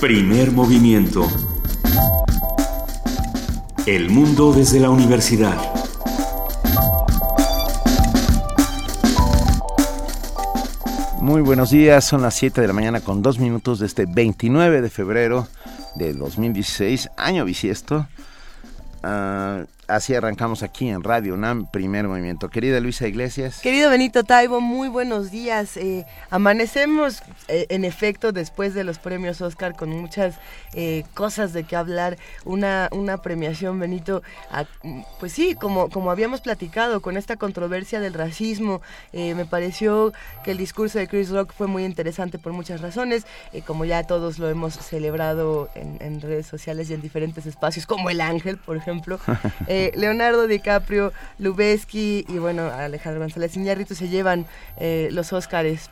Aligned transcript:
Primer 0.00 0.52
movimiento. 0.52 1.26
El 3.84 4.10
mundo 4.10 4.52
desde 4.52 4.78
la 4.78 4.90
universidad. 4.90 5.56
Muy 11.20 11.42
buenos 11.42 11.70
días, 11.70 12.04
son 12.04 12.22
las 12.22 12.34
7 12.34 12.60
de 12.60 12.68
la 12.68 12.72
mañana 12.72 13.00
con 13.00 13.22
dos 13.22 13.40
minutos 13.40 13.80
de 13.80 13.86
este 13.86 14.06
29 14.06 14.82
de 14.82 14.88
febrero 14.88 15.48
de 15.96 16.14
2016, 16.14 17.10
año 17.16 17.44
bisiesto. 17.44 18.06
Ah, 19.02 19.64
así 19.88 20.14
arrancamos 20.14 20.62
aquí 20.62 20.88
en 20.88 21.02
Radio 21.02 21.34
UNAM, 21.34 21.66
primer 21.66 22.06
movimiento. 22.06 22.50
Querida 22.50 22.78
Luisa 22.78 23.08
Iglesias. 23.08 23.60
Querido 23.60 23.90
Benito 23.90 24.22
Taibo, 24.22 24.60
muy 24.60 24.88
buenos 24.88 25.30
días. 25.30 25.76
Eh, 25.76 26.06
amanecemos, 26.30 27.22
eh, 27.48 27.66
en 27.70 27.84
efecto, 27.84 28.30
después 28.32 28.74
de 28.74 28.84
los 28.84 28.98
premios 28.98 29.40
Oscar 29.40 29.74
con 29.74 29.88
muchas 29.88 30.36
eh, 30.74 31.04
cosas 31.14 31.52
de 31.52 31.64
qué 31.64 31.74
hablar. 31.74 32.18
Una, 32.44 32.88
una 32.92 33.18
premiación, 33.18 33.80
Benito, 33.80 34.22
pues 35.18 35.32
sí, 35.32 35.54
como, 35.54 35.88
como 35.88 36.10
habíamos 36.10 36.42
platicado, 36.42 37.00
con 37.00 37.16
esta 37.16 37.36
controversia 37.36 38.00
del 38.00 38.14
racismo, 38.14 38.82
me 39.12 39.46
pareció 39.46 40.12
que 40.44 40.50
el 40.50 40.58
discurso 40.58 40.98
de 40.98 41.08
Chris 41.08 41.30
Rock 41.30 41.52
fue 41.56 41.66
muy 41.66 41.84
interesante 41.84 42.38
por 42.38 42.52
muchas 42.52 42.80
razones, 42.80 43.26
como 43.66 43.84
ya 43.84 44.02
todos 44.04 44.38
lo 44.38 44.48
hemos 44.48 44.74
celebrado 44.74 45.70
en, 45.74 45.96
en, 46.00 46.20
redes 46.20 46.46
sociales 46.46 46.90
y 46.90 46.94
en 46.94 47.00
diferentes 47.00 47.46
espacios, 47.46 47.86
como 47.86 48.10
El 48.10 48.20
Ángel, 48.20 48.58
por 48.58 48.76
ejemplo. 48.76 49.18
Eh, 49.78 49.92
Leonardo 49.94 50.48
DiCaprio, 50.48 51.12
Lubeski 51.38 52.26
y 52.28 52.38
bueno, 52.38 52.64
Alejandro 52.64 53.20
González 53.20 53.56
Iñárritu 53.56 53.94
se 53.94 54.08
llevan 54.08 54.44
eh, 54.76 55.08
los 55.12 55.32
Óscares. 55.32 55.88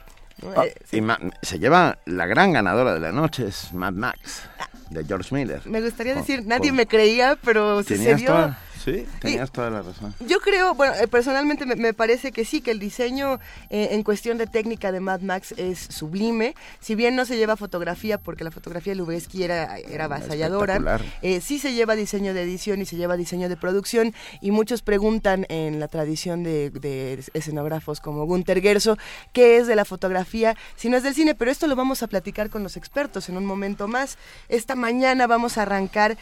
Ah, 0.56 0.64
eh, 0.66 0.74
y 0.90 1.00
se 1.46 1.60
lleva 1.60 1.98
la 2.04 2.26
gran 2.26 2.52
ganadora 2.52 2.94
de 2.94 2.98
la 3.00 3.12
noche, 3.12 3.46
es 3.46 3.72
Mad 3.72 3.92
Max, 3.92 4.42
de 4.90 5.04
George 5.04 5.32
Miller. 5.32 5.62
Me 5.66 5.80
gustaría 5.80 6.16
decir, 6.16 6.44
nadie 6.46 6.72
me 6.72 6.86
creía, 6.86 7.38
pero 7.44 7.84
sucedió. 7.84 8.56
Sí, 8.86 9.04
tenías 9.18 9.50
toda 9.50 9.68
la 9.68 9.82
razón. 9.82 10.14
Yo 10.20 10.38
creo, 10.38 10.72
bueno, 10.76 10.94
eh, 10.94 11.08
personalmente 11.08 11.66
me, 11.66 11.92
parece 11.92 12.30
que 12.30 12.44
sí, 12.44 12.60
que 12.60 12.70
el 12.70 12.78
diseño 12.78 13.40
eh, 13.68 13.88
en 13.90 14.04
cuestión 14.04 14.38
de 14.38 14.46
técnica 14.46 14.92
de 14.92 15.00
Mad 15.00 15.22
Max 15.22 15.52
es 15.56 15.80
sublime. 15.80 16.54
Si 16.78 16.94
bien 16.94 17.16
no 17.16 17.24
se 17.24 17.36
lleva 17.36 17.56
fotografía, 17.56 18.16
porque 18.16 18.44
la 18.44 18.52
fotografía 18.52 18.92
de 18.92 18.98
Lubeski 18.98 19.42
era, 19.42 19.76
era 19.78 20.04
avasalladora, 20.04 21.00
eh, 21.20 21.40
sí 21.40 21.58
se 21.58 21.72
lleva 21.72 21.96
diseño 21.96 22.32
de 22.32 22.42
edición 22.42 22.80
y 22.80 22.84
se 22.84 22.94
lleva 22.94 23.16
diseño 23.16 23.48
de 23.48 23.56
producción. 23.56 24.14
Y 24.40 24.52
muchos 24.52 24.82
preguntan 24.82 25.46
en 25.48 25.80
la 25.80 25.88
tradición 25.88 26.44
de, 26.44 26.70
de 26.70 27.24
escenógrafos 27.34 27.98
como 27.98 28.24
Gunther 28.24 28.62
Gerso, 28.62 28.96
¿qué 29.32 29.56
es 29.56 29.66
de 29.66 29.74
la 29.74 29.84
fotografía 29.84 30.56
si 30.76 30.90
no 30.90 30.96
es 30.96 31.02
del 31.02 31.16
cine? 31.16 31.34
Pero 31.34 31.50
esto 31.50 31.66
lo 31.66 31.74
vamos 31.74 32.04
a 32.04 32.06
platicar 32.06 32.50
con 32.50 32.62
los 32.62 32.76
expertos 32.76 33.28
en 33.28 33.36
un 33.36 33.46
momento 33.46 33.88
más. 33.88 34.16
Esta 34.48 34.76
mañana 34.76 35.26
vamos 35.26 35.58
a 35.58 35.62
arrancar 35.62 36.16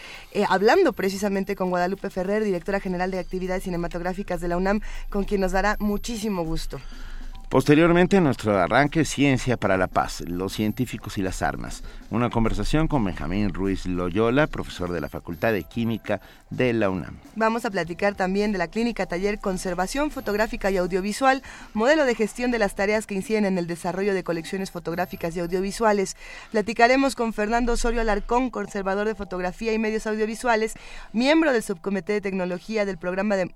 hablando 0.49 0.95
precisamente 0.95 1.57
con 1.57 1.69
Guadalupe 1.69 2.09
Ferrer, 2.09 2.54
directora 2.55 2.79
general 2.79 3.11
de 3.11 3.19
actividades 3.19 3.65
cinematográficas 3.65 4.41
de 4.41 4.47
la 4.47 4.57
UNAM, 4.57 4.81
con 5.11 5.25
quien 5.25 5.41
nos 5.41 5.53
dará 5.53 5.77
muchísimo 5.81 6.45
gusto. 6.45 6.81
Posteriormente, 7.55 8.21
nuestro 8.21 8.59
arranque 8.59 9.05
Ciencia 9.05 9.57
para 9.57 9.77
la 9.77 9.87
Paz, 9.87 10.25
los 10.27 10.53
científicos 10.53 11.19
y 11.19 11.23
las 11.23 11.41
armas. 11.41 11.85
Una 12.11 12.29
conversación 12.29 12.89
con 12.89 13.05
Benjamín 13.05 13.55
Ruiz 13.55 13.87
Loyola, 13.87 14.49
profesor 14.49 14.91
de 14.91 15.01
la 15.01 15.09
Facultad 15.09 15.53
de 15.53 15.63
Química 15.63 16.21
de 16.51 16.73
la 16.73 16.91
UNAM. 16.91 17.17
Vamos 17.37 17.65
a 17.65 17.71
platicar 17.71 18.17
también 18.17 18.51
de 18.51 18.59
la 18.59 18.67
clínica 18.67 19.07
taller 19.07 19.39
Conservación 19.39 20.11
Fotográfica 20.11 20.73
y 20.73 20.79
Audiovisual, 20.79 21.45
modelo 21.75 22.05
de 22.07 22.17
gestión 22.17 22.51
de 22.51 22.59
las 22.59 22.75
tareas 22.75 23.07
que 23.07 23.15
inciden 23.15 23.45
en 23.45 23.57
el 23.57 23.69
desarrollo 23.69 24.15
de 24.15 24.25
colecciones 24.25 24.73
fotográficas 24.73 25.37
y 25.37 25.39
audiovisuales. 25.39 26.17
Platicaremos 26.51 27.15
con 27.15 27.33
Fernando 27.33 27.75
Osorio 27.75 28.01
Alarcón, 28.01 28.51
conservador 28.51 29.07
de 29.07 29.15
fotografía 29.15 29.73
y 29.73 29.79
medios 29.79 30.09
audiovisuales, 30.09 30.75
miembro 31.13 31.53
del 31.53 31.63
subcomité 31.63 32.15
de 32.15 32.21
tecnología 32.21 32.85
del 32.85 32.99
programa 32.99 33.37
de 33.37 33.49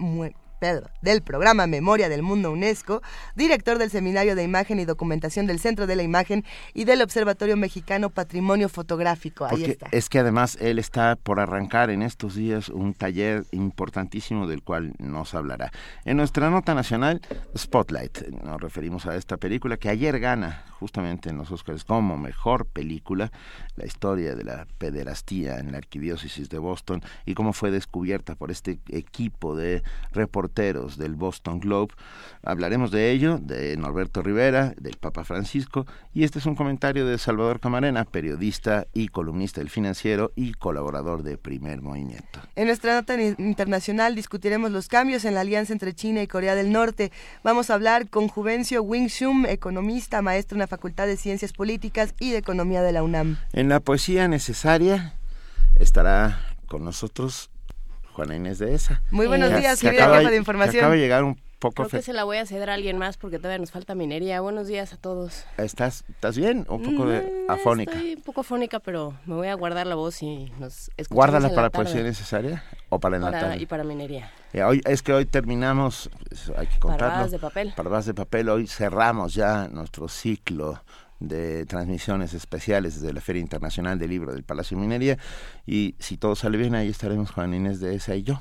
Pedro, 0.59 0.91
del 1.03 1.23
programa 1.23 1.67
Memoria 1.67 2.09
del 2.09 2.23
Mundo 2.23 2.53
UNESCO, 2.53 3.03
director 3.35 3.79
del 3.79 3.91
Seminario 3.91 4.35
de 4.35 4.43
Imagen 4.43 4.79
y 4.81 4.85
Documentación 4.85 5.47
del 5.47 5.59
Centro 5.59 5.87
de 5.87 5.97
la 5.97 6.03
Imagen 6.03 6.45
y 6.75 6.85
del 6.85 7.03
Observatorio 7.03 7.57
Mexicano 7.57 8.11
Patrimonio 8.11 8.69
Fotográfico. 8.69 9.47
Ahí 9.47 9.65
está. 9.65 9.89
Es 9.93 10.09
que 10.09 10.19
además 10.19 10.59
él 10.61 10.79
está 10.79 11.17
por 11.17 11.41
arrancar 11.41 11.91
en 11.91 12.03
estos 12.03 12.35
días 12.35 12.69
un 12.69 12.95
taller 12.95 13.45
importantísimo 13.53 14.47
del 14.47 14.63
cual 14.63 14.95
nos 14.99 15.35
hablará. 15.35 15.71
En 16.05 16.17
nuestra 16.17 16.51
nota 16.51 16.75
nacional, 16.75 17.21
Spotlight, 17.57 18.29
nos 18.43 18.61
referimos 18.61 19.07
a 19.07 19.17
esta 19.17 19.37
película 19.37 19.77
que 19.77 19.89
ayer 19.89 20.19
gana 20.19 20.65
justamente 20.79 21.31
en 21.31 21.39
los 21.39 21.51
Oscars 21.51 21.85
como 21.85 22.17
mejor 22.17 22.67
película, 22.67 23.33
la 23.77 23.87
historia 23.87 24.35
de 24.35 24.45
la 24.45 24.67
pederastía 24.79 25.59
en 25.59 25.73
la 25.73 25.79
arquidiócesis 25.79 26.49
de 26.49 26.59
Boston 26.59 27.03
y 27.27 27.35
cómo 27.35 27.53
fue 27.53 27.71
descubierta 27.71 28.35
por 28.35 28.51
este 28.51 28.79
equipo 28.89 29.57
de 29.57 29.83
reporteros 30.13 30.97
del 30.97 31.15
Boston 31.15 31.61
Globe. 31.61 31.95
Hablaremos 32.43 32.91
de 32.91 33.11
ello, 33.11 33.39
de 33.39 33.77
Norberto 33.77 34.23
Rivera, 34.23 34.75
del 34.79 34.97
Papa 34.97 35.25
Francisco, 35.25 35.87
y 36.13 36.25
este 36.25 36.39
es 36.39 36.47
un 36.47 36.55
comentario 36.55 37.07
de 37.07 37.19
Salvador 37.19 37.61
Camarena, 37.61 38.05
periodista 38.05 38.87
y 38.93 39.09
columnista 39.09 39.61
del 39.61 39.71
financiero 39.71 40.33
y 40.37 40.53
colaborador 40.53 41.23
de 41.23 41.39
Primer 41.39 41.83
Movimiento. 41.83 42.41
En 42.55 42.67
nuestra 42.67 42.95
nota 42.95 43.21
internacional 43.21 44.15
discutiremos 44.15 44.71
los 44.71 44.89
cambios 44.89 45.25
en 45.25 45.35
la 45.35 45.41
alianza 45.41 45.73
entre 45.73 45.95
China 45.95 46.23
y 46.23 46.27
Corea 46.27 46.55
del 46.55 46.73
Norte. 46.73 47.13
Vamos 47.43 47.71
a 47.71 47.75
hablar 47.75 48.09
con 48.09 48.29
Juvencio 48.29 48.83
Wing 48.83 49.09
Shum, 49.09 49.47
economista, 49.47 50.23
maestro 50.23 50.57
en 50.57 50.61
la 50.69 50.77
Facultad 50.77 51.07
de 51.07 51.17
Ciencias 51.17 51.55
Políticas 51.55 52.15
y 52.21 52.31
de 52.31 52.37
Economía 52.37 52.83
de 52.83 52.93
la 52.93 53.03
UNAM. 53.03 53.39
En 53.55 53.71
la 53.71 53.81
poesía 53.81 54.29
necesaria 54.29 55.15
estará 55.79 56.41
con 56.67 56.85
nosotros 56.85 57.51
Juana 58.13 58.37
Inés 58.37 58.59
de 58.59 58.75
esa. 58.75 59.01
Muy 59.11 59.27
buenos 59.27 59.57
días, 59.57 59.81
querida 59.81 60.15
jefa 60.15 60.31
de 60.31 60.37
información. 60.37 60.77
Acaba 60.77 60.95
de 60.95 61.01
llegar 61.01 61.25
un 61.25 61.41
poco... 61.59 61.87
Creo 61.87 61.89
que 61.89 62.03
se 62.03 62.13
la 62.13 62.25
voy 62.25 62.37
a 62.37 62.45
ceder 62.45 62.69
a 62.69 62.75
alguien 62.75 62.99
más 62.99 63.17
porque 63.17 63.39
todavía 63.39 63.59
nos 63.59 63.71
falta 63.71 63.95
minería. 63.95 64.43
Buenos 64.43 64.67
días 64.69 64.93
a 64.93 64.99
todos. 64.99 65.47
¿Estás, 65.57 66.05
estás 66.07 66.37
bien? 66.37 66.67
Un 66.69 66.83
poco 66.83 67.09
de 67.09 67.23
mm, 67.23 67.51
afónica. 67.51 67.93
Estoy 67.93 68.15
un 68.17 68.23
poco 68.23 68.43
afónica, 68.43 68.79
pero 68.79 69.15
me 69.25 69.37
voy 69.37 69.49
a 69.49 69.55
guardar 69.55 69.87
la 69.87 69.95
voz 69.95 70.23
y 70.23 70.53
nos 70.59 70.91
escuchamos 70.99 71.09
¿Guárdala 71.09 71.55
para 71.55 71.71
poesía 71.71 72.03
necesaria 72.03 72.63
o 72.91 73.01
para 73.01 73.17
el 73.17 73.63
Y 73.63 73.65
para 73.65 73.85
minería. 73.85 74.31
Eh, 74.53 74.63
hoy, 74.63 74.81
es 74.87 75.03
que 75.03 75.13
hoy 75.13 75.27
terminamos, 75.27 76.11
hay 76.57 76.67
que 76.67 76.79
contarlo. 76.79 77.09
Parvadas 77.09 77.31
de 77.31 77.39
papel. 77.39 77.73
Parvadas 77.77 78.07
de 78.07 78.15
papel. 78.15 78.49
Hoy 78.49 78.67
cerramos 78.67 79.35
ya 79.35 79.69
nuestro 79.69 80.09
ciclo 80.09 80.83
de 81.21 81.67
transmisiones 81.67 82.33
especiales 82.33 83.01
desde 83.01 83.13
la 83.13 83.21
Feria 83.21 83.41
Internacional 83.41 83.99
del 83.99 84.11
Libro 84.11 84.33
del 84.33 84.45
Palacio 84.45 84.77
de 84.77 84.83
Minería. 84.83 85.19
Y 85.67 85.97
si 85.99 86.17
todo 86.17 86.35
sale 86.35 86.57
bien, 86.57 86.75
ahí 86.75 86.89
estaremos 86.89 87.31
Juan 87.31 87.53
Inés 87.55 87.81
de 87.81 87.95
esa 87.95 88.15
y 88.15 88.23
yo. 88.23 88.41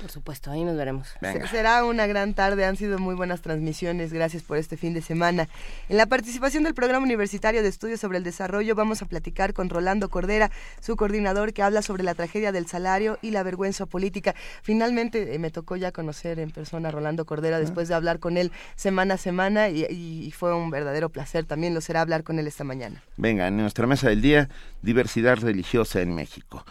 Por 0.00 0.10
supuesto, 0.10 0.50
ahí 0.50 0.64
nos 0.64 0.76
veremos. 0.76 1.08
Será 1.50 1.84
una 1.84 2.06
gran 2.06 2.34
tarde, 2.34 2.64
han 2.64 2.76
sido 2.76 2.98
muy 2.98 3.14
buenas 3.14 3.40
transmisiones, 3.40 4.12
gracias 4.12 4.42
por 4.42 4.58
este 4.58 4.76
fin 4.76 4.94
de 4.94 5.02
semana. 5.02 5.48
En 5.88 5.96
la 5.96 6.06
participación 6.06 6.64
del 6.64 6.74
Programa 6.74 7.04
Universitario 7.04 7.62
de 7.62 7.68
Estudios 7.68 8.00
sobre 8.00 8.18
el 8.18 8.24
Desarrollo 8.24 8.74
vamos 8.74 9.02
a 9.02 9.06
platicar 9.06 9.52
con 9.52 9.70
Rolando 9.70 10.08
Cordera, 10.08 10.50
su 10.80 10.96
coordinador, 10.96 11.52
que 11.52 11.62
habla 11.62 11.82
sobre 11.82 12.02
la 12.02 12.14
tragedia 12.14 12.50
del 12.50 12.66
salario 12.66 13.18
y 13.22 13.30
la 13.30 13.42
vergüenza 13.42 13.86
política. 13.86 14.34
Finalmente 14.62 15.34
eh, 15.34 15.38
me 15.38 15.50
tocó 15.50 15.76
ya 15.76 15.92
conocer 15.92 16.38
en 16.38 16.50
persona 16.50 16.88
a 16.88 16.92
Rolando 16.92 17.24
Cordera 17.24 17.60
después 17.60 17.88
de 17.88 17.94
hablar 17.94 18.18
con 18.18 18.36
él 18.36 18.50
semana 18.74 19.14
a 19.14 19.18
semana 19.18 19.68
y, 19.68 19.84
y 19.88 20.30
fue 20.32 20.54
un 20.54 20.70
verdadero 20.70 21.10
placer, 21.10 21.44
también 21.44 21.74
lo 21.74 21.80
será 21.80 22.00
hablar 22.00 22.24
con 22.24 22.38
él 22.38 22.46
esta 22.46 22.64
mañana. 22.64 23.02
Venga, 23.16 23.46
en 23.46 23.56
nuestra 23.56 23.86
mesa 23.86 24.08
del 24.08 24.20
día, 24.20 24.48
diversidad 24.82 25.36
religiosa 25.36 26.00
en 26.00 26.14
México 26.14 26.64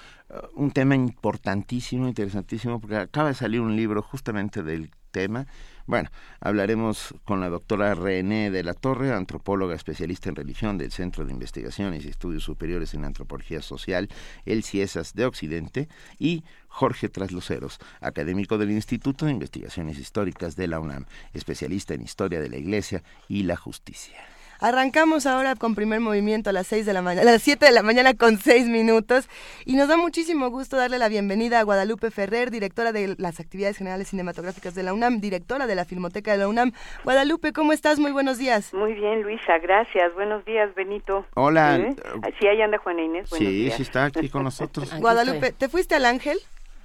un 0.53 0.71
tema 0.71 0.95
importantísimo, 0.95 2.07
interesantísimo, 2.07 2.79
porque 2.79 2.97
acaba 2.97 3.29
de 3.29 3.35
salir 3.35 3.61
un 3.61 3.75
libro 3.75 4.01
justamente 4.01 4.63
del 4.63 4.91
tema. 5.11 5.45
Bueno, 5.85 6.09
hablaremos 6.39 7.13
con 7.25 7.41
la 7.41 7.49
doctora 7.49 7.95
René 7.95 8.49
de 8.49 8.63
la 8.63 8.73
Torre, 8.73 9.13
antropóloga 9.13 9.75
especialista 9.75 10.29
en 10.29 10.35
religión 10.35 10.77
del 10.77 10.91
Centro 10.91 11.25
de 11.25 11.33
Investigaciones 11.33 12.05
y 12.05 12.09
Estudios 12.09 12.43
Superiores 12.43 12.93
en 12.93 13.03
Antropología 13.03 13.61
Social, 13.61 14.07
el 14.45 14.63
CIESAS 14.63 15.13
de 15.13 15.25
Occidente, 15.25 15.89
y 16.17 16.43
Jorge 16.67 17.09
Trasluceros, 17.09 17.79
académico 17.99 18.57
del 18.57 18.71
Instituto 18.71 19.25
de 19.25 19.33
Investigaciones 19.33 19.97
Históricas 19.97 20.55
de 20.55 20.67
la 20.67 20.79
UNAM, 20.79 21.05
especialista 21.33 21.93
en 21.93 22.03
historia 22.03 22.39
de 22.39 22.49
la 22.49 22.57
Iglesia 22.57 23.03
y 23.27 23.43
la 23.43 23.57
justicia. 23.57 24.30
Arrancamos 24.61 25.25
ahora 25.25 25.55
con 25.55 25.73
primer 25.73 26.01
movimiento 26.01 26.51
a 26.51 26.53
las 26.53 26.67
seis 26.67 26.85
de 26.85 26.93
la 26.93 27.01
mañana, 27.01 27.27
a 27.27 27.33
las 27.33 27.41
7 27.41 27.65
de 27.65 27.71
la 27.71 27.81
mañana 27.81 28.13
con 28.13 28.37
seis 28.37 28.67
minutos 28.67 29.27
y 29.65 29.73
nos 29.75 29.87
da 29.87 29.97
muchísimo 29.97 30.51
gusto 30.51 30.77
darle 30.77 30.99
la 30.99 31.09
bienvenida 31.09 31.59
a 31.59 31.63
Guadalupe 31.63 32.11
Ferrer, 32.11 32.51
directora 32.51 32.91
de 32.91 33.15
las 33.17 33.39
actividades 33.39 33.77
generales 33.77 34.09
cinematográficas 34.09 34.75
de 34.75 34.83
la 34.83 34.93
UNAM, 34.93 35.19
directora 35.19 35.65
de 35.65 35.73
la 35.73 35.83
Filmoteca 35.83 36.33
de 36.33 36.37
la 36.37 36.47
UNAM. 36.47 36.73
Guadalupe, 37.03 37.53
¿cómo 37.53 37.73
estás? 37.73 37.97
Muy 37.97 38.11
buenos 38.11 38.37
días. 38.37 38.71
Muy 38.71 38.93
bien, 38.93 39.23
Luisa, 39.23 39.57
gracias. 39.57 40.13
Buenos 40.13 40.45
días, 40.45 40.75
Benito. 40.75 41.25
Hola. 41.33 41.77
¿Eh? 41.77 41.95
Sí, 42.39 42.45
ahí 42.45 42.61
anda 42.61 42.77
Juana 42.77 43.01
Inés. 43.01 43.31
sí, 43.31 43.71
sí 43.71 43.81
está 43.81 44.05
aquí 44.05 44.29
con 44.29 44.43
nosotros. 44.43 44.93
Guadalupe, 44.99 45.53
¿te 45.53 45.69
fuiste 45.69 45.95
al 45.95 46.05
Ángel? 46.05 46.37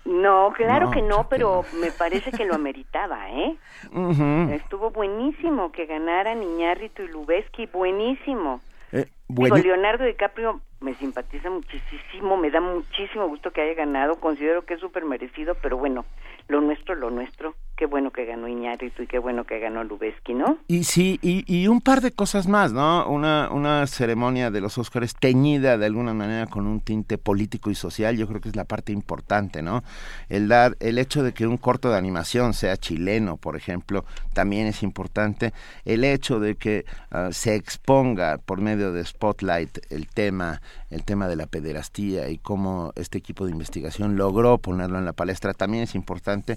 No, 0.07 0.53
claro 0.57 0.91
que 0.91 1.03
no, 1.03 1.29
pero 1.29 1.65
me 1.81 1.91
parece 1.91 2.31
que 2.31 2.45
lo 2.45 2.55
ameritaba, 2.55 3.29
¿eh? 3.31 3.57
Estuvo 4.53 4.91
buenísimo 4.91 5.73
que 5.73 5.87
ganaran 5.87 6.43
Iñárritu 6.43 7.03
y 7.03 7.09
Lubeski, 7.09 7.67
buenísimo. 7.67 8.61
Eh, 8.93 9.07
Leonardo 9.29 10.05
DiCaprio 10.05 10.61
me 10.81 10.95
simpatiza 10.95 11.51
muchísimo, 11.51 12.37
me 12.37 12.51
da 12.51 12.61
muchísimo 12.61 13.27
gusto 13.27 13.51
que 13.51 13.63
haya 13.63 13.75
ganado, 13.75 14.21
considero 14.21 14.65
que 14.65 14.75
es 14.75 14.81
súper 14.81 15.05
merecido, 15.05 15.57
pero 15.61 15.77
bueno, 15.77 16.05
lo 16.47 16.61
nuestro, 16.61 16.95
lo 16.95 17.11
nuestro. 17.11 17.55
Qué 17.77 17.85
bueno 17.85 18.11
que 18.11 18.25
ganó 18.25 18.49
Iñárritu 18.49 19.03
y 19.03 19.07
qué 19.07 19.19
bueno 19.19 19.45
que 19.45 19.59
ganó 19.59 19.85
Lubeski, 19.85 20.33
¿no? 20.33 20.57
Y 20.67 20.85
sí, 20.85 21.19
y, 21.21 21.69
un 21.69 21.83
par 21.83 22.01
de 22.01 22.11
cosas 22.11 22.49
más, 22.49 22.73
¿no? 22.73 23.07
Una, 23.07 23.51
una 23.51 23.87
ceremonia 23.87 24.51
de 24.51 24.63
los 24.63 24.79
Óscares 24.79 25.15
teñida 25.15 25.77
de 25.77 25.85
alguna 25.85 26.15
manera 26.15 26.47
con 26.47 26.67
un 26.67 26.81
tinte 26.81 27.19
político 27.19 27.71
y 27.71 27.75
social, 27.75 28.17
yo 28.17 28.27
creo 28.29 28.41
que 28.41 28.49
es 28.49 28.57
la 28.57 28.65
parte 28.65 28.93
importante, 28.93 29.61
¿no? 29.61 29.85
El 30.31 30.49
dar, 30.49 30.79
el 30.81 30.97
hecho 30.99 31.23
de 31.23 31.35
que 31.35 31.47
un 31.47 31.59
corto 31.59 31.91
de 31.91 31.99
animación 31.99 32.55
sea 32.55 32.79
chileno, 32.79 33.37
por 33.37 33.57
ejemplo, 33.57 34.07
también 34.33 34.67
es 34.67 34.83
importante. 34.83 35.53
El 35.85 36.05
hecho 36.05 36.41
de 36.41 36.55
que 36.55 36.87
ah, 37.11 37.29
se 37.33 37.57
exponga 37.57 38.39
por 38.39 38.63
medio 38.63 38.93
de 38.93 39.05
Spotlight 39.05 39.79
el 39.91 40.07
tema, 40.09 40.63
el 40.89 41.05
tema 41.05 41.29
de 41.29 41.37
la 41.37 41.47
pederastía 41.47 42.31
y 42.31 42.39
cómo 42.39 42.93
este 42.97 43.19
equipo 43.19 43.45
de 43.45 43.53
investigación 43.53 44.17
logró 44.17 44.57
ponerlo 44.57 44.99
en 44.99 45.05
la 45.05 45.13
palestra 45.13 45.53
también 45.53 45.83
es 45.83 45.95
importante. 45.95 46.57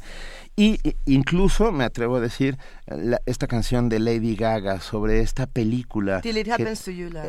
Y 0.55 0.79
incluso, 1.13 1.71
me 1.71 1.83
atrevo 1.83 2.17
a 2.17 2.19
decir, 2.19 2.57
esta 3.25 3.47
canción 3.47 3.89
de 3.89 3.99
Lady 3.99 4.35
Gaga 4.35 4.79
sobre 4.79 5.19
esta 5.19 5.47
película. 5.47 6.21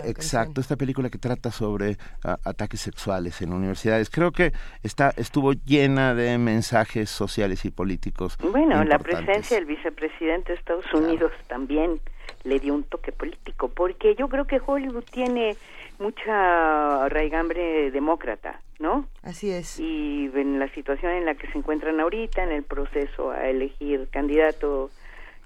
exacto, 0.04 0.60
esta 0.60 0.76
película 0.76 1.10
que 1.10 1.18
trata 1.18 1.50
sobre 1.50 1.96
ataques 2.44 2.80
sexuales 2.80 3.40
en 3.42 3.52
universidades. 3.52 4.10
Creo 4.10 4.32
que 4.32 4.52
está 4.82 5.12
estuvo 5.16 5.52
llena 5.52 6.14
de 6.14 6.38
mensajes 6.38 7.10
sociales 7.10 7.64
y 7.64 7.70
políticos. 7.70 8.36
Bueno, 8.40 8.82
la 8.84 8.98
presencia 8.98 9.56
del 9.56 9.66
vicepresidente 9.66 10.52
de 10.52 10.58
Estados 10.58 10.92
Unidos 10.92 11.32
también 11.48 12.00
le 12.44 12.58
dio 12.58 12.74
un 12.74 12.84
toque 12.84 13.12
político, 13.12 13.68
porque 13.68 14.14
yo 14.14 14.28
creo 14.28 14.46
que 14.46 14.60
Hollywood 14.64 15.04
tiene 15.10 15.56
mucha 16.00 17.08
raigambre 17.08 17.90
demócrata, 17.90 18.60
¿no? 18.78 19.06
Así 19.22 19.50
es. 19.50 19.78
Y 19.78 20.30
en 20.34 20.58
la 20.58 20.68
situación 20.74 21.12
en 21.12 21.26
la 21.26 21.34
que 21.34 21.46
se 21.48 21.58
encuentran 21.58 22.00
ahorita, 22.00 22.42
en 22.42 22.52
el 22.52 22.62
proceso 22.62 23.30
a 23.30 23.48
elegir 23.48 24.08
candidato 24.10 24.90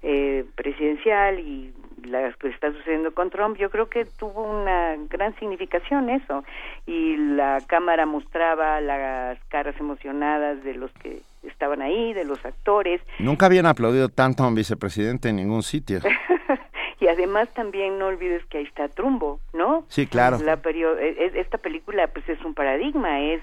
eh, 0.03 0.45
presidencial 0.55 1.41
y 1.41 1.75
la 2.07 2.33
que 2.33 2.49
está 2.49 2.71
sucediendo 2.73 3.13
con 3.15 3.31
Trump, 3.31 3.57
yo 3.57 3.71
creo 3.71 3.89
que 3.89 4.05
tuvo 4.05 4.43
una 4.43 4.97
gran 5.09 5.35
significación 5.39 6.11
eso. 6.11 6.45
Y 6.87 7.17
la 7.17 7.63
cámara 7.67 8.07
mostraba 8.07 8.81
las 8.81 9.39
caras 9.49 9.75
emocionadas 9.81 10.63
de 10.63 10.75
los 10.75 10.93
que 10.93 11.23
estaban 11.43 11.83
ahí, 11.83 12.13
de 12.13 12.25
los 12.25 12.45
actores. 12.45 13.01
Nunca 13.19 13.47
habían 13.47 13.67
aplaudido 13.67 14.09
tanto 14.09 14.45
a 14.45 14.49
un 14.49 14.55
vicepresidente 14.55 15.31
en 15.31 15.37
ningún 15.37 15.63
sitio. 15.63 16.01
y 17.05 17.09
además 17.09 17.51
también 17.53 17.99
no 17.99 18.07
olvides 18.07 18.43
que 18.47 18.59
ahí 18.59 18.65
está 18.65 18.89
Trumbo, 18.89 19.39
¿no? 19.53 19.85
Sí, 19.89 20.07
claro. 20.07 20.39
La 20.39 20.55
e, 20.55 20.99
e, 21.01 21.39
esta 21.39 21.59
película 21.59 22.07
pues 22.09 22.27
es 22.31 22.43
un 22.43 22.55
paradigma, 22.55 23.21
es 23.21 23.43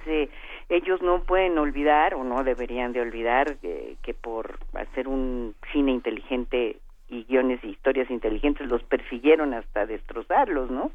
ellos 0.70 1.00
no 1.04 1.22
pueden 1.22 1.60
olvidar 1.60 2.16
o 2.16 2.24
no 2.24 2.44
deberían 2.44 2.92
de 2.92 3.02
olvidar 3.02 3.58
eh, 3.62 3.98
que 4.02 4.16
por 4.16 4.58
hacer 4.74 5.08
un 5.08 5.54
cine 5.72 5.92
inteligente 5.92 6.78
y 7.08 7.26
guiones 7.26 7.64
y 7.64 7.68
historias 7.68 8.10
inteligentes 8.10 8.68
los 8.68 8.82
persiguieron 8.82 9.54
hasta 9.54 9.86
destrozarlos, 9.86 10.72
¿no? 10.72 10.92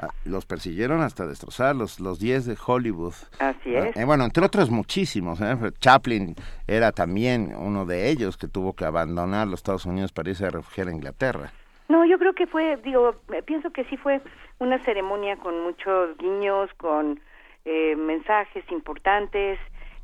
Ah, 0.00 0.08
los 0.24 0.44
persiguieron 0.44 1.00
hasta 1.02 1.24
destrozarlos, 1.24 2.00
los 2.00 2.18
10 2.18 2.46
de 2.46 2.56
Hollywood. 2.66 3.14
Así 3.38 3.76
ah, 3.76 3.90
es. 3.90 3.96
Eh, 3.96 4.04
bueno, 4.04 4.24
entre 4.24 4.44
otros 4.44 4.70
muchísimos. 4.70 5.40
¿eh? 5.40 5.56
Chaplin 5.78 6.34
era 6.66 6.90
también 6.90 7.54
uno 7.56 7.84
de 7.84 8.08
ellos 8.08 8.36
que 8.36 8.48
tuvo 8.48 8.72
que 8.72 8.84
abandonar 8.84 9.46
los 9.46 9.60
Estados 9.60 9.86
Unidos 9.86 10.10
para 10.10 10.30
irse 10.30 10.46
a 10.46 10.50
refugiar 10.50 10.88
a 10.88 10.92
Inglaterra. 10.92 11.52
No, 11.88 12.04
yo 12.04 12.18
creo 12.18 12.34
que 12.34 12.46
fue, 12.46 12.76
digo, 12.78 13.16
pienso 13.46 13.70
que 13.70 13.84
sí 13.84 13.96
fue 13.96 14.20
una 14.58 14.82
ceremonia 14.84 15.36
con 15.36 15.60
muchos 15.62 16.16
guiños, 16.18 16.70
con 16.74 17.20
eh, 17.64 17.96
mensajes 17.96 18.64
importantes, 18.70 19.58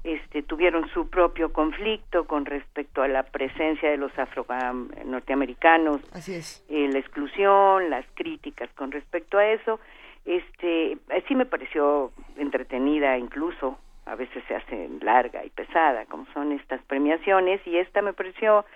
este, 0.04 0.42
tuvieron 0.42 0.86
su 0.90 1.08
propio 1.08 1.52
conflicto 1.52 2.26
con 2.26 2.44
respecto 2.44 3.02
a 3.02 3.08
la 3.08 3.22
presencia 3.22 3.90
de 3.90 3.96
los 3.96 4.16
afro 4.18 4.46
norteamericanos, 5.06 6.02
Así 6.12 6.34
es. 6.34 6.64
Eh, 6.68 6.88
la 6.92 6.98
exclusión, 6.98 7.88
las 7.88 8.04
críticas 8.14 8.68
con 8.74 8.92
respecto 8.92 9.38
a 9.38 9.46
eso. 9.46 9.80
Este, 10.26 10.92
eh, 10.92 11.24
sí 11.26 11.34
me 11.34 11.46
pareció 11.46 12.12
entretenida 12.36 13.16
incluso, 13.16 13.78
a 14.04 14.14
veces 14.14 14.44
se 14.46 14.54
hace 14.54 14.90
larga 15.00 15.44
y 15.44 15.50
pesada, 15.50 16.04
como 16.06 16.26
son 16.34 16.52
estas 16.52 16.82
premiaciones, 16.82 17.66
y 17.66 17.78
esta 17.78 18.02
me 18.02 18.12
pareció 18.12 18.66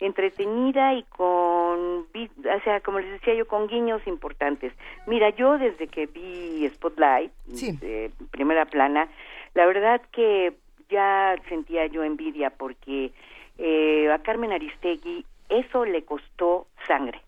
entretenida 0.00 0.94
y 0.94 1.02
con, 1.04 2.06
o 2.06 2.60
sea, 2.64 2.80
como 2.80 3.00
les 3.00 3.12
decía 3.12 3.34
yo, 3.34 3.46
con 3.46 3.66
guiños 3.66 4.06
importantes. 4.06 4.72
Mira, 5.06 5.30
yo 5.30 5.58
desde 5.58 5.88
que 5.88 6.06
vi 6.06 6.68
Spotlight, 6.68 7.32
de 7.46 8.10
primera 8.30 8.66
plana, 8.66 9.08
la 9.54 9.66
verdad 9.66 10.00
que 10.12 10.52
ya 10.88 11.36
sentía 11.48 11.86
yo 11.86 12.04
envidia 12.04 12.50
porque 12.50 13.12
eh, 13.58 14.10
a 14.10 14.18
Carmen 14.20 14.52
Aristegui 14.52 15.24
eso 15.48 15.84
le 15.84 16.02
costó 16.02 16.66
sangre. 16.86 17.20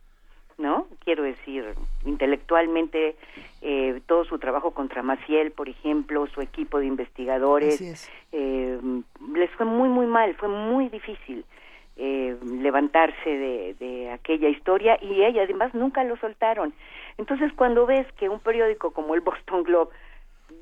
¿no? 0.61 0.87
Quiero 1.05 1.23
decir, 1.23 1.65
intelectualmente, 2.05 3.17
eh, 3.63 4.01
todo 4.07 4.25
su 4.25 4.39
trabajo 4.39 4.73
contra 4.73 5.03
Maciel, 5.03 5.53
por 5.53 5.71
ejemplo, 5.71 6.27
su 6.27 6.43
equipo 6.43 6.79
de 6.79 6.87
investigadores, 6.87 8.11
eh, 8.33 8.79
les 9.35 9.51
fue 9.53 9.65
muy, 9.65 9.89
muy 9.89 10.07
mal, 10.07 10.35
fue 10.35 10.49
muy 10.49 10.89
difícil. 10.91 11.45
Eh, 12.03 12.35
levantarse 12.43 13.29
de, 13.29 14.11
aquella 14.11 14.49
historia 14.49 14.99
y 15.03 15.23
ella 15.23 15.43
además 15.43 15.75
nunca 15.75 16.03
lo 16.03 16.17
soltaron. 16.17 16.73
Entonces 17.19 17.53
cuando 17.53 17.85
ves 17.85 18.11
que 18.13 18.31
un 18.31 18.41
periódico 18.41 18.93
como 18.93 19.15
el 19.15 19.21
Boston 19.21 19.65
Globe 19.65 19.91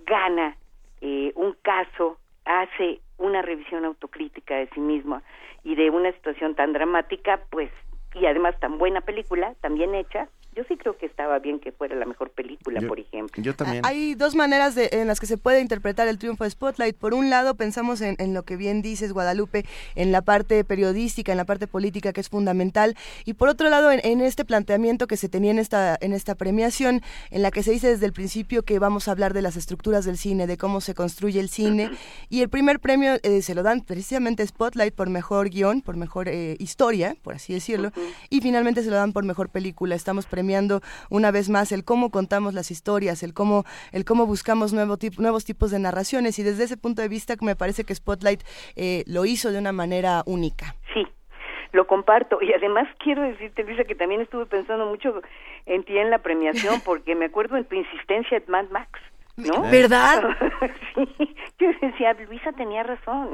gana 0.04 0.56
eh, 1.00 1.30
un 1.36 1.54
caso, 1.62 2.18
hace 2.44 2.98
una 3.18 3.40
revisión 3.42 3.84
autocrítica 3.84 4.56
de 4.56 4.68
sí 4.70 4.80
misma 4.80 5.22
y 5.62 5.76
de 5.76 5.90
una 5.90 6.10
situación 6.10 6.56
tan 6.56 6.72
dramática, 6.72 7.38
pues, 7.50 7.70
y 8.14 8.26
además 8.26 8.58
tan 8.60 8.78
buena 8.78 9.00
película, 9.00 9.54
también 9.60 9.94
hecha, 9.94 10.28
yo 10.58 10.64
sí 10.64 10.76
creo 10.76 10.98
que 10.98 11.06
estaba 11.06 11.38
bien 11.38 11.60
que 11.60 11.70
fuera 11.70 11.94
la 11.94 12.04
mejor 12.04 12.30
película, 12.30 12.80
por 12.80 12.98
ejemplo. 12.98 13.40
Yo 13.40 13.54
también. 13.54 13.86
Hay 13.86 14.16
dos 14.16 14.34
maneras 14.34 14.74
de, 14.74 14.88
en 14.90 15.06
las 15.06 15.20
que 15.20 15.26
se 15.26 15.38
puede 15.38 15.60
interpretar 15.60 16.08
el 16.08 16.18
triunfo 16.18 16.42
de 16.42 16.50
Spotlight. 16.50 16.96
Por 16.96 17.14
un 17.14 17.30
lado, 17.30 17.54
pensamos 17.54 18.00
en, 18.00 18.34
lo 18.34 18.42
que 18.42 18.56
bien 18.56 18.82
dices, 18.82 19.12
Guadalupe, 19.12 19.64
en 19.94 20.10
la 20.10 20.20
parte 20.20 20.64
periodística, 20.64 21.30
en 21.30 21.38
la 21.38 21.44
parte 21.44 21.68
política, 21.68 22.12
que 22.12 22.20
es 22.20 22.28
fundamental. 22.28 22.96
Y 23.24 23.34
por 23.34 23.48
otro 23.48 23.70
lado, 23.70 23.92
en, 23.92 24.20
este 24.20 24.44
planteamiento 24.44 25.06
que 25.06 25.16
se 25.16 25.28
tenía 25.28 25.52
en 25.52 25.60
esta, 25.60 25.96
en 26.00 26.12
esta 26.12 26.34
premiación, 26.34 27.02
en 27.30 27.42
la 27.42 27.52
que 27.52 27.62
se 27.62 27.70
dice 27.70 27.86
desde 27.86 28.06
el 28.06 28.12
principio 28.12 28.64
que 28.64 28.80
vamos 28.80 29.06
a 29.06 29.12
hablar 29.12 29.34
de 29.34 29.42
las 29.42 29.56
estructuras 29.56 30.04
del 30.04 30.18
cine, 30.18 30.48
de 30.48 30.56
cómo 30.56 30.80
se 30.80 30.92
construye 30.92 31.38
el 31.38 31.50
cine. 31.50 31.88
Y 32.30 32.42
el 32.42 32.48
primer 32.48 32.80
premio 32.80 33.12
eh, 33.22 33.42
se 33.42 33.54
lo 33.54 33.62
dan 33.62 33.82
precisamente 33.82 34.44
Spotlight 34.44 34.92
por 34.92 35.08
mejor 35.08 35.50
guion, 35.50 35.82
por 35.82 35.96
mejor 35.96 36.26
eh, 36.28 36.56
historia, 36.58 37.14
por 37.22 37.34
así 37.34 37.54
decirlo. 37.54 37.92
Y 38.30 38.40
finalmente 38.40 38.82
se 38.82 38.90
lo 38.90 38.96
dan 38.96 39.12
por 39.12 39.24
mejor 39.24 39.50
película. 39.50 39.94
Estamos 39.94 40.26
premiando 40.26 40.80
una 41.10 41.30
vez 41.30 41.48
más 41.48 41.72
el 41.72 41.84
cómo 41.84 42.10
contamos 42.10 42.54
las 42.54 42.70
historias, 42.70 43.22
el 43.22 43.34
cómo, 43.34 43.64
el 43.92 44.04
cómo 44.04 44.26
buscamos 44.26 44.72
nuevo 44.72 44.96
nuevos 45.18 45.44
tipos 45.44 45.70
de 45.70 45.78
narraciones 45.78 46.38
y 46.38 46.42
desde 46.42 46.64
ese 46.64 46.76
punto 46.76 47.02
de 47.02 47.08
vista 47.08 47.34
me 47.40 47.56
parece 47.56 47.84
que 47.84 47.94
Spotlight 47.94 48.42
eh, 48.76 49.04
lo 49.06 49.24
hizo 49.24 49.52
de 49.52 49.58
una 49.58 49.72
manera 49.72 50.22
única. 50.26 50.74
Sí, 50.94 51.06
lo 51.72 51.86
comparto 51.86 52.38
y 52.40 52.52
además 52.52 52.88
quiero 52.98 53.22
decirte 53.22 53.64
Luisa 53.64 53.84
que 53.84 53.94
también 53.94 54.20
estuve 54.20 54.46
pensando 54.46 54.86
mucho 54.86 55.20
en 55.66 55.84
ti 55.84 55.98
en 55.98 56.10
la 56.10 56.18
premiación 56.18 56.80
porque 56.84 57.14
me 57.14 57.26
acuerdo 57.26 57.56
en 57.56 57.64
tu 57.64 57.76
insistencia 57.76 58.38
en 58.38 58.44
Mad 58.48 58.66
Max 58.70 59.00
¿no? 59.38 59.62
¿Verdad? 59.62 60.22
sí, 60.94 61.36
yo 61.58 61.68
decía, 61.80 62.12
Luisa 62.14 62.52
tenía 62.52 62.82
razón. 62.82 63.30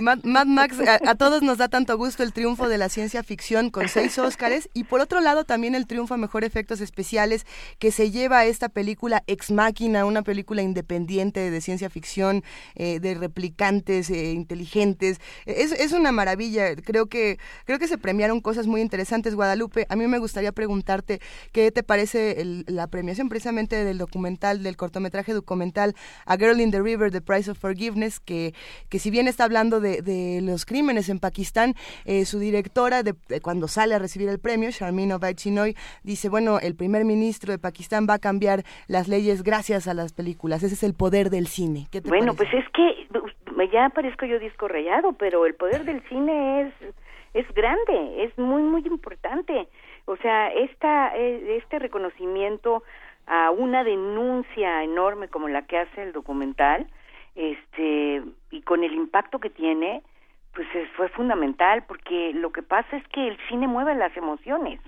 Mad, 0.00 0.46
Max, 0.46 0.78
a, 0.80 1.14
todos 1.16 1.42
nos 1.42 1.58
da 1.58 1.68
tanto 1.68 1.96
gusto 1.98 2.22
el 2.22 2.32
triunfo 2.32 2.68
de 2.68 2.78
la 2.78 2.88
ciencia 2.88 3.22
ficción 3.22 3.70
con 3.70 3.88
seis 3.88 4.18
Óscares 4.18 4.70
y 4.74 4.84
por 4.84 5.00
otro 5.00 5.20
lado 5.20 5.44
también 5.44 5.74
el 5.74 5.86
triunfo 5.86 6.14
a 6.14 6.16
mejor 6.16 6.44
efectos 6.44 6.80
especiales 6.80 7.46
que 7.78 7.90
se 7.90 8.10
lleva 8.10 8.38
a 8.38 8.44
esta 8.44 8.68
película 8.68 9.24
Ex 9.26 9.50
Máquina, 9.50 10.04
una 10.04 10.22
película 10.22 10.62
independiente 10.62 11.50
de 11.50 11.60
ciencia 11.60 11.90
ficción, 11.90 12.44
eh, 12.76 13.00
de 13.00 13.14
replicantes 13.14 14.08
eh, 14.10 14.32
inteligentes. 14.32 15.20
Es, 15.46 15.72
es 15.72 15.92
una 15.92 16.12
maravilla, 16.12 16.76
creo 16.76 17.06
que, 17.06 17.38
creo 17.64 17.78
que 17.78 17.88
se 17.88 17.98
premiaron 17.98 18.40
cosas 18.40 18.68
muy 18.68 18.80
interesantes, 18.80 19.34
Guadalupe. 19.34 19.86
A 19.88 19.96
mí 19.96 20.06
me 20.06 20.18
gustaría 20.18 20.52
preguntarte 20.52 21.20
qué 21.52 21.72
te 21.72 21.82
parece 21.82 22.44
la 22.66 22.86
premiación 22.86 23.28
precisamente 23.28 23.84
del 23.84 23.98
documental, 23.98 24.62
del 24.62 24.76
cortometraje 24.76 25.32
documental 25.40 25.94
A 26.26 26.36
Girl 26.36 26.60
in 26.60 26.70
the 26.70 26.82
River, 26.82 27.10
The 27.10 27.20
Price 27.20 27.50
of 27.50 27.58
Forgiveness, 27.58 28.20
que, 28.20 28.54
que 28.88 28.98
si 28.98 29.10
bien 29.10 29.28
está 29.28 29.44
hablando 29.44 29.80
de, 29.80 30.02
de 30.02 30.40
los 30.42 30.64
crímenes 30.64 31.08
en 31.08 31.18
Pakistán, 31.18 31.74
eh, 32.04 32.24
su 32.24 32.38
directora, 32.38 33.02
de, 33.02 33.14
cuando 33.42 33.68
sale 33.68 33.94
a 33.94 33.98
recibir 33.98 34.28
el 34.28 34.38
premio, 34.38 34.70
Sharmeen 34.70 35.12
Obaid 35.12 35.36
Chinoy, 35.36 35.76
dice, 36.02 36.28
bueno, 36.28 36.58
el 36.60 36.74
primer 36.74 37.04
ministro 37.04 37.52
de 37.52 37.58
Pakistán 37.58 38.06
va 38.08 38.14
a 38.14 38.18
cambiar 38.18 38.62
las 38.88 39.08
leyes 39.08 39.42
gracias 39.42 39.88
a 39.88 39.94
las 39.94 40.12
películas. 40.12 40.62
Ese 40.62 40.74
es 40.74 40.82
el 40.82 40.94
poder 40.94 41.30
del 41.30 41.46
cine. 41.46 41.88
bueno, 42.04 42.34
pues 42.34 42.48
es 42.52 42.64
que 42.72 42.90
ya 43.70 43.88
parezco 43.90 44.26
yo 44.26 44.38
disco 44.38 44.68
rayado, 44.68 45.12
pero 45.12 45.46
el 45.46 45.54
poder 45.54 45.84
del 45.84 46.02
cine 46.08 46.62
es, 46.62 46.74
es 47.34 47.54
grande, 47.54 48.24
es 48.24 48.36
muy, 48.38 48.62
muy 48.62 48.82
importante. 48.86 49.68
O 50.06 50.16
sea, 50.16 50.48
esta, 50.48 51.16
eh, 51.16 51.58
este 51.58 51.78
reconocimiento 51.78 52.82
a 53.26 53.50
una 53.50 53.84
denuncia 53.84 54.82
enorme 54.82 55.28
como 55.28 55.48
la 55.48 55.62
que 55.62 55.78
hace 55.78 56.02
el 56.02 56.12
documental, 56.12 56.86
este, 57.34 58.22
y 58.50 58.62
con 58.62 58.84
el 58.84 58.92
impacto 58.92 59.38
que 59.38 59.50
tiene, 59.50 60.02
pues 60.52 60.66
fue 60.96 61.08
fundamental 61.08 61.84
porque 61.86 62.32
lo 62.34 62.50
que 62.50 62.62
pasa 62.62 62.96
es 62.96 63.06
que 63.08 63.28
el 63.28 63.38
cine 63.48 63.68
mueve 63.68 63.94
las 63.94 64.16
emociones, 64.16 64.80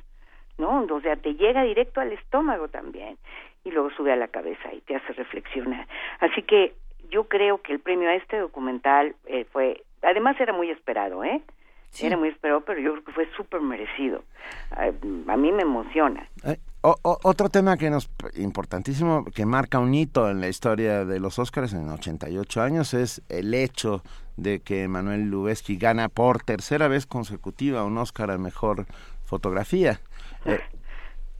¿no? 0.58 0.84
O 0.90 1.00
sea, 1.00 1.16
te 1.16 1.34
llega 1.34 1.62
directo 1.62 2.00
al 2.00 2.12
estómago 2.12 2.68
también 2.68 3.16
y 3.64 3.70
luego 3.70 3.90
sube 3.90 4.12
a 4.12 4.16
la 4.16 4.28
cabeza 4.28 4.72
y 4.72 4.80
te 4.80 4.96
hace 4.96 5.12
reflexionar. 5.12 5.86
Así 6.18 6.42
que 6.42 6.74
yo 7.10 7.28
creo 7.28 7.62
que 7.62 7.72
el 7.72 7.78
premio 7.78 8.08
a 8.08 8.14
este 8.14 8.38
documental 8.38 9.14
eh, 9.26 9.44
fue, 9.52 9.82
además 10.02 10.40
era 10.40 10.52
muy 10.52 10.70
esperado, 10.70 11.22
¿eh? 11.24 11.42
Era 12.00 12.16
muy 12.16 12.30
esperado, 12.30 12.62
pero 12.62 12.80
yo 12.80 12.92
creo 12.92 13.04
que 13.04 13.12
fue 13.12 13.28
súper 13.36 13.60
merecido. 13.60 14.24
A, 14.70 15.36
mí 15.36 15.52
me 15.52 15.62
emociona. 15.62 16.26
Eh, 16.84 16.90
otro 17.02 17.48
tema 17.48 17.76
que 17.76 17.90
nos 17.90 18.10
importantísimo, 18.34 19.24
que 19.24 19.46
marca 19.46 19.78
un 19.78 19.94
hito 19.94 20.28
en 20.30 20.40
la 20.40 20.48
historia 20.48 21.04
de 21.04 21.20
los 21.20 21.38
Óscares 21.38 21.72
en 21.72 21.88
88 21.88 22.62
años, 22.62 22.94
es 22.94 23.22
el 23.28 23.54
hecho 23.54 24.02
de 24.36 24.60
que 24.60 24.88
Manuel 24.88 25.30
Lubezki 25.30 25.76
gana 25.76 26.08
por 26.08 26.42
tercera 26.42 26.88
vez 26.88 27.06
consecutiva 27.06 27.84
un 27.84 27.98
Óscar 27.98 28.30
a 28.30 28.38
Mejor 28.38 28.86
Fotografía. 29.24 30.00
Eh, 30.44 30.60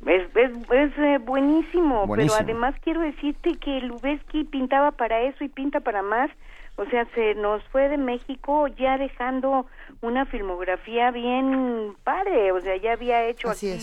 es, 0.06 0.28
es, 0.34 0.98
eh, 0.98 1.18
buenísimo, 1.18 2.06
pero 2.14 2.34
además 2.34 2.74
quiero 2.82 3.00
decirte 3.00 3.56
que 3.56 3.80
Lubezki 3.80 4.44
pintaba 4.44 4.92
para 4.92 5.22
eso 5.22 5.44
y 5.44 5.48
pinta 5.48 5.80
para 5.80 6.02
más. 6.02 6.30
O 6.76 6.86
sea, 6.86 7.06
se 7.14 7.34
nos 7.34 7.62
fue 7.64 7.88
de 7.88 7.98
México 7.98 8.66
ya 8.66 8.96
dejando 8.96 9.66
una 10.00 10.24
filmografía 10.24 11.10
bien 11.10 11.94
padre. 12.02 12.50
O 12.50 12.60
sea, 12.60 12.76
ya 12.76 12.94
había 12.94 13.24
hecho 13.26 13.50
aquí 13.50 13.76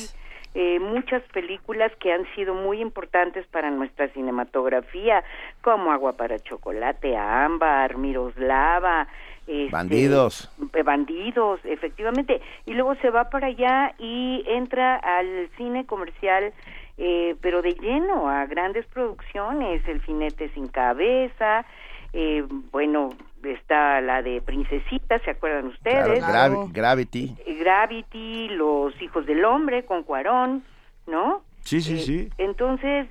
eh, 0.55 0.79
muchas 0.79 1.21
películas 1.31 1.91
que 1.99 2.11
han 2.11 2.25
sido 2.35 2.53
muy 2.53 2.81
importantes 2.81 3.45
para 3.47 3.69
nuestra 3.69 4.07
cinematografía, 4.09 5.23
como 5.61 5.91
Agua 5.91 6.13
para 6.13 6.39
Chocolate, 6.39 7.15
Ámbar, 7.15 7.97
Miroslava, 7.97 9.07
este, 9.49 9.71
bandidos. 9.71 10.49
Eh, 10.73 10.83
bandidos, 10.83 11.59
efectivamente. 11.63 12.39
Y 12.67 12.73
luego 12.73 12.93
se 12.95 13.09
va 13.09 13.31
para 13.31 13.47
allá 13.47 13.95
y 13.97 14.43
entra 14.45 14.95
al 14.95 15.49
cine 15.57 15.87
comercial, 15.87 16.53
eh, 16.99 17.35
pero 17.41 17.63
de 17.63 17.73
lleno, 17.73 18.29
a 18.29 18.45
grandes 18.45 18.85
producciones, 18.85 19.81
El 19.87 20.01
Finete 20.01 20.49
sin 20.49 20.67
Cabeza, 20.67 21.65
eh, 22.13 22.43
bueno, 22.71 23.09
está 23.43 24.01
la 24.01 24.21
de 24.21 24.41
Princesita, 24.41 25.19
¿se 25.19 25.31
acuerdan 25.31 25.67
ustedes? 25.67 26.23
Gravity. 26.71 27.35
Gravity, 27.59 28.49
Los 28.49 28.99
Hijos 29.01 29.25
del 29.25 29.45
Hombre 29.45 29.85
con 29.85 30.03
Cuarón, 30.03 30.63
¿no? 31.07 31.41
Sí, 31.61 31.81
sí, 31.81 31.99
sí. 31.99 32.29
Entonces, 32.37 33.07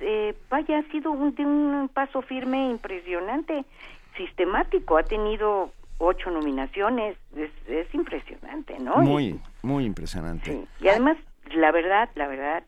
vaya, 0.49 0.79
ha 0.79 0.91
sido 0.91 1.11
un, 1.11 1.35
un 1.39 1.89
paso 1.93 2.21
firme 2.21 2.69
impresionante, 2.69 3.63
sistemático, 4.17 4.97
ha 4.97 5.03
tenido 5.03 5.71
ocho 5.99 6.31
nominaciones, 6.31 7.17
es, 7.35 7.93
impresionante, 7.93 8.79
¿no? 8.79 8.97
Muy, 8.97 9.39
muy 9.61 9.85
impresionante. 9.85 10.65
Y 10.79 10.87
además, 10.87 11.17
la 11.53 11.71
verdad, 11.71 12.09
la 12.15 12.27
verdad, 12.27 12.63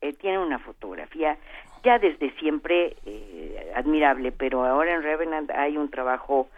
eh, 0.00 0.12
tiene 0.12 0.38
una 0.38 0.58
fotografía 0.58 1.36
ya 1.82 1.98
desde 1.98 2.30
siempre 2.38 2.96
eh, 3.06 3.72
admirable, 3.74 4.32
pero 4.32 4.64
ahora 4.64 4.94
en 4.94 5.02
Revenant 5.02 5.50
hay 5.50 5.76
un 5.76 5.90
trabajo 5.90 6.48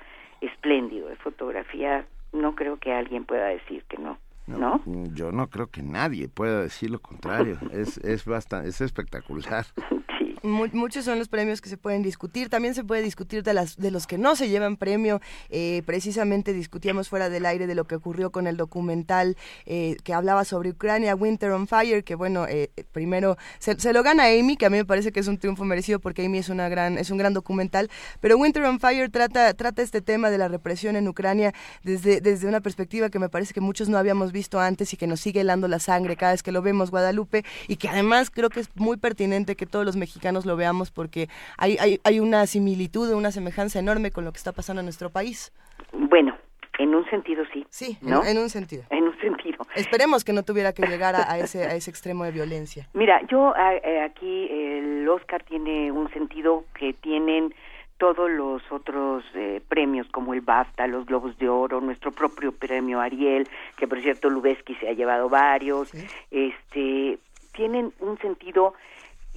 espléndido 0.40 1.08
de 1.08 1.16
fotografía, 1.16 2.06
no 2.32 2.54
creo 2.54 2.78
que 2.78 2.92
alguien 2.92 3.24
pueda 3.24 3.46
decir 3.46 3.84
que 3.88 3.98
no. 3.98 4.18
¿No? 4.46 4.80
Yo 5.12 5.32
no 5.32 5.48
creo 5.48 5.66
que 5.66 5.82
nadie 5.82 6.28
pueda 6.28 6.62
decir 6.62 6.90
lo 6.90 7.00
contrario. 7.00 7.58
es 7.72 7.98
es 7.98 8.24
bastante 8.24 8.68
es 8.68 8.80
espectacular. 8.80 9.66
muchos 10.42 11.04
son 11.04 11.18
los 11.18 11.28
premios 11.28 11.60
que 11.60 11.68
se 11.68 11.76
pueden 11.76 12.02
discutir. 12.02 12.48
También 12.48 12.74
se 12.74 12.84
puede 12.84 13.02
discutir 13.02 13.42
de, 13.42 13.54
las, 13.54 13.76
de 13.76 13.90
los 13.90 14.06
que 14.06 14.18
no 14.18 14.36
se 14.36 14.48
llevan 14.48 14.76
premio. 14.76 15.20
Eh, 15.50 15.82
precisamente 15.86 16.52
discutíamos 16.52 17.08
fuera 17.08 17.28
del 17.28 17.46
aire 17.46 17.66
de 17.66 17.74
lo 17.74 17.84
que 17.84 17.94
ocurrió 17.94 18.30
con 18.30 18.46
el 18.46 18.56
documental 18.56 19.36
eh, 19.64 19.96
que 20.04 20.12
hablaba 20.12 20.44
sobre 20.44 20.70
Ucrania, 20.70 21.14
Winter 21.14 21.50
on 21.50 21.66
Fire, 21.66 22.04
que 22.04 22.14
bueno, 22.14 22.46
eh, 22.48 22.70
primero 22.92 23.36
se, 23.58 23.92
lo 23.92 24.02
gana 24.02 24.24
Amy, 24.24 24.56
que 24.56 24.66
a 24.66 24.70
mí 24.70 24.76
me 24.76 24.84
parece 24.84 25.12
que 25.12 25.20
es 25.20 25.28
un 25.28 25.38
triunfo 25.38 25.64
merecido 25.64 25.98
porque 25.98 26.24
Amy 26.24 26.38
es, 26.38 26.48
una 26.48 26.68
gran, 26.68 26.98
es 26.98 27.10
un 27.10 27.18
gran 27.18 27.32
documental. 27.32 27.90
Pero 28.20 28.36
Winter 28.36 28.64
on 28.64 28.80
Fire 28.80 29.10
trata, 29.10 29.54
trata 29.54 29.82
este 29.82 30.00
tema 30.00 30.30
de 30.30 30.38
la 30.38 30.48
represión 30.48 30.96
en 30.96 31.08
Ucrania 31.08 31.54
desde, 31.82 32.20
desde 32.20 32.46
una 32.46 32.60
perspectiva 32.60 33.08
que 33.08 33.18
me 33.18 33.28
parece 33.28 33.54
que 33.54 33.60
muchos 33.60 33.88
no 33.88 33.98
habíamos 33.98 34.32
visto 34.32 34.60
antes 34.60 34.92
y 34.92 34.96
que 34.96 35.06
nos 35.06 35.20
sigue 35.20 35.40
helando 35.40 35.68
la 35.68 35.78
sangre 35.78 36.16
cada 36.16 36.32
vez 36.32 36.42
que 36.42 36.52
lo 36.52 36.62
vemos, 36.62 36.90
Guadalupe, 36.90 37.44
y 37.68 37.76
que 37.76 37.88
además 37.88 38.30
creo 38.30 38.50
que 38.50 38.60
es 38.60 38.68
muy 38.74 38.96
pertinente 38.96 39.56
que 39.56 39.66
todos 39.66 39.84
los 39.84 39.96
mexicanos 39.96 40.25
lo 40.32 40.56
veamos 40.56 40.90
porque 40.90 41.28
hay, 41.56 41.76
hay, 41.78 42.00
hay 42.04 42.20
una 42.20 42.46
similitud, 42.46 43.12
una 43.12 43.30
semejanza 43.30 43.78
enorme 43.78 44.10
con 44.10 44.24
lo 44.24 44.32
que 44.32 44.38
está 44.38 44.52
pasando 44.52 44.80
en 44.80 44.86
nuestro 44.86 45.10
país. 45.10 45.52
Bueno, 45.92 46.36
en 46.78 46.94
un 46.94 47.08
sentido 47.08 47.44
sí. 47.52 47.66
Sí, 47.70 47.98
¿no? 48.02 48.24
en, 48.24 48.38
un 48.38 48.50
sentido. 48.50 48.84
En 48.90 49.04
un 49.04 49.18
sentido. 49.18 49.58
Esperemos 49.74 50.24
que 50.24 50.32
no 50.32 50.42
tuviera 50.42 50.72
que 50.72 50.86
llegar 50.86 51.14
a, 51.14 51.38
ese, 51.38 51.64
a 51.64 51.74
ese 51.74 51.90
extremo 51.90 52.24
de 52.24 52.32
violencia. 52.32 52.88
Mira, 52.92 53.22
yo 53.28 53.54
eh, 53.56 54.00
aquí 54.00 54.48
el 54.50 55.08
Oscar 55.08 55.42
tiene 55.44 55.90
un 55.92 56.10
sentido 56.10 56.64
que 56.78 56.92
tienen 56.92 57.54
todos 57.98 58.30
los 58.30 58.62
otros 58.70 59.24
eh, 59.34 59.62
premios 59.68 60.06
como 60.08 60.34
el 60.34 60.42
BAFTA, 60.42 60.86
los 60.86 61.06
Globos 61.06 61.38
de 61.38 61.48
Oro, 61.48 61.80
nuestro 61.80 62.12
propio 62.12 62.52
premio 62.52 63.00
Ariel, 63.00 63.48
que 63.78 63.88
por 63.88 64.00
cierto 64.02 64.28
Lubeski 64.28 64.74
se 64.74 64.88
ha 64.88 64.92
llevado 64.92 65.28
varios, 65.28 65.92
este 66.30 67.18
tienen 67.54 67.92
un 68.00 68.18
sentido 68.18 68.74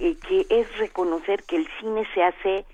eh, 0.00 0.16
que 0.26 0.46
es 0.48 0.78
reconocer 0.78 1.44
que 1.44 1.56
el 1.56 1.68
cine 1.78 2.06
se 2.14 2.24
hace 2.24 2.64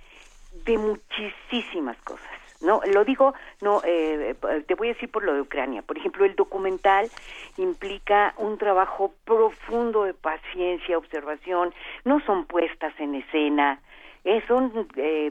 de 0.64 0.78
muchísimas 0.78 1.96
cosas. 1.98 2.30
No, 2.62 2.80
lo 2.90 3.04
digo, 3.04 3.34
no, 3.60 3.82
eh, 3.84 4.34
te 4.66 4.74
voy 4.74 4.88
a 4.88 4.92
decir 4.94 5.10
por 5.10 5.22
lo 5.22 5.34
de 5.34 5.42
Ucrania. 5.42 5.82
Por 5.82 5.98
ejemplo, 5.98 6.24
el 6.24 6.34
documental 6.34 7.10
implica 7.58 8.32
un 8.38 8.56
trabajo 8.56 9.12
profundo 9.24 10.04
de 10.04 10.14
paciencia, 10.14 10.96
observación, 10.96 11.74
no 12.04 12.20
son 12.20 12.46
puestas 12.46 12.94
en 12.98 13.16
escena, 13.16 13.78
eh, 14.26 14.42
son 14.48 14.88
eh, 14.96 15.30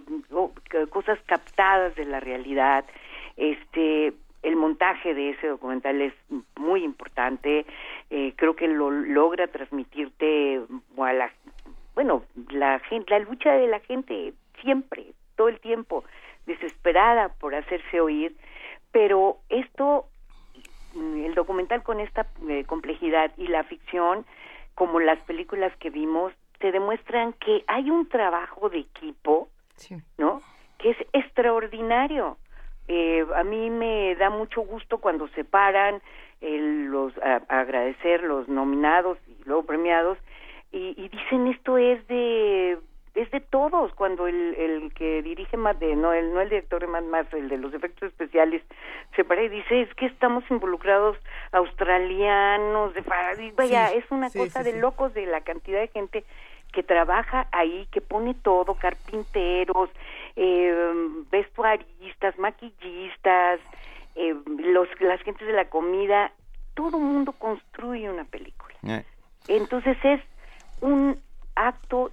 cosas 0.90 1.20
captadas 1.26 1.94
de 1.96 2.06
la 2.06 2.22
realidad. 2.22 2.86
Este, 3.36 4.14
el 4.42 4.56
montaje 4.56 5.14
de 5.14 5.32
ese 5.32 5.48
documental 5.48 6.02
es 6.02 6.14
muy 6.56 6.84
importante. 6.86 7.66
Eh, 8.10 8.34
creo 8.38 8.56
que 8.56 8.70
lo 8.70 8.92
logra 8.92 9.48
transmitirte 9.48 10.62
a 10.98 11.14
la 11.14 11.30
bueno, 11.96 12.24
la 12.52 12.80
gente, 12.80 13.12
la 13.12 13.20
lucha 13.20 13.54
de 13.54 13.68
la 13.68 13.80
gente 13.80 14.34
siempre, 14.62 15.14
todo 15.36 15.48
el 15.48 15.60
tiempo, 15.60 16.04
desesperada 16.46 17.30
por 17.40 17.56
hacerse 17.56 18.02
oír, 18.02 18.36
pero 18.92 19.38
esto, 19.50 20.06
el 20.94 21.34
documental 21.34 21.84
con 21.84 22.00
esta 22.00 22.28
eh, 22.48 22.66
complejidad 22.66 23.32
y 23.38 23.48
la 23.48 23.64
ficción, 23.64 24.26
como 24.76 25.00
las 25.00 25.20
películas 25.22 25.76
que 25.78 25.90
vimos, 25.90 26.34
te 26.60 26.72
demuestran 26.72 27.34
que 27.34 27.64
hay 27.68 27.90
un 27.90 28.08
trabajo 28.08 28.70
de 28.70 28.80
equipo, 28.80 29.50
¿no? 30.18 30.42
Que 30.78 30.92
es 30.92 30.98
extraordinario. 31.14 32.38
Eh, 32.88 33.26
a 33.36 33.44
mí 33.44 33.70
me 33.70 34.16
da 34.16 34.30
mucho 34.30 34.62
gusto 34.62 35.00
cuando 35.00 35.28
se 35.30 35.44
paran 35.44 36.02
los 36.42 37.14
agradecer 37.50 38.22
los 38.22 38.48
nominados 38.48 39.18
y 39.28 39.44
luego 39.46 39.64
premiados 39.64 40.18
y, 40.72 41.10
dicen 41.10 41.48
esto 41.48 41.78
es 41.78 42.06
de 42.08 42.78
es 43.14 43.32
de 43.32 43.40
todos 43.40 43.94
cuando 43.94 44.28
el, 44.28 44.56
el 44.56 44.94
que 44.94 45.22
dirige 45.22 45.56
más 45.56 45.80
de 45.80 45.96
no 45.96 46.12
el 46.12 46.34
no 46.34 46.42
el 46.42 46.50
director 46.50 46.82
de 46.82 46.88
más 46.88 47.34
el 47.34 47.48
de 47.48 47.58
los 47.58 47.74
efectos 47.74 48.10
especiales 48.10 48.62
se 49.16 49.24
para 49.24 49.42
y 49.44 49.50
dice 49.50 49.82
es 49.82 49.94
que 49.96 50.06
estamos 50.06 50.44
involucrados 50.50 51.18
australianos 51.54 52.94
de 52.94 53.04
vaya 53.56 53.92
es 53.94 54.04
una 54.12 54.30
cosa 54.30 54.64
de 54.64 54.78
locos 54.80 55.14
de 55.14 55.26
la 55.28 55.42
cantidad 55.42 55.80
de 55.80 55.88
gente 55.88 56.26
que 56.74 56.84
trabaja 56.84 57.48
ahí 57.54 57.88
que 57.92 58.02
pone 58.02 58.34
todo 58.34 58.76
carpinteros 58.76 59.90
eh, 60.36 60.76
vestuaristas 61.32 62.38
maquillistas 62.38 63.62
eh, 64.16 64.36
los 64.58 64.90
las 65.00 65.22
gentes 65.22 65.48
de 65.48 65.54
la 65.54 65.70
comida 65.70 66.34
todo 66.74 67.00
mundo 67.00 67.32
construye 67.32 68.10
una 68.10 68.26
película 68.26 68.76
eh. 68.84 69.06
entonces 69.48 69.98
es 70.04 70.22
un 70.86 71.20
acto 71.56 72.12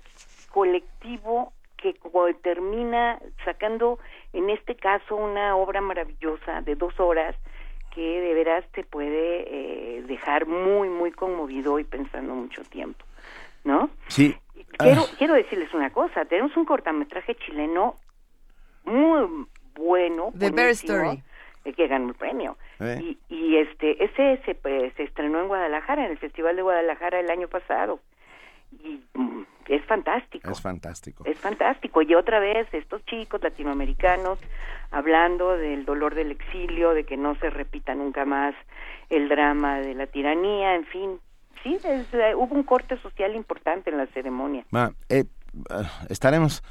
colectivo 0.51 1.53
que 1.77 1.95
termina 2.43 3.19
sacando, 3.45 3.99
en 4.33 4.49
este 4.51 4.77
caso, 4.77 5.17
una 5.17 5.57
obra 5.57 5.81
maravillosa 5.81 6.63
de 6.63 6.75
dos 6.77 6.99
horas 6.99 7.37
que 7.95 8.21
de 8.21 8.35
veras 8.35 8.65
te 8.73 8.85
puede 8.85 9.99
eh, 9.99 10.03
dejar 10.03 10.47
muy, 10.47 10.89
muy 10.89 11.13
conmovido 11.13 11.79
y 11.79 11.85
pensando 11.85 12.35
mucho 12.35 12.63
tiempo, 12.63 13.05
¿no? 13.65 13.91
Sí. 14.07 14.35
Quiero, 14.79 15.03
ah. 15.03 15.15
quiero 15.19 15.35
decirles 15.35 15.75
una 15.75 15.91
cosa, 15.91 16.25
tenemos 16.25 16.57
un 16.57 16.65
cortometraje 16.65 17.35
chileno 17.35 17.97
muy 18.85 19.47
bueno. 19.75 20.33
The 20.39 20.51
Bear 20.51 20.71
Story. 20.71 21.23
Que 21.77 21.87
ganó 21.87 22.09
el 22.09 22.15
premio. 22.15 22.57
Eh. 22.81 22.99
Y, 23.01 23.19
y 23.29 23.57
este 23.59 24.03
ese 24.05 24.41
se, 24.45 24.91
se 24.97 25.03
estrenó 25.03 25.41
en 25.41 25.49
Guadalajara, 25.49 26.07
en 26.07 26.11
el 26.11 26.19
Festival 26.19 26.57
de 26.57 26.63
Guadalajara 26.63 27.21
el 27.21 27.31
año 27.31 27.49
pasado 27.49 28.01
y 28.73 29.03
es 29.69 29.85
fantástico. 29.87 30.51
Es 30.51 30.61
fantástico. 30.61 31.25
Es 31.25 31.39
fantástico. 31.39 32.03
Y 32.03 32.15
otra 32.15 32.41
vez, 32.41 32.67
estos 32.73 33.05
chicos 33.07 33.43
latinoamericanos 33.43 34.39
hablando 34.91 35.57
del 35.57 35.85
dolor 35.85 36.15
del 36.15 36.31
exilio, 36.31 36.91
de 36.91 37.05
que 37.05 37.17
no 37.17 37.35
se 37.37 37.49
repita 37.51 37.95
nunca 37.95 38.25
más 38.25 38.55
el 39.09 39.29
drama 39.29 39.81
de 39.81 39.95
la 39.95 40.07
tiranía, 40.07 40.75
en 40.75 40.85
fin. 40.87 41.21
Sí, 41.63 41.79
eh, 41.85 42.35
hubo 42.37 42.55
un 42.55 42.65
corte 42.65 43.01
social 43.01 43.35
importante 43.35 43.91
en 43.91 43.97
la 43.97 44.07
ceremonia. 44.09 44.65
Eh, 45.09 45.25
ah, 45.71 45.91
estaremos 46.11 46.63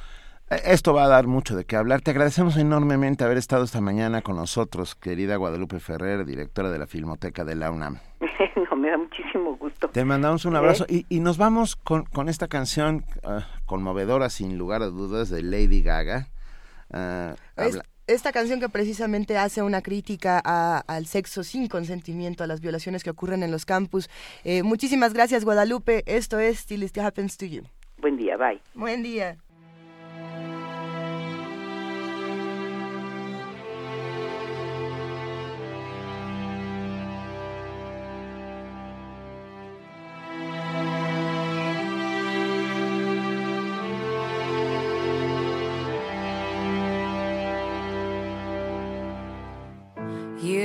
esto 0.58 0.94
va 0.94 1.06
a 1.06 1.08
dar 1.08 1.28
mucho 1.28 1.56
de 1.56 1.66
qué 1.66 1.76
hablar. 1.76 2.02
Te 2.02 2.12
agradecemos 2.12 2.58
enormemente 2.58 3.24
haber 3.24 3.38
estado 3.38 3.64
esta 3.64 3.80
mañana 3.82 4.22
con 4.22 4.36
nosotros, 4.36 4.96
querida 4.96 5.38
Guadalupe 5.38 5.80
Ferrer, 5.80 6.26
directora 6.26 6.70
de 6.70 6.80
la 6.80 6.88
Filmoteca 6.88 7.46
de 7.46 7.56
la 7.56 7.72
UNAM. 7.72 8.00
no, 8.70 8.76
me 8.76 8.90
da 8.90 8.98
muchísimo 8.98 9.56
gusto. 9.58 9.90
Te 9.90 10.04
mandamos 10.04 10.46
un 10.46 10.56
abrazo 10.56 10.86
y, 10.90 11.06
y, 11.10 11.20
nos 11.22 11.38
vamos 11.38 11.76
con, 11.76 12.04
con 12.06 12.28
esta 12.30 12.48
canción 12.48 13.06
uh, 13.24 13.40
conmovedora, 13.66 14.30
sin 14.30 14.58
lugar 14.58 14.82
a 14.82 14.88
dudas, 14.88 15.30
de 15.30 15.42
Lady 15.42 15.82
Gaga. 15.82 16.28
Uh, 16.90 17.36
esta 18.08 18.34
canción 18.34 18.60
que 18.60 18.68
precisamente 18.68 19.38
hace 19.38 19.62
una 19.62 19.82
crítica 19.82 20.42
a, 20.44 20.80
al 20.88 21.06
sexo 21.06 21.44
sin 21.44 21.68
consentimiento, 21.68 22.44
a 22.44 22.48
las 22.48 22.60
violaciones 22.60 23.04
que 23.04 23.10
ocurren 23.10 23.44
en 23.44 23.52
los 23.52 23.66
campus. 23.66 24.10
Eh, 24.44 24.64
muchísimas 24.64 25.14
gracias, 25.14 25.46
Guadalupe. 25.46 26.04
Esto 26.06 26.40
es 26.40 26.66
Till 26.66 26.84
It 26.84 26.98
Happens 26.98 27.38
to 27.38 27.46
You. 27.46 27.64
Buen 28.00 28.18
día, 28.18 28.36
bye. 28.36 28.60
Buen 28.74 29.04
día. 29.04 29.38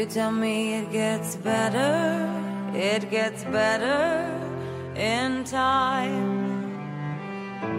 You 0.07 0.13
tell 0.13 0.31
me 0.31 0.75
it 0.75 0.93
gets 0.93 1.35
better, 1.35 2.31
it 2.73 3.11
gets 3.11 3.43
better 3.43 4.31
in 4.95 5.43
time. 5.43 6.71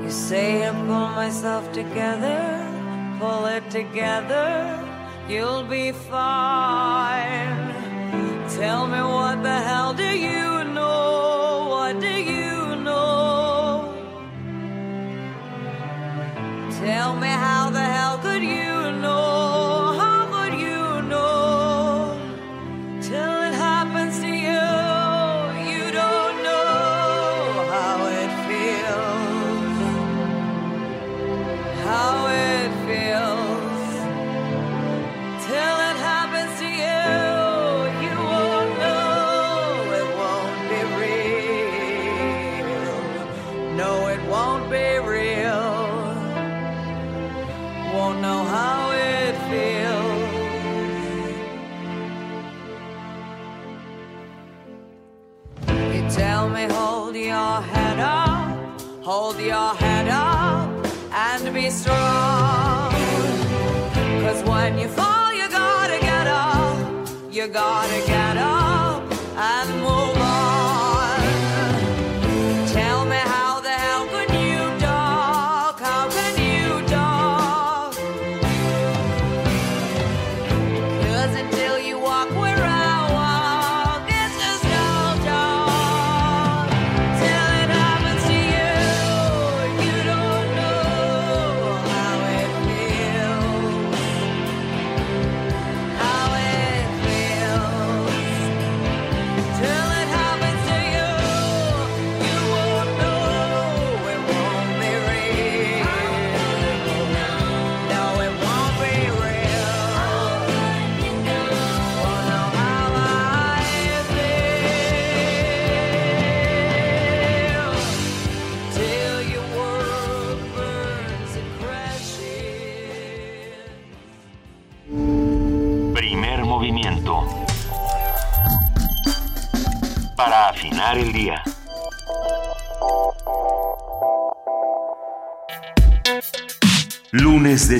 You 0.04 0.12
say 0.12 0.68
I 0.68 0.72
pull 0.72 1.08
myself 1.22 1.72
together, 1.72 2.68
pull 3.18 3.46
it 3.46 3.72
together, 3.72 4.78
you'll 5.30 5.64
be 5.64 5.94
fine. 5.94 7.56
Tell 8.60 8.88
me 8.88 9.00
what 9.00 9.42
the 9.42 9.60
hell 9.70 9.94
do 9.94 10.10
you 10.28 10.66
know? 10.66 11.68
What 11.70 12.02
do 12.02 12.14
you 12.34 12.76
know? 12.76 13.94
Tell 16.84 17.16
me 17.16 17.30
how 17.46 17.70
the 17.70 17.86
hell 17.96 18.18
could 18.18 18.44
you 18.44 18.67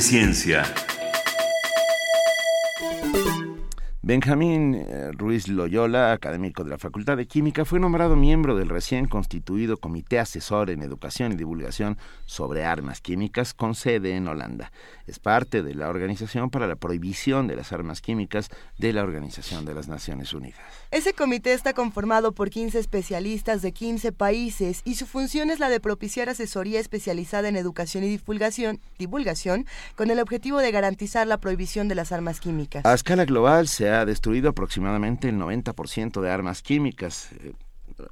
Ciencia. 0.08 0.64
Benjamín 4.02 4.74
eh, 4.74 5.12
Ruiz 5.12 5.50
Loyola, 5.50 6.14
académico 6.14 6.64
de 6.64 6.70
la 6.70 6.78
Facultad 6.78 7.18
de 7.18 7.28
Química, 7.28 7.66
fue 7.66 7.78
nombrado 7.82 8.16
miembro 8.16 8.56
del 8.56 8.70
recién 8.70 9.10
constituido 9.10 9.76
Comité 9.76 10.18
Asesor 10.20 10.70
en 10.70 10.82
Educación 10.82 11.34
y 11.34 11.36
Divulgación 11.36 11.98
sobre 12.26 12.64
Armas 12.64 13.02
Químicas 13.02 13.54
con 13.54 13.76
sede 13.76 14.16
en 14.16 14.30
Holanda. 14.30 14.72
Es 15.08 15.20
parte 15.20 15.62
de 15.62 15.76
la 15.76 15.90
Organización 15.90 16.52
para 16.52 16.68
la 16.68 16.78
Prohibición 16.78 17.48
de 17.48 17.58
las 17.58 17.74
Armas 17.74 18.00
Químicas 18.00 18.48
de 18.78 18.94
la 18.94 19.04
Organización 19.04 19.66
de 19.66 19.74
las 19.74 19.90
Naciones 19.90 20.34
Unidas. 20.34 20.62
Ese 20.90 21.12
comité 21.12 21.52
está 21.52 21.74
conformado 21.74 22.32
por 22.32 22.50
15 22.50 22.80
especialistas 22.80 23.62
de 23.62 23.74
15 23.74 24.14
países 24.14 24.82
y 24.86 24.96
su 24.96 25.06
función 25.06 25.50
es 25.50 25.60
la 25.60 25.68
de 25.68 25.82
propiciar 25.82 26.30
asesoría 26.30 26.80
especializada 26.80 27.50
en 27.50 27.58
educación 27.58 28.06
y 28.06 28.08
divulgación, 28.08 28.80
divulgación 28.98 29.66
con 29.98 30.12
el 30.12 30.22
objetivo 30.22 30.60
de 30.60 30.72
garantizar 30.72 31.28
la 31.28 31.40
prohibición 31.40 31.90
de 31.90 31.96
las 31.96 32.14
armas 32.14 32.40
químicas. 32.40 32.86
A 32.86 32.94
escala 32.94 33.26
global 33.26 33.68
se 33.68 33.90
ha 33.90 34.06
destruido 34.06 34.50
aproximadamente 34.50 35.28
el 35.28 35.36
90% 35.36 36.22
de 36.22 36.32
armas 36.32 36.62
químicas. 36.62 37.32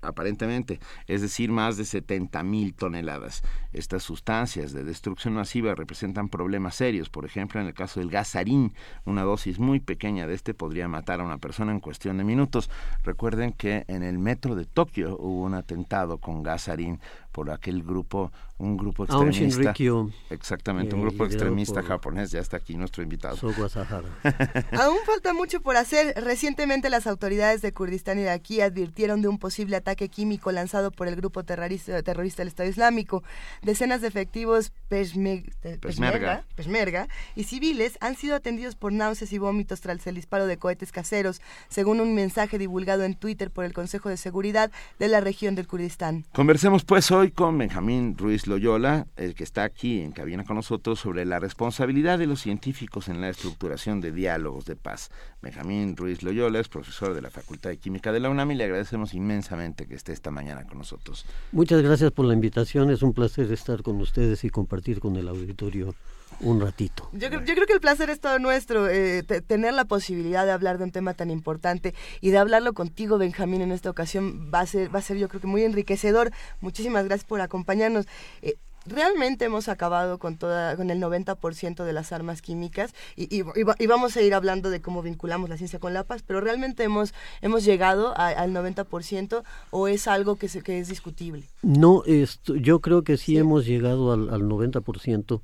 Aparentemente, 0.02 0.80
es 1.08 1.22
decir, 1.22 1.52
más 1.52 1.78
de 1.78 1.86
70 1.86 2.44
mil 2.44 2.74
toneladas. 2.74 3.44
Estas 3.74 4.04
sustancias 4.04 4.74
de 4.74 4.84
destrucción 4.84 5.34
masiva 5.34 5.76
representan 5.76 6.30
problemas 6.30 6.76
serios. 6.76 7.10
Por 7.10 7.26
ejemplo, 7.26 7.60
en 7.60 7.68
el 7.68 7.74
caso 7.74 8.00
del 8.00 8.10
gas 8.10 8.30
sarín, 8.30 8.74
una 9.06 9.24
dosis 9.24 9.60
muy 9.60 9.80
pequeña 9.80 10.28
de 10.28 10.34
este 10.34 10.54
podría 10.54 10.88
matar 10.88 11.20
a 11.20 11.24
una 11.24 11.38
persona 11.38 11.72
en 11.72 11.80
cuestión 11.80 12.18
de 12.18 12.24
minutos. 12.24 12.70
Recuerden 13.04 13.54
que 13.54 13.86
en 13.88 14.04
el 14.04 14.18
metro 14.18 14.56
de 14.56 14.66
Tokio 14.66 15.18
hubo 15.18 15.44
un 15.44 15.54
atentado 15.54 16.18
con 16.20 16.44
gas 16.44 16.64
sarín 16.64 17.00
por 17.32 17.52
aquel 17.52 17.84
grupo, 17.84 18.32
un 18.58 18.78
grupo 18.78 19.04
extremista. 19.04 19.60
Shinrikyo, 19.62 20.10
Exactamente, 20.30 20.96
un 20.96 21.02
eh, 21.02 21.04
grupo 21.06 21.26
extremista 21.26 21.82
por- 21.82 21.90
japonés. 21.90 22.32
Ya 22.32 22.40
está 22.40 22.58
aquí 22.58 22.76
nuestro 22.76 23.04
invitado. 23.04 23.36
Aún 24.72 24.98
falta 25.06 25.34
mucho 25.34 25.62
por 25.62 25.76
hacer. 25.76 26.14
Recientemente 26.24 26.90
las 26.90 27.06
autoridades 27.08 27.62
de 27.62 27.74
Kurdistán 27.74 28.20
y 28.20 28.24
de 28.24 28.30
aquí 28.30 28.62
advirtieron 28.62 29.22
de 29.22 29.28
un 29.28 29.40
posible 29.40 29.76
ataque 29.76 30.08
químico 30.10 30.52
lanzado 30.52 30.92
por 30.92 31.08
el 31.08 31.16
grupo 31.18 31.44
terrorista, 31.44 32.02
terrorista 32.04 32.42
del 32.42 32.48
Estado 32.48 32.70
Islámico. 32.70 33.24
Decenas 33.62 34.02
de 34.02 34.08
efectivos 34.08 34.72
peshme- 34.90 35.52
de- 35.62 35.78
Peshmerga. 35.80 37.08
y 37.36 37.44
civiles 37.44 37.98
han 38.00 38.16
sido 38.16 38.36
atendidos 38.36 38.76
por 38.76 38.94
náuseas 38.94 39.34
y 39.34 39.38
vómitos 39.38 39.82
tras 39.82 40.06
el 40.08 40.16
disparo 40.16 40.48
de 40.48 40.58
cohetes 40.58 40.92
caseros, 40.92 41.42
según 41.70 42.00
un 42.00 42.16
mensaje 42.16 42.58
divulgado 42.58 43.04
en 43.04 43.16
Twitter 43.16 43.52
por 43.52 43.66
el 43.66 43.74
Consejo 43.74 44.10
de 44.10 44.18
Seguridad 44.18 44.72
de 45.00 45.08
la 45.10 45.20
región 45.20 45.56
del 45.56 45.68
Kurdistán. 45.68 46.26
Conversemos 46.34 46.86
pues 46.86 47.12
hoy 47.12 47.16
hoy 47.16 47.32
con 47.32 47.58
Benjamín 47.58 48.18
Ruiz 48.18 48.45
Loyola, 48.48 49.08
el 49.16 49.36
que 49.36 49.44
está 49.44 49.64
aquí 49.64 50.02
en 50.02 50.12
cabina 50.12 50.44
con 50.44 50.56
nosotros, 50.56 51.00
sobre 51.00 51.26
la 51.26 51.40
responsabilidad 51.40 52.20
de 52.20 52.28
los 52.28 52.42
científicos 52.42 53.08
en 53.08 53.22
la 53.22 53.30
estructuración 53.30 54.02
de 54.02 54.12
diálogos 54.12 54.66
de 54.66 54.76
paz. 54.76 55.10
Benjamín 55.42 55.96
Ruiz 55.96 56.24
Loyola 56.24 56.60
es 56.60 56.68
profesor 56.68 57.14
de 57.14 57.22
la 57.22 57.30
Facultad 57.30 57.70
de 57.70 57.78
Química 57.78 58.12
de 58.12 58.20
la 58.20 58.30
UNAM 58.30 58.52
y 58.52 58.56
le 58.56 58.64
agradecemos 58.66 59.14
inmensamente 59.14 59.88
que 59.88 59.96
esté 59.96 60.14
esta 60.14 60.32
mañana 60.32 60.66
con 60.66 60.78
nosotros. 60.78 61.26
Muchas 61.52 61.82
gracias 61.82 62.12
por 62.12 62.26
la 62.26 62.34
invitación, 62.34 62.90
es 62.92 63.02
un 63.02 63.14
placer 63.14 63.52
estar 63.52 63.84
con 63.84 64.00
ustedes 64.02 64.44
y 64.44 64.50
compartir 64.50 65.00
con 65.00 65.16
el 65.16 65.28
auditorio 65.28 65.96
un 66.40 66.62
ratito. 66.62 67.10
Yo, 67.14 67.30
yo 67.30 67.56
creo 67.56 67.68
que 67.68 67.74
el 67.74 67.80
placer 67.80 68.10
es 68.10 68.20
todo 68.20 68.40
nuestro, 68.40 68.88
eh, 68.90 69.24
tener 69.24 69.74
la 69.74 69.86
posibilidad 69.86 70.46
de 70.46 70.52
hablar 70.52 70.78
de 70.78 70.86
un 70.86 70.92
tema 70.92 71.14
tan 71.14 71.32
importante 71.32 71.94
y 72.22 72.30
de 72.32 72.38
hablarlo 72.38 72.74
contigo, 72.74 73.18
Benjamín, 73.18 73.62
en 73.62 73.72
esta 73.72 73.90
ocasión 73.90 74.52
va 74.54 74.62
a 74.62 74.66
ser, 74.66 74.94
va 74.94 75.00
a 75.00 75.02
ser 75.02 75.18
yo 75.18 75.30
creo 75.30 75.42
que 75.42 75.48
muy 75.48 75.64
enriquecedor. 75.64 76.32
Muchísimas 76.62 77.06
gracias 77.06 77.28
por 77.28 77.42
acompañarnos. 77.42 78.08
Eh, 78.42 78.56
realmente 78.86 79.46
hemos 79.46 79.68
acabado 79.68 80.20
con 80.20 80.38
toda 80.38 80.76
con 80.76 80.90
el 80.90 81.02
90% 81.02 81.84
de 81.84 81.94
las 81.94 82.12
armas 82.12 82.42
químicas 82.42 82.94
y, 83.16 83.28
y, 83.34 83.86
vamos 83.88 84.16
a 84.16 84.22
ir 84.22 84.34
hablando 84.34 84.70
de 84.70 84.82
cómo 84.82 85.02
vinculamos 85.02 85.50
la 85.50 85.58
ciencia 85.58 85.80
con 85.80 85.94
la 85.94 86.04
paz, 86.04 86.24
pero 86.26 86.42
realmente 86.42 86.84
hemos 86.84 87.14
hemos 87.42 87.64
llegado 87.64 88.16
al 88.18 88.52
90% 88.52 89.44
o 89.72 89.88
es 89.88 90.08
algo 90.08 90.36
que, 90.36 90.50
se, 90.50 90.62
que 90.62 90.80
es 90.80 90.88
discutible. 90.88 91.44
No, 91.62 92.04
esto, 92.06 92.56
yo 92.56 92.80
creo 92.80 93.04
que 93.04 93.18
sí, 93.18 93.38
hemos 93.38 93.66
llegado 93.66 94.12
al, 94.12 94.30
al 94.30 94.44
90% 94.44 95.42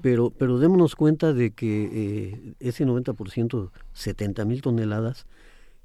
pero, 0.00 0.30
pero 0.30 0.58
démonos 0.58 0.96
cuenta 0.96 1.32
de 1.32 1.52
que 1.52 1.88
eh, 1.92 2.54
ese 2.60 2.86
90%, 2.86 3.70
70 3.92 4.44
mil 4.44 4.62
toneladas, 4.62 5.26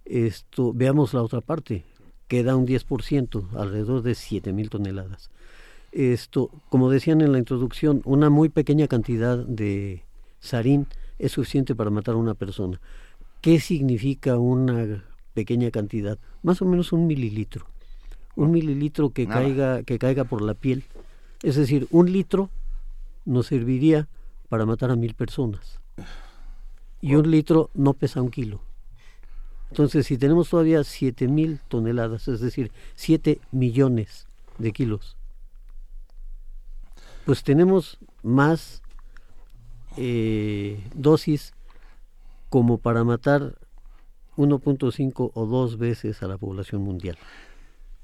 esto, 0.05 0.73
veamos 0.73 1.13
la 1.13 1.21
otra 1.21 1.41
parte, 1.41 1.83
queda 2.27 2.55
un 2.55 2.67
10%, 2.67 3.55
alrededor 3.55 4.01
de 4.01 4.15
7 4.15 4.53
mil 4.53 4.69
toneladas. 4.69 5.29
Esto, 5.91 6.51
como 6.69 6.89
decían 6.89 7.21
en 7.21 7.31
la 7.31 7.39
introducción, 7.39 8.01
una 8.05 8.29
muy 8.29 8.49
pequeña 8.49 8.87
cantidad 8.87 9.37
de 9.37 10.03
sarín 10.39 10.87
es 11.17 11.31
suficiente 11.31 11.75
para 11.75 11.89
matar 11.89 12.15
a 12.15 12.17
una 12.17 12.33
persona. 12.33 12.79
¿Qué 13.41 13.59
significa 13.59 14.37
una 14.37 15.05
pequeña 15.33 15.71
cantidad? 15.71 16.19
Más 16.43 16.61
o 16.61 16.65
menos 16.65 16.91
un 16.91 17.07
mililitro. 17.07 17.65
Un 18.35 18.51
mililitro 18.51 19.09
que 19.09 19.25
caiga, 19.25 19.83
que 19.83 19.97
caiga 19.97 20.25
por 20.25 20.41
la 20.41 20.53
piel. 20.53 20.83
Es 21.41 21.55
decir, 21.55 21.87
un 21.91 22.11
litro 22.11 22.49
nos 23.27 23.47
serviría 23.47 24.07
para 24.49 24.65
matar 24.65 24.89
a 24.89 24.95
mil 24.95 25.13
personas. 25.13 25.79
Y 27.01 27.15
un 27.15 27.29
litro 27.29 27.69
no 27.73 27.93
pesa 27.93 28.21
un 28.21 28.31
kilo. 28.31 28.61
Entonces, 29.69 30.07
si 30.07 30.17
tenemos 30.17 30.49
todavía 30.49 30.83
siete 30.83 31.27
mil 31.27 31.59
toneladas, 31.67 32.27
es 32.29 32.39
decir, 32.39 32.71
siete 32.95 33.39
millones 33.51 34.27
de 34.57 34.71
kilos, 34.71 35.17
pues 37.25 37.43
tenemos 37.43 37.97
más 38.23 38.81
eh, 39.97 40.81
dosis 40.95 41.53
como 42.49 42.77
para 42.77 43.03
matar 43.03 43.55
1.5 44.37 45.31
o 45.33 45.45
dos 45.45 45.77
veces 45.77 46.23
a 46.23 46.27
la 46.27 46.37
población 46.37 46.81
mundial. 46.81 47.17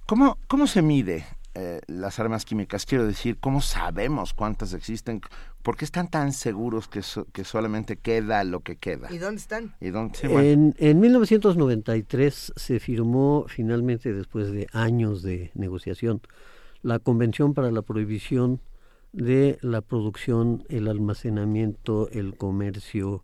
¿Cómo, 0.05 0.38
cómo 0.47 0.67
se 0.67 0.81
mide 0.81 1.25
eh, 1.56 1.82
las 1.88 2.20
armas 2.20 2.46
químicas? 2.46 2.86
Quiero 2.86 3.06
decir, 3.06 3.38
¿cómo 3.39 3.62
sabemos 3.62 4.34
cuántas 4.34 4.74
existen? 4.74 5.22
¿Por 5.62 5.78
qué 5.78 5.86
están 5.86 6.10
tan 6.10 6.34
seguros 6.34 6.88
que, 6.88 7.02
que 7.32 7.44
solamente 7.44 7.98
queda 7.98 8.44
lo 8.44 8.62
que 8.62 8.78
queda? 8.78 9.13
¿Y 9.13 9.20
dónde 9.20 9.39
están? 9.39 9.76
¿Y 9.80 9.89
dónde? 9.89 10.18
en, 10.24 10.74
en 10.78 11.00
1993 11.00 12.54
se 12.56 12.80
firmó 12.80 13.46
finalmente, 13.48 14.13
después 14.13 14.52
de 14.52 14.68
años 14.74 15.22
de 15.22 15.52
negociación, 15.54 16.22
la 16.82 17.00
Convención 17.00 17.54
para 17.54 17.72
la 17.72 17.84
Prohibición 17.84 18.60
de 19.12 19.60
la 19.62 19.82
Producción, 19.82 20.63
el 20.70 20.88
Almacenamiento, 20.88 22.10
el 22.10 22.36
Comercio, 22.36 23.24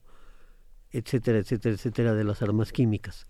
etcétera, 0.92 1.39
etcétera, 1.39 1.76
etcétera, 1.76 2.13
de 2.13 2.24
las 2.24 2.42
armas 2.44 2.72
químicas. 2.72 3.26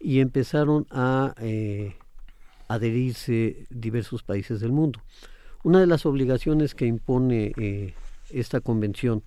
Y 0.00 0.20
empezaron 0.20 0.86
a... 0.90 1.34
Eh, 1.38 1.94
adherirse 2.70 3.66
diversos 3.68 4.22
países 4.22 4.60
del 4.60 4.70
mundo. 4.70 5.00
Una 5.64 5.80
de 5.80 5.88
las 5.88 6.06
obligaciones 6.06 6.76
que 6.76 6.86
impone 6.86 7.52
eh, 7.56 7.94
esta 8.30 8.60
convención, 8.60 9.24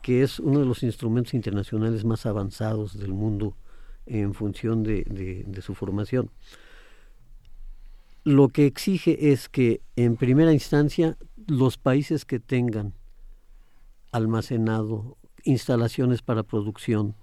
que 0.00 0.22
es 0.22 0.40
uno 0.40 0.60
de 0.60 0.64
los 0.64 0.82
instrumentos 0.82 1.34
internacionales 1.34 2.06
más 2.06 2.24
avanzados 2.24 2.98
del 2.98 3.12
mundo 3.12 3.54
en 4.06 4.32
función 4.32 4.84
de, 4.84 5.04
de 5.46 5.62
su 5.62 5.74
formación, 5.74 6.30
lo 8.24 8.48
que 8.48 8.64
exige 8.64 9.32
es 9.32 9.50
que 9.50 9.82
en 9.96 10.16
primera 10.16 10.54
instancia 10.54 11.18
los 11.46 11.76
países 11.76 12.24
que 12.24 12.40
tengan 12.40 12.94
almacenado 14.12 15.18
instalaciones 15.44 16.22
para 16.22 16.42
producción 16.42 17.14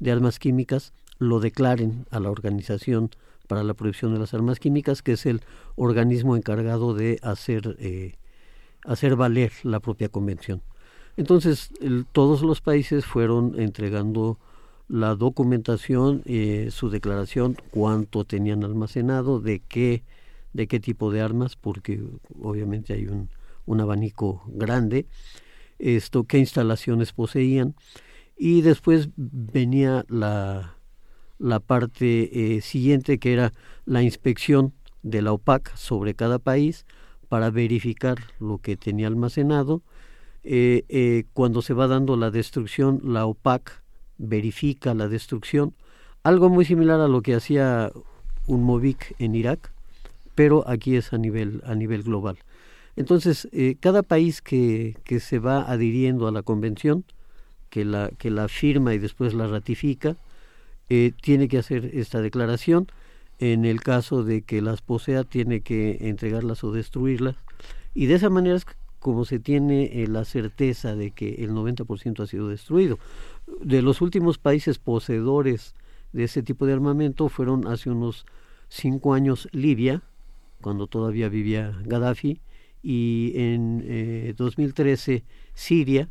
de 0.00 0.12
armas 0.12 0.38
químicas 0.38 0.92
lo 1.18 1.40
declaren 1.40 2.04
a 2.10 2.20
la 2.20 2.30
organización 2.30 3.10
para 3.46 3.62
la 3.62 3.74
prohibición 3.74 4.12
de 4.12 4.20
las 4.20 4.34
armas 4.34 4.58
químicas, 4.58 5.02
que 5.02 5.12
es 5.12 5.26
el 5.26 5.42
organismo 5.76 6.36
encargado 6.36 6.94
de 6.94 7.18
hacer, 7.22 7.76
eh, 7.78 8.14
hacer 8.84 9.16
valer 9.16 9.52
la 9.62 9.80
propia 9.80 10.08
convención. 10.08 10.62
Entonces, 11.16 11.70
todos 12.12 12.42
los 12.42 12.60
países 12.60 13.04
fueron 13.04 13.60
entregando 13.60 14.38
la 14.88 15.14
documentación, 15.14 16.22
eh, 16.24 16.68
su 16.70 16.90
declaración, 16.90 17.56
cuánto 17.70 18.24
tenían 18.24 18.64
almacenado, 18.64 19.40
de 19.40 19.60
qué, 19.60 20.04
de 20.52 20.66
qué 20.66 20.80
tipo 20.80 21.10
de 21.10 21.20
armas, 21.20 21.56
porque 21.56 22.02
obviamente 22.40 22.94
hay 22.94 23.06
un, 23.06 23.28
un 23.66 23.80
abanico 23.80 24.42
grande, 24.48 25.06
esto, 25.78 26.24
qué 26.24 26.38
instalaciones 26.38 27.12
poseían, 27.12 27.74
y 28.36 28.62
después 28.62 29.10
venía 29.16 30.04
la, 30.08 30.76
la 31.42 31.58
parte 31.58 32.56
eh, 32.56 32.60
siguiente 32.60 33.18
que 33.18 33.32
era 33.32 33.52
la 33.84 34.02
inspección 34.02 34.72
de 35.02 35.22
la 35.22 35.32
OPAC 35.32 35.74
sobre 35.76 36.14
cada 36.14 36.38
país 36.38 36.86
para 37.28 37.50
verificar 37.50 38.18
lo 38.38 38.58
que 38.58 38.76
tenía 38.76 39.08
almacenado. 39.08 39.82
Eh, 40.44 40.84
eh, 40.88 41.24
cuando 41.32 41.60
se 41.60 41.74
va 41.74 41.88
dando 41.88 42.16
la 42.16 42.30
destrucción, 42.30 43.00
la 43.02 43.26
OPAC 43.26 43.82
verifica 44.18 44.94
la 44.94 45.08
destrucción, 45.08 45.74
algo 46.22 46.48
muy 46.48 46.64
similar 46.64 47.00
a 47.00 47.08
lo 47.08 47.22
que 47.22 47.34
hacía 47.34 47.90
un 48.46 48.62
MOVIC 48.62 49.16
en 49.18 49.34
Irak, 49.34 49.72
pero 50.36 50.68
aquí 50.68 50.94
es 50.94 51.12
a 51.12 51.18
nivel, 51.18 51.60
a 51.66 51.74
nivel 51.74 52.04
global. 52.04 52.38
Entonces, 52.94 53.48
cada 53.80 54.02
país 54.02 54.42
que, 54.42 54.96
que 55.04 55.18
se 55.18 55.38
va 55.38 55.62
adhiriendo 55.62 56.28
a 56.28 56.32
la 56.32 56.42
convención, 56.42 57.04
que 57.70 57.84
la, 57.84 58.10
que 58.18 58.30
la 58.30 58.48
firma 58.48 58.94
y 58.94 58.98
después 58.98 59.34
la 59.34 59.46
ratifica, 59.46 60.16
eh, 60.94 61.14
tiene 61.22 61.48
que 61.48 61.56
hacer 61.56 61.90
esta 61.94 62.20
declaración. 62.20 62.86
En 63.38 63.64
el 63.64 63.80
caso 63.80 64.24
de 64.24 64.42
que 64.42 64.60
las 64.60 64.82
posea, 64.82 65.24
tiene 65.24 65.62
que 65.62 65.96
entregarlas 66.02 66.64
o 66.64 66.70
destruirlas. 66.70 67.36
Y 67.94 68.06
de 68.06 68.16
esa 68.16 68.28
manera 68.28 68.56
es 68.56 68.66
como 68.98 69.24
se 69.24 69.38
tiene 69.38 70.02
eh, 70.02 70.06
la 70.06 70.26
certeza 70.26 70.94
de 70.94 71.10
que 71.10 71.36
el 71.36 71.52
90% 71.52 72.22
ha 72.22 72.26
sido 72.26 72.48
destruido. 72.48 72.98
De 73.62 73.80
los 73.80 74.02
últimos 74.02 74.36
países 74.36 74.78
poseedores 74.78 75.74
de 76.12 76.24
ese 76.24 76.42
tipo 76.42 76.66
de 76.66 76.74
armamento 76.74 77.30
fueron 77.30 77.66
hace 77.68 77.88
unos 77.88 78.26
cinco 78.68 79.14
años 79.14 79.48
Libia, 79.50 80.02
cuando 80.60 80.88
todavía 80.88 81.30
vivía 81.30 81.74
Gaddafi, 81.86 82.42
y 82.82 83.32
en 83.36 84.34
2013 84.36 85.14
eh, 85.14 85.24
Siria, 85.54 86.10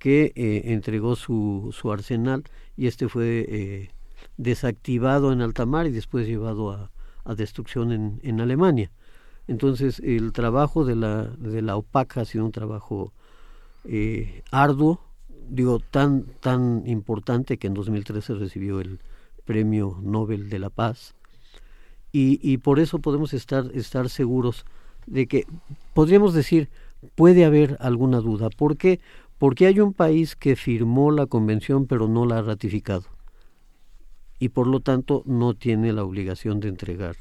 que 0.00 0.32
entregó 0.64 1.14
su, 1.14 1.72
su 1.72 1.92
arsenal 1.92 2.42
y 2.76 2.88
este 2.88 3.08
fue 3.08 3.88
desactivado 4.40 5.32
en 5.32 5.42
alta 5.42 5.66
mar 5.66 5.86
y 5.86 5.90
después 5.90 6.26
llevado 6.26 6.70
a, 6.72 6.90
destrucción 7.36 8.18
en, 8.22 8.40
Alemania. 8.40 8.90
Entonces 9.46 10.00
el 10.00 10.32
trabajo 10.32 10.84
de 10.84 10.96
la, 10.96 11.24
de 11.24 11.62
la 11.62 11.76
OPAC 11.76 12.16
ha 12.16 12.24
sido 12.24 12.44
un 12.44 12.50
trabajo 12.50 13.12
eh, 13.84 14.42
arduo, 14.50 15.00
digo, 15.48 15.78
tan, 15.78 16.24
tan 16.40 16.82
importante 16.86 17.56
que 17.56 17.68
en 17.68 17.74
2013 17.74 18.34
recibió 18.34 18.80
el 18.80 18.98
Premio 19.44 19.98
Nobel 20.02 20.48
de 20.50 20.58
la 20.58 20.70
Paz. 20.70 21.14
Y, 22.10 22.40
y 22.42 22.58
por 22.58 22.80
eso 22.80 22.98
podemos 22.98 23.32
estar, 23.32 23.70
estar 23.74 24.08
seguros 24.08 24.64
de 25.06 25.28
que 25.28 25.46
podríamos 25.94 26.34
decir, 26.34 26.68
puede 27.14 27.44
haber 27.44 27.76
alguna 27.78 28.18
duda. 28.18 28.50
¿Por 28.50 28.76
qué? 28.76 28.98
Porque 29.38 29.66
hay 29.66 29.78
un 29.78 29.92
país 29.92 30.34
que 30.34 30.56
firmó 30.56 31.12
la 31.12 31.26
convención 31.26 31.86
pero 31.86 32.08
no 32.08 32.26
la 32.26 32.38
ha 32.38 32.42
ratificado 32.42 33.19
y 34.40 34.48
por 34.48 34.66
lo 34.66 34.80
tanto 34.80 35.22
no 35.26 35.54
tiene 35.54 35.92
la 35.92 36.02
obligación 36.02 36.58
de 36.58 36.68
entregar 36.68 37.14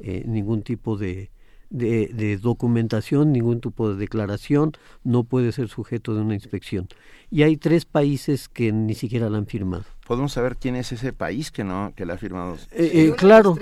eh, 0.00 0.24
ningún 0.26 0.62
tipo 0.62 0.98
de, 0.98 1.30
de, 1.70 2.38
documentación, 2.38 3.32
ningún 3.32 3.60
tipo 3.60 3.90
de 3.90 3.96
declaración, 3.96 4.72
no 5.04 5.24
puede 5.24 5.52
ser 5.52 5.68
sujeto 5.68 6.14
de 6.14 6.22
una 6.22 6.34
inspección. 6.34 6.88
Y 7.30 7.44
hay 7.44 7.56
tres 7.56 7.84
países 7.84 8.48
que 8.48 8.72
ni 8.72 8.94
siquiera 8.94 9.30
la 9.30 9.38
han 9.38 9.46
firmado. 9.46 9.84
¿Podemos 10.06 10.32
saber 10.32 10.56
quién 10.56 10.74
es 10.74 10.90
ese 10.90 11.12
país 11.12 11.52
que 11.52 11.62
no 11.62 11.92
que 11.94 12.04
la 12.04 12.14
ha 12.14 12.18
firmado? 12.18 12.56
Eh, 12.72 12.90
eh, 12.94 13.14
claro, 13.16 13.56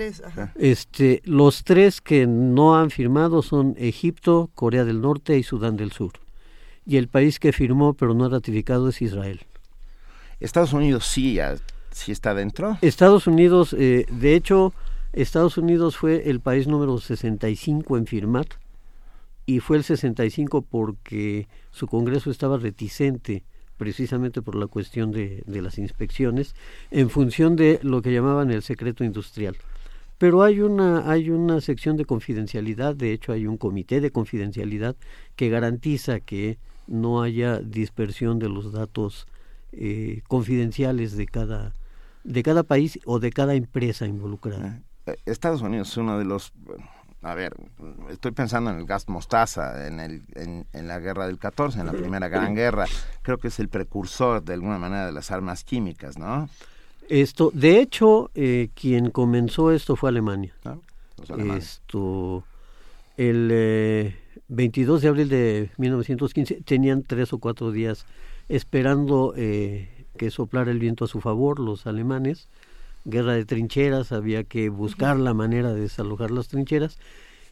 este, 0.55 1.21
los 1.23 1.63
tres 1.63 2.01
que 2.01 2.25
no 2.25 2.75
han 2.75 2.89
firmado 2.89 3.43
son 3.43 3.75
Egipto, 3.77 4.49
Corea 4.55 4.83
del 4.83 5.01
Norte 5.01 5.37
y 5.37 5.43
Sudán 5.43 5.77
del 5.77 5.91
Sur. 5.91 6.13
Y 6.87 6.97
el 6.97 7.07
país 7.07 7.39
que 7.39 7.53
firmó 7.53 7.93
pero 7.93 8.15
no 8.15 8.25
ha 8.25 8.29
ratificado 8.29 8.89
es 8.89 9.01
Israel. 9.03 9.41
Estados 10.39 10.73
Unidos 10.73 11.05
sí, 11.05 11.37
sí 11.99 12.11
está 12.11 12.33
dentro. 12.33 12.77
Estados 12.81 13.27
Unidos, 13.27 13.75
eh, 13.77 14.05
de 14.09 14.35
hecho, 14.35 14.73
Estados 15.13 15.57
Unidos 15.57 15.97
fue 15.97 16.29
el 16.29 16.39
país 16.39 16.67
número 16.67 16.97
65 16.99 17.97
en 17.97 18.05
firmar 18.05 18.47
y 19.45 19.59
fue 19.59 19.77
el 19.77 19.83
65 19.83 20.61
porque 20.61 21.47
su 21.71 21.87
Congreso 21.87 22.29
estaba 22.31 22.57
reticente 22.57 23.43
precisamente 23.77 24.41
por 24.41 24.55
la 24.55 24.67
cuestión 24.67 25.11
de, 25.11 25.43
las 25.47 25.77
inspecciones 25.77 26.53
en 26.91 27.09
función 27.09 27.55
de 27.55 27.79
lo 27.81 28.01
que 28.01 28.13
llamaban 28.13 28.51
el 28.51 28.61
secreto 28.61 29.03
industrial. 29.03 29.55
Pero 30.17 30.43
hay 30.43 30.59
una, 30.59 31.09
hay 31.09 31.29
una 31.29 31.61
sección 31.61 31.95
de 31.95 32.03
confidencialidad, 32.03 32.93
de 32.93 33.13
hecho 33.13 33.31
hay 33.31 33.47
un 33.47 33.57
comité 33.57 34.01
de 34.01 34.11
confidencialidad 34.11 34.97
que 35.37 35.49
garantiza 35.49 36.19
que 36.19 36.57
no 36.87 37.21
haya 37.21 37.59
dispersión 37.59 38.37
de 38.37 38.49
los 38.49 38.73
datos 38.73 39.27
eh, 39.71 40.21
confidenciales 40.27 41.15
de 41.15 41.25
cada, 41.25 41.73
de 42.23 42.43
cada 42.43 42.63
país 42.63 42.99
o 43.05 43.19
de 43.19 43.31
cada 43.31 43.55
empresa 43.55 44.05
involucrada. 44.05 44.81
Estados 45.25 45.61
Unidos 45.61 45.89
es 45.89 45.97
uno 45.97 46.19
de 46.19 46.25
los 46.25 46.53
a 47.21 47.33
ver, 47.33 47.53
estoy 48.09 48.31
pensando 48.31 48.71
en 48.71 48.77
el 48.77 48.85
gas 48.85 49.09
mostaza, 49.09 49.87
en, 49.87 49.99
el, 49.99 50.21
en, 50.35 50.87
la 50.87 50.99
guerra 50.99 51.27
del 51.27 51.37
14, 51.37 51.81
en 51.81 51.87
la 51.87 51.91
primera 51.91 52.29
gran 52.29 52.55
guerra. 52.55 52.85
Creo 53.23 53.37
que 53.37 53.49
es 53.49 53.59
el 53.59 53.67
precursor, 53.67 54.41
de 54.41 54.53
alguna 54.53 54.77
manera, 54.77 55.05
de 55.05 55.11
las 55.11 55.29
armas 55.29 55.65
químicas, 55.65 56.17
¿no? 56.17 56.49
Esto, 57.09 57.51
de 57.53 57.81
hecho, 57.81 58.31
eh, 58.35 58.69
quien 58.73 59.09
comenzó 59.09 59.71
esto 59.71 59.97
fue 59.97 60.09
Alemania. 60.09 60.53
Ah, 60.63 60.77
esto, 61.57 62.45
el 63.17 64.15
22 64.47 64.99
eh, 64.99 65.01
de 65.01 65.07
abril 65.09 65.29
de 65.29 65.71
1915 65.77 66.61
tenían 66.63 67.03
tres 67.03 67.33
o 67.33 67.39
cuatro 67.39 67.71
días 67.71 68.05
esperando 68.47 69.33
eh, 69.35 69.98
que 70.19 70.29
soplara 70.29 70.69
el 70.69 70.77
viento 70.77 71.05
a 71.05 71.07
su 71.07 71.21
favor 71.21 71.59
los 71.59 71.87
alemanes 71.87 72.49
guerra 73.05 73.33
de 73.33 73.45
trincheras, 73.45 74.11
había 74.11 74.43
que 74.43 74.69
buscar 74.69 75.17
la 75.17 75.33
manera 75.33 75.73
de 75.73 75.81
desalojar 75.81 76.31
las 76.31 76.47
trincheras. 76.47 76.97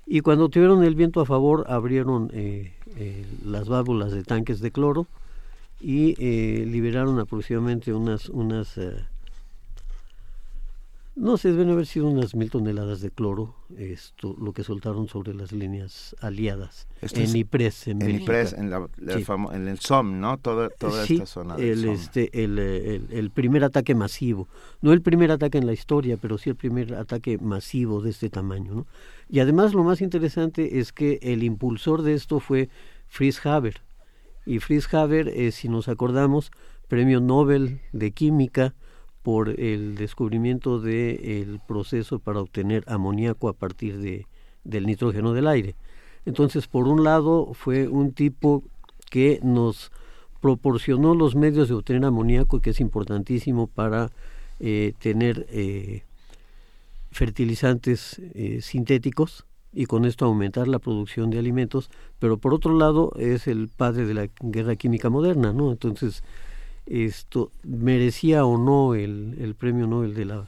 Y 0.05 0.21
cuando 0.21 0.49
tuvieron 0.49 0.83
el 0.83 0.95
viento 0.95 1.19
a 1.21 1.25
favor, 1.25 1.65
abrieron 1.67 2.29
eh, 2.33 2.73
eh, 2.95 3.25
las 3.45 3.67
válvulas 3.67 4.11
de 4.11 4.23
tanques 4.23 4.59
de 4.59 4.71
cloro 4.71 5.07
y 5.79 6.15
eh, 6.17 6.65
liberaron 6.65 7.19
aproximadamente 7.19 7.93
unas, 7.93 8.29
unas 8.29 8.79
no 11.17 11.37
sé, 11.37 11.51
deben 11.51 11.71
haber 11.71 11.87
sido 11.87 12.07
unas 12.07 12.35
mil 12.35 12.51
toneladas 12.51 13.01
de 13.01 13.09
cloro, 13.09 13.55
esto, 13.75 14.35
lo 14.39 14.53
que 14.53 14.63
soltaron 14.63 15.07
sobre 15.07 15.33
las 15.33 15.51
líneas 15.51 16.15
aliadas 16.21 16.87
en 17.01 17.35
Ypres, 17.35 17.87
en, 17.87 18.03
en 18.03 18.09
en, 18.11 19.67
el 19.67 19.79
Somme, 19.79 20.19
¿no? 20.19 20.37
Toda, 20.37 20.69
toda 20.69 21.03
esta 21.03 21.25
zona 21.25 21.55
el, 21.55 21.85
este, 21.85 22.29
el, 22.43 22.59
el, 22.59 23.31
primer 23.31 23.63
ataque 23.63 23.95
masivo, 23.95 24.47
no 24.81 24.93
el 24.93 25.01
primer 25.01 25.31
ataque 25.31 25.57
en 25.57 25.65
la 25.65 25.73
historia, 25.73 26.17
pero 26.17 26.37
sí 26.37 26.51
el 26.51 26.55
primer 26.55 26.93
ataque 26.93 27.39
masivo 27.39 28.01
de 28.01 28.11
este 28.11 28.29
tamaño, 28.29 28.75
¿no? 28.75 28.87
Y 29.27 29.39
además 29.39 29.73
lo 29.73 29.83
más 29.83 30.01
interesante 30.01 30.79
es 30.79 30.93
que 30.93 31.17
el 31.23 31.43
impulsor 31.43 32.03
de 32.03 32.13
esto 32.13 32.39
fue 32.39 32.69
Fritz 33.07 33.43
Haber, 33.43 33.81
y 34.45 34.59
Fritz 34.59 34.93
Haber, 34.93 35.29
eh, 35.29 35.51
si 35.51 35.67
nos 35.67 35.87
acordamos, 35.87 36.51
premio 36.87 37.19
Nobel 37.19 37.81
de 37.91 38.11
Química, 38.11 38.75
por 39.27 39.59
el 39.59 39.95
descubrimiento 39.95 40.79
del 40.79 41.59
proceso 41.67 42.17
para 42.17 42.39
obtener 42.39 42.85
amoníaco 42.87 43.49
a 43.49 43.53
partir 43.53 43.97
de, 43.97 44.25
del 44.63 44.85
nitrógeno 44.85 45.33
del 45.33 45.47
aire. 45.47 45.75
Entonces, 46.25 46.67
por 46.67 46.87
un 46.87 47.03
lado, 47.03 47.53
fue 47.53 47.89
un 47.89 48.13
tipo 48.13 48.63
que 49.09 49.41
nos 49.43 49.91
proporcionó 50.39 51.13
los 51.13 51.35
medios 51.35 51.67
de 51.67 51.73
obtener 51.73 52.05
amoníaco, 52.05 52.61
que 52.61 52.69
es 52.69 52.79
importantísimo 52.79 53.67
para 53.67 54.11
eh, 54.61 54.93
tener 54.97 55.45
eh, 55.49 56.03
fertilizantes 57.11 58.21
eh, 58.33 58.59
sintéticos 58.61 59.45
y 59.73 59.87
con 59.87 60.05
esto 60.05 60.23
aumentar 60.23 60.69
la 60.69 60.79
producción 60.79 61.31
de 61.31 61.39
alimentos, 61.39 61.89
pero 62.19 62.37
por 62.37 62.53
otro 62.53 62.77
lado 62.77 63.11
es 63.17 63.47
el 63.47 63.67
padre 63.67 64.05
de 64.05 64.13
la 64.13 64.29
guerra 64.39 64.77
química 64.77 65.09
moderna, 65.09 65.51
¿no? 65.51 65.73
Entonces, 65.73 66.23
esto 66.87 67.51
merecía 67.63 68.45
o 68.45 68.57
no 68.57 68.95
el, 68.95 69.37
el 69.39 69.55
premio 69.55 69.87
Nobel 69.87 70.13
de 70.13 70.25
la, 70.25 70.47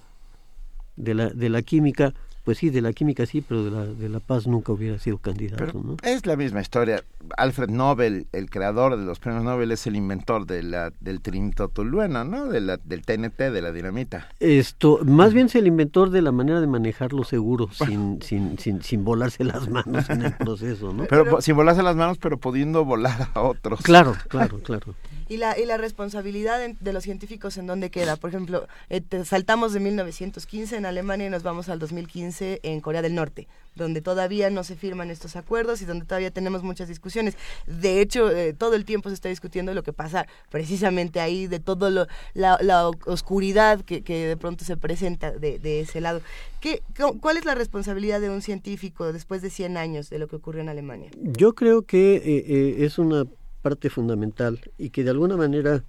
de 0.95 1.13
la, 1.13 1.29
de 1.29 1.49
la 1.49 1.61
química, 1.61 2.13
pues 2.49 2.57
sí, 2.57 2.71
de 2.71 2.81
la 2.81 2.93
química 2.93 3.27
sí, 3.27 3.41
pero 3.47 3.63
de 3.63 3.69
la, 3.69 3.85
de 3.85 4.09
la 4.09 4.19
paz 4.19 4.47
nunca 4.47 4.71
hubiera 4.71 4.97
sido 4.97 5.19
candidato. 5.19 5.71
¿no? 5.71 5.97
Es 6.01 6.25
la 6.25 6.35
misma 6.35 6.61
historia. 6.61 7.03
Alfred 7.37 7.69
Nobel, 7.69 8.25
el 8.31 8.49
creador 8.49 8.97
de 8.97 9.05
los 9.05 9.19
premios 9.19 9.43
Nobel, 9.43 9.71
es 9.71 9.85
el 9.85 9.95
inventor 9.95 10.47
de 10.47 10.63
la, 10.63 10.91
del 10.99 11.21
trinitotolueno, 11.21 12.23
¿no? 12.23 12.47
De 12.47 12.59
la, 12.59 12.77
del 12.77 13.03
TNT, 13.05 13.37
de 13.37 13.61
la 13.61 13.71
dinamita. 13.71 14.29
Esto, 14.39 15.01
más 15.05 15.31
bien 15.31 15.45
es 15.45 15.53
el 15.53 15.67
inventor 15.67 16.09
de 16.09 16.23
la 16.23 16.31
manera 16.31 16.59
de 16.59 16.65
manejarlo 16.65 17.23
seguro, 17.23 17.69
sin, 17.71 18.19
sin, 18.23 18.57
sin, 18.57 18.81
sin 18.81 19.03
volarse 19.03 19.43
las 19.43 19.69
manos 19.69 20.09
en 20.09 20.23
el 20.23 20.33
proceso, 20.33 20.91
¿no? 20.91 21.05
pero, 21.05 21.41
sin 21.41 21.55
volarse 21.55 21.83
las 21.83 21.95
manos, 21.95 22.17
pero 22.17 22.39
pudiendo 22.39 22.83
volar 22.83 23.29
a 23.35 23.41
otros. 23.41 23.81
Claro, 23.83 24.15
claro, 24.27 24.57
claro 24.57 24.95
y 25.29 25.37
la, 25.37 25.57
y 25.57 25.65
la 25.65 25.77
responsabilidad 25.77 26.59
de 26.67 26.93
los 26.93 27.03
científicos 27.03 27.57
en 27.57 27.67
dónde 27.67 27.91
queda. 27.91 28.15
Por 28.17 28.31
ejemplo, 28.31 28.67
eh, 28.89 29.01
saltamos 29.23 29.73
de 29.73 29.79
1915 29.79 30.75
en 30.75 30.85
Alemania 30.87 31.27
y 31.27 31.29
nos 31.29 31.43
vamos 31.43 31.69
al 31.69 31.77
2015 31.77 32.38
en 32.41 32.81
Corea 32.81 33.01
del 33.01 33.15
Norte, 33.15 33.47
donde 33.75 34.01
todavía 34.01 34.49
no 34.49 34.63
se 34.63 34.75
firman 34.75 35.09
estos 35.09 35.35
acuerdos 35.35 35.81
y 35.81 35.85
donde 35.85 36.05
todavía 36.05 36.31
tenemos 36.31 36.63
muchas 36.63 36.87
discusiones. 36.87 37.35
De 37.65 38.01
hecho, 38.01 38.29
eh, 38.31 38.53
todo 38.53 38.75
el 38.75 38.85
tiempo 38.85 39.09
se 39.09 39.15
está 39.15 39.29
discutiendo 39.29 39.73
lo 39.73 39.83
que 39.83 39.93
pasa 39.93 40.27
precisamente 40.49 41.19
ahí, 41.19 41.47
de 41.47 41.59
toda 41.59 42.07
la, 42.33 42.91
oscuridad 43.05 43.81
que, 43.81 44.01
de 44.01 44.37
pronto 44.37 44.65
se 44.65 44.77
presenta 44.77 45.31
de, 45.31 45.79
ese 45.79 46.01
lado. 46.01 46.21
¿Qué, 46.59 46.81
¿Cuál 47.21 47.37
es 47.37 47.45
la 47.45 47.55
responsabilidad 47.55 48.21
de 48.21 48.29
un 48.29 48.41
científico 48.41 49.11
después 49.13 49.41
de 49.41 49.49
100 49.49 49.77
años 49.77 50.09
de 50.09 50.19
lo 50.19 50.27
que 50.27 50.35
ocurrió 50.35 50.61
en 50.61 50.69
Alemania? 50.69 51.11
Yo 51.17 51.53
creo 51.53 51.83
que 51.83 52.15
eh, 52.15 52.85
es 52.85 52.97
una 52.99 53.25
parte 53.61 53.89
fundamental 53.89 54.59
y 54.77 54.89
que 54.89 55.03
de 55.03 55.09
alguna 55.11 55.37
manera 55.37 55.83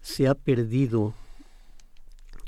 se 0.00 0.26
ha 0.26 0.34
perdido 0.34 1.14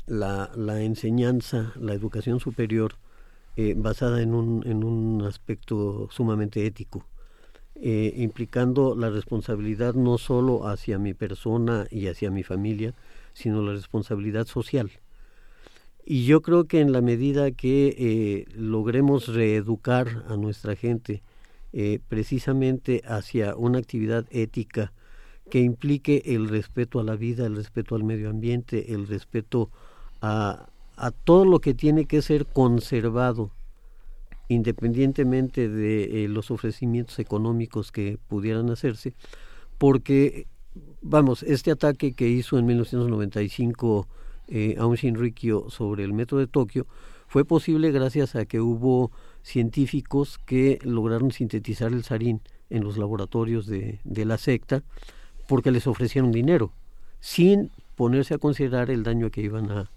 la, 0.05 0.51
la 0.55 0.81
enseñanza, 0.81 1.73
la 1.75 1.93
educación 1.93 2.39
superior 2.39 2.95
eh, 3.69 3.73
basada 3.77 4.21
en 4.21 4.33
un, 4.33 4.63
en 4.65 4.83
un 4.83 5.21
aspecto 5.23 6.07
sumamente 6.11 6.65
ético, 6.65 7.05
eh, 7.75 8.13
implicando 8.17 8.95
la 8.95 9.09
responsabilidad 9.09 9.93
no 9.93 10.17
solo 10.17 10.67
hacia 10.67 10.97
mi 10.99 11.13
persona 11.13 11.87
y 11.91 12.07
hacia 12.07 12.31
mi 12.31 12.43
familia, 12.43 12.93
sino 13.33 13.61
la 13.61 13.73
responsabilidad 13.73 14.47
social. 14.47 14.91
Y 16.05 16.25
yo 16.25 16.41
creo 16.41 16.65
que 16.65 16.79
en 16.79 16.91
la 16.91 17.01
medida 17.01 17.51
que 17.51 17.95
eh, 17.97 18.45
logremos 18.55 19.27
reeducar 19.27 20.25
a 20.27 20.35
nuestra 20.35 20.75
gente 20.75 21.21
eh, 21.73 21.99
precisamente 22.07 23.01
hacia 23.05 23.55
una 23.55 23.79
actividad 23.79 24.25
ética 24.31 24.93
que 25.49 25.59
implique 25.59 26.23
el 26.25 26.49
respeto 26.49 26.99
a 26.99 27.03
la 27.03 27.15
vida, 27.15 27.45
el 27.45 27.55
respeto 27.55 27.95
al 27.95 28.03
medio 28.03 28.29
ambiente, 28.29 28.93
el 28.93 29.07
respeto 29.07 29.69
a, 30.21 30.70
a 31.01 31.09
todo 31.09 31.45
lo 31.45 31.59
que 31.59 31.73
tiene 31.73 32.05
que 32.05 32.21
ser 32.21 32.45
conservado 32.45 33.49
independientemente 34.49 35.67
de 35.67 36.25
eh, 36.25 36.27
los 36.27 36.51
ofrecimientos 36.51 37.17
económicos 37.17 37.91
que 37.91 38.19
pudieran 38.27 38.69
hacerse, 38.69 39.15
porque, 39.79 40.45
vamos, 41.01 41.41
este 41.41 41.71
ataque 41.71 42.13
que 42.13 42.27
hizo 42.27 42.59
en 42.59 42.67
1995 42.67 44.07
eh, 44.49 44.75
Aung 44.77 44.95
Shinrikyo 44.95 45.69
sobre 45.69 46.03
el 46.03 46.13
metro 46.13 46.37
de 46.37 46.45
Tokio 46.45 46.85
fue 47.27 47.45
posible 47.45 47.91
gracias 47.91 48.35
a 48.35 48.45
que 48.45 48.61
hubo 48.61 49.11
científicos 49.41 50.37
que 50.37 50.77
lograron 50.83 51.31
sintetizar 51.31 51.93
el 51.93 52.03
sarín 52.03 52.41
en 52.69 52.83
los 52.83 52.97
laboratorios 52.97 53.65
de, 53.65 53.99
la 54.03 54.37
secta 54.37 54.83
porque 55.47 55.71
les 55.71 55.87
ofrecieron 55.87 56.31
dinero, 56.31 56.73
sin 57.21 57.71
ponerse 57.95 58.35
a 58.35 58.37
considerar 58.37 58.91
el 58.91 59.01
daño 59.01 59.31
que 59.31 59.41
iban 59.41 59.71
a, 59.71 59.89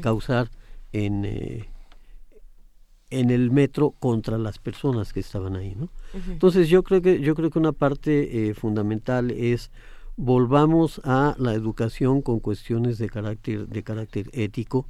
causar 0.00 0.50
en, 0.92 1.24
eh, 1.24 1.68
en 3.10 3.30
el 3.30 3.50
metro 3.50 3.92
contra 3.92 4.38
las 4.38 4.58
personas 4.58 5.12
que 5.12 5.20
estaban 5.20 5.56
ahí, 5.56 5.74
¿no? 5.74 5.88
Entonces 6.28 6.68
yo 6.68 6.82
creo 6.82 7.02
que 7.02 7.20
yo 7.20 7.34
creo 7.34 7.50
que 7.50 7.58
una 7.58 7.72
parte 7.72 8.48
eh, 8.48 8.54
fundamental 8.54 9.30
es 9.30 9.70
volvamos 10.16 11.00
a 11.04 11.34
la 11.38 11.52
educación 11.52 12.22
con 12.22 12.40
cuestiones 12.40 12.96
de 12.96 13.10
carácter 13.10 13.68
de 13.68 13.82
carácter 13.82 14.30
ético 14.32 14.86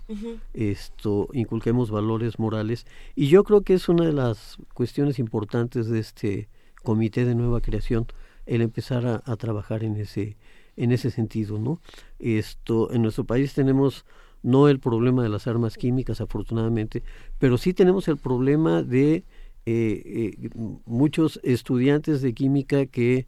esto 0.55 1.29
inculquemos 1.33 1.91
valores 1.91 2.39
morales 2.39 2.87
y 3.17 3.27
yo 3.27 3.43
creo 3.43 3.63
que 3.63 3.75
es 3.75 3.89
una 3.89 4.05
de 4.05 4.13
las 4.13 4.57
cuestiones 4.73 5.19
importantes 5.19 5.89
de 5.89 5.99
este 5.99 6.49
comité 6.85 7.25
de 7.25 7.35
nueva 7.35 7.61
creación 7.61 8.07
el 8.47 8.63
empezar 8.63 9.05
a, 9.05 9.23
a 9.27 9.35
trabajar 9.35 9.83
en 9.83 9.97
ese 9.97 10.37
en 10.77 10.93
ese 10.93 11.11
sentido 11.11 11.59
no 11.59 11.81
esto 12.21 12.93
en 12.93 13.03
nuestro 13.03 13.25
país 13.25 13.53
tenemos 13.53 14.05
no 14.47 14.69
el 14.69 14.79
problema 14.79 15.23
de 15.23 15.29
las 15.29 15.47
armas 15.47 15.77
químicas 15.77 16.21
afortunadamente 16.21 17.03
pero 17.39 17.59
sí 17.59 17.75
tenemos 17.75 18.09
el 18.09 18.17
problema 18.17 18.83
de 18.83 19.25
eh, 19.69 20.35
eh, 20.45 20.51
muchos 20.85 21.41
estudiantes 21.43 22.23
de 22.23 22.33
química 22.35 22.87
que 22.87 23.27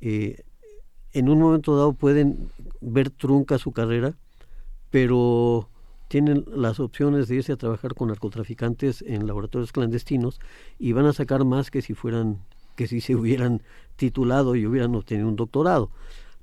eh, 0.00 0.42
en 1.12 1.28
un 1.28 1.38
momento 1.38 1.76
dado 1.76 1.92
pueden 1.92 2.50
ver 2.80 3.10
trunca 3.10 3.58
su 3.58 3.72
carrera, 3.72 4.14
pero 4.90 5.68
tienen 6.08 6.44
las 6.54 6.78
opciones 6.78 7.28
de 7.28 7.36
irse 7.36 7.52
a 7.52 7.56
trabajar 7.56 7.94
con 7.94 8.08
narcotraficantes 8.08 9.02
en 9.02 9.26
laboratorios 9.26 9.72
clandestinos 9.72 10.40
y 10.78 10.92
van 10.92 11.06
a 11.06 11.12
sacar 11.12 11.44
más 11.44 11.70
que 11.70 11.82
si 11.82 11.94
fueran 11.94 12.38
que 12.76 12.86
si 12.86 13.00
se 13.00 13.16
hubieran 13.16 13.62
titulado 13.96 14.56
y 14.56 14.66
hubieran 14.66 14.94
obtenido 14.94 15.28
un 15.28 15.36
doctorado. 15.36 15.90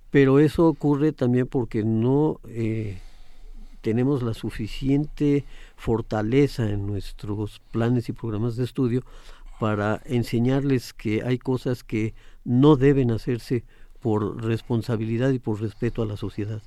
Pero 0.10 0.40
eso 0.40 0.68
ocurre 0.68 1.12
también 1.12 1.48
porque 1.48 1.84
no 1.84 2.40
eh, 2.48 3.00
tenemos 3.84 4.24
la 4.24 4.34
suficiente 4.34 5.44
fortaleza 5.76 6.70
en 6.70 6.88
nuestros 6.88 7.62
planes 7.72 8.08
y 8.08 8.14
programas 8.14 8.56
de 8.56 8.64
estudio 8.64 9.04
para 9.60 10.02
enseñarles 10.06 10.94
que 10.94 11.22
hay 11.24 11.38
cosas 11.38 11.84
que 11.84 12.14
no 12.46 12.78
deben 12.78 13.12
hacerse 13.12 13.66
por 14.00 14.42
responsabilidad 14.44 15.32
y 15.32 15.40
por 15.40 15.62
respeto 15.62 16.02
a 16.02 16.06
la 16.06 16.16
sociedad. 16.16 16.62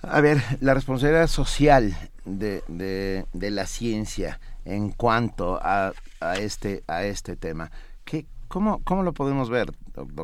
A 0.00 0.20
ver, 0.22 0.42
la 0.60 0.74
responsabilidad 0.74 1.28
social 1.28 1.96
de, 2.24 2.62
de, 2.68 3.50
la 3.50 3.66
ciencia 3.66 4.40
en 4.64 4.90
cuanto 4.90 5.58
a, 5.62 5.92
a, 6.20 6.34
este, 6.36 6.82
a 6.86 7.04
este 7.04 7.36
tema, 7.36 7.70
¿qué, 8.04 8.26
¿Cómo, 8.48 8.82
¿Cómo 8.84 9.02
lo 9.02 9.12
podemos 9.12 9.50
ver? 9.50 9.72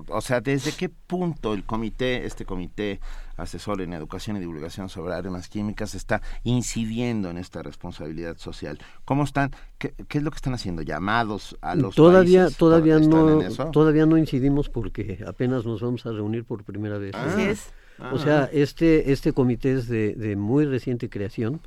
O 0.09 0.20
sea, 0.20 0.40
¿desde 0.40 0.72
qué 0.72 0.88
punto 0.88 1.54
el 1.54 1.64
comité, 1.64 2.26
este 2.26 2.44
comité 2.44 3.00
asesor 3.37 3.80
en 3.80 3.92
educación 3.92 4.37
y 4.37 4.40
divulgación 4.40 4.88
sobre 4.88 5.14
armas 5.14 5.48
químicas 5.48 5.94
está 5.94 6.22
incidiendo 6.42 7.30
en 7.30 7.38
esta 7.38 7.62
responsabilidad 7.62 8.37
social? 8.38 8.80
¿Cómo 9.04 9.22
están? 9.22 9.52
¿Qué, 9.78 9.94
es 10.09 10.22
lo 10.22 10.30
que 10.30 10.37
están 10.37 10.54
haciendo? 10.54 10.83
¿Llamados 10.83 11.56
a 11.61 11.76
los 11.76 11.94
todavía, 11.94 12.42
países 12.42 12.59
Todavía 12.59 12.98
no, 12.98 13.70
todavía 13.70 14.06
no 14.06 14.18
incidimos 14.18 14.68
porque 14.68 15.22
apenas 15.26 15.64
nos 15.64 15.80
vamos 15.80 16.04
a 16.04 16.11
reunir 16.11 16.44
por 16.44 16.64
primera 16.64 16.98
vez. 16.98 17.14
Así 17.14 17.42
es. 17.42 17.72
O 18.12 18.18
sea, 18.18 18.48
este, 18.52 19.12
este 19.12 19.33
comité 19.33 19.72
es 19.72 19.87
de, 19.87 20.14
de 20.14 20.35
muy 20.35 20.64
reciente 20.64 21.09
creación 21.09 21.61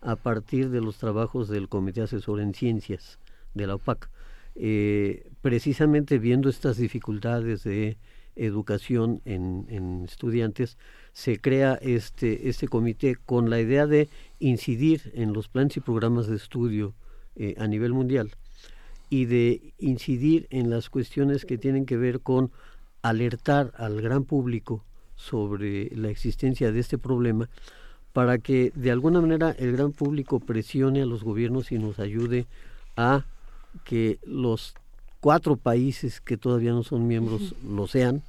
a 0.00 0.16
partir 0.16 0.70
de 0.70 0.80
los 0.80 0.96
trabajos 0.96 1.48
del 1.48 1.68
Comité 1.68 2.02
Asesor 2.02 2.40
en 2.40 2.54
Ciencias 2.54 3.18
de 3.54 3.66
la 3.66 3.74
OPAC 3.74 4.08
eh, 4.58 5.28
precisamente 5.42 6.18
viendo 6.18 6.48
estas 6.48 6.78
dificultades 6.78 7.62
de 7.62 7.98
educación 8.36 9.22
en, 9.24 10.04
estudiantes, 10.04 10.78
se 11.12 11.38
crea 11.38 11.74
este, 11.74 12.48
este 12.48 12.68
comité 12.68 13.16
con 13.16 13.48
la 13.48 13.60
idea 13.60 13.86
de 13.86 14.08
incidir 14.38 15.12
en 15.14 15.32
los 15.32 15.48
planes 15.48 15.76
y 15.76 15.80
programas 15.80 16.26
de 16.26 16.36
estudio 16.36 16.94
eh, 17.36 17.54
a 17.58 17.66
nivel 17.66 17.92
mundial 17.92 18.32
y 19.08 19.26
de 19.26 19.74
incidir 19.78 20.46
en 20.50 20.68
las 20.70 20.90
cuestiones 20.90 21.44
que 21.44 21.58
tienen 21.58 21.86
que 21.86 21.96
ver 21.96 22.20
con 22.20 22.50
alertar 23.02 23.72
al 23.76 24.00
gran 24.02 24.24
público 24.24 24.84
sobre 25.14 25.94
la 25.94 26.08
existencia 26.08 26.72
de 26.72 26.80
este 26.80 26.98
problema 26.98 27.48
para 28.12 28.38
que 28.38 28.72
de 28.74 28.90
alguna 28.90 29.20
manera 29.20 29.50
el 29.50 29.72
gran 29.72 29.92
público 29.92 30.40
presione 30.40 31.02
a 31.02 31.06
los 31.06 31.22
gobiernos 31.22 31.72
y 31.72 31.78
nos 31.78 31.98
ayude 31.98 32.46
a 32.96 33.24
que 33.84 34.18
los 34.24 34.74
cuatro 35.20 35.56
países 35.56 36.20
que 36.20 36.36
todavía 36.36 36.72
no 36.72 36.82
son 36.82 37.06
miembros 37.06 37.54
lo 37.66 37.86
sean 37.86 38.22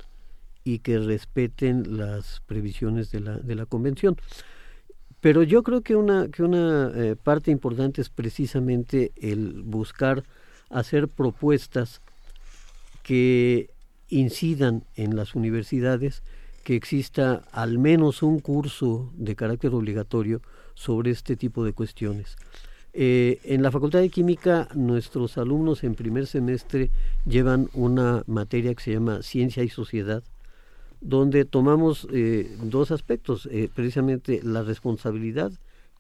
y 0.64 0.80
que 0.80 1.00
respeten 1.00 1.98
las 1.98 2.42
previsiones 2.46 3.12
de 3.12 3.22
la, 3.22 3.38
de 3.38 3.56
la 3.56 3.66
convención. 3.66 4.18
Pero 5.22 5.44
yo 5.44 5.64
creo 5.64 5.82
que 5.82 5.96
una, 5.96 6.30
que 6.30 6.44
una 6.44 6.92
eh, 6.96 7.16
parte 7.16 7.52
importante 7.52 8.02
es 8.02 8.10
precisamente 8.10 9.12
el 9.16 9.64
buscar 9.64 10.24
hacer 10.70 11.08
propuestas 11.08 12.02
que 13.04 13.70
incidan 14.10 14.84
en 14.96 15.16
las 15.16 15.36
universidades, 15.36 16.24
que 16.64 16.76
exista 16.76 17.44
al 17.52 17.78
menos 17.78 18.22
un 18.22 18.40
curso 18.40 19.12
de 19.16 19.36
carácter 19.36 19.74
obligatorio 19.74 20.42
sobre 20.76 21.12
este 21.12 21.36
tipo 21.36 21.64
de 21.64 21.74
cuestiones. 21.74 22.36
Eh, 23.00 23.42
en 23.44 23.62
la 23.62 23.70
Facultad 23.70 24.00
de 24.00 24.10
Química, 24.10 24.68
nuestros 24.74 25.38
alumnos 25.38 25.84
en 25.84 25.94
primer 25.94 26.26
semestre 26.26 26.90
llevan 27.28 27.70
una 27.76 28.24
materia 28.26 28.74
que 28.74 28.82
se 28.82 28.94
llama 28.94 29.22
Ciencia 29.22 29.62
y 29.62 29.70
Sociedad, 29.70 30.24
donde 31.00 31.46
tomamos 31.46 32.08
eh, 32.12 32.50
dos 32.64 32.90
aspectos, 32.90 33.48
eh, 33.52 33.70
precisamente 33.72 34.42
la 34.44 34.64
responsabilidad 34.64 35.52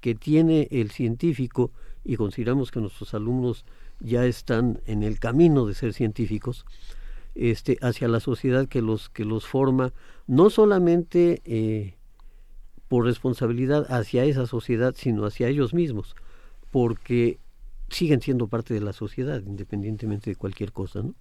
que 0.01 0.15
tiene 0.15 0.69
el 0.71 0.89
científico 0.89 1.69
y 2.03 2.15
consideramos 2.15 2.71
que 2.71 2.79
nuestros 2.79 3.13
alumnos 3.13 3.63
ya 3.99 4.25
están 4.25 4.81
en 4.87 5.03
el 5.03 5.19
camino 5.19 5.67
de 5.67 5.75
ser 5.75 5.93
científicos 5.93 6.65
este 7.35 7.77
hacia 7.81 8.07
la 8.07 8.19
sociedad 8.19 8.67
que 8.67 8.81
los 8.81 9.09
que 9.09 9.23
los 9.23 9.45
forma 9.45 9.93
no 10.25 10.49
solamente 10.49 11.95
por 12.87 13.05
responsabilidad 13.05 13.85
hacia 13.91 14.23
esa 14.25 14.47
sociedad 14.47 14.95
sino 14.97 15.25
hacia 15.25 15.47
ellos 15.47 15.75
mismos 15.75 16.15
porque 16.71 17.39
siguen 17.89 18.21
siendo 18.21 18.47
parte 18.47 18.73
de 18.73 18.81
la 18.81 18.93
sociedad, 18.93 19.41
independientemente 19.45 20.29
de 20.29 20.35
cualquier 20.35 20.71
cosa, 20.71 21.01
¿no? 21.01 21.15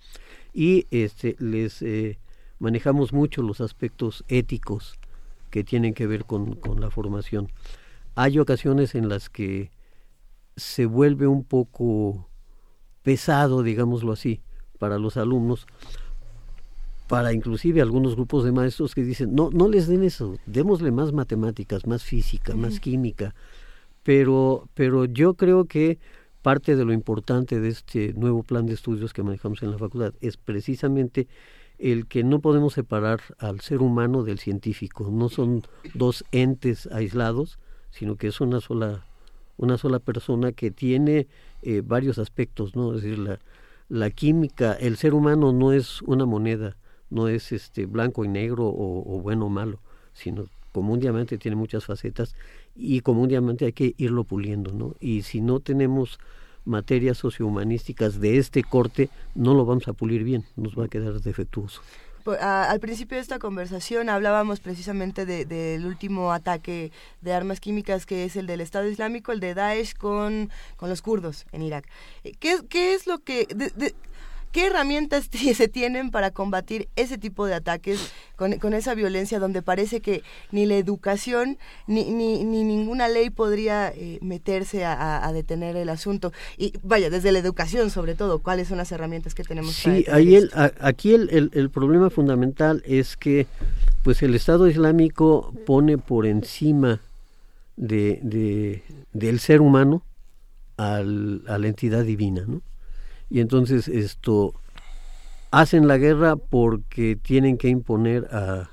Y 0.52 0.86
este, 0.90 1.36
les 1.38 1.82
eh, 1.82 2.18
manejamos 2.58 3.12
mucho 3.12 3.42
los 3.42 3.60
aspectos 3.60 4.24
éticos 4.28 4.98
que 5.50 5.64
tienen 5.64 5.94
que 5.94 6.06
ver 6.06 6.24
con, 6.24 6.56
con 6.56 6.80
la 6.80 6.90
formación. 6.90 7.50
Hay 8.14 8.38
ocasiones 8.38 8.94
en 8.94 9.08
las 9.08 9.28
que 9.28 9.70
se 10.56 10.86
vuelve 10.86 11.26
un 11.26 11.44
poco 11.44 12.28
pesado, 13.02 13.62
digámoslo 13.62 14.12
así, 14.12 14.40
para 14.78 14.98
los 14.98 15.16
alumnos, 15.16 15.66
para 17.08 17.32
inclusive 17.32 17.80
algunos 17.80 18.16
grupos 18.16 18.44
de 18.44 18.52
maestros 18.52 18.94
que 18.94 19.04
dicen, 19.04 19.34
no, 19.34 19.50
no 19.52 19.68
les 19.68 19.86
den 19.86 20.02
eso, 20.02 20.36
démosle 20.46 20.90
más 20.90 21.12
matemáticas, 21.12 21.86
más 21.86 22.02
física, 22.02 22.54
más 22.56 22.80
química, 22.80 23.34
pero, 24.06 24.68
pero 24.74 25.04
yo 25.04 25.34
creo 25.34 25.64
que 25.64 25.98
parte 26.40 26.76
de 26.76 26.84
lo 26.84 26.92
importante 26.92 27.58
de 27.58 27.70
este 27.70 28.12
nuevo 28.12 28.44
plan 28.44 28.64
de 28.64 28.74
estudios 28.74 29.12
que 29.12 29.24
manejamos 29.24 29.64
en 29.64 29.72
la 29.72 29.78
facultad 29.78 30.14
es 30.20 30.36
precisamente 30.36 31.26
el 31.80 32.06
que 32.06 32.22
no 32.22 32.38
podemos 32.38 32.72
separar 32.72 33.20
al 33.38 33.62
ser 33.62 33.82
humano 33.82 34.22
del 34.22 34.38
científico. 34.38 35.10
No 35.10 35.28
son 35.28 35.64
dos 35.94 36.24
entes 36.30 36.86
aislados, 36.92 37.58
sino 37.90 38.14
que 38.14 38.28
es 38.28 38.40
una 38.40 38.60
sola, 38.60 39.04
una 39.56 39.76
sola 39.76 39.98
persona 39.98 40.52
que 40.52 40.70
tiene 40.70 41.26
eh, 41.62 41.82
varios 41.84 42.18
aspectos, 42.18 42.76
¿no? 42.76 42.94
Es 42.94 43.02
decir, 43.02 43.18
la, 43.18 43.40
la 43.88 44.10
química, 44.10 44.74
el 44.74 44.98
ser 44.98 45.14
humano 45.14 45.52
no 45.52 45.72
es 45.72 46.00
una 46.02 46.26
moneda, 46.26 46.76
no 47.10 47.26
es 47.26 47.50
este 47.50 47.86
blanco 47.86 48.24
y 48.24 48.28
negro 48.28 48.68
o, 48.68 49.16
o 49.16 49.20
bueno 49.20 49.46
o 49.46 49.48
malo, 49.48 49.80
sino 50.12 50.46
como 50.76 50.92
un 50.92 51.00
diamante 51.00 51.38
tiene 51.38 51.56
muchas 51.56 51.86
facetas 51.86 52.34
y 52.74 53.00
como 53.00 53.22
un 53.22 53.28
diamante 53.28 53.64
hay 53.64 53.72
que 53.72 53.94
irlo 53.96 54.24
puliendo, 54.24 54.74
¿no? 54.74 54.94
Y 55.00 55.22
si 55.22 55.40
no 55.40 55.58
tenemos 55.58 56.18
materias 56.66 57.16
sociohumanísticas 57.16 58.20
de 58.20 58.36
este 58.36 58.62
corte, 58.62 59.08
no 59.34 59.54
lo 59.54 59.64
vamos 59.64 59.88
a 59.88 59.94
pulir 59.94 60.22
bien, 60.22 60.44
nos 60.54 60.78
va 60.78 60.84
a 60.84 60.88
quedar 60.88 61.18
defectuoso. 61.22 61.80
al 62.42 62.78
principio 62.78 63.16
de 63.16 63.22
esta 63.22 63.38
conversación 63.38 64.10
hablábamos 64.10 64.60
precisamente 64.60 65.24
del 65.24 65.86
último 65.86 66.30
ataque 66.30 66.92
de 67.22 67.32
armas 67.32 67.58
químicas 67.58 68.04
que 68.04 68.26
es 68.26 68.36
el 68.36 68.46
del 68.46 68.60
Estado 68.60 68.86
Islámico, 68.86 69.32
el 69.32 69.40
de 69.40 69.54
Daesh 69.54 69.94
con, 69.94 70.50
con 70.76 70.90
los 70.90 71.00
kurdos 71.00 71.46
en 71.52 71.62
Irak. 71.62 71.88
¿Qué, 72.38 72.58
qué 72.68 72.92
es 72.92 73.06
lo 73.06 73.20
que... 73.20 73.46
¿Qué 74.56 74.68
herramientas 74.68 75.28
se 75.54 75.68
tienen 75.68 76.10
para 76.10 76.30
combatir 76.30 76.88
ese 76.96 77.18
tipo 77.18 77.44
de 77.44 77.52
ataques 77.52 78.10
con, 78.36 78.72
esa 78.72 78.94
violencia 78.94 79.38
donde 79.38 79.60
parece 79.60 80.00
que 80.00 80.22
ni 80.50 80.64
la 80.64 80.76
educación 80.76 81.58
ni, 81.86 82.04
ni, 82.04 82.42
ninguna 82.42 83.06
ley 83.06 83.28
podría 83.28 83.92
eh, 83.94 84.18
meterse 84.22 84.86
a, 84.86 85.30
detener 85.34 85.76
el 85.76 85.90
asunto? 85.90 86.32
Y 86.56 86.72
vaya, 86.82 87.10
desde 87.10 87.32
la 87.32 87.38
educación 87.38 87.90
sobre 87.90 88.14
todo, 88.14 88.38
¿cuáles 88.38 88.68
son 88.68 88.78
las 88.78 88.90
herramientas 88.92 89.34
que 89.34 89.44
tenemos? 89.44 89.74
Sí, 89.74 90.06
ahí 90.10 90.36
el, 90.36 90.50
aquí 90.80 91.12
el, 91.12 91.50
el, 91.52 91.68
problema 91.68 92.08
fundamental 92.08 92.82
es 92.86 93.18
que 93.18 93.46
pues 94.02 94.22
el 94.22 94.34
Estado 94.34 94.68
Islámico 94.68 95.52
pone 95.66 95.98
por 95.98 96.24
encima 96.24 97.02
de, 97.76 98.20
de 98.22 98.82
del 99.12 99.38
ser 99.38 99.60
humano 99.60 100.02
al, 100.78 101.42
a 101.46 101.58
la 101.58 101.68
entidad 101.68 102.04
divina, 102.04 102.42
¿no? 102.48 102.62
Y 103.30 103.40
entonces 103.40 103.88
esto 103.88 104.54
hacen 105.50 105.88
la 105.88 105.98
guerra 105.98 106.36
porque 106.36 107.16
tienen 107.16 107.58
que 107.58 107.68
imponer 107.68 108.26
a, 108.26 108.70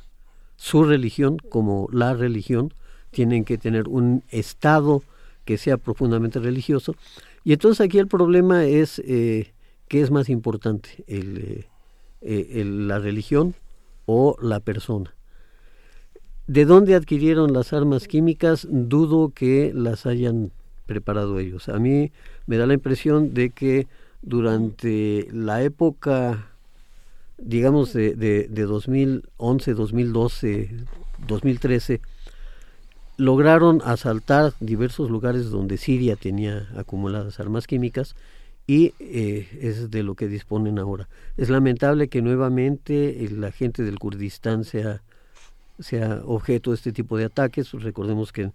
su 0.64 0.86
religión 0.86 1.40
como 1.50 1.90
la 1.92 2.14
religión, 2.14 2.74
tienen 3.12 3.44
que 3.44 3.58
tener 3.58 3.90
un 3.90 4.24
Estado 4.30 5.04
que 5.44 5.58
sea 5.58 5.76
profundamente 5.76 6.40
religioso. 6.40 6.96
Y 7.44 7.52
entonces 7.52 7.86
aquí 7.86 8.00
el 8.00 8.08
problema 8.08 8.64
es 8.64 9.00
eh, 9.00 9.54
qué 9.90 10.00
es 10.00 10.10
más 10.10 10.30
importante, 10.30 11.04
el, 11.08 11.66
eh, 12.22 12.64
la 12.66 13.00
religión 13.00 13.56
o 14.06 14.38
la 14.42 14.62
persona. 14.62 15.14
¿De 16.48 16.64
dónde 16.64 16.96
adquirieron 16.96 17.52
las 17.52 17.74
armas 17.74 18.08
químicas? 18.08 18.66
Dudo 18.72 19.34
que 19.36 19.74
las 19.76 20.06
hayan 20.06 20.54
preparado 20.86 21.40
ellos. 21.40 21.68
A 21.68 21.78
mí 21.78 22.14
me 22.46 22.56
da 22.56 22.68
la 22.68 22.74
impresión 22.74 23.34
de 23.34 23.50
que 23.50 23.88
durante 24.24 25.28
la 25.32 25.62
época, 25.62 26.48
digamos, 27.38 27.94
de, 27.94 28.16
de, 28.16 28.48
de 28.48 28.64
2011, 28.64 29.74
2012, 29.74 30.70
2013, 31.28 32.02
lograron 33.18 33.82
asaltar 33.86 34.54
diversos 34.60 35.12
lugares 35.12 35.52
donde 35.52 35.78
Siria 35.78 36.16
tenía 36.16 36.68
acumuladas 36.76 37.40
armas 37.40 37.68
químicas 37.68 38.16
y 38.66 38.94
eh, 39.00 39.48
es 39.62 39.92
de 39.92 40.02
lo 40.04 40.16
que 40.16 40.28
disponen 40.28 40.80
ahora. 40.80 41.08
Es 41.38 41.50
lamentable 41.50 42.08
que 42.08 42.22
nuevamente 42.22 43.28
la 43.32 43.52
gente 43.52 43.84
del 43.84 44.00
Kurdistán 44.00 44.64
sea, 44.64 45.02
sea 45.80 46.22
objeto 46.26 46.72
de 46.72 46.78
este 46.78 46.94
tipo 46.94 47.18
de 47.18 47.26
ataques. 47.26 47.74
Recordemos 47.74 48.32
que 48.32 48.44
en, 48.44 48.54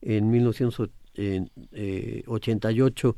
en 0.00 0.30
1988 0.30 3.16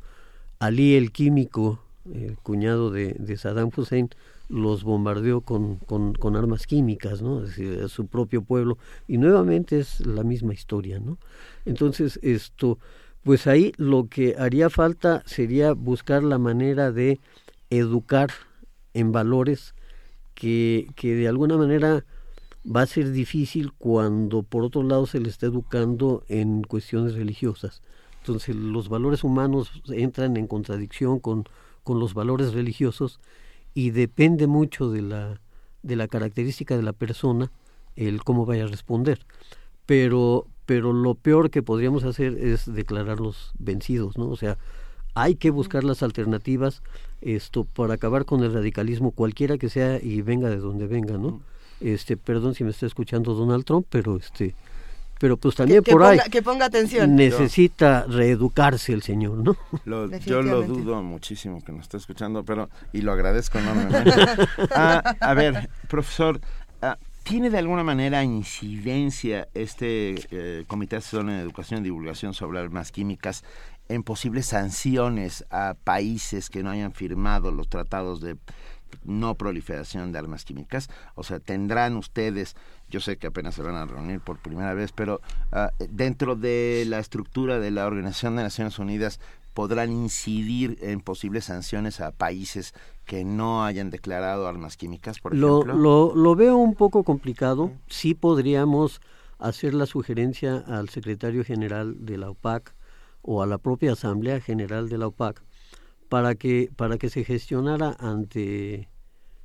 Ali 0.59 0.95
el 0.95 1.13
Químico, 1.13 1.83
el 2.13 2.37
cuñado 2.39 2.91
de, 2.91 3.37
Saddam 3.37 3.71
Hussein, 3.75 4.11
los 4.49 4.83
bombardeó 4.83 5.43
con, 5.43 5.77
con, 5.77 6.37
armas 6.37 6.67
químicas, 6.67 7.23
¿no? 7.23 7.45
A 7.85 7.89
su 7.89 8.07
propio 8.07 8.43
pueblo. 8.43 8.79
Y 9.07 9.19
nuevamente 9.19 9.79
es 9.79 10.05
la 10.05 10.25
misma 10.25 10.55
historia, 10.55 10.99
¿no? 10.99 11.19
Entonces, 11.65 12.19
esto, 12.23 12.79
pues 13.23 13.47
ahí 13.47 13.73
lo 13.77 14.09
que 14.09 14.37
haría 14.39 14.71
falta 14.71 15.23
sería 15.27 15.73
buscar 15.73 16.23
la 16.23 16.39
manera 16.39 16.91
de 16.91 17.21
educar 17.71 18.31
en 18.95 19.13
valores 19.13 19.75
que, 20.35 20.89
que 20.97 21.15
de 21.15 21.29
alguna 21.29 21.57
manera 21.57 22.05
va 22.65 22.83
a 22.83 22.87
ser 22.87 23.13
difícil 23.13 23.73
cuando 23.73 24.43
por 24.43 24.65
otro 24.65 24.83
lado 24.83 25.07
se 25.07 25.21
le 25.21 25.29
está 25.29 25.47
educando 25.47 26.25
en 26.29 26.63
cuestiones 26.63 27.15
religiosas. 27.15 27.83
Entonces 28.21 28.55
los 28.55 28.89
valores 28.89 29.25
humanos 29.25 29.71
entran 29.89 30.37
en 30.37 30.47
contradicción 30.47 31.21
con, 31.21 31.45
con 31.83 31.99
los 31.99 32.15
valores 32.15 32.53
religiosos 32.53 33.21
y 33.75 33.91
depende 33.91 34.47
mucho 34.47 34.91
de 34.91 35.03
la, 35.03 35.41
de 35.83 35.97
la 35.97 36.09
característica 36.09 36.77
de 36.77 36.83
la 36.83 36.93
persona 36.93 37.51
el 37.97 38.23
cómo 38.23 38.47
vaya 38.47 38.65
a 38.65 38.69
responder. 38.69 39.27
Pero, 39.87 40.47
pero 40.67 40.93
lo 40.93 41.15
peor 41.15 41.51
que 41.51 41.63
podríamos 41.63 42.05
hacer 42.05 42.39
es 42.39 42.73
declararlos 42.73 43.53
vencidos, 43.59 44.17
¿no? 44.17 44.29
O 44.29 44.37
sea, 44.37 44.59
hay 45.15 45.35
que 45.35 45.51
buscar 45.51 45.85
las 45.85 46.03
alternativas 46.03 46.83
esto 47.21 47.65
para 47.65 47.95
acabar 47.95 48.25
con 48.25 48.43
el 48.43 48.53
radicalismo 48.53 49.11
cualquiera 49.11 49.59
que 49.59 49.69
sea 49.69 50.01
y 50.03 50.23
venga 50.23 50.49
de 50.49 50.59
donde 50.59 50.87
venga, 50.87 51.19
¿no? 51.19 51.41
Este, 51.81 52.17
perdón 52.17 52.55
si 52.55 52.65
me 52.65 52.71
está 52.71 52.87
escuchando 52.87 53.35
Donald 53.35 53.65
Trump, 53.65 53.87
pero 53.91 54.17
este 54.17 54.55
pero 55.21 55.37
pues 55.37 55.55
también 55.55 55.85
por 55.85 56.03
ahí 56.03 56.19
que 56.31 56.41
ponga 56.41 56.65
atención. 56.65 57.15
necesita 57.15 58.07
reeducarse 58.09 58.95
el 58.95 59.03
señor 59.03 59.37
no 59.85 60.09
yo 60.25 60.41
lo 60.41 60.63
dudo 60.63 61.03
muchísimo 61.03 61.63
que 61.63 61.73
nos 61.73 61.83
esté 61.83 61.99
escuchando 61.99 62.43
pero 62.43 62.71
y 62.93 63.03
lo 63.03 63.13
agradezco 63.13 63.59
enormemente. 63.59 64.11
Ah, 64.75 65.17
a 65.21 65.35
ver 65.35 65.69
profesor 65.89 66.41
ah, 66.81 66.97
¿Tiene 67.23 67.51
de 67.51 67.59
alguna 67.59 67.85
manera 67.85 68.25
incidencia 68.25 69.47
este 69.53 70.15
eh, 70.31 70.65
Comité 70.67 70.97
Asesor 70.97 71.23
en 71.25 71.37
Educación 71.37 71.81
y 71.81 71.85
Divulgación 71.85 72.33
sobre 72.33 72.59
Armas 72.59 72.91
Químicas 72.91 73.45
en 73.89 74.03
posibles 74.03 74.47
sanciones 74.47 75.45
a 75.51 75.75
países 75.85 76.49
que 76.49 76.63
no 76.63 76.71
hayan 76.71 76.93
firmado 76.93 77.51
los 77.51 77.69
tratados 77.69 78.21
de 78.21 78.37
no 79.05 79.35
proliferación 79.35 80.13
de 80.13 80.19
armas 80.19 80.45
químicas? 80.45 80.89
O 81.15 81.23
sea, 81.23 81.41
¿tendrán 81.41 81.97
ustedes 81.97 82.57
yo 82.91 83.01
sé 83.01 83.17
que 83.17 83.29
apenas 83.29 83.55
se 83.55 83.63
van 83.63 83.77
a 83.77 83.87
reunir 83.87 84.21
por 84.21 84.39
primera 84.39 84.75
vez, 84.75 84.93
pero 84.93 85.21
ah, 85.53 85.73
dentro 85.89 86.37
de 86.37 86.85
la 86.87 86.99
estructura 86.99 87.59
de 87.59 87.71
la 87.71 87.87
Organización 87.87 88.37
de 88.37 88.43
Naciones 88.43 88.79
Unidas 88.79 89.21
podrán 89.55 89.93
incidir 89.93 90.79
en 90.81 91.01
posibles 91.01 91.45
sanciones 91.45 92.01
a 92.01 92.13
países 92.13 92.75
que 93.05 93.25
no 93.25 93.65
hayan 93.65 93.91
declarado 93.91 94.47
armas 94.47 94.77
químicas, 94.77 95.19
por 95.19 95.35
ejemplo? 95.35 95.65
Lo, 95.65 96.15
lo, 96.15 96.35
veo 96.37 96.57
un 96.57 96.75
poco 96.75 97.03
complicado. 97.03 97.73
Sí 97.89 98.15
podríamos 98.15 99.01
hacer 99.39 99.75
la 99.75 99.87
sugerencia 99.87 100.59
al 100.59 100.89
secretario 100.89 101.45
general 101.45 102.05
de 102.05 102.19
la 102.19 102.31
OPAC 102.31 102.75
o 103.23 103.43
a 103.43 103.47
la 103.47 103.59
propia 103.59 103.93
Asamblea 103.93 104.41
General 104.41 104.89
de 104.89 104.99
la 104.99 105.09
OPAC 105.09 105.43
para 106.09 106.35
que, 106.35 106.71
para 106.77 106.99
que 106.99 107.09
se 107.09 107.25
gestionara 107.25 107.97
ante 107.99 108.89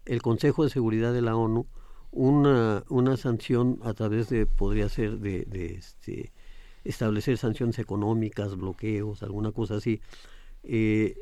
el 0.05 0.21
Consejo 0.21 0.63
de 0.63 0.69
Seguridad 0.69 1.13
de 1.13 1.21
la 1.21 1.35
ONU 1.35 1.67
una, 2.16 2.84
una 2.89 3.18
sanción 3.18 3.80
a 3.84 3.93
través 3.93 4.30
de, 4.30 4.45
podría 4.47 4.89
ser 4.89 5.20
de, 5.20 5.43
de 5.45 5.76
este, 5.76 6.32
establecer 6.84 7.38
sanciones 7.38 7.78
económicas, 7.78 8.55
bloqueos, 8.55 9.22
alguna 9.22 9.51
cosa 9.51 9.76
así. 9.76 10.01
Eh, 10.63 11.16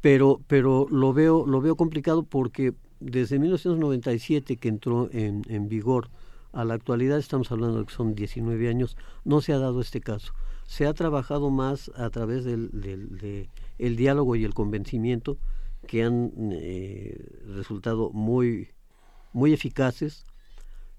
pero, 0.00 0.40
pero 0.46 0.86
lo 0.90 1.12
veo, 1.12 1.46
lo 1.46 1.60
veo 1.60 1.76
complicado 1.76 2.24
porque 2.24 2.74
desde 3.00 3.38
1997 3.38 4.56
que 4.56 4.68
entró 4.68 5.10
en, 5.12 5.42
en 5.48 5.68
vigor 5.68 6.10
a 6.52 6.64
la 6.64 6.74
actualidad, 6.74 7.18
estamos 7.18 7.52
hablando 7.52 7.80
de 7.80 7.84
que 7.86 7.92
son 7.92 8.14
19 8.14 8.68
años, 8.68 8.96
no 9.24 9.42
se 9.42 9.52
ha 9.52 9.58
dado 9.58 9.80
este 9.80 10.00
caso. 10.00 10.32
Se 10.64 10.86
ha 10.86 10.94
trabajado 10.94 11.50
más 11.50 11.90
a 11.96 12.08
través 12.08 12.44
del, 12.44 12.70
del 12.72 13.18
de 13.18 13.50
el 13.78 13.96
diálogo 13.96 14.36
y 14.36 14.44
el 14.44 14.54
convencimiento 14.54 15.36
que 15.86 16.02
han 16.02 16.32
eh, 16.52 17.18
resultado 17.46 18.10
muy 18.10 18.70
muy 19.36 19.52
eficaces. 19.52 20.24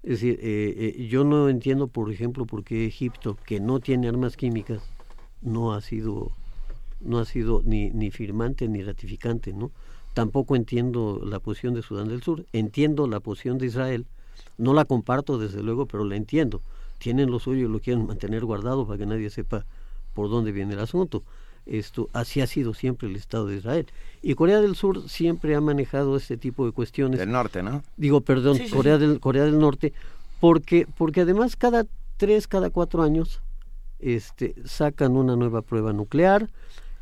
Es 0.04 0.20
decir, 0.20 0.38
eh, 0.40 0.94
eh, 0.96 1.06
yo 1.08 1.24
no 1.24 1.48
entiendo, 1.48 1.88
por 1.88 2.12
ejemplo, 2.12 2.46
por 2.46 2.62
qué 2.62 2.86
Egipto, 2.86 3.36
que 3.44 3.58
no 3.58 3.80
tiene 3.80 4.06
armas 4.08 4.36
químicas, 4.36 4.80
no 5.42 5.72
ha 5.72 5.80
sido, 5.80 6.30
no 7.00 7.18
ha 7.18 7.24
sido 7.24 7.62
ni, 7.64 7.90
ni 7.90 8.12
firmante 8.12 8.68
ni 8.68 8.84
ratificante, 8.84 9.52
¿no? 9.52 9.72
Tampoco 10.14 10.54
entiendo 10.54 11.20
la 11.24 11.40
posición 11.40 11.74
de 11.74 11.82
Sudán 11.82 12.06
del 12.06 12.22
Sur, 12.22 12.46
entiendo 12.52 13.08
la 13.08 13.18
posición 13.18 13.58
de 13.58 13.66
Israel, 13.66 14.06
no 14.56 14.72
la 14.72 14.84
comparto 14.84 15.36
desde 15.36 15.60
luego, 15.60 15.86
pero 15.86 16.04
la 16.04 16.14
entiendo. 16.14 16.62
Tienen 16.98 17.32
lo 17.32 17.40
suyo 17.40 17.66
y 17.66 17.72
lo 17.72 17.80
quieren 17.80 18.06
mantener 18.06 18.44
guardado 18.44 18.86
para 18.86 18.98
que 18.98 19.06
nadie 19.06 19.30
sepa 19.30 19.66
por 20.14 20.30
dónde 20.30 20.52
viene 20.52 20.74
el 20.74 20.80
asunto. 20.80 21.24
Esto 21.68 22.08
así 22.12 22.40
ha 22.40 22.46
sido 22.46 22.72
siempre 22.74 23.08
el 23.08 23.16
Estado 23.16 23.46
de 23.46 23.56
Israel. 23.56 23.86
Y 24.22 24.34
Corea 24.34 24.60
del 24.60 24.74
Sur 24.74 25.08
siempre 25.08 25.54
ha 25.54 25.60
manejado 25.60 26.16
este 26.16 26.36
tipo 26.36 26.64
de 26.66 26.72
cuestiones. 26.72 27.20
Del 27.20 27.30
norte, 27.30 27.62
¿no? 27.62 27.82
Digo, 27.96 28.22
perdón, 28.22 28.58
Corea 28.72 28.98
del 28.98 29.20
Corea 29.20 29.44
del 29.44 29.58
Norte, 29.58 29.92
porque 30.40 30.86
porque 30.96 31.20
además 31.20 31.56
cada 31.56 31.86
tres, 32.16 32.48
cada 32.48 32.70
cuatro 32.70 33.02
años, 33.02 33.42
este, 34.00 34.54
sacan 34.64 35.16
una 35.16 35.36
nueva 35.36 35.62
prueba 35.62 35.92
nuclear, 35.92 36.48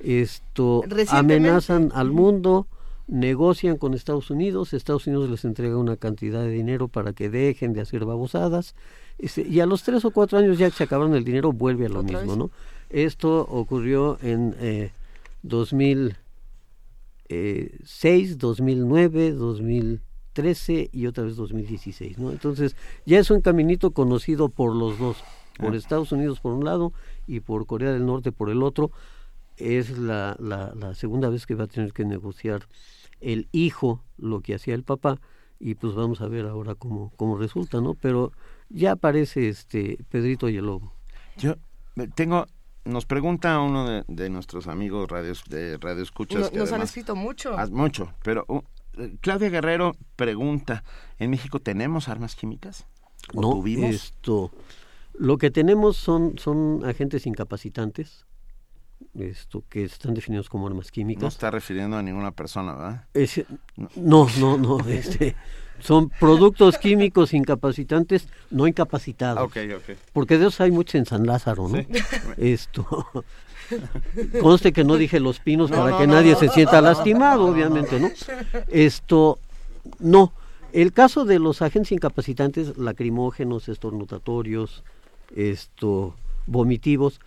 esto 0.01 0.83
amenazan 1.09 1.91
al 1.95 2.11
mundo, 2.11 2.67
negocian 3.07 3.77
con 3.77 3.95
Estados 3.95 4.31
Unidos, 4.31 4.75
Estados 4.75 5.07
Unidos 5.07 5.31
les 5.31 5.45
entrega 5.45 5.77
una 5.79 5.97
cantidad 5.97 6.43
de 6.43 6.51
dinero 6.51 6.89
para 6.89 7.13
que 7.13 7.31
dejen 7.31 7.73
de 7.73 7.81
hacer 7.81 8.05
babosadas, 8.05 8.75
este, 9.19 9.43
y 9.43 9.61
a 9.61 9.67
los 9.67 9.83
tres 9.83 10.05
o 10.05 10.11
cuatro 10.11 10.39
años 10.39 10.59
ya 10.59 10.69
que 10.69 10.77
se 10.77 10.85
acabaron 10.85 11.15
el 11.15 11.25
dinero 11.25 11.53
vuelve 11.53 11.87
a 11.87 11.89
lo 11.89 12.03
mismo, 12.03 12.37
¿no? 12.37 12.51
Esto 12.91 13.41
ocurrió 13.43 14.19
en 14.23 14.55
eh, 14.59 14.91
2006, 15.43 18.39
2009, 18.39 19.33
2013 19.33 20.91
y 20.93 21.07
otra 21.07 21.25
vez 21.25 21.37
2016. 21.37 22.19
¿no? 22.19 22.31
Entonces 22.31 22.77
ya 23.05 23.19
es 23.19 23.31
un 23.31 23.41
caminito 23.41 23.91
conocido 23.91 24.49
por 24.49 24.75
los 24.75 24.99
dos, 24.99 25.17
por 25.59 25.75
ah. 25.75 25.77
Estados 25.77 26.13
Unidos 26.13 26.41
por 26.41 26.53
un 26.53 26.65
lado 26.65 26.93
y 27.27 27.41
por 27.41 27.67
Corea 27.67 27.93
del 27.93 28.07
Norte 28.07 28.33
por 28.33 28.51
el 28.51 28.63
otro. 28.63 28.91
Es 29.57 29.99
la, 29.99 30.37
la, 30.39 30.75
la 30.75 30.95
segunda 30.95 31.31
vez 31.31 31.47
que 31.47 31.55
va 31.55 31.65
a 31.65 31.69
tener 31.69 31.93
que 31.93 32.05
negociar 32.05 32.69
el 33.21 33.49
hijo 33.53 34.03
lo 34.19 34.41
que 34.41 34.55
hacía 34.55 34.75
el 34.75 34.83
papá 34.83 35.19
y 35.59 35.75
pues 35.75 35.95
vamos 35.95 36.21
a 36.21 36.29
ver 36.29 36.47
ahora 36.47 36.75
cómo, 36.75 37.13
cómo 37.17 37.39
resulta, 37.39 37.81
¿no? 37.81 37.95
Pero 37.95 38.33
ya 38.69 38.93
aparece 38.93 39.49
este 39.49 39.99
Pedrito 40.11 40.49
y 40.49 40.57
el 40.57 40.67
Lobo. 40.67 40.93
Yo 41.39 41.57
tengo 42.15 42.47
nos 42.87 43.07
pregunta 43.07 43.61
uno 43.61 44.03
de, 44.07 44.31
nuestros 44.31 44.67
amigos 44.67 45.09
radios, 45.09 45.45
de 45.49 45.77
Radio 45.79 46.03
Escuchas. 46.03 46.53
nos 46.53 46.73
han 46.73 46.83
escrito 46.83 47.17
mucho. 47.17 47.57
Ah, 47.59 47.67
mucho, 47.71 48.13
pero 48.23 48.45
uh, 48.49 48.63
Claudia 49.21 49.51
Guerrero 49.51 49.97
pregunta, 50.17 50.85
¿en 51.19 51.31
México 51.31 51.61
tenemos 51.61 52.09
armas 52.09 52.35
químicas? 52.37 52.87
¿O 53.35 53.41
no, 53.41 53.51
tuvimos? 53.51 53.91
esto, 53.91 54.51
lo 55.15 55.39
que 55.39 55.51
tenemos 55.51 55.97
son, 55.97 56.39
son 56.39 56.85
agentes 56.85 57.27
incapacitantes, 57.27 58.26
esto 59.19 59.65
que 59.69 59.85
están 59.85 60.15
definidos 60.15 60.49
como 60.49 60.67
armas 60.67 60.91
químicas. 60.91 61.23
No 61.23 61.29
está 61.29 61.51
refiriendo 61.51 61.97
a 61.97 62.03
ninguna 62.03 62.31
persona, 62.31 62.75
¿verdad? 62.75 63.05
no, 63.97 64.29
no, 64.39 64.59
no, 64.59 64.81
este, 64.89 65.37
son 65.79 66.09
productos 66.09 66.79
químicos 66.79 67.35
incapacitantes, 67.35 68.29
no 68.51 68.67
incapacitados. 68.67 69.45
Okay, 69.45 69.73
okay. 69.73 69.97
Porque 70.13 70.39
de 70.39 70.47
esos 70.47 70.61
hay 70.61 70.71
muchos 70.71 70.97
en 70.97 71.07
San 71.07 71.27
Lázaro, 71.27 71.69
¿no? 71.69 71.79
Esto. 72.37 73.07
Conste 74.41 74.73
que 74.73 74.85
no 74.85 74.97
dije 74.97 75.19
los 75.19 75.41
pinos 75.41 75.71
para 75.71 75.99
que 75.99 76.07
nadie 76.07 76.37
se 76.37 76.49
sienta 76.49 76.81
lastimado, 76.83 77.47
obviamente, 77.47 77.99
¿no? 77.99 78.11
Esto, 78.69 79.39
no. 79.99 80.33
El 80.73 80.93
caso 80.93 81.25
de 81.25 81.39
los 81.39 81.63
agentes 81.63 81.93
incapacitantes, 81.93 82.77
lacrimógenos, 82.77 83.69
estornudatorios, 83.69 84.85
esto, 85.35 86.15
vomitivos, 86.47 87.21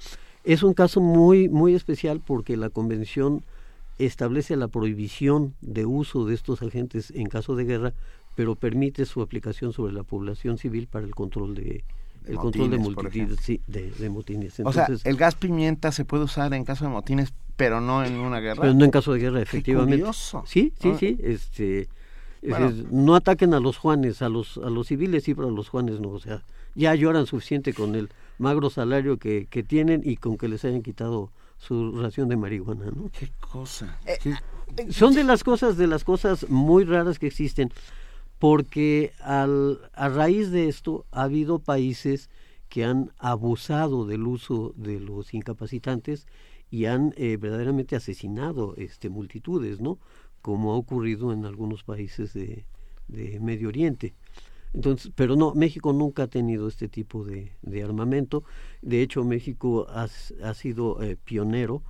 es 0.43 0.63
un 0.63 0.73
caso 0.73 1.01
muy, 1.01 1.49
muy 1.49 1.75
especial 1.75 2.21
porque 2.25 2.57
la 2.57 2.69
convención 2.69 3.43
establece 3.97 4.55
la 4.55 4.69
prohibición 4.69 5.53
de 5.61 5.85
uso 5.85 6.25
de 6.25 6.33
estos 6.35 6.61
agentes 6.61 7.11
en 7.11 7.27
caso 7.27 7.55
de 7.55 7.65
guerra, 7.65 7.93
pero 8.35 8.55
permite 8.55 9.05
su 9.05 9.21
aplicación 9.21 9.73
sobre 9.73 9.93
la 9.93 10.03
población 10.03 10.57
civil 10.57 10.87
para 10.87 11.05
el 11.05 11.13
control 11.13 11.55
de, 11.55 11.83
el 12.25 12.37
control 12.37 12.71
de 12.71 12.77
multitudes, 12.77 13.39
sí, 13.41 13.61
de, 13.67 14.09
motines. 14.09 14.59
o 14.61 14.71
sea, 14.71 14.87
el 15.03 15.17
gas 15.17 15.35
pimienta 15.35 15.91
se 15.91 16.05
puede 16.05 16.23
usar 16.23 16.53
en 16.53 16.63
caso 16.63 16.85
de 16.85 16.91
motines, 16.91 17.33
pero 17.57 17.81
no 17.81 18.05
en 18.05 18.13
una 18.13 18.39
guerra. 18.39 18.61
Pero 18.61 18.73
no 18.73 18.85
en 18.85 18.91
caso 18.91 19.13
de 19.13 19.19
guerra, 19.19 19.41
efectivamente. 19.41 20.05
Sí, 20.45 20.73
sí, 20.79 20.93
sí. 20.97 21.17
Este, 21.21 21.89
no 22.91 23.15
ataquen 23.15 23.53
a 23.53 23.59
los 23.59 23.77
Juanes, 23.77 24.21
a 24.21 24.29
los 24.29 24.57
a 24.57 24.69
los 24.69 24.87
civiles 24.87 25.25
sí, 25.25 25.35
pero 25.35 25.49
a 25.49 25.51
los 25.51 25.67
Juanes 25.67 25.99
no. 25.99 26.09
O 26.09 26.19
sea, 26.19 26.43
ya 26.75 26.95
lloran 26.95 27.25
suficiente 27.25 27.73
con 27.73 27.95
el 27.95 28.09
magro 28.39 28.69
salario 28.69 29.17
que, 29.17 29.45
que 29.45 29.61
tienen 29.61 30.01
y 30.03 30.17
con 30.17 30.37
que 30.37 30.47
les 30.47 30.65
hayan 30.65 30.81
quitado 30.81 31.31
su 31.59 31.91
ración 32.01 32.29
de 32.29 32.37
marihuana, 32.37 32.85
¿no? 32.85 33.09
Qué 33.11 33.29
cosa. 33.39 33.99
Eh, 34.05 34.17
son 34.91 35.13
de 35.13 35.23
las 35.23 35.43
cosas, 35.43 35.77
de 35.77 35.87
las 35.87 36.03
cosas 36.03 36.49
muy 36.49 36.85
raras 36.85 37.19
que 37.19 37.27
existen, 37.27 37.71
porque 38.39 39.11
al, 39.19 39.79
a 39.93 40.09
raíz 40.09 40.51
de 40.51 40.69
esto 40.69 41.05
ha 41.11 41.23
habido 41.23 41.59
países 41.59 42.29
que 42.69 42.85
han 42.85 43.11
abusado 43.17 44.05
del 44.05 44.25
uso 44.25 44.73
de 44.77 44.99
los 44.99 45.33
incapacitantes 45.33 46.27
y 46.71 46.85
han 46.85 47.13
eh, 47.17 47.37
verdaderamente 47.37 47.95
asesinado 47.95 48.75
este 48.77 49.09
multitudes, 49.09 49.81
¿no? 49.81 49.99
Como 50.41 50.71
ha 50.71 50.77
ocurrido 50.77 51.33
en 51.33 51.45
algunos 51.45 51.83
países 51.83 52.33
de, 52.33 52.65
de 53.07 53.39
Medio 53.39 53.67
Oriente. 53.67 54.13
Entonces, 54.73 55.11
pero 55.15 55.35
no, 55.35 55.53
México 55.55 55.93
nunca 55.93 56.23
ha 56.23 56.27
tenido 56.27 56.67
este 56.67 56.87
tipo 56.87 57.25
de, 57.25 57.51
armamento. 57.83 58.43
De 58.81 59.01
hecho, 59.01 59.23
México 59.23 59.87
ha, 59.89 60.07
sido 60.53 61.01
eh, 61.01 61.17
pionero, 61.17 61.81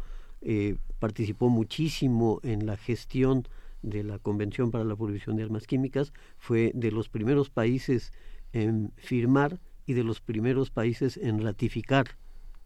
eh, 0.41 0.77
participó 0.99 1.49
muchísimo 1.49 2.39
en 2.43 2.65
la 2.65 2.77
gestión 2.77 3.47
de 3.81 4.03
la 4.03 4.19
Convención 4.19 4.71
para 4.71 4.83
la 4.83 4.95
Prohibición 4.95 5.35
de 5.35 5.43
Armas 5.43 5.67
Químicas, 5.67 6.13
fue 6.37 6.71
de 6.73 6.91
los 6.91 7.09
primeros 7.09 7.49
países 7.49 8.11
en 8.53 8.91
firmar 8.97 9.59
y 9.85 9.93
de 9.93 10.03
los 10.03 10.21
primeros 10.21 10.69
países 10.69 11.17
en 11.17 11.41
ratificar 11.41 12.17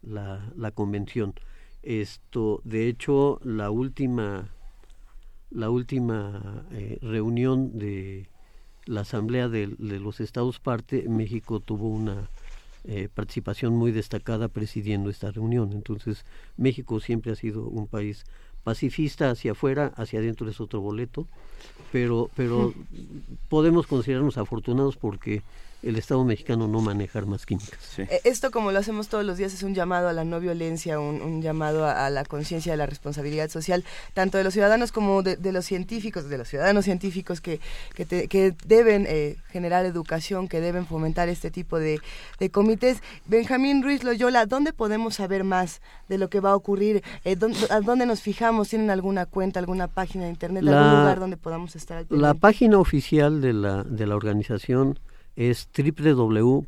la, 0.02 0.52
la 0.56 0.70
convención. 0.70 1.34
Esto, 1.82 2.60
de 2.64 2.88
hecho, 2.88 3.40
la 3.42 3.70
última, 3.70 4.54
la 5.50 5.70
última 5.70 6.66
eh, 6.72 6.98
reunión 7.02 7.78
de 7.78 8.28
la 8.86 9.02
Asamblea 9.02 9.48
de, 9.48 9.66
los 9.78 10.20
Estados 10.20 10.60
parte, 10.60 11.08
México 11.08 11.60
tuvo 11.60 11.88
una 11.88 12.28
eh, 12.84 13.08
participación 13.12 13.74
muy 13.74 13.92
destacada 13.92 14.48
presidiendo 14.48 15.10
esta 15.10 15.30
reunión. 15.30 15.72
Entonces, 15.72 16.24
México 16.56 17.00
siempre 17.00 17.32
ha 17.32 17.36
sido 17.36 17.64
un 17.64 17.86
país 17.86 18.24
pacifista 18.62 19.30
hacia 19.30 19.52
afuera, 19.52 19.92
hacia 19.96 20.18
adentro 20.18 20.48
es 20.48 20.60
otro 20.60 20.80
boleto, 20.80 21.26
pero, 21.92 22.30
pero 22.34 22.74
podemos 23.48 23.86
considerarnos 23.86 24.38
afortunados 24.38 24.96
porque 24.96 25.42
el 25.84 25.96
Estado 25.96 26.24
mexicano 26.24 26.66
no 26.66 26.80
maneja 26.80 27.18
armas 27.18 27.44
químicas. 27.44 27.98
Eh, 27.98 28.20
esto, 28.24 28.50
como 28.50 28.72
lo 28.72 28.78
hacemos 28.78 29.08
todos 29.08 29.24
los 29.24 29.36
días, 29.36 29.52
es 29.52 29.62
un 29.62 29.74
llamado 29.74 30.08
a 30.08 30.12
la 30.12 30.24
no 30.24 30.40
violencia, 30.40 30.98
un, 30.98 31.42
llamado 31.42 31.86
a, 31.86 32.08
la 32.10 32.24
conciencia 32.24 32.72
de 32.72 32.78
la 32.78 32.86
responsabilidad 32.86 33.50
social, 33.50 33.84
tanto 34.14 34.38
de 34.38 34.44
los 34.44 34.54
ciudadanos 34.54 34.92
como 34.92 35.22
de, 35.22 35.52
los 35.52 35.66
científicos, 35.66 36.28
de 36.28 36.38
los 36.38 36.48
ciudadanos 36.48 36.84
científicos 36.84 37.40
que, 37.40 37.60
que, 37.94 38.54
deben 38.66 39.04
eh, 39.08 39.36
generar 39.50 39.84
educación, 39.84 40.48
que 40.48 40.60
deben 40.60 40.86
fomentar 40.86 41.28
este 41.28 41.50
tipo 41.50 41.78
de, 41.78 42.00
comités. 42.50 43.02
Benjamín 43.26 43.82
Ruiz 43.82 44.04
Loyola, 44.04 44.46
¿dónde 44.46 44.72
podemos 44.72 45.16
saber 45.16 45.44
más 45.44 45.80
de 46.08 46.18
lo 46.18 46.28
que 46.28 46.40
va 46.40 46.50
a 46.50 46.56
ocurrir? 46.56 47.02
Eh, 47.24 47.36
¿A 47.70 47.80
dónde 47.80 48.06
nos 48.06 48.22
fijamos? 48.22 48.68
¿Tienen 48.68 48.90
alguna 48.90 49.26
cuenta, 49.26 49.60
alguna 49.60 49.88
página 49.88 50.24
de 50.24 50.30
internet, 50.30 50.66
algún 50.66 51.00
lugar 51.00 51.20
donde 51.20 51.36
podamos 51.36 51.76
estar? 51.76 52.04
la 52.10 52.34
página 52.34 52.78
oficial 52.78 53.40
de 53.40 53.52
la, 53.52 53.84
de 53.84 54.06
la 54.06 54.16
organización 54.16 54.98
es 55.36 55.68
www.opcw.org 55.76 56.64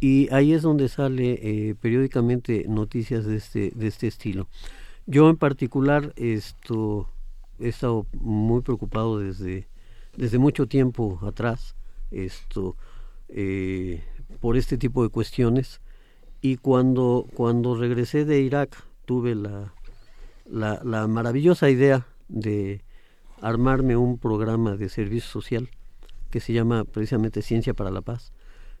y 0.00 0.28
ahí 0.34 0.52
es 0.52 0.62
donde 0.62 0.88
sale 0.88 1.38
eh, 1.42 1.74
periódicamente 1.76 2.64
noticias 2.68 3.24
de 3.24 3.36
este, 3.36 3.70
de 3.74 3.86
este 3.86 4.08
estilo. 4.08 4.48
Yo 5.06 5.30
en 5.30 5.36
particular 5.36 6.12
esto, 6.16 7.08
he 7.60 7.68
estado 7.68 8.06
muy 8.12 8.62
preocupado 8.62 9.18
desde, 9.20 9.68
desde 10.16 10.38
mucho 10.38 10.66
tiempo 10.66 11.20
atrás 11.22 11.76
esto, 12.10 12.76
eh, 13.28 14.02
por 14.40 14.56
este 14.56 14.76
tipo 14.76 15.02
de 15.04 15.08
cuestiones 15.08 15.80
y 16.40 16.56
cuando, 16.56 17.26
cuando 17.34 17.76
regresé 17.76 18.24
de 18.24 18.40
Irak 18.40 18.76
tuve 19.04 19.36
la, 19.36 19.72
la, 20.50 20.80
la 20.84 21.06
maravillosa 21.06 21.70
idea 21.70 22.06
de 22.28 22.82
armarme 23.42 23.96
un 23.96 24.18
programa 24.18 24.76
de 24.76 24.88
servicio 24.88 25.28
social 25.28 25.68
que 26.30 26.40
se 26.40 26.52
llama 26.52 26.84
precisamente 26.84 27.42
Ciencia 27.42 27.74
para 27.74 27.90
la 27.90 28.00
Paz, 28.00 28.32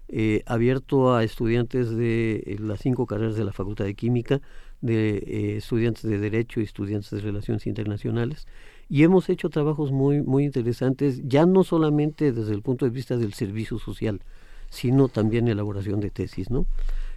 eh, 0.08 0.42
abierto 0.46 1.14
a 1.14 1.24
estudiantes 1.24 1.90
de 1.90 2.42
eh, 2.46 2.56
las 2.58 2.80
cinco 2.80 3.06
carreras 3.06 3.36
de 3.36 3.44
la 3.44 3.52
Facultad 3.52 3.84
de 3.84 3.94
Química, 3.94 4.40
de 4.80 5.18
eh, 5.18 5.56
estudiantes 5.56 6.02
de 6.02 6.18
Derecho 6.18 6.60
y 6.60 6.64
estudiantes 6.64 7.10
de 7.10 7.20
Relaciones 7.20 7.66
Internacionales. 7.66 8.46
Y 8.88 9.04
hemos 9.04 9.28
hecho 9.28 9.50
trabajos 9.50 9.92
muy, 9.92 10.22
muy 10.22 10.44
interesantes, 10.44 11.22
ya 11.24 11.44
no 11.44 11.64
solamente 11.64 12.32
desde 12.32 12.52
el 12.52 12.62
punto 12.62 12.84
de 12.84 12.90
vista 12.90 13.16
del 13.16 13.32
servicio 13.34 13.78
social, 13.78 14.22
sino 14.70 15.08
también 15.08 15.48
elaboración 15.48 16.00
de 16.00 16.10
tesis, 16.10 16.50
¿no? 16.50 16.66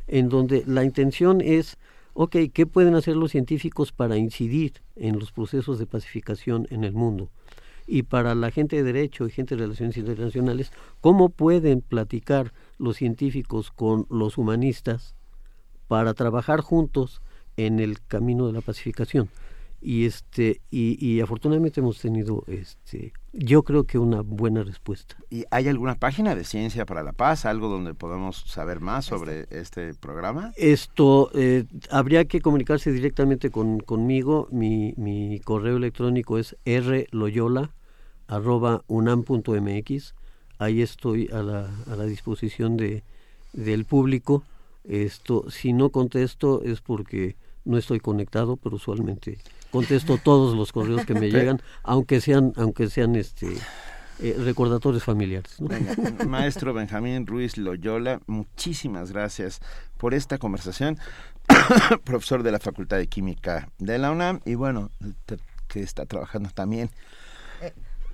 En 0.08 0.30
donde 0.30 0.64
la 0.68 0.84
intención 0.84 1.42
es 1.42 1.78
ok, 2.16 2.36
¿qué 2.52 2.66
pueden 2.66 2.96
hacer 2.96 3.16
los 3.16 3.32
científicos 3.32 3.92
para 3.92 4.18
incidir 4.18 4.82
en 4.96 5.20
los 5.20 5.32
procesos 5.32 5.78
de 5.78 5.86
pacificación 5.86 6.66
en 6.72 6.84
el 6.84 6.94
mundo? 6.94 7.30
Y 7.86 8.04
para 8.04 8.34
la 8.34 8.50
gente 8.50 8.78
de 8.78 8.84
derecho 8.84 9.28
y 9.28 9.32
gente 9.32 9.56
de 9.56 9.62
relaciones 9.62 9.98
internacionales, 9.98 10.72
¿cómo 11.02 11.30
pueden 11.30 11.82
platicar 11.82 12.52
los 12.80 12.98
científicos 12.98 13.70
con 13.70 14.08
los 14.10 14.40
humanistas 14.40 15.14
para 15.88 16.16
trabajar 16.16 16.62
juntos 16.62 17.22
en 17.58 17.80
el 17.80 18.02
camino 18.02 18.48
de 18.48 18.54
la 18.54 18.62
pacificación? 18.62 19.30
y 19.86 20.06
este 20.06 20.62
y, 20.72 20.98
y, 21.06 21.22
afortunadamente 21.22 21.80
hemos 21.80 22.00
tenido 22.00 22.44
este 22.48 23.14
yo 23.38 23.64
creo 23.64 23.84
que 23.84 24.00
una 24.00 24.22
buena 24.22 24.64
respuesta. 24.64 25.18
Y 25.30 25.44
hay 25.52 25.68
alguna 25.68 25.96
página 25.96 26.36
de 26.36 26.46
ciencia 26.46 26.86
para 26.86 27.04
la 27.04 27.12
paz 27.12 27.46
algo 27.46 27.68
donde 27.68 27.94
podamos 27.94 28.46
saber 28.48 28.80
más 28.80 29.06
sobre 29.06 29.48
este 29.52 29.94
programa 29.94 30.54
esto 30.56 31.30
eh, 31.34 31.66
habría 31.92 32.26
que 32.26 32.42
comunicarse 32.42 32.92
directamente 32.92 33.50
con 33.50 33.80
conmigo. 33.80 34.48
Mi, 34.52 34.94
mi 34.98 35.40
correo 35.42 35.78
electrónico 35.78 36.38
es 36.38 36.56
rloyola 36.66 37.72
arroba 38.28 38.84
unam.mx 38.88 40.16
ahí 40.58 40.82
estoy 40.82 41.30
a 41.32 41.44
la, 41.44 41.70
a 41.92 41.96
la 41.96 42.06
disposición 42.06 42.78
de 42.78 43.04
del 43.54 43.86
público. 43.86 44.44
Esto 44.84 45.50
si 45.50 45.74
no 45.74 45.90
contesto 45.90 46.62
es 46.64 46.82
porque 46.82 47.36
no 47.64 47.78
estoy 47.78 48.00
conectado 48.00 48.58
pero 48.58 48.76
usualmente 48.76 49.40
contesto 49.76 50.18
todos 50.18 50.56
los 50.56 50.72
correos 50.72 51.06
que 51.06 51.14
me 51.14 51.30
llegan, 51.32 51.62
aunque 51.84 52.22
sean, 52.22 52.54
aunque 52.56 52.90
sean 52.90 53.16
este 53.18 53.58
eh, 54.20 54.36
recordatorios 54.40 55.04
familiares. 55.04 55.58
maestro 56.26 56.74
Benjamín 56.74 57.28
Ruiz 57.28 57.58
Loyola, 57.58 58.22
muchísimas 58.26 59.12
gracias 59.12 59.60
por 59.98 60.14
esta 60.14 60.38
conversación, 60.38 60.98
profesor 62.06 62.42
de 62.42 62.54
la 62.54 62.60
Facultad 62.60 62.98
de 62.98 63.08
Química 63.08 63.70
de 63.78 63.98
la 63.98 64.12
UNAM 64.12 64.40
y 64.46 64.56
bueno, 64.56 64.92
que 65.68 65.82
está 65.82 66.06
trabajando 66.06 66.50
también 66.52 66.90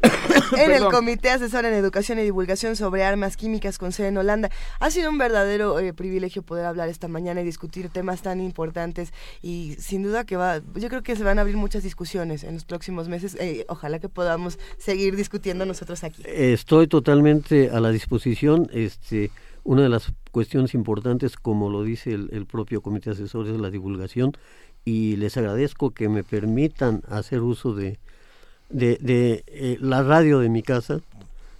en 0.57 0.71
el 0.71 0.85
Comité 0.85 1.29
Asesor 1.29 1.65
en 1.65 1.73
Educación 1.73 2.19
y 2.19 2.23
Divulgación 2.23 2.75
sobre 2.75 3.03
Armas 3.03 3.37
Químicas 3.37 3.77
con 3.77 3.91
sede 3.91 4.07
en 4.07 4.17
Holanda. 4.17 4.49
Ha 4.79 4.91
sido 4.91 5.09
un 5.09 5.17
verdadero 5.17 5.79
eh, 5.79 5.93
privilegio 5.93 6.41
poder 6.41 6.65
hablar 6.65 6.89
esta 6.89 7.07
mañana 7.07 7.41
y 7.41 7.43
discutir 7.43 7.89
temas 7.89 8.21
tan 8.21 8.41
importantes 8.41 9.13
y 9.41 9.75
sin 9.79 10.03
duda 10.03 10.25
que 10.25 10.37
va, 10.37 10.61
yo 10.75 10.89
creo 10.89 11.03
que 11.03 11.15
se 11.15 11.23
van 11.23 11.37
a 11.37 11.41
abrir 11.41 11.57
muchas 11.57 11.83
discusiones 11.83 12.43
en 12.43 12.55
los 12.55 12.65
próximos 12.65 13.07
meses. 13.07 13.35
Eh, 13.39 13.65
ojalá 13.69 13.99
que 13.99 14.09
podamos 14.09 14.59
seguir 14.77 15.15
discutiendo 15.15 15.65
nosotros 15.65 16.03
aquí. 16.03 16.23
Estoy 16.25 16.87
totalmente 16.87 17.69
a 17.69 17.79
la 17.79 17.91
disposición. 17.91 18.69
Este, 18.73 19.31
una 19.63 19.83
de 19.83 19.89
las 19.89 20.11
cuestiones 20.31 20.73
importantes, 20.73 21.37
como 21.37 21.69
lo 21.69 21.83
dice 21.83 22.13
el, 22.13 22.29
el 22.31 22.45
propio 22.45 22.81
Comité 22.81 23.11
Asesor, 23.11 23.47
es 23.47 23.59
la 23.59 23.69
divulgación 23.69 24.33
y 24.83 25.15
les 25.17 25.37
agradezco 25.37 25.91
que 25.91 26.09
me 26.09 26.23
permitan 26.23 27.03
hacer 27.07 27.41
uso 27.41 27.73
de, 27.75 27.99
de, 28.71 28.97
de 29.01 29.43
eh, 29.47 29.77
la 29.79 30.03
radio 30.03 30.39
de 30.39 30.49
mi 30.49 30.63
casa. 30.63 31.01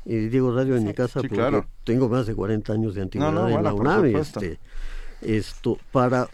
Y 0.03 0.15
digo 0.15 0.51
radio 0.53 0.75
de 0.75 0.81
mi 0.81 0.93
casa 0.93 1.21
porque 1.21 1.63
tengo 1.83 2.09
más 2.09 2.25
de 2.25 2.33
40 2.33 2.73
años 2.73 2.95
de 2.95 3.03
antigüedad 3.03 3.51
en 3.51 3.63
la 3.63 3.73
UNAM. 3.73 4.05
Este, 4.05 4.57
esto, 5.21 5.77
para 5.91 6.27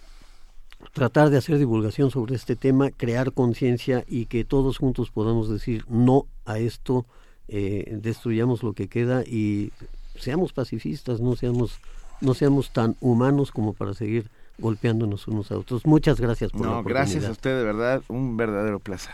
tratar 0.93 1.29
de 1.29 1.37
hacer 1.37 1.57
divulgación 1.57 2.09
sobre 2.09 2.35
este 2.35 2.55
tema, 2.55 2.91
crear 2.91 3.33
conciencia 3.33 4.05
y 4.07 4.25
que 4.27 4.45
todos 4.45 4.77
juntos 4.77 5.11
podamos 5.11 5.49
decir 5.49 5.83
no 5.89 6.27
a 6.45 6.59
esto, 6.59 7.05
eh, 7.49 7.97
destruyamos 8.01 8.63
lo 8.63 8.73
que 8.73 8.87
queda 8.87 9.23
y 9.23 9.71
seamos 10.15 10.53
pacifistas, 10.53 11.19
no 11.19 11.35
seamos, 11.35 11.79
no 12.21 12.33
seamos 12.33 12.71
tan 12.71 12.95
humanos 13.01 13.51
como 13.51 13.73
para 13.73 13.93
seguir 13.93 14.29
golpeándonos 14.59 15.27
unos 15.27 15.51
a 15.51 15.57
otros. 15.57 15.85
Muchas 15.85 16.19
gracias 16.19 16.51
por 16.51 16.61
la 16.61 16.79
oportunidad. 16.79 17.01
Gracias 17.01 17.25
a 17.25 17.31
usted, 17.31 17.57
de 17.57 17.63
verdad, 17.63 18.01
un 18.07 18.37
verdadero 18.37 18.79
placer. 18.79 19.13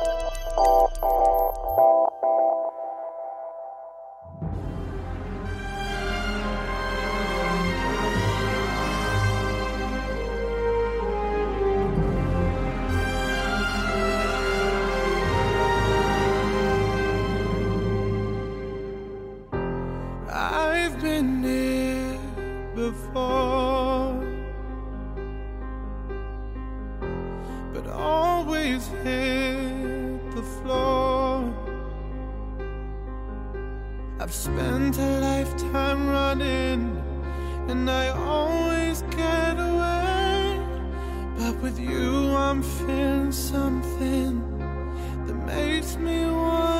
Spent 34.53 34.97
a 34.97 35.19
lifetime 35.21 36.09
running, 36.09 37.01
and 37.69 37.89
I 37.89 38.09
always 38.09 39.01
get 39.03 39.53
away. 39.57 40.59
But 41.37 41.55
with 41.61 41.79
you, 41.79 42.35
I'm 42.35 42.61
feeling 42.61 43.31
something 43.31 44.41
that 45.25 45.35
makes 45.45 45.95
me 45.95 46.25
want. 46.25 46.70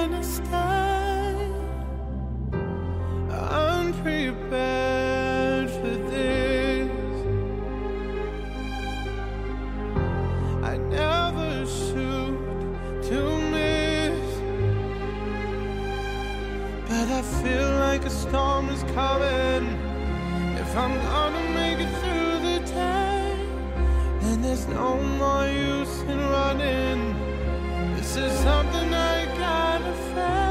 like 18.02 18.12
a 18.12 18.16
storm 18.16 18.68
is 18.70 18.84
coming. 18.95 19.78
If 20.58 20.76
I'm 20.76 20.95
gonna 20.95 21.49
make 21.54 21.80
it 21.80 21.91
through 21.99 22.39
the 22.49 22.60
day, 22.66 23.36
then 24.22 24.41
there's 24.41 24.68
no 24.68 24.95
more 25.20 25.45
use 25.45 26.02
in 26.02 26.18
running. 26.18 27.16
This 27.95 28.16
is 28.16 28.32
something 28.39 28.91
I 28.91 29.26
gotta 29.38 29.93
face. 30.16 30.51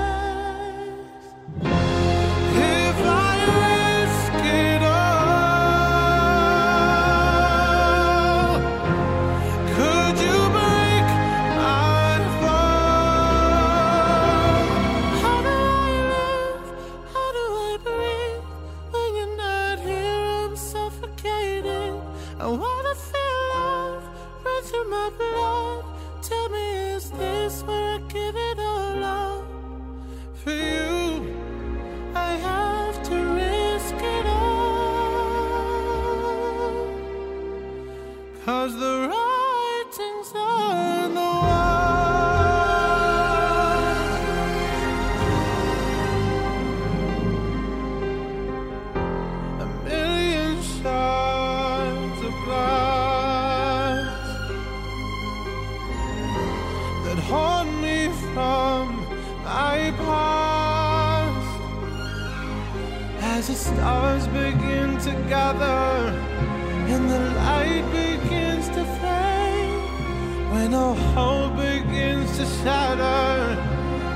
and 65.58 67.10
the 67.10 67.18
light 67.18 67.84
begins 67.92 68.68
to 68.68 68.84
fade. 69.00 70.52
When 70.52 70.74
all 70.74 70.94
hope 70.94 71.56
begins 71.56 72.36
to 72.38 72.46
shatter, 72.62 73.56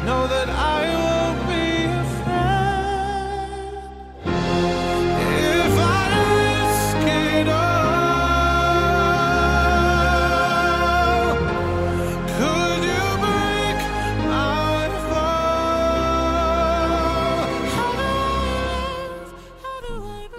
know 0.05 0.27
that 0.29 0.49
I 0.49 1.04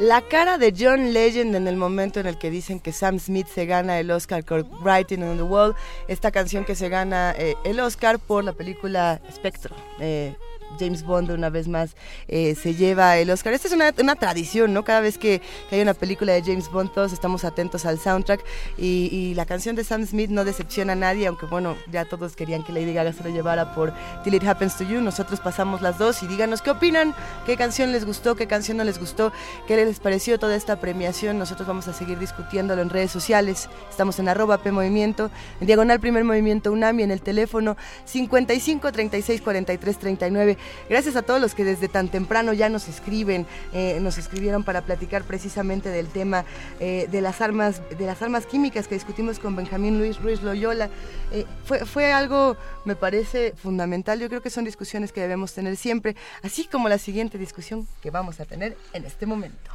La 0.06 0.22
cara 0.22 0.60
de 0.60 0.72
John 0.78 1.14
Legend 1.14 1.56
en 1.56 1.68
el 1.68 1.78
momento 1.78 2.20
en 2.20 2.28
el 2.28 2.38
que 2.38 2.52
dicen 2.52 2.80
que 2.80 2.92
Sam 2.92 3.18
Smith 3.18 3.48
se 3.48 3.66
gana 3.66 4.00
el 4.00 4.12
Oscar 4.12 4.44
por 4.44 4.64
Writing 4.84 5.24
on 5.24 5.38
the 5.38 5.42
Wall, 5.42 5.74
esta 6.08 6.30
canción 6.30 6.64
que 6.64 6.76
se 6.76 6.90
gana 6.90 7.34
eh, 7.36 7.56
el 7.66 7.80
Oscar 7.80 8.20
por 8.20 8.44
la 8.44 8.54
película 8.54 9.20
Spectro. 9.34 9.76
Eh, 10.00 10.36
James 10.80 11.04
Bond 11.04 11.32
una 11.32 11.50
vez 11.50 11.68
más 11.68 11.96
eh, 12.28 12.56
se 12.56 12.76
lleva 12.76 13.18
el 13.18 13.30
Oscar. 13.30 13.54
Esta 13.54 13.68
es 13.68 13.74
una, 13.74 14.16
tradición, 14.16 14.74
¿no? 14.74 14.84
Cada 14.84 15.02
vez 15.02 15.18
que, 15.18 15.42
hay 15.72 15.82
una 15.82 15.94
película 15.94 16.34
de 16.34 16.42
James 16.42 16.70
Bond 16.72 16.94
todos 16.94 17.14
estamos 17.14 17.44
atentos 17.44 17.86
al 17.86 18.00
soundtrack 18.00 18.44
y, 18.78 19.34
la 19.36 19.46
canción 19.46 19.76
de 19.76 19.84
Sam 19.84 20.06
Smith 20.06 20.30
no 20.30 20.46
decepciona 20.46 20.94
a 20.94 20.96
nadie, 20.96 21.28
aunque 21.28 21.46
bueno, 21.46 21.76
ya 21.92 22.06
todos 22.06 22.36
querían 22.36 22.64
que 22.64 22.72
Lady 22.72 22.94
Gaga 22.94 23.12
se 23.12 23.24
lo 23.24 23.30
llevara 23.30 23.74
por 23.74 23.94
Till 24.24 24.34
It 24.34 24.44
Happens 24.44 24.78
to 24.78 24.84
You. 24.84 25.02
Nosotros 25.02 25.40
pasamos 25.40 25.82
las 25.82 25.98
dos 25.98 26.24
y 26.24 26.28
díganos 26.28 26.62
qué 26.62 26.72
opinan, 26.72 27.14
qué 27.46 27.58
canción 27.58 27.92
les 27.92 28.06
gustó, 28.06 28.36
qué 28.36 28.48
canción 28.48 28.78
no 28.78 28.84
les 28.84 29.00
gustó, 29.00 29.34
qué 29.68 29.76
les 29.76 30.00
pareció 30.00 30.40
toda 30.40 30.56
esta 30.56 30.80
premiación. 30.80 31.38
Nosotros 31.38 31.68
vamos 31.68 31.88
a 31.88 31.94
seguir 31.94 32.18
discutiéndolo 32.20 32.82
en 32.82 32.90
redes 32.90 33.12
sociales. 33.12 33.70
Estamos 33.90 34.20
en 34.20 34.30
arroba 34.30 34.58
P 34.60 34.70
en 34.70 35.16
diagonal 35.62 36.00
Primer 36.00 36.24
Movimiento 36.24 36.72
UNAMI, 36.72 37.04
en 37.04 37.12
el 37.12 37.22
teléfono 37.22 37.78
55 38.06 38.92
36 38.92 39.42
43 39.42 39.98
39. 39.98 40.58
Gracias 40.90 41.16
a 41.16 41.22
todos 41.22 41.42
los 41.42 41.56
que 41.56 41.64
desde 41.64 41.88
tan 41.88 42.10
temprano 42.10 42.54
ya 42.54 42.70
nos 42.70 42.88
escriben, 42.88 43.46
eh, 43.74 44.00
nos 44.02 44.18
escribieron 44.18 44.64
para 44.64 44.82
platicar 44.82 45.24
precisamente 45.24 45.90
del 45.90 46.08
tema 46.08 46.46
eh, 46.80 47.08
de 47.12 47.22
las 47.22 47.42
armas, 47.42 47.82
de 47.90 48.06
las 48.06 48.22
armas 48.22 48.46
químicas 48.46 48.88
que 48.88 48.96
discutimos 48.96 49.40
con 49.40 49.56
Benjamín 49.56 49.98
Luis 49.98 50.22
Ruiz 50.22 50.42
Loyola. 50.42 50.90
Eh, 51.32 51.46
fue, 51.66 51.86
fue 51.86 52.12
algo, 52.12 52.58
me 52.86 52.96
parece, 52.96 53.54
fundamental. 53.56 54.20
Yo 54.20 54.30
creo 54.30 54.42
que 54.42 54.50
son 54.50 54.66
discusiones 54.66 55.12
que 55.12 55.22
debemos 55.22 55.54
tener 55.54 55.76
siempre, 55.78 56.16
así 56.44 56.66
como 56.66 56.90
la 56.90 56.98
siguiente 56.98 57.38
discusión 57.38 57.88
que 58.02 58.12
vamos 58.12 58.40
a 58.40 58.46
tener 58.46 58.78
en 58.94 59.06
este 59.06 59.26
momento. 59.26 59.72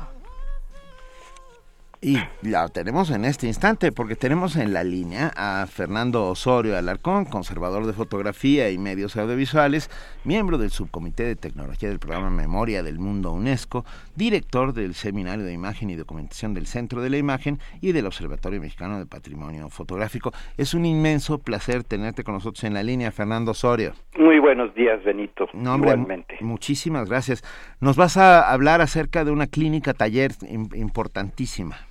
Y 2.03 2.17
la 2.41 2.67
tenemos 2.69 3.11
en 3.11 3.27
este 3.27 3.47
instante 3.47 3.93
porque 3.93 4.17
tenemos 4.17 4.57
en 4.57 4.73
la 4.73 4.83
línea 4.83 5.33
a 5.37 5.67
Fernando 5.67 6.29
Osorio 6.29 6.79
Alarcón, 6.79 7.27
conservador 7.27 7.85
de 7.85 7.93
fotografía 7.93 8.71
y 8.71 8.79
medios 8.79 9.19
audiovisuales, 9.19 9.91
miembro 10.25 10.57
del 10.57 10.71
subcomité 10.71 11.25
de 11.25 11.37
tecnología 11.37 11.91
del 11.91 11.99
programa 11.99 12.31
Memoria 12.31 12.83
del 12.83 12.99
Mundo 12.99 13.33
UNESCO, 13.33 13.85
director 14.17 14.73
del 14.73 14.95
Seminario 14.95 15.45
de 15.45 15.53
Imagen 15.53 15.91
y 15.91 15.95
Documentación 15.95 16.55
del 16.55 16.67
Centro 16.67 17.03
de 17.03 17.11
la 17.11 17.19
Imagen 17.19 17.59
y 17.83 17.93
del 17.93 18.07
Observatorio 18.07 18.63
Mexicano 18.63 18.99
de 18.99 19.05
Patrimonio 19.05 19.69
Fotográfico. 19.69 20.33
Es 20.57 20.73
un 20.73 20.87
inmenso 20.87 21.39
placer 21.39 21.85
tenerte 21.85 22.25
con 22.25 22.33
nosotros 22.33 22.65
en 22.65 22.73
la 22.73 22.83
línea, 22.83 23.11
Fernando 23.11 23.51
Osorio. 23.51 23.93
Muy 24.19 24.39
buenos 24.39 24.75
días, 24.75 25.05
Benito. 25.05 25.51
igualmente. 25.53 26.39
Muchísimas 26.41 27.11
gracias. 27.11 27.45
Nos 27.79 27.97
vas 27.97 28.17
a 28.17 28.51
hablar 28.51 28.81
acerca 28.81 29.23
de 29.23 29.33
una 29.33 29.49
clínica 29.49 29.93
taller 29.93 30.33
importantísima. 30.49 31.90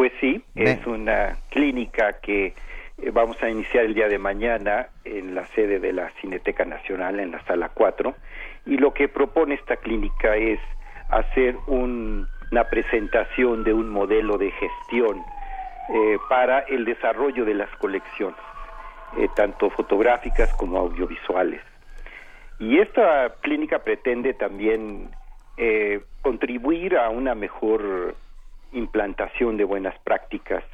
Pues 0.00 0.12
sí, 0.18 0.42
es 0.54 0.86
una 0.86 1.36
clínica 1.50 2.20
que 2.22 2.54
eh, 2.96 3.10
vamos 3.12 3.36
a 3.42 3.50
iniciar 3.50 3.84
el 3.84 3.92
día 3.92 4.08
de 4.08 4.18
mañana 4.18 4.88
en 5.04 5.34
la 5.34 5.46
sede 5.48 5.78
de 5.78 5.92
la 5.92 6.08
Cineteca 6.22 6.64
Nacional, 6.64 7.20
en 7.20 7.32
la 7.32 7.44
sala 7.44 7.68
4, 7.68 8.14
y 8.64 8.78
lo 8.78 8.94
que 8.94 9.08
propone 9.08 9.56
esta 9.56 9.76
clínica 9.76 10.36
es 10.36 10.58
hacer 11.10 11.54
una 11.66 12.64
presentación 12.70 13.62
de 13.62 13.74
un 13.74 13.90
modelo 13.90 14.38
de 14.38 14.50
gestión 14.52 15.22
eh, 15.90 16.16
para 16.30 16.60
el 16.60 16.86
desarrollo 16.86 17.44
de 17.44 17.56
las 17.56 17.68
colecciones, 17.76 18.40
eh, 19.18 19.28
tanto 19.36 19.68
fotográficas 19.68 20.50
como 20.54 20.78
audiovisuales. 20.78 21.60
Y 22.58 22.78
esta 22.78 23.34
clínica 23.42 23.80
pretende 23.80 24.32
también 24.32 25.10
contribuir 26.22 26.96
a 26.96 27.10
una 27.10 27.34
mejor 27.34 28.14
implantación 28.72 29.56
de 29.56 29.64
buenas 29.64 29.98
prácticas 30.00 30.64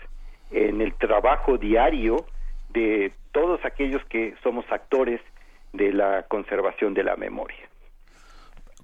en 0.50 0.80
el 0.80 0.94
trabajo 0.94 1.58
diario 1.58 2.26
de 2.70 3.12
todos 3.32 3.64
aquellos 3.64 4.04
que 4.06 4.34
somos 4.42 4.64
actores 4.70 5.20
de 5.72 5.92
la 5.92 6.24
conservación 6.24 6.94
de 6.94 7.04
la 7.04 7.16
memoria. 7.16 7.68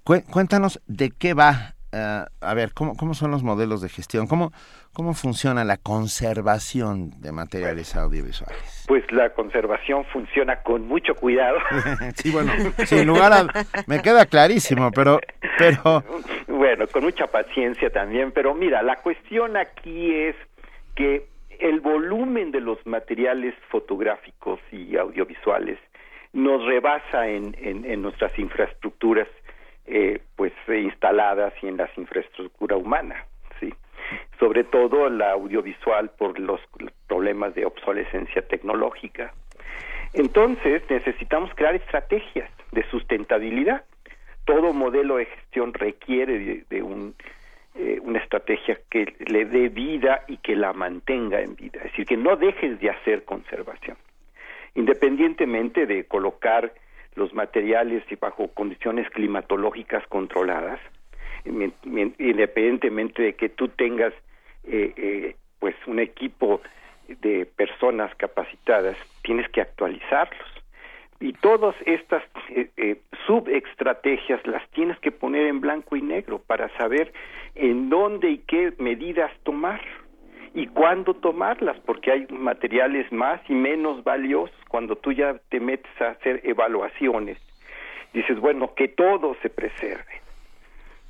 Cuéntanos 0.03 0.81
de 0.85 1.11
qué 1.11 1.33
va, 1.33 1.75
eh, 1.93 2.25
a 2.41 2.53
ver, 2.53 2.73
¿cómo, 2.73 2.95
¿cómo 2.97 3.13
son 3.13 3.31
los 3.31 3.43
modelos 3.43 3.81
de 3.81 3.89
gestión? 3.89 4.25
¿Cómo, 4.25 4.51
¿Cómo 4.93 5.13
funciona 5.13 5.63
la 5.63 5.77
conservación 5.77 7.11
de 7.21 7.31
materiales 7.31 7.95
audiovisuales? 7.95 8.85
Pues 8.87 9.03
la 9.11 9.29
conservación 9.29 10.03
funciona 10.05 10.61
con 10.63 10.87
mucho 10.87 11.13
cuidado. 11.15 11.59
sí, 12.15 12.31
bueno, 12.31 12.51
sin 12.85 13.05
lugar 13.05 13.31
a... 13.33 13.45
Me 13.85 14.01
queda 14.01 14.25
clarísimo, 14.25 14.91
pero, 14.91 15.19
pero... 15.57 16.03
Bueno, 16.47 16.87
con 16.87 17.03
mucha 17.03 17.27
paciencia 17.27 17.89
también, 17.89 18.31
pero 18.31 18.55
mira, 18.55 18.81
la 18.81 18.95
cuestión 18.95 19.57
aquí 19.57 20.15
es 20.15 20.35
que 20.95 21.27
el 21.59 21.81
volumen 21.81 22.51
de 22.51 22.61
los 22.61 22.83
materiales 22.85 23.53
fotográficos 23.69 24.59
y 24.71 24.95
audiovisuales 24.97 25.77
nos 26.33 26.65
rebasa 26.65 27.27
en, 27.27 27.55
en, 27.59 28.01
nuestras 28.01 28.37
infraestructuras 28.39 29.27
eh, 29.85 30.21
pues 30.35 30.53
instaladas 30.67 31.53
y 31.61 31.67
en 31.67 31.77
las 31.77 31.95
infraestructura 31.97 32.75
humana 32.75 33.25
sí 33.59 33.73
sobre 34.39 34.63
todo 34.63 35.09
la 35.09 35.31
audiovisual 35.31 36.09
por 36.17 36.39
los 36.39 36.59
problemas 37.07 37.55
de 37.55 37.65
obsolescencia 37.65 38.41
tecnológica. 38.41 39.33
Entonces 40.13 40.83
necesitamos 40.89 41.51
crear 41.55 41.75
estrategias 41.75 42.49
de 42.71 42.83
sustentabilidad. 42.89 43.83
Todo 44.45 44.73
modelo 44.73 45.17
de 45.17 45.25
gestión 45.25 45.73
requiere 45.73 46.65
de, 46.69 46.83
un, 46.83 47.15
eh, 47.75 47.99
una 48.01 48.19
estrategia 48.19 48.79
que 48.89 49.15
le 49.25 49.45
dé 49.45 49.69
vida 49.69 50.23
y 50.27 50.37
que 50.37 50.55
la 50.55 50.73
mantenga 50.73 51.41
en 51.41 51.55
vida, 51.55 51.79
es 51.79 51.91
decir, 51.91 52.05
que 52.05 52.17
no 52.17 52.35
dejes 52.35 52.79
de 52.79 52.89
hacer 52.89 53.23
conservación, 53.23 53.97
independientemente 54.75 55.85
de 55.85 56.05
colocar 56.05 56.73
los 57.15 57.33
materiales 57.33 58.03
y 58.09 58.15
bajo 58.15 58.47
condiciones 58.49 59.09
climatológicas 59.09 60.05
controladas, 60.07 60.79
independientemente 61.45 63.21
de 63.21 63.33
que 63.33 63.49
tú 63.49 63.67
tengas 63.67 64.13
eh, 64.65 64.93
eh, 64.95 65.35
pues 65.59 65.75
un 65.87 65.99
equipo 65.99 66.61
de 67.07 67.45
personas 67.45 68.13
capacitadas, 68.15 68.97
tienes 69.23 69.49
que 69.49 69.61
actualizarlos. 69.61 70.47
Y 71.19 71.33
todas 71.33 71.75
estas 71.85 72.23
eh, 72.49 72.69
eh, 72.75 72.97
subestrategias 73.25 74.45
las 74.45 74.67
tienes 74.71 74.99
que 74.99 75.11
poner 75.11 75.47
en 75.47 75.61
blanco 75.61 75.95
y 75.95 76.01
negro 76.01 76.39
para 76.39 76.67
saber 76.77 77.13
en 77.55 77.89
dónde 77.89 78.29
y 78.29 78.37
qué 78.39 78.73
medidas 78.77 79.31
tomar 79.43 79.81
y 80.53 80.67
cuándo 80.67 81.15
tomarlas, 81.15 81.79
porque 81.79 82.11
hay 82.11 82.27
materiales 82.29 83.11
más 83.11 83.41
y 83.49 83.53
menos 83.53 84.03
valiosos 84.03 84.55
cuando 84.67 84.95
tú 84.95 85.11
ya 85.11 85.35
te 85.49 85.59
metes 85.59 85.91
a 85.99 86.09
hacer 86.09 86.41
evaluaciones. 86.43 87.37
Dices, 88.13 88.39
bueno, 88.39 88.75
que 88.75 88.87
todo 88.87 89.35
se 89.41 89.49
preserve, 89.49 90.21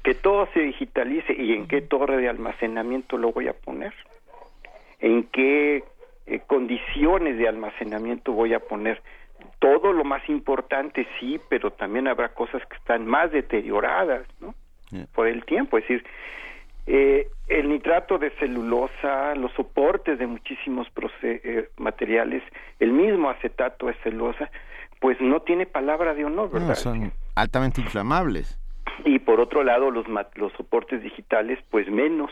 que 0.04 0.14
todo 0.14 0.48
se 0.54 0.62
digitalice 0.62 1.34
y 1.34 1.54
en 1.54 1.68
qué 1.68 1.82
torre 1.82 2.18
de 2.18 2.30
almacenamiento 2.30 3.18
lo 3.18 3.34
voy 3.34 3.50
a 3.50 3.54
poner, 3.54 3.94
en 5.00 5.24
qué 5.24 5.84
eh, 6.26 6.39
condiciones 6.48 7.38
de 7.38 7.50
almacenamiento 7.50 8.32
voy 8.32 8.54
a 8.54 8.62
poner 8.62 9.02
todo 9.60 9.91
lo 9.91 10.06
más 10.06 10.28
importante 10.30 11.06
sí, 11.20 11.39
pero 11.50 11.72
también 11.72 12.08
habrá 12.08 12.30
cosas 12.30 12.66
que 12.66 12.78
están 12.78 13.06
más 13.06 13.32
deterioradas, 13.32 14.26
¿no? 14.39 14.56
Por 15.16 15.28
el 15.28 15.44
tiempo, 15.44 15.80
es 15.80 15.88
decir, 15.88 16.06
eh, 16.86 17.28
el 17.48 17.70
nitrato 17.70 18.18
de 18.18 18.32
celulosa, 18.32 19.36
los 19.36 19.52
soportes 19.54 20.20
de 20.20 20.28
muchísimos 20.28 20.88
eh, 21.22 21.70
materiales, 21.78 22.44
el 22.80 22.92
mismo 22.92 23.30
acetato 23.30 23.88
de 23.88 23.94
celulosa, 24.04 24.50
pues 25.00 25.20
no 25.22 25.42
tiene 25.42 25.66
palabra 25.66 26.14
de 26.14 26.26
honor, 26.26 26.52
¿verdad? 26.52 26.76
son 26.76 27.12
altamente 27.36 27.82
inflamables. 27.82 28.58
Y 29.06 29.20
por 29.20 29.40
otro 29.40 29.64
lado, 29.64 29.92
los, 29.92 30.06
los 30.36 30.54
soportes 30.54 31.02
digitales, 31.02 31.60
pues 31.70 31.90
menos, 31.90 32.32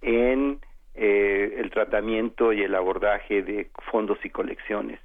en 0.00 0.60
eh, 0.94 1.56
el 1.58 1.72
tratamiento 1.72 2.52
y 2.52 2.62
el 2.62 2.76
abordaje 2.76 3.42
de 3.42 3.68
fondos 3.90 4.18
y 4.24 4.30
colecciones 4.30 5.00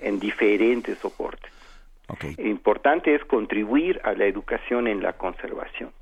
en 0.00 0.18
diferentes 0.18 0.98
soportes. 0.98 1.52
Importante 2.38 3.14
es 3.14 3.24
contribuir 3.26 4.00
a 4.02 4.12
la 4.14 4.24
educación 4.24 4.88
en 4.88 5.04
la 5.04 5.12
conservación. 5.12 5.92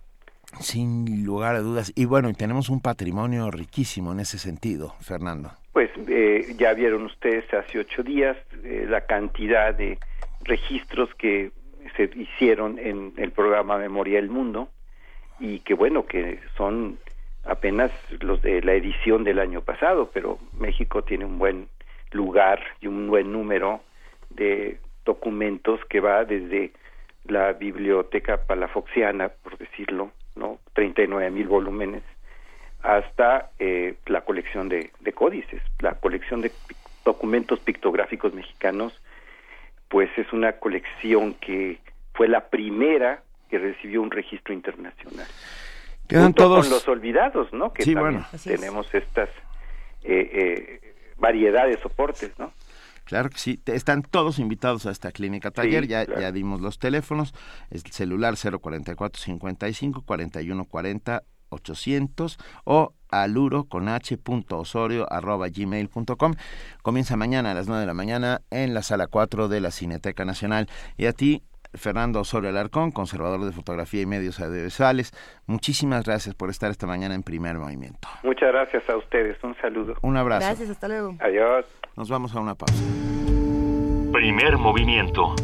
Sin 0.60 1.24
lugar 1.24 1.56
a 1.56 1.60
dudas. 1.60 1.92
Y 1.94 2.04
bueno, 2.04 2.32
tenemos 2.34 2.68
un 2.68 2.80
patrimonio 2.80 3.50
riquísimo 3.50 4.12
en 4.12 4.20
ese 4.20 4.38
sentido, 4.38 4.94
Fernando. 5.00 5.50
Pues 5.72 5.90
eh, 6.08 6.54
ya 6.58 6.74
vieron 6.74 7.04
ustedes 7.04 7.52
hace 7.54 7.78
ocho 7.78 8.02
días 8.02 8.36
eh, 8.62 8.86
la 8.88 9.02
cantidad 9.02 9.74
de 9.74 9.98
registros 10.44 11.08
que 11.14 11.50
se 11.96 12.10
hicieron 12.14 12.78
en 12.78 13.12
el 13.16 13.32
programa 13.32 13.78
Memoria 13.78 14.16
del 14.16 14.28
Mundo 14.28 14.68
y 15.40 15.60
que 15.60 15.74
bueno, 15.74 16.06
que 16.06 16.40
son 16.56 16.98
apenas 17.44 17.90
los 18.20 18.40
de 18.42 18.62
la 18.62 18.74
edición 18.74 19.24
del 19.24 19.38
año 19.38 19.62
pasado, 19.62 20.10
pero 20.12 20.38
México 20.58 21.02
tiene 21.02 21.24
un 21.24 21.38
buen 21.38 21.68
lugar 22.12 22.60
y 22.80 22.86
un 22.86 23.08
buen 23.08 23.32
número 23.32 23.80
de 24.30 24.78
documentos 25.04 25.80
que 25.86 26.00
va 26.00 26.24
desde 26.24 26.72
la 27.24 27.52
biblioteca 27.52 28.46
palafoxiana, 28.46 29.28
por 29.28 29.58
decirlo, 29.58 30.12
no 30.34 30.58
39 30.74 31.30
mil 31.30 31.48
volúmenes, 31.48 32.02
hasta 32.82 33.50
eh, 33.58 33.94
la 34.06 34.22
colección 34.22 34.68
de, 34.68 34.90
de, 35.00 35.12
códices, 35.12 35.62
la 35.80 35.94
colección 35.94 36.40
de 36.40 36.50
documentos 37.04 37.60
pictográficos 37.60 38.34
mexicanos, 38.34 38.92
pues 39.88 40.10
es 40.16 40.32
una 40.32 40.52
colección 40.54 41.34
que 41.34 41.78
fue 42.14 42.28
la 42.28 42.48
primera 42.48 43.22
que 43.50 43.58
recibió 43.58 44.02
un 44.02 44.10
registro 44.10 44.54
internacional. 44.54 45.26
Quedan 46.08 46.34
todos 46.34 46.66
con 46.66 46.74
los 46.74 46.88
olvidados, 46.88 47.52
¿no? 47.52 47.72
Que 47.72 47.84
sí, 47.84 47.94
también 47.94 48.24
bueno. 48.30 48.38
tenemos 48.44 48.92
estas 48.94 49.28
eh, 50.02 50.30
eh, 50.32 50.94
variedad 51.16 51.66
de 51.66 51.78
soportes, 51.78 52.38
¿no? 52.38 52.52
Claro 53.04 53.30
que 53.30 53.38
sí, 53.38 53.60
están 53.66 54.02
todos 54.02 54.38
invitados 54.38 54.86
a 54.86 54.90
esta 54.90 55.12
clínica 55.12 55.50
taller, 55.50 55.84
Sí, 55.84 55.90
ya, 55.90 56.06
claro. 56.06 56.20
ya 56.20 56.32
dimos 56.32 56.60
los 56.60 56.78
teléfonos, 56.78 57.34
el 57.70 57.82
celular 57.82 58.34
044 58.36 59.20
55 59.22 60.02
41 60.02 60.64
40 60.64 61.22
800 61.52 62.38
o 62.64 62.94
aluro 63.10 63.64
con 63.64 63.88
h 63.88 64.16
punto 64.16 64.58
osorio 64.58 65.06
arroba 65.12 65.48
gmail 65.48 65.88
punto 65.88 66.16
com. 66.16 66.34
Comienza 66.82 67.16
mañana 67.16 67.50
a 67.50 67.54
las 67.54 67.68
9 67.68 67.82
de 67.82 67.86
la 67.86 67.94
mañana 67.94 68.42
en 68.50 68.72
la 68.74 68.82
sala 68.82 69.06
4 69.06 69.48
de 69.48 69.60
la 69.60 69.70
Cineteca 69.70 70.24
Nacional. 70.24 70.68
Y 70.96 71.06
a 71.06 71.12
ti, 71.12 71.42
Fernando 71.74 72.20
Osorio 72.20 72.50
Alarcón, 72.50 72.90
conservador 72.90 73.44
de 73.44 73.52
fotografía 73.52 74.02
y 74.02 74.06
medios 74.06 74.40
audiovisuales, 74.40 75.12
muchísimas 75.46 76.04
gracias 76.04 76.34
por 76.34 76.50
estar 76.50 76.70
esta 76.70 76.86
mañana 76.86 77.14
en 77.14 77.22
primer 77.22 77.56
movimiento. 77.58 78.08
Muchas 78.22 78.52
gracias 78.52 78.88
a 78.88 78.96
ustedes, 78.96 79.42
un 79.42 79.56
saludo. 79.56 79.94
Un 80.02 80.16
abrazo. 80.16 80.46
Gracias, 80.46 80.70
hasta 80.70 80.88
luego. 80.88 81.16
Adiós. 81.20 81.66
Nos 81.96 82.08
vamos 82.08 82.34
a 82.34 82.40
una 82.40 82.54
pausa. 82.54 82.82
Primer 84.12 84.58
movimiento. 84.58 85.34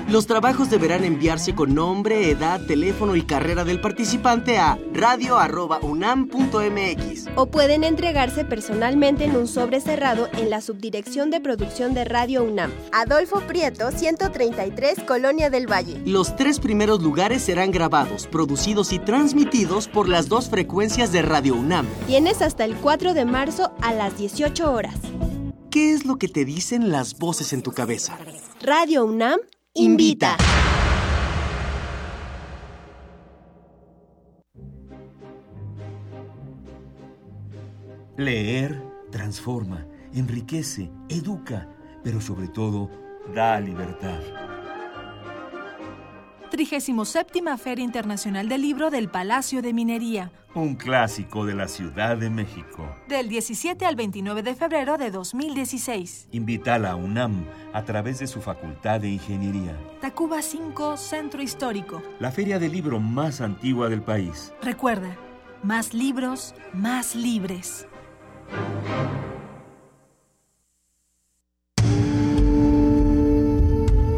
Los 0.09 0.27
trabajos 0.27 0.69
deberán 0.69 1.05
enviarse 1.05 1.55
con 1.55 1.75
nombre, 1.75 2.29
edad, 2.29 2.61
teléfono 2.67 3.17
y 3.17 3.23
carrera 3.23 3.65
del 3.65 3.81
participante 3.81 4.59
a 4.59 4.79
radio.unam.mx. 4.93 7.29
O 7.35 7.47
pueden 7.47 7.83
entregarse 7.83 8.45
personalmente 8.45 9.25
en 9.25 9.35
un 9.37 9.49
sobre 9.49 9.81
cerrado 9.81 10.29
en 10.35 10.51
la 10.51 10.61
Subdirección 10.61 11.31
de 11.31 11.41
Producción 11.41 11.95
de 11.95 12.05
Radio 12.05 12.43
UNAM. 12.43 12.71
Adolfo 12.93 13.41
Prieto, 13.41 13.91
133, 13.91 15.03
Colonia 15.07 15.49
del 15.49 15.67
Valle. 15.67 15.99
Los 16.05 16.37
tres 16.37 16.61
primeros 16.61 17.01
lugares 17.01 17.41
serán 17.43 17.71
grabados, 17.71 18.27
producidos 18.27 18.93
y 18.93 18.99
transmitidos 18.99 19.89
por 19.89 20.11
las 20.11 20.29
dos 20.29 20.51
frecuencias 20.51 21.11
de 21.13 21.23
Radio 21.23 21.55
UNAM. 21.55 21.82
Tienes 22.07 22.43
hasta 22.43 22.65
el 22.65 22.77
4 22.77 23.15
de 23.15 23.25
marzo 23.25 23.73
a 23.81 23.93
las 23.93 24.19
18 24.19 24.73
horas. 24.73 24.97
¿Qué 25.71 25.93
es 25.93 26.05
lo 26.05 26.17
que 26.17 26.29
te 26.29 26.45
dicen 26.45 26.91
las 26.91 27.19
voces 27.19 27.53
en 27.53 27.63
tu 27.63 27.73
cabeza? 27.73 28.19
Radio 28.63 29.05
UNAM 29.05 29.39
invita. 29.75 30.37
Leer 38.17 38.83
transforma, 39.11 39.87
enriquece, 40.13 40.91
educa, 41.09 41.69
pero 42.05 42.21
sobre 42.21 42.49
todo 42.49 42.91
da 43.35 43.59
libertad. 43.59 44.21
37 46.53 47.57
Feria 47.57 47.83
Internacional 47.83 48.47
del 48.47 48.61
Libro 48.61 48.91
del 48.91 49.09
Palacio 49.09 49.63
de 49.63 49.73
Minería, 49.73 50.31
Un 50.55 50.75
clásico 50.75 51.47
de 51.47 51.55
la 51.55 51.67
Ciudad 51.67 52.19
de 52.19 52.29
México. 52.29 52.95
del 53.09 53.31
17 53.31 53.87
al 53.87 53.97
29 53.97 54.43
de 54.43 54.55
febrero 54.55 54.99
de 54.99 55.11
2016. 55.11 56.29
Invita 56.31 56.75
a 56.75 56.79
la 56.79 56.95
UNAM 56.95 57.47
a 57.73 57.87
través 57.87 58.19
de 58.19 58.27
su 58.27 58.43
Facultad 58.43 59.01
de 59.01 59.09
Ingeniería. 59.09 59.79
Tacuba 60.03 60.43
5, 60.43 60.99
Centro 60.99 61.41
Histórico. 61.41 62.03
La 62.21 62.31
feria 62.31 62.59
del 62.59 62.73
libro 62.73 63.01
más 63.01 63.41
antigua 63.41 63.89
del 63.89 64.03
país. 64.03 64.53
Recuerda, 64.61 65.17
más 65.63 65.95
libros, 65.95 66.55
más 66.75 67.15
libres. 67.15 67.87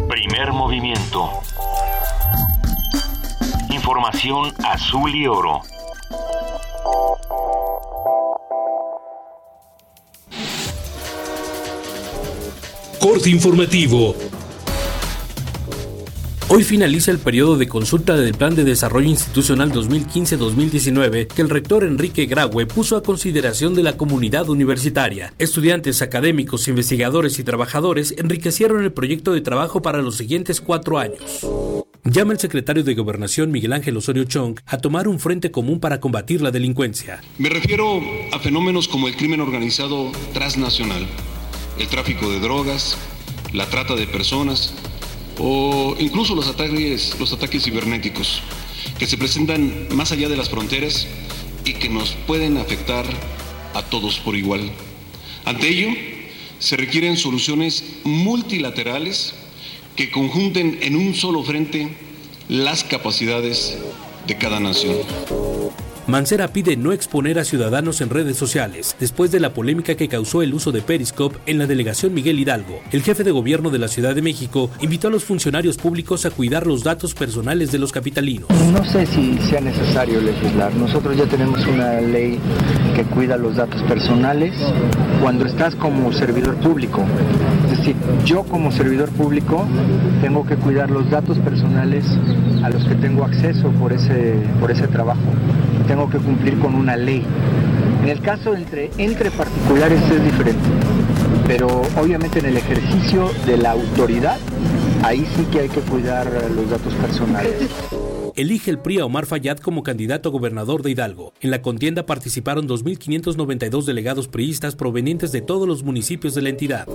Primer 0.09 0.53
movimiento. 0.53 1.31
Información 3.75 4.55
azul 4.65 5.13
y 5.17 5.27
oro. 5.27 5.61
Corte 13.01 13.31
informativo. 13.31 14.15
Hoy 16.49 16.63
finaliza 16.63 17.11
el 17.11 17.19
periodo 17.19 17.57
de 17.57 17.67
consulta 17.67 18.17
del 18.17 18.35
Plan 18.35 18.55
de 18.55 18.63
Desarrollo 18.63 19.09
Institucional 19.09 19.73
2015-2019 19.73 21.27
que 21.27 21.43
el 21.43 21.51
rector 21.51 21.83
Enrique 21.83 22.27
Graue 22.27 22.67
puso 22.67 22.97
a 22.97 23.03
consideración 23.03 23.75
de 23.75 23.83
la 23.83 23.97
comunidad 23.97 24.49
universitaria. 24.49 25.35
Estudiantes, 25.39 26.01
académicos, 26.01 26.69
investigadores 26.69 27.41
y 27.41 27.45
trabajadores 27.45 28.15
enriquecieron 28.19 28.85
el 28.85 28.93
proyecto 28.93 29.33
de 29.33 29.41
trabajo 29.41 29.83
para 29.83 30.01
los 30.01 30.17
siguientes 30.17 30.61
cuatro 30.61 31.01
años. 31.01 31.45
Llama 32.05 32.35
el 32.35 32.39
secretario 32.39 32.85
de 32.85 32.95
Gobernación 32.95 33.51
Miguel 33.51 33.73
Ángel 33.73 33.97
Osorio 33.97 34.25
Chong 34.25 34.61
a 34.67 34.79
tomar 34.79 35.09
un 35.09 35.19
frente 35.19 35.51
común 35.51 35.81
para 35.81 36.01
combatir 36.01 36.43
la 36.43 36.51
delincuencia. 36.51 37.23
Me 37.39 37.49
refiero 37.49 38.01
a 38.33 38.39
fenómenos 38.39 38.89
como 38.89 39.09
el 39.09 39.17
crimen 39.17 39.41
organizado 39.41 40.13
transnacional, 40.33 41.07
el 41.79 41.89
tráfico 41.89 42.31
de 42.31 42.41
drogas, 42.41 42.99
la 43.53 43.67
trata 43.67 43.95
de 43.95 44.07
personas 44.07 44.75
o 45.39 45.97
incluso 45.99 46.35
los 46.35 46.47
ataques, 46.47 47.19
los 47.19 47.33
ataques 47.33 47.65
cibernéticos 47.65 48.43
que 48.99 49.07
se 49.07 49.17
presentan 49.17 49.89
más 49.95 50.13
allá 50.13 50.29
de 50.29 50.37
las 50.37 50.51
fronteras 50.51 51.09
y 51.65 51.75
que 51.75 51.89
nos 51.89 52.13
pueden 52.27 52.59
afectar 52.59 53.07
a 53.73 53.83
todos 53.83 54.19
por 54.21 54.37
igual. 54.37 54.71
Ante 55.47 55.69
ello, 55.69 55.89
se 56.59 56.77
requieren 56.77 57.17
soluciones 57.17 58.01
multilaterales 58.05 59.35
que 59.97 60.11
conjunten 60.11 60.79
en 60.83 60.97
un 60.97 61.15
solo 61.15 61.43
frente 61.43 61.89
las 62.49 62.85
capacidades 62.85 63.79
de 64.27 64.39
cada 64.39 64.61
nación. 64.61 64.97
Mancera 66.07 66.49
pide 66.49 66.77
no 66.77 66.93
exponer 66.93 67.39
a 67.39 67.45
ciudadanos 67.45 68.03
en 68.03 68.11
redes 68.11 68.37
sociales 68.37 68.95
después 69.01 69.31
de 69.31 69.41
la 69.41 69.55
polémica 69.55 69.95
que 69.95 70.07
causó 70.07 70.43
el 70.43 70.53
uso 70.53 70.71
de 70.71 70.83
Periscope 70.83 71.39
en 71.47 71.59
la 71.59 71.67
delegación 71.67 72.13
Miguel 72.13 72.39
Hidalgo. 72.39 72.81
El 72.93 73.03
jefe 73.03 73.25
de 73.25 73.31
gobierno 73.31 73.71
de 73.71 73.79
la 73.79 73.89
Ciudad 73.89 74.15
de 74.15 74.21
México 74.21 74.71
invitó 74.83 75.09
a 75.09 75.11
los 75.11 75.25
funcionarios 75.25 75.79
públicos 75.79 76.27
a 76.27 76.31
cuidar 76.31 76.67
los 76.67 76.85
datos 76.85 77.15
personales 77.15 77.73
de 77.73 77.79
los 77.79 77.91
capitalinos. 77.91 78.51
No 78.71 78.85
sé 78.85 79.07
si 79.07 79.39
sea 79.39 79.63
necesario 79.63 80.21
legislar. 80.21 80.75
Nosotros 80.75 81.17
ya 81.17 81.25
tenemos 81.25 81.67
una 81.67 82.03
ley 82.03 82.39
que 82.95 83.05
cuida 83.05 83.39
los 83.39 83.57
datos 83.57 83.83
personales 83.85 84.53
cuando 85.23 85.47
estás 85.47 85.75
como 85.75 86.13
servidor 86.13 86.57
público. 86.57 87.03
Es 87.65 87.79
decir, 87.79 87.97
yo 88.27 88.45
como 88.45 88.71
servidor 88.73 89.09
público 89.09 89.67
tengo 90.21 90.45
que 90.45 90.57
cuidar 90.57 90.91
los 90.91 91.11
datos 91.11 91.39
personales 91.39 92.05
a 92.63 92.69
los 92.69 92.85
que 92.85 92.95
tengo 92.95 93.25
acceso 93.25 93.71
por 93.71 93.95
ese, 93.95 94.35
por 94.61 94.71
ese 94.71 94.87
trabajo 94.87 95.23
tengo 95.95 96.11
que 96.11 96.19
cumplir 96.19 96.59
con 96.59 96.75
una 96.75 96.97
ley. 96.97 97.25
En 98.03 98.09
el 98.09 98.21
caso 98.21 98.53
entre, 98.57 98.91
entre 98.99 99.31
particulares 99.31 100.03
es 100.11 100.25
diferente, 100.25 100.61
pero 101.47 101.83
obviamente 101.97 102.41
en 102.41 102.47
el 102.47 102.57
ejercicio 102.57 103.31
de 103.47 103.59
la 103.59 103.71
autoridad, 103.71 104.39
ahí 105.05 105.25
sí 105.37 105.45
que 105.53 105.61
hay 105.61 105.69
que 105.69 105.81
cuidar 105.83 106.27
los 106.51 106.69
datos 106.69 106.93
personales 106.95 107.71
elige 108.37 108.69
el 108.69 108.81
PRI 108.81 108.99
a 108.99 109.07
Omar 109.07 109.27
Fayad 109.27 109.59
como 109.59 109.85
candidato 109.85 110.29
a 110.29 110.33
gobernador 110.33 110.83
de 110.83 110.91
Hidalgo. 110.91 111.33
En 111.41 111.53
la 111.53 111.63
contienda 111.63 112.05
participaron 112.05 112.69
2.592 112.69 113.85
delegados 113.85 114.27
priistas 114.27 114.75
provenientes 114.75 115.31
de 115.31 115.41
todos 115.41 115.69
los 115.69 115.85
municipios 115.85 116.35
de 116.35 116.43
la 116.43 116.49
entidad. 116.49 116.89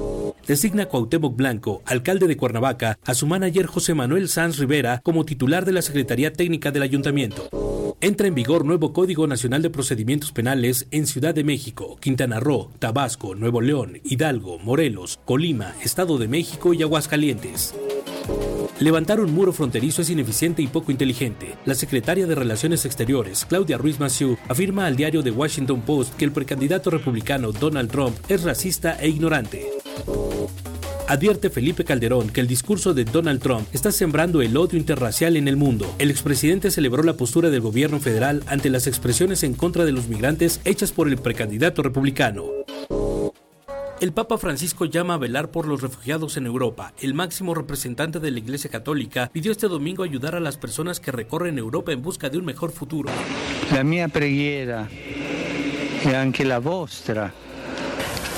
Designa 0.50 0.88
Cuauhtémoc 0.88 1.36
Blanco, 1.36 1.84
alcalde 1.86 2.26
de 2.26 2.36
Cuernavaca, 2.36 2.98
a 3.06 3.14
su 3.14 3.28
manager 3.28 3.68
José 3.68 3.94
Manuel 3.94 4.28
Sanz 4.28 4.58
Rivera 4.58 5.00
como 5.04 5.24
titular 5.24 5.64
de 5.64 5.74
la 5.74 5.84
Secretaría 5.84 6.34
Técnica 6.34 6.72
del 6.72 6.82
Ayuntamiento. 6.82 7.96
Entra 8.02 8.26
en 8.26 8.34
vigor 8.34 8.66
nuevo 8.66 8.92
Código 8.92 9.28
Nacional 9.28 9.62
de 9.62 9.70
Procedimientos 9.70 10.32
Penales 10.32 10.88
en 10.90 11.06
Ciudad 11.06 11.36
de 11.36 11.44
México, 11.44 11.98
Quintana 12.02 12.40
Roo, 12.40 12.72
Tabasco, 12.80 13.36
Nuevo 13.36 13.62
León, 13.62 14.00
Hidalgo, 14.04 14.58
Morelos, 14.58 15.20
Colima, 15.24 15.76
Estado 15.84 16.18
de 16.18 16.28
México 16.28 16.74
y 16.74 16.82
Aguascalientes. 16.82 17.76
Levantar 18.80 19.20
un 19.20 19.32
muro 19.32 19.54
fronterizo 19.54 20.02
es 20.02 20.10
ineficiente 20.10 20.64
y 20.64 20.68
poco 20.68 20.92
inteligente. 20.92 21.58
La 21.66 21.76
secretaria 21.76 22.26
de 22.26 22.34
Relaciones 22.34 22.86
Exteriores, 22.86 23.46
Claudia 23.46 23.78
Ruiz 23.78 24.00
Massieu, 24.00 24.36
afirma 24.48 24.88
al 24.88 24.96
diario 24.96 25.22
The 25.22 25.30
Washington 25.30 25.82
Post 25.82 26.16
que 26.16 26.26
el 26.26 26.32
precandidato 26.32 26.90
republicano 26.90 27.52
Donald 27.52 27.92
Trump 27.92 28.18
es 28.30 28.42
racista 28.42 28.98
e 29.00 29.10
ignorante. 29.10 29.68
Advierte 31.10 31.50
Felipe 31.50 31.86
Calderón 31.86 32.30
que 32.30 32.40
el 32.40 32.46
discurso 32.46 32.94
de 32.94 33.04
Donald 33.04 33.42
Trump 33.42 33.68
está 33.74 33.92
sembrando 33.92 34.44
el 34.44 34.56
odio 34.56 34.78
interracial 34.78 35.38
en 35.38 35.48
el 35.48 35.58
mundo. 35.58 35.92
El 35.98 36.12
expresidente 36.12 36.70
celebró 36.70 37.02
la 37.02 37.18
postura 37.18 37.50
del 37.50 37.62
gobierno 37.62 38.00
federal 38.00 38.44
ante 38.46 38.70
las 38.70 38.86
expresiones 38.86 39.42
en 39.42 39.56
contra 39.56 39.86
de 39.86 39.92
los 39.92 40.08
migrantes 40.08 40.62
hechas 40.66 40.92
por 40.92 41.08
el 41.08 41.18
precandidato 41.18 41.82
republicano. 41.82 42.46
El 44.00 44.14
Papa 44.14 44.38
Francisco 44.38 44.86
llama 44.86 45.16
a 45.16 45.18
velar 45.18 45.50
por 45.50 45.68
los 45.68 45.82
refugiados 45.82 46.38
en 46.38 46.46
Europa. 46.46 46.94
El 47.02 47.16
máximo 47.16 47.56
representante 47.56 48.20
de 48.20 48.30
la 48.30 48.38
Iglesia 48.38 48.70
Católica 48.70 49.32
pidió 49.34 49.52
este 49.52 49.68
domingo 49.68 50.04
ayudar 50.04 50.36
a 50.36 50.40
las 50.40 50.58
personas 50.58 51.00
que 51.00 51.12
recorren 51.12 51.58
Europa 51.58 51.92
en 51.92 52.04
busca 52.04 52.30
de 52.30 52.38
un 52.38 52.46
mejor 52.46 52.72
futuro. 52.72 53.10
La 53.74 53.84
mía 53.84 54.08
preghiera 54.10 54.88
y 56.06 56.08
anche 56.14 56.46
la 56.46 56.60
vostra 56.60 57.34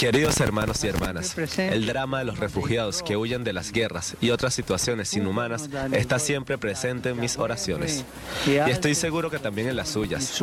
Queridos 0.02 0.40
hermanos 0.40 0.84
y 0.84 0.88
hermanas, 0.88 1.38
el 1.60 1.86
drama 1.86 2.18
de 2.18 2.26
los 2.26 2.40
refugiados 2.40 3.04
que 3.04 3.16
huyen 3.16 3.44
de 3.44 3.54
las 3.54 3.72
guerras 3.72 4.18
y 4.20 4.32
otras 4.32 4.52
situaciones 4.52 5.16
inhumanas 5.16 5.70
está 5.92 6.18
siempre 6.18 6.58
presente 6.58 7.10
en 7.10 7.20
mis 7.20 7.38
oraciones. 7.38 8.04
Y 8.48 8.56
estoy 8.56 8.96
seguro 8.96 9.30
que 9.30 9.38
también 9.38 9.68
en 9.68 9.76
las 9.76 9.90
suyas. 9.90 10.42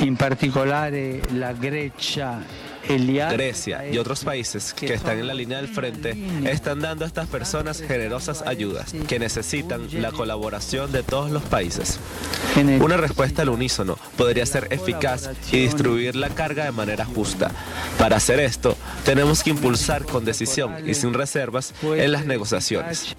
En 0.00 0.16
particular 0.16 0.94
la 1.34 1.52
Grecia 1.52 2.38
Grecia 2.88 3.86
y 3.88 3.98
otros 3.98 4.24
países 4.24 4.72
que 4.72 4.94
están 4.94 5.18
en 5.18 5.26
la 5.26 5.34
línea 5.34 5.58
del 5.58 5.68
frente 5.68 6.16
están 6.44 6.80
dando 6.80 7.04
a 7.04 7.08
estas 7.08 7.28
personas 7.28 7.82
generosas 7.82 8.42
ayudas 8.46 8.92
que 9.06 9.18
necesitan 9.18 9.88
la 10.00 10.10
colaboración 10.12 10.90
de 10.90 11.02
todos 11.02 11.30
los 11.30 11.42
países. 11.42 11.98
Una 12.80 12.96
respuesta 12.96 13.42
al 13.42 13.50
unísono 13.50 13.98
podría 14.16 14.46
ser 14.46 14.68
eficaz 14.70 15.30
y 15.52 15.60
distribuir 15.60 16.16
la 16.16 16.30
carga 16.30 16.64
de 16.64 16.72
manera 16.72 17.04
justa. 17.04 17.50
Para 17.98 18.16
hacer 18.16 18.40
esto, 18.40 18.76
tenemos 19.04 19.42
que 19.42 19.50
impulsar 19.50 20.04
con 20.04 20.24
decisión 20.24 20.88
y 20.88 20.94
sin 20.94 21.12
reservas 21.12 21.74
en 21.82 22.12
las 22.12 22.24
negociaciones. 22.24 23.16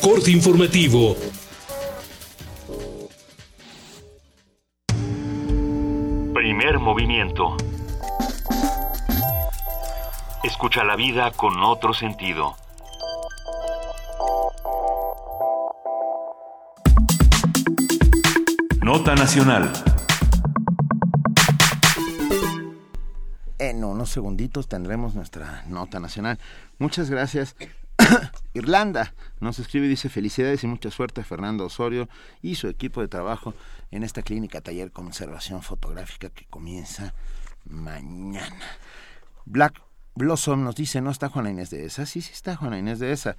Corte 0.00 0.32
informativo 0.32 1.16
Primer 6.54 6.78
movimiento. 6.80 7.56
Escucha 10.44 10.84
la 10.84 10.96
vida 10.96 11.30
con 11.30 11.62
otro 11.62 11.94
sentido. 11.94 12.56
Nota 18.82 19.14
Nacional. 19.14 19.72
En 23.58 23.82
unos 23.82 24.10
segunditos 24.10 24.68
tendremos 24.68 25.14
nuestra 25.14 25.64
nota 25.68 26.00
nacional. 26.00 26.38
Muchas 26.78 27.08
gracias. 27.08 27.56
Irlanda 28.54 29.14
nos 29.40 29.58
escribe 29.58 29.86
y 29.86 29.90
dice 29.90 30.08
felicidades 30.08 30.64
y 30.64 30.66
mucha 30.66 30.90
suerte 30.90 31.20
a 31.20 31.24
Fernando 31.24 31.64
Osorio 31.64 32.08
y 32.42 32.56
su 32.56 32.68
equipo 32.68 33.00
de 33.00 33.08
trabajo 33.08 33.54
en 33.90 34.02
esta 34.02 34.22
clínica 34.22 34.60
taller 34.60 34.90
conservación 34.90 35.62
fotográfica 35.62 36.30
que 36.30 36.46
comienza 36.46 37.14
mañana. 37.64 38.66
Black 39.44 39.80
Blossom 40.14 40.62
nos 40.62 40.76
dice, 40.76 41.00
¿no 41.00 41.10
está 41.10 41.28
Juana 41.28 41.50
Inés 41.50 41.70
de 41.70 41.84
esa? 41.86 42.06
Sí, 42.06 42.20
sí 42.20 42.32
está 42.32 42.56
Juana 42.56 42.78
Inés 42.78 42.98
de 42.98 43.12
esa 43.12 43.36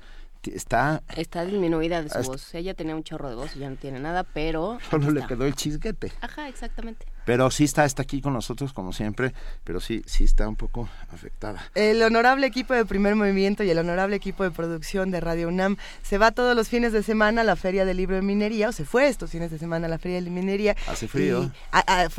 está... 0.51 1.01
Está 1.15 1.45
disminuida 1.45 2.01
de 2.01 2.09
su 2.09 2.21
voz. 2.23 2.53
Ella 2.53 2.73
tenía 2.73 2.95
un 2.95 3.03
chorro 3.03 3.29
de 3.29 3.35
voz 3.35 3.55
y 3.55 3.59
ya 3.59 3.69
no 3.69 3.75
tiene 3.75 3.99
nada, 3.99 4.23
pero... 4.23 4.77
Solo 4.89 5.11
le 5.11 5.25
quedó 5.25 5.45
el 5.45 5.55
chisguete. 5.55 6.11
Ajá, 6.21 6.49
exactamente. 6.49 7.05
Pero 7.25 7.49
sí 7.51 7.63
está, 7.63 7.85
está 7.85 8.01
aquí 8.01 8.21
con 8.21 8.33
nosotros 8.33 8.73
como 8.73 8.93
siempre, 8.93 9.33
pero 9.63 9.79
sí, 9.79 10.03
sí 10.05 10.23
está 10.23 10.47
un 10.47 10.55
poco 10.55 10.89
afectada. 11.11 11.69
El 11.75 12.01
honorable 12.01 12.47
equipo 12.47 12.73
de 12.73 12.85
primer 12.85 13.15
movimiento 13.15 13.63
y 13.63 13.69
el 13.69 13.77
honorable 13.77 14.15
equipo 14.15 14.43
de 14.43 14.51
producción 14.51 15.11
de 15.11 15.19
Radio 15.19 15.47
UNAM 15.47 15.77
se 16.01 16.17
va 16.17 16.31
todos 16.31 16.55
los 16.55 16.67
fines 16.67 16.91
de 16.91 17.03
semana 17.03 17.41
a 17.41 17.43
la 17.43 17.55
Feria 17.55 17.85
del 17.85 17.97
Libro 17.97 18.15
de 18.15 18.21
Minería, 18.21 18.69
o 18.69 18.71
se 18.71 18.85
fue 18.85 19.07
estos 19.07 19.31
fines 19.31 19.51
de 19.51 19.57
semana 19.57 19.87
a 19.87 19.89
la 19.89 19.99
Feria 19.99 20.21
de 20.21 20.29
Minería. 20.29 20.75
Hace 20.87 21.07
frío. 21.07 21.51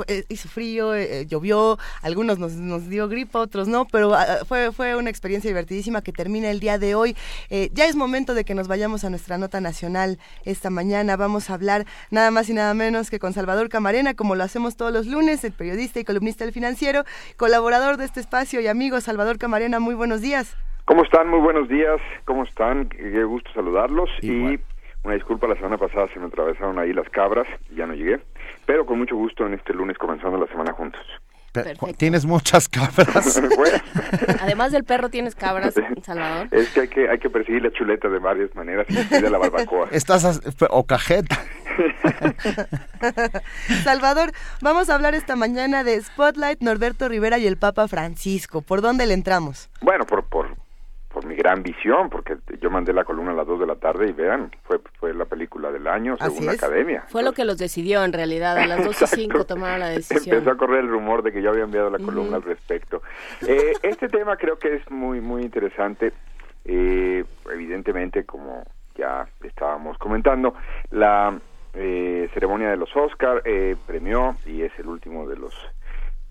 Eh, 0.07 0.25
hizo 0.29 0.49
frío, 0.49 0.95
eh, 0.95 1.27
llovió, 1.27 1.79
algunos 2.03 2.39
nos, 2.39 2.53
nos, 2.53 2.89
dio 2.89 3.09
gripa, 3.09 3.41
otros 3.41 3.69
no, 3.69 3.87
pero 3.87 4.15
fue, 4.47 4.73
fue 4.73 4.97
una 4.97 5.11
experiencia 5.11 5.49
divertidísima 5.49 6.03
que 6.03 6.13
termina 6.13 6.51
el 6.51 6.61
día 6.61 6.79
de 6.79 6.95
hoy. 6.95 7.17
Eh, 7.51 7.71
ya 7.73 7.87
es 7.87 7.97
momento 7.97 8.35
de 8.35 8.45
que 8.45 8.55
nos 8.55 8.69
vayamos 8.69 9.05
a 9.05 9.11
nuestra 9.11 9.39
nota 9.39 9.61
nacional 9.61 10.19
esta 10.45 10.71
mañana. 10.71 11.17
Vamos 11.17 11.51
a 11.51 11.55
hablar 11.55 11.87
nada 12.11 12.31
más 12.31 12.49
y 12.49 12.55
nada 12.55 12.73
menos 12.75 13.11
que 13.11 13.19
con 13.19 13.33
Salvador 13.33 13.69
Camarena, 13.69 14.15
como 14.15 14.35
lo 14.35 14.45
hacemos 14.45 14.77
todos 14.77 14.94
los 14.95 15.07
lunes, 15.09 15.45
el 15.45 15.53
periodista 15.53 15.99
y 15.99 16.05
columnista 16.05 16.45
del 16.45 16.55
financiero, 16.55 17.03
colaborador 17.37 17.97
de 17.97 18.05
este 18.05 18.21
espacio 18.21 18.61
y 18.61 18.69
amigo 18.69 19.01
Salvador 19.01 19.39
Camarena, 19.39 19.81
muy 19.81 19.95
buenos 19.95 20.23
días. 20.23 20.57
¿Cómo 20.85 21.03
están? 21.03 21.29
Muy 21.29 21.41
buenos 21.41 21.69
días. 21.69 22.01
¿Cómo 22.25 22.45
están? 22.45 22.89
Qué 22.91 23.25
gusto 23.25 23.51
saludarlos. 23.53 24.09
Y 24.23 24.61
una 25.03 25.15
disculpa, 25.15 25.49
la 25.49 25.57
semana 25.57 25.79
pasada 25.79 26.07
se 26.15 26.21
me 26.21 26.27
atravesaron 26.27 26.79
ahí 26.79 26.93
las 26.93 27.09
cabras 27.11 27.49
y 27.71 27.77
ya 27.77 27.87
no 27.87 27.95
llegué. 27.95 28.21
Pero 28.67 28.87
con 28.87 28.99
mucho 28.99 29.17
gusto 29.17 29.45
en 29.47 29.55
este 29.55 29.75
lunes 29.75 29.99
comenzando 29.99 30.39
la 30.39 30.47
semana 30.47 30.73
juntos. 30.73 31.03
Tienes 31.97 32.27
muchas 32.27 32.69
cabras. 32.69 33.41
Además 34.41 34.73
del 34.73 34.85
perro, 34.85 35.09
tienes 35.09 35.35
cabras, 35.35 35.75
Salvador. 36.03 36.49
Es 36.51 36.69
que 36.71 36.81
hay 36.81 36.89
que, 36.89 37.09
hay 37.09 37.19
que 37.19 37.31
perseguir 37.31 37.63
la 37.63 37.73
chuleta 37.73 38.09
de 38.09 38.19
varias 38.19 38.55
maneras, 38.55 38.87
de 38.89 39.31
la 39.31 39.39
barbacoa. 39.39 39.89
Estás 39.91 40.41
o 40.71 40.85
cajeta. 40.85 41.39
Salvador, 43.85 44.33
vamos 44.61 44.91
a 44.91 44.95
hablar 44.95 45.15
esta 45.15 45.37
mañana 45.37 45.85
de 45.85 46.01
Spotlight, 46.01 46.61
Norberto 46.61 47.09
Rivera 47.09 47.39
y 47.39 47.47
el 47.47 47.57
Papa 47.57 47.89
Francisco. 47.89 48.63
¿Por 48.63 48.81
dónde 48.81 49.07
le 49.07 49.15
entramos? 49.15 49.71
Bueno, 49.81 50.07
por, 50.07 50.25
por, 50.25 50.57
mi 51.23 51.35
gran 51.37 51.63
visión, 51.63 52.11
porque 52.11 52.37
yo 52.61 52.71
mandé 52.71 52.93
la 52.93 53.05
columna 53.05 53.33
a 53.33 53.35
las 53.35 53.47
2 53.47 53.61
de 53.61 53.67
la 53.67 53.77
tarde 53.77 54.09
y 54.09 54.13
vean, 54.13 54.51
fue, 54.65 54.81
fue 54.99 55.15
la 55.15 55.25
película 55.25 55.71
del 55.71 55.87
año 55.87 56.17
según 56.17 56.47
la 56.47 56.53
academia. 56.53 57.05
Fue 57.09 57.23
lo 57.23 57.33
que 57.33 57.45
los 57.45 57.59
decidió 57.59 58.05
en 58.05 58.13
realidad, 58.13 58.59
a 58.59 58.67
las 58.67 58.85
2 58.85 59.03
y 59.03 59.07
5 59.07 59.45
tomaron 59.45 59.81
la 59.81 59.89
decisión. 59.91 60.37
Empezó 60.37 60.53
a 60.53 60.57
correr 60.57 60.81
el 60.81 60.89
rumor 60.89 61.23
de 61.23 61.33
que 61.33 61.43
yo 61.43 61.51
había 61.51 61.65
enviado 61.65 61.91
la 61.91 61.99
columna 61.99 62.37
al 62.37 62.43
respecto. 62.43 63.03
Eh, 63.47 63.73
este 63.83 64.09
tema 64.09 64.37
creo 64.37 64.59
que 64.59 64.77
es 64.77 64.91
muy, 64.91 65.21
muy 65.21 65.43
interesante. 65.43 66.13
Eh, 66.65 67.25
evidentemente, 67.53 68.25
como 68.25 68.65
ya 68.97 69.27
estábamos 69.43 69.99
comentando, 69.99 70.55
la 70.91 71.39
eh, 71.75 72.29
ceremonia 72.33 72.71
de 72.71 72.77
los 72.77 72.95
Oscar 72.97 73.43
premió, 73.87 74.37
y 74.47 74.63
es 74.63 74.73
el 74.79 74.87
último 74.87 75.29
de 75.29 75.37
los 75.37 75.55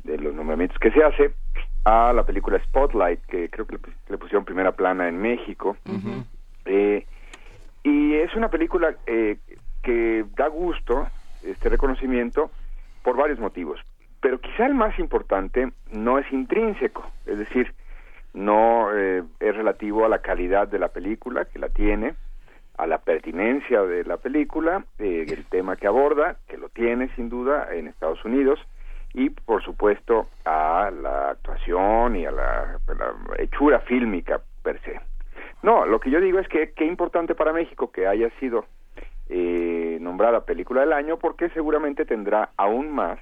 de 0.03 0.17
los 0.17 0.33
nombramientos 0.33 0.77
que 0.79 0.91
se 0.91 1.03
hace, 1.03 1.33
a 1.85 2.13
la 2.13 2.23
película 2.23 2.61
Spotlight, 2.63 3.25
que 3.25 3.49
creo 3.49 3.67
que 3.67 3.77
le, 4.09 4.17
pusieron 4.17 4.45
primera 4.45 4.71
plana 4.71 5.07
en 5.07 5.17
México. 5.17 5.77
eh, 6.65 7.05
y 7.83 8.13
es 8.15 8.33
una 8.35 8.49
película 8.49 8.95
eh, 9.05 9.37
que 9.81 10.25
da 10.35 10.47
gusto, 10.47 11.07
este 11.43 11.69
reconocimiento, 11.69 12.49
por 13.03 13.17
varios 13.17 13.39
motivos. 13.39 13.79
Pero 14.21 14.39
quizá 14.39 14.65
el 14.65 14.73
más 14.73 14.97
importante 14.99 15.73
no 15.91 16.17
es 16.17 16.31
intrínseco, 16.31 17.05
es 17.25 17.37
decir, 17.37 17.73
no 18.33 18.89
eh, 18.95 19.23
es 19.39 19.55
relativo 19.55 20.05
a 20.05 20.09
la 20.09 20.19
calidad 20.19 20.67
de 20.67 20.79
la 20.79 20.87
película, 20.87 21.45
que 21.45 21.59
la 21.59 21.67
tiene, 21.69 22.15
a 22.77 22.87
la 22.87 22.99
pertinencia 22.99 23.81
de 23.83 24.05
la 24.05 24.17
película, 24.17 24.85
eh, 24.97 25.25
el 25.27 25.45
tema 25.45 25.75
que 25.75 25.87
aborda, 25.87 26.37
que 26.47 26.57
lo 26.57 26.69
tiene 26.69 27.09
sin 27.15 27.29
duda 27.29 27.67
en 27.73 27.87
Estados 27.87 28.23
Unidos, 28.25 28.59
y 29.13 29.29
por 29.29 29.63
supuesto 29.63 30.27
a 30.45 30.91
la 30.91 31.31
actuación 31.31 32.15
y 32.15 32.25
a 32.25 32.31
la, 32.31 32.79
hechura 33.37 33.79
fílmica 33.81 34.41
per 34.63 34.81
se. 34.81 34.99
No, 35.61 35.85
lo 35.85 35.99
que 35.99 36.09
yo 36.09 36.19
digo 36.19 36.39
es 36.39 36.47
que 36.47 36.71
qué 36.71 36.85
importante 36.85 37.35
para 37.35 37.53
México 37.53 37.91
que 37.91 38.07
haya 38.07 38.29
sido 38.39 38.65
eh, 39.29 39.97
nombrada 40.01 40.45
película 40.45 40.81
del 40.81 40.93
año 40.93 41.17
porque 41.17 41.49
seguramente 41.49 42.05
tendrá 42.05 42.49
aún 42.57 42.91
más 42.91 43.19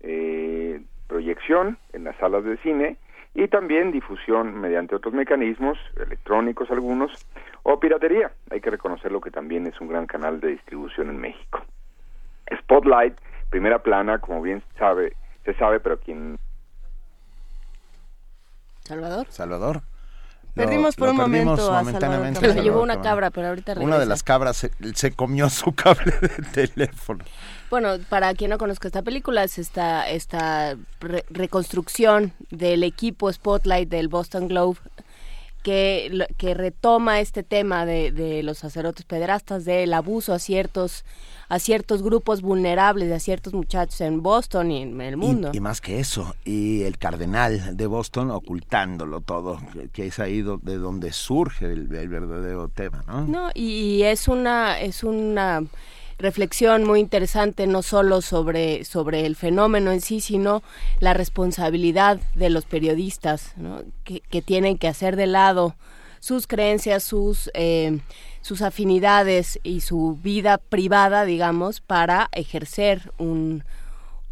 eh, 0.00 0.80
proyección 1.06 1.78
en 1.92 2.04
las 2.04 2.16
salas 2.16 2.44
de 2.44 2.56
cine 2.58 2.96
y 3.34 3.48
también 3.48 3.92
difusión 3.92 4.58
mediante 4.60 4.94
otros 4.94 5.14
mecanismos, 5.14 5.78
electrónicos 5.96 6.70
algunos, 6.70 7.26
o 7.62 7.78
piratería. 7.78 8.32
Hay 8.50 8.60
que 8.60 8.70
reconocerlo 8.70 9.20
que 9.20 9.30
también 9.30 9.66
es 9.66 9.80
un 9.80 9.88
gran 9.88 10.06
canal 10.06 10.40
de 10.40 10.48
distribución 10.48 11.10
en 11.10 11.18
México. 11.18 11.62
Spotlight 12.62 13.14
primera 13.50 13.82
plana, 13.82 14.18
como 14.18 14.42
bien 14.42 14.62
sabe, 14.78 15.16
se 15.44 15.54
sabe, 15.54 15.80
pero 15.80 15.98
quien... 15.98 16.38
Salvador. 18.84 19.26
Salvador. 19.30 19.82
Perdimos 20.54 20.96
por 20.96 21.10
un 21.10 21.16
momento 21.16 21.70
momentáneamente. 21.70 22.40
Se 22.40 22.54
lo 22.54 22.62
llevó 22.62 22.82
una 22.82 23.00
cabra, 23.00 23.30
pero 23.30 23.48
ahorita 23.48 23.74
regresa. 23.74 23.86
Una 23.86 23.98
de 23.98 24.06
las 24.06 24.22
cabras 24.22 24.68
se, 24.94 25.12
comió 25.12 25.48
su 25.50 25.72
cable 25.72 26.12
de 26.20 26.68
teléfono. 26.68 27.24
Bueno, 27.70 27.90
para 28.08 28.34
quien 28.34 28.50
no 28.50 28.58
conozca 28.58 28.88
esta 28.88 29.02
película, 29.02 29.44
es 29.44 29.58
esta, 29.58 30.08
esta 30.08 30.76
reconstrucción 31.30 32.32
del 32.50 32.82
equipo 32.82 33.32
Spotlight 33.32 33.88
del 33.88 34.08
Boston 34.08 34.48
Globe 34.48 34.78
que, 35.68 36.26
que 36.38 36.54
retoma 36.54 37.20
este 37.20 37.42
tema 37.42 37.84
de, 37.84 38.10
de 38.10 38.42
los 38.42 38.56
sacerdotes 38.56 39.04
pederastas, 39.04 39.66
del 39.66 39.92
abuso 39.92 40.32
a 40.32 40.38
ciertos 40.38 41.04
a 41.50 41.58
ciertos 41.58 42.02
grupos 42.02 42.42
vulnerables, 42.42 43.10
a 43.12 43.18
ciertos 43.18 43.54
muchachos 43.54 44.00
en 44.02 44.22
Boston 44.22 44.70
y 44.70 44.82
en 44.82 45.00
el 45.00 45.16
mundo. 45.16 45.50
Y, 45.54 45.60
más 45.60 45.80
que 45.80 45.98
eso, 45.98 46.34
y 46.44 46.82
el 46.82 46.98
cardenal 46.98 47.74
de 47.74 47.86
Boston 47.86 48.30
ocultándolo 48.30 49.22
todo, 49.22 49.58
que, 49.92 50.06
es 50.06 50.18
ahí 50.18 50.42
de 50.42 50.76
donde 50.76 51.12
surge 51.12 51.64
el, 51.64 51.86
verdadero 51.86 52.68
tema, 52.68 53.02
¿no? 53.06 53.26
No, 53.26 53.50
y 53.54 54.02
es 54.02 54.28
una, 54.28 54.78
es 54.78 55.02
una 55.04 55.62
reflexión 56.18 56.84
muy 56.84 57.00
interesante 57.00 57.66
no 57.66 57.82
solo 57.82 58.20
sobre, 58.22 58.84
sobre 58.84 59.24
el 59.26 59.36
fenómeno 59.36 59.92
en 59.92 60.00
sí, 60.00 60.20
sino 60.20 60.62
la 61.00 61.14
responsabilidad 61.14 62.18
de 62.34 62.50
los 62.50 62.64
periodistas, 62.64 63.52
¿no? 63.56 63.82
que, 64.04 64.20
que 64.20 64.42
tienen 64.42 64.78
que 64.78 64.88
hacer 64.88 65.16
de 65.16 65.26
lado 65.26 65.76
sus 66.20 66.48
creencias, 66.48 67.04
sus 67.04 67.50
eh, 67.54 68.00
sus 68.48 68.62
afinidades 68.62 69.60
y 69.62 69.82
su 69.82 70.18
vida 70.22 70.58
privada, 70.58 71.24
digamos, 71.26 71.80
para 71.80 72.28
ejercer 72.32 73.12
un, 73.18 73.62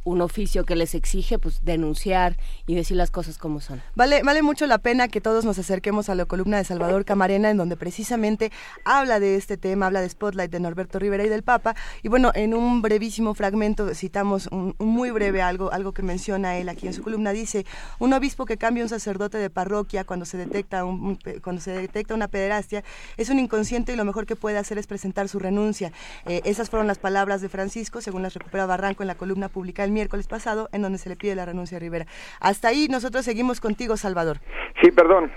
un 0.07 0.23
oficio 0.23 0.65
que 0.65 0.77
les 0.77 0.95
exige 0.95 1.39
pues 1.39 1.65
denunciar 1.65 2.37
y 2.67 2.77
decir 2.77 2.97
las 2.97 3.11
cosas 3.11 3.39
como 3.39 3.61
son. 3.61 3.83
Vale, 3.97 4.23
vale 4.23 4.41
mucho 4.41 4.67
la 4.67 4.79
pena 4.79 5.09
que 5.09 5.21
todos 5.21 5.45
nos 5.45 5.59
acerquemos 5.59 6.09
a 6.09 6.15
la 6.15 6.27
columna 6.27 6.59
de 6.59 6.65
Salvador 6.65 7.05
Camarena, 7.05 7.51
en 7.51 7.57
donde 7.57 7.77
precisamente 7.77 8.53
habla 8.85 9.19
de 9.19 9.35
este 9.35 9.57
tema, 9.57 9.87
habla 9.87 10.01
de 10.01 10.09
Spotlight 10.09 10.51
de 10.51 10.61
Norberto 10.61 11.01
Rivera 11.01 11.25
y 11.25 11.29
del 11.29 11.43
Papa. 11.43 11.75
Y 12.05 12.09
bueno, 12.09 12.31
en 12.35 12.55
un 12.55 12.83
brevísimo 12.83 13.35
fragmento 13.35 13.93
citamos 13.95 14.49
un, 14.53 14.77
muy 14.79 15.11
breve 15.11 15.43
algo, 15.43 15.73
algo 15.73 15.93
que 15.93 16.03
menciona 16.03 16.57
él 16.57 16.69
aquí 16.69 16.87
en 16.87 16.95
su 16.95 17.03
columna. 17.03 17.33
Dice, 17.33 17.67
un 17.99 18.13
obispo 18.13 18.47
que 18.47 18.57
cambia 18.57 18.85
un 18.85 18.89
sacerdote 18.89 19.39
de 19.39 19.51
parroquia 19.51 20.05
cuando 20.05 20.25
se 20.25 20.37
detecta 20.37 20.85
un, 20.85 21.19
cuando 21.43 21.61
se 21.61 21.73
detecta 21.73 22.15
una 22.15 22.29
pederastia 22.29 22.85
es 23.17 23.29
un 23.29 23.41
inconsciente 23.41 23.93
y 23.93 23.97
lo 23.97 24.05
mejor 24.05 24.25
que 24.25 24.37
puede 24.37 24.59
hacer 24.59 24.79
es 24.79 24.87
presentar 24.87 25.29
su 25.29 25.41
renuncia. 25.41 25.91
Eh, 26.27 26.43
esas 26.45 26.71
fueron 26.71 26.87
las 26.87 26.99
palabras 26.99 27.41
de 27.41 27.49
Francisco, 27.49 28.01
según 28.01 28.23
las 28.23 28.35
recupera 28.35 28.67
Barranco 28.67 29.03
en 29.03 29.09
la 29.09 29.17
columna 29.17 29.49
publicada 29.49 29.87
el 29.87 29.96
miércoles 29.97 30.29
pasado, 30.29 30.69
en 30.73 30.83
donde 30.83 30.99
se 30.99 31.09
le 31.09 31.17
pide 31.17 31.35
la 31.35 31.47
renuncia 31.47 31.79
a 31.79 31.81
Rivera. 31.81 32.07
Hasta 32.39 32.69
ahí 32.69 32.87
nosotros 32.89 33.25
seguimos 33.25 33.61
contigo, 33.61 33.97
Salvador. 33.97 34.39
Sí, 34.83 34.91
perdón, 34.91 35.33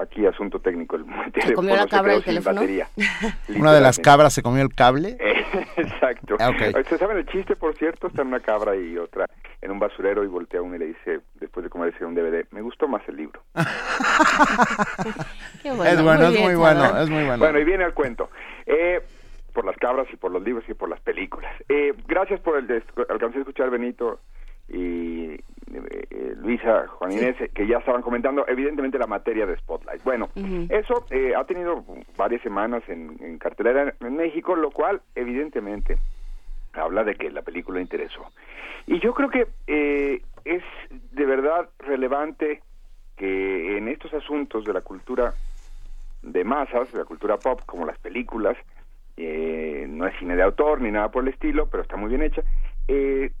aquí 0.00 0.24
asunto 0.24 0.60
técnico. 0.60 0.96
El 0.96 1.04
¿Se 1.42 1.52
comió 1.52 1.76
la 1.76 1.86
cabra 1.86 2.14
el 2.14 2.24
teléfono? 2.24 2.62
¿Una 3.56 3.72
de 3.74 3.80
las 3.82 3.98
cabras 3.98 4.32
se 4.32 4.42
comió 4.42 4.62
el 4.62 4.74
cable? 4.74 5.18
exacto. 5.76 6.36
Ah, 6.40 6.50
¿Ustedes 6.50 6.98
saben 6.98 7.18
el 7.18 7.26
chiste, 7.26 7.54
por 7.54 7.76
cierto? 7.76 8.06
Está 8.06 8.22
una 8.22 8.40
cabra 8.40 8.74
y 8.74 8.96
otra 8.96 9.26
en 9.60 9.70
un 9.70 9.78
basurero 9.78 10.24
y 10.24 10.26
voltea 10.26 10.62
uno 10.62 10.76
y 10.76 10.78
le 10.78 10.86
dice, 10.86 11.20
después 11.34 11.64
de 11.64 11.70
comerse 11.70 12.02
un 12.04 12.14
DVD, 12.14 12.46
me 12.52 12.62
gustó 12.62 12.88
más 12.88 13.02
el 13.08 13.16
libro. 13.16 13.42
es 15.64 16.02
bueno, 16.02 16.28
es 16.28 16.40
muy 16.40 16.54
bueno, 16.54 16.98
es 16.98 17.10
muy 17.10 17.24
bueno. 17.24 17.38
Bueno, 17.38 17.58
y 17.58 17.64
viene 17.64 17.84
al 17.84 17.92
cuento. 17.92 18.30
Eh, 18.64 19.02
por 19.58 19.64
las 19.64 19.76
cabras 19.76 20.06
y 20.12 20.16
por 20.16 20.30
los 20.30 20.40
libros 20.40 20.62
y 20.68 20.74
por 20.74 20.88
las 20.88 21.00
películas. 21.00 21.52
Eh, 21.68 21.92
gracias 22.06 22.38
por 22.38 22.58
el 22.58 22.84
alcancé 23.08 23.38
a 23.38 23.40
escuchar 23.40 23.70
Benito 23.70 24.20
y 24.68 25.32
eh, 25.32 26.34
Luisa, 26.36 26.86
Juan 26.86 27.10
Inés, 27.10 27.34
que 27.52 27.66
ya 27.66 27.78
estaban 27.78 28.02
comentando 28.02 28.46
evidentemente 28.46 29.00
la 29.00 29.08
materia 29.08 29.46
de 29.46 29.56
Spotlight. 29.56 30.04
Bueno, 30.04 30.28
eso 30.68 31.04
eh, 31.10 31.32
ha 31.36 31.42
tenido 31.42 31.84
varias 32.16 32.40
semanas 32.42 32.84
en, 32.86 33.36
cartelera 33.38 33.92
en 33.98 34.16
México, 34.16 34.54
lo 34.54 34.70
cual 34.70 35.02
evidentemente 35.16 35.98
habla 36.74 37.02
de 37.02 37.16
que 37.16 37.28
la 37.28 37.42
película 37.42 37.80
interesó. 37.80 38.30
Y 38.86 39.00
yo 39.00 39.12
creo 39.12 39.28
que 39.28 39.48
es 40.44 40.62
de 41.10 41.26
verdad 41.26 41.68
relevante 41.80 42.62
que 43.16 43.76
en 43.76 43.88
estos 43.88 44.14
asuntos 44.14 44.64
de 44.64 44.72
la 44.72 44.82
cultura 44.82 45.34
de 46.22 46.44
masas, 46.44 46.92
de 46.92 46.98
la 46.98 47.04
cultura 47.04 47.38
pop, 47.38 47.60
como 47.66 47.86
las 47.86 47.98
películas, 47.98 48.56
eh, 49.20 49.86
no 49.88 50.06
es 50.06 50.16
cine 50.20 50.36
de 50.36 50.44
autor 50.44 50.80
ni 50.80 50.92
nada 50.92 51.10
por 51.10 51.24
el 51.24 51.30
estilo, 51.30 51.66
pero 51.68 51.82
está 51.82 51.96
muy 51.96 52.08
bien 52.08 52.22
hecha. 52.22 52.42
Eh, 52.86 53.32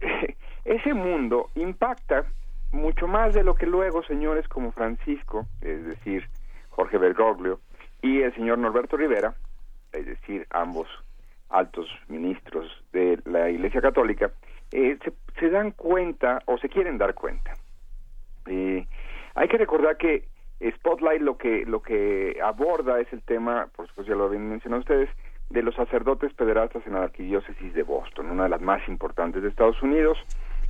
ese 0.64 0.94
mundo 0.94 1.50
impacta 1.54 2.24
mucho 2.72 3.06
más 3.06 3.32
de 3.32 3.44
lo 3.44 3.54
que 3.54 3.66
luego 3.66 4.02
señores 4.02 4.48
como 4.48 4.72
Francisco, 4.72 5.46
es 5.60 5.86
decir, 5.86 6.28
Jorge 6.70 6.98
Bergoglio, 6.98 7.60
y 8.02 8.22
el 8.22 8.34
señor 8.34 8.58
Norberto 8.58 8.96
Rivera, 8.96 9.34
es 9.92 10.06
decir, 10.06 10.44
ambos 10.50 10.88
altos 11.50 11.86
ministros 12.08 12.66
de 12.92 13.20
la 13.24 13.48
Iglesia 13.48 13.80
Católica, 13.80 14.32
eh, 14.72 14.98
se, 15.38 15.50
dan 15.50 15.70
cuenta 15.70 16.40
o 16.46 16.58
se 16.58 16.68
quieren 16.68 16.98
dar 16.98 17.14
cuenta. 17.14 17.54
hay 18.46 19.48
que 19.48 19.58
recordar 19.58 19.96
que 19.98 20.31
Spotlight 20.70 21.20
lo 21.20 21.36
que 21.36 21.64
lo 21.66 21.82
que 21.82 22.38
aborda 22.42 23.00
es 23.00 23.12
el 23.12 23.22
tema, 23.22 23.68
por 23.74 23.88
supuesto 23.88 24.12
ya 24.12 24.16
lo 24.16 24.26
habían 24.26 24.48
mencionado 24.48 24.80
ustedes, 24.80 25.08
de 25.50 25.62
los 25.62 25.74
sacerdotes 25.74 26.32
pederastas 26.34 26.86
en 26.86 26.94
la 26.94 27.04
arquidiócesis 27.04 27.74
de 27.74 27.82
Boston, 27.82 28.30
una 28.30 28.44
de 28.44 28.48
las 28.48 28.60
más 28.60 28.86
importantes 28.88 29.42
de 29.42 29.48
Estados 29.48 29.82
Unidos, 29.82 30.18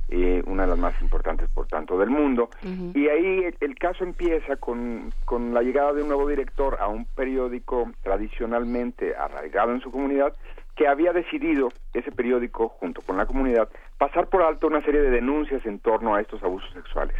eh, 0.09 0.43
una 0.45 0.63
de 0.63 0.69
las 0.69 0.77
más 0.77 1.01
importantes 1.01 1.49
por 1.49 1.67
tanto 1.67 1.97
del 1.97 2.09
mundo. 2.09 2.49
Y 2.93 3.07
ahí 3.07 3.45
el, 3.59 3.75
caso 3.75 4.03
empieza 4.03 4.57
con, 4.57 5.13
con 5.25 5.53
la 5.53 5.61
llegada 5.61 5.93
de 5.93 6.01
un 6.01 6.09
nuevo 6.09 6.27
director 6.27 6.77
a 6.79 6.87
un 6.87 7.05
periódico 7.05 7.89
tradicionalmente 8.01 9.15
arraigado 9.15 9.71
en 9.71 9.79
su 9.79 9.91
comunidad, 9.91 10.33
que 10.75 10.87
había 10.87 11.13
decidido 11.13 11.69
ese 11.93 12.11
periódico, 12.11 12.69
junto 12.69 13.01
con 13.01 13.17
la 13.17 13.25
comunidad, 13.25 13.69
pasar 13.97 14.27
por 14.27 14.41
alto 14.41 14.67
una 14.67 14.81
serie 14.81 15.01
de 15.01 15.11
denuncias 15.11 15.65
en 15.65 15.79
torno 15.79 16.15
a 16.15 16.21
estos 16.21 16.43
abusos 16.43 16.71
sexuales. 16.73 17.15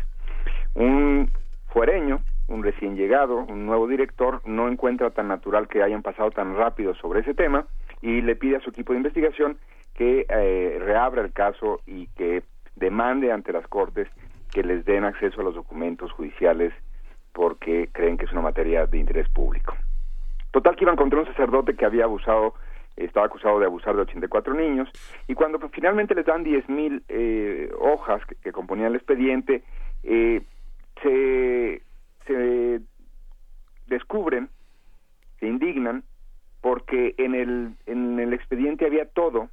Un 0.75 1.31
fuereño 1.67 2.19
un 2.47 2.63
recién 2.63 2.95
llegado, 2.95 3.45
un 3.45 3.65
nuevo 3.65 3.87
director, 3.87 4.41
no 4.45 4.67
encuentra 4.67 5.11
tan 5.11 5.27
natural 5.27 5.67
que 5.67 5.83
hayan 5.83 6.01
pasado 6.01 6.31
tan 6.31 6.55
rápido 6.55 6.93
sobre 6.95 7.21
ese 7.21 7.33
tema 7.33 7.65
y 8.01 8.21
le 8.21 8.35
pide 8.35 8.57
a 8.57 8.59
su 8.59 8.69
equipo 8.69 8.93
de 8.93 8.97
investigación 8.97 9.57
que 9.93 10.25
eh, 10.27 10.77
reabra 10.79 11.21
el 11.21 11.31
caso 11.31 11.79
y 11.85 12.07
que 12.07 12.43
demande 12.75 13.31
ante 13.31 13.53
las 13.53 13.67
Cortes 13.67 14.07
que 14.51 14.63
les 14.63 14.85
den 14.85 15.03
acceso 15.03 15.41
a 15.41 15.43
los 15.43 15.55
documentos 15.55 16.11
judiciales 16.11 16.73
porque 17.31 17.89
creen 17.91 18.17
que 18.17 18.25
es 18.25 18.31
una 18.31 18.41
materia 18.41 18.85
de 18.85 18.97
interés 18.97 19.27
público. 19.29 19.75
Total 20.51 20.75
que 20.75 20.83
iban 20.83 20.95
contra 20.95 21.19
un 21.19 21.25
sacerdote 21.25 21.75
que 21.75 21.85
había 21.85 22.03
abusado, 22.03 22.53
estaba 22.95 23.25
acusado 23.25 23.59
de 23.59 23.65
abusar 23.65 23.95
de 23.95 24.03
84 24.03 24.53
niños, 24.53 24.87
y 25.27 25.33
cuando 25.33 25.57
finalmente 25.69 26.13
les 26.13 26.27
dan 26.27 26.45
10.000 26.45 27.01
eh, 27.09 27.71
hojas 27.79 28.21
que, 28.43 28.51
componían 28.51 28.89
el 28.89 28.95
expediente, 28.95 29.63
eh, 30.03 30.43
se, 31.01 31.81
se 32.25 32.81
descubren, 33.87 34.49
se 35.39 35.47
indignan, 35.47 36.03
porque 36.61 37.13
en 37.17 37.35
el, 37.35 37.75
en 37.85 38.19
el 38.19 38.33
expediente 38.33 38.85
había 38.85 39.05
todo 39.05 39.49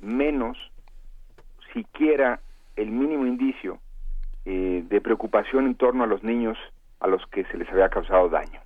menos 0.00 0.58
siquiera 1.72 2.40
el 2.76 2.90
mínimo 2.90 3.26
indicio 3.26 3.78
eh, 4.44 4.84
de 4.88 5.00
preocupación 5.00 5.66
en 5.66 5.74
torno 5.74 6.04
a 6.04 6.06
los 6.06 6.22
niños 6.22 6.58
a 7.00 7.06
los 7.06 7.26
que 7.28 7.44
se 7.44 7.58
les 7.58 7.68
había 7.70 7.88
causado 7.88 8.28
daño. 8.28 8.60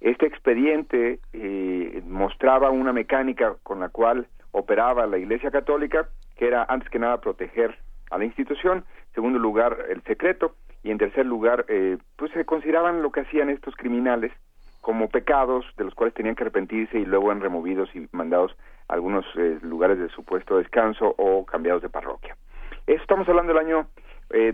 Este 0.00 0.26
expediente 0.26 1.20
eh, 1.32 2.02
mostraba 2.06 2.70
una 2.70 2.92
mecánica 2.92 3.56
con 3.62 3.80
la 3.80 3.88
cual 3.88 4.28
operaba 4.52 5.06
la 5.06 5.18
Iglesia 5.18 5.50
Católica, 5.50 6.08
que 6.36 6.46
era 6.46 6.64
antes 6.68 6.88
que 6.90 6.98
nada 6.98 7.20
proteger 7.20 7.78
a 8.10 8.18
la 8.18 8.24
institución, 8.24 8.78
en 8.78 9.14
segundo 9.14 9.38
lugar 9.38 9.76
el 9.88 10.02
secreto 10.02 10.54
y 10.82 10.90
en 10.90 10.98
tercer 10.98 11.26
lugar 11.26 11.64
eh, 11.68 11.98
pues 12.16 12.32
se 12.32 12.44
consideraban 12.44 13.02
lo 13.02 13.10
que 13.10 13.20
hacían 13.20 13.50
estos 13.50 13.74
criminales 13.76 14.32
como 14.80 15.08
pecados 15.08 15.66
de 15.76 15.84
los 15.84 15.94
cuales 15.94 16.14
tenían 16.14 16.34
que 16.34 16.44
arrepentirse 16.44 16.98
y 16.98 17.04
luego 17.04 17.30
eran 17.30 17.42
removidos 17.42 17.94
y 17.94 18.08
mandados 18.12 18.56
a 18.88 18.94
algunos 18.94 19.24
eh, 19.36 19.58
lugares 19.62 19.98
de 19.98 20.08
supuesto 20.08 20.56
descanso 20.56 21.14
o 21.18 21.44
cambiados 21.44 21.82
de 21.82 21.88
parroquia. 21.88 22.36
Eso 22.86 23.02
estamos 23.02 23.28
hablando 23.28 23.52
del 23.52 23.66
año 23.66 23.86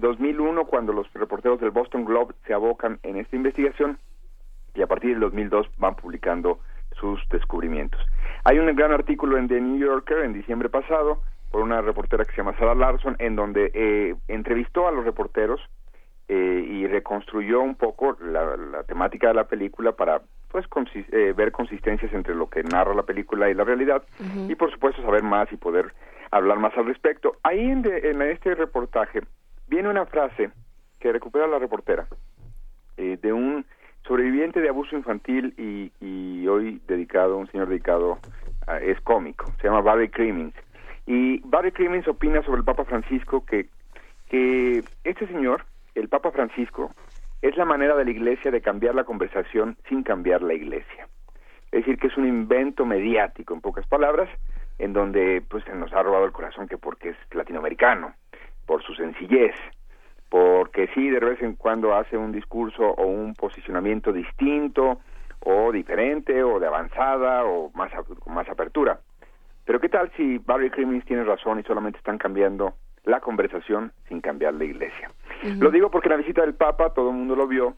2001 0.01 0.65
cuando 0.65 0.95
los 0.95 1.13
reporteros 1.13 1.61
del 1.61 1.71
Boston 1.71 2.07
Globe 2.07 2.35
se 2.47 2.55
abocan 2.55 2.99
en 3.03 3.19
esta 3.19 3.37
investigación 3.37 3.99
y 4.75 4.83
a 4.83 4.87
partir 4.87 5.11
del 5.11 5.21
2002 5.21 5.69
van 5.79 5.97
publicando 5.97 6.61
sus 7.01 7.21
descubrimientos. 7.31 8.01
Hay 8.45 8.59
un 8.59 8.75
gran 8.75 8.93
artículo 8.93 9.39
en 9.39 9.49
The 9.49 9.61
New 9.61 9.79
Yorker 9.79 10.19
en 10.19 10.33
diciembre 10.33 10.69
pasado 10.69 11.23
por 11.51 11.63
una 11.63 11.81
reportera 11.81 12.25
que 12.25 12.33
se 12.33 12.39
llama 12.39 12.57
Sarah 12.59 12.75
Larson 12.75 13.17
en 13.19 13.37
donde 13.37 13.71
eh, 13.75 14.15
entrevistó 14.29 14.89
a 14.89 14.93
los 14.93 15.05
reporteros 15.05 15.61
eh, 16.29 16.67
y 16.69 16.87
reconstruyó 16.87 17.61
un 17.61 17.77
poco 17.77 18.17
la, 18.21 18.83
temática 18.85 19.29
de 19.29 19.35
la 19.35 19.45
película 19.45 19.93
para 19.93 20.23
pues 20.51 20.67
eh, 20.95 21.35
ver 21.37 21.53
consistencias 21.53 22.13
entre 22.13 22.35
lo 22.35 22.49
que 22.49 22.63
narra 22.63 22.95
la 22.95 23.03
película 23.03 23.51
y 23.51 23.55
la 23.55 23.65
realidad 23.65 24.03
y 24.49 24.55
por 24.55 24.71
supuesto 24.71 25.03
saber 25.03 25.23
más 25.23 25.53
y 25.53 25.57
poder 25.57 25.93
hablar 26.31 26.59
más 26.59 26.77
al 26.77 26.87
respecto. 26.87 27.37
Ahí 27.43 27.61
en, 27.61 27.85
en 27.87 28.23
este 28.23 28.55
reportaje 28.55 29.21
viene 29.69 29.89
una 29.89 30.07
frase 30.07 30.51
que 30.99 31.13
recupera 31.13 31.47
la 31.47 31.59
reportera 31.59 32.07
de 32.97 33.33
un 33.33 33.67
sobreviviente 34.07 34.61
de 34.61 34.69
abuso 34.69 34.97
infantil 34.97 35.55
y, 35.59 35.93
y 36.01 36.47
hoy 36.49 36.81
dedicado, 36.87 37.37
un 37.37 37.51
señor 37.51 37.69
dedicado, 37.69 38.19
es 38.83 39.01
cómico, 39.03 39.47
se 39.61 39.69
llama 39.69 39.81
Barry 39.81 40.09
Crimmins. 40.09 40.55
Y 41.07 41.39
Barry 41.45 41.73
Crimmins 41.73 42.09
opina 42.09 42.43
sobre 42.43 42.59
el 42.59 42.65
Papa 42.65 42.85
Francisco 42.85 43.45
que, 43.45 43.69
que 44.29 44.83
este 45.05 45.27
señor, 45.29 45.65
el 45.97 46.09
Papa 46.09 46.31
Francisco, 46.31 46.95
es 47.43 47.57
la 47.57 47.65
manera 47.65 47.97
de 47.97 48.05
la 48.05 48.11
Iglesia 48.11 48.51
de 48.51 48.61
cambiar 48.61 48.95
la 48.95 49.05
conversación 49.05 49.77
sin 49.89 50.03
cambiar 50.03 50.43
la 50.43 50.55
Iglesia. 50.55 51.09
Es 51.73 51.85
decir, 51.85 51.99
que 51.99 52.09
es 52.09 52.17
un 52.17 52.27
invento 52.27 52.85
mediático, 52.85 53.55
en 53.55 53.61
pocas 53.61 53.87
palabras, 53.87 54.29
en 54.79 54.93
donde 54.93 55.43
pues 55.49 55.65
se 55.65 55.75
nos 55.75 55.93
ha 55.93 56.03
robado 56.03 56.27
el 56.27 56.33
corazón 56.33 56.69
que 56.69 56.79
porque 56.79 57.11
es 57.11 57.17
latinoamericano, 57.33 58.15
por 58.67 58.83
su 58.83 58.95
sencillez, 58.95 59.55
porque 60.29 60.89
sí, 60.95 61.09
de 61.09 61.21
vez 61.21 61.41
en 61.41 61.55
cuando 61.55 61.95
hace 61.95 62.17
un 62.17 62.33
discurso 62.33 62.83
o 62.83 63.07
un 63.07 63.35
posicionamiento 63.35 64.13
distinto 64.13 65.01
o 65.41 65.73
diferente 65.73 66.43
o 66.43 66.59
de 66.59 66.67
avanzada 66.67 67.45
o 67.45 67.71
más 67.75 67.91
con 68.21 68.35
más 68.35 68.49
apertura. 68.49 69.01
Pero 69.65 69.81
qué 69.81 69.89
tal 69.89 70.11
si 70.17 70.39
Barry 70.39 70.71
Crimmins 70.71 71.05
tiene 71.07 71.25
razón 71.25 71.59
y 71.59 71.63
solamente 71.63 71.99
están 71.99 72.19
cambiando 72.19 72.75
la 73.07 73.21
conversación 73.21 73.93
sin 74.09 74.21
cambiar 74.21 74.55
la 74.55 74.65
iglesia. 74.65 75.11
Lo 75.59 75.71
digo 75.71 75.91
porque 75.91 76.09
la 76.09 76.17
visita 76.17 76.43
del 76.43 76.55
Papa, 76.55 76.93
todo 76.93 77.11
el 77.11 77.17
mundo 77.17 77.37
lo 77.37 77.47
vio, 77.47 77.77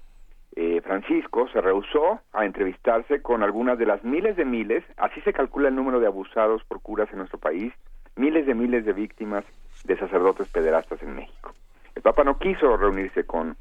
eh, 0.57 0.81
Francisco 0.81 1.47
se 1.53 1.61
rehusó 1.61 2.21
a 2.33 2.45
entrevistarse 2.45 3.21
con 3.21 3.43
algunas 3.43 3.79
de 3.79 3.87
las 3.87 4.03
miles 4.03 4.37
de 4.37 4.45
miles, 4.45 4.83
así 4.97 5.21
se 5.21 5.33
calcula 5.33 5.69
el 5.69 5.77
número 5.77 6.01
de 6.01 6.07
abusados 6.07 6.65
por 6.65 6.81
curas 6.81 7.09
en 7.13 7.19
nuestro 7.19 7.39
país, 7.39 7.73
miles 8.17 8.47
de 8.47 8.55
miles 8.55 8.85
de 8.85 8.93
víctimas 8.93 9.45
de 9.85 9.97
sacerdotes 9.99 10.49
pederastas 10.49 11.01
en 11.03 11.15
México. 11.15 11.53
El 11.95 12.03
Papa 12.03 12.25
no 12.25 12.39
quiso 12.39 12.77
reunirse 12.77 13.25
con 13.25 13.57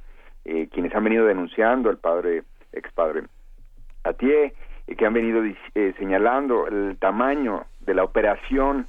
eh, 0.46 0.70
quienes 0.72 0.96
han 0.96 1.04
venido 1.04 1.26
denunciando, 1.26 1.90
el 1.90 1.98
padre, 1.98 2.44
ex 2.72 2.92
padre 2.94 3.24
Atié, 4.04 4.54
y 4.88 4.96
que 4.96 5.06
han 5.06 5.14
venido 5.14 5.44
eh, 5.44 5.94
señalando 6.00 6.66
el 6.68 6.98
tamaño 6.98 7.66
de 7.82 7.94
la 7.94 8.06
operación 8.06 8.88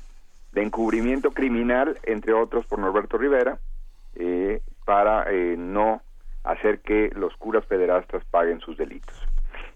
de 0.59 0.64
encubrimiento 0.64 1.30
criminal, 1.30 1.97
entre 2.02 2.32
otros 2.32 2.66
por 2.66 2.80
Norberto 2.80 3.16
Rivera, 3.16 3.59
eh, 4.16 4.60
para 4.85 5.26
no 5.56 6.02
hacer 6.43 6.80
que 6.80 7.10
los 7.14 7.36
curas 7.36 7.64
pederastas 7.66 8.24
paguen 8.24 8.59
sus 8.59 8.76
delitos. 8.76 9.14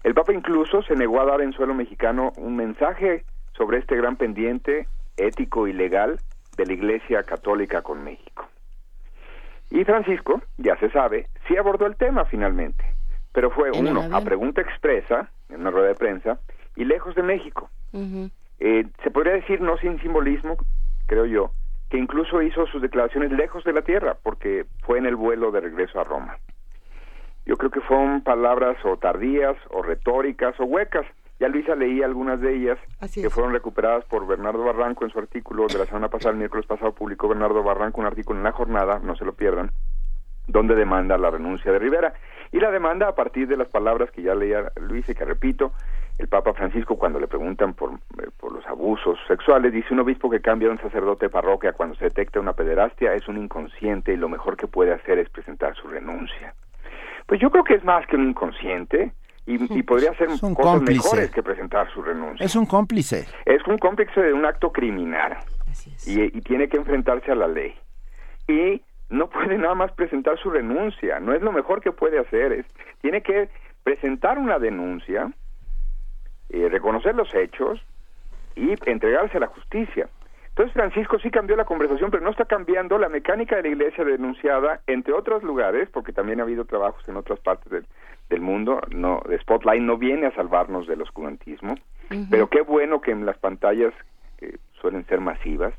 El 0.03 0.13
Papa 0.13 0.33
incluso 0.33 0.83
se 0.83 0.95
negó 0.95 1.21
a 1.21 1.25
dar 1.25 1.39
en 1.39 1.53
suelo 1.53 1.73
mexicano 1.73 2.33
un 2.35 2.57
mensaje 2.57 3.23
sobre 3.55 3.77
este 3.77 3.95
gran 3.95 4.17
pendiente 4.17 4.87
ético 5.15 5.67
y 5.67 5.73
legal 5.73 6.19
de 6.57 6.65
la 6.65 6.73
Iglesia 6.73 7.23
Católica 7.23 7.81
con 7.81 8.03
México. 8.03 8.45
Y 9.71 9.85
Francisco, 9.85 10.41
ya 10.57 10.75
se 10.79 10.89
sabe, 10.89 11.27
sí 11.47 11.55
abordó 11.55 11.85
el 11.85 11.95
tema 11.95 12.25
finalmente, 12.25 12.83
pero 13.31 13.51
fue 13.51 13.71
uno, 13.71 14.09
a 14.11 14.21
pregunta 14.21 14.59
expresa, 14.59 15.29
en 15.47 15.61
una 15.61 15.71
rueda 15.71 15.87
de 15.87 15.95
prensa, 15.95 16.39
y 16.75 16.83
lejos 16.83 17.15
de 17.15 17.23
México. 17.23 17.69
Eh, 18.65 18.85
se 19.03 19.11
podría 19.11 19.33
decir, 19.33 19.59
no 19.59 19.75
sin 19.75 19.99
simbolismo, 19.99 20.55
creo 21.05 21.25
yo, 21.25 21.51
que 21.89 21.97
incluso 21.97 22.41
hizo 22.41 22.65
sus 22.67 22.81
declaraciones 22.81 23.33
lejos 23.33 23.65
de 23.65 23.73
la 23.73 23.81
tierra, 23.81 24.15
porque 24.23 24.65
fue 24.83 24.99
en 24.99 25.05
el 25.05 25.17
vuelo 25.17 25.51
de 25.51 25.59
regreso 25.59 25.99
a 25.99 26.05
Roma. 26.05 26.37
Yo 27.45 27.57
creo 27.57 27.71
que 27.71 27.81
fueron 27.81 28.23
palabras 28.23 28.77
o 28.85 28.95
tardías, 28.95 29.57
o 29.69 29.83
retóricas, 29.83 30.57
o 30.61 30.63
huecas, 30.63 31.05
ya 31.41 31.49
Luisa 31.49 31.75
leía 31.75 32.05
algunas 32.05 32.39
de 32.39 32.55
ellas 32.55 32.79
que 33.13 33.29
fueron 33.29 33.51
recuperadas 33.51 34.05
por 34.05 34.25
Bernardo 34.25 34.63
Barranco 34.63 35.03
en 35.03 35.11
su 35.11 35.19
artículo 35.19 35.67
de 35.67 35.79
la 35.79 35.85
semana 35.85 36.07
pasada, 36.07 36.31
el 36.31 36.37
miércoles 36.37 36.65
pasado 36.65 36.93
publicó 36.93 37.27
Bernardo 37.27 37.63
Barranco 37.63 37.99
un 37.99 38.07
artículo 38.07 38.39
en 38.39 38.45
La 38.45 38.53
Jornada, 38.53 39.01
no 39.03 39.17
se 39.17 39.25
lo 39.25 39.33
pierdan, 39.33 39.71
donde 40.47 40.75
demanda 40.75 41.17
la 41.17 41.31
renuncia 41.31 41.69
de 41.69 41.79
Rivera. 41.79 42.13
Y 42.53 42.61
la 42.61 42.71
demanda 42.71 43.09
a 43.09 43.15
partir 43.15 43.49
de 43.49 43.57
las 43.57 43.67
palabras 43.67 44.09
que 44.11 44.21
ya 44.21 44.35
leía 44.35 44.71
Luisa 44.79 45.11
y 45.11 45.15
que 45.15 45.25
repito, 45.25 45.73
el 46.19 46.27
Papa 46.27 46.53
Francisco 46.53 46.97
cuando 46.97 47.19
le 47.19 47.27
preguntan 47.27 47.73
por, 47.73 47.91
eh, 47.93 48.29
por 48.39 48.51
los 48.51 48.65
abusos 48.67 49.17
sexuales, 49.27 49.73
dice 49.73 49.93
un 49.93 49.99
obispo 49.99 50.29
que 50.29 50.41
cambia 50.41 50.69
a 50.69 50.71
un 50.71 50.79
sacerdote 50.79 51.25
de 51.25 51.29
parroquia 51.29 51.73
cuando 51.73 51.95
se 51.95 52.05
detecta 52.05 52.39
una 52.39 52.53
pederastia 52.53 53.13
es 53.13 53.27
un 53.27 53.37
inconsciente 53.37 54.13
y 54.13 54.17
lo 54.17 54.29
mejor 54.29 54.57
que 54.57 54.67
puede 54.67 54.93
hacer 54.93 55.19
es 55.19 55.29
presentar 55.29 55.75
su 55.75 55.87
renuncia. 55.87 56.53
Pues 57.25 57.39
yo 57.39 57.49
creo 57.49 57.63
que 57.63 57.75
es 57.75 57.83
más 57.83 58.05
que 58.07 58.15
un 58.15 58.29
inconsciente, 58.29 59.13
y, 59.45 59.83
podría 59.83 60.13
ser 60.15 60.27
cosas 60.55 60.81
mejores 60.81 61.31
que 61.31 61.43
presentar 61.43 61.91
su 61.91 62.01
renuncia. 62.01 62.45
Es 62.45 62.55
un 62.55 62.65
cómplice. 62.65 63.25
Es 63.45 63.65
un 63.67 63.77
cómplice 63.77 64.21
de 64.21 64.33
un 64.33 64.45
acto 64.45 64.71
criminal 64.71 65.37
y, 66.05 66.29
tiene 66.41 66.69
que 66.69 66.77
enfrentarse 66.77 67.31
a 67.31 67.35
la 67.35 67.47
ley. 67.47 67.75
Y 68.47 68.81
no 69.09 69.29
puede 69.29 69.57
nada 69.57 69.75
más 69.75 69.91
presentar 69.91 70.39
su 70.39 70.49
renuncia, 70.49 71.19
no 71.19 71.33
es 71.33 71.41
lo 71.41 71.51
mejor 71.51 71.81
que 71.81 71.91
puede 71.91 72.19
hacer, 72.19 72.53
es, 72.53 72.65
tiene 73.01 73.21
que 73.21 73.49
presentar 73.83 74.37
una 74.37 74.59
denuncia, 74.59 75.31
eh, 76.53 76.69
reconocer 76.69 77.15
los 77.15 77.33
hechos 77.33 77.81
y 78.55 78.75
entregarse 78.85 79.37
a 79.37 79.41
la 79.41 79.47
justicia. 79.47 80.07
Entonces 80.49 80.73
Francisco 80.73 81.17
sí 81.17 81.31
cambió 81.31 81.55
la 81.55 81.65
conversación, 81.65 82.11
pero 82.11 82.23
no 82.23 82.29
está 82.29 82.45
cambiando 82.45 82.99
la 82.99 83.09
mecánica 83.09 83.55
de 83.55 83.63
la 83.63 83.69
iglesia 83.69 84.03
denunciada, 84.03 84.81
entre 84.85 85.13
otros 85.13 85.41
lugares, 85.41 85.89
porque 85.91 86.13
también 86.13 86.39
ha 86.39 86.43
habido 86.43 86.65
trabajos 86.65 87.03
en 87.07 87.17
otras 87.17 87.39
partes 87.39 87.71
del, 87.71 87.87
del 88.29 88.41
mundo, 88.41 88.79
no, 88.91 89.21
Spotlight 89.41 89.81
no 89.81 89.97
viene 89.97 90.27
a 90.27 90.35
salvarnos 90.35 90.87
del 90.87 91.01
oscurantismo, 91.01 91.75
pero 92.29 92.47
qué 92.47 92.61
bueno 92.61 93.01
que 93.01 93.09
en 93.09 93.25
las 93.25 93.37
pantallas 93.39 93.93
que 94.37 94.59
suelen 94.79 95.05
ser 95.07 95.19
masivas 95.19 95.73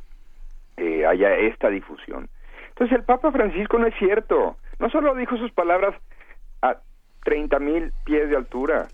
eh, 0.77 1.07
haya 1.07 1.37
esta 1.37 1.69
difusión. 1.69 2.29
Entonces 2.71 2.99
el 2.99 3.05
Papa 3.05 3.31
Francisco 3.31 3.79
no 3.79 3.87
es 3.87 3.95
cierto, 3.97 4.57
no 4.81 4.91
solo 4.91 5.15
dijo 5.15 5.37
sus 5.37 5.53
palabras 5.53 5.95
a 6.63 6.79
30 7.23 7.61
mil 7.61 7.93
pies 8.05 8.29
de 8.29 8.37
altura, 8.37 8.89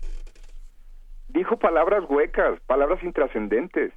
dijo 1.33 1.57
palabras 1.57 2.03
huecas, 2.09 2.59
palabras 2.61 3.03
intrascendentes 3.03 3.93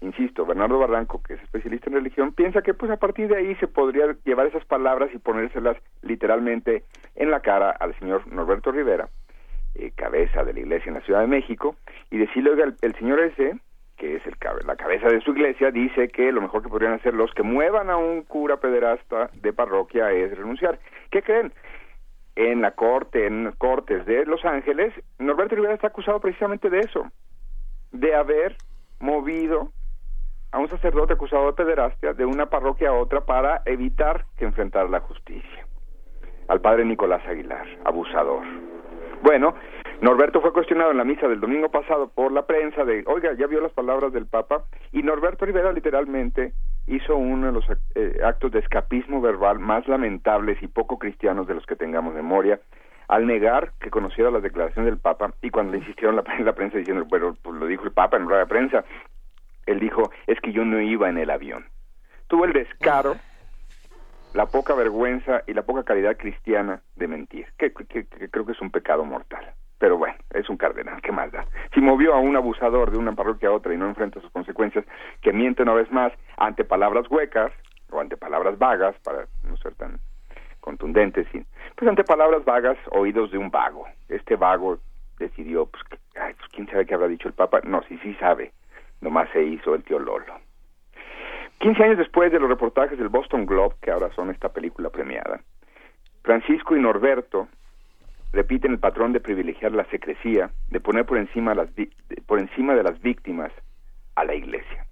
insisto, 0.00 0.46
Bernardo 0.46 0.78
Barranco, 0.78 1.22
que 1.22 1.34
es 1.34 1.42
especialista 1.42 1.90
en 1.90 1.96
religión, 1.96 2.32
piensa 2.32 2.62
que 2.62 2.74
pues 2.74 2.90
a 2.90 2.96
partir 2.96 3.28
de 3.28 3.36
ahí 3.36 3.54
se 3.56 3.66
podría 3.66 4.16
llevar 4.24 4.46
esas 4.46 4.64
palabras 4.64 5.10
y 5.12 5.18
ponérselas 5.18 5.76
literalmente 6.02 6.84
en 7.16 7.30
la 7.30 7.40
cara 7.40 7.70
al 7.70 7.98
señor 7.98 8.26
Norberto 8.32 8.70
Rivera, 8.70 9.08
eh, 9.74 9.92
cabeza 9.96 10.44
de 10.44 10.52
la 10.52 10.60
iglesia 10.60 10.88
en 10.88 10.94
la 10.94 11.00
Ciudad 11.00 11.20
de 11.20 11.26
México, 11.26 11.76
y 12.10 12.18
decirle, 12.18 12.50
oiga, 12.50 12.72
el, 12.80 12.94
señor 12.94 13.20
ese, 13.20 13.58
que 13.96 14.16
es 14.16 14.26
el, 14.26 14.36
la 14.66 14.76
cabeza 14.76 15.08
de 15.08 15.20
su 15.20 15.32
iglesia, 15.32 15.70
dice 15.70 16.08
que 16.08 16.30
lo 16.30 16.40
mejor 16.40 16.62
que 16.62 16.68
podrían 16.68 16.94
hacer 16.94 17.14
los 17.14 17.32
que 17.34 17.42
muevan 17.42 17.90
a 17.90 17.96
un 17.96 18.22
cura 18.22 18.58
pederasta 18.58 19.30
de 19.34 19.52
parroquia 19.52 20.12
es 20.12 20.36
renunciar. 20.36 20.78
¿Qué 21.10 21.22
creen? 21.22 21.52
En 22.38 22.62
la 22.62 22.70
corte, 22.70 23.26
en 23.26 23.50
cortes 23.58 24.06
de 24.06 24.24
Los 24.24 24.44
Ángeles, 24.44 24.94
Norberto 25.18 25.56
Rivera 25.56 25.74
está 25.74 25.88
acusado 25.88 26.20
precisamente 26.20 26.70
de 26.70 26.78
eso, 26.78 27.04
de 27.90 28.14
haber 28.14 28.56
movido 29.00 29.72
a 30.52 30.60
un 30.60 30.68
sacerdote 30.68 31.14
acusado 31.14 31.46
de 31.46 31.54
pederastia 31.54 32.14
de 32.14 32.24
una 32.24 32.46
parroquia 32.46 32.90
a 32.90 32.92
otra 32.92 33.22
para 33.22 33.62
evitar 33.64 34.24
que 34.36 34.44
enfrentara 34.44 34.88
la 34.88 35.00
justicia. 35.00 35.66
Al 36.46 36.60
padre 36.60 36.84
Nicolás 36.84 37.26
Aguilar, 37.26 37.66
abusador. 37.84 38.44
Bueno, 39.20 39.56
Norberto 40.00 40.40
fue 40.40 40.52
cuestionado 40.52 40.92
en 40.92 40.98
la 40.98 41.04
misa 41.04 41.26
del 41.26 41.40
domingo 41.40 41.70
pasado 41.70 42.08
por 42.08 42.30
la 42.30 42.46
prensa 42.46 42.84
de, 42.84 43.02
oiga, 43.08 43.32
ya 43.36 43.48
vio 43.48 43.60
las 43.60 43.72
palabras 43.72 44.12
del 44.12 44.26
Papa, 44.26 44.62
y 44.92 45.02
Norberto 45.02 45.44
Rivera 45.44 45.72
literalmente 45.72 46.52
hizo 46.88 47.16
uno 47.16 47.46
de 47.46 47.52
los 47.52 47.64
eh, 47.94 48.20
actos 48.24 48.52
de 48.52 48.60
escapismo 48.60 49.20
verbal 49.20 49.58
más 49.58 49.86
lamentables 49.86 50.62
y 50.62 50.68
poco 50.68 50.98
cristianos 50.98 51.46
de 51.46 51.54
los 51.54 51.66
que 51.66 51.76
tengamos 51.76 52.14
memoria, 52.14 52.60
al 53.08 53.26
negar 53.26 53.72
que 53.80 53.90
conociera 53.90 54.30
las 54.30 54.42
declaraciones 54.42 54.90
del 54.90 55.00
Papa 55.00 55.32
y 55.42 55.50
cuando 55.50 55.72
le 55.72 55.78
insistieron 55.78 56.16
la, 56.16 56.24
la 56.40 56.52
prensa 56.54 56.78
diciendo, 56.78 57.04
bueno, 57.06 57.36
pues 57.42 57.56
lo 57.56 57.66
dijo 57.66 57.84
el 57.84 57.92
Papa 57.92 58.16
en 58.16 58.26
rueda 58.26 58.40
de 58.40 58.46
prensa, 58.46 58.84
él 59.66 59.80
dijo, 59.80 60.10
es 60.26 60.40
que 60.40 60.52
yo 60.52 60.64
no 60.64 60.80
iba 60.80 61.08
en 61.08 61.18
el 61.18 61.30
avión. 61.30 61.66
Tuvo 62.26 62.44
el 62.44 62.52
descaro, 62.52 63.16
la 64.34 64.46
poca 64.46 64.74
vergüenza 64.74 65.42
y 65.46 65.54
la 65.54 65.62
poca 65.62 65.84
calidad 65.84 66.16
cristiana 66.16 66.82
de 66.96 67.08
mentir, 67.08 67.46
que, 67.58 67.72
que 67.72 68.06
creo 68.06 68.46
que 68.46 68.52
es 68.52 68.60
un 68.60 68.70
pecado 68.70 69.04
mortal. 69.04 69.54
Pero 69.78 69.96
bueno, 69.96 70.16
es 70.34 70.48
un 70.48 70.56
cardenal, 70.56 71.00
¿qué 71.02 71.12
más 71.12 71.30
da? 71.30 71.46
Si 71.72 71.80
movió 71.80 72.14
a 72.14 72.18
un 72.18 72.36
abusador 72.36 72.90
de 72.90 72.98
una 72.98 73.14
parroquia 73.14 73.48
a 73.48 73.52
otra 73.52 73.72
y 73.72 73.76
no 73.76 73.86
enfrenta 73.86 74.20
sus 74.20 74.30
consecuencias, 74.32 74.84
que 75.22 75.32
miente 75.32 75.62
una 75.62 75.74
vez 75.74 75.90
más 75.92 76.12
ante 76.36 76.64
palabras 76.64 77.08
huecas 77.10 77.52
o 77.90 78.00
ante 78.00 78.16
palabras 78.16 78.58
vagas, 78.58 78.96
para 79.04 79.26
no 79.44 79.56
ser 79.58 79.74
tan 79.74 80.00
contundentes, 80.60 81.26
pues 81.76 81.88
ante 81.88 82.04
palabras 82.04 82.44
vagas, 82.44 82.76
oídos 82.90 83.30
de 83.30 83.38
un 83.38 83.50
vago. 83.50 83.86
Este 84.08 84.36
vago 84.36 84.78
decidió, 85.18 85.66
pues, 85.66 85.82
ay, 86.20 86.34
pues 86.34 86.48
quién 86.50 86.66
sabe 86.68 86.84
qué 86.84 86.94
habrá 86.94 87.08
dicho 87.08 87.28
el 87.28 87.34
Papa. 87.34 87.60
No, 87.64 87.82
sí, 87.84 87.98
sí 88.02 88.14
sabe. 88.14 88.52
Nomás 89.00 89.30
se 89.30 89.42
hizo 89.42 89.74
el 89.74 89.84
tío 89.84 89.98
Lolo. 89.98 90.34
15 91.60 91.82
años 91.82 91.98
después 91.98 92.30
de 92.30 92.38
los 92.38 92.48
reportajes 92.48 92.98
del 92.98 93.08
Boston 93.08 93.46
Globe, 93.46 93.76
que 93.80 93.90
ahora 93.90 94.10
son 94.14 94.30
esta 94.30 94.50
película 94.50 94.90
premiada, 94.90 95.40
Francisco 96.22 96.76
y 96.76 96.80
Norberto 96.80 97.48
repiten 98.32 98.72
el 98.72 98.78
patrón 98.78 99.12
de 99.12 99.20
privilegiar 99.20 99.72
la 99.72 99.84
secrecía, 99.86 100.50
de 100.68 100.80
poner 100.80 101.06
por 101.06 101.18
encima, 101.18 101.54
las, 101.54 101.68
por 102.26 102.38
encima 102.38 102.74
de 102.74 102.82
las 102.82 103.00
víctimas 103.00 103.52
a 104.14 104.24
la 104.24 104.34
iglesia. 104.34 104.86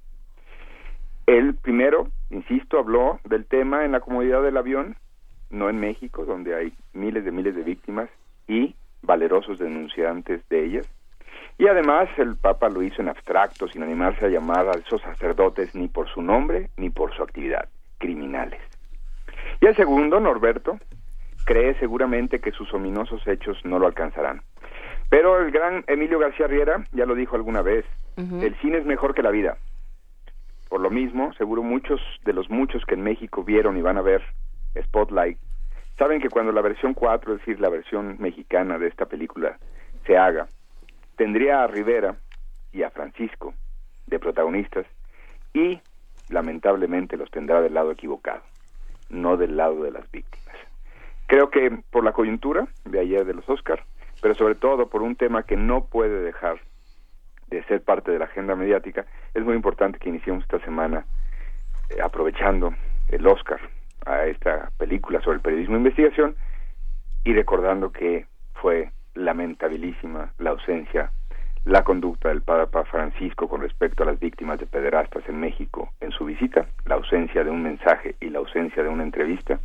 Él 1.26 1.54
primero, 1.54 2.08
insisto, 2.30 2.78
habló 2.78 3.20
del 3.24 3.46
tema 3.46 3.84
en 3.84 3.92
la 3.92 4.00
comodidad 4.00 4.42
del 4.42 4.56
avión, 4.56 4.96
no 5.50 5.68
en 5.68 5.78
México, 5.78 6.24
donde 6.24 6.54
hay 6.54 6.72
miles 6.92 7.24
de 7.24 7.32
miles 7.32 7.54
de 7.54 7.62
víctimas 7.62 8.08
y 8.46 8.74
valerosos 9.02 9.58
denunciantes 9.58 10.48
de 10.48 10.64
ellas. 10.64 10.88
Y 11.58 11.66
además 11.68 12.08
el 12.18 12.36
Papa 12.36 12.68
lo 12.68 12.82
hizo 12.82 13.00
en 13.00 13.08
abstracto, 13.08 13.66
sin 13.68 13.82
animarse 13.82 14.26
a 14.26 14.28
llamar 14.28 14.68
a 14.68 14.78
esos 14.78 15.00
sacerdotes 15.02 15.74
ni 15.74 15.88
por 15.88 16.08
su 16.08 16.22
nombre 16.22 16.70
ni 16.76 16.90
por 16.90 17.14
su 17.14 17.22
actividad, 17.22 17.68
criminales. 17.98 18.60
Y 19.60 19.66
el 19.66 19.74
segundo, 19.74 20.20
Norberto, 20.20 20.78
cree 21.46 21.78
seguramente 21.78 22.40
que 22.40 22.50
sus 22.50 22.74
ominosos 22.74 23.26
hechos 23.26 23.56
no 23.64 23.78
lo 23.78 23.86
alcanzarán. 23.86 24.42
Pero 25.08 25.40
el 25.40 25.52
gran 25.52 25.84
Emilio 25.86 26.18
García 26.18 26.48
Riera 26.48 26.84
ya 26.92 27.06
lo 27.06 27.14
dijo 27.14 27.36
alguna 27.36 27.62
vez, 27.62 27.86
el 28.16 28.54
cine 28.60 28.78
es 28.78 28.84
mejor 28.84 29.14
que 29.14 29.22
la 29.22 29.30
vida. 29.30 29.56
Por 30.68 30.80
lo 30.80 30.90
mismo, 30.90 31.32
seguro 31.34 31.62
muchos 31.62 32.00
de 32.24 32.32
los 32.32 32.50
muchos 32.50 32.84
que 32.84 32.94
en 32.94 33.04
México 33.04 33.44
vieron 33.44 33.76
y 33.76 33.82
van 33.82 33.96
a 33.96 34.02
ver 34.02 34.22
Spotlight, 34.82 35.38
saben 35.96 36.20
que 36.20 36.28
cuando 36.28 36.50
la 36.50 36.62
versión 36.62 36.92
4, 36.92 37.34
es 37.34 37.38
decir, 37.38 37.60
la 37.60 37.68
versión 37.68 38.16
mexicana 38.18 38.78
de 38.78 38.88
esta 38.88 39.06
película, 39.06 39.58
se 40.06 40.18
haga, 40.18 40.48
tendría 41.16 41.62
a 41.62 41.68
Rivera 41.68 42.16
y 42.72 42.82
a 42.82 42.90
Francisco 42.90 43.54
de 44.06 44.18
protagonistas 44.18 44.86
y 45.54 45.80
lamentablemente 46.28 47.16
los 47.16 47.30
tendrá 47.30 47.60
del 47.60 47.74
lado 47.74 47.92
equivocado, 47.92 48.42
no 49.08 49.36
del 49.36 49.56
lado 49.56 49.84
de 49.84 49.92
las 49.92 50.10
víctimas. 50.10 50.56
Creo 51.26 51.50
que 51.50 51.82
por 51.90 52.04
la 52.04 52.12
coyuntura 52.12 52.68
de 52.84 53.00
ayer 53.00 53.24
de 53.24 53.34
los 53.34 53.48
Oscar, 53.48 53.82
pero 54.22 54.34
sobre 54.34 54.54
todo 54.54 54.88
por 54.88 55.02
un 55.02 55.16
tema 55.16 55.42
que 55.42 55.56
no 55.56 55.86
puede 55.86 56.22
dejar 56.22 56.60
de 57.48 57.62
ser 57.64 57.82
parte 57.82 58.10
de 58.10 58.18
la 58.18 58.26
agenda 58.26 58.54
mediática, 58.54 59.06
es 59.34 59.44
muy 59.44 59.54
importante 59.54 59.98
que 59.98 60.08
iniciemos 60.08 60.44
esta 60.44 60.60
semana 60.60 61.04
eh, 61.90 62.00
aprovechando 62.02 62.74
el 63.08 63.26
Oscar 63.26 63.60
a 64.04 64.26
esta 64.26 64.70
película 64.78 65.20
sobre 65.20 65.36
el 65.36 65.42
periodismo 65.42 65.74
de 65.74 65.80
investigación 65.80 66.36
y 67.24 67.32
recordando 67.32 67.90
que 67.90 68.26
fue 68.54 68.90
lamentabilísima 69.14 70.32
la 70.38 70.50
ausencia, 70.50 71.10
la 71.64 71.82
conducta 71.82 72.28
del 72.28 72.42
Papa 72.42 72.84
Francisco 72.84 73.48
con 73.48 73.62
respecto 73.62 74.04
a 74.04 74.06
las 74.06 74.20
víctimas 74.20 74.60
de 74.60 74.66
pederastas 74.66 75.28
en 75.28 75.40
México 75.40 75.90
en 76.00 76.12
su 76.12 76.24
visita, 76.24 76.66
la 76.84 76.94
ausencia 76.94 77.42
de 77.42 77.50
un 77.50 77.62
mensaje 77.64 78.14
y 78.20 78.30
la 78.30 78.38
ausencia 78.38 78.82
de 78.82 78.88
una 78.88 79.02
entrevista, 79.02 79.58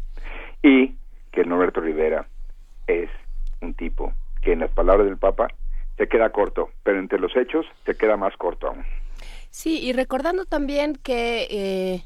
y 0.64 0.96
que 1.32 1.44
Norberto 1.46 1.82
Rivera 1.82 2.28
es 2.88 3.10
un 3.62 3.74
tipo 3.74 4.14
que 4.42 4.54
en 4.54 4.60
las 4.60 4.72
palabras 4.72 5.08
del 5.08 5.18
Papa 5.18 5.48
se 5.98 6.08
queda 6.08 6.32
corto, 6.32 6.70
pero 6.84 7.00
entre 7.00 7.20
los 7.20 7.36
hechos 7.36 7.66
se 7.86 7.96
queda 7.96 8.18
más 8.18 8.36
corto 8.38 8.68
aún. 8.68 8.84
Sí, 9.50 9.80
y 9.80 9.94
recordando 9.94 10.46
también 10.46 10.96
que... 10.96 11.48
Eh, 11.50 12.04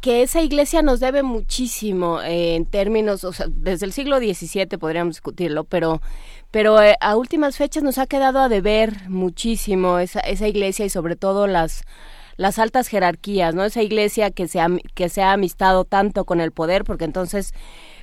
que 0.00 0.22
esa 0.22 0.42
iglesia 0.42 0.82
nos 0.82 1.00
debe 1.00 1.22
muchísimo 1.22 2.20
eh, 2.20 2.56
en 2.56 2.66
términos, 2.66 3.24
o 3.24 3.32
sea, 3.32 3.46
desde 3.48 3.86
el 3.86 3.92
siglo 3.92 4.18
XVII 4.18 4.66
podríamos 4.78 5.14
discutirlo, 5.14 5.64
pero, 5.64 6.02
pero 6.50 6.82
eh, 6.82 6.96
a 7.00 7.16
últimas 7.16 7.56
fechas 7.56 7.82
nos 7.82 7.98
ha 7.98 8.06
quedado 8.06 8.38
a 8.40 8.48
deber 8.48 9.08
muchísimo 9.08 9.98
esa, 9.98 10.20
esa 10.20 10.46
iglesia 10.46 10.84
y 10.84 10.90
sobre 10.90 11.16
todo 11.16 11.46
las, 11.46 11.84
las 12.36 12.58
altas 12.58 12.88
jerarquías, 12.88 13.54
¿no? 13.54 13.64
Esa 13.64 13.82
iglesia 13.82 14.30
que 14.30 14.46
se 14.46 14.60
ha, 14.60 14.68
que 14.94 15.08
se 15.08 15.22
ha 15.22 15.32
amistado 15.32 15.84
tanto 15.84 16.24
con 16.24 16.40
el 16.40 16.52
poder, 16.52 16.84
porque 16.84 17.04
entonces 17.04 17.54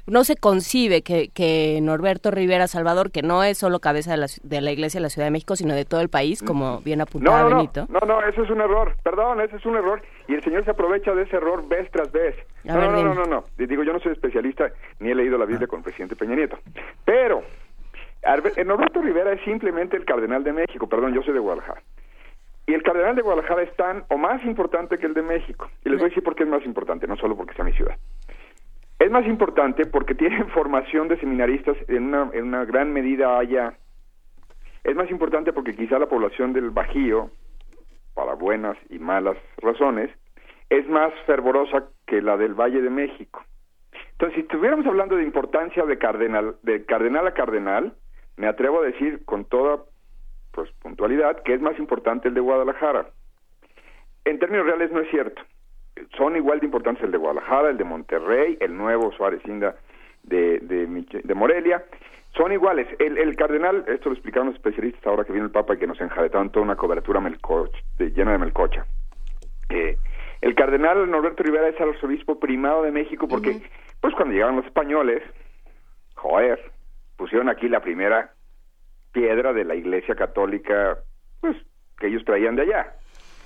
no 0.07 0.23
se 0.23 0.36
concibe 0.36 1.02
que, 1.02 1.30
que 1.30 1.80
Norberto 1.82 2.32
Rivera 2.32 2.68
Salvador, 2.68 3.11
que 3.11 3.22
no 3.22 3.44
es 3.44 3.57
solo 3.57 3.80
cabeza 3.80 4.11
de 4.11 4.18
la, 4.18 4.27
de 4.44 4.61
la 4.61 4.72
Iglesia 4.72 4.99
de 4.99 5.03
la 5.03 5.10
Ciudad 5.10 5.27
de 5.27 5.32
México, 5.32 5.56
sino 5.56 5.73
de 5.73 5.86
todo 5.86 6.02
el 6.02 6.10
país, 6.10 6.44
como 6.44 6.82
bien 6.82 7.02
apuntaba 7.02 7.44
no, 7.44 7.49
no, 7.49 7.56
Benito. 7.57 7.88
No, 7.90 7.99
no, 8.02 8.22
eso 8.22 8.44
es 8.44 8.49
un 8.49 8.61
error, 8.61 8.95
perdón, 9.03 9.41
ese 9.41 9.56
es 9.56 9.65
un 9.65 9.76
error, 9.76 10.02
y 10.27 10.36
el 10.36 10.44
señor 10.44 10.64
se 10.65 10.72
aprovecha 10.72 11.14
de 11.14 11.23
ese 11.23 11.38
error 11.38 11.68
vez 11.68 11.90
tras 11.91 12.11
vez. 12.11 12.36
No, 12.64 12.76
no, 12.76 13.03
no, 13.03 13.14
no, 13.14 13.26
no, 13.26 13.45
digo, 13.57 13.84
yo 13.84 13.94
no 13.94 13.99
soy 13.99 14.14
especialista, 14.14 14.72
ni 14.99 15.11
he 15.11 15.15
leído 15.15 15.38
la 15.38 15.45
Biblia 15.45 15.68
con 15.68 15.80
el 15.80 15.84
presidente 15.84 16.15
Peña 16.15 16.36
Nieto, 16.36 16.57
pero 17.03 17.44
Norberto 18.65 19.02
Rivera 19.02 19.34
es 19.34 19.41
simplemente 19.44 19.98
el 19.98 20.06
cardenal 20.06 20.44
de 20.44 20.53
México, 20.53 20.88
perdón, 20.88 21.14
yo 21.14 21.22
soy 21.22 21.34
de 21.34 21.40
Guadalajara. 21.40 21.82
Y 22.68 22.73
el 22.73 22.82
cardenal 22.82 23.15
de 23.15 23.22
Guadalajara 23.22 23.61
es 23.61 23.76
tan 23.76 24.06
o 24.10 24.18
más 24.18 24.44
importante 24.44 24.98
que 24.98 25.06
el 25.06 25.14
de 25.14 25.22
México. 25.22 25.69
Y 25.84 25.90
les 25.90 25.99
voy 25.99 26.07
a 26.07 26.10
decir 26.10 26.23
por 26.23 26.36
qué 26.36 26.44
es 26.44 26.49
más 26.49 26.65
importante, 26.65 27.06
no 27.06 27.15
solo 27.15 27.38
porque 27.38 27.53
sea 27.53 27.64
mi 27.64 27.73
ciudad. 27.73 27.95
Es 28.99 29.11
más 29.11 29.26
importante 29.26 29.85
porque 29.85 30.15
tienen 30.15 30.49
formación 30.49 31.07
de 31.07 31.17
seminaristas 31.19 31.77
en 31.88 32.03
una, 32.05 32.30
en 32.34 32.45
una 32.45 32.65
gran 32.65 32.93
medida 32.93 33.38
allá. 33.38 33.77
Es 34.84 34.95
más 34.95 35.09
importante 35.09 35.51
porque 35.51 35.76
quizá 35.76 35.99
la 35.99 36.07
población 36.07 36.53
del 36.53 36.69
Bajío, 36.69 37.31
para 38.13 38.35
buenas 38.35 38.77
y 38.89 38.99
malas 38.99 39.38
razones, 39.57 40.09
es 40.69 40.88
más 40.88 41.13
fervorosa 41.26 41.89
que 42.05 42.22
la 42.22 42.38
del 42.38 42.53
Valle 42.53 42.81
de 42.81 42.89
México. 42.89 43.43
Entonces, 44.11 44.35
si 44.35 44.41
estuviéramos 44.41 44.85
hablando 44.85 45.17
de 45.17 45.23
importancia 45.23 45.85
de 45.85 45.97
cardenal, 45.97 46.55
de 46.61 46.85
cardenal 46.85 47.27
a 47.27 47.34
cardenal, 47.34 47.93
me 48.38 48.47
atrevo 48.47 48.80
a 48.80 48.85
decir 48.85 49.26
con 49.26 49.45
toda 49.45 49.84
pues, 50.51 50.72
puntualidad 50.81 51.43
que 51.43 51.53
es 51.53 51.61
más 51.61 51.77
importante 51.80 52.30
el 52.30 52.34
de 52.34 52.41
Guadalajara. 52.41 53.07
En 54.23 54.39
términos 54.39 54.65
reales 54.65 54.91
no 54.91 55.01
es 55.01 55.09
cierto 55.09 55.41
son 56.17 56.35
igual 56.35 56.59
de 56.59 56.65
importantes 56.65 57.03
el 57.03 57.11
de 57.11 57.17
Guadalajara, 57.17 57.69
el 57.69 57.77
de 57.77 57.84
Monterrey, 57.84 58.57
el 58.59 58.76
nuevo 58.76 59.11
Suárez 59.13 59.41
Inda 59.45 59.76
de, 60.23 60.59
de, 60.59 61.35
Morelia, 61.35 61.84
son 62.35 62.51
iguales. 62.51 62.88
El, 62.99 63.17
el, 63.17 63.35
cardenal, 63.35 63.85
esto 63.88 64.09
lo 64.09 64.15
explicaron 64.15 64.47
los 64.47 64.55
especialistas 64.55 65.05
ahora 65.05 65.23
que 65.23 65.31
viene 65.31 65.45
el 65.45 65.51
Papa 65.51 65.76
y 65.76 65.77
que 65.77 65.88
nos 65.88 66.01
enjaretaron 66.01 66.49
toda 66.49 66.65
una 66.65 66.76
cobertura 66.76 67.22
llena 67.99 68.31
de 68.31 68.38
melcocha. 68.38 68.85
Eh, 69.69 69.97
el 70.41 70.55
cardenal 70.55 71.09
Norberto 71.09 71.43
Rivera 71.43 71.69
es 71.69 71.80
el 71.80 71.89
arzobispo 71.89 72.39
primado 72.39 72.84
de 72.84 72.91
México 72.91 73.27
porque, 73.27 73.61
pues 74.01 74.13
cuando 74.15 74.34
llegaron 74.34 74.57
los 74.57 74.65
españoles, 74.65 75.23
joder, 76.15 76.59
pusieron 77.17 77.49
aquí 77.49 77.67
la 77.67 77.81
primera 77.81 78.31
piedra 79.11 79.53
de 79.53 79.63
la 79.63 79.76
iglesia 79.76 80.15
católica, 80.15 80.97
pues, 81.39 81.55
que 81.97 82.07
ellos 82.07 82.26
traían 82.26 82.55
de 82.55 82.63
allá. 82.63 82.93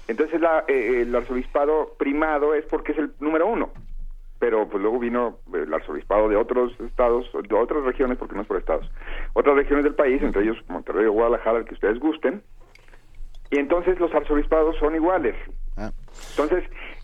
Entonces 0.09 0.41
la, 0.41 0.65
eh, 0.67 1.03
el 1.03 1.15
arzobispado 1.15 1.93
primado 1.99 2.55
es 2.55 2.65
porque 2.65 2.93
es 2.93 2.97
el 2.97 3.11
número 3.19 3.45
uno, 3.45 3.69
pero 4.39 4.67
pues 4.67 4.81
luego 4.81 4.97
vino 4.97 5.37
el 5.53 5.71
arzobispado 5.71 6.27
de 6.27 6.35
otros 6.35 6.73
estados, 6.79 7.29
de 7.47 7.55
otras 7.55 7.83
regiones, 7.83 8.17
porque 8.17 8.33
no 8.33 8.41
es 8.41 8.47
por 8.47 8.57
estados, 8.57 8.89
otras 9.33 9.55
regiones 9.55 9.83
del 9.83 9.93
país, 9.93 10.19
entre 10.23 10.41
ellos 10.41 10.57
Monterrey 10.67 11.05
o 11.05 11.11
Guadalajara, 11.11 11.59
el 11.59 11.65
que 11.65 11.75
ustedes 11.75 11.99
gusten, 11.99 12.41
y 13.51 13.59
entonces 13.59 13.99
los 13.99 14.11
arzobispados 14.11 14.75
son 14.77 14.95
iguales. 14.95 15.35
Ah. 15.77 15.91
Entonces, 16.31 16.63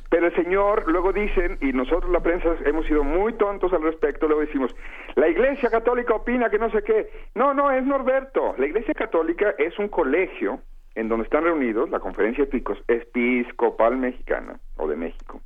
Pero 0.10 0.28
el 0.28 0.36
señor, 0.36 0.86
luego 0.88 1.14
dicen, 1.14 1.60
y 1.62 1.74
nosotros 1.74 2.12
la 2.12 2.22
prensa 2.22 2.56
hemos 2.66 2.86
sido 2.88 3.04
muy 3.04 3.34
tontos 3.34 3.72
al 3.74 3.84
respecto, 3.84 4.28
luego 4.28 4.42
decimos, 4.42 4.74
la 5.16 5.28
Iglesia 5.28 5.70
Católica 5.70 6.16
opina 6.16 6.50
que 6.50 6.58
no 6.58 6.72
sé 6.72 6.84
qué. 6.84 7.10
No, 7.36 7.54
no, 7.54 7.70
es 7.70 7.84
Norberto. 7.86 8.56
La 8.58 8.66
Iglesia 8.66 8.94
Católica 8.94 9.54
es 9.58 9.78
un 9.78 9.90
colegio 9.90 10.62
en 10.96 11.10
donde 11.10 11.26
están 11.26 11.44
reunidos 11.44 11.90
la 11.90 12.00
Conferencia 12.00 12.48
Episcopal 12.88 13.98
Mexicana, 13.98 14.60
o 14.78 14.88
de 14.88 14.96
México. 14.96 15.42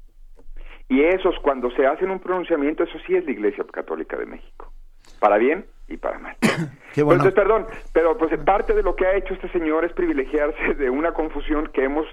Y 0.87 1.03
esos, 1.03 1.35
cuando 1.41 1.69
se 1.71 1.85
hacen 1.85 2.09
un 2.09 2.19
pronunciamiento, 2.19 2.83
eso 2.83 2.97
sí 3.05 3.15
es 3.15 3.25
la 3.25 3.31
Iglesia 3.31 3.63
Católica 3.71 4.17
de 4.17 4.25
México. 4.25 4.71
Para 5.19 5.37
bien 5.37 5.65
y 5.87 5.97
para 5.97 6.17
mal. 6.19 6.35
Entonces, 6.95 7.33
perdón, 7.33 7.67
pero 7.93 8.17
pues 8.17 8.35
parte 8.43 8.73
de 8.73 8.83
lo 8.83 8.95
que 8.95 9.05
ha 9.05 9.15
hecho 9.15 9.33
este 9.33 9.49
señor 9.49 9.85
es 9.85 9.93
privilegiarse 9.93 10.73
de 10.75 10.89
una 10.89 11.13
confusión 11.13 11.67
que 11.67 11.83
hemos, 11.83 12.07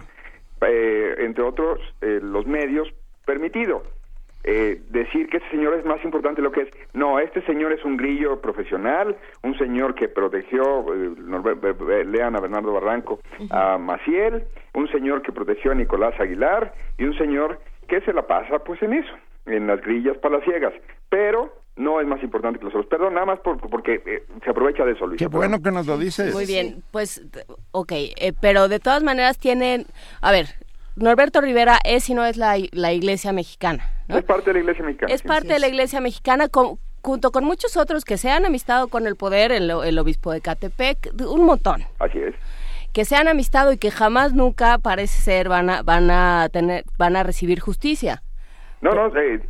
eh, 0.61 1.15
entre 1.19 1.43
otros, 1.43 1.81
eh, 2.01 2.21
los 2.23 2.47
medios, 2.47 2.89
permitido. 3.25 3.83
Eh, 4.49 4.81
decir 4.91 5.29
que 5.29 5.39
este 5.39 5.51
señor 5.51 5.75
es 5.75 5.85
más 5.85 6.03
importante 6.05 6.41
de 6.41 6.45
lo 6.45 6.53
que 6.53 6.63
es. 6.63 6.69
No, 6.93 7.19
este 7.19 7.45
señor 7.47 7.73
es 7.73 7.85
un 7.85 7.97
grillo 7.97 8.41
profesional, 8.41 9.17
un 9.43 9.59
señor 9.59 9.97
que 9.97 10.09
protegió, 10.09 10.87
lean 12.07 12.37
a 12.37 12.41
Bernardo 12.41 12.73
Barranco, 12.73 13.19
a 13.51 13.77
Maciel, 13.77 14.45
un 14.75 14.89
señor 14.93 15.23
que 15.23 15.33
protegió 15.33 15.73
a 15.73 15.75
Nicolás 15.75 16.15
Aguilar 16.21 16.73
y 16.97 17.05
un 17.05 17.19
señor 17.19 17.59
que 17.89 18.01
se 18.03 18.13
la 18.13 18.29
pasa 18.29 18.61
pues 18.61 18.81
en 18.83 18.93
eso, 18.93 19.13
en 19.47 19.67
las 19.67 19.81
grillas 19.81 20.17
palaciegas. 20.19 20.75
Pero 21.09 21.53
no 21.75 22.01
es 22.01 22.07
más 22.07 22.23
importante 22.23 22.61
que 22.61 22.67
los 22.67 22.75
otros. 22.75 22.87
Perdón, 22.87 23.15
nada 23.15 23.27
más 23.27 23.41
porque 23.41 24.01
eh, 24.07 24.23
se 24.45 24.51
aprovecha 24.51 24.85
de 24.85 24.93
eso, 24.93 25.09
Luis. 25.09 25.19
Qué 25.19 25.27
bueno 25.27 25.61
que 25.61 25.73
nos 25.73 25.89
lo 25.89 25.99
dices. 25.99 26.33
Muy 26.33 26.47
bien, 26.47 26.85
pues, 26.93 27.21
ok, 27.73 27.93
eh, 27.93 28.33
pero 28.41 28.69
de 28.69 28.79
todas 28.79 29.03
maneras 29.03 29.39
tienen, 29.39 29.87
a 30.23 30.31
ver, 30.31 30.47
Norberto 30.97 31.41
Rivera 31.41 31.79
es 31.85 32.09
y 32.09 32.15
no 32.15 32.25
es 32.25 32.37
la, 32.37 32.57
la 32.73 32.93
iglesia 32.93 33.33
mexicana. 33.33 33.89
Es 34.09 34.25
parte 34.25 34.51
de 34.51 34.55
la 34.55 34.61
iglesia 34.61 34.85
mexicana. 34.85 35.15
Es 35.15 35.23
parte 35.23 35.49
de 35.49 35.59
la 35.59 35.69
iglesia 35.69 36.01
mexicana 36.01 36.49
junto 37.03 37.31
con 37.31 37.45
muchos 37.45 37.77
otros 37.77 38.05
que 38.05 38.17
se 38.17 38.31
han 38.31 38.47
amistado 38.47 38.89
con 38.89 39.07
el 39.07 39.17
poder, 39.17 39.53
el, 39.53 39.71
el 39.71 39.99
obispo 39.99 40.33
de 40.33 40.41
Catepec, 40.41 41.13
un 41.21 41.45
montón. 41.45 41.85
Así 41.99 42.19
es 42.19 42.35
que 42.97 43.05
se 43.05 43.15
han 43.15 43.29
amistado 43.29 43.73
y 43.73 43.77
que 43.77 43.91
jamás 43.91 44.33
nunca 44.33 44.79
parece 44.79 45.21
ser 45.21 45.51
van 45.51 45.69
a 45.69 45.83
van 45.83 46.11
a 46.11 46.49
tener 46.51 46.85
van 46.97 47.15
a 47.15 47.25
recibir 47.25 47.61
justicia. 47.61 48.23
No, 48.81 48.95
no, 48.95 49.15
eh, 49.15 49.43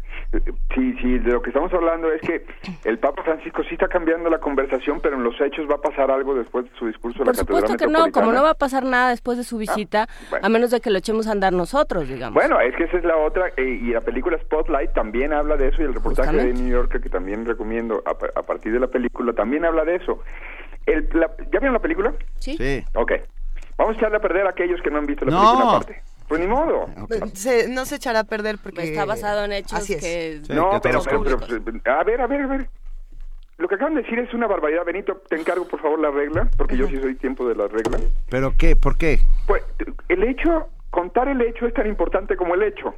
Sí, 0.74 0.94
sí, 1.00 1.18
de 1.18 1.32
lo 1.32 1.40
que 1.40 1.50
estamos 1.50 1.72
hablando 1.72 2.10
es 2.12 2.20
que 2.20 2.44
el 2.84 2.98
Papa 2.98 3.22
Francisco 3.22 3.62
sí 3.64 3.74
está 3.74 3.88
cambiando 3.88 4.28
la 4.28 4.38
conversación, 4.38 5.00
pero 5.00 5.16
en 5.16 5.24
los 5.24 5.40
hechos 5.40 5.68
va 5.70 5.76
a 5.76 5.80
pasar 5.80 6.10
algo 6.10 6.34
después 6.34 6.64
de 6.64 6.78
su 6.78 6.86
discurso 6.86 7.24
Por 7.24 7.36
supuesto 7.36 7.76
que 7.76 7.86
no, 7.86 8.10
como 8.10 8.32
no 8.32 8.42
va 8.42 8.50
a 8.50 8.54
pasar 8.54 8.84
nada 8.84 9.10
después 9.10 9.38
de 9.38 9.44
su 9.44 9.56
ah, 9.56 9.60
visita, 9.60 10.08
a 10.42 10.48
menos 10.48 10.70
de 10.70 10.80
que 10.80 10.90
lo 10.90 10.98
echemos 10.98 11.26
a 11.28 11.32
andar 11.32 11.52
nosotros, 11.52 12.08
digamos. 12.08 12.34
Bueno, 12.34 12.60
es 12.60 12.74
que 12.76 12.84
esa 12.84 12.98
es 12.98 13.04
la 13.04 13.16
otra, 13.16 13.48
eh, 13.56 13.62
y 13.62 13.92
la 13.92 14.00
película 14.00 14.38
Spotlight 14.38 14.92
también 14.92 15.32
habla 15.32 15.56
de 15.56 15.68
eso, 15.68 15.80
y 15.80 15.84
el 15.84 15.94
reportaje 15.94 16.36
de 16.36 16.52
New 16.52 16.68
York, 16.68 17.00
que 17.00 17.08
también 17.08 17.46
recomiendo 17.46 18.02
a, 18.04 18.42
partir 18.42 18.72
de 18.72 18.80
la 18.80 18.88
película, 18.88 19.32
también 19.32 19.64
habla 19.64 19.84
de 19.84 19.96
eso. 19.96 20.22
El, 20.84 21.08
¿Ya 21.10 21.58
vieron 21.58 21.72
la 21.72 21.80
película? 21.80 22.12
Sí. 22.38 22.56
Sí. 22.56 22.84
Ok. 22.94 23.12
Vamos 23.76 23.96
a 23.96 23.98
echarle 23.98 24.16
a 24.16 24.20
perder 24.20 24.46
a 24.46 24.50
aquellos 24.50 24.80
que 24.82 24.90
no 24.90 24.98
han 24.98 25.06
visto 25.06 25.24
la 25.24 25.32
película 25.32 25.70
aparte. 25.70 26.02
Pues 26.28 26.40
ni 26.40 26.46
modo. 26.46 26.86
no 27.68 27.84
se 27.84 27.94
echará 27.96 28.20
a 28.20 28.24
perder 28.24 28.58
porque... 28.62 28.82
Está 28.82 29.04
basado 29.04 29.44
en 29.44 29.52
hechos 29.52 29.86
que... 29.86 30.42
no, 30.48 30.80
pero, 30.82 31.00
a 31.00 32.04
ver, 32.04 32.20
a 32.20 32.26
ver, 32.26 32.40
a 32.42 32.46
ver. 32.46 32.68
Lo 33.58 33.68
que 33.68 33.76
acaban 33.76 33.94
de 33.94 34.02
decir 34.02 34.18
es 34.18 34.32
una 34.34 34.46
barbaridad. 34.46 34.84
Benito, 34.84 35.22
te 35.28 35.36
encargo 35.36 35.66
por 35.66 35.80
favor 35.80 35.98
la 35.98 36.10
regla, 36.10 36.48
porque 36.58 36.76
yo 36.76 36.88
sí 36.88 36.98
soy 37.00 37.14
tiempo 37.14 37.48
de 37.48 37.54
la 37.54 37.68
regla. 37.68 37.98
¿Pero 38.28 38.52
qué? 38.58 38.76
¿Por 38.76 38.98
qué? 38.98 39.18
Pues 39.46 39.62
el 40.08 40.22
hecho, 40.24 40.68
contar 40.90 41.28
el 41.28 41.40
hecho 41.40 41.66
es 41.66 41.72
tan 41.72 41.86
importante 41.86 42.36
como 42.36 42.54
el 42.54 42.62
hecho. 42.62 42.94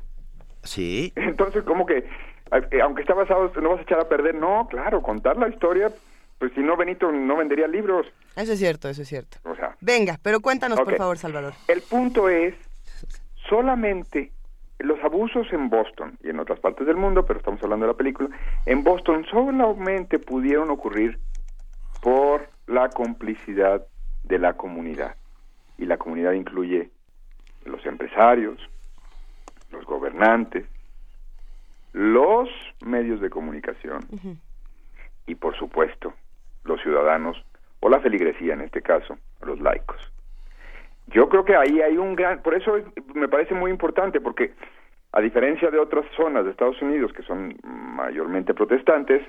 Sí. 0.65 1.13
Entonces, 1.15 1.63
como 1.63 1.87
que, 1.87 1.99
eh, 1.99 2.81
aunque 2.83 3.03
está 3.03 3.15
basado, 3.15 3.53
no 3.63 3.71
vas 3.71 3.79
a 3.79 3.83
echar 3.83 4.01
a 4.01 4.09
perder. 4.09 4.35
No, 4.35 4.67
claro, 4.69 5.01
contar 5.01 5.37
la 5.37 5.49
historia, 5.49 5.93
pues 6.41 6.53
si 6.55 6.61
no, 6.61 6.77
Benito 6.77 7.13
no 7.13 7.37
vendería 7.37 7.69
libros. 7.69 8.07
Eso 8.35 8.53
es 8.53 8.59
cierto, 8.59 8.89
eso 8.89 9.03
es 9.03 9.09
cierto. 9.09 9.39
O 9.45 9.55
sea. 9.55 9.77
Venga, 9.81 10.19
pero 10.23 10.41
cuéntanos, 10.41 10.81
por 10.81 10.97
favor, 10.97 11.19
Salvador. 11.19 11.55
El 11.69 11.83
punto 11.83 12.29
es 12.29 12.55
solamente 13.49 14.33
los 14.79 15.03
abusos 15.03 15.53
en 15.53 15.69
Boston 15.69 16.19
y 16.23 16.31
en 16.31 16.39
otras 16.39 16.61
partes 16.61 16.87
del 16.87 16.97
mundo, 16.97 17.27
pero 17.27 17.41
estamos 17.41 17.63
hablando 17.63 17.87
de 17.87 17.93
la 17.93 17.97
película, 17.97 18.29
en 18.67 18.85
Boston 18.85 19.25
solamente 19.31 20.19
pudieron 20.19 20.71
ocurrir 20.71 21.19
por 22.01 22.49
la 22.67 22.89
complicidad 22.91 23.85
de 24.23 24.39
la 24.39 24.55
comunidad. 24.55 25.17
Y 25.79 25.87
la 25.87 25.97
comunidad 25.97 26.33
incluye 26.33 26.91
los 27.65 27.85
empresarios, 27.87 28.59
los 29.71 29.85
gobernantes, 29.85 30.67
los 31.93 32.49
medios 32.85 33.21
de 33.21 33.31
comunicación 33.31 34.07
y 35.27 35.35
por 35.35 35.57
supuesto 35.57 36.15
los 36.65 36.81
ciudadanos 36.83 37.37
o 37.81 37.89
la 37.89 38.01
feligresía 38.01 38.55
en 38.55 38.61
este 38.61 38.83
caso, 38.83 39.19
los 39.43 39.61
laicos. 39.61 40.01
Yo 41.11 41.29
creo 41.29 41.45
que 41.45 41.57
ahí 41.57 41.81
hay 41.81 41.97
un 41.97 42.15
gran, 42.15 42.43
por 42.43 42.55
eso 42.55 42.77
me 43.15 43.29
parece 43.29 43.55
muy 43.55 43.71
importante, 43.71 44.21
porque 44.21 44.53
a 45.13 45.21
diferencia 45.21 45.71
de 45.71 45.79
otras 45.79 46.05
zonas 46.17 46.45
de 46.45 46.51
Estados 46.51 46.81
Unidos 46.83 47.13
que 47.13 47.23
son 47.23 47.57
mayormente 47.63 48.55
protestantes, 48.55 49.23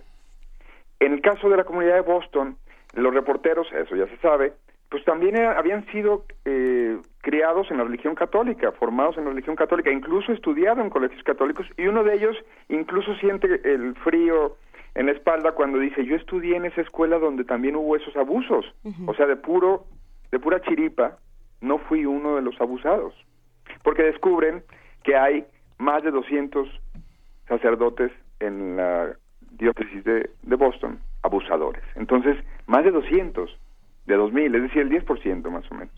en 0.99 1.13
el 1.13 1.21
caso 1.21 1.49
de 1.49 1.57
la 1.57 1.63
comunidad 1.63 1.95
de 1.95 2.01
Boston, 2.01 2.57
los 2.93 3.13
reporteros, 3.13 3.71
eso 3.71 3.95
ya 3.95 4.07
se 4.07 4.17
sabe, 4.17 4.53
pues 4.89 5.05
también 5.05 5.37
habían 5.37 5.85
sido 5.91 6.25
eh, 6.45 6.97
criados 7.21 7.69
en 7.69 7.77
la 7.77 7.83
religión 7.83 8.15
católica, 8.15 8.71
formados 8.73 9.17
en 9.17 9.25
la 9.25 9.29
religión 9.29 9.55
católica, 9.55 9.91
incluso 9.91 10.33
estudiado 10.33 10.81
en 10.81 10.89
colegios 10.89 11.23
católicos, 11.23 11.67
y 11.77 11.87
uno 11.87 12.03
de 12.03 12.15
ellos 12.15 12.35
incluso 12.67 13.15
siente 13.15 13.47
el 13.63 13.95
frío 13.95 14.57
en 14.95 15.05
la 15.05 15.11
espalda 15.11 15.51
cuando 15.51 15.77
dice, 15.77 16.03
yo 16.03 16.15
estudié 16.15 16.57
en 16.57 16.65
esa 16.65 16.81
escuela 16.81 17.19
donde 17.19 17.43
también 17.43 17.75
hubo 17.75 17.95
esos 17.95 18.15
abusos, 18.17 18.65
o 19.05 19.13
sea, 19.13 19.27
de 19.27 19.35
puro, 19.35 19.85
de 20.31 20.39
pura 20.39 20.59
chiripa, 20.61 21.17
no 21.61 21.77
fui 21.77 22.05
uno 22.05 22.35
de 22.35 22.41
los 22.41 22.59
abusados, 22.61 23.13
porque 23.83 24.03
descubren 24.03 24.63
que 25.03 25.15
hay 25.15 25.45
más 25.77 26.03
de 26.03 26.11
200 26.11 26.69
sacerdotes 27.47 28.11
en 28.39 28.77
la 28.77 29.15
diócesis 29.51 30.03
de, 30.03 30.29
Boston, 30.43 30.99
abusadores. 31.23 31.83
Entonces, 31.95 32.37
más 32.67 32.83
de 32.83 32.91
200 32.91 33.57
de 34.05 34.15
2000, 34.15 34.55
es 34.55 34.61
decir, 34.63 34.81
el 34.81 34.89
10% 34.89 35.49
más 35.49 35.69
o 35.71 35.75
menos. 35.75 35.93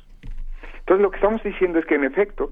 Entonces, 0.79 1.01
lo 1.01 1.11
que 1.11 1.17
estamos 1.17 1.43
diciendo 1.43 1.79
es 1.79 1.85
que, 1.85 1.95
en 1.95 2.03
efecto, 2.03 2.51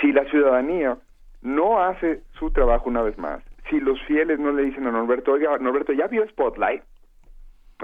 si 0.00 0.12
la 0.12 0.24
ciudadanía 0.26 0.98
no 1.42 1.80
hace 1.82 2.22
su 2.38 2.50
trabajo 2.50 2.88
una 2.88 3.02
vez 3.02 3.18
más, 3.18 3.42
si 3.68 3.80
los 3.80 4.00
fieles 4.02 4.38
no 4.38 4.52
le 4.52 4.62
dicen 4.64 4.86
a 4.86 4.90
Norberto, 4.90 5.32
oiga, 5.32 5.58
Norberto, 5.58 5.92
¿ya 5.92 6.06
vio 6.06 6.26
Spotlight? 6.28 6.82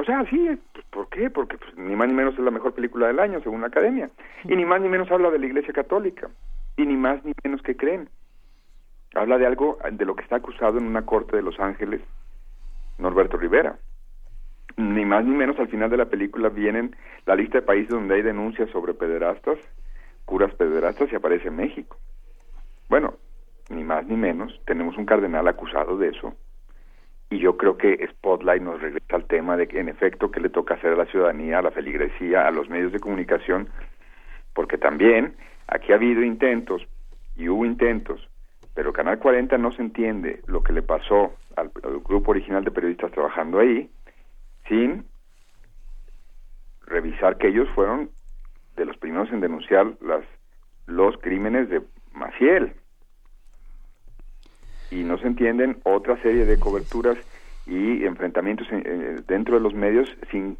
O 0.00 0.04
sea, 0.04 0.24
sí, 0.30 0.58
pues, 0.72 0.86
¿por 0.86 1.10
qué? 1.10 1.28
Porque 1.28 1.58
pues, 1.58 1.76
ni 1.76 1.94
más 1.94 2.08
ni 2.08 2.14
menos 2.14 2.32
es 2.32 2.40
la 2.40 2.50
mejor 2.50 2.72
película 2.72 3.08
del 3.08 3.20
año, 3.20 3.42
según 3.42 3.60
la 3.60 3.66
academia. 3.66 4.08
Y 4.44 4.56
ni 4.56 4.64
más 4.64 4.80
ni 4.80 4.88
menos 4.88 5.10
habla 5.10 5.30
de 5.30 5.38
la 5.38 5.44
Iglesia 5.44 5.74
Católica. 5.74 6.30
Y 6.78 6.86
ni 6.86 6.96
más 6.96 7.22
ni 7.22 7.34
menos 7.44 7.60
que 7.60 7.76
creen. 7.76 8.08
Habla 9.14 9.36
de 9.36 9.44
algo 9.44 9.78
de 9.92 10.04
lo 10.06 10.16
que 10.16 10.22
está 10.22 10.36
acusado 10.36 10.78
en 10.78 10.86
una 10.86 11.04
corte 11.04 11.36
de 11.36 11.42
Los 11.42 11.60
Ángeles 11.60 12.00
Norberto 12.96 13.36
Rivera. 13.36 13.76
Ni 14.78 15.04
más 15.04 15.26
ni 15.26 15.36
menos 15.36 15.58
al 15.58 15.68
final 15.68 15.90
de 15.90 15.98
la 15.98 16.06
película 16.06 16.48
vienen 16.48 16.96
la 17.26 17.36
lista 17.36 17.58
de 17.58 17.66
países 17.66 17.90
donde 17.90 18.14
hay 18.14 18.22
denuncias 18.22 18.70
sobre 18.70 18.94
pederastas, 18.94 19.58
curas 20.24 20.54
pederastas 20.54 21.12
y 21.12 21.16
aparece 21.16 21.50
México. 21.50 21.98
Bueno, 22.88 23.16
ni 23.68 23.84
más 23.84 24.06
ni 24.06 24.16
menos, 24.16 24.58
tenemos 24.64 24.96
un 24.96 25.04
cardenal 25.04 25.46
acusado 25.46 25.98
de 25.98 26.08
eso 26.08 26.34
y 27.30 27.38
yo 27.38 27.56
creo 27.56 27.78
que 27.78 28.06
Spotlight 28.10 28.60
nos 28.60 28.80
regresa 28.80 29.16
al 29.16 29.24
tema 29.26 29.56
de 29.56 29.68
que 29.68 29.78
en 29.78 29.88
efecto 29.88 30.32
que 30.32 30.40
le 30.40 30.50
toca 30.50 30.74
hacer 30.74 30.92
a 30.92 30.96
la 30.96 31.06
ciudadanía, 31.06 31.60
a 31.60 31.62
la 31.62 31.70
feligresía, 31.70 32.46
a 32.46 32.50
los 32.50 32.68
medios 32.68 32.92
de 32.92 32.98
comunicación, 32.98 33.68
porque 34.52 34.76
también 34.76 35.36
aquí 35.68 35.92
ha 35.92 35.94
habido 35.94 36.24
intentos 36.24 36.82
y 37.36 37.48
hubo 37.48 37.64
intentos, 37.64 38.28
pero 38.74 38.92
Canal 38.92 39.20
40 39.20 39.56
no 39.58 39.70
se 39.70 39.80
entiende 39.80 40.40
lo 40.46 40.64
que 40.64 40.72
le 40.72 40.82
pasó 40.82 41.32
al, 41.56 41.70
grupo 42.04 42.32
original 42.32 42.64
de 42.64 42.72
periodistas 42.72 43.12
trabajando 43.12 43.60
ahí 43.60 43.88
sin 44.68 45.04
revisar 46.86 47.38
que 47.38 47.48
ellos 47.48 47.68
fueron 47.76 48.10
de 48.76 48.84
los 48.84 48.96
primeros 48.96 49.30
en 49.30 49.40
denunciar 49.40 49.86
las 50.00 50.24
los 50.86 51.16
crímenes 51.18 51.68
de 51.68 51.82
Maciel 52.12 52.74
y 54.90 55.04
no 55.04 55.18
se 55.18 55.26
entienden 55.26 55.78
otra 55.84 56.20
serie 56.22 56.46
de 56.46 56.58
coberturas 56.58 57.16
y 57.66 58.04
enfrentamientos 58.04 58.66
dentro 59.26 59.54
de 59.54 59.60
los 59.60 59.74
medios 59.74 60.08
sin 60.30 60.56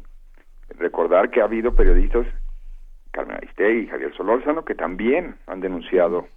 recordar 0.77 1.29
que 1.29 1.41
ha 1.41 1.45
habido 1.45 1.75
periodistas, 1.75 2.25
Carmen 3.11 3.37
Aristegui 3.37 3.79
y 3.79 3.87
Javier 3.87 4.13
Solórzano, 4.15 4.63
que 4.63 4.75
también 4.75 5.35
han 5.47 5.59
denunciado 5.59 6.27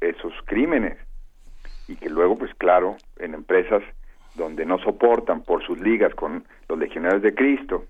esos 0.00 0.32
crímenes 0.46 0.96
y 1.88 1.96
que 1.96 2.08
luego, 2.08 2.36
pues 2.36 2.54
claro, 2.54 2.96
en 3.18 3.34
empresas 3.34 3.82
donde 4.34 4.64
no 4.64 4.78
soportan 4.78 5.42
por 5.42 5.64
sus 5.64 5.78
ligas 5.80 6.14
con 6.14 6.44
los 6.68 6.78
legionarios 6.78 7.22
de 7.22 7.34
Cristo 7.34 7.84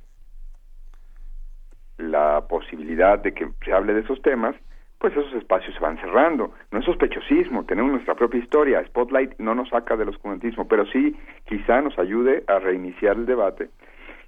la 1.98 2.44
posibilidad 2.48 3.18
de 3.18 3.32
que 3.32 3.48
se 3.64 3.72
hable 3.72 3.94
de 3.94 4.00
esos 4.00 4.20
temas, 4.22 4.54
pues 5.06 5.24
esos 5.24 5.34
espacios 5.34 5.72
se 5.72 5.80
van 5.80 5.96
cerrando. 5.98 6.52
No 6.72 6.80
es 6.80 6.84
sospechosismo, 6.84 7.64
tenemos 7.64 7.92
nuestra 7.92 8.16
propia 8.16 8.40
historia. 8.40 8.84
Spotlight 8.86 9.38
no 9.38 9.54
nos 9.54 9.68
saca 9.68 9.96
del 9.96 10.08
oscurantismo, 10.08 10.66
pero 10.66 10.84
sí 10.86 11.16
quizá 11.44 11.80
nos 11.80 11.96
ayude 11.96 12.42
a 12.48 12.58
reiniciar 12.58 13.16
el 13.16 13.24
debate 13.24 13.70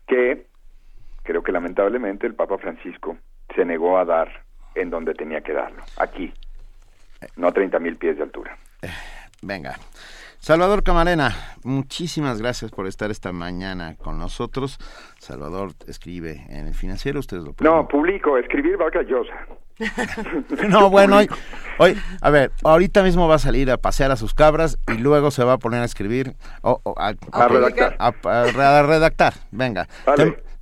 que 0.06 0.46
creo 1.24 1.42
que 1.42 1.50
lamentablemente 1.50 2.28
el 2.28 2.34
Papa 2.34 2.58
Francisco 2.58 3.16
se 3.56 3.64
negó 3.64 3.98
a 3.98 4.04
dar 4.04 4.44
en 4.76 4.90
donde 4.90 5.14
tenía 5.14 5.40
que 5.40 5.52
darlo, 5.52 5.82
aquí, 5.96 6.32
no 7.36 7.48
a 7.48 7.52
30 7.52 7.76
mil 7.80 7.96
pies 7.96 8.16
de 8.16 8.22
altura. 8.22 8.56
Venga. 9.42 9.74
Salvador 10.38 10.84
Camarena, 10.84 11.30
muchísimas 11.64 12.40
gracias 12.40 12.70
por 12.70 12.86
estar 12.86 13.10
esta 13.10 13.32
mañana 13.32 13.96
con 13.96 14.16
nosotros. 14.16 14.78
Salvador 15.18 15.72
escribe 15.88 16.46
en 16.48 16.68
el 16.68 16.74
financiero, 16.74 17.18
ustedes 17.18 17.42
lo 17.42 17.52
pueden... 17.52 17.74
No, 17.74 17.88
publico, 17.88 18.38
escribir 18.38 18.80
va 18.80 18.88
callosa. 18.92 19.34
no, 20.68 20.90
bueno, 20.90 21.16
hoy, 21.16 21.28
hoy, 21.78 21.98
a 22.20 22.30
ver, 22.30 22.52
ahorita 22.64 23.02
mismo 23.02 23.28
va 23.28 23.36
a 23.36 23.38
salir 23.38 23.70
a 23.70 23.76
pasear 23.76 24.10
a 24.10 24.16
sus 24.16 24.34
cabras 24.34 24.78
y 24.88 24.98
luego 24.98 25.30
se 25.30 25.44
va 25.44 25.54
a 25.54 25.58
poner 25.58 25.82
a 25.82 25.84
escribir, 25.84 26.34
o, 26.62 26.80
a, 26.96 27.12
redactar. 27.48 27.96
A, 27.98 28.82
redactar. 28.82 29.34
Venga, 29.50 29.88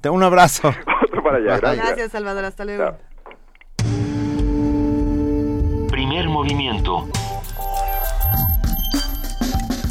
te, 0.00 0.10
un 0.10 0.22
abrazo. 0.22 0.68
Otro 1.04 1.22
para 1.22 1.38
allá, 1.38 1.58
gracias. 1.58 1.86
gracias. 1.86 2.12
Salvador, 2.12 2.44
hasta 2.44 2.64
luego. 2.64 2.96
Primer 5.88 6.28
movimiento 6.28 7.08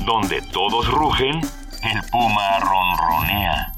donde 0.05 0.39
todos 0.53 0.87
rugen, 0.91 1.41
el 1.81 2.09
puma 2.11 2.59
ronronea. 2.59 3.71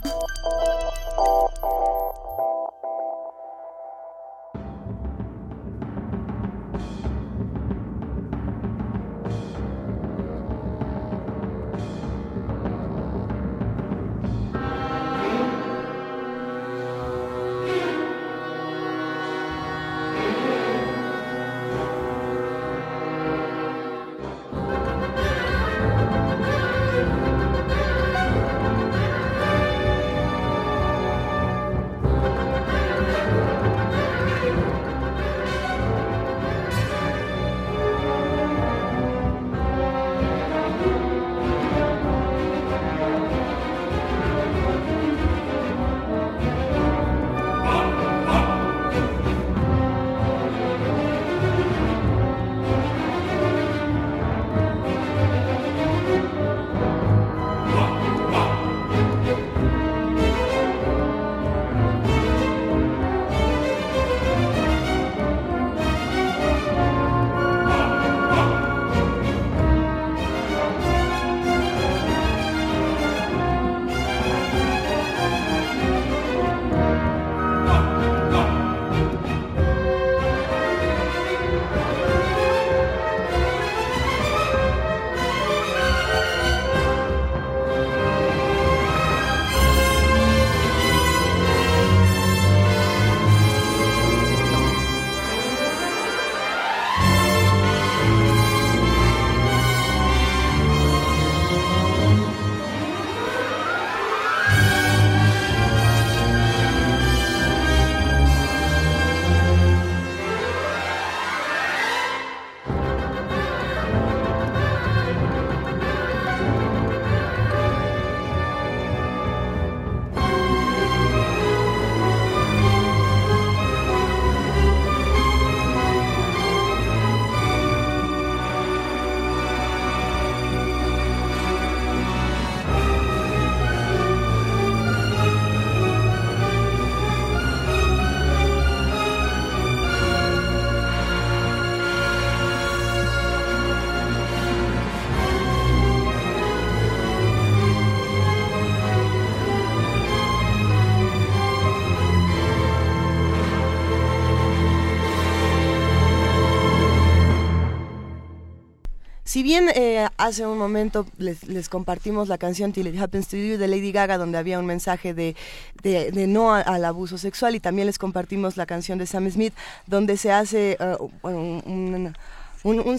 Si 159.37 159.43
bien 159.43 159.69
eh, 159.75 160.07
hace 160.17 160.47
un 160.47 160.57
momento 160.57 161.05
les, 161.19 161.69
compartimos 161.69 162.27
la 162.27 162.39
canción 162.39 162.73
Till 162.73 162.87
It 162.87 162.99
Happens 162.99 163.27
to 163.27 163.37
You 163.37 163.59
de 163.59 163.67
Lady 163.67 163.91
Gaga, 163.91 164.17
donde 164.17 164.39
había 164.39 164.57
un 164.57 164.65
mensaje 164.65 165.13
de, 165.13 165.35
de, 165.83 166.25
no 166.25 166.55
al 166.55 166.83
abuso 166.83 167.19
sexual, 167.19 167.53
y 167.53 167.59
también 167.59 167.85
les 167.85 167.99
compartimos 167.99 168.57
la 168.57 168.65
canción 168.65 168.97
de 168.97 169.05
Sam 169.05 169.29
Smith, 169.29 169.53
donde 169.85 170.17
se 170.17 170.31
hace 170.31 170.75
uh, 170.79 171.11
un, 171.21 172.15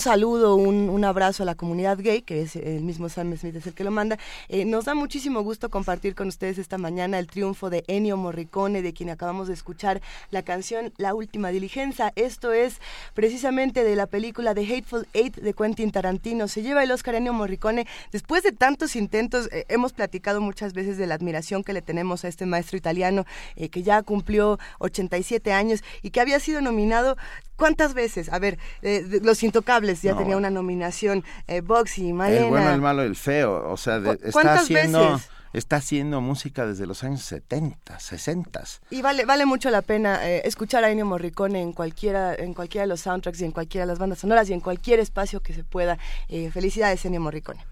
saludo, 0.01 0.57
un, 0.57 1.05
abrazo 1.05 1.43
a 1.43 1.47
la 1.47 1.55
comunidad 1.55 1.99
gay, 1.99 2.23
que 2.23 2.41
es 2.41 2.57
el 2.57 2.83
mismo 2.83 3.09
Sam 3.09 3.37
Smith 3.37 3.57
es 3.57 3.67
el 3.67 3.75
que 3.75 3.85
lo 3.85 3.91
manda. 3.91 4.19
Eh, 4.49 4.65
nos 4.65 4.87
da 4.87 4.95
muchísimo 4.95 5.43
gusto 5.43 5.69
compartir 5.69 6.15
con 6.15 6.29
ustedes 6.29 6.57
esta 6.57 6.79
mañana 6.79 7.19
el 7.19 7.27
triunfo 7.27 7.69
de 7.69 7.85
Ennio 7.87 8.17
Morricone, 8.17 8.81
de 8.81 8.95
quien 8.95 9.11
acabamos 9.11 9.47
de 9.49 9.55
escuchar 9.55 10.01
la 10.31 10.43
canción 10.43 10.93
La 10.97 11.15
Última 11.15 11.51
Diligencia. 11.51 12.13
Esto 12.17 12.53
es 12.53 12.81
precisamente 13.13 13.85
de 13.85 13.95
la 13.95 14.07
película 14.07 14.55
The 14.55 14.63
Hateful 14.63 15.07
Eight 15.13 15.37
de 15.37 15.53
Quentin 15.53 15.93
Tarantino. 15.93 16.49
Se 16.49 16.63
lleva 16.63 16.83
el 16.83 16.91
Oscar 16.91 17.17
Ennio 17.17 17.35
Morricone. 17.35 17.87
Después 18.11 18.43
de 18.43 18.53
tantos 18.53 18.97
intentos, 18.97 19.51
eh, 19.53 19.67
hemos 19.69 19.93
platicado 19.93 20.41
muchas 20.41 20.73
veces 20.73 20.97
de 20.97 21.07
la 21.07 21.15
admiración 21.15 21.63
que 21.63 21.75
le 21.75 21.83
tenemos 21.83 22.25
a 22.25 22.29
este 22.29 22.47
maestro 22.47 22.79
italiano, 22.79 23.27
eh, 23.57 23.69
que 23.69 23.83
ya 23.83 24.03
cumplió 24.03 24.59
87 24.79 25.53
años 25.53 25.83
y 26.03 26.11
que 26.11 26.23
había 26.23 26.41
sido 26.41 26.63
nominado 26.63 27.17
¿Cuántas 27.59 27.93
veces? 27.93 28.33
A 28.33 28.39
ver, 28.39 28.57
eh, 28.83 29.19
Los 29.21 29.43
Intocables 29.43 30.01
ya 30.01 30.17
tenía 30.17 30.37
una 30.37 30.49
nominación, 30.49 31.25
eh, 31.49 31.61
Boxy, 31.61 32.13
Malena. 32.13 32.45
El 32.45 32.51
bueno, 32.51 32.73
el 32.73 32.81
malo, 32.81 33.03
el 33.03 33.17
feo, 33.17 33.69
o 33.69 33.77
sea, 33.77 34.01
está 34.23 34.55
haciendo... 34.55 35.21
Está 35.55 35.77
haciendo 35.77 36.21
música 36.21 36.67
desde 36.67 36.87
los 36.87 37.03
años 37.05 37.23
70, 37.23 37.99
60. 37.99 38.63
Y 38.91 39.01
vale, 39.01 39.25
vale 39.25 39.47
mucho 39.47 39.71
la 39.71 39.81
pena 39.81 40.29
eh, 40.29 40.43
escuchar 40.45 40.85
a 40.85 40.91
Ennio 40.91 41.07
Morricone 41.07 41.63
en 41.63 41.73
cualquiera, 41.73 42.35
en 42.35 42.53
cualquiera 42.53 42.83
de 42.83 42.89
los 42.89 43.01
soundtracks 43.01 43.41
y 43.41 43.47
en 43.47 43.53
cualquiera 43.53 43.87
de 43.87 43.93
las 43.93 43.99
bandas 43.99 44.19
sonoras 44.19 44.51
y 44.51 44.53
en 44.53 44.61
cualquier 44.61 45.01
espacio 45.01 45.41
que 45.41 45.55
se 45.55 45.65
pueda. 45.65 45.99
Eh, 46.29 46.51
felicidades, 46.51 47.03
Ennio 47.07 47.23
Morricone. 47.23 47.65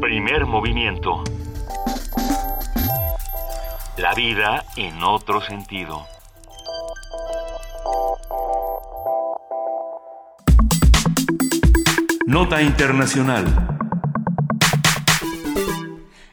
Primer 0.00 0.46
movimiento. 0.46 1.24
La 3.96 4.14
vida 4.14 4.64
en 4.76 5.02
otro 5.02 5.40
sentido. 5.40 6.06
Nota 12.28 12.60
Internacional. 12.60 13.46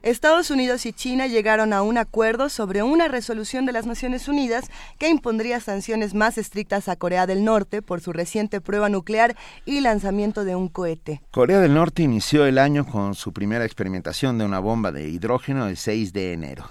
Estados 0.02 0.52
Unidos 0.52 0.86
y 0.86 0.92
China 0.92 1.28
llegaron 1.28 1.72
a 1.72 1.84
un 1.84 1.98
acuerdo 1.98 2.50
sobre 2.50 2.84
una 2.84 3.08
resolución 3.08 3.66
de 3.66 3.72
las 3.72 3.86
Naciones 3.86 4.28
Unidas 4.28 4.70
que 5.00 5.08
impondría 5.08 5.62
sanciones 5.62 6.14
más 6.14 6.38
estrictas 6.38 6.90
a 6.90 6.98
Corea 6.98 7.28
del 7.28 7.46
Norte 7.46 7.82
por 7.82 8.02
su 8.02 8.12
reciente 8.12 8.60
prueba 8.60 8.90
nuclear 8.90 9.38
y 9.64 9.80
lanzamiento 9.80 10.44
de 10.44 10.58
un 10.58 10.68
cohete. 10.68 11.22
Corea 11.32 11.62
del 11.62 11.74
Norte 11.74 12.04
inició 12.04 12.46
el 12.46 12.58
año 12.58 12.86
con 12.86 13.16
su 13.16 13.32
primera 13.32 13.64
experimentación 13.64 14.38
de 14.38 14.44
una 14.44 14.60
bomba 14.60 14.92
de 14.92 15.08
hidrógeno 15.08 15.66
el 15.70 15.78
6 15.78 16.12
de 16.12 16.34
enero. 16.34 16.70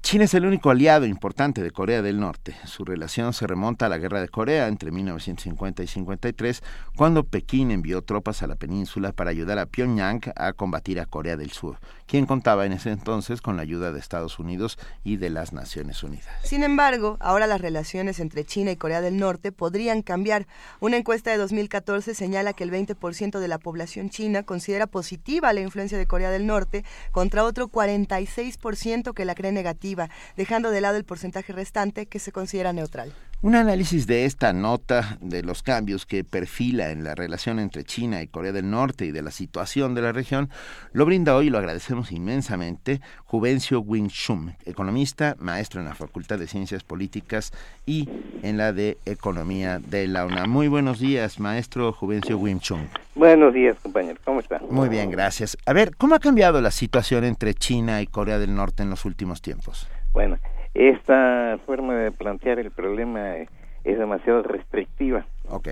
China 0.00 0.24
es 0.24 0.34
el 0.34 0.46
único 0.46 0.70
aliado 0.70 1.06
importante 1.06 1.62
de 1.62 1.70
Corea 1.70 2.02
del 2.02 2.20
Norte. 2.20 2.56
Su 2.64 2.84
relación 2.84 3.32
se 3.32 3.46
remonta 3.46 3.86
a 3.86 3.88
la 3.88 3.98
Guerra 3.98 4.20
de 4.20 4.28
Corea 4.28 4.68
entre 4.68 4.90
1950 4.90 5.82
y 5.82 5.86
53, 5.86 6.62
cuando 6.96 7.24
Pekín 7.24 7.70
envió 7.70 8.02
tropas 8.02 8.42
a 8.42 8.46
la 8.46 8.54
península 8.54 9.12
para 9.12 9.30
ayudar 9.30 9.58
a 9.58 9.66
Pyongyang 9.66 10.20
a 10.36 10.52
combatir 10.52 11.00
a 11.00 11.06
Corea 11.06 11.36
del 11.36 11.50
Sur, 11.50 11.78
quien 12.08 12.26
contaba 12.26 12.66
en 12.66 12.72
ese 12.72 12.90
entonces 12.90 13.40
con 13.40 13.56
la 13.56 13.62
ayuda 13.62 13.92
de 13.92 14.00
Estados 14.00 14.38
Unidos 14.38 14.78
y 15.04 15.18
de 15.18 15.30
las 15.30 15.52
Naciones 15.52 16.02
Unidas. 16.02 16.26
Sin 16.42 16.64
embargo, 16.64 17.18
ahora 17.20 17.46
las 17.46 17.60
relaciones 17.60 18.18
entre 18.18 18.44
China 18.44 18.72
y 18.72 18.76
Corea 18.76 19.00
del 19.00 19.18
Norte 19.18 19.52
podrían 19.52 20.02
cambiar. 20.02 20.46
Una 20.80 20.96
encuesta 20.96 21.30
de 21.30 21.36
2014 21.36 22.14
señala 22.14 22.54
que 22.54 22.64
el 22.64 22.72
20% 22.72 23.38
de 23.38 23.48
la 23.48 23.58
población 23.58 24.08
china 24.08 24.42
considera 24.42 24.86
positiva 24.86 25.52
la 25.52 25.60
influencia 25.60 25.98
de 25.98 26.06
Corea 26.06 26.30
del 26.30 26.46
Norte 26.46 26.84
contra 27.12 27.44
otro 27.44 27.68
46% 27.68 29.12
que 29.12 29.24
la 29.24 29.34
cree 29.34 29.52
negativa 29.52 30.08
dejando 30.36 30.70
de 30.70 30.80
lado 30.80 30.96
el 30.96 31.04
porcentaje 31.04 31.52
restante 31.52 32.06
que 32.06 32.18
se 32.18 32.32
considera 32.32 32.72
neutral. 32.72 33.12
Un 33.40 33.54
análisis 33.54 34.08
de 34.08 34.24
esta 34.24 34.52
nota, 34.52 35.16
de 35.20 35.44
los 35.44 35.62
cambios 35.62 36.06
que 36.06 36.24
perfila 36.24 36.90
en 36.90 37.04
la 37.04 37.14
relación 37.14 37.60
entre 37.60 37.84
China 37.84 38.20
y 38.20 38.26
Corea 38.26 38.50
del 38.50 38.68
Norte 38.68 39.06
y 39.06 39.12
de 39.12 39.22
la 39.22 39.30
situación 39.30 39.94
de 39.94 40.02
la 40.02 40.10
región, 40.10 40.50
lo 40.92 41.06
brinda 41.06 41.36
hoy 41.36 41.46
y 41.46 41.50
lo 41.50 41.58
agradecemos 41.58 42.10
inmensamente 42.10 43.00
Juvencio 43.26 43.78
Wing 43.78 44.08
Chum, 44.08 44.54
economista, 44.64 45.36
maestro 45.38 45.80
en 45.80 45.86
la 45.86 45.94
Facultad 45.94 46.40
de 46.40 46.48
Ciencias 46.48 46.82
Políticas 46.82 47.52
y 47.86 48.08
en 48.42 48.56
la 48.56 48.72
de 48.72 48.98
Economía 49.06 49.78
de 49.78 50.08
la 50.08 50.26
UNAM. 50.26 50.50
Muy 50.50 50.66
buenos 50.66 50.98
días, 50.98 51.38
maestro 51.38 51.92
Juvencio 51.92 52.38
Wing 52.38 52.58
Chum. 52.58 52.88
Buenos 53.14 53.54
días, 53.54 53.76
compañero. 53.80 54.18
¿Cómo 54.24 54.40
está? 54.40 54.60
Muy 54.68 54.88
bien, 54.88 55.12
gracias. 55.12 55.56
A 55.64 55.72
ver, 55.72 55.94
¿cómo 55.96 56.16
ha 56.16 56.18
cambiado 56.18 56.60
la 56.60 56.72
situación 56.72 57.22
entre 57.22 57.54
China 57.54 58.02
y 58.02 58.08
Corea 58.08 58.40
del 58.40 58.52
Norte 58.56 58.82
en 58.82 58.90
los 58.90 59.04
últimos 59.04 59.42
tiempos? 59.42 59.86
Bueno, 60.12 60.38
esta 60.74 61.58
forma 61.66 61.94
de 61.94 62.12
plantear 62.12 62.58
el 62.58 62.70
problema 62.70 63.36
es 63.36 63.98
demasiado 63.98 64.42
restrictiva. 64.42 65.26
Ok. 65.48 65.68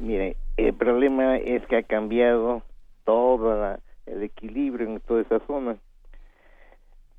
Mire, 0.00 0.36
el 0.56 0.74
problema 0.74 1.36
es 1.36 1.66
que 1.66 1.76
ha 1.76 1.82
cambiado 1.82 2.62
todo 3.04 3.78
el 4.06 4.22
equilibrio 4.22 4.86
en 4.86 5.00
toda 5.00 5.22
esa 5.22 5.40
zona. 5.46 5.76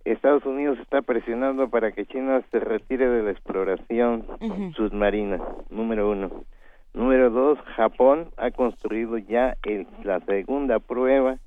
Estados 0.05 0.45
Unidos 0.45 0.79
está 0.79 1.01
presionando 1.01 1.69
para 1.69 1.91
que 1.91 2.05
China 2.05 2.41
se 2.51 2.59
retire 2.59 3.07
de 3.09 3.23
la 3.23 3.31
exploración 3.31 4.25
submarina, 4.75 5.39
número 5.69 6.09
uno. 6.09 6.45
Número 6.93 7.29
dos, 7.29 7.59
Japón 7.75 8.29
ha 8.37 8.49
construido 8.51 9.17
ya 9.17 9.55
el, 9.63 9.87
la 10.03 10.19
segunda 10.21 10.79
prueba 10.79 11.37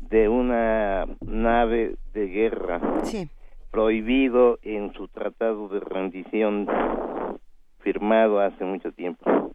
de 0.00 0.28
una 0.28 1.06
nave 1.20 1.94
de 2.12 2.26
guerra. 2.26 2.80
Sí 3.04 3.30
prohibido 3.72 4.58
en 4.62 4.92
su 4.92 5.08
tratado 5.08 5.66
de 5.68 5.80
rendición 5.80 6.68
firmado 7.80 8.38
hace 8.38 8.64
mucho 8.64 8.92
tiempo. 8.92 9.50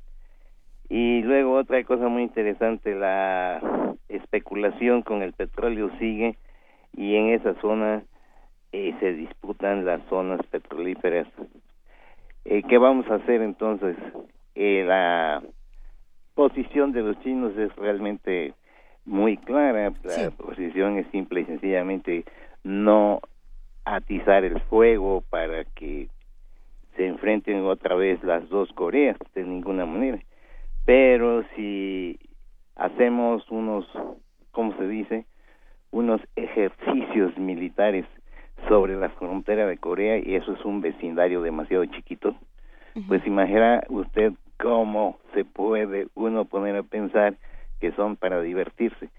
Y 0.89 1.21
luego 1.21 1.53
otra 1.53 1.83
cosa 1.83 2.07
muy 2.07 2.23
interesante, 2.23 2.95
la 2.95 3.61
especulación 4.09 5.03
con 5.03 5.21
el 5.21 5.33
petróleo 5.33 5.91
sigue 5.99 6.35
y 6.95 7.15
en 7.15 7.29
esa 7.29 7.53
zona 7.61 8.03
eh, 8.71 8.95
se 8.99 9.13
disputan 9.13 9.85
las 9.85 10.01
zonas 10.09 10.41
petrolíferas. 10.47 11.27
Eh, 12.43 12.63
¿Qué 12.67 12.77
vamos 12.79 13.07
a 13.11 13.15
hacer 13.15 13.41
entonces? 13.41 13.95
Eh, 14.55 14.83
la 14.87 15.43
posición 16.33 16.91
de 16.91 17.01
los 17.03 17.19
chinos 17.21 17.55
es 17.55 17.75
realmente 17.75 18.55
muy 19.05 19.37
clara, 19.37 19.93
la 20.03 20.31
posición 20.31 20.97
es 20.97 21.07
simple 21.11 21.41
y 21.41 21.45
sencillamente 21.45 22.25
no 22.63 23.21
atizar 23.95 24.43
el 24.43 24.59
fuego 24.61 25.23
para 25.29 25.63
que 25.63 26.09
se 26.95 27.07
enfrenten 27.07 27.63
otra 27.65 27.95
vez 27.95 28.21
las 28.23 28.47
dos 28.49 28.71
Coreas 28.73 29.17
de 29.33 29.43
ninguna 29.43 29.85
manera. 29.85 30.19
Pero 30.85 31.43
si 31.55 32.19
hacemos 32.75 33.49
unos, 33.49 33.85
¿cómo 34.51 34.75
se 34.77 34.87
dice? 34.87 35.25
Unos 35.91 36.21
ejercicios 36.35 37.37
militares 37.37 38.05
sobre 38.67 38.95
la 38.95 39.09
frontera 39.09 39.67
de 39.67 39.77
Corea 39.77 40.17
y 40.17 40.35
eso 40.35 40.53
es 40.53 40.65
un 40.65 40.81
vecindario 40.81 41.41
demasiado 41.41 41.85
chiquito, 41.85 42.35
pues 43.07 43.25
imagina 43.27 43.83
usted 43.89 44.33
cómo 44.59 45.19
se 45.33 45.45
puede 45.45 46.07
uno 46.15 46.45
poner 46.45 46.75
a 46.75 46.83
pensar 46.83 47.35
que 47.79 47.91
son 47.91 48.15
para 48.15 48.41
divertirse 48.41 49.09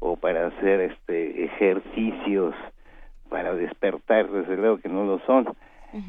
o 0.00 0.16
para 0.16 0.48
hacer 0.48 0.80
este 0.80 1.44
ejercicios 1.44 2.54
para 3.28 3.54
despertar, 3.54 4.30
desde 4.30 4.56
luego 4.56 4.78
que 4.78 4.88
no 4.88 5.04
lo 5.04 5.18
son. 5.20 5.46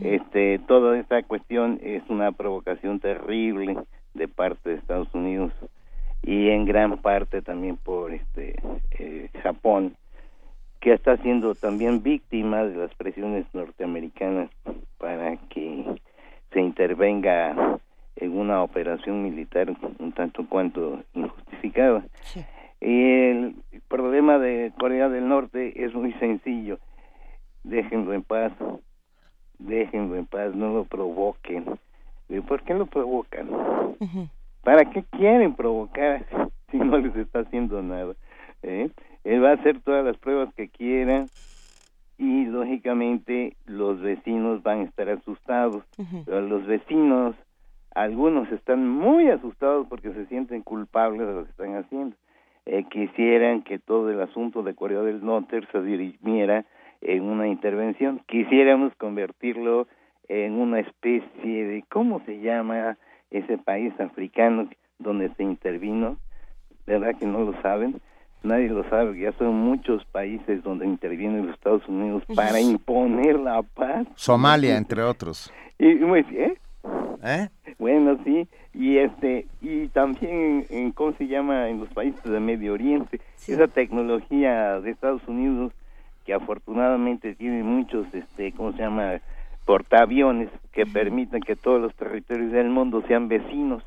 Este, 0.01 0.59
toda 0.67 0.99
esta 0.99 1.23
cuestión 1.23 1.79
es 1.81 2.03
una 2.09 2.33
provocación 2.33 2.99
terrible 2.99 3.77
de 4.13 4.27
parte 4.27 4.71
de 4.71 4.75
Estados 4.75 5.07
Unidos 5.13 5.53
y 6.21 6.49
en 6.49 6.65
gran 6.65 6.97
parte 6.97 7.41
también 7.41 7.77
por 7.77 8.11
este 8.13 8.59
eh, 8.91 9.29
Japón 9.41 9.95
que 10.81 10.93
está 10.93 11.15
siendo 11.17 11.55
también 11.55 12.03
víctima 12.03 12.63
de 12.63 12.75
las 12.75 12.93
presiones 12.95 13.45
norteamericanas 13.53 14.49
para 14.97 15.37
que 15.49 15.85
se 16.51 16.59
intervenga 16.59 17.79
en 18.15 18.37
una 18.37 18.63
operación 18.63 19.23
militar 19.23 19.73
un 19.99 20.11
tanto 20.11 20.45
cuanto 20.47 21.03
injustificada. 21.13 22.05
Y 22.81 23.03
el 23.03 23.55
problema 23.87 24.39
de 24.39 24.71
Corea 24.77 25.09
del 25.09 25.27
Norte 25.27 25.83
es 25.83 25.93
muy 25.93 26.13
sencillo 26.13 26.79
déjenlo 27.63 28.13
en 28.13 28.23
paz, 28.23 28.51
déjenlo 29.57 30.15
en 30.15 30.25
paz, 30.25 30.55
no 30.55 30.73
lo 30.73 30.85
provoquen. 30.85 31.65
¿Por 32.47 32.61
qué 32.63 32.73
lo 32.73 32.85
provocan? 32.85 33.49
¿Para 34.63 34.85
qué 34.91 35.03
quieren 35.11 35.55
provocar 35.55 36.25
si 36.71 36.77
no 36.77 36.97
les 36.97 37.15
está 37.15 37.39
haciendo 37.39 37.81
nada? 37.81 38.13
¿Eh? 38.61 38.89
Él 39.23 39.43
va 39.43 39.51
a 39.51 39.53
hacer 39.53 39.81
todas 39.81 40.05
las 40.05 40.17
pruebas 40.17 40.53
que 40.53 40.69
quiera 40.69 41.25
y 42.17 42.45
lógicamente 42.45 43.55
los 43.65 44.01
vecinos 44.01 44.61
van 44.61 44.81
a 44.81 44.83
estar 44.83 45.09
asustados. 45.09 45.83
Pero 46.25 46.41
los 46.41 46.65
vecinos, 46.67 47.35
algunos 47.95 48.51
están 48.51 48.87
muy 48.87 49.29
asustados 49.29 49.87
porque 49.87 50.11
se 50.13 50.25
sienten 50.27 50.61
culpables 50.61 51.27
de 51.27 51.33
lo 51.33 51.43
que 51.45 51.51
están 51.51 51.75
haciendo. 51.75 52.15
Eh, 52.65 52.85
quisieran 52.89 53.63
que 53.63 53.79
todo 53.79 54.11
el 54.11 54.21
asunto 54.21 54.61
de 54.63 54.75
Corea 54.75 55.01
del 55.01 55.25
Norte 55.25 55.61
se 55.71 55.81
dirimiera 55.81 56.65
en 57.01 57.23
una 57.23 57.47
intervención. 57.47 58.21
Quisiéramos 58.27 58.93
convertirlo 58.95 59.87
en 60.27 60.53
una 60.53 60.79
especie 60.79 61.65
de, 61.65 61.83
¿cómo 61.89 62.21
se 62.25 62.39
llama 62.39 62.97
ese 63.31 63.57
país 63.57 63.93
africano 63.99 64.69
donde 64.99 65.29
se 65.35 65.43
intervino? 65.43 66.17
¿Verdad 66.85 67.15
que 67.19 67.25
no 67.25 67.41
lo 67.41 67.61
saben? 67.61 68.01
Nadie 68.41 68.69
lo 68.69 68.87
sabe, 68.89 69.19
ya 69.19 69.33
son 69.33 69.55
muchos 69.55 70.05
países 70.05 70.63
donde 70.63 70.85
intervienen 70.85 71.47
los 71.47 71.55
Estados 71.55 71.85
Unidos 71.89 72.23
para 72.35 72.61
imponer 72.61 73.37
la 73.37 73.61
paz. 73.63 74.07
Somalia, 74.15 74.77
entre 74.77 75.03
otros. 75.03 75.51
Y, 75.77 75.87
¿eh? 75.87 76.57
¿Eh? 77.21 77.49
Bueno, 77.77 78.17
sí, 78.23 78.47
y 78.73 78.97
este 78.97 79.45
y 79.61 79.87
también 79.89 80.65
en 80.69 80.91
cómo 80.93 81.13
se 81.13 81.27
llama 81.27 81.69
en 81.69 81.81
los 81.81 81.89
países 81.89 82.23
del 82.23 82.41
Medio 82.41 82.73
Oriente, 82.73 83.19
esa 83.45 83.67
tecnología 83.67 84.79
de 84.79 84.91
Estados 84.91 85.27
Unidos 85.27 85.73
que 86.29 86.35
afortunadamente 86.35 87.33
tiene 87.33 87.63
muchos, 87.63 88.05
este, 88.13 88.51
¿cómo 88.51 88.71
se 88.73 88.83
llama? 88.83 89.19
portaaviones 89.65 90.49
que 90.71 90.85
permiten 90.85 91.41
que 91.41 91.55
todos 91.55 91.81
los 91.81 91.95
territorios 91.95 92.51
del 92.51 92.69
mundo 92.69 93.03
sean 93.07 93.27
vecinos. 93.27 93.81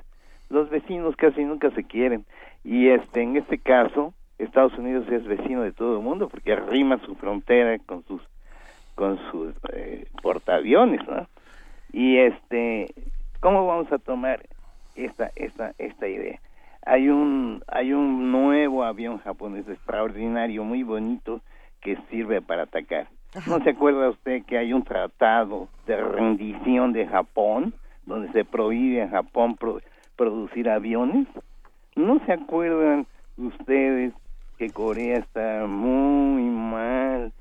Los 0.50 0.68
vecinos 0.68 1.14
casi 1.14 1.44
nunca 1.44 1.70
se 1.70 1.84
quieren 1.84 2.24
y 2.64 2.88
este 2.88 3.22
en 3.22 3.36
este 3.36 3.58
caso 3.58 4.12
Estados 4.38 4.76
Unidos 4.76 5.06
es 5.08 5.24
vecino 5.24 5.62
de 5.62 5.70
todo 5.70 5.98
el 5.98 6.02
mundo 6.02 6.28
porque 6.28 6.52
arrima 6.52 6.98
su 7.06 7.14
frontera 7.14 7.78
con 7.78 8.04
sus 8.06 8.20
con 8.96 9.20
sus 9.30 9.54
eh, 9.72 10.08
portaaviones, 10.20 11.00
¿no? 11.06 11.28
Y 11.92 12.16
este, 12.18 12.92
¿cómo 13.38 13.68
vamos 13.68 13.92
a 13.92 13.98
tomar 13.98 14.40
esta, 14.96 15.30
esta, 15.36 15.74
esta 15.78 16.08
idea. 16.08 16.40
Hay 16.84 17.08
un, 17.08 17.62
hay 17.68 17.92
un 17.92 18.32
nuevo 18.32 18.82
avión 18.82 19.18
japonés 19.18 19.68
extraordinario, 19.68 20.64
muy 20.64 20.82
bonito, 20.82 21.40
que 21.82 21.98
sirve 22.10 22.40
para 22.40 22.62
atacar. 22.62 23.08
¿No 23.46 23.62
se 23.62 23.70
acuerda 23.70 24.10
usted 24.10 24.44
que 24.44 24.58
hay 24.58 24.72
un 24.72 24.84
tratado 24.84 25.68
de 25.86 25.96
rendición 25.96 26.92
de 26.92 27.06
Japón, 27.06 27.74
donde 28.06 28.30
se 28.32 28.44
prohíbe 28.44 29.02
a 29.02 29.08
Japón 29.08 29.56
producir 30.16 30.68
aviones? 30.68 31.26
¿No 31.96 32.24
se 32.24 32.32
acuerdan 32.32 33.06
ustedes 33.36 34.12
que 34.58 34.70
Corea 34.70 35.18
está 35.18 35.66
muy 35.66 36.42
mal, 36.42 37.32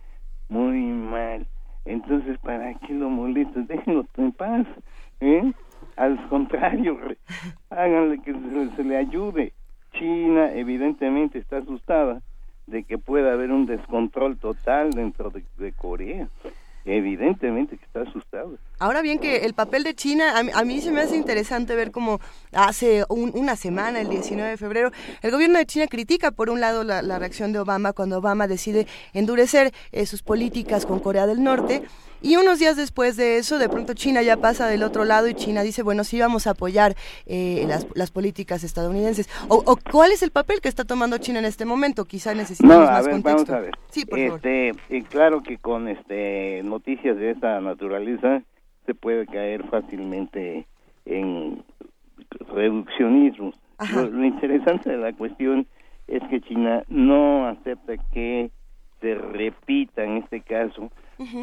muy 0.49 0.81
mal? 0.81 1.45
Entonces, 1.85 2.38
¿para 2.39 2.73
qué 2.76 2.93
lo 2.93 3.09
molestan? 3.09 3.68
Déjenlo 3.68 4.05
en 4.18 4.31
paz. 4.31 4.65
¿eh? 5.19 5.51
Al 5.97 6.27
contrario, 6.30 6.97
háganle 7.69 8.22
que 8.22 8.34
se, 8.76 8.84
le 8.84 8.97
ayude. 8.97 9.53
China 9.93 10.53
evidentemente 10.53 11.38
está 11.38 11.57
asustada 11.57 12.22
de 12.67 12.83
que 12.83 12.97
pueda 12.97 13.33
haber 13.33 13.51
un 13.51 13.65
descontrol 13.65 14.38
total 14.38 14.91
dentro 14.91 15.31
de, 15.31 15.71
Corea. 15.73 16.29
Evidentemente 16.83 17.77
que 17.77 17.85
está 17.85 18.01
asustado. 18.01 18.57
Ahora 18.79 19.03
bien 19.03 19.19
que 19.19 19.45
el 19.45 19.53
papel 19.53 19.83
de 19.83 19.93
China, 19.93 20.33
a 20.35 20.63
mí, 20.63 20.81
se 20.81 20.91
me 20.91 21.01
hace 21.01 21.15
interesante 21.15 21.75
ver 21.75 21.91
cómo 21.91 22.19
hace 22.53 23.05
una 23.09 23.55
semana, 23.55 24.01
el 24.01 24.09
19 24.09 24.49
de 24.49 24.57
febrero, 24.57 24.91
el 25.21 25.29
gobierno 25.29 25.59
de 25.59 25.67
China 25.67 25.85
critica 25.85 26.31
por 26.31 26.49
un 26.49 26.59
lado 26.59 26.83
la, 26.83 27.19
reacción 27.19 27.53
de 27.53 27.59
Obama 27.59 27.93
cuando 27.93 28.17
Obama 28.17 28.47
decide 28.47 28.88
endurecer 29.13 29.71
eh, 29.91 30.07
sus 30.07 30.23
políticas 30.23 30.88
con 30.88 30.99
Corea 30.99 31.27
del 31.27 31.43
Norte 31.43 31.83
y 32.22 32.35
unos 32.35 32.60
días 32.60 32.76
después 32.76 33.18
de 33.18 33.38
eso, 33.38 33.57
de 33.57 33.69
pronto 33.69 33.93
China 33.93 34.22
ya 34.22 34.38
pasa 34.38 34.68
del 34.68 34.84
otro 34.84 35.06
lado 35.06 35.27
y 35.27 35.34
China 35.34 35.64
dice, 35.64 35.81
bueno, 35.81 36.03
sí 36.03 36.19
vamos 36.19 36.48
a 36.48 36.52
apoyar 36.52 36.95
eh, 37.26 37.68
las, 37.95 38.11
políticas 38.11 38.64
estadounidenses. 38.64 39.30
O, 39.48 39.77
cuál 39.91 40.11
es 40.11 40.22
el 40.22 40.31
papel 40.31 40.61
que 40.61 40.69
está 40.69 40.84
tomando 40.84 41.18
China 41.18 41.39
en 41.39 41.45
este 41.45 41.65
momento? 41.65 42.06
Quizá 42.06 42.34
necesitamos 42.34 42.85
no, 42.85 42.91
más 42.91 43.06
ver, 43.06 43.14
contexto. 43.14 43.52
Vamos 43.52 43.57
a 43.57 43.60
ver. 43.60 43.73
Sí, 43.89 44.06
por 44.06 44.19
este, 44.19 44.73
Y 44.89 45.02
claro 45.03 45.41
que 45.41 45.57
con 45.57 45.88
este 45.88 46.61
noticias 46.64 47.18
de 47.18 47.31
esta 47.31 47.60
naturaleza 47.61 48.43
se 48.85 48.93
puede 48.93 49.26
caer 49.26 49.68
fácilmente 49.69 50.68
en 51.06 51.64
reduccionismo. 52.53 53.53
lo 53.95 54.26
interesante 54.26 54.91
de 54.91 54.98
la 54.98 55.14
cuestión 55.14 55.65
es 56.07 56.22
que 56.30 56.41
China 56.41 56.84
no 56.88 57.48
acepta 57.48 57.98
que 58.11 58.52
se 58.99 59.15
repita 59.15 60.03
en 60.03 60.18
este 60.18 60.41
caso 60.41 60.91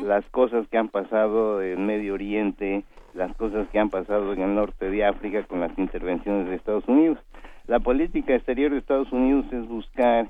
las 0.05 0.25
cosas 0.31 0.67
que 0.69 0.79
han 0.79 0.89
pasado 0.89 1.63
en 1.63 1.87
Medio 1.87 2.15
Oriente, 2.15 2.85
las 3.15 3.35
cosas 3.37 3.69
que 3.69 3.79
han 3.79 3.91
pasado 3.91 4.33
en 4.33 4.43
el 4.43 4.55
norte 4.55 4.91
de 4.91 5.05
África 5.05 5.43
con 5.45 5.61
las 5.61 5.77
intervenciones 5.79 6.49
de 6.49 6.57
Estados 6.57 6.87
Unidos. 6.89 7.19
La 7.67 7.81
política 7.81 8.35
exterior 8.35 8.73
de 8.73 8.79
Estados 8.79 9.13
Unidos 9.13 9.47
es 9.53 9.69
buscar 9.69 10.29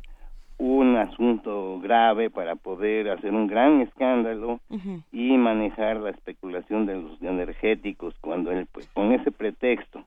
un 0.58 0.96
asunto 0.96 1.78
grave 1.80 2.30
para 2.30 2.56
poder 2.56 3.10
hacer 3.10 3.32
un 3.32 3.46
gran 3.46 3.80
escándalo 3.80 4.58
y 5.12 5.36
manejar 5.36 5.98
la 5.98 6.10
especulación 6.10 6.84
de 6.84 6.96
los 6.96 7.22
energéticos 7.22 8.14
cuando 8.20 8.50
él, 8.50 8.66
pues, 8.72 8.88
con 8.88 9.12
ese 9.12 9.30
pretexto. 9.30 10.02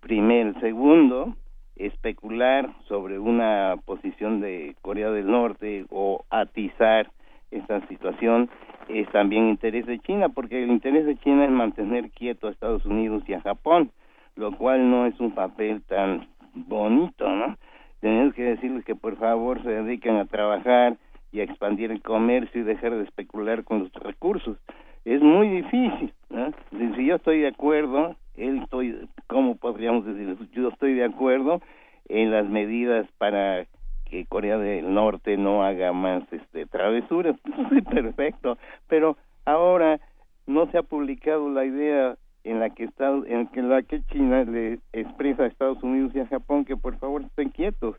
Primero, 0.00 0.58
segundo, 0.60 1.34
especular 1.76 2.70
sobre 2.88 3.18
una 3.18 3.76
posición 3.86 4.40
de 4.40 4.76
Corea 4.82 5.10
del 5.10 5.30
Norte 5.30 5.86
o 5.90 6.24
atizar 6.28 7.10
esta 7.50 7.86
situación 7.88 8.48
es 8.88 9.08
también 9.10 9.48
interés 9.48 9.86
de 9.86 9.98
China, 10.00 10.28
porque 10.28 10.62
el 10.62 10.70
interés 10.70 11.06
de 11.06 11.16
China 11.16 11.44
es 11.44 11.50
mantener 11.50 12.10
quieto 12.10 12.48
a 12.48 12.50
Estados 12.50 12.84
Unidos 12.84 13.22
y 13.26 13.34
a 13.34 13.40
Japón, 13.40 13.90
lo 14.36 14.56
cual 14.56 14.90
no 14.90 15.06
es 15.06 15.18
un 15.20 15.32
papel 15.32 15.82
tan 15.82 16.28
bonito, 16.54 17.28
¿no? 17.28 17.56
Tenemos 18.00 18.34
que 18.34 18.42
decirles 18.42 18.84
que 18.84 18.94
por 18.94 19.16
favor 19.16 19.62
se 19.62 19.70
dediquen 19.70 20.16
a 20.16 20.24
trabajar 20.24 20.96
y 21.32 21.40
a 21.40 21.44
expandir 21.44 21.90
el 21.90 22.02
comercio 22.02 22.60
y 22.60 22.64
dejar 22.64 22.94
de 22.94 23.04
especular 23.04 23.62
con 23.64 23.80
los 23.80 23.92
recursos. 23.92 24.56
Es 25.04 25.22
muy 25.22 25.48
difícil, 25.48 26.12
¿no? 26.30 26.52
Si 26.70 27.06
yo 27.06 27.16
estoy 27.16 27.40
de 27.40 27.48
acuerdo, 27.48 28.16
él 28.36 28.60
estoy, 28.62 29.06
¿cómo 29.26 29.56
podríamos 29.56 30.04
decir? 30.04 30.36
Yo 30.52 30.68
estoy 30.68 30.94
de 30.94 31.04
acuerdo 31.04 31.60
en 32.08 32.30
las 32.30 32.48
medidas 32.48 33.06
para 33.18 33.66
que 34.10 34.26
Corea 34.26 34.58
del 34.58 34.92
Norte 34.92 35.36
no 35.36 35.62
haga 35.62 35.92
más 35.92 36.24
este 36.32 36.66
travesuras, 36.66 37.36
perfecto, 37.90 38.58
pero 38.88 39.16
ahora 39.44 40.00
no 40.46 40.70
se 40.70 40.78
ha 40.78 40.82
publicado 40.82 41.48
la 41.48 41.64
idea 41.64 42.16
en 42.42 42.58
la 42.58 42.70
que 42.70 42.84
está 42.84 43.08
en 43.08 43.48
la 43.68 43.82
que 43.82 44.02
China 44.06 44.44
le 44.44 44.80
expresa 44.92 45.44
a 45.44 45.46
Estados 45.46 45.82
Unidos 45.82 46.12
y 46.14 46.20
a 46.20 46.26
Japón 46.26 46.64
que 46.64 46.76
por 46.76 46.98
favor 46.98 47.22
estén 47.22 47.50
quietos 47.50 47.96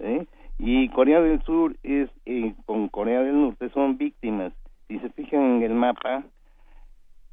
¿eh? 0.00 0.26
y 0.58 0.88
Corea 0.90 1.20
del 1.20 1.40
Sur 1.42 1.76
es 1.82 2.10
eh, 2.26 2.54
con 2.66 2.88
Corea 2.88 3.22
del 3.22 3.40
Norte 3.40 3.70
son 3.70 3.96
víctimas. 3.96 4.52
Si 4.88 4.98
se 4.98 5.08
fijan 5.10 5.40
en 5.56 5.62
el 5.62 5.74
mapa 5.74 6.24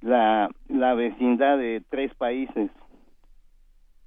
la 0.01 0.49
la 0.69 0.93
vecindad 0.93 1.57
de 1.57 1.83
tres 1.89 2.13
países 2.15 2.69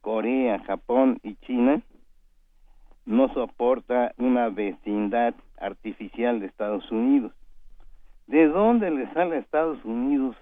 Corea 0.00 0.60
Japón 0.60 1.18
y 1.22 1.34
China 1.46 1.82
no 3.06 3.32
soporta 3.34 4.12
una 4.18 4.48
vecindad 4.48 5.34
artificial 5.58 6.40
de 6.40 6.46
Estados 6.46 6.90
Unidos. 6.90 7.32
¿De 8.26 8.48
dónde 8.48 8.90
le 8.90 9.12
sale 9.12 9.36
a 9.36 9.40
Estados 9.40 9.84
Unidos? 9.84 10.36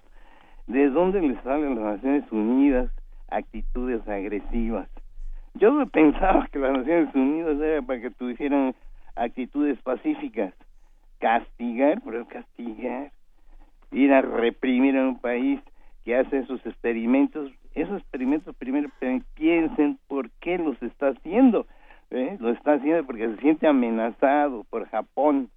¿De 0.67 0.89
dónde 0.89 1.21
le 1.21 1.41
salen 1.41 1.75
las 1.75 1.95
Naciones 1.95 2.31
Unidas 2.31 2.89
actitudes 3.29 4.07
agresivas? 4.07 4.87
Yo 5.55 5.85
pensaba 5.87 6.47
que 6.51 6.59
las 6.59 6.71
Naciones 6.71 7.13
Unidas 7.13 7.59
era 7.59 7.81
para 7.81 8.01
que 8.01 8.11
tuvieran 8.11 8.73
actitudes 9.15 9.79
pacíficas. 9.81 10.53
Castigar, 11.19 12.01
pero 12.03 12.25
castigar. 12.27 13.11
Ir 13.91 14.11
a 14.13 14.21
reprimir 14.21 14.97
a 14.97 15.07
un 15.07 15.19
país 15.19 15.59
que 16.05 16.15
hace 16.15 16.39
esos 16.39 16.65
experimentos. 16.65 17.51
Esos 17.75 17.99
experimentos 17.99 18.55
primero 18.55 18.89
piensen 19.35 19.99
por 20.07 20.29
qué 20.39 20.57
los 20.57 20.81
está 20.81 21.09
haciendo 21.09 21.67
¿eh? 22.13 22.37
lo 22.39 22.49
está 22.49 22.73
haciendo 22.73 23.05
porque 23.05 23.27
se 23.27 23.37
siente 23.37 23.67
amenazado 23.67 24.63
por 24.69 24.87
Japón. 24.89 25.49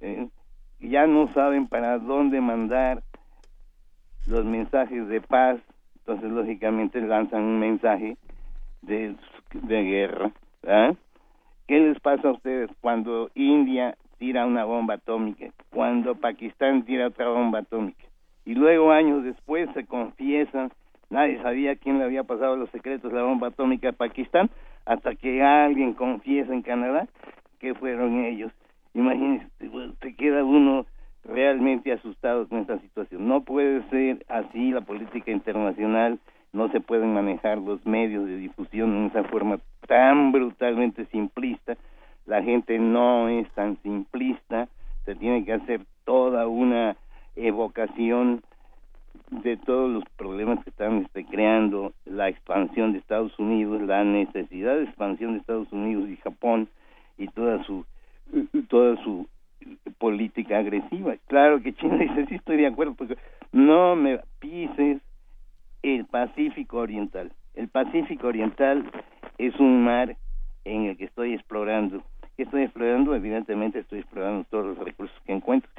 ¿eh? 0.00 0.28
Ya 0.80 1.06
no 1.06 1.32
saben 1.32 1.68
para 1.68 1.98
dónde 1.98 2.40
mandar 2.40 3.02
los 4.26 4.44
mensajes 4.44 5.06
de 5.08 5.20
paz, 5.20 5.58
entonces 5.98 6.30
lógicamente 6.30 7.00
lanzan 7.00 7.42
un 7.42 7.60
mensaje 7.60 8.16
de, 8.82 9.14
de 9.52 9.82
guerra. 9.82 10.32
¿Qué 11.68 11.80
les 11.80 11.98
pasa 12.00 12.28
a 12.28 12.32
ustedes 12.32 12.70
cuando 12.80 13.30
India 13.34 13.96
tira 14.18 14.46
una 14.46 14.64
bomba 14.64 14.94
atómica, 14.94 15.46
cuando 15.70 16.14
Pakistán 16.14 16.84
tira 16.84 17.08
otra 17.08 17.28
bomba 17.28 17.60
atómica? 17.60 18.04
Y 18.44 18.54
luego 18.54 18.92
años 18.92 19.24
después 19.24 19.68
se 19.74 19.86
confiesan, 19.86 20.70
nadie 21.10 21.40
sabía 21.42 21.76
quién 21.76 21.98
le 21.98 22.04
había 22.04 22.22
pasado 22.24 22.56
los 22.56 22.70
secretos 22.70 23.10
de 23.10 23.18
la 23.18 23.24
bomba 23.24 23.48
atómica 23.48 23.88
a 23.88 23.92
Pakistán, 23.92 24.50
hasta 24.86 25.14
que 25.16 25.42
alguien 25.42 25.92
confiesa 25.94 26.54
en 26.54 26.62
Canadá 26.62 27.06
que 27.58 27.74
fueron 27.74 28.24
ellos. 28.24 28.52
Imagínense, 28.94 29.46
se 30.00 30.14
queda 30.14 30.44
uno 30.44 30.86
realmente 31.24 31.92
asustado 31.92 32.48
con 32.48 32.60
esta 32.60 32.78
situación. 32.78 33.28
No 33.28 33.42
puede 33.42 33.82
ser 33.90 34.24
así 34.28 34.70
la 34.70 34.80
política 34.80 35.30
internacional, 35.30 36.18
no 36.52 36.70
se 36.70 36.80
pueden 36.80 37.12
manejar 37.12 37.58
los 37.58 37.84
medios 37.84 38.26
de 38.26 38.38
difusión 38.38 38.96
en 38.96 39.06
esa 39.06 39.24
forma 39.24 39.58
tan 39.86 40.32
brutalmente 40.32 41.04
simplista. 41.06 41.76
La 42.24 42.42
gente 42.42 42.78
no 42.78 43.28
es 43.28 43.50
tan 43.50 43.76
simplista, 43.82 44.68
se 45.04 45.14
tiene 45.14 45.44
que 45.44 45.52
hacer 45.52 45.80
toda 46.04 46.46
una 46.46 46.96
evocación 47.34 48.42
de 49.30 49.56
todos 49.56 49.90
los 49.90 50.04
problemas 50.16 50.62
que 50.64 50.70
están 50.70 51.02
este, 51.02 51.24
creando 51.24 51.92
la 52.04 52.28
expansión 52.28 52.92
de 52.92 52.98
Estados 52.98 53.38
Unidos, 53.38 53.82
la 53.82 54.04
necesidad 54.04 54.76
de 54.76 54.84
expansión 54.84 55.32
de 55.32 55.38
Estados 55.38 55.72
Unidos 55.72 56.08
y 56.08 56.16
Japón 56.16 56.68
y 57.18 57.28
toda 57.28 57.62
su 57.64 57.84
toda 58.68 58.96
su 59.02 59.26
política 59.98 60.58
agresiva. 60.58 61.16
Claro 61.26 61.62
que 61.62 61.74
China 61.74 61.96
dice, 62.00 62.26
sí 62.26 62.34
estoy 62.36 62.56
de 62.56 62.66
acuerdo, 62.66 62.94
porque 62.94 63.16
no 63.52 63.96
me 63.96 64.20
pises 64.38 65.00
el 65.82 66.04
Pacífico 66.06 66.78
Oriental. 66.78 67.32
El 67.54 67.68
Pacífico 67.68 68.28
Oriental 68.28 68.90
es 69.38 69.58
un 69.58 69.84
mar 69.84 70.16
en 70.64 70.86
el 70.86 70.96
que 70.96 71.04
estoy 71.04 71.34
explorando. 71.34 72.02
¿Qué 72.36 72.42
estoy 72.42 72.62
explorando? 72.62 73.14
Evidentemente 73.14 73.78
estoy 73.78 74.00
explorando 74.00 74.44
todos 74.50 74.66
los 74.66 74.78
recursos 74.78 75.16
que 75.24 75.32
encuentro. 75.32 75.70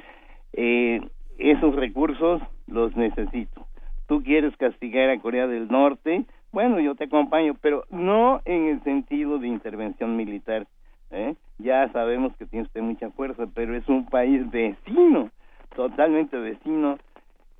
Eh, 0.54 1.00
esos 1.38 1.74
recursos 1.74 2.42
los 2.66 2.94
necesito. 2.96 3.66
Tú 4.06 4.22
quieres 4.22 4.56
castigar 4.56 5.10
a 5.10 5.20
Corea 5.20 5.46
del 5.46 5.68
Norte, 5.68 6.26
bueno, 6.50 6.80
yo 6.80 6.94
te 6.94 7.04
acompaño, 7.04 7.54
pero 7.60 7.84
no 7.90 8.40
en 8.44 8.68
el 8.68 8.82
sentido 8.82 9.38
de 9.38 9.48
intervención 9.48 10.16
militar. 10.16 10.66
¿eh? 11.10 11.34
Ya 11.58 11.90
sabemos 11.92 12.34
que 12.36 12.46
tiene 12.46 12.64
usted 12.64 12.80
mucha 12.80 13.10
fuerza, 13.10 13.46
pero 13.54 13.76
es 13.76 13.86
un 13.88 14.06
país 14.06 14.50
vecino, 14.50 15.30
totalmente 15.76 16.38
vecino, 16.38 16.98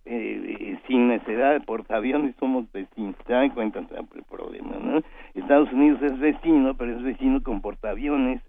eh, 0.06 0.78
sin 0.86 1.08
necesidad 1.08 1.52
de 1.52 1.60
portaaviones 1.60 2.34
somos 2.40 2.70
vecinos. 2.72 3.14
¿Se 3.26 3.32
dan 3.32 3.50
cuenta 3.50 3.80
el 3.80 4.24
problema? 4.24 4.76
¿no? 4.80 5.02
Estados 5.34 5.70
Unidos 5.70 6.00
es 6.02 6.18
vecino, 6.18 6.74
pero 6.74 6.96
es 6.96 7.02
vecino 7.02 7.42
con 7.42 7.60
portaaviones. 7.60 8.40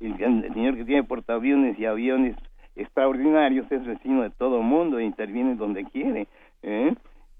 El, 0.00 0.16
señor 0.16 0.76
que 0.76 0.84
tiene 0.84 1.04
portaaviones 1.04 1.78
y 1.78 1.84
aviones 1.84 2.36
extraordinarios 2.76 3.70
es 3.70 3.84
vecino 3.84 4.22
de 4.22 4.30
todo 4.30 4.62
mundo 4.62 5.00
interviene 5.00 5.54
donde 5.54 5.84
quiere. 5.84 6.26
¿eh? 6.62 6.94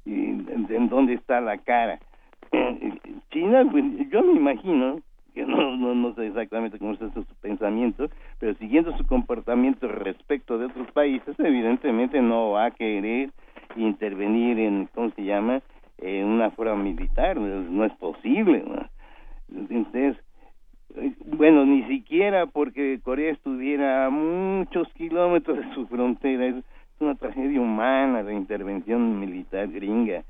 Y 0.05 0.15
en, 0.15 0.89
dónde 0.89 1.15
está 1.15 1.41
la 1.41 1.59
cara. 1.59 1.99
China, 3.31 3.67
pues, 3.71 3.85
yo 4.11 4.23
me 4.23 4.35
imagino 4.35 5.01
que 5.35 5.45
no, 5.45 5.77
no, 5.77 5.95
no 5.95 6.15
sé 6.15 6.29
exactamente 6.29 6.79
cómo 6.79 6.93
es 6.93 6.99
su 6.99 7.25
pensamiento, 7.41 8.09
pero 8.39 8.55
siguiendo 8.55 8.97
su 8.97 9.05
comportamiento 9.07 9.89
respecto 9.89 10.59
de 10.59 10.67
otros 10.67 10.91
países, 10.93 11.35
evidentemente 11.41 12.23
no 12.23 12.51
va 12.53 12.67
a 12.67 12.71
querer 12.71 13.31
intervenir 13.75 14.61
en, 14.61 14.89
¿cómo 14.95 15.11
se 15.11 15.25
llama?, 15.25 15.61
en 15.99 16.27
una 16.27 16.51
forma 16.51 16.77
militar, 16.77 17.37
no 17.37 17.85
es 17.85 17.93
posible. 17.95 18.65
Entonces, 19.53 20.17
bueno, 21.27 21.65
ni 21.67 21.83
siquiera 21.85 22.47
porque 22.47 23.01
Corea 23.03 23.33
estuviera 23.33 24.07
a 24.07 24.11
muchos 24.11 24.89
kilómetros 24.95 25.59
de 25.59 25.75
su 25.75 25.87
frontera, 25.87 26.47
es 26.47 26.65
una 27.01 27.15
tragedia 27.17 27.61
humana 27.61 28.23
la 28.23 28.33
intervención 28.33 29.19
militar 29.19 29.69
gringa. 29.69 30.23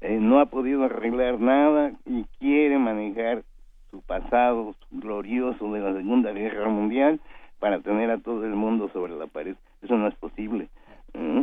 Eh, 0.00 0.18
no 0.20 0.40
ha 0.40 0.46
podido 0.46 0.84
arreglar 0.84 1.40
nada 1.40 1.92
y 2.04 2.24
quiere 2.38 2.78
manejar 2.78 3.42
su 3.90 4.02
pasado 4.02 4.74
glorioso 4.90 5.72
de 5.72 5.80
la 5.80 5.94
Segunda 5.94 6.32
Guerra 6.32 6.68
Mundial 6.68 7.20
para 7.58 7.80
tener 7.80 8.10
a 8.10 8.18
todo 8.18 8.44
el 8.44 8.54
mundo 8.54 8.90
sobre 8.92 9.14
la 9.14 9.26
pared. 9.26 9.56
Eso 9.82 9.96
no 9.96 10.08
es 10.08 10.14
posible. 10.16 10.68
¿Mm? 11.14 11.42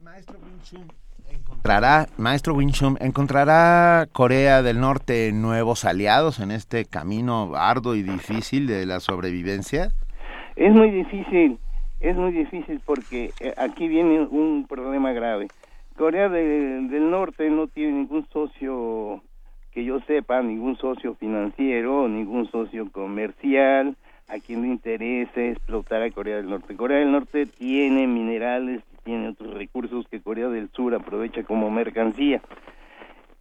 maestro 0.00 0.38
encontrará, 1.38 2.06
maestro 2.16 2.54
Winchum, 2.54 2.96
¿encontrará 3.00 4.06
Corea 4.12 4.62
del 4.62 4.80
Norte 4.80 5.32
nuevos 5.32 5.84
aliados 5.84 6.40
en 6.40 6.50
este 6.50 6.84
camino 6.84 7.54
arduo 7.54 7.94
y 7.94 8.02
difícil 8.02 8.66
de 8.66 8.86
la 8.86 9.00
sobrevivencia? 9.00 9.88
Es 10.56 10.72
muy 10.72 10.90
difícil, 10.90 11.58
es 12.00 12.16
muy 12.16 12.32
difícil 12.32 12.80
porque 12.84 13.30
eh, 13.40 13.54
aquí 13.56 13.88
viene 13.88 14.20
un 14.20 14.66
problema 14.68 15.12
grave. 15.12 15.48
Corea 15.96 16.28
del 16.28 17.10
Norte 17.10 17.50
no 17.50 17.66
tiene 17.66 17.92
ningún 17.92 18.26
socio 18.32 19.22
que 19.72 19.84
yo 19.84 20.00
sepa, 20.06 20.42
ningún 20.42 20.76
socio 20.76 21.14
financiero, 21.16 22.08
ningún 22.08 22.50
socio 22.50 22.90
comercial, 22.90 23.96
a 24.28 24.38
quien 24.38 24.62
le 24.62 24.68
interese 24.68 25.50
explotar 25.50 26.02
a 26.02 26.10
Corea 26.10 26.36
del 26.36 26.48
Norte. 26.48 26.76
Corea 26.76 26.98
del 26.98 27.12
Norte 27.12 27.46
tiene 27.46 28.06
minerales, 28.06 28.82
tiene 29.08 29.30
otros 29.30 29.54
recursos 29.54 30.06
que 30.08 30.20
Corea 30.20 30.48
del 30.48 30.68
Sur 30.68 30.94
aprovecha 30.94 31.42
como 31.42 31.70
mercancía. 31.70 32.42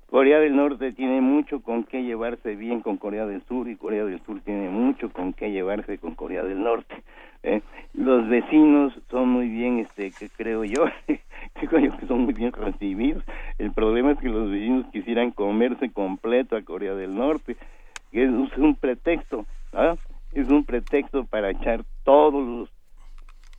Corea 0.09 0.39
del 0.39 0.55
Norte 0.55 0.93
tiene 0.93 1.19
mucho 1.19 1.61
con 1.61 1.83
qué 1.83 2.03
llevarse 2.03 2.55
bien 2.55 2.79
con 2.79 2.95
Corea 2.95 3.25
del 3.25 3.41
Sur 3.49 3.67
y 3.67 3.75
Corea 3.75 4.05
del 4.05 4.21
Sur 4.21 4.39
tiene 4.39 4.69
mucho 4.69 5.11
con 5.11 5.33
qué 5.33 5.51
llevarse 5.51 5.97
con 5.97 6.15
Corea 6.15 6.43
del 6.43 6.63
Norte. 6.63 7.03
¿eh? 7.43 7.61
Los 7.93 8.29
vecinos 8.29 8.93
son 9.11 9.27
muy 9.27 9.49
bien, 9.49 9.79
este, 9.79 10.11
que 10.11 10.29
creo 10.29 10.63
yo, 10.63 10.85
creo 11.55 11.79
yo 11.81 11.97
que 11.97 12.07
son 12.07 12.21
muy 12.21 12.33
bien 12.33 12.53
recibidos. 12.53 13.25
El 13.57 13.73
problema 13.73 14.13
es 14.13 14.19
que 14.19 14.29
los 14.29 14.49
vecinos 14.49 14.85
quisieran 14.93 15.31
comerse 15.31 15.91
completo 15.91 16.55
a 16.55 16.61
Corea 16.61 16.95
del 16.95 17.13
Norte, 17.13 17.57
que 18.13 18.23
es 18.23 18.29
un 18.29 18.75
pretexto, 18.75 19.45
¿ah? 19.73 19.97
es 20.31 20.47
un 20.47 20.63
pretexto 20.63 21.25
para 21.25 21.49
echar 21.49 21.83
todos 22.05 22.47
los 22.47 22.76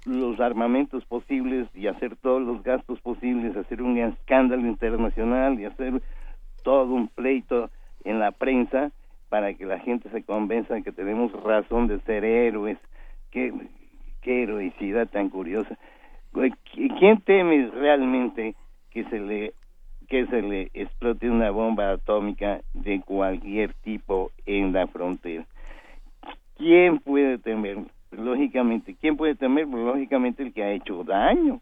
los 0.09 0.41
armamentos 0.41 1.05
posibles 1.05 1.69
y 1.75 1.87
hacer 1.87 2.17
todos 2.17 2.43
los 2.43 2.63
gastos 2.63 3.01
posibles, 3.01 3.57
hacer 3.57 3.83
un 3.83 3.99
escándalo 3.99 4.67
internacional 4.67 5.61
y 5.61 5.67
hacer 5.67 6.03
todo 6.63 6.95
un 6.95 7.09
pleito 7.09 7.71
en 8.05 8.19
la 8.19 8.33
prensa 8.33 8.91
para 9.29 9.53
que 9.55 9.67
la 9.67 9.79
gente 9.79 10.09
se 10.11 10.23
convenza 10.23 10.75
de 10.75 10.83
que 10.83 10.93
tenemos 10.93 11.33
razón 11.43 11.87
de 11.87 12.01
ser 12.01 12.25
héroes. 12.25 12.79
Qué, 13.31 13.53
qué 14.23 14.45
heroicidad 14.45 15.09
tan 15.09 15.29
curiosa. 15.29 15.77
¿Quién 16.73 17.21
teme 17.23 17.71
realmente 17.73 18.55
que 18.91 19.05
se 19.05 19.21
le 19.21 19.53
que 20.09 20.27
se 20.27 20.41
le 20.41 20.71
explote 20.73 21.29
una 21.29 21.51
bomba 21.51 21.91
atómica 21.91 22.63
de 22.73 23.03
cualquier 23.03 23.75
tipo 23.75 24.31
en 24.47 24.73
la 24.73 24.87
frontera? 24.87 25.45
¿Quién 26.57 26.99
puede 26.99 27.37
temer? 27.37 27.79
Lógicamente, 28.13 28.97
¿quién 29.01 29.17
puede 29.17 29.35
temer? 29.35 29.67
Pues, 29.67 29.85
lógicamente 29.85 30.43
el 30.43 30.53
que 30.53 30.63
ha 30.63 30.73
hecho 30.73 31.05
daño. 31.05 31.61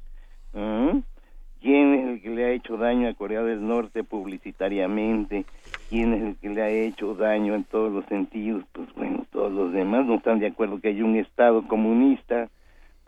¿Quién 1.61 1.95
es 1.95 2.09
el 2.09 2.23
que 2.23 2.31
le 2.31 2.45
ha 2.45 2.51
hecho 2.51 2.77
daño 2.77 3.09
a 3.09 3.15
Corea 3.15 3.43
del 3.43 3.67
Norte 3.67 4.05
publicitariamente? 4.05 5.45
¿Quién 5.89 6.15
es 6.15 6.23
el 6.23 6.37
que 6.37 6.49
le 6.51 6.63
ha 6.63 6.69
hecho 6.69 7.15
daño 7.15 7.55
en 7.55 7.65
todos 7.65 7.93
los 7.93 8.05
sentidos? 8.07 8.65
Pues 8.73 8.93
bueno, 8.95 9.27
todos 9.33 9.53
los 9.53 9.73
demás 9.73 10.07
no 10.07 10.15
están 10.15 10.39
de 10.39 10.47
acuerdo 10.47 10.81
que 10.81 10.89
haya 10.89 11.05
un 11.05 11.17
Estado 11.17 11.67
comunista. 11.67 12.49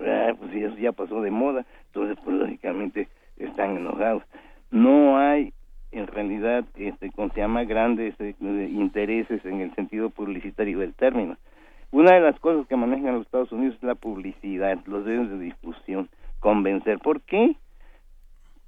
Ah, 0.01 0.32
pues 0.39 0.55
eso 0.55 0.77
ya 0.77 0.93
pasó 0.93 1.23
de 1.23 1.31
moda. 1.31 1.65
Entonces, 1.86 2.19
pues 2.24 2.36
lógicamente 2.36 3.09
están 3.39 3.77
enojados. 3.77 4.23
No 4.70 5.19
hay 5.19 5.52
en 5.90 6.06
realidad, 6.06 6.65
este, 6.77 7.10
como 7.10 7.31
se 7.31 7.40
llama, 7.40 7.65
grandes 7.65 8.15
eh, 8.20 8.35
intereses 8.40 9.44
en 9.44 9.60
el 9.60 9.74
sentido 9.74 10.10
publicitario 10.10 10.81
del 10.81 10.94
término. 10.94 11.36
Una 11.90 12.15
de 12.15 12.20
las 12.20 12.39
cosas 12.40 12.66
que 12.66 12.77
manejan 12.77 13.15
los 13.15 13.24
Estados 13.24 13.51
Unidos 13.51 13.77
es 13.77 13.82
la 13.82 13.94
publicidad, 13.94 14.78
los 14.85 15.06
medios 15.06 15.31
de 15.31 15.39
difusión, 15.39 16.10
convencer. 16.39 16.98
¿Por 16.98 17.23
qué? 17.23 17.56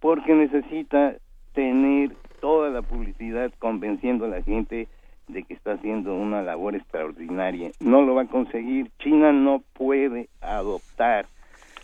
Porque 0.01 0.35
necesita 0.35 1.17
tener 1.53 2.17
toda 2.41 2.71
la 2.71 2.81
publicidad 2.81 3.53
convenciendo 3.59 4.25
a 4.25 4.29
la 4.29 4.43
gente 4.43 4.89
de 5.29 5.43
que 5.43 5.53
está 5.53 5.73
haciendo 5.73 6.15
una 6.15 6.43
labor 6.43 6.75
extraordinaria. 6.75 7.73
No 7.79 8.03
lo 8.03 8.15
va 8.15 8.23
a 8.23 8.27
conseguir. 8.27 8.91
China 8.99 9.33
no 9.33 9.63
puede 9.75 10.31
adoptar 10.41 11.27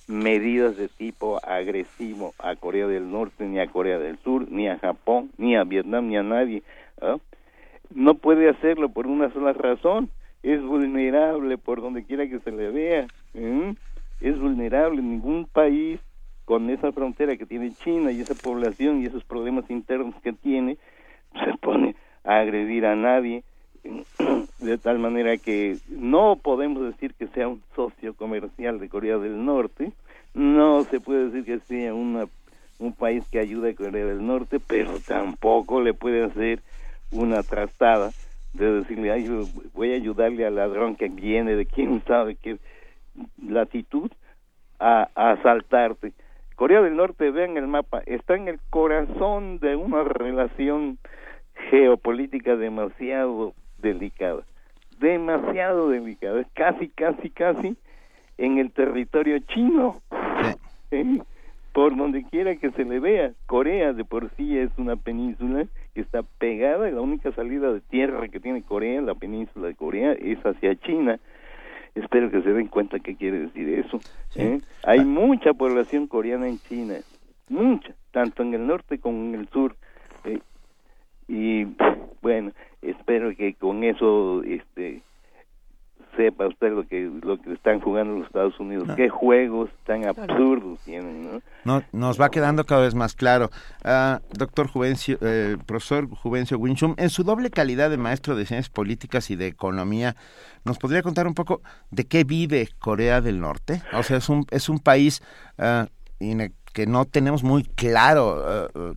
medidas 0.09 0.79
de 0.79 0.89
tipo 0.89 1.39
agresivo 1.45 2.33
a 2.39 2.57
Corea 2.57 2.87
del 2.87 3.11
Norte, 3.11 3.45
ni 3.45 3.59
a 3.59 3.67
Corea 3.67 3.99
del 3.99 4.19
Sur, 4.19 4.51
ni 4.51 4.69
a 4.69 4.79
Japón, 4.79 5.31
ni 5.37 5.55
a 5.55 5.65
Vietnam, 5.65 6.09
ni 6.09 6.17
a 6.17 6.23
nadie. 6.23 6.63
No 7.95 8.15
puede 8.15 8.49
hacerlo 8.49 8.89
por 8.89 9.07
una 9.07 9.31
sola 9.35 9.53
razón 9.53 10.11
es 10.47 10.63
vulnerable 10.63 11.59
por 11.59 11.81
donde 11.81 12.05
quiera 12.05 12.29
que 12.29 12.39
se 12.39 12.53
le 12.53 12.71
vea. 12.71 13.09
Es 14.21 14.39
vulnerable. 14.39 15.03
Ningún 15.03 15.47
país 15.47 15.99
con 16.45 16.71
esa 16.71 16.93
frontera 16.93 17.37
que 17.37 17.47
tiene 17.47 17.75
China 17.75 18.13
y 18.13 18.21
esa 18.21 18.35
población 18.35 19.03
y 19.03 19.07
esos 19.07 19.25
problemas 19.25 19.69
internos 19.69 20.15
que 20.23 20.33
tiene 20.33 20.79
se 21.45 21.59
pone 21.61 21.97
a 22.23 22.39
agredir 22.39 22.87
a 22.87 22.95
nadie 22.95 23.43
de 24.61 24.79
tal 24.79 25.01
manera 25.01 25.37
que 25.37 25.79
no 25.89 26.37
podemos 26.37 26.85
decir 26.85 27.15
que 27.15 27.27
sea 27.27 27.49
un 27.49 27.63
socio 27.75 28.15
comercial 28.15 28.79
de 28.79 28.89
Corea 28.89 29.19
del 29.19 29.45
Norte, 29.45 29.93
no 30.33 30.85
se 30.85 31.01
puede 31.01 31.31
decir 31.31 31.45
que 31.45 31.59
sea 31.67 31.93
una, 31.93 32.27
un 32.79 32.93
país 32.93 33.25
que 33.31 33.41
ayuda 33.41 33.71
a 33.71 33.75
Corea 33.75 34.07
del 34.07 34.25
Norte, 34.25 34.61
pero 34.61 34.93
tampoco 35.07 35.81
le 35.81 35.93
puede 35.93 36.23
hacer 36.25 36.63
una 37.11 37.43
trastada 37.43 38.13
de 38.57 38.73
decirle, 38.81 39.11
Ay, 39.11 39.29
voy 39.75 39.93
a 39.93 39.97
ayudarle 39.97 40.47
al 40.47 40.57
ladrón 40.57 40.97
que 40.97 41.09
viene 41.09 41.57
de 41.57 41.67
quién 41.67 42.03
sabe 42.07 42.37
qué 42.37 42.59
latitud 43.43 44.11
a, 44.79 45.09
a 45.15 45.33
asaltarte. 45.33 46.13
Corea 46.55 46.81
del 46.81 46.97
Norte, 46.97 47.31
vean 47.31 47.57
el 47.57 47.67
mapa, 47.67 48.03
está 48.07 48.35
en 48.35 48.49
el 48.49 48.59
corazón 48.71 49.59
de 49.59 49.77
una 49.77 50.05
relación 50.05 50.99
geopolítica 51.71 52.57
demasiado 52.57 53.55
delicada, 53.79 54.43
demasiado 54.99 55.91
delicada, 55.91 56.45
casi, 56.55 56.89
casi, 56.89 57.31
casi 57.31 57.77
en 58.39 58.59
el 58.59 58.73
territorio 58.73 59.39
chino. 59.41 60.01
¿Eh? 60.91 61.19
por 61.77 61.95
donde 61.95 62.25
quiera 62.25 62.57
que 62.57 62.71
se 62.71 62.87
le 62.87 63.01
vea. 63.01 63.33
Corea 63.45 63.93
de 63.93 64.03
por 64.03 64.31
sí 64.39 64.57
es 64.57 64.71
una 64.79 64.97
península 64.97 65.67
que 65.97 66.03
está 66.03 66.23
pegada, 66.23 66.91
la 66.91 67.01
única 67.01 67.33
salida 67.33 67.73
de 67.73 67.81
tierra 67.81 68.29
que 68.29 68.39
tiene 68.39 68.61
Corea, 68.61 69.01
la 69.01 69.15
península 69.15 69.69
de 69.69 69.75
Corea, 69.75 70.13
es 70.13 70.39
hacia 70.45 70.77
China. 70.77 71.19
Espero 71.95 72.31
que 72.31 72.43
se 72.43 72.53
den 72.53 72.69
cuenta 72.69 72.99
qué 72.99 73.17
quiere 73.17 73.39
decir 73.39 73.67
eso. 73.71 73.99
¿eh? 74.35 74.61
Hay 74.85 75.07
mucha 75.07 75.55
población 75.55 76.07
coreana 76.07 76.49
en 76.49 76.59
China, 76.59 76.97
mucha, 77.49 77.95
tanto 78.11 78.43
en 78.43 78.53
el 78.53 78.67
norte 78.67 78.99
como 78.99 79.25
en 79.25 79.37
el 79.37 79.49
sur. 79.49 79.75
¿eh? 80.27 80.41
Y 81.29 81.65
bueno, 82.21 82.53
espero 82.83 83.35
que 83.35 83.55
con 83.55 83.83
eso 83.83 84.43
este 84.43 85.01
sepa 86.17 86.47
usted 86.47 86.73
lo 86.73 86.87
que 86.87 87.11
lo 87.23 87.41
que 87.41 87.53
están 87.53 87.81
jugando 87.81 88.15
los 88.19 88.27
Estados 88.27 88.59
Unidos, 88.59 88.89
qué 88.97 89.09
juegos 89.09 89.71
tan 89.85 90.07
absurdos 90.07 90.81
tienen, 90.85 91.41
¿no? 91.65 91.83
Nos 91.93 92.21
va 92.21 92.31
quedando 92.31 92.65
cada 92.65 92.83
vez 92.83 92.95
más 92.95 93.15
claro. 93.15 93.51
Uh, 93.85 94.19
doctor 94.37 94.69
Juvencio, 94.69 95.19
eh, 95.21 95.57
profesor 95.67 96.09
Juvencio 96.09 96.59
Winchum, 96.59 96.95
en 96.97 97.11
su 97.11 97.23
doble 97.25 97.51
calidad 97.51 97.91
de 97.91 97.97
maestro 97.97 98.35
de 98.37 98.47
ciencias 98.47 98.71
políticas 98.71 99.31
y 99.31 99.37
de 99.37 99.47
economía, 99.47 100.17
¿nos 100.65 100.79
podría 100.79 101.03
contar 101.03 101.27
un 101.27 101.35
poco 101.35 101.61
de 101.91 102.05
qué 102.05 102.25
vive 102.25 102.69
Corea 102.79 103.21
del 103.21 103.41
Norte? 103.41 103.83
O 103.93 104.03
sea, 104.03 104.17
es 104.17 104.29
un, 104.29 104.47
es 104.51 104.69
un 104.69 104.79
país 104.79 105.23
uh, 105.59 105.87
que 106.73 106.87
no 106.87 107.05
tenemos 107.07 107.43
muy 107.43 107.65
claro 107.65 108.69
eh, 108.75 108.95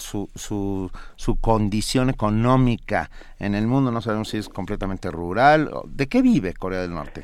su, 0.00 0.28
su, 0.34 1.40
condición 1.40 2.10
económica 2.10 3.10
en 3.38 3.54
el 3.54 3.66
mundo. 3.66 3.90
No 3.90 4.00
sabemos 4.00 4.28
si 4.28 4.38
es 4.38 4.48
completamente 4.48 5.10
rural. 5.10 5.70
¿De 5.86 6.08
qué 6.08 6.22
vive 6.22 6.54
Corea 6.54 6.80
del 6.80 6.94
Norte? 6.94 7.22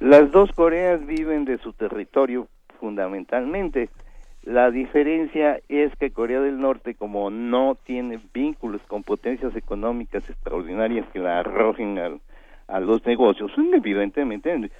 Las 0.00 0.30
dos 0.30 0.50
Coreas 0.52 1.04
viven 1.06 1.44
de 1.44 1.58
su 1.58 1.72
territorio 1.72 2.48
fundamentalmente. 2.80 3.90
La 4.42 4.72
diferencia 4.72 5.60
es 5.68 5.94
que 5.96 6.10
Corea 6.10 6.40
del 6.40 6.60
Norte, 6.60 6.94
como 6.94 7.30
no 7.30 7.76
tiene 7.86 8.18
vínculos 8.34 8.82
con 8.88 9.04
potencias 9.04 9.54
económicas 9.54 10.28
extraordinarias 10.28 11.06
que 11.12 11.20
la 11.20 11.38
arrojen 11.38 11.98
a 12.66 12.80
los 12.80 13.06
negocios, 13.06 13.52
evidentemente 13.72 14.70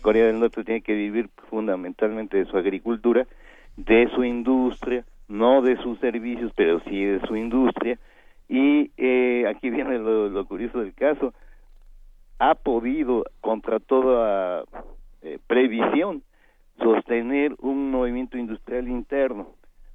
Corea 0.00 0.26
del 0.26 0.40
Norte 0.40 0.64
tiene 0.64 0.80
que 0.80 0.94
vivir 0.94 1.28
fundamentalmente 1.48 2.38
de 2.38 2.44
su 2.46 2.56
agricultura, 2.56 3.26
de 3.76 4.08
su 4.14 4.24
industria, 4.24 5.04
no 5.32 5.62
de 5.62 5.76
sus 5.78 5.98
servicios, 5.98 6.52
pero 6.54 6.80
sí 6.80 7.04
de 7.04 7.20
su 7.26 7.36
industria. 7.36 7.98
Y 8.48 8.90
eh, 8.98 9.46
aquí 9.48 9.70
viene 9.70 9.98
lo, 9.98 10.44
curioso 10.44 10.80
del 10.80 10.92
caso, 10.92 11.32
ha 12.38 12.54
podido, 12.54 13.24
contra 13.40 13.80
toda 13.80 14.64
eh, 15.22 15.38
previsión, 15.46 16.22
sostener 16.78 17.54
un 17.60 17.90
movimiento 17.90 18.36
industrial 18.36 18.88
interno. 18.88 19.48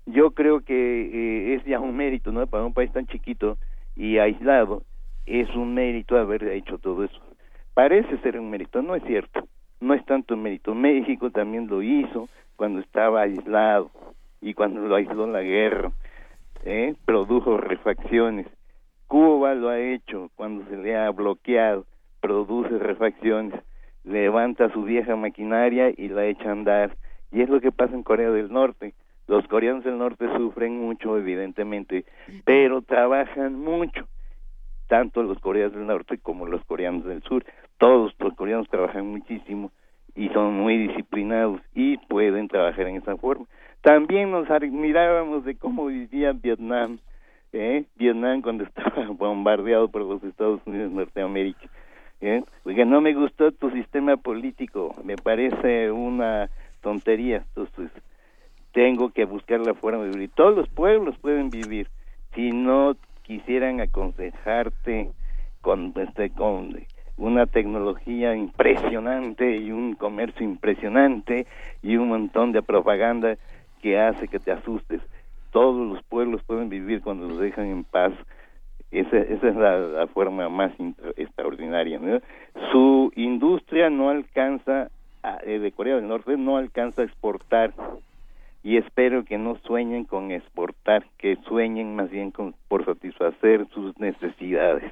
Yo 0.07 0.31
creo 0.31 0.61
que 0.61 0.73
eh, 0.73 1.53
es 1.53 1.65
ya 1.65 1.79
un 1.79 1.95
mérito, 1.95 2.31
¿no? 2.31 2.47
Para 2.47 2.65
un 2.65 2.73
país 2.73 2.91
tan 2.91 3.05
chiquito 3.05 3.57
y 3.95 4.17
aislado, 4.17 4.81
es 5.27 5.53
un 5.55 5.75
mérito 5.75 6.17
haber 6.17 6.47
hecho 6.47 6.79
todo 6.79 7.03
eso. 7.03 7.19
Parece 7.75 8.17
ser 8.19 8.39
un 8.39 8.49
mérito, 8.49 8.81
no 8.81 8.95
es 8.95 9.03
cierto. 9.03 9.47
No 9.81 9.93
es 9.93 10.03
tanto 10.05 10.33
un 10.33 10.41
mérito. 10.41 10.73
México 10.73 11.29
también 11.29 11.67
lo 11.67 11.83
hizo 11.83 12.27
cuando 12.55 12.79
estaba 12.79 13.21
aislado 13.21 13.91
y 14.41 14.53
cuando 14.53 14.81
lo 14.81 14.95
aisló 14.95 15.27
la 15.27 15.41
guerra. 15.41 15.91
¿eh? 16.63 16.95
Produjo 17.05 17.57
refacciones. 17.57 18.47
Cuba 19.07 19.55
lo 19.55 19.69
ha 19.69 19.79
hecho 19.79 20.29
cuando 20.35 20.65
se 20.69 20.77
le 20.77 20.97
ha 20.97 21.09
bloqueado, 21.11 21.85
produce 22.19 22.77
refacciones 22.77 23.61
levanta 24.07 24.71
su 24.71 24.83
vieja 24.83 25.15
maquinaria 25.15 25.89
y 25.95 26.07
la 26.07 26.25
echa 26.25 26.49
a 26.49 26.53
andar. 26.53 26.97
Y 27.31 27.41
es 27.41 27.49
lo 27.49 27.59
que 27.59 27.71
pasa 27.71 27.93
en 27.93 28.03
Corea 28.03 28.31
del 28.31 28.51
Norte. 28.51 28.93
Los 29.27 29.45
coreanos 29.47 29.83
del 29.83 29.97
norte 29.97 30.25
sufren 30.37 30.79
mucho, 30.79 31.17
evidentemente, 31.17 32.05
pero 32.45 32.81
trabajan 32.81 33.59
mucho, 33.59 34.07
tanto 34.87 35.21
los 35.21 35.37
coreanos 35.39 35.73
del 35.73 35.85
norte 35.85 36.17
como 36.17 36.45
los 36.45 36.63
coreanos 36.63 37.03
del 37.03 37.21
sur. 37.23 37.43
Todos 37.77 38.15
los 38.19 38.33
coreanos 38.35 38.69
trabajan 38.69 39.05
muchísimo 39.05 39.71
y 40.17 40.29
son 40.29 40.55
muy 40.55 40.77
disciplinados 40.87 41.61
y 41.73 41.97
pueden 41.97 42.49
trabajar 42.49 42.87
en 42.87 42.97
esa 42.97 43.15
forma. 43.15 43.45
También 43.81 44.31
nos 44.31 44.49
admirábamos 44.49 45.45
de 45.45 45.55
cómo 45.55 45.85
vivía 45.85 46.33
Vietnam, 46.33 46.97
¿eh? 47.53 47.85
Vietnam 47.95 48.41
cuando 48.41 48.63
estaba 48.65 49.07
bombardeado 49.11 49.87
por 49.87 50.01
los 50.01 50.21
Estados 50.23 50.59
Unidos 50.65 50.89
de 50.89 50.95
Norteamérica 50.97 51.69
¿eh? 52.21 52.43
No 52.65 53.01
me 53.01 53.13
gustó 53.13 53.51
tu 53.51 53.69
sistema 53.71 54.17
político, 54.17 54.95
me 55.03 55.17
parece 55.17 55.91
una 55.91 56.49
tontería. 56.81 57.45
Entonces, 57.55 57.91
tengo 58.73 59.11
que 59.11 59.25
buscar 59.25 59.59
la 59.59 59.73
forma 59.73 60.03
de 60.03 60.11
vivir. 60.11 60.31
Todos 60.35 60.55
los 60.55 60.69
pueblos 60.69 61.17
pueden 61.19 61.49
vivir. 61.49 61.87
Si 62.33 62.51
no 62.51 62.95
quisieran 63.23 63.81
aconsejarte 63.81 65.11
con, 65.61 65.93
este, 65.95 66.29
con 66.31 66.75
una 67.17 67.45
tecnología 67.45 68.35
impresionante 68.35 69.57
y 69.57 69.71
un 69.71 69.95
comercio 69.95 70.45
impresionante 70.45 71.47
y 71.81 71.97
un 71.97 72.09
montón 72.09 72.51
de 72.51 72.61
propaganda 72.61 73.37
que 73.81 73.99
hace 73.99 74.27
que 74.27 74.39
te 74.39 74.51
asustes. 74.51 75.01
Todos 75.51 75.87
los 75.87 76.03
pueblos 76.03 76.43
pueden 76.43 76.69
vivir 76.69 77.01
cuando 77.01 77.27
los 77.27 77.39
dejan 77.39 77.65
en 77.65 77.83
paz 77.83 78.13
esa, 78.91 79.17
esa 79.17 79.49
es 79.49 79.55
la, 79.55 80.07
forma 80.13 80.47
más 80.49 80.71
extraordinaria. 81.17 81.99
Su 82.71 83.11
industria 83.15 83.89
no 83.89 84.09
alcanza, 84.09 84.89
eh, 85.45 85.59
de 85.59 85.71
Corea 85.71 85.95
del 85.95 86.07
Norte, 86.07 86.37
no 86.37 86.57
alcanza 86.57 87.01
a 87.01 87.05
exportar 87.05 87.73
y 88.63 88.77
espero 88.77 89.23
que 89.23 89.37
no 89.37 89.57
sueñen 89.65 90.05
con 90.05 90.31
exportar, 90.31 91.05
que 91.17 91.37
sueñen 91.47 91.95
más 91.95 92.09
bien 92.09 92.31
con, 92.31 92.53
por 92.67 92.85
satisfacer 92.85 93.65
sus 93.73 93.97
necesidades. 93.99 94.91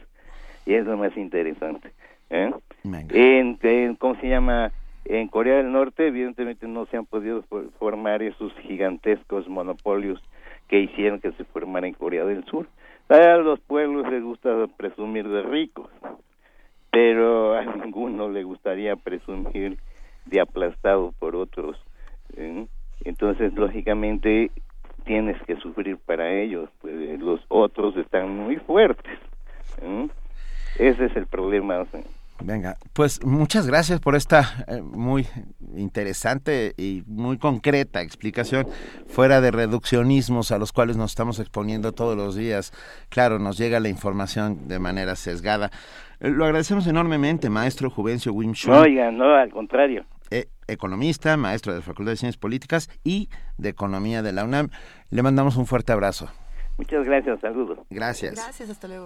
Y 0.66 0.74
es 0.74 0.86
lo 0.86 0.98
más 0.98 1.16
interesante. 1.16 1.92
¿Eh? 2.30 2.52
En, 2.84 3.96
¿Cómo 3.96 4.16
se 4.20 4.30
llama? 4.30 4.72
En 5.06 5.28
Corea 5.28 5.58
del 5.58 5.72
Norte, 5.72 6.08
evidentemente, 6.08 6.68
no 6.68 6.86
se 6.88 6.98
han 6.98 7.06
podido 7.06 7.44
formar 7.80 8.24
esos 8.24 8.52
gigantescos 8.62 9.48
monopolios 9.48 10.22
que 10.68 10.80
hicieron 10.80 11.20
que 11.20 11.32
se 11.34 11.44
formara 11.46 11.88
en 11.88 11.94
Corea 11.94 12.26
del 12.26 12.44
Sur. 12.46 12.68
A 13.10 13.38
los 13.38 13.60
pueblos 13.60 14.10
les 14.10 14.24
gusta 14.24 14.50
presumir 14.78 15.28
de 15.28 15.44
ricos, 15.44 15.90
pero 16.92 17.54
a 17.56 17.64
ninguno 17.84 18.30
le 18.30 18.44
gustaría 18.44 18.96
presumir 18.96 19.78
de 20.26 20.42
aplastado 20.42 21.14
por 21.20 21.36
otros. 21.36 21.78
¿eh? 22.36 22.66
Entonces, 23.04 23.54
lógicamente, 23.54 24.50
tienes 25.06 25.40
que 25.44 25.56
sufrir 25.58 25.98
para 25.98 26.34
ellos, 26.34 26.70
pues 26.82 27.20
los 27.20 27.42
otros 27.48 27.96
están 27.98 28.36
muy 28.36 28.58
fuertes. 28.58 29.20
¿eh? 29.84 30.08
Ese 30.78 31.06
es 31.06 31.16
el 31.16 31.28
problema. 31.28 31.86
Venga, 32.44 32.76
pues 32.94 33.26
muchas 33.26 33.66
gracias 33.66 34.02
por 34.02 34.16
esta 34.16 34.66
eh, 34.68 34.82
muy 34.82 35.26
interesante 35.76 36.74
y 36.78 37.04
muy 37.08 37.38
concreta 37.38 38.02
explicación, 38.02 38.68
fuera 39.08 39.40
de 39.40 39.52
reduccionismos 39.52 40.52
a 40.52 40.58
los 40.58 40.74
cuales 40.74 40.98
nos 40.98 41.12
estamos 41.12 41.40
exponiendo 41.40 41.94
todos 41.94 42.18
los 42.18 42.36
días. 42.36 42.74
Claro, 43.10 43.40
nos 43.40 43.58
llega 43.58 43.80
la 43.80 43.90
información 43.90 44.68
de 44.68 44.80
manera 44.80 45.16
sesgada. 45.16 45.72
Eh, 46.20 46.30
lo 46.30 46.46
agradecemos 46.46 46.86
enormemente, 46.88 47.50
maestro 47.50 47.90
Juvencio 47.90 48.34
Wim 48.34 48.54
No, 48.68 48.82
oiga, 48.82 49.12
no, 49.12 49.34
al 49.34 49.52
contrario. 49.52 50.06
Eh, 50.30 50.48
economista, 50.68 51.38
maestro 51.38 51.72
de 51.72 51.80
la 51.80 51.86
Facultad 51.86 52.12
de 52.12 52.18
Ciencias 52.18 52.38
Políticas 52.38 52.90
y 53.04 53.30
de 53.58 53.70
Economía 53.70 54.22
de 54.22 54.34
la 54.34 54.44
UNAM. 54.44 54.70
Le 55.10 55.24
mandamos 55.24 55.56
un 55.56 55.68
fuerte 55.68 55.94
abrazo. 55.94 56.30
Muchas 56.78 57.06
gracias, 57.06 57.40
saludos. 57.40 57.80
Gracias. 57.90 58.34
Gracias, 58.34 58.70
hasta 58.70 58.88
luego. 58.90 59.06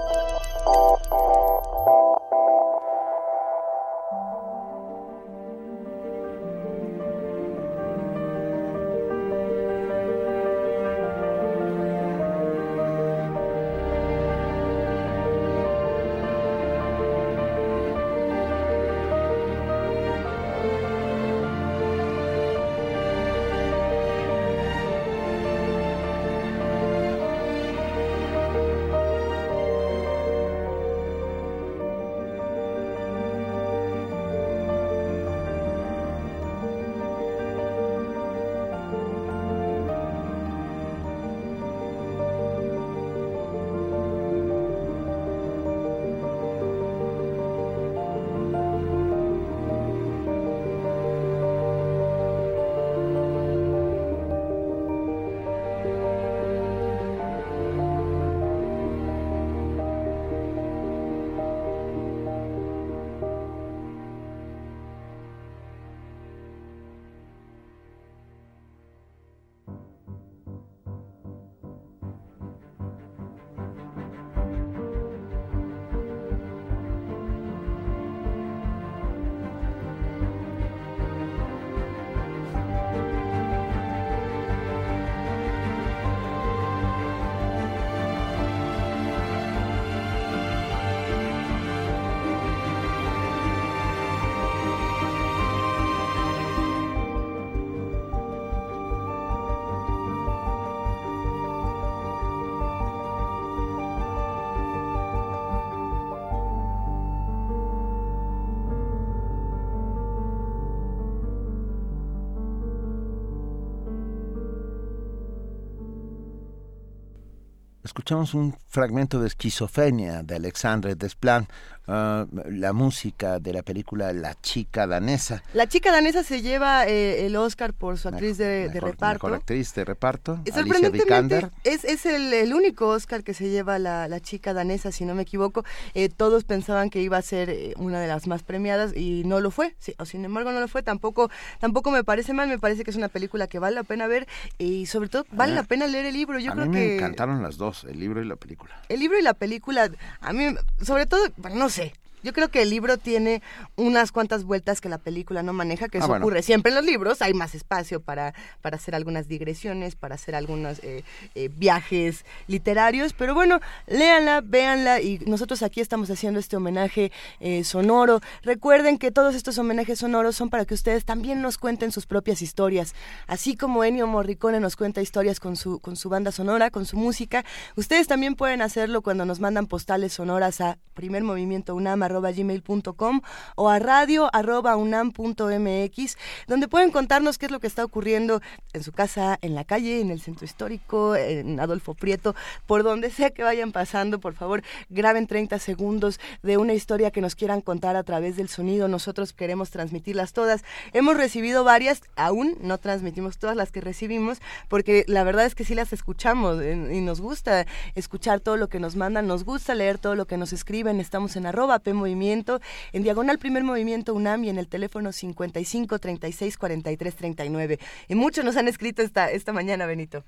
Un 118.11 118.57
fragmento 118.67 119.21
de 119.21 119.27
Esquizofrenia 119.27 120.21
de 120.21 120.35
Alexandre 120.35 120.95
Desplan, 120.95 121.47
uh, 121.87 122.25
la 122.49 122.73
música 122.73 123.39
de 123.39 123.53
la 123.53 123.63
película 123.63 124.13
La 124.13 124.39
chica 124.41 124.87
danesa. 124.87 125.43
La 125.53 125.67
chica 125.67 125.91
danesa 125.91 126.23
se 126.23 126.41
lleva 126.41 126.87
eh, 126.87 127.25
el 127.25 127.35
Oscar 127.35 127.73
por 127.73 127.97
su 127.97 128.07
actriz 128.07 128.37
de, 128.37 128.69
reparto. 128.73 129.27
Mejor 129.27 129.39
actriz 129.39 129.73
de 129.73 129.85
reparto, 129.85 130.39
Alicia 130.53 131.51
Es, 131.63 131.83
es 131.83 132.05
el, 132.05 132.53
único 132.53 132.89
Oscar 132.89 133.23
que 133.23 133.33
se 133.33 133.49
lleva 133.49 133.79
la, 133.79 134.07
la 134.07 134.19
chica 134.19 134.53
danesa, 134.53 134.91
si 134.91 135.05
no 135.05 135.15
me 135.15 135.23
equivoco. 135.23 135.63
Eh, 135.93 136.09
todos 136.09 136.43
pensaban 136.43 136.89
que 136.89 137.01
iba 137.01 137.17
a 137.17 137.21
ser 137.21 137.49
eh, 137.49 137.73
una 137.77 137.99
de 137.99 138.07
las 138.07 138.27
más 138.27 138.43
premiadas 138.43 138.95
y 138.95 139.23
no 139.25 139.39
lo 139.39 139.51
fue. 139.51 139.75
Sí, 139.79 139.95
o 139.97 140.05
sin 140.05 140.25
embargo 140.25 140.51
no 140.51 140.59
lo 140.59 140.67
fue. 140.67 140.83
Tampoco, 140.83 141.29
tampoco 141.59 141.91
me 141.91 142.03
parece 142.03 142.33
mal. 142.33 142.47
Me 142.47 142.59
parece 142.59 142.83
que 142.83 142.91
es 142.91 142.97
una 142.97 143.09
película 143.09 143.47
que 143.47 143.59
vale 143.59 143.75
la 143.75 143.83
pena 143.83 144.07
ver 144.07 144.27
y 144.57 144.85
sobre 144.85 145.09
todo 145.09 145.25
vale 145.31 145.53
la 145.53 145.63
pena 145.63 145.87
leer 145.87 146.05
el 146.05 146.13
libro. 146.13 146.39
Yo 146.39 146.51
a 146.51 146.55
creo 146.55 146.67
mí 146.67 146.71
me 146.73 146.79
que 146.79 146.95
encantaron 146.97 147.41
las 147.41 147.57
dos, 147.57 147.85
el 147.85 147.99
libro 147.99 148.21
y 148.21 148.25
la 148.25 148.35
película. 148.35 148.81
El 148.89 148.99
libro 148.99 149.17
y 149.17 149.21
la 149.21 149.33
película, 149.33 149.89
a 150.21 150.33
mí, 150.33 150.55
sobre 150.81 151.05
todo, 151.05 151.21
no 151.53 151.69
sé, 151.71 151.93
yo 152.23 152.33
creo 152.33 152.49
que 152.49 152.61
el 152.61 152.69
libro 152.69 152.97
tiene 152.97 153.41
unas 153.75 154.11
cuantas 154.11 154.43
vueltas 154.43 154.81
que 154.81 154.89
la 154.89 154.97
película 154.97 155.43
no 155.43 155.53
maneja, 155.53 155.89
que 155.89 155.97
ah, 155.97 156.01
eso 156.01 156.13
ocurre 156.13 156.41
siempre 156.41 156.69
en 156.69 156.75
los 156.75 156.85
libros. 156.85 157.21
Hay 157.21 157.33
más 157.33 157.55
espacio 157.55 158.01
para, 158.01 158.33
para 158.61 158.77
hacer 158.77 158.95
algunas 158.95 159.27
digresiones, 159.27 159.95
para 159.95 160.15
hacer 160.15 160.35
algunos 160.35 160.79
eh, 160.83 161.03
eh, 161.35 161.49
viajes 161.55 162.25
literarios. 162.47 163.13
Pero 163.13 163.33
bueno, 163.33 163.59
léanla, 163.87 164.41
véanla 164.41 165.01
y 165.01 165.19
nosotros 165.19 165.63
aquí 165.63 165.81
estamos 165.81 166.09
haciendo 166.09 166.39
este 166.39 166.57
homenaje 166.57 167.11
eh, 167.39 167.63
sonoro. 167.63 168.21
Recuerden 168.43 168.97
que 168.97 169.11
todos 169.11 169.35
estos 169.35 169.57
homenajes 169.57 169.99
sonoros 169.99 170.35
son 170.35 170.49
para 170.49 170.65
que 170.65 170.73
ustedes 170.73 171.05
también 171.05 171.41
nos 171.41 171.57
cuenten 171.57 171.91
sus 171.91 172.05
propias 172.05 172.41
historias. 172.41 172.93
Así 173.27 173.55
como 173.55 173.83
Ennio 173.83 174.07
Morricone 174.07 174.59
nos 174.59 174.75
cuenta 174.75 175.01
historias 175.01 175.39
con 175.39 175.55
su, 175.55 175.79
con 175.79 175.95
su 175.95 176.09
banda 176.09 176.31
sonora, 176.31 176.69
con 176.69 176.85
su 176.85 176.97
música, 176.97 177.45
ustedes 177.75 178.07
también 178.07 178.35
pueden 178.35 178.61
hacerlo 178.61 179.01
cuando 179.01 179.25
nos 179.25 179.39
mandan 179.39 179.67
postales 179.67 180.13
sonoras 180.13 180.61
a 180.61 180.77
primer 180.93 181.23
movimiento 181.23 181.73
UNAM 182.19 182.35
gmail.com 182.35 183.21
o 183.55 183.69
a 183.69 183.79
radio 183.79 184.29
arroba 184.33 184.75
unam.mx, 184.75 186.17
donde 186.47 186.67
pueden 186.67 186.91
contarnos 186.91 187.37
qué 187.37 187.45
es 187.47 187.51
lo 187.51 187.59
que 187.59 187.67
está 187.67 187.83
ocurriendo 187.83 188.41
en 188.73 188.83
su 188.83 188.91
casa, 188.91 189.37
en 189.41 189.55
la 189.55 189.63
calle, 189.63 190.01
en 190.01 190.11
el 190.11 190.21
centro 190.21 190.45
histórico, 190.45 191.15
en 191.15 191.59
Adolfo 191.59 191.93
Prieto, 191.93 192.35
por 192.65 192.83
donde 192.83 193.09
sea 193.09 193.29
que 193.29 193.43
vayan 193.43 193.71
pasando, 193.71 194.19
por 194.19 194.33
favor, 194.33 194.63
graben 194.89 195.27
30 195.27 195.59
segundos 195.59 196.19
de 196.43 196.57
una 196.57 196.73
historia 196.73 197.11
que 197.11 197.21
nos 197.21 197.35
quieran 197.35 197.61
contar 197.61 197.95
a 197.95 198.03
través 198.03 198.35
del 198.35 198.49
sonido. 198.49 198.87
Nosotros 198.87 199.33
queremos 199.33 199.69
transmitirlas 199.69 200.33
todas. 200.33 200.63
Hemos 200.93 201.17
recibido 201.17 201.63
varias, 201.63 202.01
aún 202.15 202.57
no 202.61 202.77
transmitimos 202.77 203.37
todas 203.37 203.55
las 203.55 203.71
que 203.71 203.81
recibimos, 203.81 204.39
porque 204.67 205.05
la 205.07 205.23
verdad 205.23 205.45
es 205.45 205.55
que 205.55 205.63
sí 205.63 205.75
las 205.75 205.93
escuchamos 205.93 206.61
y 206.63 207.01
nos 207.01 207.21
gusta 207.21 207.65
escuchar 207.95 208.39
todo 208.39 208.57
lo 208.57 208.69
que 208.69 208.79
nos 208.79 208.95
mandan, 208.95 209.27
nos 209.27 209.43
gusta 209.43 209.75
leer 209.75 209.97
todo 209.97 210.15
lo 210.15 210.25
que 210.25 210.37
nos 210.37 210.53
escriben. 210.53 210.99
Estamos 210.99 211.35
en 211.35 211.45
arroba 211.45 211.79
movimiento, 212.01 212.59
en 212.91 213.03
diagonal 213.03 213.39
primer 213.39 213.63
movimiento 213.63 214.13
UNAM 214.13 214.43
y 214.43 214.49
en 214.49 214.57
el 214.57 214.67
teléfono 214.67 215.11
55 215.11 215.99
36 215.99 216.57
43 216.57 217.15
39. 217.15 217.79
Y 218.09 218.15
muchos 218.15 218.43
nos 218.43 218.57
han 218.57 218.67
escrito 218.67 219.01
esta, 219.01 219.31
esta 219.31 219.53
mañana, 219.53 219.85
Benito. 219.85 220.23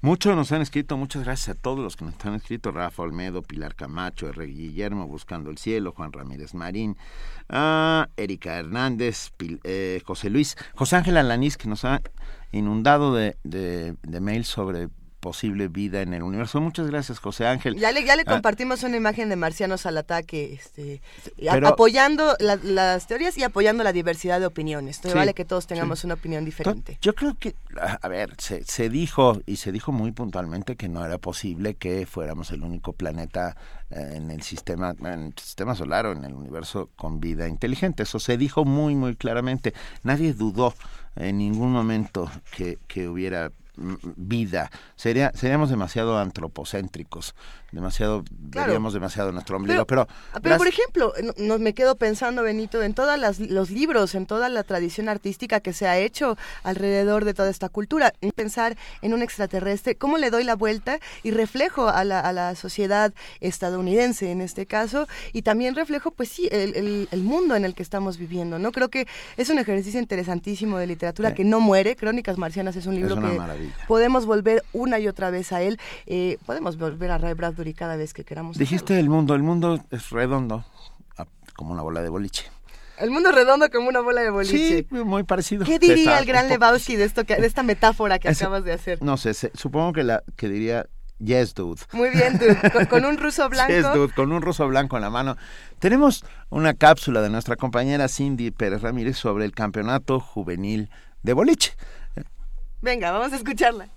Muchos 0.00 0.36
nos 0.36 0.52
han 0.52 0.62
escrito, 0.62 0.96
muchas 0.96 1.24
gracias 1.24 1.56
a 1.56 1.60
todos 1.60 1.80
los 1.80 1.96
que 1.96 2.04
nos 2.04 2.14
han 2.24 2.34
escrito, 2.34 2.70
Rafa 2.70 3.02
Olmedo, 3.02 3.42
Pilar 3.42 3.74
Camacho, 3.74 4.28
R. 4.28 4.46
Guillermo, 4.46 5.06
Buscando 5.06 5.50
el 5.50 5.58
Cielo, 5.58 5.92
Juan 5.92 6.12
Ramírez 6.12 6.54
Marín, 6.54 6.96
uh, 7.50 8.04
Erika 8.16 8.58
Hernández, 8.58 9.32
eh, 9.64 10.00
José 10.04 10.30
Luis, 10.30 10.56
José 10.74 10.96
Ángel 10.96 11.16
Alanís, 11.16 11.56
que 11.56 11.68
nos 11.68 11.84
ha 11.84 12.02
inundado 12.52 13.14
de, 13.14 13.36
de, 13.44 13.94
de 14.02 14.20
mails 14.20 14.48
sobre 14.48 14.88
posible 15.26 15.66
vida 15.66 16.02
en 16.02 16.14
el 16.14 16.22
universo. 16.22 16.60
Muchas 16.60 16.86
gracias, 16.86 17.18
José 17.18 17.48
Ángel. 17.48 17.74
Ya 17.74 17.90
le, 17.90 18.04
ya 18.04 18.14
le 18.14 18.22
ah. 18.26 18.30
compartimos 18.30 18.84
una 18.84 18.96
imagen 18.96 19.28
de 19.28 19.34
marcianos 19.34 19.84
al 19.84 19.98
ataque, 19.98 20.52
este, 20.52 21.02
apoyando 21.64 22.36
las 22.38 23.08
teorías 23.08 23.36
y 23.36 23.42
apoyando 23.42 23.82
la 23.82 23.92
diversidad 23.92 24.38
de 24.38 24.46
opiniones. 24.46 25.00
vale 25.02 25.34
que 25.34 25.44
todos 25.44 25.66
tengamos 25.66 26.04
una 26.04 26.14
opinión 26.14 26.44
diferente. 26.44 26.96
Yo 27.02 27.12
creo 27.16 27.36
que, 27.36 27.56
a 27.76 28.06
ver, 28.06 28.34
se, 28.38 28.62
se 28.62 28.88
dijo, 28.88 29.42
y 29.46 29.56
se 29.56 29.72
dijo 29.72 29.90
muy 29.90 30.12
puntualmente 30.12 30.76
que 30.76 30.88
no 30.88 31.04
era 31.04 31.18
posible 31.18 31.74
que 31.74 32.06
fuéramos 32.06 32.52
el 32.52 32.62
único 32.62 32.92
planeta 32.92 33.56
eh, 33.90 34.12
en 34.14 34.30
el 34.30 34.42
sistema, 34.42 34.94
en 35.00 35.06
el 35.24 35.34
sistema 35.36 35.74
solar 35.74 36.06
o 36.06 36.12
en 36.12 36.24
el 36.24 36.34
universo 36.34 36.88
con 36.94 37.18
vida 37.18 37.48
inteligente. 37.48 38.04
Eso 38.04 38.20
se 38.20 38.36
dijo 38.36 38.64
muy, 38.64 38.94
muy 38.94 39.16
claramente. 39.16 39.74
Nadie 40.04 40.34
dudó 40.34 40.72
en 41.16 41.38
ningún 41.38 41.72
momento 41.72 42.30
que, 42.56 42.78
que 42.86 43.08
hubiera 43.08 43.50
vida. 43.76 44.70
Sería, 44.96 45.32
seríamos 45.34 45.70
demasiado 45.70 46.18
antropocéntricos, 46.18 47.34
demasiado, 47.76 48.24
veríamos 48.30 48.94
demasiado 48.94 49.30
nuestro 49.32 49.58
ombligo. 49.58 49.84
Pero, 49.84 50.08
pero, 50.42 50.56
por 50.56 50.66
ejemplo, 50.66 51.12
no, 51.36 51.58
me 51.58 51.74
quedo 51.74 51.96
pensando, 51.96 52.42
Benito, 52.42 52.82
en 52.82 52.94
todos 52.94 53.38
los 53.38 53.70
libros, 53.70 54.14
en 54.14 54.24
toda 54.24 54.48
la 54.48 54.62
tradición 54.62 55.10
artística 55.10 55.60
que 55.60 55.74
se 55.74 55.86
ha 55.86 55.98
hecho 55.98 56.38
alrededor 56.62 57.26
de 57.26 57.34
toda 57.34 57.50
esta 57.50 57.68
cultura. 57.68 58.14
Pensar 58.34 58.76
en 59.02 59.12
un 59.12 59.22
extraterrestre, 59.22 59.96
¿cómo 59.96 60.16
le 60.16 60.30
doy 60.30 60.42
la 60.42 60.56
vuelta 60.56 60.98
y 61.22 61.32
reflejo 61.32 61.88
a 61.88 62.02
la, 62.04 62.20
a 62.20 62.32
la 62.32 62.54
sociedad 62.54 63.12
estadounidense 63.40 64.30
en 64.30 64.40
este 64.40 64.64
caso? 64.64 65.06
Y 65.34 65.42
también 65.42 65.74
reflejo, 65.74 66.10
pues 66.10 66.30
sí, 66.30 66.48
el, 66.50 67.08
el, 67.10 67.22
mundo 67.22 67.56
en 67.56 67.66
el 67.66 67.74
que 67.74 67.82
estamos 67.82 68.16
viviendo, 68.16 68.58
¿no? 68.58 68.72
Creo 68.72 68.88
que 68.88 69.06
es 69.36 69.50
un 69.50 69.58
ejercicio 69.58 70.00
interesantísimo 70.00 70.78
de 70.78 70.86
literatura 70.86 71.34
que 71.34 71.44
no 71.44 71.60
muere. 71.60 71.94
Crónicas 71.94 72.38
Marcianas 72.38 72.74
es 72.76 72.86
un 72.86 72.94
libro 72.94 73.16
que 73.16 73.38
podemos 73.86 74.24
volver 74.24 74.64
una 74.72 74.98
y 74.98 75.08
otra 75.08 75.30
vez 75.30 75.52
a 75.52 75.60
él. 75.60 75.78
Eh, 76.06 76.38
podemos 76.46 76.78
volver 76.78 77.10
a 77.10 77.18
Ray 77.18 77.34
Bradbury 77.34 77.65
cada 77.74 77.96
vez 77.96 78.12
que 78.12 78.24
queramos. 78.24 78.58
Dijiste 78.58 78.98
el 78.98 79.08
mundo, 79.08 79.34
el 79.34 79.42
mundo 79.42 79.80
es 79.90 80.10
redondo, 80.10 80.64
como 81.54 81.72
una 81.72 81.82
bola 81.82 82.02
de 82.02 82.08
boliche. 82.08 82.44
El 82.98 83.10
mundo 83.10 83.30
redondo 83.30 83.68
como 83.70 83.88
una 83.88 84.00
bola 84.00 84.22
de 84.22 84.30
boliche. 84.30 84.86
Sí, 84.88 84.94
muy 84.94 85.24
parecido. 85.24 85.64
¿Qué 85.64 85.78
diría 85.78 86.18
el 86.18 86.24
gran 86.24 86.48
Lebowski 86.48 86.96
de 86.96 87.04
esto 87.04 87.24
de 87.24 87.46
esta 87.46 87.62
metáfora 87.62 88.18
que 88.18 88.28
acabas 88.28 88.64
de 88.64 88.72
hacer? 88.72 89.02
No 89.02 89.16
sé, 89.16 89.34
supongo 89.54 89.92
que 89.92 90.02
la 90.02 90.22
que 90.36 90.48
diría 90.48 90.86
Yes, 91.18 91.54
dude. 91.54 91.80
Muy 91.92 92.10
bien, 92.10 92.38
dude. 92.38 92.86
Con, 92.90 93.04
un 93.04 93.16
ruso 93.16 93.48
blanco. 93.48 93.72
Yes, 93.72 93.90
dude, 93.92 94.12
con 94.12 94.32
un 94.32 94.42
ruso 94.42 94.68
blanco 94.68 94.96
en 94.96 95.02
la 95.02 95.10
mano. 95.10 95.36
Tenemos 95.78 96.24
una 96.50 96.74
cápsula 96.74 97.22
de 97.22 97.30
nuestra 97.30 97.56
compañera 97.56 98.08
Cindy 98.08 98.50
Pérez 98.50 98.82
Ramírez 98.82 99.16
sobre 99.16 99.46
el 99.46 99.52
campeonato 99.52 100.20
juvenil 100.20 100.90
de 101.22 101.32
boliche. 101.32 101.72
Venga, 102.82 103.12
vamos 103.12 103.32
a 103.32 103.36
escucharla. 103.36 103.88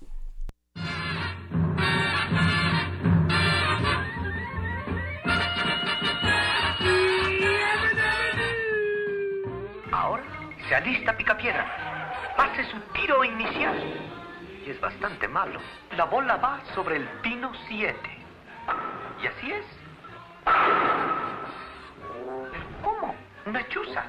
Se 10.70 10.76
alista 10.76 11.18
Picapiedra. 11.18 11.66
Hace 12.38 12.64
su 12.66 12.80
tiro 12.94 13.24
inicial. 13.24 13.76
Y 14.66 14.70
es 14.70 14.80
bastante 14.80 15.28
malo. 15.28 15.60
La 15.98 16.06
bola 16.06 16.38
va 16.38 16.62
sobre 16.76 16.98
el 16.98 17.08
pino 17.24 17.52
7. 17.68 17.98
Y 19.22 19.28
así 19.28 19.52
es. 19.52 19.66
¿Cómo? 22.84 23.16
Una 23.48 23.68
chuza. 23.68 24.06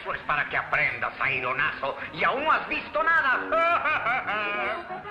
Eso 0.00 0.14
es 0.14 0.20
para 0.22 0.48
que 0.48 0.56
aprendas, 0.56 1.12
aironazo. 1.20 1.96
Y 2.14 2.22
aún 2.22 2.44
no 2.44 2.52
has 2.52 2.68
visto 2.68 3.02
nada. 3.02 3.40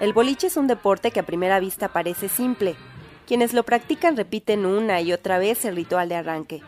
El 0.00 0.14
boliche 0.14 0.46
es 0.46 0.56
un 0.56 0.66
deporte 0.66 1.10
que 1.10 1.20
a 1.20 1.24
primera 1.24 1.60
vista 1.60 1.88
parece 1.88 2.30
simple. 2.30 2.74
Quienes 3.26 3.52
lo 3.52 3.64
practican 3.64 4.16
repiten 4.16 4.64
una 4.64 5.02
y 5.02 5.12
otra 5.12 5.38
vez 5.38 5.66
el 5.66 5.76
ritual 5.76 6.08
de 6.08 6.16
arranque. 6.16 6.62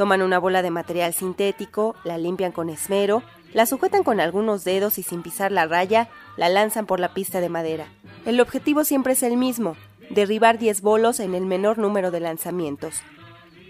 Toman 0.00 0.22
una 0.22 0.38
bola 0.38 0.62
de 0.62 0.70
material 0.70 1.12
sintético, 1.12 1.94
la 2.04 2.16
limpian 2.16 2.52
con 2.52 2.70
esmero, 2.70 3.22
la 3.52 3.66
sujetan 3.66 4.02
con 4.02 4.18
algunos 4.18 4.64
dedos 4.64 4.96
y 4.96 5.02
sin 5.02 5.22
pisar 5.22 5.52
la 5.52 5.66
raya, 5.66 6.08
la 6.38 6.48
lanzan 6.48 6.86
por 6.86 7.00
la 7.00 7.12
pista 7.12 7.42
de 7.42 7.50
madera. 7.50 7.86
El 8.24 8.40
objetivo 8.40 8.84
siempre 8.84 9.12
es 9.12 9.22
el 9.22 9.36
mismo, 9.36 9.76
derribar 10.08 10.58
10 10.58 10.80
bolos 10.80 11.20
en 11.20 11.34
el 11.34 11.44
menor 11.44 11.76
número 11.76 12.10
de 12.10 12.20
lanzamientos. 12.20 13.02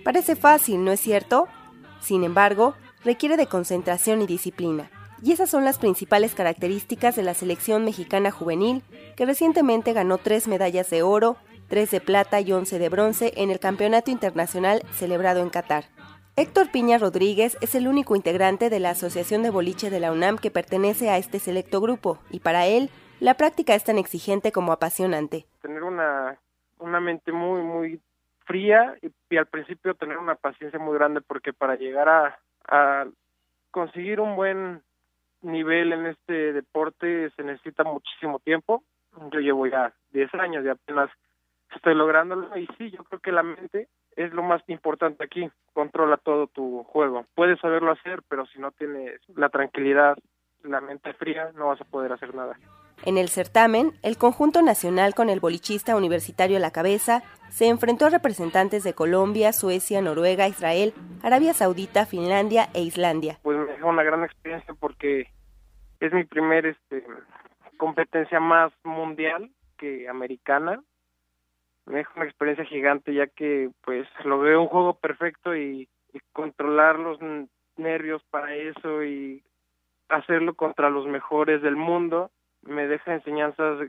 Parece 0.04 0.36
fácil, 0.36 0.84
¿no 0.84 0.92
es 0.92 1.00
cierto? 1.00 1.48
Sin 2.00 2.22
embargo, 2.22 2.74
requiere 3.02 3.36
de 3.36 3.48
concentración 3.48 4.22
y 4.22 4.28
disciplina. 4.28 4.88
Y 5.24 5.32
esas 5.32 5.50
son 5.50 5.64
las 5.64 5.78
principales 5.78 6.36
características 6.36 7.16
de 7.16 7.24
la 7.24 7.34
selección 7.34 7.84
mexicana 7.84 8.30
juvenil, 8.30 8.84
que 9.16 9.26
recientemente 9.26 9.92
ganó 9.92 10.16
tres 10.16 10.46
medallas 10.46 10.90
de 10.90 11.02
oro, 11.02 11.38
tres 11.66 11.90
de 11.90 12.00
plata 12.00 12.40
y 12.40 12.52
once 12.52 12.78
de 12.78 12.88
bronce 12.88 13.32
en 13.34 13.50
el 13.50 13.58
Campeonato 13.58 14.12
Internacional 14.12 14.84
celebrado 14.92 15.40
en 15.40 15.50
Qatar. 15.50 15.86
Héctor 16.36 16.70
Piña 16.70 16.96
Rodríguez 16.96 17.58
es 17.60 17.74
el 17.74 17.88
único 17.88 18.14
integrante 18.14 18.70
de 18.70 18.80
la 18.80 18.90
Asociación 18.90 19.42
de 19.42 19.50
Boliche 19.50 19.90
de 19.90 20.00
la 20.00 20.12
UNAM 20.12 20.38
que 20.38 20.50
pertenece 20.50 21.10
a 21.10 21.18
este 21.18 21.38
selecto 21.38 21.80
grupo, 21.80 22.18
y 22.30 22.40
para 22.40 22.66
él, 22.66 22.88
la 23.18 23.34
práctica 23.34 23.74
es 23.74 23.84
tan 23.84 23.98
exigente 23.98 24.52
como 24.52 24.72
apasionante. 24.72 25.44
Tener 25.60 25.82
una, 25.82 26.38
una 26.78 27.00
mente 27.00 27.32
muy, 27.32 27.62
muy 27.62 28.00
fría 28.46 28.96
y, 29.02 29.36
al 29.36 29.46
principio 29.46 29.94
tener 29.94 30.18
una 30.18 30.36
paciencia 30.36 30.78
muy 30.78 30.94
grande 30.94 31.20
porque 31.20 31.52
para 31.52 31.74
llegar 31.74 32.08
a, 32.08 32.38
a 32.68 33.06
conseguir 33.70 34.20
un 34.20 34.36
buen 34.36 34.82
nivel 35.42 35.92
en 35.92 36.06
este 36.06 36.52
deporte 36.52 37.30
se 37.36 37.42
necesita 37.42 37.84
muchísimo 37.84 38.38
tiempo. 38.38 38.82
Yo 39.32 39.40
llevo 39.40 39.66
ya 39.66 39.92
10 40.12 40.34
años 40.34 40.64
y 40.64 40.68
apenas 40.68 41.10
estoy 41.74 41.94
lográndolo 41.94 42.56
y 42.56 42.66
sí, 42.78 42.90
yo 42.90 43.04
creo 43.04 43.20
que 43.20 43.32
la 43.32 43.42
mente 43.42 43.88
es 44.20 44.32
lo 44.32 44.42
más 44.42 44.62
importante 44.68 45.24
aquí, 45.24 45.50
controla 45.72 46.16
todo 46.18 46.46
tu 46.46 46.84
juego. 46.84 47.24
Puedes 47.34 47.58
saberlo 47.60 47.92
hacer, 47.92 48.22
pero 48.28 48.46
si 48.46 48.58
no 48.58 48.70
tienes 48.72 49.20
la 49.34 49.48
tranquilidad, 49.48 50.16
la 50.62 50.80
mente 50.80 51.12
fría, 51.14 51.50
no 51.54 51.68
vas 51.68 51.80
a 51.80 51.84
poder 51.84 52.12
hacer 52.12 52.34
nada. 52.34 52.56
En 53.06 53.16
el 53.16 53.30
certamen, 53.30 53.92
el 54.02 54.18
conjunto 54.18 54.60
nacional 54.60 55.14
con 55.14 55.30
el 55.30 55.40
bolichista 55.40 55.96
universitario 55.96 56.58
a 56.58 56.60
la 56.60 56.70
cabeza 56.70 57.22
se 57.48 57.68
enfrentó 57.68 58.06
a 58.06 58.10
representantes 58.10 58.84
de 58.84 58.92
Colombia, 58.92 59.54
Suecia, 59.54 60.02
Noruega, 60.02 60.48
Israel, 60.48 60.92
Arabia 61.22 61.54
Saudita, 61.54 62.04
Finlandia 62.04 62.68
e 62.74 62.82
Islandia. 62.82 63.38
Pues 63.42 63.56
me 63.56 63.72
dejó 63.72 63.88
una 63.88 64.02
gran 64.02 64.22
experiencia 64.22 64.74
porque 64.78 65.28
es 66.00 66.12
mi 66.12 66.24
primer 66.24 66.66
este, 66.66 67.02
competencia 67.78 68.38
más 68.38 68.70
mundial 68.84 69.50
que 69.78 70.06
americana. 70.06 70.82
Me 71.90 71.98
dejó 71.98 72.12
una 72.16 72.24
experiencia 72.24 72.64
gigante 72.64 73.12
ya 73.12 73.26
que 73.26 73.70
pues 73.82 74.06
logré 74.24 74.56
un 74.56 74.68
juego 74.68 74.94
perfecto 74.94 75.54
y, 75.54 75.88
y 76.12 76.18
controlar 76.32 76.98
los 76.98 77.18
nervios 77.76 78.22
para 78.30 78.54
eso 78.54 79.04
y 79.04 79.42
hacerlo 80.08 80.54
contra 80.54 80.90
los 80.90 81.06
mejores 81.06 81.62
del 81.62 81.76
mundo 81.76 82.30
me 82.62 82.86
deja 82.86 83.14
enseñanzas 83.14 83.88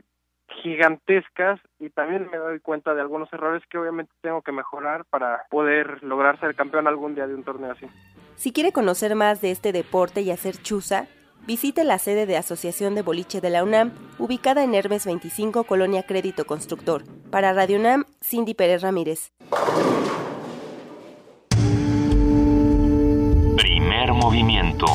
gigantescas 0.62 1.60
y 1.78 1.90
también 1.90 2.28
me 2.30 2.38
doy 2.38 2.60
cuenta 2.60 2.94
de 2.94 3.00
algunos 3.00 3.32
errores 3.32 3.62
que 3.70 3.78
obviamente 3.78 4.12
tengo 4.20 4.42
que 4.42 4.52
mejorar 4.52 5.04
para 5.06 5.44
poder 5.50 6.02
lograr 6.02 6.38
ser 6.40 6.54
campeón 6.54 6.86
algún 6.86 7.14
día 7.14 7.26
de 7.26 7.34
un 7.34 7.44
torneo 7.44 7.72
así. 7.72 7.86
Si 8.36 8.52
quiere 8.52 8.72
conocer 8.72 9.14
más 9.14 9.40
de 9.40 9.50
este 9.50 9.72
deporte 9.72 10.20
y 10.20 10.30
hacer 10.30 10.56
chuza, 10.56 11.06
visite 11.46 11.84
la 11.84 11.98
sede 11.98 12.26
de 12.26 12.36
Asociación 12.36 12.94
de 12.94 13.02
Boliche 13.02 13.40
de 13.40 13.50
la 13.50 13.64
UNAM, 13.64 13.92
ubicada 14.18 14.64
en 14.64 14.74
Hermes 14.74 15.06
25, 15.06 15.64
Colonia 15.64 16.04
Crédito 16.04 16.46
Constructor. 16.46 17.04
Para 17.30 17.52
Radio 17.52 17.78
UNAM, 17.78 18.04
Cindy 18.20 18.54
Pérez 18.54 18.82
Ramírez. 18.82 19.32
Primer 23.56 24.12
movimiento 24.12 24.86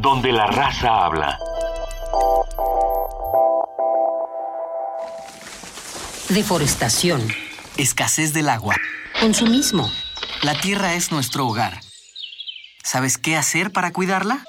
donde 0.00 0.32
la 0.32 0.46
raza 0.48 1.04
habla. 1.04 1.38
Deforestación. 6.28 7.20
Escasez 7.76 8.32
del 8.32 8.48
agua. 8.48 8.74
Consumismo. 9.20 9.88
La 10.42 10.54
tierra 10.60 10.94
es 10.94 11.12
nuestro 11.12 11.46
hogar. 11.46 11.91
¿Sabes 12.82 13.16
qué 13.16 13.36
hacer 13.36 13.70
para 13.72 13.92
cuidarla? 13.92 14.44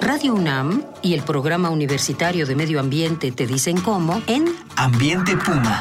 Radio 0.00 0.34
UNAM 0.34 0.84
y 1.02 1.14
el 1.14 1.22
Programa 1.22 1.70
Universitario 1.70 2.46
de 2.46 2.54
Medio 2.54 2.80
Ambiente 2.80 3.32
te 3.32 3.46
dicen 3.46 3.80
cómo 3.80 4.20
en 4.26 4.54
Ambiente 4.76 5.36
Puma. 5.36 5.80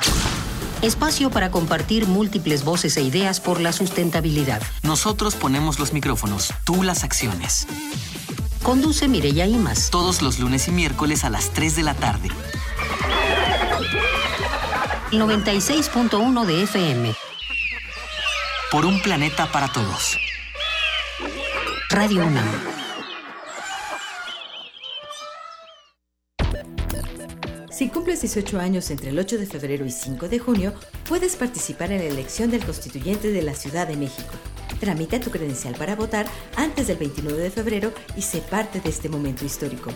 Espacio 0.82 1.30
para 1.30 1.52
compartir 1.52 2.08
múltiples 2.08 2.64
voces 2.64 2.96
e 2.96 3.02
ideas 3.02 3.42
por 3.42 3.60
la 3.60 3.74
sustentabilidad. 3.74 4.62
Nosotros 4.82 5.36
ponemos 5.36 5.78
los 5.78 5.92
micrófonos, 5.92 6.54
tú 6.64 6.84
las 6.84 7.04
acciones. 7.04 7.68
Conduce 8.64 9.08
Mireya 9.08 9.46
Imas. 9.46 9.90
Todos 9.90 10.22
los 10.22 10.40
lunes 10.40 10.68
y 10.68 10.72
miércoles 10.72 11.26
a 11.26 11.30
las 11.30 11.50
3 11.52 11.76
de 11.76 11.84
la 11.84 11.96
tarde. 11.96 12.30
96.1 15.12 16.46
de 16.46 16.64
FM. 16.64 17.16
Por 18.72 18.86
un 18.86 19.02
planeta 19.02 19.52
para 19.52 19.68
todos. 19.70 20.18
Radio 21.92 22.24
UNAM. 22.24 22.46
Si 27.72 27.90
cumples 27.90 28.22
18 28.22 28.60
años 28.60 28.92
entre 28.92 29.10
el 29.10 29.18
8 29.18 29.40
de 29.40 29.48
febrero 29.48 29.86
y 29.86 29.92
5 29.92 30.30
de 30.30 30.38
junio, 30.38 30.74
puedes 31.08 31.36
participar 31.36 31.92
en 31.92 32.00
la 32.00 32.06
elección 32.06 32.52
del 32.52 32.64
constituyente 32.64 33.32
de 33.32 33.42
la 33.42 33.56
Ciudad 33.56 33.88
de 33.88 33.98
México. 33.98 34.30
Tramita 34.80 35.20
tu 35.20 35.32
credencial 35.32 35.74
para 35.76 35.96
votar 35.96 36.28
antes 36.56 36.86
del 36.88 36.98
29 36.98 37.42
de 37.42 37.50
febrero 37.50 37.92
y 38.16 38.22
sé 38.22 38.42
parte 38.42 38.82
de 38.82 38.90
este 38.90 39.10
momento 39.10 39.44
histórico. 39.44 39.90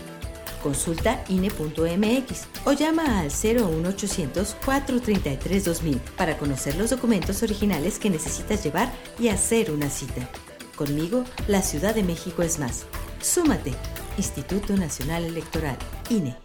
Consulta 0.64 1.22
INE.mx 1.28 2.46
o 2.64 2.72
llama 2.72 3.20
al 3.20 3.30
01800 3.30 4.56
433 4.64 5.64
2000 5.64 5.98
para 6.16 6.38
conocer 6.38 6.74
los 6.74 6.90
documentos 6.90 7.42
originales 7.44 8.00
que 8.00 8.10
necesitas 8.10 8.64
llevar 8.64 8.92
y 9.20 9.28
hacer 9.28 9.70
una 9.70 9.88
cita. 9.90 10.28
Conmigo, 10.74 11.24
la 11.48 11.62
Ciudad 11.62 11.94
de 11.94 12.02
México 12.02 12.42
es 12.42 12.58
más. 12.58 12.86
Súmate. 13.20 13.74
Instituto 14.16 14.76
Nacional 14.76 15.24
Electoral, 15.24 15.76
INE. 16.10 16.36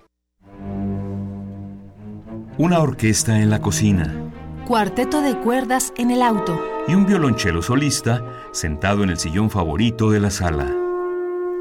Una 2.57 2.80
orquesta 2.80 3.39
en 3.39 3.49
la 3.49 3.61
cocina. 3.61 4.31
Cuarteto 4.68 5.22
de 5.22 5.38
cuerdas 5.39 5.93
en 5.97 6.11
el 6.11 6.22
auto. 6.22 6.60
Y 6.88 6.93
un 6.93 7.06
violonchelo 7.06 7.61
solista 7.61 8.23
sentado 8.51 9.03
en 9.03 9.10
el 9.10 9.18
sillón 9.18 9.49
favorito 9.49 10.10
de 10.11 10.19
la 10.19 10.30
sala. 10.30 10.76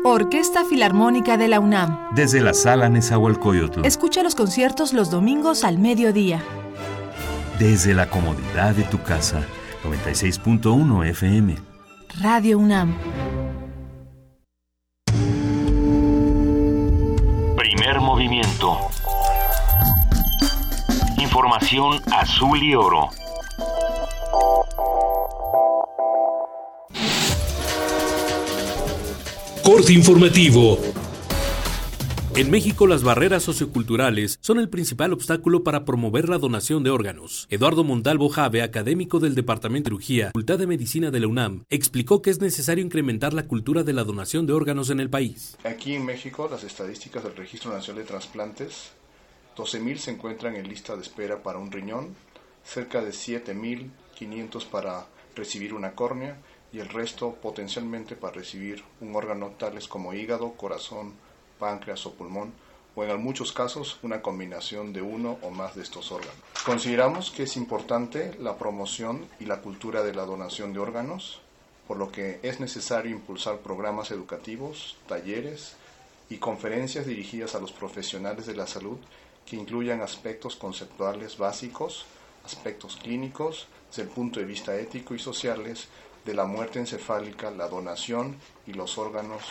Orquesta 0.05 0.65
Filarmónica 0.65 1.37
de 1.37 1.49
la 1.49 1.61
UNAM. 1.61 2.15
Desde 2.15 2.41
la 2.41 2.55
sala 2.55 2.89
Nezahualcóyotl. 2.89 3.85
Escucha 3.85 4.23
los 4.23 4.35
conciertos 4.35 4.93
los 4.93 5.11
domingos 5.11 5.65
al 5.65 5.79
mediodía. 5.79 6.43
Desde 7.59 7.95
la 7.95 8.09
comodidad 8.09 8.75
de 8.75 8.85
tu 8.85 9.03
casa. 9.03 9.43
96.1 9.85 11.07
FM. 11.11 11.68
Radio 12.17 12.59
UNAM. 12.59 12.97
Primer 17.57 18.01
movimiento. 18.01 18.79
Información 21.19 22.01
azul 22.11 22.61
y 22.63 22.75
oro. 22.75 23.11
Corte 29.63 29.93
informativo. 29.93 30.79
En 32.39 32.53
México 32.53 32.87
las 32.87 33.03
barreras 33.03 33.43
socioculturales 33.43 34.39
son 34.41 34.61
el 34.61 34.69
principal 34.69 35.13
obstáculo 35.13 35.65
para 35.65 35.85
promover 35.85 36.29
la 36.29 36.39
donación 36.39 36.85
de 36.85 36.91
órganos. 36.91 37.49
Eduardo 37.51 37.83
Montalvo 37.83 38.29
Jave, 38.29 38.63
académico 38.63 39.19
del 39.19 39.35
Departamento 39.35 39.87
de 39.87 39.97
Cirugía, 39.97 40.27
Facultad 40.29 40.57
de 40.57 40.69
Medicina 40.69 41.11
de 41.11 41.19
la 41.19 41.27
UNAM, 41.27 41.65
explicó 41.69 42.23
que 42.23 42.31
es 42.31 42.41
necesario 42.41 42.85
incrementar 42.85 43.35
la 43.35 43.49
cultura 43.49 43.83
de 43.83 43.93
la 43.93 44.05
donación 44.05 44.47
de 44.47 44.53
órganos 44.53 44.89
en 44.91 45.01
el 45.01 45.11
país. 45.11 45.57
Aquí 45.65 45.97
en 45.97 46.05
México 46.05 46.47
las 46.49 46.63
estadísticas 46.63 47.25
del 47.25 47.35
Registro 47.35 47.73
Nacional 47.73 48.05
de 48.05 48.09
Transplantes 48.09 48.93
12.000 49.57 49.97
se 49.97 50.13
encuentran 50.13 50.55
en 50.55 50.69
lista 50.69 50.95
de 50.95 51.03
espera 51.03 51.43
para 51.43 51.59
un 51.59 51.73
riñón, 51.73 52.15
cerca 52.63 53.03
de 53.03 53.11
7.500 53.11 54.65
para 54.67 55.07
recibir 55.35 55.75
una 55.75 55.97
córnea 55.97 56.39
y 56.73 56.79
el 56.79 56.89
resto 56.89 57.35
potencialmente 57.43 58.15
para 58.15 58.35
recibir 58.35 58.85
un 59.01 59.17
órgano 59.17 59.55
tales 59.59 59.89
como 59.89 60.15
hígado, 60.15 60.53
corazón, 60.53 61.15
páncreas 61.59 62.07
o 62.07 62.13
pulmón 62.13 62.53
o 62.95 63.05
en 63.05 63.23
muchos 63.23 63.53
casos 63.53 63.99
una 64.03 64.23
combinación 64.23 64.93
de 64.93 65.03
uno 65.03 65.39
o 65.43 65.51
más 65.51 65.77
de 65.77 65.83
estos 65.83 66.11
órganos. 66.11 66.37
Consideramos 66.65 67.31
que 67.31 67.45
es 67.45 67.57
importante 67.57 68.35
la 68.41 68.57
promoción 68.57 69.29
y 69.39 69.45
la 69.45 69.61
cultura 69.61 70.03
de 70.03 70.15
la 70.15 70.25
donación 70.25 70.73
de 70.73 70.81
órganos, 70.81 71.41
por 71.87 71.97
lo 71.97 72.11
que 72.11 72.41
es 72.43 72.59
necesario 72.59 73.13
impulsar 73.13 73.59
programas 73.59 74.11
educativos, 74.11 74.97
talleres 75.07 75.77
y 76.29 76.39
conferencias 76.39 77.07
dirigidas 77.07 77.55
a 77.55 77.61
los 77.61 77.71
profesionales 77.71 78.47
de 78.47 78.57
la 78.57 78.67
salud 78.67 78.99
que 79.47 79.57
incluyan 79.57 80.03
aspectos 80.03 80.57
conceptuales 80.57 81.39
básicos, 81.39 82.05
aspectos 82.45 82.97
clínicos, 82.97 83.69
desde 83.89 84.03
el 84.03 84.09
punto 84.09 84.41
de 84.41 84.47
vista 84.47 84.77
ético 84.77 85.15
y 85.15 85.19
sociales, 85.19 85.89
de 86.25 86.35
la 86.35 86.45
muerte 86.45 86.79
encefálica, 86.79 87.51
la 87.51 87.69
donación 87.69 88.37
y 88.67 88.75
los 88.75 88.99
órganos 88.99 89.43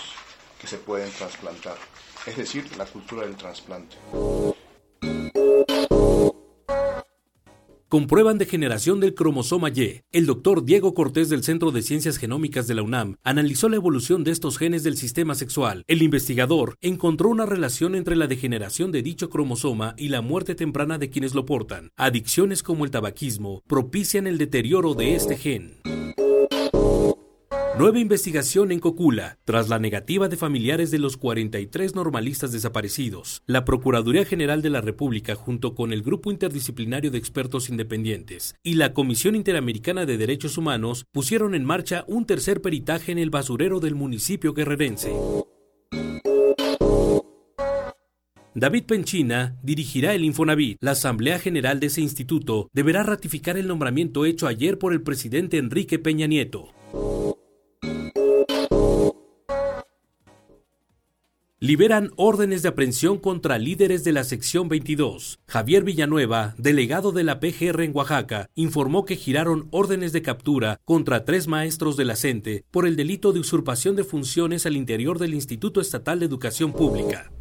que 0.59 0.67
se 0.67 0.77
pueden 0.77 1.11
trasplantar, 1.11 1.77
es 2.25 2.37
decir, 2.37 2.65
la 2.77 2.85
cultura 2.85 3.23
del 3.23 3.35
trasplante. 3.35 3.97
comprueban 7.89 8.37
degeneración 8.37 8.99
del 8.99 9.15
cromosoma 9.15 9.69
Y. 9.69 10.01
El 10.11 10.25
doctor 10.25 10.63
Diego 10.65 10.93
Cortés 10.93 11.29
del 11.29 11.43
Centro 11.43 11.71
de 11.71 11.81
Ciencias 11.81 12.17
Genómicas 12.17 12.67
de 12.67 12.75
la 12.75 12.83
UNAM 12.83 13.15
analizó 13.23 13.69
la 13.69 13.77
evolución 13.77 14.23
de 14.23 14.31
estos 14.31 14.57
genes 14.57 14.83
del 14.83 14.97
sistema 14.97 15.35
sexual. 15.35 15.83
El 15.87 16.01
investigador 16.01 16.75
encontró 16.81 17.29
una 17.29 17.45
relación 17.45 17.95
entre 17.95 18.15
la 18.15 18.27
degeneración 18.27 18.91
de 18.91 19.03
dicho 19.03 19.29
cromosoma 19.29 19.95
y 19.97 20.09
la 20.09 20.21
muerte 20.21 20.55
temprana 20.55 20.97
de 20.97 21.09
quienes 21.09 21.33
lo 21.33 21.45
portan. 21.45 21.91
Adicciones 21.95 22.61
como 22.61 22.85
el 22.85 22.91
tabaquismo 22.91 23.63
propician 23.67 24.27
el 24.27 24.37
deterioro 24.37 24.93
de 24.93 25.15
este 25.15 25.37
gen. 25.37 25.81
Nueva 27.77 27.99
investigación 27.99 28.71
en 28.71 28.79
Cocula. 28.79 29.37
Tras 29.45 29.69
la 29.69 29.77
negativa 29.77 30.27
de 30.27 30.35
familiares 30.35 30.89
de 30.89 30.97
los 30.97 31.15
43 31.15 31.93
normalistas 31.93 32.51
desaparecidos, 32.51 33.43
la 33.45 33.65
Procuraduría 33.65 34.25
General 34.25 34.63
de 34.63 34.71
la 34.71 34.81
República, 34.81 35.35
junto 35.35 35.75
con 35.75 35.93
el 35.93 36.01
Grupo 36.01 36.31
Interdisciplinario 36.31 37.11
de 37.11 37.19
Expertos 37.19 37.69
Independientes 37.69 38.55
y 38.63 38.73
la 38.73 38.93
Comisión 38.93 39.35
Interamericana 39.35 40.07
de 40.07 40.17
Derechos 40.17 40.57
Humanos, 40.57 41.05
pusieron 41.11 41.53
en 41.53 41.65
marcha 41.65 42.03
un 42.07 42.25
tercer 42.25 42.63
peritaje 42.63 43.11
en 43.11 43.19
el 43.19 43.29
basurero 43.29 43.79
del 43.79 43.93
municipio 43.93 44.55
guerrerense. 44.55 45.13
David 48.55 48.85
Penchina 48.85 49.55
dirigirá 49.61 50.15
el 50.15 50.25
Infonavit. 50.25 50.79
La 50.81 50.91
Asamblea 50.91 51.37
General 51.37 51.79
de 51.79 51.87
ese 51.87 52.01
instituto 52.01 52.69
deberá 52.73 53.03
ratificar 53.03 53.55
el 53.55 53.67
nombramiento 53.67 54.25
hecho 54.25 54.47
ayer 54.47 54.79
por 54.79 54.93
el 54.93 55.03
presidente 55.03 55.59
Enrique 55.59 55.99
Peña 55.99 56.25
Nieto. 56.25 56.73
Liberan 61.59 62.11
órdenes 62.17 62.61
de 62.61 62.69
aprehensión 62.69 63.17
contra 63.17 63.57
líderes 63.57 64.03
de 64.03 64.11
la 64.11 64.23
sección 64.23 64.69
22. 64.69 65.39
Javier 65.47 65.83
Villanueva, 65.83 66.53
delegado 66.59 67.11
de 67.11 67.23
la 67.23 67.39
PGR 67.39 67.81
en 67.81 67.95
Oaxaca, 67.95 68.51
informó 68.53 69.05
que 69.05 69.15
giraron 69.15 69.67
órdenes 69.71 70.13
de 70.13 70.21
captura 70.21 70.79
contra 70.85 71.25
tres 71.25 71.47
maestros 71.47 71.97
de 71.97 72.05
la 72.05 72.15
CENTE 72.15 72.63
por 72.69 72.85
el 72.85 72.95
delito 72.95 73.33
de 73.33 73.39
usurpación 73.39 73.95
de 73.95 74.03
funciones 74.03 74.67
al 74.67 74.77
interior 74.77 75.17
del 75.17 75.33
Instituto 75.33 75.81
Estatal 75.81 76.19
de 76.19 76.27
Educación 76.27 76.73
Pública 76.73 77.31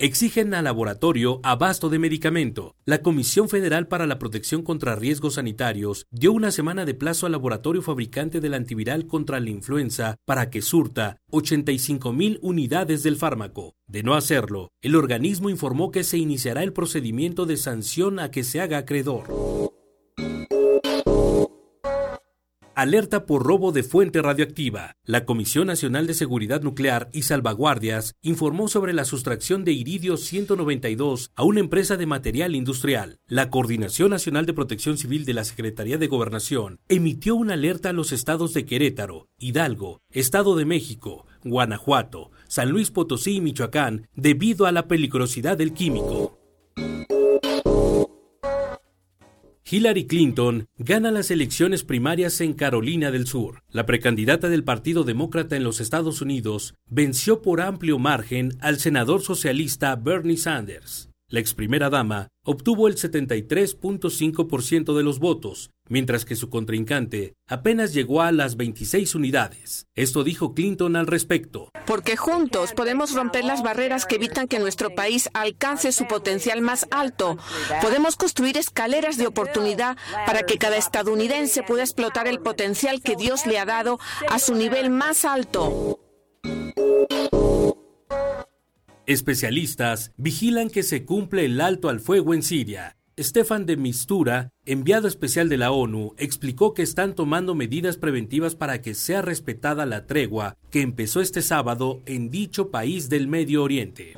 exigen 0.00 0.54
al 0.54 0.64
laboratorio 0.64 1.40
abasto 1.42 1.90
de 1.90 1.98
medicamento. 1.98 2.74
La 2.86 3.02
Comisión 3.02 3.50
Federal 3.50 3.86
para 3.86 4.06
la 4.06 4.18
Protección 4.18 4.62
contra 4.62 4.96
Riesgos 4.96 5.34
Sanitarios 5.34 6.06
dio 6.10 6.32
una 6.32 6.50
semana 6.50 6.86
de 6.86 6.94
plazo 6.94 7.26
al 7.26 7.32
laboratorio 7.32 7.82
fabricante 7.82 8.40
del 8.40 8.54
antiviral 8.54 9.06
contra 9.06 9.38
la 9.40 9.50
influenza 9.50 10.16
para 10.24 10.48
que 10.48 10.62
surta 10.62 11.18
85 11.30 12.14
mil 12.14 12.38
unidades 12.40 13.02
del 13.02 13.16
fármaco. 13.16 13.74
De 13.86 14.02
no 14.02 14.14
hacerlo, 14.14 14.70
el 14.80 14.96
organismo 14.96 15.50
informó 15.50 15.90
que 15.90 16.02
se 16.02 16.16
iniciará 16.16 16.62
el 16.62 16.72
procedimiento 16.72 17.44
de 17.44 17.58
sanción 17.58 18.18
a 18.20 18.30
que 18.30 18.42
se 18.42 18.62
haga 18.62 18.78
acreedor 18.78 19.70
alerta 22.80 23.26
por 23.26 23.44
robo 23.44 23.72
de 23.72 23.82
fuente 23.82 24.22
radioactiva. 24.22 24.96
La 25.04 25.26
Comisión 25.26 25.66
Nacional 25.66 26.06
de 26.06 26.14
Seguridad 26.14 26.62
Nuclear 26.62 27.10
y 27.12 27.22
Salvaguardias 27.22 28.14
informó 28.22 28.68
sobre 28.68 28.94
la 28.94 29.04
sustracción 29.04 29.64
de 29.64 29.72
iridio 29.72 30.16
192 30.16 31.30
a 31.34 31.44
una 31.44 31.60
empresa 31.60 31.98
de 31.98 32.06
material 32.06 32.54
industrial. 32.54 33.18
La 33.26 33.50
Coordinación 33.50 34.08
Nacional 34.08 34.46
de 34.46 34.54
Protección 34.54 34.96
Civil 34.96 35.26
de 35.26 35.34
la 35.34 35.44
Secretaría 35.44 35.98
de 35.98 36.06
Gobernación 36.06 36.80
emitió 36.88 37.36
una 37.36 37.52
alerta 37.52 37.90
a 37.90 37.92
los 37.92 38.12
estados 38.12 38.54
de 38.54 38.64
Querétaro, 38.64 39.28
Hidalgo, 39.38 40.00
Estado 40.10 40.56
de 40.56 40.64
México, 40.64 41.26
Guanajuato, 41.44 42.30
San 42.48 42.70
Luis 42.70 42.90
Potosí 42.90 43.36
y 43.36 43.40
Michoacán 43.42 44.08
debido 44.14 44.64
a 44.64 44.72
la 44.72 44.88
peligrosidad 44.88 45.58
del 45.58 45.74
químico. 45.74 46.39
Hillary 49.72 50.08
Clinton 50.08 50.66
gana 50.78 51.12
las 51.12 51.30
elecciones 51.30 51.84
primarias 51.84 52.40
en 52.40 52.54
Carolina 52.54 53.12
del 53.12 53.28
Sur. 53.28 53.62
La 53.70 53.86
precandidata 53.86 54.48
del 54.48 54.64
Partido 54.64 55.04
Demócrata 55.04 55.54
en 55.54 55.62
los 55.62 55.80
Estados 55.80 56.20
Unidos 56.20 56.74
venció 56.88 57.40
por 57.40 57.60
amplio 57.60 58.00
margen 58.00 58.58
al 58.60 58.80
senador 58.80 59.22
socialista 59.22 59.94
Bernie 59.94 60.38
Sanders. 60.38 61.09
La 61.32 61.38
ex 61.38 61.54
primera 61.54 61.90
dama 61.90 62.26
obtuvo 62.44 62.88
el 62.88 62.96
73.5% 62.96 64.96
de 64.96 65.04
los 65.04 65.20
votos, 65.20 65.70
mientras 65.88 66.24
que 66.24 66.34
su 66.34 66.50
contrincante 66.50 67.34
apenas 67.46 67.94
llegó 67.94 68.22
a 68.22 68.32
las 68.32 68.56
26 68.56 69.14
unidades. 69.14 69.86
Esto 69.94 70.24
dijo 70.24 70.54
Clinton 70.54 70.96
al 70.96 71.06
respecto. 71.06 71.70
Porque 71.86 72.16
juntos 72.16 72.72
podemos 72.72 73.14
romper 73.14 73.44
las 73.44 73.62
barreras 73.62 74.06
que 74.06 74.16
evitan 74.16 74.48
que 74.48 74.58
nuestro 74.58 74.96
país 74.96 75.30
alcance 75.32 75.92
su 75.92 76.08
potencial 76.08 76.62
más 76.62 76.88
alto. 76.90 77.38
Podemos 77.80 78.16
construir 78.16 78.56
escaleras 78.56 79.16
de 79.16 79.28
oportunidad 79.28 79.96
para 80.26 80.42
que 80.42 80.58
cada 80.58 80.78
estadounidense 80.78 81.62
pueda 81.62 81.84
explotar 81.84 82.26
el 82.26 82.40
potencial 82.40 83.02
que 83.02 83.14
Dios 83.14 83.46
le 83.46 83.60
ha 83.60 83.64
dado 83.64 84.00
a 84.28 84.40
su 84.40 84.56
nivel 84.56 84.90
más 84.90 85.24
alto. 85.24 85.96
Especialistas 89.06 90.12
vigilan 90.16 90.68
que 90.70 90.82
se 90.82 91.04
cumple 91.04 91.44
el 91.44 91.60
alto 91.60 91.88
al 91.88 92.00
fuego 92.00 92.34
en 92.34 92.42
Siria. 92.42 92.96
Stefan 93.18 93.66
de 93.66 93.76
Mistura 93.76 94.52
enviado 94.66 95.08
especial 95.08 95.48
de 95.48 95.56
la 95.56 95.72
ONU, 95.72 96.14
explicó 96.18 96.74
que 96.74 96.82
están 96.82 97.14
tomando 97.14 97.54
medidas 97.54 97.96
preventivas 97.96 98.54
para 98.54 98.82
que 98.82 98.94
sea 98.94 99.22
respetada 99.22 99.86
la 99.86 100.06
tregua 100.06 100.56
que 100.70 100.82
empezó 100.82 101.20
este 101.20 101.42
sábado 101.42 102.02
en 102.06 102.30
dicho 102.30 102.70
país 102.70 103.08
del 103.08 103.26
Medio 103.26 103.62
Oriente. 103.62 104.14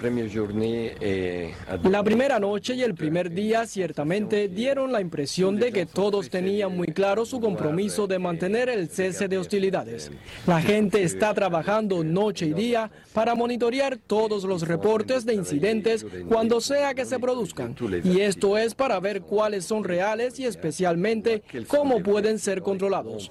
Eh, 1.00 1.54
la 1.84 2.02
primera 2.02 2.38
noche 2.38 2.74
y 2.74 2.82
el 2.82 2.94
primer 2.94 3.30
día 3.30 3.66
ciertamente 3.66 4.48
dieron 4.48 4.92
la 4.92 5.00
impresión 5.00 5.58
de 5.58 5.72
que 5.72 5.86
todos 5.86 6.28
tenían 6.28 6.76
muy 6.76 6.88
claro 6.88 7.24
su 7.24 7.40
compromiso 7.40 8.06
de 8.06 8.18
mantener 8.18 8.68
el 8.68 8.88
cese 8.88 9.28
de 9.28 9.38
hostilidades. 9.38 10.10
La 10.46 10.60
gente 10.60 11.02
está 11.02 11.32
trabajando 11.32 12.04
noche 12.04 12.46
y 12.46 12.52
día 12.52 12.90
para 13.14 13.34
monitorear 13.34 13.96
todos 13.96 14.44
los 14.44 14.66
reportes 14.66 15.24
de 15.24 15.34
incidentes 15.34 16.04
cuando 16.28 16.60
sea 16.60 16.94
que 16.94 17.06
se 17.06 17.18
produzcan. 17.18 17.74
Y 18.04 18.20
esto 18.20 18.58
es 18.58 18.74
para 18.74 19.00
ver 19.00 19.22
cuáles 19.22 19.64
son 19.64 19.84
reales 19.84 20.31
y 20.38 20.44
especialmente 20.44 21.42
cómo 21.68 22.02
pueden 22.02 22.38
ser 22.38 22.62
controlados. 22.62 23.30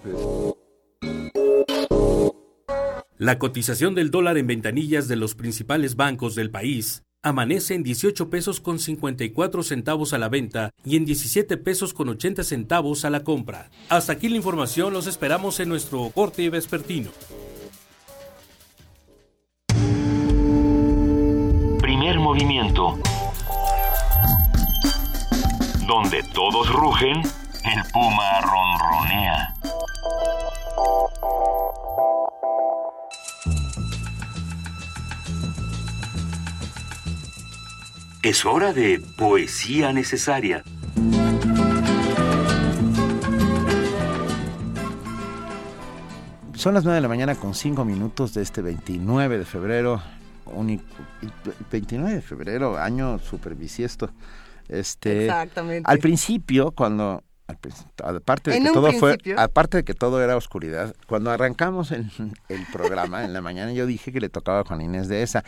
La 3.17 3.37
cotización 3.37 3.93
del 3.93 4.09
dólar 4.09 4.39
en 4.39 4.47
ventanillas 4.47 5.07
de 5.07 5.15
los 5.15 5.35
principales 5.35 5.95
bancos 5.95 6.33
del 6.33 6.49
país 6.49 7.03
amanece 7.23 7.75
en 7.75 7.83
18 7.83 8.29
pesos 8.29 8.59
con 8.59 8.79
54 8.79 9.61
centavos 9.61 10.13
a 10.13 10.17
la 10.17 10.27
venta 10.27 10.71
y 10.83 10.95
en 10.95 11.05
17 11.05 11.57
pesos 11.57 11.93
con 11.93 12.09
80 12.09 12.43
centavos 12.43 13.05
a 13.05 13.11
la 13.11 13.23
compra. 13.23 13.69
Hasta 13.89 14.13
aquí 14.13 14.27
la 14.27 14.37
información, 14.37 14.91
los 14.91 15.05
esperamos 15.05 15.59
en 15.59 15.69
nuestro 15.69 16.09
corte 16.09 16.49
vespertino. 16.49 17.11
Primer 21.79 22.17
movimiento 22.17 22.97
donde 25.91 26.23
todos 26.23 26.71
rugen, 26.71 27.17
el 27.17 27.91
puma 27.91 28.39
ronronea. 28.39 29.53
Es 38.23 38.45
hora 38.45 38.71
de 38.71 39.01
poesía 39.17 39.91
necesaria. 39.91 40.63
Son 46.53 46.73
las 46.73 46.85
9 46.85 46.95
de 46.95 47.01
la 47.01 47.09
mañana 47.09 47.35
con 47.35 47.53
5 47.53 47.83
minutos 47.83 48.33
de 48.33 48.43
este 48.43 48.61
29 48.61 49.39
de 49.39 49.45
febrero. 49.45 50.01
29 51.69 52.15
de 52.15 52.21
febrero, 52.21 52.77
año 52.77 53.19
super 53.19 53.55
bisiesto. 53.55 54.09
Este, 54.71 55.25
Exactamente. 55.25 55.83
Al 55.91 55.99
principio, 55.99 56.71
cuando 56.71 57.23
aparte 57.97 58.51
de 58.51 58.61
que 58.61 58.71
todo 58.71 58.91
fue 58.93 59.17
aparte 59.37 59.77
de 59.77 59.83
que 59.83 59.93
todo 59.93 60.23
era 60.23 60.37
oscuridad 60.37 60.95
cuando 61.05 61.31
arrancamos 61.31 61.91
el, 61.91 62.09
el 62.47 62.65
programa 62.71 63.25
en 63.25 63.33
la 63.33 63.41
mañana 63.41 63.73
yo 63.73 63.85
dije 63.85 64.13
que 64.13 64.21
le 64.21 64.29
tocaba 64.29 64.61
a 64.61 64.63
Juan 64.63 64.81
Inés 64.81 65.09
de 65.09 65.21
esa 65.21 65.43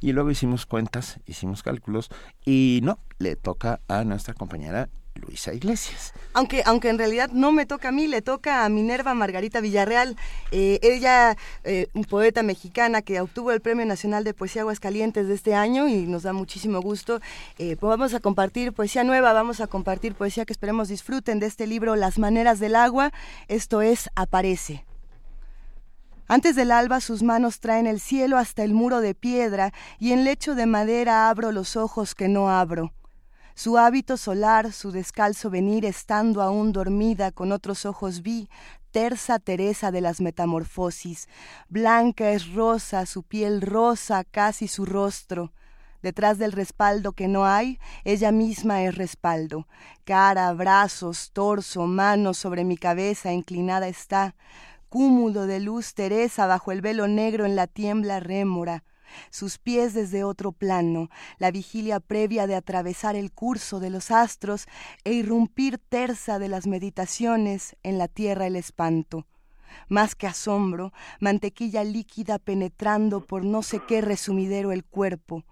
y 0.00 0.12
luego 0.12 0.30
hicimos 0.30 0.66
cuentas 0.66 1.18
hicimos 1.26 1.64
cálculos 1.64 2.10
y 2.44 2.80
no 2.84 2.98
le 3.18 3.34
toca 3.34 3.80
a 3.88 4.04
nuestra 4.04 4.34
compañera 4.34 4.88
Luisa 5.14 5.52
Iglesias. 5.52 6.12
Aunque, 6.32 6.62
aunque 6.64 6.88
en 6.88 6.98
realidad 6.98 7.30
no 7.32 7.52
me 7.52 7.66
toca 7.66 7.88
a 7.88 7.92
mí, 7.92 8.06
le 8.06 8.22
toca 8.22 8.64
a 8.64 8.68
Minerva 8.68 9.14
Margarita 9.14 9.60
Villarreal. 9.60 10.16
Eh, 10.52 10.78
ella, 10.82 11.36
eh, 11.64 11.88
un 11.94 12.04
poeta 12.04 12.42
mexicana 12.42 13.02
que 13.02 13.20
obtuvo 13.20 13.52
el 13.52 13.60
Premio 13.60 13.84
Nacional 13.86 14.24
de 14.24 14.34
Poesía 14.34 14.62
Aguascalientes 14.62 15.28
de 15.28 15.34
este 15.34 15.54
año 15.54 15.88
y 15.88 16.06
nos 16.06 16.22
da 16.22 16.32
muchísimo 16.32 16.80
gusto. 16.80 17.20
Eh, 17.58 17.76
pues 17.76 17.88
vamos 17.88 18.14
a 18.14 18.20
compartir 18.20 18.72
poesía 18.72 19.04
nueva, 19.04 19.32
vamos 19.32 19.60
a 19.60 19.66
compartir 19.66 20.14
poesía 20.14 20.44
que 20.44 20.52
esperemos 20.52 20.88
disfruten 20.88 21.40
de 21.40 21.46
este 21.46 21.66
libro 21.66 21.96
Las 21.96 22.18
Maneras 22.18 22.60
del 22.60 22.76
Agua. 22.76 23.12
Esto 23.48 23.82
es 23.82 24.08
Aparece. 24.14 24.84
Antes 26.30 26.56
del 26.56 26.72
alba 26.72 27.00
sus 27.00 27.22
manos 27.22 27.58
traen 27.58 27.86
el 27.86 28.00
cielo 28.00 28.36
hasta 28.36 28.62
el 28.62 28.74
muro 28.74 29.00
de 29.00 29.14
piedra 29.14 29.72
y 29.98 30.12
en 30.12 30.24
lecho 30.24 30.54
de 30.54 30.66
madera 30.66 31.30
abro 31.30 31.52
los 31.52 31.74
ojos 31.74 32.14
que 32.14 32.28
no 32.28 32.50
abro 32.50 32.92
su 33.58 33.76
hábito 33.76 34.16
solar, 34.16 34.72
su 34.72 34.92
descalzo 34.92 35.50
venir, 35.50 35.84
estando 35.84 36.42
aún 36.42 36.70
dormida, 36.70 37.32
con 37.32 37.50
otros 37.50 37.86
ojos 37.86 38.22
vi, 38.22 38.48
tersa 38.92 39.40
Teresa 39.40 39.90
de 39.90 40.00
las 40.00 40.20
metamorfosis, 40.20 41.28
blanca 41.68 42.30
es 42.30 42.52
rosa, 42.52 43.04
su 43.04 43.24
piel 43.24 43.60
rosa, 43.60 44.22
casi 44.22 44.68
su 44.68 44.86
rostro, 44.86 45.52
Detrás 46.02 46.38
del 46.38 46.52
respaldo 46.52 47.10
que 47.10 47.26
no 47.26 47.44
hay, 47.44 47.80
ella 48.04 48.30
misma 48.30 48.84
es 48.84 48.94
respaldo. 48.94 49.66
Cara, 50.04 50.52
brazos, 50.52 51.32
torso, 51.32 51.88
manos 51.88 52.38
sobre 52.38 52.62
mi 52.62 52.76
cabeza 52.76 53.32
inclinada 53.32 53.88
está. 53.88 54.36
Cúmulo 54.88 55.48
de 55.48 55.58
luz 55.58 55.94
Teresa 55.94 56.46
bajo 56.46 56.70
el 56.70 56.82
velo 56.82 57.08
negro 57.08 57.46
en 57.46 57.56
la 57.56 57.66
tiembla 57.66 58.20
rémora. 58.20 58.84
Sus 59.30 59.58
pies 59.58 59.94
desde 59.94 60.24
otro 60.24 60.52
plano, 60.52 61.10
la 61.38 61.50
vigilia 61.50 62.00
previa 62.00 62.46
de 62.46 62.54
atravesar 62.54 63.16
el 63.16 63.32
curso 63.32 63.80
de 63.80 63.90
los 63.90 64.10
astros 64.10 64.66
e 65.04 65.12
irrumpir 65.12 65.78
tersa 65.78 66.38
de 66.38 66.48
las 66.48 66.66
meditaciones 66.66 67.76
en 67.82 67.98
la 67.98 68.08
tierra 68.08 68.46
el 68.46 68.56
espanto. 68.56 69.26
Más 69.88 70.14
que 70.14 70.26
asombro, 70.26 70.92
mantequilla 71.20 71.84
líquida 71.84 72.38
penetrando 72.38 73.26
por 73.26 73.44
no 73.44 73.62
sé 73.62 73.80
qué 73.86 74.00
resumidero 74.00 74.72
el 74.72 74.84
cuerpo, 74.84 75.44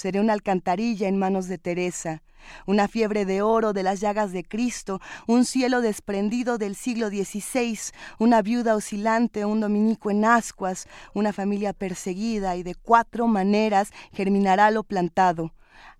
Seré 0.00 0.18
una 0.18 0.32
alcantarilla 0.32 1.08
en 1.08 1.18
manos 1.18 1.46
de 1.46 1.58
Teresa, 1.58 2.22
una 2.64 2.88
fiebre 2.88 3.26
de 3.26 3.42
oro 3.42 3.74
de 3.74 3.82
las 3.82 4.00
llagas 4.00 4.32
de 4.32 4.44
Cristo, 4.44 4.98
un 5.26 5.44
cielo 5.44 5.82
desprendido 5.82 6.56
del 6.56 6.74
siglo 6.74 7.10
XVI, 7.10 7.78
una 8.18 8.40
viuda 8.40 8.76
oscilante, 8.76 9.44
un 9.44 9.60
dominico 9.60 10.10
en 10.10 10.24
ascuas, 10.24 10.88
una 11.12 11.34
familia 11.34 11.74
perseguida 11.74 12.56
y 12.56 12.62
de 12.62 12.76
cuatro 12.76 13.26
maneras 13.26 13.90
germinará 14.10 14.70
lo 14.70 14.84
plantado. 14.84 15.52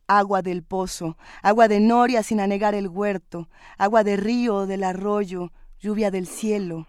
Agua 0.06 0.40
del 0.40 0.62
pozo, 0.62 1.18
agua 1.42 1.68
de 1.68 1.80
noria 1.80 2.22
sin 2.22 2.40
anegar 2.40 2.74
el 2.74 2.88
huerto, 2.88 3.50
agua 3.76 4.02
de 4.02 4.16
río 4.16 4.64
del 4.64 4.82
arroyo, 4.82 5.52
lluvia 5.78 6.10
del 6.10 6.26
cielo. 6.26 6.88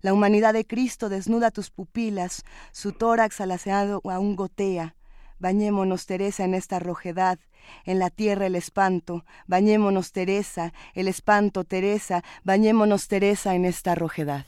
La 0.00 0.12
humanidad 0.12 0.54
de 0.54 0.66
Cristo 0.66 1.08
desnuda 1.08 1.52
tus 1.52 1.70
pupilas, 1.70 2.42
su 2.72 2.90
tórax 2.90 3.40
alaceado 3.40 4.00
aún 4.02 4.34
gotea. 4.34 4.96
Bañémonos, 5.38 6.06
Teresa, 6.06 6.44
en 6.44 6.54
esta 6.54 6.78
rojedad, 6.78 7.38
en 7.84 7.98
la 7.98 8.10
tierra 8.10 8.46
el 8.46 8.56
espanto. 8.56 9.24
Bañémonos, 9.46 10.12
Teresa, 10.12 10.72
el 10.94 11.08
espanto, 11.08 11.64
Teresa. 11.64 12.24
Bañémonos, 12.44 13.08
Teresa, 13.08 13.54
en 13.54 13.64
esta 13.64 13.94
rojedad. 13.94 14.46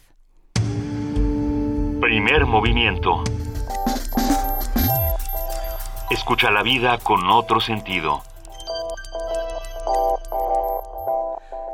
Primer 2.00 2.46
movimiento. 2.46 3.22
Escucha 6.10 6.50
la 6.50 6.62
vida 6.62 6.98
con 6.98 7.30
otro 7.30 7.60
sentido. 7.60 8.22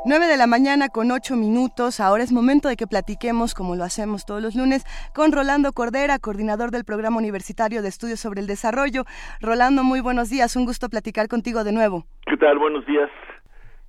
9 0.07 0.27
de 0.27 0.37
la 0.37 0.47
mañana 0.47 0.87
con 0.87 1.11
8 1.11 1.35
minutos. 1.35 1.99
Ahora 1.99 2.23
es 2.23 2.31
momento 2.31 2.69
de 2.69 2.77
que 2.77 2.87
platiquemos, 2.87 3.53
como 3.53 3.75
lo 3.75 3.83
hacemos 3.83 4.25
todos 4.25 4.41
los 4.41 4.55
lunes, 4.55 4.85
con 5.13 5.33
Rolando 5.33 5.73
Cordera, 5.73 6.17
coordinador 6.17 6.71
del 6.71 6.85
Programa 6.85 7.17
Universitario 7.17 7.81
de 7.81 7.89
Estudios 7.89 8.21
sobre 8.21 8.39
el 8.39 8.47
Desarrollo. 8.47 9.03
Rolando, 9.41 9.83
muy 9.83 9.99
buenos 9.99 10.29
días. 10.29 10.55
Un 10.55 10.63
gusto 10.63 10.87
platicar 10.87 11.27
contigo 11.27 11.65
de 11.65 11.73
nuevo. 11.73 12.05
¿Qué 12.25 12.37
tal? 12.37 12.57
Buenos 12.57 12.85
días. 12.85 13.09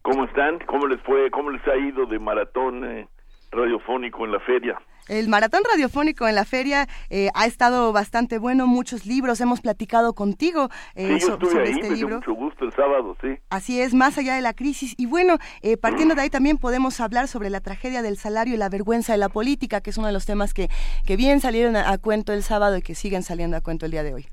¿Cómo 0.02 0.24
están? 0.24 0.58
¿Cómo 0.66 0.88
les 0.88 1.00
fue? 1.02 1.30
¿Cómo 1.30 1.50
les 1.50 1.64
ha 1.68 1.76
ido 1.76 2.04
de 2.06 2.18
maratón 2.18 2.84
eh, 2.84 3.06
radiofónico 3.50 4.24
en 4.24 4.32
la 4.32 4.40
feria? 4.40 4.78
El 5.08 5.28
maratón 5.28 5.62
radiofónico 5.70 6.28
en 6.28 6.34
la 6.34 6.44
feria 6.44 6.86
eh, 7.08 7.30
ha 7.34 7.46
estado 7.46 7.92
bastante 7.94 8.38
bueno, 8.38 8.66
muchos 8.66 9.06
libros, 9.06 9.40
hemos 9.40 9.62
platicado 9.62 10.12
contigo 10.12 10.68
eh, 10.94 11.18
sobre 11.20 11.62
ahí, 11.62 11.70
este 11.70 11.90
libro. 11.90 12.16
mucho 12.16 12.34
gusto 12.34 12.66
el 12.66 12.72
sábado, 12.72 13.16
sí. 13.22 13.38
Así 13.48 13.80
es, 13.80 13.94
más 13.94 14.18
allá 14.18 14.34
de 14.34 14.42
la 14.42 14.52
crisis. 14.52 14.94
Y 14.98 15.06
bueno, 15.06 15.38
eh, 15.62 15.78
partiendo 15.78 16.14
de 16.14 16.22
ahí 16.22 16.30
también 16.30 16.58
podemos 16.58 17.00
hablar 17.00 17.26
sobre 17.26 17.48
la 17.48 17.60
tragedia 17.60 18.02
del 18.02 18.18
salario 18.18 18.54
y 18.54 18.58
la 18.58 18.68
vergüenza 18.68 19.12
de 19.12 19.18
la 19.18 19.30
política, 19.30 19.80
que 19.80 19.90
es 19.90 19.96
uno 19.96 20.08
de 20.08 20.12
los 20.12 20.26
temas 20.26 20.52
que, 20.52 20.68
que 21.06 21.16
bien 21.16 21.40
salieron 21.40 21.76
a, 21.76 21.96
cuento 21.96 22.34
el 22.34 22.42
sábado 22.42 22.76
y 22.76 22.82
que 22.82 22.94
siguen 22.94 23.22
saliendo 23.22 23.56
a 23.56 23.62
cuento 23.62 23.86
el 23.86 23.92
día 23.92 24.02
de 24.02 24.12
hoy. 24.12 24.26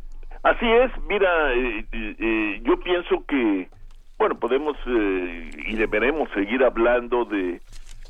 Así 0.44 0.66
es, 0.66 0.92
mira, 1.08 1.30
yo 2.62 2.80
pienso 2.82 3.26
que, 3.28 3.70
bueno, 4.20 4.38
podemos 4.38 4.78
y 4.86 5.76
deberemos 5.76 6.30
seguir 6.36 6.64
hablando 6.64 7.26
de 7.26 7.62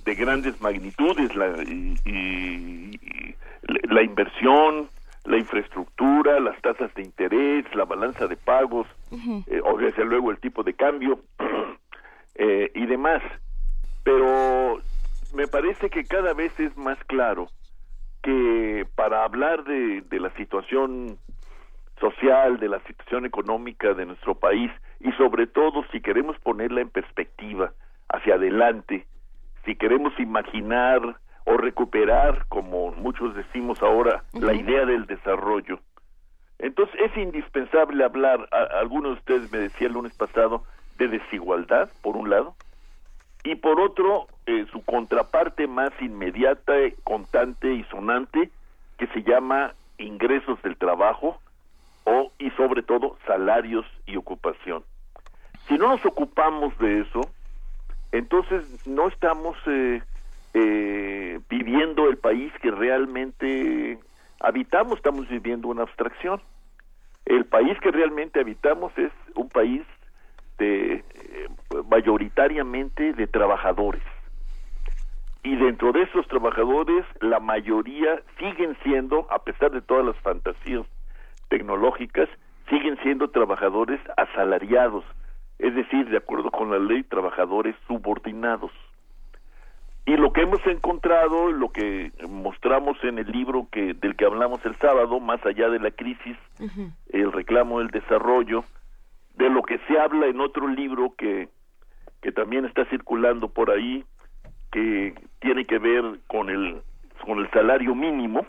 de 0.05 0.15
grandes 0.15 0.61
magnitudes, 0.61 1.35
la, 1.35 1.47
y, 1.63 2.99
la 3.89 4.03
inversión, 4.03 4.87
la 5.25 5.37
infraestructura, 5.37 6.39
las 6.39 6.61
tasas 6.61 6.93
de 6.93 7.01
interés, 7.01 7.65
la 7.73 7.85
balanza 7.85 8.27
de 8.27 8.37
pagos, 8.37 8.87
eh, 9.47 9.61
o 9.63 9.77
desde 9.77 10.05
luego 10.05 10.31
el 10.31 10.39
tipo 10.39 10.63
de 10.63 10.75
cambio 10.75 11.19
eh, 12.35 12.71
y 12.75 12.85
demás. 12.85 13.23
Pero 14.03 14.79
me 15.33 15.47
parece 15.47 15.89
que 15.89 16.03
cada 16.03 16.33
vez 16.33 16.57
es 16.59 16.77
más 16.77 17.03
claro 17.05 17.47
que 18.21 18.85
para 18.95 19.23
hablar 19.23 19.63
de, 19.63 20.01
de 20.01 20.19
la 20.19 20.29
situación 20.35 21.17
social, 21.99 22.59
de 22.59 22.69
la 22.69 22.79
situación 22.81 23.25
económica 23.25 23.93
de 23.93 24.05
nuestro 24.05 24.35
país 24.35 24.71
y 24.99 25.11
sobre 25.13 25.47
todo 25.47 25.83
si 25.91 26.01
queremos 26.01 26.37
ponerla 26.39 26.81
en 26.81 26.89
perspectiva 26.89 27.73
hacia 28.09 28.35
adelante, 28.35 29.07
si 29.65 29.75
queremos 29.75 30.17
imaginar 30.19 31.01
o 31.45 31.57
recuperar, 31.57 32.45
como 32.47 32.91
muchos 32.91 33.35
decimos 33.35 33.81
ahora, 33.81 34.23
la 34.33 34.53
idea 34.53 34.85
del 34.85 35.05
desarrollo. 35.05 35.79
Entonces 36.59 36.95
es 36.99 37.17
indispensable 37.17 38.03
hablar, 38.03 38.47
a, 38.51 38.79
algunos 38.79 39.13
de 39.13 39.19
ustedes 39.19 39.51
me 39.51 39.59
decía 39.59 39.87
el 39.87 39.93
lunes 39.93 40.15
pasado, 40.15 40.63
de 40.97 41.07
desigualdad, 41.07 41.89
por 42.01 42.15
un 42.15 42.29
lado, 42.29 42.55
y 43.43 43.55
por 43.55 43.79
otro, 43.79 44.27
eh, 44.47 44.65
su 44.71 44.83
contraparte 44.83 45.67
más 45.67 45.91
inmediata, 46.01 46.73
constante 47.03 47.73
y 47.73 47.83
sonante, 47.85 48.49
que 48.97 49.07
se 49.07 49.21
llama 49.23 49.75
ingresos 49.97 50.61
del 50.63 50.77
trabajo 50.77 51.39
o, 52.05 52.31
y 52.39 52.49
sobre 52.51 52.81
todo, 52.81 53.17
salarios 53.27 53.85
y 54.05 54.15
ocupación. 54.15 54.83
Si 55.67 55.77
no 55.77 55.89
nos 55.89 56.05
ocupamos 56.05 56.77
de 56.79 57.01
eso, 57.01 57.21
entonces 58.11 58.85
no 58.87 59.07
estamos 59.07 59.57
eh, 59.67 60.01
eh, 60.53 61.39
viviendo 61.49 62.09
el 62.09 62.17
país 62.17 62.51
que 62.61 62.71
realmente 62.71 63.99
habitamos, 64.39 64.97
estamos 64.97 65.27
viviendo 65.27 65.67
una 65.67 65.83
abstracción. 65.83 66.41
El 67.25 67.45
país 67.45 67.77
que 67.81 67.91
realmente 67.91 68.39
habitamos 68.39 68.97
es 68.97 69.11
un 69.35 69.49
país 69.49 69.81
de 70.57 70.93
eh, 70.93 71.03
mayoritariamente 71.89 73.13
de 73.13 73.27
trabajadores. 73.27 74.03
Y 75.43 75.55
dentro 75.57 75.91
de 75.91 76.03
esos 76.03 76.27
trabajadores, 76.27 77.05
la 77.21 77.39
mayoría 77.39 78.21
siguen 78.39 78.77
siendo, 78.83 79.27
a 79.29 79.39
pesar 79.39 79.71
de 79.71 79.81
todas 79.81 80.05
las 80.05 80.17
fantasías 80.17 80.85
tecnológicas, 81.49 82.29
siguen 82.69 82.97
siendo 83.03 83.29
trabajadores 83.29 83.99
asalariados, 84.17 85.03
es 85.59 85.73
decir, 85.73 86.09
de 86.09 86.17
acuerdo 86.17 86.51
con 86.51 86.71
la 86.71 86.79
ley, 86.79 87.03
trabajadores 87.03 87.75
subordinados. 87.87 88.71
Y 90.05 90.17
lo 90.17 90.33
que 90.33 90.41
hemos 90.41 90.65
encontrado, 90.67 91.51
lo 91.51 91.69
que 91.69 92.11
mostramos 92.29 92.97
en 93.03 93.17
el 93.17 93.31
libro 93.31 93.67
que 93.71 93.95
del 93.95 94.15
que 94.15 94.25
hablamos 94.25 94.63
el 94.63 94.75
sábado, 94.77 95.19
más 95.19 95.43
allá 95.45 95.69
de 95.69 95.79
la 95.79 95.89
crisis, 95.89 96.37
el 97.09 97.31
reclamo 97.31 97.79
del 97.79 97.87
desarrollo, 97.87 98.63
de 99.35 99.49
lo 99.49 99.63
que 99.63 99.79
se 99.87 99.99
habla 99.99 100.27
en 100.27 100.41
otro 100.41 100.67
libro 100.67 101.13
que 101.17 101.49
que 102.21 102.31
también 102.31 102.65
está 102.65 102.85
circulando 102.85 103.49
por 103.49 103.69
ahí, 103.69 104.03
que 104.71 105.13
tiene 105.39 105.65
que 105.65 105.79
ver 105.79 106.03
con 106.27 106.49
el 106.49 106.81
con 107.25 107.39
el 107.39 107.49
salario 107.49 107.95
mínimo, 107.95 108.45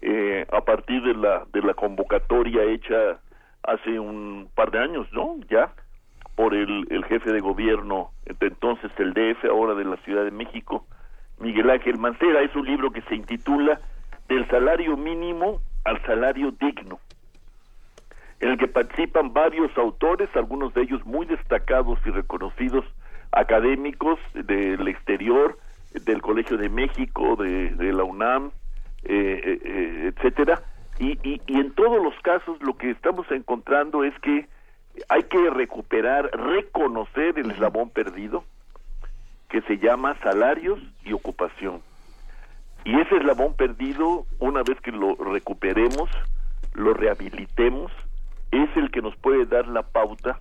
eh, 0.00 0.44
a 0.52 0.60
partir 0.62 1.02
de 1.02 1.14
la 1.14 1.44
de 1.52 1.62
la 1.62 1.74
convocatoria 1.74 2.64
hecha 2.64 3.20
hace 3.62 3.98
un 4.00 4.48
par 4.56 4.72
de 4.72 4.80
años, 4.80 5.06
¿no? 5.12 5.36
Ya 5.48 5.72
por 6.38 6.54
el, 6.54 7.04
jefe 7.08 7.32
de 7.32 7.40
gobierno, 7.40 8.12
entonces 8.24 8.92
el 8.98 9.12
DF, 9.12 9.44
ahora 9.46 9.74
de 9.74 9.84
la 9.84 9.96
Ciudad 10.04 10.22
de 10.22 10.30
México, 10.30 10.86
Miguel 11.40 11.68
Ángel 11.68 11.98
Mancera. 11.98 12.42
Es 12.42 12.54
un 12.54 12.64
libro 12.64 12.92
que 12.92 13.02
se 13.02 13.16
intitula 13.16 13.80
Del 14.28 14.46
salario 14.46 14.96
mínimo 14.96 15.60
al 15.84 16.00
salario 16.06 16.52
digno, 16.52 17.00
en 18.38 18.50
el 18.50 18.56
que 18.56 18.68
participan 18.68 19.32
varios 19.32 19.76
autores, 19.76 20.28
algunos 20.36 20.72
de 20.74 20.82
ellos 20.82 21.04
muy 21.04 21.26
destacados 21.26 21.98
y 22.06 22.10
reconocidos 22.10 22.84
académicos 23.32 24.20
del 24.34 24.86
exterior, 24.86 25.58
del 25.92 26.22
Colegio 26.22 26.56
de 26.56 26.68
México, 26.68 27.34
de, 27.34 27.92
la 27.92 28.04
UNAM, 28.04 28.52
eh, 29.02 29.40
eh, 29.44 29.60
eh 29.64 30.12
etcétera. 30.14 30.62
Y, 31.00 31.18
y 31.24 31.58
en 31.58 31.72
todos 31.72 32.00
los 32.00 32.14
casos 32.20 32.62
lo 32.62 32.76
que 32.76 32.90
estamos 32.90 33.28
encontrando 33.32 34.04
es 34.04 34.16
que 34.20 34.46
hay 35.08 35.22
que 35.24 35.50
recuperar, 35.50 36.30
reconocer 36.32 37.38
el 37.38 37.50
eslabón 37.50 37.90
perdido 37.90 38.44
que 39.48 39.62
se 39.62 39.78
llama 39.78 40.16
salarios 40.22 40.78
y 41.04 41.12
ocupación. 41.12 41.82
Y 42.84 42.98
ese 42.98 43.16
eslabón 43.16 43.54
perdido, 43.54 44.26
una 44.38 44.62
vez 44.62 44.80
que 44.80 44.92
lo 44.92 45.14
recuperemos, 45.16 46.10
lo 46.74 46.94
rehabilitemos, 46.94 47.90
es 48.50 48.68
el 48.76 48.90
que 48.90 49.02
nos 49.02 49.16
puede 49.16 49.46
dar 49.46 49.66
la 49.68 49.82
pauta 49.82 50.40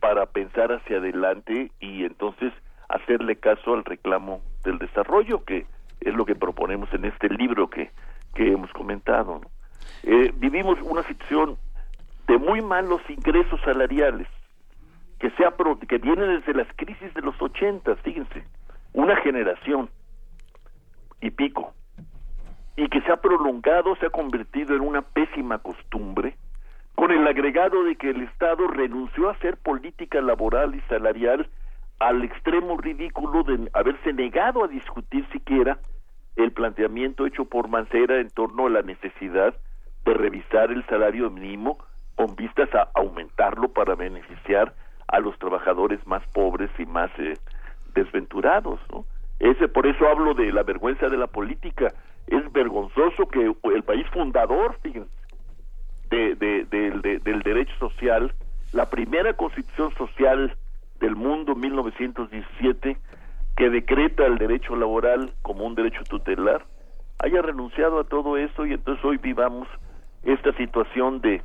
para 0.00 0.26
pensar 0.26 0.72
hacia 0.72 0.98
adelante 0.98 1.70
y 1.80 2.04
entonces 2.04 2.52
hacerle 2.88 3.36
caso 3.36 3.74
al 3.74 3.84
reclamo 3.84 4.40
del 4.64 4.78
desarrollo, 4.78 5.44
que 5.44 5.66
es 6.00 6.14
lo 6.14 6.24
que 6.24 6.34
proponemos 6.34 6.92
en 6.92 7.04
este 7.04 7.28
libro 7.28 7.68
que, 7.68 7.90
que 8.34 8.52
hemos 8.52 8.70
comentado. 8.72 9.40
Eh, 10.02 10.32
vivimos 10.36 10.78
una 10.82 11.02
situación 11.02 11.56
de 12.26 12.38
muy 12.38 12.60
malos 12.62 13.00
ingresos 13.08 13.60
salariales 13.62 14.28
que 15.18 15.30
sea 15.30 15.54
que 15.88 15.98
viene 15.98 16.26
desde 16.26 16.54
las 16.54 16.68
crisis 16.76 17.12
de 17.14 17.22
los 17.22 17.40
80, 17.40 17.96
fíjense, 17.96 18.44
una 18.92 19.16
generación 19.16 19.88
y 21.20 21.30
pico 21.30 21.72
y 22.76 22.88
que 22.88 23.00
se 23.00 23.10
ha 23.10 23.16
prolongado, 23.16 23.96
se 23.96 24.06
ha 24.06 24.10
convertido 24.10 24.76
en 24.76 24.82
una 24.82 25.00
pésima 25.00 25.58
costumbre, 25.58 26.36
con 26.94 27.10
el 27.10 27.26
agregado 27.26 27.84
de 27.84 27.96
que 27.96 28.10
el 28.10 28.22
Estado 28.22 28.66
renunció 28.68 29.28
a 29.28 29.32
hacer 29.32 29.56
política 29.56 30.20
laboral 30.20 30.74
y 30.74 30.80
salarial 30.82 31.48
al 31.98 32.22
extremo 32.24 32.76
ridículo 32.76 33.42
de 33.42 33.70
haberse 33.72 34.12
negado 34.12 34.64
a 34.64 34.68
discutir 34.68 35.26
siquiera 35.32 35.78
el 36.36 36.52
planteamiento 36.52 37.26
hecho 37.26 37.46
por 37.46 37.68
Mancera 37.68 38.20
en 38.20 38.28
torno 38.30 38.66
a 38.66 38.70
la 38.70 38.82
necesidad 38.82 39.54
de 40.04 40.14
revisar 40.14 40.70
el 40.70 40.84
salario 40.86 41.30
mínimo 41.30 41.78
con 42.16 42.34
vistas 42.34 42.74
a 42.74 42.88
aumentarlo 42.94 43.68
para 43.68 43.94
beneficiar 43.94 44.74
a 45.08 45.20
los 45.20 45.38
trabajadores 45.38 46.04
más 46.06 46.26
pobres 46.32 46.70
y 46.78 46.86
más 46.86 47.10
eh, 47.18 47.34
desventurados, 47.94 48.80
¿no? 48.90 49.04
Ese, 49.38 49.68
por 49.68 49.86
eso 49.86 50.08
hablo 50.08 50.34
de 50.34 50.50
la 50.50 50.62
vergüenza 50.62 51.08
de 51.08 51.18
la 51.18 51.26
política. 51.26 51.92
Es 52.26 52.52
vergonzoso 52.52 53.28
que 53.28 53.54
el 53.74 53.82
país 53.82 54.06
fundador, 54.08 54.78
fíjense, 54.82 55.10
de, 56.08 56.34
del 57.22 57.42
derecho 57.42 57.74
social, 57.78 58.32
la 58.72 58.88
primera 58.88 59.34
constitución 59.34 59.92
social 59.94 60.56
del 61.00 61.16
mundo, 61.16 61.54
1917, 61.54 62.96
que 63.56 63.70
decreta 63.70 64.26
el 64.26 64.38
derecho 64.38 64.74
laboral 64.76 65.32
como 65.42 65.64
un 65.64 65.74
derecho 65.74 66.02
tutelar, 66.04 66.64
haya 67.18 67.42
renunciado 67.42 68.00
a 68.00 68.04
todo 68.04 68.36
eso 68.36 68.66
y 68.66 68.72
entonces 68.72 69.04
hoy 69.04 69.18
vivamos 69.18 69.68
esta 70.24 70.52
situación 70.54 71.20
de, 71.20 71.42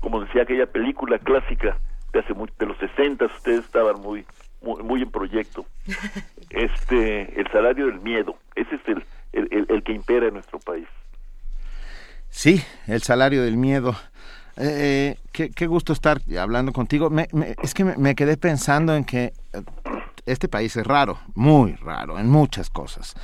como 0.00 0.20
decía 0.20 0.42
aquella 0.42 0.66
película 0.66 1.18
clásica 1.18 1.78
de 2.12 2.20
hace 2.20 2.34
de 2.34 2.66
los 2.66 2.78
60, 2.78 3.26
ustedes 3.26 3.64
estaban 3.64 4.00
muy, 4.00 4.24
muy, 4.62 5.02
en 5.02 5.10
proyecto. 5.10 5.66
Este, 6.50 7.38
el 7.38 7.46
salario 7.52 7.88
del 7.88 8.00
miedo, 8.00 8.38
ese 8.54 8.76
es 8.76 8.80
el, 8.88 9.04
el, 9.32 9.66
el, 9.68 9.82
que 9.82 9.92
impera 9.92 10.28
en 10.28 10.34
nuestro 10.34 10.58
país. 10.58 10.88
Sí, 12.30 12.62
el 12.86 13.02
salario 13.02 13.42
del 13.42 13.58
miedo. 13.58 13.94
Eh, 14.56 15.18
qué, 15.30 15.50
qué, 15.50 15.66
gusto 15.66 15.92
estar 15.92 16.22
hablando 16.40 16.72
contigo. 16.72 17.10
Me, 17.10 17.28
es 17.62 17.74
que 17.74 17.84
me, 17.84 18.14
quedé 18.14 18.38
pensando 18.38 18.96
en 18.96 19.04
que 19.04 19.34
eh, 19.52 19.62
este 20.24 20.48
país 20.48 20.74
es 20.76 20.86
raro, 20.86 21.18
muy 21.34 21.74
raro, 21.74 22.18
en 22.18 22.30
muchas 22.30 22.70
cosas. 22.70 23.14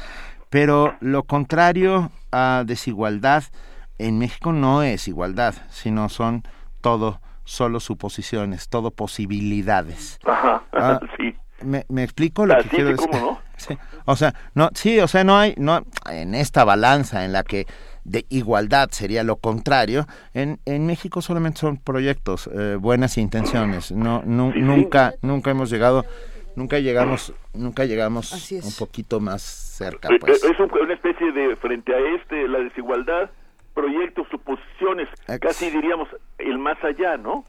Pero 0.51 0.95
lo 1.01 1.23
contrario 1.23 2.13
a 2.31 2.63
desigualdad 2.67 3.45
en 3.99 4.19
México 4.19 4.53
no 4.53 4.83
es 4.83 5.09
igualdad, 5.09 5.55
sino 5.71 6.09
son 6.09 6.45
todo 6.85 7.19
solo 7.45 7.81
suposiciones, 7.81 8.69
todo 8.69 8.91
posibilidades. 8.91 10.19
Ajá, 10.27 10.63
ah, 10.75 11.01
sí. 11.17 11.35
Me, 11.63 11.87
me, 11.89 12.03
explico 12.03 12.45
lo 12.45 12.59
que 12.59 12.69
quiero 12.69 12.91
decir. 12.91 13.09
no? 13.11 13.43
Sí, 13.57 13.79
o 14.05 14.17
sea, 14.17 14.35
no, 14.57 14.71
sí, 14.75 14.99
o 14.99 15.07
sea, 15.07 15.23
no 15.23 15.39
hay, 15.39 15.55
no, 15.57 15.87
en 16.11 16.35
esta 16.35 16.65
balanza 16.65 17.25
en 17.25 17.33
la 17.33 17.45
que 17.45 17.67
de 18.03 18.27
igualdad 18.29 18.89
sería 18.91 19.23
lo 19.23 19.37
contrario, 19.37 20.07
en, 20.35 20.59
en 20.65 20.85
México 20.87 21.23
solamente 21.23 21.61
son 21.61 21.77
proyectos, 21.77 22.51
eh, 22.53 22.77
buenas 22.79 23.17
intenciones, 23.17 23.93
no, 23.93 24.23
nunca, 24.27 25.15
nunca 25.23 25.53
hemos 25.53 25.71
llegado, 25.71 26.05
nunca 26.57 26.81
llegamos, 26.81 27.33
nunca 27.55 27.85
llegamos 27.85 28.51
un 28.51 28.73
poquito 28.77 29.21
más 29.21 29.43
cerca. 29.43 30.09
Eh, 30.09 30.19
pues. 30.19 30.43
Es 30.43 30.59
una 30.59 30.95
especie 30.95 31.31
de, 31.31 31.55
frente 31.55 31.95
a 31.95 32.17
este, 32.17 32.49
la 32.49 32.59
desigualdad, 32.59 33.31
proyectos, 33.75 34.27
suposiciones, 34.31 35.09
casi 35.41 35.69
diríamos 35.71 36.09
el 36.39 36.59
más 36.59 36.83
allá, 36.85 37.17
¿no? 37.17 37.45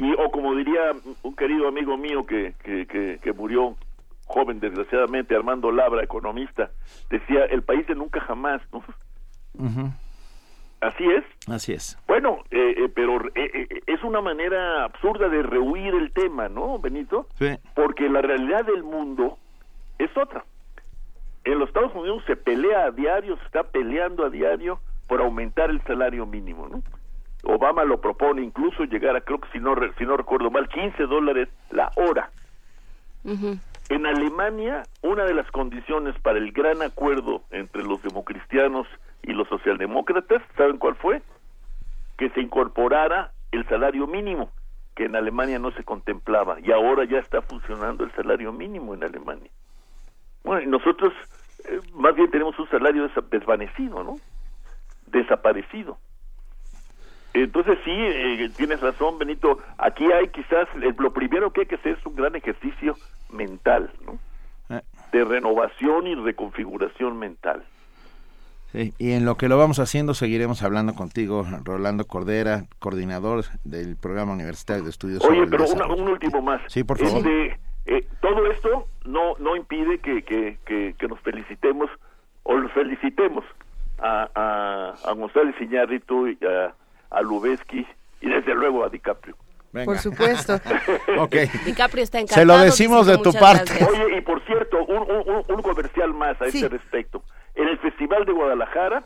Y, 0.00 0.12
o 0.14 0.30
como 0.30 0.54
diría 0.54 0.92
un 1.22 1.36
querido 1.36 1.68
amigo 1.68 1.96
mío 1.96 2.24
que, 2.24 2.54
que, 2.62 3.18
que, 3.20 3.32
murió 3.32 3.76
joven, 4.26 4.60
desgraciadamente, 4.60 5.34
Armando 5.34 5.72
Labra, 5.72 6.04
economista, 6.04 6.70
decía, 7.10 7.44
el 7.46 7.62
país 7.62 7.86
de 7.86 7.94
nunca 7.94 8.20
jamás, 8.20 8.62
¿no? 8.72 8.82
Así 10.80 11.04
es. 11.04 11.24
Así 11.48 11.72
es. 11.72 11.98
Bueno, 12.06 12.38
eh, 12.50 12.74
eh, 12.76 12.88
pero 12.94 13.18
eh, 13.34 13.66
es 13.86 14.02
una 14.04 14.20
manera 14.20 14.84
absurda 14.84 15.28
de 15.28 15.42
rehuir 15.42 15.92
el 15.94 16.12
tema, 16.12 16.48
¿no, 16.48 16.78
Benito? 16.78 17.26
Sí. 17.34 17.48
Porque 17.74 18.08
la 18.08 18.22
realidad 18.22 18.64
del 18.64 18.84
mundo 18.84 19.38
es 19.98 20.16
otra. 20.16 20.44
En 21.44 21.58
los 21.58 21.68
Estados 21.68 21.94
Unidos 21.94 22.22
se 22.26 22.36
pelea 22.36 22.84
a 22.84 22.90
diario, 22.92 23.36
se 23.38 23.44
está 23.44 23.64
peleando 23.64 24.24
a 24.24 24.30
diario 24.30 24.80
por 25.08 25.20
aumentar 25.20 25.70
el 25.70 25.82
salario 25.82 26.26
mínimo, 26.26 26.68
¿no? 26.68 26.82
Obama 27.44 27.84
lo 27.84 28.00
propone 28.00 28.42
incluso 28.42 28.84
llegar 28.84 29.16
a, 29.16 29.20
creo 29.20 29.40
que 29.40 29.48
si 29.50 29.58
no, 29.58 29.74
si 29.96 30.04
no 30.04 30.16
recuerdo 30.16 30.50
mal, 30.50 30.68
15 30.68 31.04
dólares 31.06 31.48
la 31.70 31.90
hora. 31.96 32.30
En 33.88 34.06
Alemania, 34.06 34.82
una 35.02 35.24
de 35.24 35.34
las 35.34 35.50
condiciones 35.50 36.14
para 36.20 36.38
el 36.38 36.52
gran 36.52 36.82
acuerdo 36.82 37.42
entre 37.50 37.82
los 37.82 38.02
democristianos 38.02 38.86
y 39.22 39.32
los 39.32 39.48
socialdemócratas, 39.48 40.42
¿saben 40.56 40.78
cuál 40.78 40.94
fue? 40.96 41.22
Que 42.16 42.28
se 42.30 42.40
incorporara 42.40 43.32
el 43.50 43.66
salario 43.68 44.06
mínimo, 44.06 44.50
que 44.94 45.04
en 45.04 45.16
Alemania 45.16 45.58
no 45.58 45.70
se 45.72 45.84
contemplaba, 45.84 46.58
y 46.60 46.70
ahora 46.70 47.04
ya 47.04 47.18
está 47.18 47.40
funcionando 47.40 48.04
el 48.04 48.12
salario 48.12 48.52
mínimo 48.52 48.94
en 48.94 49.04
Alemania. 49.04 49.50
Bueno, 50.44 50.62
y 50.62 50.66
nosotros 50.66 51.12
eh, 51.64 51.80
más 51.94 52.14
bien 52.14 52.30
tenemos 52.30 52.58
un 52.58 52.68
salario 52.68 53.08
desvanecido, 53.30 54.04
¿no? 54.04 54.16
Desaparecido. 55.10 55.98
Entonces 57.34 57.78
sí, 57.84 57.92
eh, 57.92 58.50
tienes 58.56 58.80
razón, 58.80 59.18
Benito. 59.18 59.58
Aquí 59.76 60.10
hay 60.10 60.28
quizás, 60.28 60.66
lo 60.74 61.12
primero 61.12 61.52
que 61.52 61.62
hay 61.62 61.66
que 61.66 61.76
hacer 61.76 61.98
es 61.98 62.06
un 62.06 62.16
gran 62.16 62.34
ejercicio 62.34 62.96
mental, 63.30 63.90
¿no? 64.04 64.18
Eh. 64.76 64.82
De 65.12 65.24
renovación 65.24 66.06
y 66.06 66.14
reconfiguración 66.14 67.18
mental. 67.18 67.64
y 68.72 69.12
en 69.12 69.24
lo 69.24 69.36
que 69.36 69.48
lo 69.48 69.56
vamos 69.56 69.78
haciendo 69.78 70.14
seguiremos 70.14 70.62
hablando 70.62 70.94
contigo, 70.94 71.46
Rolando 71.64 72.06
Cordera, 72.06 72.64
coordinador 72.78 73.44
del 73.64 73.96
programa 73.96 74.32
universitario 74.32 74.84
de 74.84 74.90
estudios. 74.90 75.24
Oye, 75.24 75.46
pero 75.46 75.64
un 75.64 76.08
último 76.08 76.42
más. 76.42 76.60
Sí, 76.66 76.84
por 76.84 76.98
favor. 76.98 77.18
Este, 77.18 77.58
eh, 77.86 78.06
todo 78.20 78.50
esto 78.50 78.84
no 79.06 79.36
no 79.38 79.56
impide 79.56 79.98
que, 79.98 80.22
que, 80.22 80.58
que, 80.66 80.94
que 80.98 81.08
nos 81.08 81.20
felicitemos 81.20 81.88
o 82.42 82.56
los 82.56 82.70
felicitemos 82.72 83.44
a, 83.98 84.28
a, 84.34 84.94
a 85.10 85.12
González 85.12 85.54
Iñárritu 85.60 86.28
y 86.28 86.38
a, 86.44 86.74
a 87.10 87.22
Lubeski 87.22 87.86
y 88.20 88.28
desde 88.28 88.54
luego 88.54 88.84
a 88.84 88.88
DiCaprio. 88.88 89.36
Por 89.84 89.98
supuesto. 89.98 90.58
okay. 91.18 91.48
DiCaprio 91.64 92.02
está 92.02 92.18
encantado. 92.18 92.40
Se 92.40 92.46
lo 92.46 92.58
decimos 92.58 93.06
de 93.06 93.18
tu 93.18 93.32
parte. 93.32 93.84
Oye, 93.84 94.18
y 94.18 94.20
por 94.22 94.44
cierto, 94.46 94.84
un, 94.84 95.10
un, 95.10 95.44
un 95.46 95.62
comercial 95.62 96.14
más 96.14 96.40
a 96.40 96.46
este 96.46 96.68
respecto. 96.68 97.22
En 97.54 97.68
el 97.68 97.78
Festival 97.78 98.24
de 98.24 98.32
Guadalajara 98.32 99.04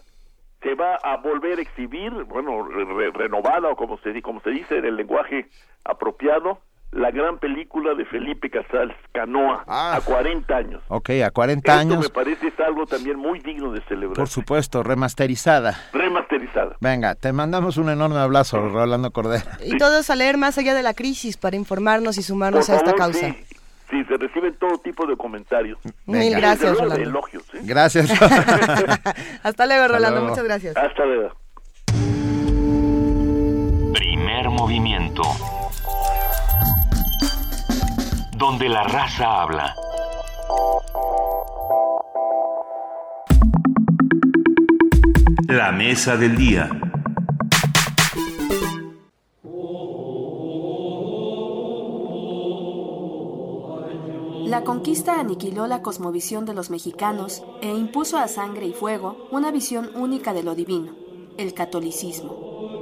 se 0.63 0.75
va 0.75 0.95
a 1.03 1.17
volver 1.17 1.59
a 1.59 1.63
exhibir, 1.63 2.13
bueno, 2.25 2.69
renovada 3.13 3.69
o 3.71 3.77
como 3.77 3.99
se, 3.99 4.23
como 4.23 4.41
se 4.41 4.51
dice 4.51 4.79
en 4.79 4.85
el 4.85 4.97
lenguaje 4.97 5.49
apropiado, 5.85 6.61
la 6.93 7.11
gran 7.11 7.39
película 7.39 7.95
de 7.95 8.05
Felipe 8.05 8.51
Casals, 8.51 8.95
Canoa, 9.13 9.65
ah. 9.67 9.97
a 9.97 10.01
40 10.03 10.55
años. 10.55 10.83
Ok, 10.89 11.11
a 11.25 11.31
40 11.31 11.73
Esto 11.73 11.81
años. 11.81 12.05
me 12.05 12.09
parece 12.11 12.49
es 12.49 12.61
algo 12.61 12.87
también 12.87 13.19
muy 13.19 13.41
digno 13.41 13.73
de 13.73 13.81
celebrar. 13.83 14.15
Por 14.15 14.29
supuesto, 14.29 14.83
remasterizada. 14.83 15.79
Remasterizada. 15.93 16.77
Venga, 16.81 17.15
te 17.15 17.33
mandamos 17.33 17.79
un 17.79 17.89
enorme 17.89 18.19
abrazo, 18.19 18.69
Rolando 18.69 19.11
Cordera. 19.11 19.59
Y 19.65 19.79
todos 19.79 20.11
a 20.11 20.17
leer 20.17 20.37
más 20.37 20.59
allá 20.59 20.75
de 20.75 20.83
la 20.83 20.93
crisis 20.93 21.39
para 21.39 21.57
informarnos 21.57 22.19
y 22.19 22.23
sumarnos 22.23 22.69
a 22.69 22.77
esta 22.77 22.93
causa. 22.93 23.31
Sí. 23.31 23.37
sí. 23.91 24.05
se 24.05 24.17
reciben 24.19 24.55
todo 24.57 24.77
tipo 24.79 25.07
de 25.07 25.17
comentarios. 25.17 25.79
Mil 26.05 26.35
gracias, 26.37 26.73
Rolando. 26.73 26.97
De 26.97 27.03
elogios, 27.05 27.43
¿sí? 27.51 27.59
Gracias. 27.63 28.11
Hasta 29.43 29.67
luego, 29.67 29.85
Hasta 29.85 29.89
Rolando. 29.89 30.21
luego. 30.21 30.29
Muchas 30.29 30.45
gracias. 30.45 30.77
Hasta 30.77 31.05
luego. 31.07 31.35
Primer 33.95 34.51
movimiento. 34.51 35.23
Donde 38.43 38.69
la 38.69 38.83
raza 38.83 39.41
habla. 39.41 39.77
La 45.47 45.71
mesa 45.71 46.17
del 46.17 46.35
día. 46.35 46.69
La 54.45 54.65
conquista 54.65 55.21
aniquiló 55.21 55.69
la 55.69 55.81
cosmovisión 55.83 56.45
de 56.45 56.55
los 56.55 56.69
mexicanos 56.69 57.45
e 57.61 57.69
impuso 57.69 58.19
a 58.19 58.27
sangre 58.27 58.67
y 58.67 58.73
fuego 58.73 59.29
una 59.31 59.53
visión 59.53 59.93
única 59.95 60.35
de 60.35 60.43
lo 60.43 60.57
divino, 60.57 60.97
el 61.39 61.55
catolicismo. 61.55 62.82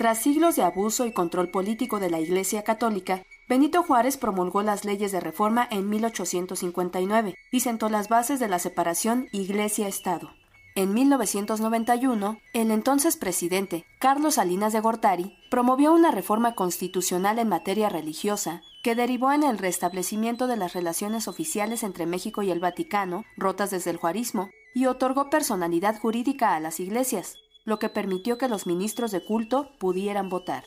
Tras 0.00 0.22
siglos 0.22 0.56
de 0.56 0.62
abuso 0.62 1.04
y 1.04 1.12
control 1.12 1.50
político 1.50 2.00
de 2.00 2.08
la 2.08 2.20
Iglesia 2.20 2.64
Católica, 2.64 3.22
Benito 3.50 3.82
Juárez 3.82 4.16
promulgó 4.16 4.62
las 4.62 4.86
leyes 4.86 5.12
de 5.12 5.20
reforma 5.20 5.68
en 5.70 5.90
1859 5.90 7.34
y 7.52 7.60
sentó 7.60 7.90
las 7.90 8.08
bases 8.08 8.40
de 8.40 8.48
la 8.48 8.58
separación 8.58 9.28
Iglesia-Estado. 9.30 10.30
En 10.74 10.94
1991, 10.94 12.38
el 12.54 12.70
entonces 12.70 13.18
presidente, 13.18 13.84
Carlos 13.98 14.36
Salinas 14.36 14.72
de 14.72 14.80
Gortari, 14.80 15.36
promovió 15.50 15.92
una 15.92 16.10
reforma 16.10 16.54
constitucional 16.54 17.38
en 17.38 17.50
materia 17.50 17.90
religiosa 17.90 18.62
que 18.82 18.94
derivó 18.94 19.32
en 19.32 19.42
el 19.42 19.58
restablecimiento 19.58 20.46
de 20.46 20.56
las 20.56 20.72
relaciones 20.72 21.28
oficiales 21.28 21.82
entre 21.82 22.06
México 22.06 22.40
y 22.40 22.50
el 22.50 22.60
Vaticano, 22.60 23.24
rotas 23.36 23.70
desde 23.70 23.90
el 23.90 23.98
juarismo, 23.98 24.48
y 24.74 24.86
otorgó 24.86 25.28
personalidad 25.28 26.00
jurídica 26.00 26.54
a 26.54 26.60
las 26.60 26.80
iglesias, 26.80 27.36
lo 27.64 27.78
que 27.78 27.88
permitió 27.88 28.38
que 28.38 28.48
los 28.48 28.66
ministros 28.66 29.10
de 29.10 29.24
culto 29.24 29.70
pudieran 29.78 30.28
votar. 30.28 30.64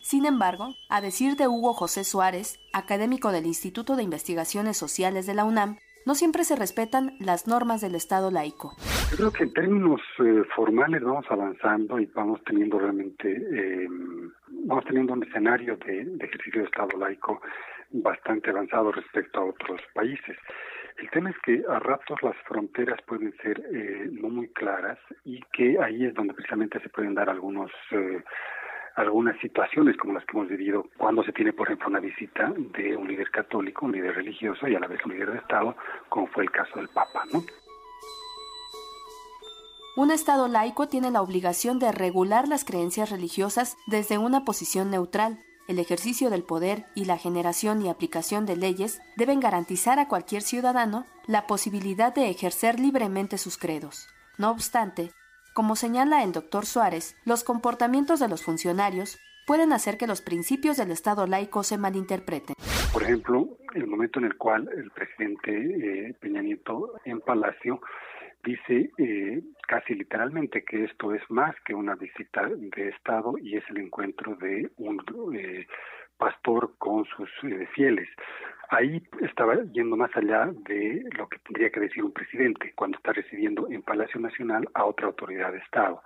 Sin 0.00 0.24
embargo, 0.24 0.68
a 0.88 1.00
decir 1.00 1.36
de 1.36 1.48
Hugo 1.48 1.72
José 1.72 2.04
Suárez, 2.04 2.60
académico 2.72 3.32
del 3.32 3.46
Instituto 3.46 3.96
de 3.96 4.04
Investigaciones 4.04 4.76
Sociales 4.76 5.26
de 5.26 5.34
la 5.34 5.44
UNAM, 5.44 5.78
no 6.06 6.14
siempre 6.14 6.44
se 6.44 6.54
respetan 6.54 7.16
las 7.18 7.48
normas 7.48 7.80
del 7.80 7.96
Estado 7.96 8.30
laico. 8.30 8.76
Yo 9.10 9.16
creo 9.16 9.32
que 9.32 9.42
en 9.42 9.52
términos 9.52 10.00
eh, 10.20 10.44
formales 10.54 11.02
vamos 11.02 11.26
avanzando 11.28 11.98
y 11.98 12.06
vamos 12.06 12.40
teniendo 12.44 12.78
realmente, 12.78 13.28
eh, 13.28 13.88
vamos 14.48 14.84
teniendo 14.84 15.14
un 15.14 15.24
escenario 15.24 15.76
de, 15.78 16.02
ejercicio 16.20 16.60
de 16.60 16.66
Estado 16.66 16.96
laico 16.96 17.40
bastante 17.90 18.50
avanzado 18.50 18.92
respecto 18.92 19.40
a 19.40 19.44
otros 19.46 19.80
países. 19.92 20.36
El 20.98 21.10
tema 21.10 21.30
es 21.30 21.36
que 21.44 21.62
a 21.68 21.78
ratos 21.78 22.22
las 22.22 22.36
fronteras 22.48 23.00
pueden 23.02 23.34
ser 23.42 23.62
eh, 23.72 24.08
no 24.10 24.28
muy 24.28 24.48
claras 24.48 24.98
y 25.24 25.40
que 25.52 25.78
ahí 25.82 26.06
es 26.06 26.14
donde 26.14 26.34
precisamente 26.34 26.80
se 26.80 26.88
pueden 26.88 27.14
dar 27.14 27.28
algunos 27.28 27.70
algunas 28.96 29.38
situaciones 29.40 29.96
como 29.98 30.14
las 30.14 30.24
que 30.24 30.36
hemos 30.36 30.48
vivido 30.48 30.88
cuando 30.96 31.22
se 31.22 31.32
tiene, 31.32 31.52
por 31.52 31.68
ejemplo, 31.68 31.88
una 31.88 32.00
visita 32.00 32.52
de 32.56 32.96
un 32.96 33.06
líder 33.06 33.30
católico, 33.30 33.84
un 33.84 33.92
líder 33.92 34.14
religioso 34.14 34.66
y 34.66 34.74
a 34.74 34.80
la 34.80 34.86
vez 34.86 35.04
un 35.04 35.12
líder 35.12 35.32
de 35.32 35.38
Estado, 35.38 35.76
como 36.08 36.26
fue 36.28 36.44
el 36.44 36.50
caso 36.50 36.78
del 36.78 36.88
Papa, 36.88 37.24
¿no? 37.32 37.42
Un 39.96 40.10
Estado 40.10 40.48
laico 40.48 40.88
tiene 40.88 41.10
la 41.10 41.22
obligación 41.22 41.78
de 41.78 41.92
regular 41.92 42.48
las 42.48 42.64
creencias 42.64 43.10
religiosas 43.10 43.76
desde 43.86 44.18
una 44.18 44.44
posición 44.44 44.90
neutral. 44.90 45.38
El 45.68 45.80
ejercicio 45.80 46.30
del 46.30 46.44
poder 46.44 46.84
y 46.94 47.06
la 47.06 47.18
generación 47.18 47.82
y 47.82 47.88
aplicación 47.88 48.46
de 48.46 48.54
leyes 48.54 49.02
deben 49.16 49.40
garantizar 49.40 49.98
a 49.98 50.06
cualquier 50.06 50.42
ciudadano 50.42 51.06
la 51.26 51.48
posibilidad 51.48 52.14
de 52.14 52.30
ejercer 52.30 52.78
libremente 52.78 53.36
sus 53.36 53.58
credos. 53.58 54.06
No 54.38 54.52
obstante, 54.52 55.10
como 55.54 55.74
señala 55.74 56.22
el 56.22 56.30
doctor 56.30 56.66
Suárez, 56.66 57.16
los 57.24 57.42
comportamientos 57.42 58.20
de 58.20 58.28
los 58.28 58.44
funcionarios 58.44 59.18
pueden 59.44 59.72
hacer 59.72 59.98
que 59.98 60.06
los 60.06 60.22
principios 60.22 60.76
del 60.76 60.92
Estado 60.92 61.26
laico 61.26 61.64
se 61.64 61.78
malinterpreten. 61.78 62.54
Por 62.92 63.02
ejemplo, 63.02 63.48
el 63.74 63.88
momento 63.88 64.20
en 64.20 64.26
el 64.26 64.36
cual 64.36 64.68
el 64.76 64.90
presidente 64.92 65.50
eh, 65.50 66.14
Peña 66.20 66.42
Nieto 66.42 66.92
en 67.04 67.20
Palacio 67.20 67.80
dice 68.46 68.90
eh, 68.96 69.42
casi 69.68 69.94
literalmente 69.94 70.64
que 70.64 70.84
esto 70.84 71.12
es 71.14 71.22
más 71.28 71.54
que 71.66 71.74
una 71.74 71.94
visita 71.96 72.48
de 72.48 72.88
Estado 72.88 73.36
y 73.38 73.56
es 73.56 73.64
el 73.68 73.78
encuentro 73.78 74.36
de 74.36 74.70
un 74.78 75.02
eh, 75.34 75.66
pastor 76.16 76.72
con 76.78 77.04
sus 77.04 77.28
fieles 77.74 78.08
ahí 78.70 79.02
estaba 79.20 79.54
yendo 79.72 79.96
más 79.96 80.10
allá 80.16 80.50
de 80.68 81.04
lo 81.16 81.28
que 81.28 81.38
tendría 81.40 81.70
que 81.70 81.80
decir 81.80 82.02
un 82.02 82.12
presidente 82.12 82.72
cuando 82.74 82.96
está 82.98 83.12
recibiendo 83.12 83.68
en 83.70 83.82
Palacio 83.82 84.20
Nacional 84.20 84.68
a 84.74 84.84
otra 84.84 85.06
autoridad 85.06 85.52
de 85.52 85.58
Estado. 85.58 86.02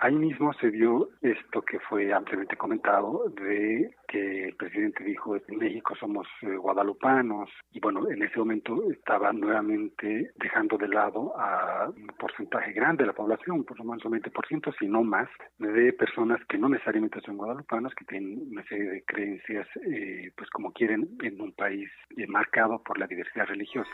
Ahí 0.00 0.14
mismo 0.14 0.52
se 0.54 0.70
dio 0.70 1.08
esto 1.22 1.60
que 1.62 1.80
fue 1.80 2.12
ampliamente 2.12 2.56
comentado 2.56 3.24
de 3.30 3.96
que 4.06 4.44
el 4.44 4.54
presidente 4.54 5.02
dijo 5.02 5.34
en 5.34 5.58
México 5.58 5.94
somos 5.98 6.26
eh, 6.42 6.56
guadalupanos 6.56 7.50
y 7.72 7.80
bueno, 7.80 8.08
en 8.08 8.22
ese 8.22 8.38
momento 8.38 8.80
estaba 8.92 9.32
nuevamente 9.32 10.30
dejando 10.36 10.78
de 10.78 10.86
lado 10.86 11.36
a 11.36 11.88
un 11.88 12.06
porcentaje 12.16 12.72
grande 12.72 13.02
de 13.02 13.08
la 13.08 13.12
población, 13.12 13.64
por 13.64 13.76
lo 13.78 13.84
menos 13.84 14.04
un 14.04 14.12
20%, 14.12 14.72
si 14.78 14.86
no 14.86 15.02
más, 15.02 15.28
de 15.58 15.92
personas 15.92 16.40
que 16.48 16.58
no 16.58 16.68
necesariamente 16.68 17.20
son 17.22 17.36
guadalupanos, 17.36 17.92
que 17.96 18.04
tienen 18.04 18.52
una 18.52 18.64
serie 18.68 18.90
de 18.90 19.02
creencias, 19.04 19.66
eh, 19.84 20.30
pues 20.36 20.48
como 20.50 20.72
quieren, 20.72 21.08
en 21.24 21.40
un 21.40 21.52
país 21.52 21.90
eh, 22.16 22.26
marcado 22.28 22.80
por 22.84 22.98
la 22.98 23.08
diversidad 23.08 23.46
religiosa. 23.46 23.90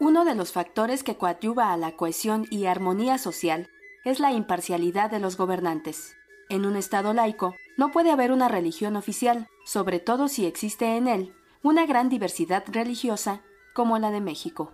Uno 0.00 0.24
de 0.24 0.34
los 0.34 0.54
factores 0.54 1.04
que 1.04 1.16
coadyuva 1.16 1.72
a 1.72 1.76
la 1.76 1.92
cohesión 1.92 2.44
y 2.50 2.66
armonía 2.66 3.18
social 3.18 3.68
es 4.08 4.20
la 4.20 4.32
imparcialidad 4.32 5.10
de 5.10 5.20
los 5.20 5.36
gobernantes. 5.36 6.16
En 6.48 6.64
un 6.64 6.76
Estado 6.76 7.12
laico 7.12 7.54
no 7.76 7.90
puede 7.90 8.10
haber 8.10 8.32
una 8.32 8.48
religión 8.48 8.96
oficial, 8.96 9.48
sobre 9.66 10.00
todo 10.00 10.28
si 10.28 10.46
existe 10.46 10.96
en 10.96 11.08
él 11.08 11.34
una 11.62 11.84
gran 11.84 12.08
diversidad 12.08 12.64
religiosa 12.68 13.42
como 13.74 13.98
la 13.98 14.10
de 14.10 14.22
México. 14.22 14.72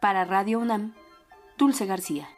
Para 0.00 0.24
Radio 0.24 0.60
UNAM, 0.60 0.94
Dulce 1.56 1.86
García. 1.86 2.28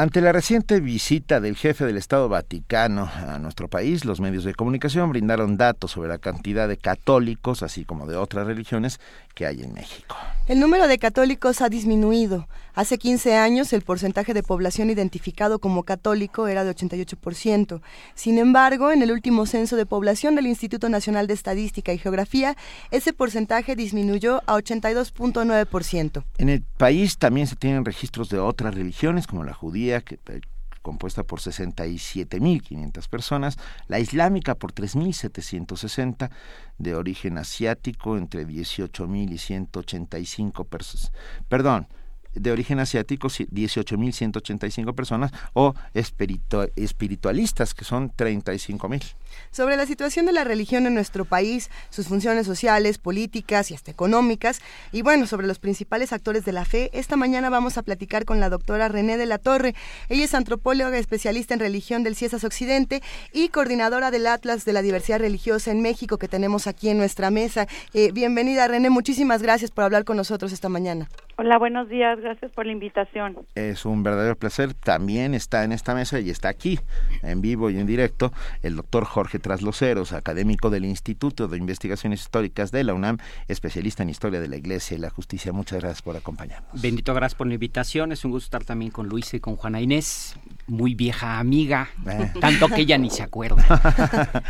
Ante 0.00 0.22
la 0.22 0.32
reciente 0.32 0.80
visita 0.80 1.40
del 1.40 1.56
jefe 1.56 1.84
del 1.84 1.98
Estado 1.98 2.30
Vaticano 2.30 3.10
a 3.14 3.38
nuestro 3.38 3.68
país, 3.68 4.06
los 4.06 4.18
medios 4.18 4.44
de 4.44 4.54
comunicación 4.54 5.10
brindaron 5.10 5.58
datos 5.58 5.90
sobre 5.90 6.08
la 6.08 6.16
cantidad 6.16 6.68
de 6.68 6.78
católicos, 6.78 7.62
así 7.62 7.84
como 7.84 8.06
de 8.06 8.16
otras 8.16 8.46
religiones, 8.46 8.98
que 9.34 9.44
hay 9.44 9.60
en 9.60 9.74
México. 9.74 10.16
El 10.48 10.58
número 10.58 10.88
de 10.88 10.98
católicos 10.98 11.60
ha 11.60 11.68
disminuido. 11.68 12.48
Hace 12.74 12.98
15 12.98 13.36
años 13.36 13.72
el 13.72 13.82
porcentaje 13.82 14.34
de 14.34 14.42
población 14.42 14.90
identificado 14.90 15.58
como 15.58 15.82
católico 15.82 16.46
era 16.46 16.64
de 16.64 16.74
88%. 16.74 17.80
Sin 18.14 18.38
embargo, 18.38 18.92
en 18.92 19.02
el 19.02 19.12
último 19.12 19.46
censo 19.46 19.76
de 19.76 19.86
población 19.86 20.34
del 20.34 20.46
Instituto 20.46 20.88
Nacional 20.88 21.26
de 21.26 21.34
Estadística 21.34 21.92
y 21.92 21.98
Geografía, 21.98 22.56
ese 22.90 23.12
porcentaje 23.12 23.76
disminuyó 23.76 24.42
a 24.46 24.56
82.9%. 24.56 26.24
En 26.38 26.48
el 26.48 26.62
país 26.62 27.18
también 27.18 27.46
se 27.46 27.56
tienen 27.56 27.84
registros 27.84 28.28
de 28.28 28.38
otras 28.38 28.74
religiones 28.74 29.26
como 29.26 29.44
la 29.44 29.54
judía, 29.54 30.00
que 30.00 30.18
eh, 30.26 30.40
compuesta 30.82 31.24
por 31.24 31.40
67.500 31.40 33.08
personas, 33.08 33.58
la 33.88 34.00
islámica 34.00 34.54
por 34.54 34.72
3.760, 34.72 36.30
de 36.78 36.94
origen 36.94 37.36
asiático 37.38 38.16
entre 38.16 38.46
18.000 38.46 39.32
y 39.32 39.38
185 39.38 40.64
personas. 40.64 41.12
Perdón, 41.48 41.88
de 42.34 42.52
origen 42.52 42.78
asiático, 42.80 43.28
18.185 43.28 44.94
personas, 44.94 45.32
o 45.52 45.74
espiritualistas, 45.94 47.74
que 47.74 47.84
son 47.84 48.10
35.000. 48.10 49.14
Sobre 49.50 49.76
la 49.76 49.86
situación 49.86 50.26
de 50.26 50.32
la 50.32 50.44
religión 50.44 50.86
en 50.86 50.94
nuestro 50.94 51.24
país, 51.24 51.70
sus 51.90 52.08
funciones 52.08 52.46
sociales, 52.46 52.98
políticas 52.98 53.70
y 53.70 53.74
hasta 53.74 53.90
económicas, 53.90 54.60
y 54.92 55.02
bueno, 55.02 55.26
sobre 55.26 55.46
los 55.46 55.58
principales 55.58 56.12
actores 56.12 56.44
de 56.44 56.52
la 56.52 56.64
fe, 56.64 56.90
esta 56.92 57.16
mañana 57.16 57.50
vamos 57.50 57.78
a 57.78 57.82
platicar 57.82 58.24
con 58.24 58.40
la 58.40 58.48
doctora 58.48 58.88
René 58.88 59.16
de 59.16 59.26
la 59.26 59.38
Torre. 59.38 59.74
Ella 60.08 60.24
es 60.24 60.34
antropóloga 60.34 60.98
especialista 60.98 61.54
en 61.54 61.60
religión 61.60 62.02
del 62.02 62.16
CIESAS 62.16 62.44
Occidente 62.44 63.02
y 63.32 63.48
coordinadora 63.48 64.10
del 64.10 64.26
Atlas 64.26 64.64
de 64.64 64.72
la 64.72 64.82
Diversidad 64.82 65.20
Religiosa 65.20 65.70
en 65.70 65.82
México 65.82 66.18
que 66.18 66.28
tenemos 66.28 66.66
aquí 66.66 66.88
en 66.88 66.98
nuestra 66.98 67.30
mesa. 67.30 67.66
Eh, 67.94 68.10
bienvenida, 68.12 68.66
René, 68.68 68.90
muchísimas 68.90 69.42
gracias 69.42 69.70
por 69.70 69.84
hablar 69.84 70.04
con 70.04 70.16
nosotros 70.16 70.52
esta 70.52 70.68
mañana. 70.68 71.08
Hola, 71.36 71.56
buenos 71.56 71.88
días, 71.88 72.20
gracias 72.20 72.52
por 72.52 72.66
la 72.66 72.72
invitación. 72.72 73.38
Es 73.54 73.86
un 73.86 74.02
verdadero 74.02 74.36
placer. 74.36 74.74
También 74.74 75.34
está 75.34 75.64
en 75.64 75.72
esta 75.72 75.94
mesa 75.94 76.20
y 76.20 76.28
está 76.28 76.48
aquí, 76.48 76.78
en 77.22 77.40
vivo 77.40 77.70
y 77.70 77.78
en 77.78 77.86
directo, 77.86 78.32
el 78.62 78.76
doctor 78.76 79.04
Jorge 79.04 79.19
Trasloceros, 79.28 80.12
académico 80.12 80.70
del 80.70 80.84
Instituto 80.84 81.48
de 81.48 81.58
Investigaciones 81.58 82.20
Históricas 82.20 82.70
de 82.70 82.84
la 82.84 82.94
UNAM, 82.94 83.18
especialista 83.48 84.02
en 84.02 84.10
historia 84.10 84.40
de 84.40 84.48
la 84.48 84.56
Iglesia 84.56 84.96
y 84.96 85.00
la 85.00 85.10
justicia. 85.10 85.52
Muchas 85.52 85.80
gracias 85.80 86.02
por 86.02 86.16
acompañarnos. 86.16 86.80
Bendito, 86.80 87.14
gracias 87.14 87.36
por 87.36 87.46
la 87.46 87.54
invitación. 87.54 88.12
Es 88.12 88.24
un 88.24 88.30
gusto 88.32 88.46
estar 88.46 88.64
también 88.64 88.90
con 88.90 89.08
Luis 89.08 89.32
y 89.34 89.40
con 89.40 89.56
Juana 89.56 89.80
Inés, 89.80 90.34
muy 90.66 90.94
vieja 90.94 91.38
amiga, 91.38 91.90
eh. 92.06 92.32
tanto 92.40 92.68
que 92.68 92.82
ella 92.82 92.98
ni 92.98 93.10
se 93.10 93.22
acuerda. 93.22 93.62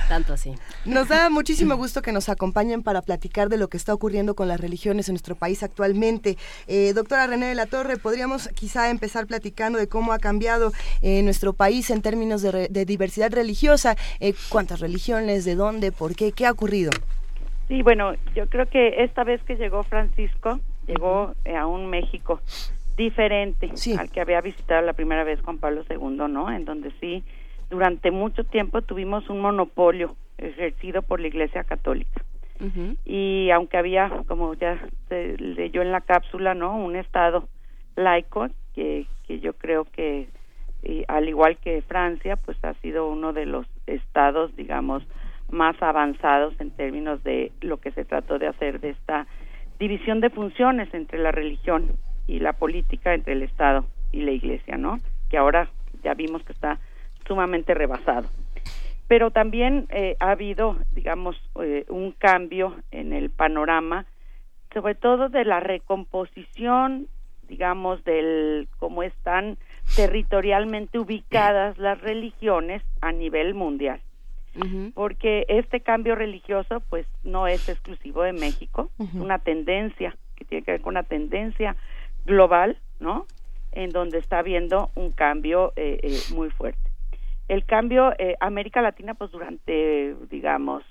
tanto 0.09 0.35
así. 0.35 0.55
Nos 0.85 1.09
da 1.09 1.31
muchísimo 1.31 1.77
gusto 1.77 2.03
que 2.03 2.13
nos 2.13 2.29
acompañen 2.29 2.83
para 2.83 3.03
platicar 3.03 3.49
de 3.49 3.57
lo 3.57 3.69
que 3.69 3.77
está 3.77 3.95
ocurriendo 3.95 4.35
con 4.35 4.49
las 4.49 4.61
religiones 4.61 5.09
en 5.09 5.15
nuestro 5.15 5.35
país 5.35 5.63
actualmente. 5.63 6.37
Eh, 6.67 6.93
doctora 6.95 7.27
René 7.27 7.47
de 7.47 7.55
la 7.55 7.67
Torre, 7.67 7.97
podríamos 7.97 8.49
quizá 8.55 8.91
empezar 8.91 9.27
platicando 9.27 9.79
de 9.79 9.89
cómo 9.89 10.13
ha 10.13 10.19
cambiado 10.19 10.73
eh, 11.03 11.23
nuestro 11.23 11.53
país 11.53 11.91
en 11.91 12.03
términos 12.03 12.43
de, 12.43 12.69
diversidad 12.85 13.33
religiosa, 13.33 13.97
eh, 14.21 14.35
cuántas 14.61 14.81
religiones, 14.81 15.47
de 15.47 15.55
dónde, 15.55 15.91
por 15.91 16.15
qué, 16.15 16.33
qué 16.33 16.45
ha 16.45 16.53
ocurrido. 16.53 16.91
Sí, 17.69 17.81
bueno, 17.83 18.13
yo 18.35 18.47
creo 18.47 18.67
que 18.67 19.03
esta 19.05 19.25
vez 19.25 19.43
que 19.45 19.57
llegó 19.57 19.85
Francisco, 19.85 20.61
llegó 20.87 21.33
a 21.57 21.67
un 21.67 21.87
México 21.87 22.43
diferente 22.99 23.71
al 23.99 24.11
que 24.11 24.21
había 24.21 24.43
visitado 24.43 24.83
la 24.83 24.93
primera 24.93 25.25
vez 25.25 25.41
Juan 25.41 25.57
Pablo 25.57 25.83
II, 25.89 26.29
¿no? 26.29 26.51
En 26.51 26.67
donde 26.67 26.93
sí, 27.01 27.25
durante 27.71 28.11
mucho 28.11 28.45
tiempo 28.45 28.83
tuvimos 28.83 29.31
un 29.31 29.41
monopolio 29.41 30.15
ejercido 30.37 31.01
por 31.01 31.21
la 31.21 31.29
Iglesia 31.29 31.65
Católica 31.65 32.23
y 33.07 33.49
aunque 33.53 33.79
había, 33.79 34.11
como 34.29 34.53
ya 34.53 34.79
se 35.09 35.39
leyó 35.39 35.81
en 35.81 35.93
la 35.93 36.03
cápsula, 36.03 36.53
¿no? 36.53 36.77
Un 36.77 36.97
Estado 36.97 37.49
laico 37.97 38.49
que, 38.75 39.07
que 39.27 39.41
yo 39.41 39.55
creo 39.55 39.87
que 39.87 40.29
al 41.09 41.29
igual 41.29 41.57
que 41.59 41.83
Francia, 41.83 42.37
pues 42.37 42.57
ha 42.65 42.75
sido 42.75 43.09
uno 43.09 43.33
de 43.33 43.47
los 43.47 43.67
estados, 43.87 44.55
digamos, 44.57 45.03
más 45.51 45.81
avanzados 45.83 46.55
en 46.61 46.71
términos 46.71 47.23
de 47.25 47.53
lo 47.61 47.79
que 47.79 47.91
se 47.93 48.05
trató 48.05 48.39
de 48.39 48.47
hacer 48.47 48.81
de 48.81 48.91
esta 48.91 49.27
división 49.79 50.21
de 50.21 50.31
funciones 50.31 50.93
entre 50.95 51.19
la 51.19 51.33
religión 51.33 51.93
y 52.27 52.39
la 52.39 52.53
política 52.53 53.15
entre 53.15 53.33
el 53.33 53.43
Estado 53.43 53.85
y 54.13 54.23
la 54.23 54.31
Iglesia, 54.31 54.77
¿no? 54.77 54.99
Que 55.29 55.39
ahora 55.39 55.69
ya 56.03 56.15
vimos 56.15 56.43
que 56.45 56.53
está 56.53 56.79
sumamente 57.27 57.75
rebasado. 57.75 58.29
Pero 59.09 59.31
también 59.31 59.87
eh, 59.91 60.17
ha 60.21 60.31
habido, 60.31 60.77
digamos, 60.93 61.37
eh, 61.63 61.85
un 61.89 62.13
cambio 62.13 62.77
en 62.91 63.13
el 63.13 63.31
panorama, 63.31 64.07
sobre 64.73 64.95
todo 64.95 65.29
de 65.29 65.45
la 65.45 65.59
recomposición, 65.59 67.09
digamos, 67.49 68.05
del 68.05 68.69
cómo 68.79 69.03
están 69.03 69.59
territorialmente 69.97 70.99
ubicadas 70.99 71.79
las 71.79 72.01
religiones 72.01 72.83
a 73.01 73.13
nivel 73.13 73.55
mundial. 73.55 74.01
Porque 74.95 75.47
este 75.49 75.81
cambio 75.81 76.17
religioso, 76.17 76.83
pues, 76.91 77.07
no 77.23 77.47
es 77.47 77.69
exclusivo 77.69 78.23
de 78.23 78.33
México, 78.33 78.91
es 78.99 79.15
una 79.15 79.39
tendencia 79.39 80.17
que 80.35 80.45
tiene 80.45 80.65
que 80.65 80.73
ver 80.73 80.81
con 80.81 80.95
una 80.95 81.05
tendencia 81.05 81.77
global, 82.25 82.79
¿no? 82.99 83.27
En 83.73 83.91
donde 83.91 84.19
está 84.19 84.41
habiendo 84.41 84.91
un 84.97 85.13
cambio 85.13 85.73
eh, 85.77 86.01
eh, 86.03 86.19
muy 86.35 86.51
fuerte. 86.51 86.91
El 87.47 87.65
cambio, 87.65 88.13
eh, 88.19 88.37
América 88.41 88.83
Latina, 88.83 89.15
pues 89.15 89.31
durante, 89.31 90.17
digamos, 90.31 90.83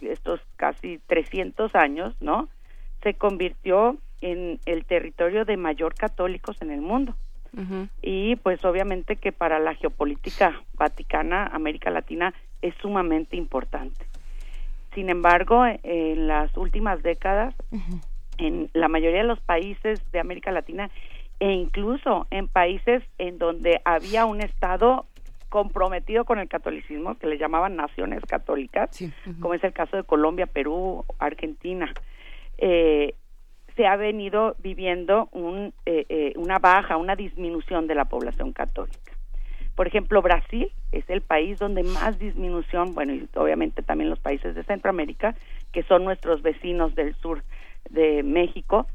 estos 0.00 0.40
casi 0.56 0.98
300 1.06 1.74
años, 1.74 2.14
¿no? 2.20 2.48
Se 3.02 3.14
convirtió 3.14 3.96
en 4.20 4.60
el 4.66 4.84
territorio 4.84 5.44
de 5.44 5.56
mayor 5.56 5.94
católicos 5.94 6.60
en 6.60 6.70
el 6.70 6.80
mundo. 6.80 7.14
Y 8.02 8.36
pues 8.36 8.64
obviamente 8.64 9.16
que 9.16 9.32
para 9.32 9.58
la 9.58 9.74
geopolítica 9.74 10.62
vaticana, 10.74 11.46
América 11.46 11.90
Latina 11.90 12.34
es 12.62 12.74
sumamente 12.80 13.36
importante. 13.36 14.06
Sin 14.94 15.10
embargo, 15.10 15.64
en 15.64 16.26
las 16.26 16.56
últimas 16.56 17.02
décadas, 17.02 17.54
en 18.38 18.70
la 18.72 18.88
mayoría 18.88 19.22
de 19.22 19.28
los 19.28 19.40
países 19.40 20.00
de 20.12 20.20
América 20.20 20.50
Latina 20.50 20.90
e 21.40 21.52
incluso 21.52 22.26
en 22.30 22.48
países 22.48 23.02
en 23.18 23.38
donde 23.38 23.80
había 23.84 24.24
un 24.24 24.40
Estado 24.40 25.06
comprometido 25.48 26.24
con 26.24 26.38
el 26.38 26.48
catolicismo, 26.48 27.16
que 27.16 27.26
le 27.26 27.38
llamaban 27.38 27.76
naciones 27.76 28.22
católicas, 28.26 28.90
como 29.40 29.54
es 29.54 29.64
el 29.64 29.72
caso 29.72 29.96
de 29.96 30.04
Colombia, 30.04 30.46
Perú, 30.46 31.04
Argentina, 31.18 31.92
eh, 32.58 33.14
se 33.78 33.86
ha 33.86 33.94
venido 33.94 34.56
viviendo 34.58 35.28
un, 35.30 35.72
eh, 35.86 36.04
eh, 36.08 36.32
una 36.34 36.58
baja, 36.58 36.96
una 36.96 37.14
disminución 37.14 37.86
de 37.86 37.94
la 37.94 38.06
población 38.06 38.52
católica. 38.52 39.12
Por 39.76 39.86
ejemplo, 39.86 40.20
Brasil 40.20 40.72
es 40.90 41.08
el 41.08 41.20
país 41.20 41.60
donde 41.60 41.84
más 41.84 42.18
disminución, 42.18 42.92
bueno, 42.96 43.14
y 43.14 43.28
obviamente 43.36 43.82
también 43.82 44.10
los 44.10 44.18
países 44.18 44.56
de 44.56 44.64
Centroamérica, 44.64 45.36
que 45.72 45.84
son 45.84 46.02
nuestros 46.02 46.42
vecinos 46.42 46.96
del 46.96 47.14
sur 47.14 47.44
de 47.88 48.24
México, 48.24 48.88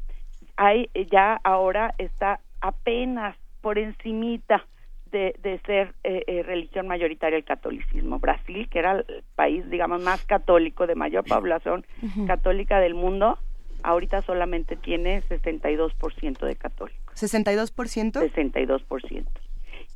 hay 0.56 0.90
ya 1.10 1.40
ahora 1.42 1.94
está 1.96 2.40
apenas 2.60 3.38
por 3.62 3.78
encimita 3.78 4.66
de, 5.10 5.34
de 5.42 5.60
ser 5.60 5.94
eh, 6.04 6.24
eh, 6.26 6.42
religión 6.42 6.86
mayoritaria 6.86 7.38
el 7.38 7.44
catolicismo. 7.44 8.18
Brasil, 8.18 8.68
que 8.68 8.80
era 8.80 8.98
el 8.98 9.24
país, 9.34 9.68
digamos, 9.70 10.02
más 10.02 10.26
católico, 10.26 10.86
de 10.86 10.94
mayor 10.94 11.24
población 11.24 11.86
católica 12.26 12.80
del 12.80 12.92
mundo, 12.92 13.38
ahorita 13.84 14.22
solamente 14.22 14.76
tiene 14.76 15.22
62% 15.22 16.46
de 16.46 16.56
católicos. 16.56 17.14
¿62%? 17.14 18.12
62%. 18.12 19.24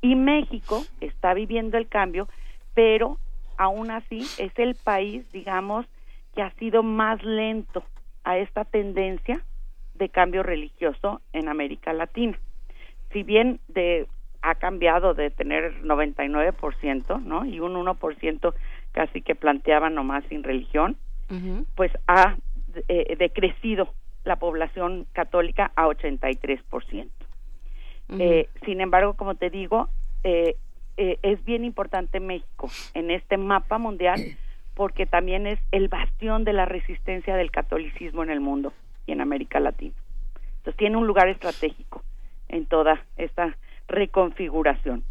Y 0.00 0.14
México 0.14 0.84
está 1.00 1.34
viviendo 1.34 1.76
el 1.76 1.88
cambio, 1.88 2.28
pero 2.74 3.18
aún 3.56 3.90
así 3.90 4.20
es 4.38 4.52
el 4.56 4.76
país, 4.76 5.30
digamos, 5.32 5.86
que 6.34 6.42
ha 6.42 6.50
sido 6.52 6.82
más 6.82 7.22
lento 7.24 7.82
a 8.22 8.38
esta 8.38 8.64
tendencia 8.64 9.42
de 9.94 10.08
cambio 10.10 10.42
religioso 10.42 11.20
en 11.32 11.48
América 11.48 11.92
Latina. 11.92 12.38
Si 13.12 13.22
bien 13.22 13.58
de 13.68 14.06
ha 14.40 14.54
cambiado 14.54 15.14
de 15.14 15.30
tener 15.30 15.82
99%, 15.82 17.20
¿no? 17.22 17.44
Y 17.44 17.58
un 17.58 17.74
1% 17.74 18.54
casi 18.92 19.20
que 19.22 19.34
planteaba 19.34 19.90
nomás 19.90 20.24
sin 20.28 20.44
religión, 20.44 20.96
pues 21.74 21.90
ha 22.06 22.36
eh, 22.88 23.16
decrecido 23.18 23.92
la 24.24 24.36
población 24.36 25.06
católica 25.12 25.72
a 25.74 25.86
83%. 25.86 27.08
eh, 28.18 28.48
sin 28.64 28.80
embargo, 28.80 29.14
como 29.14 29.34
te 29.34 29.50
digo, 29.50 29.88
eh, 30.24 30.56
eh, 30.96 31.18
es 31.22 31.44
bien 31.44 31.64
importante 31.64 32.20
México 32.20 32.68
en 32.94 33.10
este 33.10 33.36
mapa 33.36 33.78
mundial 33.78 34.20
porque 34.74 35.06
también 35.06 35.46
es 35.46 35.58
el 35.72 35.88
bastión 35.88 36.44
de 36.44 36.52
la 36.52 36.64
resistencia 36.64 37.36
del 37.36 37.50
catolicismo 37.50 38.22
en 38.22 38.30
el 38.30 38.40
mundo 38.40 38.72
y 39.06 39.12
en 39.12 39.20
América 39.20 39.60
Latina. 39.60 39.94
Entonces 40.58 40.76
tiene 40.76 40.96
un 40.96 41.06
lugar 41.06 41.28
estratégico 41.28 42.02
en 42.48 42.66
toda 42.66 43.04
esta 43.16 43.56
reconfiguración. 43.88 45.02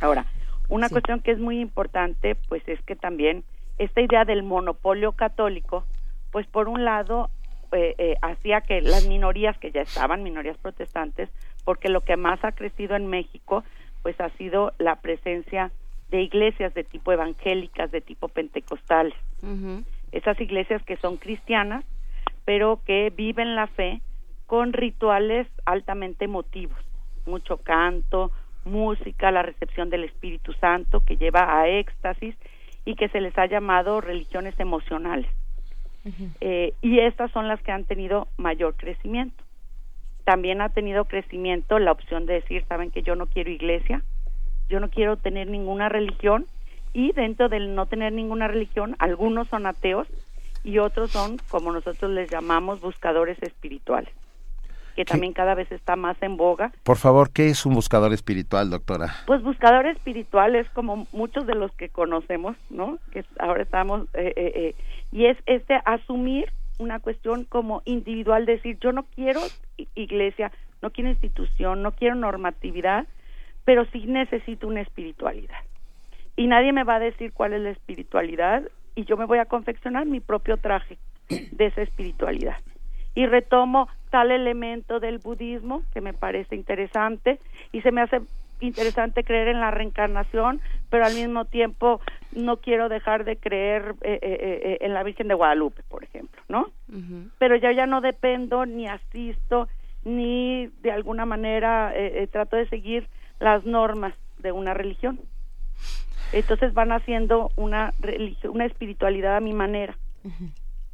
Ahora, 0.00 0.26
una 0.68 0.88
cuestión 0.88 1.20
que 1.20 1.32
es 1.32 1.38
muy 1.38 1.60
importante, 1.60 2.36
pues 2.48 2.66
es 2.68 2.80
que 2.82 2.96
también 2.96 3.44
esta 3.78 4.00
idea 4.00 4.24
del 4.24 4.42
monopolio 4.42 5.12
católico, 5.12 5.84
pues 6.34 6.48
por 6.48 6.66
un 6.66 6.84
lado 6.84 7.30
eh, 7.70 7.94
eh, 7.96 8.16
hacía 8.20 8.60
que 8.62 8.80
las 8.80 9.06
minorías 9.06 9.56
que 9.58 9.70
ya 9.70 9.82
estaban, 9.82 10.24
minorías 10.24 10.58
protestantes, 10.58 11.28
porque 11.64 11.88
lo 11.88 12.00
que 12.00 12.16
más 12.16 12.44
ha 12.44 12.50
crecido 12.50 12.96
en 12.96 13.06
México, 13.06 13.62
pues 14.02 14.20
ha 14.20 14.30
sido 14.30 14.72
la 14.78 14.96
presencia 14.96 15.70
de 16.10 16.22
iglesias 16.22 16.74
de 16.74 16.82
tipo 16.82 17.12
evangélicas, 17.12 17.92
de 17.92 18.00
tipo 18.00 18.26
pentecostal. 18.26 19.14
Esas 20.10 20.40
iglesias 20.40 20.82
que 20.82 20.96
son 20.96 21.18
cristianas, 21.18 21.84
pero 22.44 22.80
que 22.84 23.12
viven 23.14 23.54
la 23.54 23.68
fe 23.68 24.00
con 24.46 24.72
rituales 24.72 25.46
altamente 25.66 26.24
emotivos, 26.24 26.80
mucho 27.26 27.58
canto, 27.58 28.32
música, 28.64 29.30
la 29.30 29.42
recepción 29.42 29.88
del 29.88 30.02
Espíritu 30.02 30.52
Santo 30.54 30.98
que 30.98 31.16
lleva 31.16 31.60
a 31.60 31.68
éxtasis 31.68 32.34
y 32.84 32.96
que 32.96 33.08
se 33.10 33.20
les 33.20 33.38
ha 33.38 33.46
llamado 33.46 34.00
religiones 34.00 34.58
emocionales. 34.58 35.30
Eh, 36.40 36.74
y 36.82 37.00
estas 37.00 37.30
son 37.32 37.48
las 37.48 37.60
que 37.62 37.72
han 37.72 37.84
tenido 37.84 38.28
mayor 38.36 38.74
crecimiento. 38.74 39.42
También 40.24 40.60
ha 40.60 40.68
tenido 40.70 41.04
crecimiento 41.04 41.78
la 41.78 41.92
opción 41.92 42.26
de 42.26 42.34
decir, 42.34 42.64
saben 42.68 42.90
que 42.90 43.02
yo 43.02 43.14
no 43.16 43.26
quiero 43.26 43.50
iglesia, 43.50 44.02
yo 44.68 44.80
no 44.80 44.88
quiero 44.88 45.16
tener 45.16 45.48
ninguna 45.48 45.88
religión 45.88 46.46
y 46.92 47.12
dentro 47.12 47.48
del 47.48 47.74
no 47.74 47.86
tener 47.86 48.12
ninguna 48.12 48.48
religión, 48.48 48.96
algunos 48.98 49.48
son 49.48 49.66
ateos 49.66 50.06
y 50.62 50.78
otros 50.78 51.10
son, 51.10 51.36
como 51.48 51.72
nosotros 51.72 52.10
les 52.10 52.30
llamamos, 52.30 52.80
buscadores 52.80 53.36
espirituales, 53.42 54.12
que 54.96 55.04
también 55.04 55.34
cada 55.34 55.54
vez 55.54 55.70
está 55.72 55.96
más 55.96 56.16
en 56.22 56.36
boga. 56.36 56.72
Por 56.84 56.96
favor, 56.96 57.30
¿qué 57.30 57.48
es 57.48 57.66
un 57.66 57.74
buscador 57.74 58.12
espiritual, 58.14 58.70
doctora? 58.70 59.14
Pues 59.26 59.42
buscador 59.42 59.86
espiritual 59.86 60.54
es 60.54 60.68
como 60.70 61.06
muchos 61.12 61.46
de 61.46 61.54
los 61.54 61.70
que 61.72 61.90
conocemos, 61.90 62.56
¿no? 62.70 62.98
Que 63.12 63.24
ahora 63.38 63.62
estamos, 63.62 64.02
eh, 64.14 64.32
eh, 64.36 64.52
eh, 64.54 64.74
y 65.14 65.26
es 65.26 65.38
este 65.46 65.80
asumir 65.84 66.52
una 66.78 66.98
cuestión 66.98 67.44
como 67.44 67.82
individual, 67.84 68.46
decir, 68.46 68.78
yo 68.80 68.90
no 68.90 69.04
quiero 69.04 69.40
iglesia, 69.94 70.50
no 70.82 70.90
quiero 70.90 71.08
institución, 71.08 71.82
no 71.82 71.92
quiero 71.92 72.16
normatividad, 72.16 73.06
pero 73.64 73.86
sí 73.92 74.06
necesito 74.06 74.66
una 74.66 74.80
espiritualidad. 74.80 75.60
Y 76.34 76.48
nadie 76.48 76.72
me 76.72 76.82
va 76.82 76.96
a 76.96 76.98
decir 76.98 77.32
cuál 77.32 77.52
es 77.52 77.60
la 77.60 77.70
espiritualidad 77.70 78.64
y 78.96 79.04
yo 79.04 79.16
me 79.16 79.24
voy 79.24 79.38
a 79.38 79.44
confeccionar 79.44 80.04
mi 80.04 80.18
propio 80.18 80.56
traje 80.56 80.98
de 81.28 81.66
esa 81.66 81.82
espiritualidad. 81.82 82.56
Y 83.14 83.26
retomo 83.26 83.88
tal 84.10 84.32
elemento 84.32 84.98
del 84.98 85.18
budismo 85.18 85.84
que 85.92 86.00
me 86.00 86.12
parece 86.12 86.56
interesante 86.56 87.38
y 87.70 87.82
se 87.82 87.92
me 87.92 88.00
hace 88.00 88.20
interesante 88.60 89.24
creer 89.24 89.48
en 89.48 89.60
la 89.60 89.70
reencarnación, 89.70 90.60
pero 90.90 91.04
al 91.04 91.14
mismo 91.14 91.44
tiempo 91.44 92.00
no 92.32 92.58
quiero 92.58 92.88
dejar 92.88 93.24
de 93.24 93.36
creer 93.36 93.94
eh, 94.02 94.18
eh, 94.22 94.60
eh, 94.62 94.78
en 94.80 94.94
la 94.94 95.02
Virgen 95.02 95.28
de 95.28 95.34
Guadalupe, 95.34 95.82
por 95.88 96.04
ejemplo, 96.04 96.40
¿no? 96.48 96.70
Pero 97.38 97.56
ya 97.56 97.72
ya 97.72 97.86
no 97.86 98.00
dependo 98.00 98.66
ni 98.66 98.86
asisto 98.86 99.68
ni 100.04 100.68
de 100.82 100.92
alguna 100.92 101.24
manera 101.24 101.92
trato 102.30 102.56
de 102.56 102.68
seguir 102.68 103.08
las 103.40 103.64
normas 103.64 104.14
de 104.38 104.52
una 104.52 104.74
religión. 104.74 105.18
Entonces 106.32 106.72
van 106.74 106.92
haciendo 106.92 107.50
una 107.56 107.92
una 108.44 108.66
espiritualidad 108.66 109.36
a 109.36 109.40
mi 109.40 109.52
manera, 109.52 109.96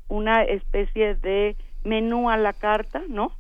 una 0.08 0.42
especie 0.42 1.16
de 1.16 1.56
menú 1.84 2.30
a 2.30 2.36
la 2.36 2.52
carta, 2.52 3.02
¿no? 3.08 3.32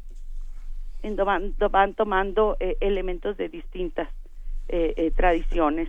En 1.02 1.16
van, 1.16 1.54
van 1.70 1.94
tomando 1.94 2.56
eh, 2.60 2.76
elementos 2.80 3.36
de 3.36 3.48
distintas 3.48 4.08
eh, 4.68 4.94
eh, 4.96 5.10
tradiciones 5.10 5.88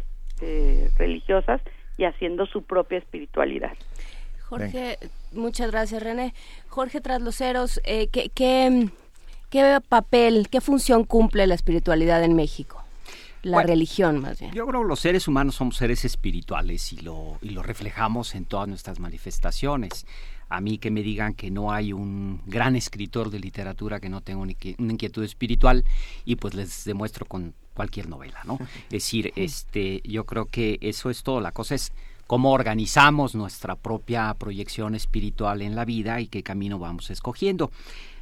religiosas 0.97 1.61
y 1.97 2.05
haciendo 2.05 2.47
su 2.47 2.63
propia 2.63 2.97
espiritualidad. 2.97 3.73
Jorge, 4.49 4.97
muchas 5.33 5.69
gracias 5.69 6.01
René. 6.01 6.33
Jorge 6.67 6.99
Trasloceros, 6.99 7.79
¿qué, 7.85 8.31
qué, 8.33 8.89
¿qué 9.51 9.79
papel, 9.87 10.47
qué 10.49 10.61
función 10.61 11.03
cumple 11.03 11.45
la 11.45 11.53
espiritualidad 11.53 12.23
en 12.23 12.35
México? 12.35 12.81
la 13.43 13.63
religión 13.63 14.19
más 14.19 14.39
bien. 14.39 14.51
Yo 14.51 14.65
creo 14.67 14.81
que 14.81 14.87
los 14.87 14.99
seres 14.99 15.27
humanos 15.27 15.55
somos 15.55 15.77
seres 15.77 16.05
espirituales 16.05 16.93
y 16.93 16.97
lo, 16.97 17.37
y 17.41 17.49
lo 17.49 17.63
reflejamos 17.63 18.35
en 18.35 18.45
todas 18.45 18.67
nuestras 18.67 18.99
manifestaciones. 18.99 20.05
A 20.51 20.59
mí 20.59 20.77
que 20.77 20.91
me 20.91 21.01
digan 21.01 21.33
que 21.33 21.49
no 21.49 21.71
hay 21.71 21.93
un 21.93 22.41
gran 22.45 22.75
escritor 22.75 23.31
de 23.31 23.39
literatura 23.39 23.99
que 23.99 24.09
no 24.09 24.21
tenga 24.21 24.41
una 24.41 24.53
inquietud 24.93 25.23
espiritual 25.23 25.85
y 26.25 26.35
pues 26.35 26.53
les 26.53 26.83
demuestro 26.83 27.25
con 27.25 27.53
cualquier 27.73 28.09
novela, 28.09 28.41
¿no? 28.45 28.59
Es 28.85 28.89
decir, 28.89 29.31
este, 29.35 30.01
yo 30.03 30.25
creo 30.25 30.45
que 30.45 30.77
eso 30.81 31.09
es 31.09 31.23
todo. 31.23 31.39
La 31.39 31.53
cosa 31.53 31.75
es 31.75 31.93
cómo 32.27 32.51
organizamos 32.51 33.33
nuestra 33.33 33.75
propia 33.75 34.33
proyección 34.33 34.93
espiritual 34.93 35.61
en 35.61 35.75
la 35.75 35.85
vida 35.85 36.19
y 36.19 36.27
qué 36.27 36.43
camino 36.43 36.79
vamos 36.79 37.09
escogiendo. 37.09 37.71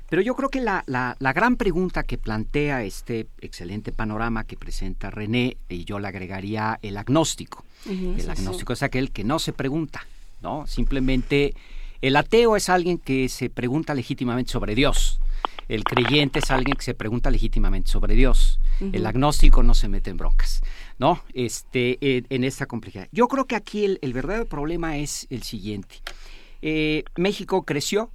Pero 0.10 0.22
yo 0.22 0.36
creo 0.36 0.50
que 0.50 0.62
la, 0.62 0.84
la, 0.88 1.34
gran 1.34 1.56
pregunta 1.56 2.04
que 2.04 2.18
plantea 2.18 2.84
este 2.84 3.28
excelente 3.42 3.92
panorama 3.92 4.44
que 4.44 4.58
presenta 4.58 5.12
René, 5.12 5.58
y 5.68 5.84
yo 5.86 6.00
le 6.00 6.08
agregaría 6.08 6.80
el 6.82 6.98
agnóstico. 6.98 7.64
el 7.88 8.28
agnóstico 8.30 8.74
es 8.74 8.82
aquel 8.82 9.12
que 9.12 9.24
no 9.24 9.38
se 9.38 9.54
pregunta, 9.54 10.08
¿no? 10.42 10.66
Simplemente 10.66 11.54
el 12.02 12.16
ateo 12.16 12.56
es 12.56 12.70
alguien 12.70 12.98
que 12.98 13.30
se 13.30 13.50
pregunta 13.50 13.94
legítimamente 13.94 14.52
sobre 14.52 14.76
Dios. 14.76 15.20
El 15.68 15.84
creyente 15.84 16.40
es 16.40 16.50
alguien 16.50 16.76
que 16.76 16.84
se 16.84 16.96
pregunta 16.96 17.30
legítimamente 17.30 17.92
sobre 17.92 18.16
Dios. 18.16 18.60
El 18.94 19.06
agnóstico 19.06 19.62
no 19.62 19.74
se 19.76 19.88
mete 19.88 20.10
en 20.10 20.18
broncas, 20.18 20.62
¿no? 20.98 21.22
Este, 21.34 21.98
en, 22.02 22.44
esta 22.44 22.66
complejidad. 22.66 23.08
Yo 23.12 23.28
creo 23.28 23.46
que 23.46 23.56
aquí 23.56 23.98
el, 24.02 24.14
verdadero 24.14 24.48
problema 24.48 24.98
es 24.98 25.28
el 25.30 25.44
siguiente. 25.44 25.96
Eh, 26.62 27.04
México 27.18 27.64
creció, 27.64 28.12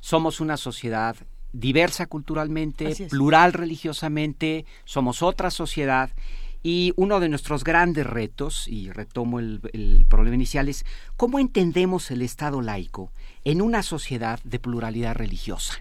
somos 0.00 0.40
una 0.40 0.56
sociedad 0.56 1.14
diversa 1.52 2.06
culturalmente, 2.06 3.06
plural 3.08 3.52
religiosamente, 3.52 4.64
somos 4.84 5.22
otra 5.22 5.50
sociedad 5.50 6.10
y 6.62 6.92
uno 6.96 7.20
de 7.20 7.28
nuestros 7.28 7.64
grandes 7.64 8.06
retos, 8.06 8.66
y 8.68 8.90
retomo 8.90 9.38
el, 9.38 9.60
el, 9.72 10.06
problema 10.08 10.36
inicial, 10.36 10.68
es 10.68 10.84
cómo 11.16 11.38
entendemos 11.38 12.10
el 12.10 12.22
Estado 12.22 12.60
laico 12.60 13.10
en 13.44 13.62
una 13.62 13.82
sociedad 13.82 14.40
de 14.44 14.58
pluralidad 14.58 15.14
religiosa. 15.14 15.74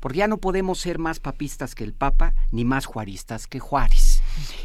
Porque 0.00 0.18
ya 0.18 0.28
no 0.28 0.38
podemos 0.38 0.80
ser 0.80 0.98
más 0.98 1.18
papistas 1.18 1.74
que 1.74 1.84
el 1.84 1.92
Papa, 1.92 2.34
ni 2.50 2.64
más 2.64 2.86
juaristas 2.86 3.46
que 3.46 3.60
Juárez. 3.60 4.22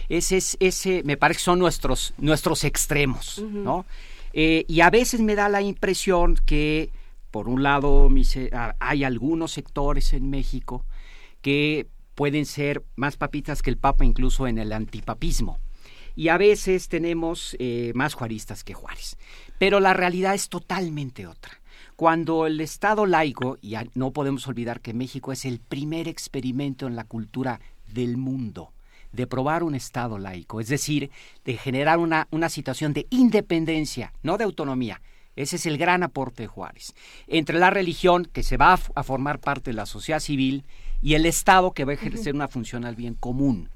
Ese, 0.09 0.37
es, 0.37 0.57
ese 0.59 1.03
me 1.03 1.17
parece 1.17 1.39
que 1.39 1.43
son 1.45 1.59
nuestros, 1.59 2.13
nuestros 2.17 2.63
extremos, 2.63 3.39
¿no? 3.39 3.85
Eh, 4.33 4.65
y 4.67 4.81
a 4.81 4.89
veces 4.89 5.21
me 5.21 5.35
da 5.35 5.49
la 5.49 5.61
impresión 5.61 6.37
que 6.45 6.91
por 7.31 7.47
un 7.47 7.63
lado, 7.63 8.09
hay 8.79 9.03
algunos 9.03 9.51
sectores 9.51 10.13
en 10.13 10.29
México 10.29 10.83
que 11.41 11.87
pueden 12.19 12.45
ser 12.45 12.83
más 12.97 13.15
papitas 13.15 13.61
que 13.61 13.69
el 13.69 13.77
Papa 13.77 14.03
incluso 14.03 14.45
en 14.45 14.57
el 14.57 14.73
antipapismo. 14.73 15.57
Y 16.17 16.27
a 16.27 16.37
veces 16.37 16.89
tenemos 16.89 17.55
eh, 17.59 17.93
más 17.95 18.13
juaristas 18.13 18.65
que 18.65 18.73
Juárez. 18.73 19.15
Pero 19.57 19.79
la 19.79 19.93
realidad 19.93 20.33
es 20.33 20.49
totalmente 20.49 21.27
otra. 21.27 21.61
Cuando 21.95 22.45
el 22.45 22.59
Estado 22.59 23.05
laico, 23.05 23.57
y 23.61 23.75
no 23.93 24.11
podemos 24.11 24.45
olvidar 24.49 24.81
que 24.81 24.93
México 24.93 25.31
es 25.31 25.45
el 25.45 25.61
primer 25.61 26.09
experimento 26.09 26.87
en 26.87 26.97
la 26.97 27.05
cultura 27.05 27.61
del 27.87 28.17
mundo, 28.17 28.73
de 29.13 29.25
probar 29.25 29.63
un 29.63 29.73
Estado 29.73 30.19
laico, 30.19 30.59
es 30.59 30.67
decir, 30.67 31.11
de 31.45 31.55
generar 31.55 31.99
una, 31.99 32.27
una 32.31 32.49
situación 32.49 32.91
de 32.91 33.07
independencia, 33.11 34.11
no 34.23 34.37
de 34.37 34.43
autonomía, 34.43 35.01
ese 35.39 35.55
es 35.55 35.65
el 35.65 35.77
gran 35.77 36.03
aporte 36.03 36.43
de 36.43 36.47
Juárez. 36.47 36.93
Entre 37.27 37.59
la 37.59 37.69
religión, 37.69 38.25
que 38.25 38.43
se 38.43 38.57
va 38.57 38.73
a, 38.73 39.03
formar 39.03 39.39
parte 39.39 39.69
de 39.69 39.75
la 39.75 39.85
sociedad 39.85 40.19
civil, 40.19 40.65
y 41.01 41.13
el 41.13 41.25
Estado, 41.25 41.71
que 41.71 41.85
va 41.85 41.91
a 41.91 41.95
ejercer 41.95 42.35
una 42.35 42.47
función 42.47 42.85
al 42.85 42.95
bien 42.95 43.13
común. 43.13 43.69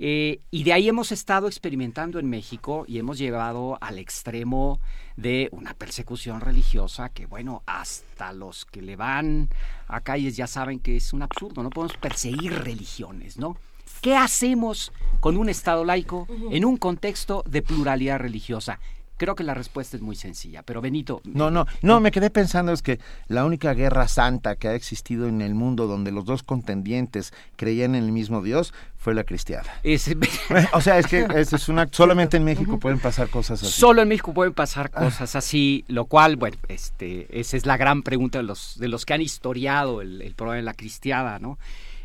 Eh, 0.00 0.40
y 0.52 0.62
de 0.62 0.72
ahí 0.72 0.88
hemos 0.88 1.10
estado 1.10 1.48
experimentando 1.48 2.20
en 2.20 2.30
México 2.30 2.84
y 2.86 2.98
hemos 2.98 3.18
llegado 3.18 3.78
al 3.80 3.98
extremo 3.98 4.78
de 5.16 5.48
una 5.50 5.74
persecución 5.74 6.40
religiosa 6.40 7.08
que, 7.08 7.26
bueno, 7.26 7.64
hasta 7.66 8.32
los 8.32 8.64
que 8.64 8.80
le 8.80 8.94
van 8.94 9.48
a 9.88 10.00
calles 10.00 10.36
ya 10.36 10.46
saben 10.46 10.78
que 10.78 10.96
es 10.96 11.12
un 11.12 11.22
absurdo, 11.22 11.64
no 11.64 11.70
podemos 11.70 11.96
perseguir 11.96 12.52
religiones, 12.52 13.38
¿no? 13.38 13.56
¿Qué 14.00 14.14
hacemos 14.14 14.92
con 15.18 15.36
un 15.36 15.48
Estado 15.48 15.84
laico 15.84 16.28
en 16.52 16.64
un 16.64 16.76
contexto 16.76 17.42
de 17.48 17.62
pluralidad 17.62 18.20
religiosa? 18.20 18.78
Creo 19.18 19.34
que 19.34 19.44
la 19.44 19.52
respuesta 19.52 19.96
es 19.96 20.02
muy 20.02 20.16
sencilla, 20.16 20.62
pero 20.62 20.80
Benito... 20.80 21.20
No, 21.24 21.50
no, 21.50 21.66
no, 21.82 22.00
me 22.00 22.10
quedé 22.10 22.30
pensando 22.30 22.72
es 22.72 22.82
que 22.82 22.98
la 23.26 23.44
única 23.44 23.74
guerra 23.74 24.08
santa 24.08 24.56
que 24.56 24.68
ha 24.68 24.74
existido 24.74 25.28
en 25.28 25.42
el 25.42 25.54
mundo 25.54 25.86
donde 25.86 26.12
los 26.12 26.24
dos 26.24 26.42
contendientes 26.42 27.34
creían 27.56 27.94
en 27.94 28.04
el 28.04 28.12
mismo 28.12 28.42
Dios 28.42 28.72
fue 28.96 29.14
la 29.14 29.24
cristiana. 29.24 29.68
o 30.72 30.80
sea, 30.80 30.98
es 30.98 31.06
que 31.06 31.26
es 31.34 31.68
una, 31.68 31.88
solamente 31.90 32.36
en 32.36 32.44
México 32.44 32.78
pueden 32.78 33.00
pasar 33.00 33.28
cosas 33.28 33.62
así. 33.62 33.72
Solo 33.72 34.02
en 34.02 34.08
México 34.08 34.32
pueden 34.32 34.54
pasar 34.54 34.90
ah. 34.94 35.04
cosas 35.04 35.34
así, 35.36 35.84
lo 35.88 36.06
cual, 36.06 36.36
bueno, 36.36 36.56
este, 36.68 37.26
esa 37.38 37.56
es 37.56 37.66
la 37.66 37.76
gran 37.76 38.02
pregunta 38.02 38.38
de 38.38 38.44
los, 38.44 38.78
de 38.78 38.88
los 38.88 39.04
que 39.04 39.14
han 39.14 39.20
historiado 39.20 40.00
el, 40.00 40.22
el 40.22 40.34
problema 40.34 40.56
de 40.56 40.62
la 40.62 40.74
cristiada, 40.74 41.38
¿no? 41.38 41.58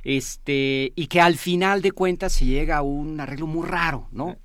Este 0.03 0.91
y 0.95 1.07
que 1.07 1.22
al 1.22 1.38
final 1.38 1.82
de 1.82 1.91
cuentas 1.91 2.33
se 2.33 2.45
llega 2.45 2.77
a 2.77 2.82
un 2.82 3.19
arreglo 3.19 3.48
muy 3.48 3.67
raro, 3.67 4.07
¿no? 4.11 4.38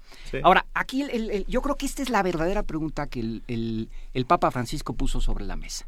Ahora, 0.42 0.66
aquí 0.74 1.04
yo 1.48 1.62
creo 1.62 1.76
que 1.76 1.86
esta 1.86 2.02
es 2.02 2.10
la 2.10 2.22
verdadera 2.22 2.62
pregunta 2.62 3.08
que 3.08 3.20
el, 3.20 3.88
el, 4.14 4.26
Papa 4.26 4.50
Francisco 4.50 4.94
puso 4.94 5.20
sobre 5.20 5.44
la 5.44 5.56
mesa. 5.56 5.86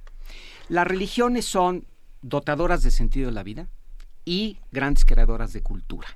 Las 0.69 0.87
religiones 0.87 1.45
son 1.45 1.85
dotadoras 2.23 2.83
de 2.83 2.91
sentido 2.91 3.27
de 3.27 3.35
la 3.35 3.43
vida 3.43 3.69
y 4.25 4.59
grandes 4.73 5.05
creadoras 5.05 5.53
de 5.53 5.63
cultura. 5.63 6.09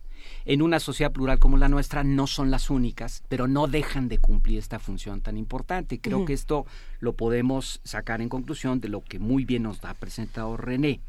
En 0.46 0.62
una 0.62 0.80
sociedad 0.80 1.12
plural 1.12 1.38
como 1.38 1.58
la 1.58 1.68
nuestra 1.68 2.02
no 2.02 2.26
son 2.26 2.50
las 2.50 2.70
únicas, 2.70 3.22
pero 3.28 3.46
no 3.46 3.66
dejan 3.66 4.08
de 4.08 4.18
cumplir 4.18 4.58
esta 4.58 4.78
función 4.78 5.20
tan 5.20 5.36
importante. 5.36 6.00
Creo 6.00 6.24
que 6.24 6.32
esto 6.32 6.66
lo 7.00 7.14
podemos 7.14 7.80
sacar 7.84 8.22
en 8.22 8.30
conclusión 8.30 8.80
de 8.80 8.88
lo 8.88 9.02
que 9.02 9.18
muy 9.18 9.44
bien 9.44 9.64
nos 9.64 9.84
ha 9.84 9.92
presentado 9.94 10.56
René. 10.56 11.00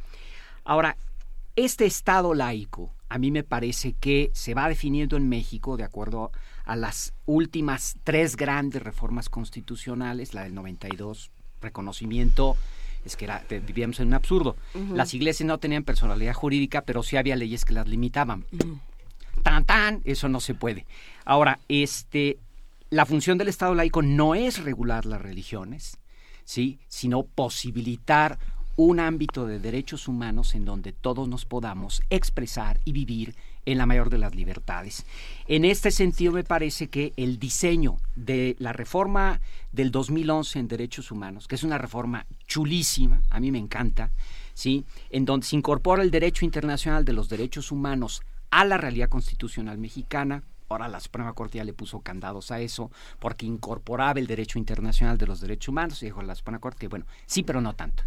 Ahora, 0.66 0.98
este 1.56 1.86
Estado 1.86 2.34
laico, 2.34 2.94
a 3.10 3.18
mí 3.18 3.32
me 3.32 3.44
parece 3.44 3.94
que 3.94 4.30
se 4.34 4.54
va 4.54 4.68
definiendo 4.68 5.16
en 5.16 5.30
México 5.30 5.78
de 5.78 5.84
acuerdo 5.84 6.32
a 6.66 6.76
las 6.76 7.14
últimas 7.26 7.96
tres 8.04 8.36
grandes 8.36 8.82
reformas 8.82 9.30
constitucionales, 9.30 10.34
la 10.34 10.44
del 10.44 10.54
92, 10.54 11.32
reconocimiento, 11.62 12.58
es 13.06 13.16
que 13.16 13.26
era, 13.26 13.44
vivíamos 13.50 14.00
en 14.00 14.08
un 14.08 14.16
absurdo. 14.16 14.56
Las 14.94 15.14
iglesias 15.14 15.46
no 15.46 15.60
tenían 15.60 15.84
personalidad 15.84 16.34
jurídica, 16.34 16.82
pero 16.82 17.04
sí 17.04 17.18
había 17.18 17.36
leyes 17.36 17.64
que 17.64 17.74
las 17.74 17.88
limitaban. 17.88 18.46
Tan 19.44 19.66
tan, 19.66 20.02
eso 20.06 20.28
no 20.28 20.40
se 20.40 20.56
puede. 20.56 20.86
Ahora, 21.24 21.60
este, 21.70 22.40
la 22.90 23.06
función 23.06 23.38
del 23.38 23.48
Estado 23.48 23.76
laico 23.76 24.02
no 24.02 24.34
es 24.34 24.64
regular 24.64 25.06
las 25.06 25.22
religiones, 25.22 26.00
¿sí? 26.46 26.80
sino 26.88 27.24
posibilitar 27.24 28.40
un 28.76 29.00
ámbito 29.00 29.46
de 29.46 29.60
derechos 29.60 30.08
humanos 30.08 30.56
en 30.56 30.66
donde 30.66 30.92
todos 30.92 31.28
nos 31.28 31.46
podamos 31.46 32.02
expresar 32.10 32.80
y 32.84 32.92
vivir 32.92 33.36
en 33.66 33.78
la 33.78 33.86
mayor 33.86 34.10
de 34.10 34.18
las 34.18 34.36
libertades. 34.36 35.06
En 35.48 35.66
este 35.66 35.92
sentido, 35.92 36.34
me 36.34 36.44
parece 36.44 36.88
que 36.88 37.14
el 37.18 37.40
diseño 37.40 37.98
de 38.16 38.56
la 38.60 38.74
reforma 38.74 39.42
del 39.72 39.92
2011 39.92 40.60
en 40.60 40.68
derechos 40.68 41.12
humanos, 41.12 41.48
que 41.48 41.56
es 41.56 41.64
una 41.64 41.78
reforma 41.78 42.26
chulísima, 42.48 43.22
a 43.30 43.40
mí 43.40 43.52
me 43.52 43.60
encanta, 43.60 44.12
¿sí? 44.54 44.86
en 45.10 45.26
donde 45.26 45.48
se 45.48 45.56
incorpora 45.56 46.04
el 46.04 46.12
derecho 46.12 46.46
internacional 46.46 47.06
de 47.06 47.14
los 47.14 47.30
derechos 47.30 47.72
humanos 47.72 48.22
a 48.52 48.66
la 48.66 48.78
realidad 48.78 49.10
constitucional 49.10 49.78
mexicana, 49.78 50.44
Ahora 50.68 50.88
la 50.88 51.00
Suprema 51.00 51.34
Corte 51.34 51.60
ya 51.60 51.64
le 51.64 51.74
puso 51.74 52.00
candados 52.00 52.52
a 52.52 52.60
eso 52.60 52.92
porque 53.20 53.46
incorporaba 53.46 54.20
el 54.20 54.28
derecho 54.28 54.58
internacional 54.58 55.18
de 55.18 55.28
los 55.28 55.40
derechos 55.40 55.70
humanos 55.70 56.02
y 56.02 56.08
dijo 56.08 56.22
la 56.22 56.36
Suprema 56.36 56.60
Corte 56.60 56.80
que 56.80 56.88
bueno, 56.88 57.06
sí, 57.26 57.44
pero 57.44 57.62
no 57.62 57.74
tanto. 57.74 58.04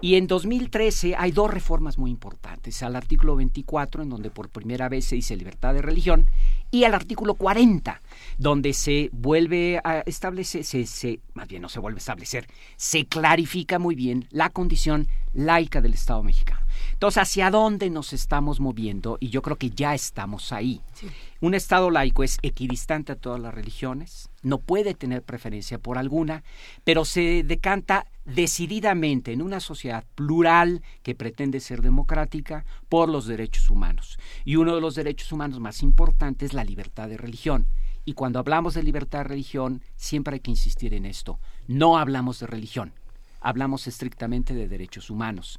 Y 0.00 0.16
en 0.16 0.26
2013 0.26 1.14
hay 1.16 1.32
dos 1.32 1.50
reformas 1.50 1.96
muy 1.96 2.10
importantes. 2.10 2.82
Al 2.82 2.96
artículo 2.96 3.34
24, 3.36 4.02
en 4.02 4.10
donde 4.10 4.30
por 4.30 4.50
primera 4.50 4.88
vez 4.88 5.06
se 5.06 5.16
dice 5.16 5.36
libertad 5.36 5.72
de 5.72 5.82
religión, 5.82 6.28
y 6.70 6.84
al 6.84 6.94
artículo 6.94 7.34
40, 7.34 8.02
donde 8.38 8.72
se 8.72 9.08
vuelve 9.12 9.80
a 9.82 10.00
establecer, 10.00 10.64
se, 10.64 11.20
más 11.32 11.48
bien 11.48 11.62
no 11.62 11.68
se 11.68 11.80
vuelve 11.80 11.96
a 11.96 12.00
establecer, 12.00 12.46
se 12.76 13.06
clarifica 13.06 13.78
muy 13.78 13.94
bien 13.94 14.26
la 14.30 14.50
condición 14.50 15.08
laica 15.32 15.80
del 15.80 15.94
Estado 15.94 16.22
mexicano. 16.22 16.66
Entonces, 16.92 17.22
¿hacia 17.22 17.50
dónde 17.50 17.88
nos 17.88 18.12
estamos 18.12 18.60
moviendo? 18.60 19.16
Y 19.20 19.28
yo 19.28 19.42
creo 19.42 19.56
que 19.56 19.70
ya 19.70 19.94
estamos 19.94 20.52
ahí. 20.52 20.82
Un 21.40 21.54
Estado 21.54 21.90
laico 21.90 22.22
es 22.22 22.38
equidistante 22.42 23.12
a 23.12 23.16
todas 23.16 23.40
las 23.40 23.54
religiones, 23.54 24.28
no 24.46 24.58
puede 24.58 24.94
tener 24.94 25.24
preferencia 25.24 25.78
por 25.78 25.98
alguna, 25.98 26.44
pero 26.84 27.04
se 27.04 27.42
decanta 27.42 28.06
decididamente 28.24 29.32
en 29.32 29.42
una 29.42 29.58
sociedad 29.58 30.04
plural 30.14 30.82
que 31.02 31.16
pretende 31.16 31.58
ser 31.58 31.82
democrática 31.82 32.64
por 32.88 33.08
los 33.08 33.26
derechos 33.26 33.70
humanos. 33.70 34.20
Y 34.44 34.54
uno 34.54 34.76
de 34.76 34.80
los 34.80 34.94
derechos 34.94 35.32
humanos 35.32 35.58
más 35.58 35.82
importantes 35.82 36.50
es 36.50 36.54
la 36.54 36.62
libertad 36.62 37.08
de 37.08 37.16
religión. 37.16 37.66
Y 38.04 38.12
cuando 38.12 38.38
hablamos 38.38 38.74
de 38.74 38.84
libertad 38.84 39.18
de 39.18 39.24
religión, 39.24 39.82
siempre 39.96 40.34
hay 40.34 40.40
que 40.40 40.52
insistir 40.52 40.94
en 40.94 41.06
esto. 41.06 41.40
No 41.66 41.98
hablamos 41.98 42.38
de 42.38 42.46
religión, 42.46 42.92
hablamos 43.40 43.88
estrictamente 43.88 44.54
de 44.54 44.68
derechos 44.68 45.10
humanos. 45.10 45.58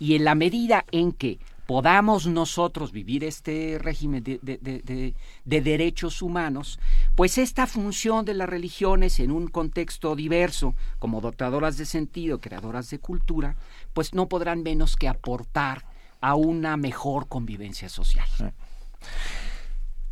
Y 0.00 0.16
en 0.16 0.24
la 0.24 0.34
medida 0.34 0.84
en 0.90 1.12
que 1.12 1.38
podamos 1.66 2.26
nosotros 2.26 2.92
vivir 2.92 3.24
este 3.24 3.78
régimen 3.80 4.22
de, 4.22 4.38
de, 4.42 5.60
derechos 5.60 6.22
humanos, 6.22 6.78
pues 7.16 7.38
esta 7.38 7.66
función 7.66 8.24
de 8.24 8.34
las 8.34 8.48
religiones 8.48 9.18
en 9.20 9.30
un 9.30 9.48
contexto 9.48 10.14
diverso, 10.14 10.74
como 10.98 11.20
dotadoras 11.20 11.76
de 11.78 11.86
sentido, 11.86 12.40
creadoras 12.40 12.90
de 12.90 12.98
cultura, 12.98 13.56
pues 13.92 14.14
no 14.14 14.28
podrán 14.28 14.62
menos 14.62 14.96
que 14.96 15.08
aportar 15.08 15.84
a 16.20 16.34
una 16.34 16.76
mejor 16.76 17.28
convivencia 17.28 17.88
social. 17.88 18.26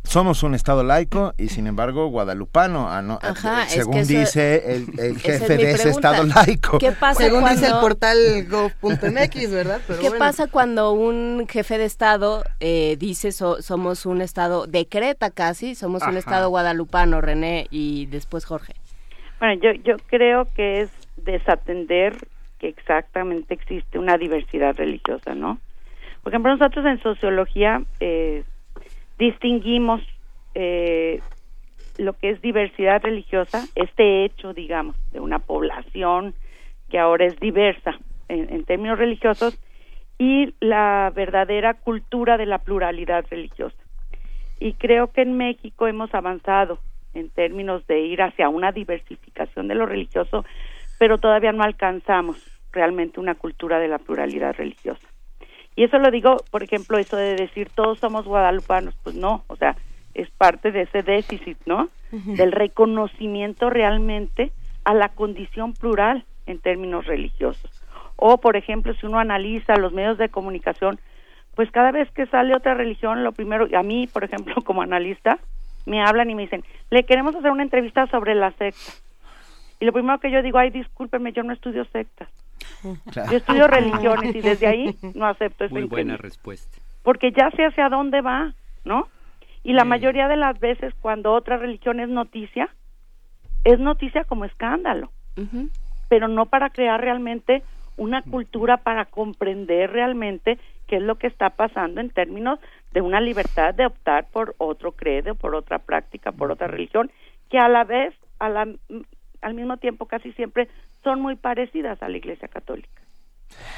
Somos 0.03 0.43
un 0.43 0.53
Estado 0.53 0.83
laico 0.83 1.33
y 1.37 1.47
sin 1.47 1.65
embargo 1.65 2.07
guadalupano, 2.07 2.89
ah, 2.89 3.01
no, 3.01 3.19
eh, 3.23 3.33
según 3.67 4.05
dice 4.05 4.75
el, 4.75 5.17
jefe 5.19 5.57
de 5.57 5.71
ese 5.71 5.89
Estado 5.89 6.23
laico. 6.23 6.77
¿Qué 6.77 6.91
pasa 6.91 7.23
según 7.23 7.41
cuando... 7.41 7.61
dice 7.61 7.73
el 7.73 7.79
portal 7.79 8.17
gov.mx, 8.49 9.51
¿verdad? 9.51 9.81
¿Qué 10.01 10.11
pasa 10.11 10.47
cuando 10.47 10.91
un 10.91 11.47
jefe 11.49 11.77
de 11.77 11.85
Estado 11.85 12.43
eh, 12.59 12.97
dice 12.99 13.31
somos 13.31 14.05
un 14.05 14.21
Estado, 14.21 14.67
decreta 14.67 15.31
casi, 15.31 15.73
somos 15.73 16.03
un 16.03 16.17
Estado 16.17 16.49
guadalupano, 16.49 17.21
René, 17.21 17.67
y 17.71 18.05
después 18.07 18.45
Jorge? 18.45 18.73
Bueno, 19.39 19.59
yo, 19.61 19.71
yo 19.83 19.97
creo 20.07 20.47
que 20.53 20.81
es 20.81 20.89
desatender 21.17 22.17
que 22.59 22.67
exactamente 22.67 23.53
existe 23.53 23.99
una 23.99 24.17
diversidad 24.17 24.75
religiosa, 24.75 25.33
¿no? 25.33 25.59
Por 26.23 26.31
ejemplo, 26.31 26.55
nosotros 26.55 26.85
en 26.85 27.01
sociología 27.01 27.81
eh, 27.99 28.43
distinguimos 29.17 30.01
eh, 30.55 31.21
lo 31.97 32.13
que 32.13 32.31
es 32.31 32.41
diversidad 32.41 33.03
religiosa, 33.03 33.65
este 33.75 34.25
hecho, 34.25 34.53
digamos, 34.53 34.95
de 35.11 35.19
una 35.19 35.39
población 35.39 36.33
que 36.89 36.99
ahora 36.99 37.25
es 37.25 37.39
diversa 37.39 37.97
en, 38.29 38.63
términos 38.65 38.97
religiosos, 38.97 39.59
y 40.17 40.53
la 40.59 41.11
verdadera 41.13 41.73
cultura 41.73 42.37
de 42.37 42.45
la 42.45 42.59
pluralidad 42.59 43.25
religiosa. 43.29 43.77
Y 44.59 44.73
creo 44.73 45.11
que 45.11 45.21
en 45.21 45.37
México 45.37 45.87
hemos 45.87 46.13
avanzado 46.13 46.79
en 47.13 47.29
términos 47.29 47.85
de 47.87 48.01
ir 48.01 48.21
hacia 48.21 48.49
una 48.49 48.71
diversificación 48.71 49.67
de 49.67 49.75
lo 49.75 49.85
religioso, 49.85 50.45
pero 50.99 51.17
todavía 51.17 51.51
no 51.51 51.63
alcanzamos 51.63 52.37
realmente 52.71 53.19
una 53.19 53.35
cultura 53.35 53.79
de 53.79 53.87
la 53.87 53.99
pluralidad 53.99 54.55
religiosa. 54.55 55.07
Y 55.75 55.83
eso 55.83 55.97
lo 55.97 56.11
digo, 56.11 56.37
por 56.51 56.63
ejemplo, 56.63 56.97
eso 56.97 57.17
de 57.17 57.35
decir 57.35 57.69
todos 57.73 57.99
somos 57.99 58.25
guadalupanos, 58.25 58.95
pues 59.03 59.15
no, 59.15 59.43
o 59.47 59.55
sea, 59.55 59.75
es 60.13 60.29
parte 60.29 60.71
de 60.71 60.83
ese 60.83 61.01
déficit, 61.01 61.57
¿no? 61.65 61.89
Del 62.11 62.51
reconocimiento 62.51 63.71
realmente 63.71 64.51
a 64.83 64.93
la 64.93 65.09
condición 65.09 65.73
plural 65.73 66.25
en 66.45 66.59
términos 66.59 67.07
religiosos. 67.07 67.71
O, 68.15 68.37
por 68.37 68.55
ejemplo, 68.55 68.93
si 68.93 69.07
uno 69.07 69.17
analiza 69.17 69.77
los 69.77 69.93
medios 69.93 70.19
de 70.19 70.29
comunicación, 70.29 70.99
pues 71.55 71.71
cada 71.71 71.91
vez 71.91 72.09
que 72.11 72.27
sale 72.27 72.55
otra 72.55 72.75
religión, 72.75 73.23
lo 73.23 73.31
primero, 73.31 73.67
a 73.75 73.81
mí, 73.81 74.07
por 74.07 74.23
ejemplo, 74.23 74.55
como 74.63 74.83
analista, 74.83 75.39
me 75.85 76.01
hablan 76.01 76.29
y 76.29 76.35
me 76.35 76.43
dicen, 76.43 76.63
le 76.91 77.03
queremos 77.03 77.35
hacer 77.35 77.51
una 77.51 77.63
entrevista 77.63 78.05
sobre 78.07 78.35
la 78.35 78.51
secta. 78.51 78.91
Y 79.79 79.85
lo 79.85 79.91
primero 79.91 80.19
que 80.19 80.31
yo 80.31 80.41
digo, 80.41 80.59
ay, 80.59 80.69
discúlpeme, 80.69 81.33
yo 81.33 81.43
no 81.43 81.51
estudio 81.51 81.83
sectas. 81.85 82.29
Yo 82.83 83.37
estudio 83.37 83.67
religiones 83.67 84.35
y 84.35 84.41
desde 84.41 84.67
ahí 84.67 84.95
no 85.15 85.25
acepto 85.25 85.65
esa 85.65 85.73
Muy 85.73 85.85
buena 85.85 86.17
respuesta. 86.17 86.77
Porque 87.01 87.31
ya 87.31 87.49
sé 87.51 87.65
hacia 87.65 87.89
dónde 87.89 88.21
va, 88.21 88.53
¿no? 88.85 89.07
Y 89.63 89.73
la 89.73 89.85
mayoría 89.85 90.27
de 90.27 90.35
las 90.35 90.59
veces 90.59 90.93
cuando 91.01 91.31
otra 91.31 91.57
religión 91.57 91.99
es 91.99 92.09
noticia, 92.09 92.69
es 93.63 93.79
noticia 93.79 94.25
como 94.25 94.43
escándalo, 94.45 95.11
pero 96.09 96.27
no 96.27 96.47
para 96.47 96.69
crear 96.69 96.99
realmente 96.99 97.63
una 97.95 98.21
cultura 98.23 98.77
para 98.77 99.05
comprender 99.05 99.91
realmente 99.91 100.59
qué 100.87 100.97
es 100.97 101.01
lo 101.01 101.15
que 101.15 101.27
está 101.27 101.51
pasando 101.51 102.01
en 102.01 102.09
términos 102.09 102.59
de 102.91 103.01
una 103.01 103.21
libertad 103.21 103.73
de 103.73 103.85
optar 103.85 104.27
por 104.31 104.55
otro 104.57 104.91
credo, 104.91 105.35
por 105.35 105.55
otra 105.55 105.79
práctica, 105.79 106.31
por 106.31 106.51
otra 106.51 106.67
religión, 106.67 107.11
que 107.49 107.57
a 107.57 107.69
la 107.69 107.83
vez, 107.83 108.13
a 108.39 108.49
la, 108.49 108.67
al 109.41 109.53
mismo 109.53 109.77
tiempo 109.77 110.07
casi 110.07 110.33
siempre 110.33 110.67
son 111.03 111.21
muy 111.21 111.35
parecidas 111.35 112.01
a 112.01 112.09
la 112.09 112.17
Iglesia 112.17 112.47
Católica 112.47 113.01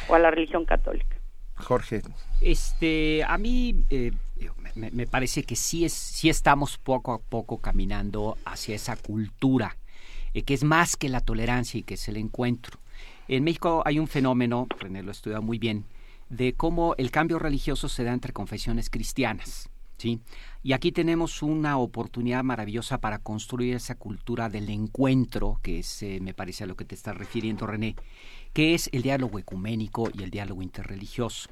o 0.08 0.16
a 0.16 0.20
la 0.20 0.32
religión 0.32 0.66
católica. 0.66 1.18
Jorge. 1.56 2.02
Este, 2.42 3.24
a 3.24 3.38
mí 3.38 3.86
eh, 3.90 4.12
me, 4.76 5.08
parece 5.08 5.44
que 5.44 5.56
sí, 5.56 5.86
es, 5.86 5.94
sí 5.94 6.30
estamos 6.30 6.78
poco 6.78 7.14
a 7.14 7.20
poco 7.20 7.60
caminando 7.60 8.38
hacia 8.46 8.76
esa 8.76 8.96
cultura, 8.98 9.78
eh, 10.34 10.44
que 10.44 10.54
es 10.54 10.64
más 10.64 10.98
que 10.98 11.10
la 11.10 11.22
tolerancia 11.22 11.80
y 11.80 11.84
que 11.84 11.94
es 11.94 12.08
el 12.10 12.18
encuentro. 12.18 12.80
En 13.28 13.44
México 13.44 13.82
hay 13.86 14.00
un 14.00 14.08
fenómeno, 14.08 14.68
René 14.80 15.02
lo 15.02 15.12
estudia 15.12 15.40
muy 15.40 15.58
bien, 15.58 15.86
de 16.30 16.54
cómo 16.54 16.96
el 16.98 17.12
cambio 17.12 17.40
religioso 17.40 17.88
se 17.88 18.04
da 18.04 18.14
entre 18.14 18.34
confesiones 18.34 18.90
cristianas. 18.90 19.70
¿Sí? 19.98 20.20
Y 20.64 20.74
aquí 20.74 20.92
tenemos 20.92 21.44
una 21.44 21.78
oportunidad 21.78 22.44
maravillosa 22.44 23.00
para 23.00 23.20
construir 23.20 23.76
esa 23.76 23.96
cultura 23.96 24.50
del 24.50 24.70
encuentro, 24.70 25.60
que 25.62 25.80
es, 25.80 26.04
eh, 26.04 26.20
me 26.22 26.34
parece 26.34 26.64
a 26.64 26.68
lo 26.68 26.76
que 26.76 26.86
te 26.86 26.96
estás 26.96 27.16
refiriendo, 27.16 27.68
René, 27.68 27.96
que 28.54 28.74
es 28.74 28.90
el 28.92 29.02
diálogo 29.02 29.38
ecuménico 29.38 30.10
y 30.14 30.24
el 30.24 30.32
diálogo 30.32 30.62
interreligioso. 30.62 31.50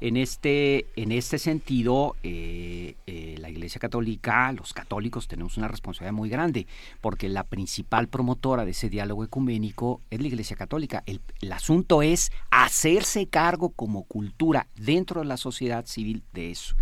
En 0.00 0.16
este, 0.16 0.86
en 0.96 1.12
este 1.12 1.38
sentido, 1.38 2.16
eh, 2.24 2.96
eh, 3.06 3.36
la 3.38 3.48
Iglesia 3.48 3.78
Católica, 3.78 4.50
los 4.50 4.72
católicos 4.72 5.28
tenemos 5.28 5.56
una 5.56 5.68
responsabilidad 5.68 6.12
muy 6.12 6.28
grande, 6.28 6.66
porque 7.00 7.28
la 7.28 7.44
principal 7.44 8.08
promotora 8.08 8.64
de 8.64 8.72
ese 8.72 8.90
diálogo 8.90 9.22
ecuménico 9.22 10.00
es 10.10 10.20
la 10.20 10.26
Iglesia 10.26 10.56
Católica. 10.56 11.04
El, 11.06 11.20
el 11.40 11.52
asunto 11.52 12.02
es 12.02 12.32
hacerse 12.50 13.28
cargo 13.28 13.70
como 13.70 14.02
cultura 14.02 14.66
dentro 14.74 15.20
de 15.20 15.28
la 15.28 15.36
sociedad 15.36 15.86
civil 15.86 16.24
de 16.32 16.50
eso. 16.50 16.74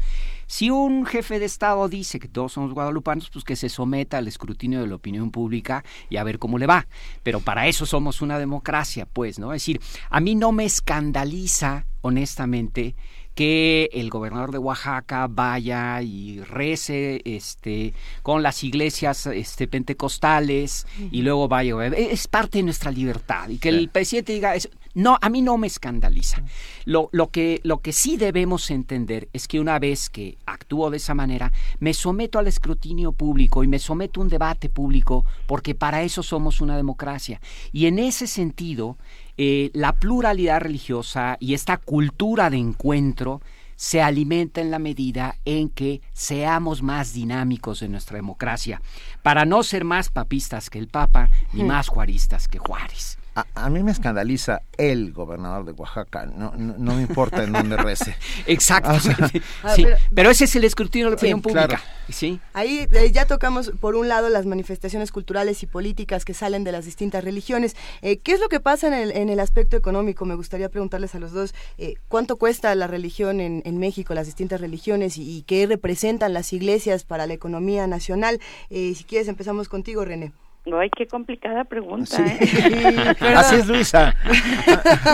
Si 0.51 0.69
un 0.69 1.07
jefe 1.07 1.39
de 1.39 1.45
Estado 1.45 1.89
dice 1.89 2.19
que 2.19 2.27
todos 2.27 2.55
somos 2.55 2.75
guadalupanos, 2.75 3.31
pues 3.31 3.45
que 3.45 3.55
se 3.55 3.69
someta 3.69 4.19
al 4.19 4.27
escrutinio 4.27 4.81
de 4.81 4.89
la 4.89 4.97
opinión 4.97 5.31
pública 5.31 5.85
y 6.09 6.17
a 6.17 6.25
ver 6.25 6.41
cómo 6.41 6.59
le 6.59 6.67
va. 6.67 6.89
Pero 7.23 7.39
para 7.39 7.69
eso 7.69 7.87
somos 7.87 8.21
una 8.21 8.37
democracia, 8.37 9.07
pues, 9.07 9.39
¿no? 9.39 9.55
Es 9.55 9.63
decir, 9.63 9.81
a 10.11 10.19
mí 10.19 10.35
no 10.35 10.51
me 10.51 10.65
escandaliza 10.65 11.87
honestamente 12.01 12.97
que 13.37 13.91
el 13.93 14.11
gobernador 14.11 14.51
de 14.51 14.59
Oaxaca 14.59 15.29
vaya 15.29 16.03
y 16.03 16.41
rece 16.41 17.23
este 17.25 17.95
con 18.23 18.43
las 18.43 18.65
iglesias 18.65 19.27
este 19.27 19.69
pentecostales 19.69 20.85
y 21.13 21.23
luego 21.23 21.47
vaya 21.47 21.87
es 21.87 22.27
parte 22.27 22.59
de 22.59 22.65
nuestra 22.65 22.91
libertad 22.91 23.49
y 23.49 23.59
que 23.59 23.69
el 23.69 23.89
presidente 23.89 24.33
diga 24.33 24.55
no 24.95 25.19
a 25.21 25.29
mí 25.29 25.43
no 25.43 25.57
me 25.57 25.67
escandaliza. 25.67 26.43
Lo, 26.85 27.09
lo 27.13 27.31
que 27.31 27.61
lo 27.65 27.79
que 27.79 27.93
sí 27.93 28.17
debemos 28.17 28.71
entender 28.71 29.29
es 29.33 29.49
que 29.49 29.61
una 29.61 29.79
vez 29.79 30.11
que 30.11 30.39
actúo 30.47 30.91
de 30.91 30.97
esa 30.97 31.15
manera 31.15 31.53
me 31.79 31.95
someto 31.95 32.39
al 32.39 32.47
escrutinio 32.47 33.13
público 33.13 33.63
y 33.65 33.69
me 33.69 33.79
someto 33.79 34.21
a 34.21 34.25
un 34.25 34.29
debate 34.29 34.69
público 34.69 35.25
porque 35.47 35.75
para 35.75 36.03
eso 36.03 36.23
somos 36.23 36.61
una 36.61 36.77
democracia. 36.77 37.41
Y 37.73 37.87
en 37.87 37.99
ese 37.99 38.27
sentido 38.27 38.97
eh, 39.37 39.71
la 39.73 39.95
pluralidad 39.95 40.61
religiosa 40.61 41.37
y 41.41 41.55
esta 41.55 41.79
cultura 41.79 42.51
de 42.51 42.59
encuentro 42.59 43.41
se 43.81 44.03
alimenta 44.03 44.61
en 44.61 44.71
la 44.71 44.79
medida 44.79 45.37
en 45.47 45.71
que 45.71 46.03
seamos 46.13 46.83
más 46.83 47.15
dinámicos 47.15 47.81
en 47.81 47.93
nuestra 47.93 48.17
democracia, 48.17 48.83
para 49.23 49.47
no 49.47 49.63
ser 49.63 49.85
más 49.85 50.11
papistas 50.11 50.69
que 50.69 50.79
el 50.79 50.89
Papa 50.89 51.31
ni 51.55 51.65
más 51.65 51.89
juaristas 51.89 52.47
que 52.47 52.59
Juárez. 52.59 53.20
A, 53.35 53.71
mí 53.71 53.83
me 53.83 53.93
escandaliza 53.93 54.63
el 54.77 55.13
gobernador 55.13 55.65
de 55.65 55.73
Oaxaca, 55.73 56.27
no, 56.27 56.53
no, 56.57 56.95
me 56.95 57.03
importa 57.03 57.45
en 57.45 57.53
dónde 57.53 57.77
rece. 57.77 58.17
Exactamente. 58.47 59.41
sí, 59.77 59.87
pero, 60.15 60.31
ese 60.31 60.45
es 60.45 60.57
el 60.57 60.65
escrutinio 60.65 61.07
de 61.07 61.11
la 61.13 61.17
opinión 61.17 61.41
pública. 61.41 61.81
Sí. 62.09 62.41
Ahí 62.55 62.89
eh, 62.91 63.13
ya 63.13 63.27
tocamos, 63.27 63.73
por 63.81 63.95
un 63.95 64.09
lado, 64.09 64.29
las 64.31 64.47
manifestaciones 64.47 65.13
culturales 65.13 65.63
y 65.63 65.67
políticas 65.67 66.25
que 66.25 66.35
salen 66.35 66.65
de 66.65 66.73
las 66.73 66.85
distintas 66.85 67.23
religiones. 67.23 67.77
Eh, 68.03 68.19
¿Qué 68.19 68.33
es 68.33 68.41
lo 68.41 68.49
que 68.49 68.59
pasa 68.59 68.89
en 68.89 68.95
el, 68.95 69.13
en 69.13 69.29
el 69.29 69.39
aspecto 69.39 69.77
económico? 69.77 70.25
Me 70.25 70.35
gustaría 70.35 70.69
preguntarles 70.69 71.15
a 71.15 71.21
los 71.21 71.33
dos, 71.33 71.55
eh, 71.79 71.95
¿cuánto 72.09 72.37
cuesta 72.37 72.75
la 72.75 72.89
religión 72.89 73.41
en, 73.41 73.63
en 73.65 73.79
México, 73.79 74.13
las 74.13 74.27
distintas 74.27 74.61
religiones, 74.61 75.17
y, 75.17 75.45
qué 75.47 75.67
representan 75.67 76.33
las 76.33 76.53
iglesias 76.53 77.05
para 77.05 77.27
la 77.27 77.35
economía 77.35 77.87
nacional? 77.87 78.41
si 78.71 79.05
quieres, 79.07 79.29
empezamos 79.29 79.69
contigo, 79.69 80.05
René. 80.05 80.33
Ay, 80.67 80.91
qué 80.91 81.07
complicada 81.07 81.65
pregunta, 81.65 82.17
¿eh? 82.19 83.15
Así 83.37 83.57
es 83.57 83.67
Luisa. 83.67 84.15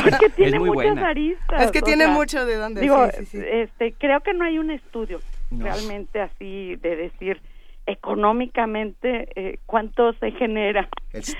es 0.06 0.18
que 0.18 0.28
tiene 0.30 0.58
muchas 0.58 0.98
aristas. 0.98 1.62
Es 1.62 1.70
que 1.70 1.82
tiene 1.82 2.08
mucho 2.08 2.44
de 2.44 2.56
dónde. 2.56 2.80
Digo, 2.80 3.04
este, 3.04 3.92
creo 3.98 4.20
que 4.20 4.34
no 4.34 4.44
hay 4.44 4.58
un 4.58 4.70
estudio 4.70 5.20
realmente 5.50 6.20
así 6.20 6.76
de 6.76 6.96
decir 6.96 7.40
económicamente 7.86 9.28
eh, 9.36 9.58
cuánto 9.64 10.12
se 10.14 10.32
genera. 10.32 10.88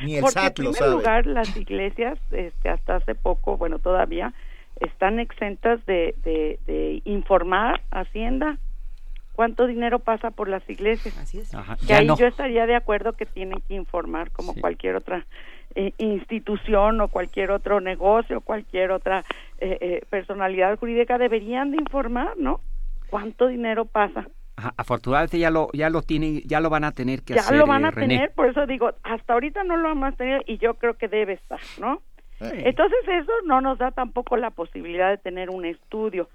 ni 0.05 0.17
el 0.17 0.23
Porque 0.23 0.47
en 0.47 0.55
primer 0.55 0.91
lugar 0.91 1.26
las 1.26 1.57
iglesias, 1.57 2.18
este, 2.31 2.68
hasta 2.68 2.97
hace 2.97 3.17
poco, 3.17 3.57
bueno, 3.57 3.81
todavía 3.81 4.33
están 4.76 5.18
exentas 5.18 5.85
de, 5.86 6.15
de, 6.23 6.60
de 6.67 7.02
informar 7.05 7.81
Hacienda 7.91 8.59
cuánto 9.36 9.66
dinero 9.66 9.98
pasa 9.98 10.31
por 10.31 10.48
las 10.48 10.68
iglesias. 10.68 11.16
Así 11.18 11.39
es. 11.39 11.52
que 11.86 11.94
ahí 11.94 12.08
yo 12.18 12.26
estaría 12.26 12.66
de 12.66 12.74
acuerdo 12.74 13.12
que 13.12 13.26
tienen 13.26 13.60
que 13.68 13.74
informar 13.74 14.31
como 14.32 14.55
cualquier 14.55 14.97
otra 14.97 15.26
eh, 15.74 15.92
institución 15.98 17.00
o 17.02 17.08
cualquier 17.08 17.50
otro 17.50 17.81
negocio, 17.81 18.40
cualquier 18.40 18.90
otra 18.90 19.24
eh, 19.58 19.76
eh, 19.81 20.00
personalidad 20.08 20.78
jurídica 20.78 21.18
deberían 21.18 21.70
de 21.70 21.76
informar, 21.76 22.36
¿no? 22.39 22.60
¿Cuánto 23.10 23.47
dinero 23.47 23.84
pasa? 23.84 24.26
afortunadamente 24.78 25.39
ya 25.39 25.50
lo 25.50 25.68
ya 25.74 25.90
lo 25.90 26.00
tienen, 26.00 26.40
ya 26.47 26.60
lo 26.60 26.70
van 26.70 26.84
a 26.84 26.92
tener 26.92 27.23
que 27.23 27.34
hacer. 27.34 27.52
Ya 27.52 27.58
lo 27.58 27.66
van 27.66 27.84
a 27.84 27.92
tener, 27.92 28.32
por 28.32 28.48
eso 28.48 28.66
digo, 28.66 28.90
hasta 29.02 29.34
ahorita 29.34 29.65
no 29.65 29.76
lo 29.76 29.90
hemos 29.90 30.16
tenido 30.16 30.40
y 30.47 30.56
yo 30.56 30.74
creo 30.74 30.94
que 30.94 31.08
debe 31.08 31.34
estar, 31.34 31.60
¿no? 31.78 32.00
Entonces 32.40 32.98
eso 33.06 33.32
no 33.44 33.60
nos 33.60 33.76
da 33.76 33.90
tampoco 33.90 34.39
la 34.39 34.50
posibilidad 34.50 35.10
de 35.10 35.18
tener 35.18 35.50
un 35.50 35.66
estudio. 35.66 36.31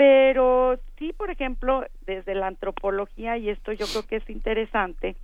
Pero 0.00 0.78
sí, 0.98 1.12
por 1.12 1.28
ejemplo, 1.28 1.84
desde 2.06 2.34
la 2.34 2.46
antropología, 2.46 3.36
y 3.36 3.50
esto 3.50 3.70
yo 3.72 3.84
creo 3.84 4.06
que 4.06 4.16
es 4.16 4.30
interesante, 4.30 5.14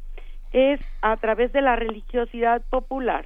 es 0.53 0.79
a 1.01 1.17
través 1.17 1.51
de 1.55 1.63
la 1.63 1.77
religiosidad 1.77 2.61
popular. 2.69 3.25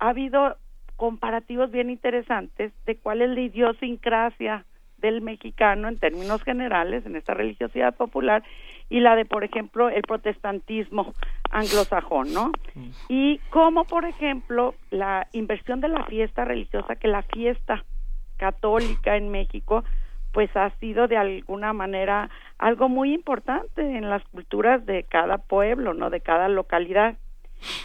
Ha 0.00 0.08
habido 0.08 0.56
comparativos 0.96 1.70
bien 1.70 1.90
interesantes 1.90 2.72
de 2.86 2.96
cuál 2.96 3.22
es 3.22 3.30
la 3.30 3.40
idiosincrasia 3.40 4.64
del 4.98 5.20
mexicano 5.20 5.86
en 5.86 5.96
términos 5.96 6.42
generales 6.42 7.06
en 7.06 7.14
esta 7.14 7.34
religiosidad 7.34 7.94
popular 7.94 8.42
y 8.88 8.98
la 8.98 9.14
de 9.14 9.26
por 9.26 9.44
ejemplo 9.44 9.90
el 9.90 10.02
protestantismo 10.02 11.14
anglosajón, 11.52 12.34
¿no? 12.34 12.50
Y 13.08 13.38
cómo 13.50 13.84
por 13.84 14.06
ejemplo 14.06 14.74
la 14.90 15.28
inversión 15.30 15.80
de 15.80 15.88
la 15.88 16.04
fiesta 16.06 16.44
religiosa 16.44 16.96
que 16.96 17.06
la 17.06 17.22
fiesta 17.22 17.84
católica 18.38 19.16
en 19.16 19.28
México 19.28 19.84
pues 20.32 20.54
ha 20.56 20.70
sido 20.78 21.08
de 21.08 21.16
alguna 21.16 21.72
manera 21.72 22.30
algo 22.58 22.88
muy 22.88 23.12
importante 23.12 23.82
en 23.82 24.08
las 24.08 24.22
culturas 24.24 24.84
de 24.86 25.04
cada 25.04 25.38
pueblo, 25.38 25.94
¿no? 25.94 26.10
De 26.10 26.20
cada 26.20 26.48
localidad. 26.48 27.16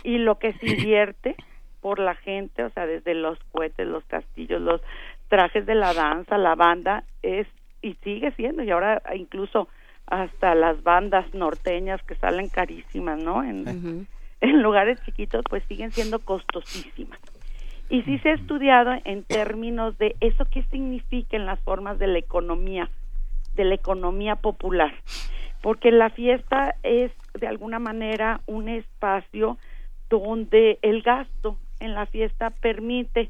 Y 0.04 0.18
lo 0.20 0.38
que 0.40 0.54
se 0.54 0.68
invierte 0.78 1.36
por 1.82 2.00
la 2.00 2.16
gente, 2.16 2.64
o 2.64 2.70
sea, 2.72 2.86
desde 2.86 3.14
los 3.14 3.38
cohetes, 3.52 3.88
los 3.88 4.04
castillos, 4.06 4.62
los 4.62 4.82
trajes 5.28 5.66
de 5.66 5.76
la 5.76 5.94
danza, 5.94 6.38
la 6.38 6.56
banda, 6.56 7.04
es 7.22 7.48
y 7.82 7.94
sigue 8.04 8.32
siendo, 8.32 8.64
y 8.64 8.72
ahora 8.72 9.04
incluso 9.16 9.68
hasta 10.08 10.56
las 10.56 10.82
bandas 10.82 11.32
norteñas 11.36 12.02
que 12.04 12.16
salen 12.16 12.50
carísimas, 12.50 13.20
¿no? 13.20 13.44
En, 13.44 14.08
en 14.42 14.62
lugares 14.64 15.00
chiquitos, 15.06 15.44
pues 15.48 15.64
siguen 15.66 15.92
siendo 15.92 16.20
costosísimas 16.20 17.20
y 17.90 18.02
sí 18.04 18.18
se 18.20 18.30
ha 18.30 18.34
estudiado 18.34 18.92
en 19.04 19.24
términos 19.24 19.98
de 19.98 20.16
eso 20.20 20.46
qué 20.46 20.64
significa 20.72 21.38
en 21.38 21.46
las 21.46 21.60
formas 21.62 22.00
de 22.00 22.08
la 22.08 22.18
economía, 22.18 22.90
de 23.56 23.66
la 23.66 23.76
economía 23.76 24.36
popular, 24.36 24.94
porque 25.62 25.92
la 25.92 26.10
fiesta 26.10 26.76
es 26.84 27.12
de 27.40 27.48
alguna 27.48 27.80
manera 27.80 28.42
un 28.48 28.70
espacio 28.70 29.58
donde 30.10 30.80
el 30.82 31.02
gasto 31.02 31.58
en 31.80 31.94
la 31.94 32.06
fiesta 32.06 32.50
permite 32.50 33.30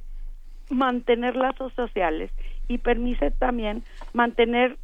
mantener 0.69 1.35
lazos 1.35 1.73
sociales 1.73 2.31
y 2.67 2.77
permite 2.77 3.31
también 3.31 3.83
mantener 4.13 4.77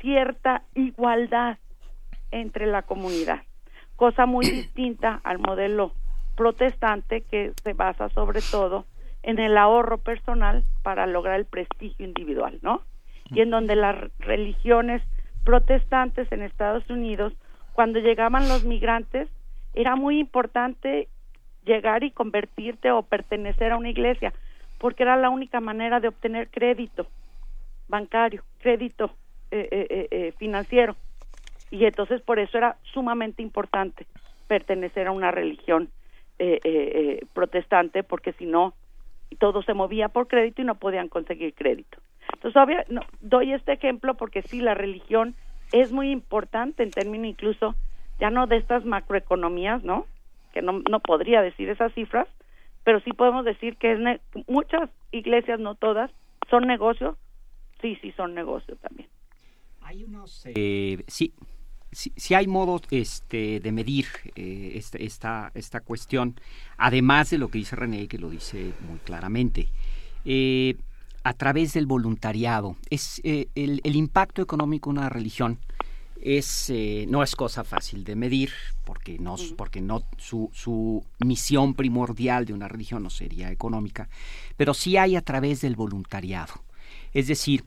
cierta 0.00 0.62
igualdad 0.74 1.58
entre 2.30 2.66
la 2.66 2.82
comunidad, 2.82 3.42
cosa 3.96 4.26
muy 4.26 4.46
distinta 4.46 5.20
al 5.22 5.38
modelo 5.38 5.92
protestante 6.36 7.20
que 7.20 7.52
se 7.62 7.72
basa 7.74 8.08
sobre 8.10 8.40
todo 8.50 8.86
en 9.22 9.38
el 9.38 9.56
ahorro 9.56 9.98
personal 9.98 10.64
para 10.82 11.06
lograr 11.06 11.38
el 11.38 11.46
prestigio 11.46 12.04
individual, 12.04 12.58
¿no? 12.62 12.82
Y 13.30 13.40
en 13.40 13.50
donde 13.50 13.76
las 13.76 13.96
religiones 14.18 15.02
protestantes 15.44 16.30
en 16.32 16.42
Estados 16.42 16.88
Unidos, 16.90 17.32
cuando 17.72 17.98
llegaban 17.98 18.48
los 18.48 18.64
migrantes, 18.64 19.28
era 19.74 19.96
muy 19.96 20.18
importante 20.18 21.08
llegar 21.64 22.04
y 22.04 22.10
convertirte 22.10 22.90
o 22.90 23.02
pertenecer 23.02 23.72
a 23.72 23.76
una 23.76 23.90
iglesia, 23.90 24.32
porque 24.78 25.04
era 25.04 25.16
la 25.16 25.30
única 25.30 25.60
manera 25.60 26.00
de 26.00 26.08
obtener 26.08 26.48
crédito 26.48 27.06
bancario, 27.88 28.42
crédito 28.60 29.12
eh, 29.50 29.68
eh, 29.70 30.08
eh, 30.10 30.32
financiero. 30.38 30.96
Y 31.70 31.84
entonces 31.84 32.20
por 32.22 32.38
eso 32.38 32.58
era 32.58 32.76
sumamente 32.92 33.42
importante 33.42 34.06
pertenecer 34.46 35.06
a 35.06 35.12
una 35.12 35.30
religión 35.30 35.90
protestante, 37.32 38.02
porque 38.02 38.32
si 38.32 38.46
no, 38.46 38.74
todo 39.36 39.62
se 39.62 39.74
movía 39.74 40.08
por 40.08 40.28
crédito 40.28 40.62
y 40.62 40.64
no 40.64 40.76
podían 40.76 41.08
conseguir 41.08 41.54
crédito. 41.54 41.98
Entonces, 42.34 42.60
obvio, 42.60 42.78
no, 42.88 43.02
doy 43.20 43.52
este 43.52 43.72
ejemplo 43.72 44.14
porque 44.14 44.42
sí, 44.42 44.60
la 44.60 44.74
religión 44.74 45.34
es 45.72 45.92
muy 45.92 46.10
importante 46.10 46.82
en 46.82 46.90
términos 46.90 47.26
incluso 47.26 47.74
ya 48.20 48.30
no 48.30 48.46
de 48.46 48.56
estas 48.56 48.84
macroeconomías, 48.84 49.82
¿no? 49.82 50.06
Que 50.52 50.62
no, 50.62 50.82
no 50.88 51.00
podría 51.00 51.42
decir 51.42 51.68
esas 51.68 51.92
cifras, 51.94 52.28
pero 52.84 53.00
sí 53.00 53.12
podemos 53.12 53.44
decir 53.44 53.76
que 53.76 53.92
es 53.92 54.20
muchas 54.46 54.90
iglesias, 55.10 55.58
no 55.60 55.74
todas, 55.74 56.10
son 56.50 56.66
negocios, 56.66 57.16
sí, 57.80 57.96
sí 58.00 58.12
son 58.12 58.34
negocios 58.34 58.78
también. 58.80 59.08
Hay 59.82 60.04
unos, 60.04 60.46
eh, 60.46 61.02
sí, 61.06 61.34
si, 61.92 62.34
hay 62.34 62.46
modos 62.46 62.82
este, 62.90 63.60
de 63.60 63.72
medir 63.72 64.06
eh, 64.34 64.72
este, 64.74 65.04
esta, 65.04 65.52
esta, 65.54 65.80
cuestión, 65.80 66.40
además 66.78 67.30
de 67.30 67.38
lo 67.38 67.48
que 67.48 67.58
dice 67.58 67.76
René, 67.76 68.08
que 68.08 68.18
lo 68.18 68.30
dice 68.30 68.72
muy 68.88 68.98
claramente. 68.98 69.68
Eh, 70.24 70.76
a 71.24 71.34
través 71.34 71.74
del 71.74 71.86
voluntariado, 71.86 72.76
es 72.90 73.20
eh, 73.22 73.46
el, 73.54 73.80
impacto 73.94 74.42
económico 74.42 74.90
de 74.90 74.98
una 74.98 75.08
religión 75.08 75.58
es 76.20 76.72
no 77.08 77.24
es 77.24 77.34
cosa 77.34 77.64
fácil 77.64 78.04
de 78.04 78.14
medir 78.14 78.52
porque 78.84 79.18
no 79.18 79.34
porque 79.56 79.80
no 79.80 80.04
su, 80.18 80.50
su 80.52 81.04
misión 81.18 81.74
primordial 81.74 82.46
de 82.46 82.52
una 82.52 82.68
religión 82.68 83.02
no 83.02 83.10
sería 83.10 83.50
económica 83.50 84.08
pero 84.56 84.72
sí 84.72 84.96
hay 84.96 85.16
a 85.16 85.22
través 85.22 85.62
del 85.62 85.74
voluntariado 85.74 86.54
es 87.12 87.26
decir 87.26 87.64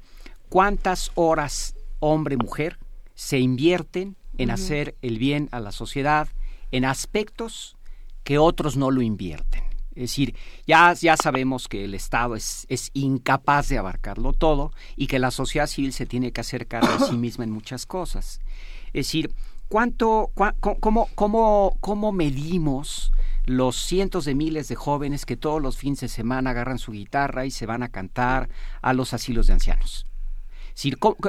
cuántas 0.48 1.12
horas 1.16 1.76
hombre 2.00 2.38
mujer 2.38 2.78
se 3.16 3.40
invierten 3.40 4.16
en 4.38 4.52
hacer 4.52 4.96
el 5.02 5.18
bien 5.18 5.50
a 5.52 5.60
la 5.60 5.72
sociedad 5.72 6.28
en 6.72 6.86
aspectos 6.86 7.78
que 8.24 8.38
otros 8.38 8.76
no 8.76 8.92
lo 8.92 9.02
invierten. 9.02 9.64
Es 9.96 10.10
decir, 10.10 10.36
ya, 10.68 10.92
ya 10.94 11.16
sabemos 11.16 11.70
que 11.70 11.86
el 11.86 11.94
Estado 11.94 12.36
es, 12.36 12.66
es, 12.68 12.92
incapaz 12.94 13.70
de 13.70 13.78
abarcarlo 13.78 14.34
todo 14.34 14.74
y 14.98 15.08
que 15.08 15.20
la 15.20 15.32
sociedad 15.32 15.68
civil 15.68 15.94
se 15.94 16.06
tiene 16.06 16.34
que 16.34 16.42
acercar 16.42 16.84
a 16.84 17.00
sí 17.00 17.16
misma 17.18 17.46
en 17.46 17.52
muchas 17.52 17.86
cosas. 17.86 18.42
Es 18.88 19.08
decir, 19.08 19.34
¿cuánto, 19.70 20.32
cómo, 20.60 21.08
cómo, 21.16 21.78
¿cómo 21.80 22.12
medimos 22.12 23.14
los 23.46 23.78
cientos 23.78 24.26
de 24.26 24.36
miles 24.36 24.68
de 24.68 24.76
jóvenes 24.76 25.26
que 25.26 25.38
todos 25.38 25.62
los 25.62 25.78
fines 25.78 26.02
de 26.02 26.10
semana 26.10 26.50
agarran 26.50 26.80
su 26.80 26.92
guitarra 26.92 27.46
y 27.46 27.52
se 27.52 27.66
van 27.66 27.82
a 27.82 27.90
cantar 27.90 28.50
a 28.82 28.94
los 28.94 29.14
asilos 29.14 29.48
de 29.48 29.54
ancianos? 29.54 30.06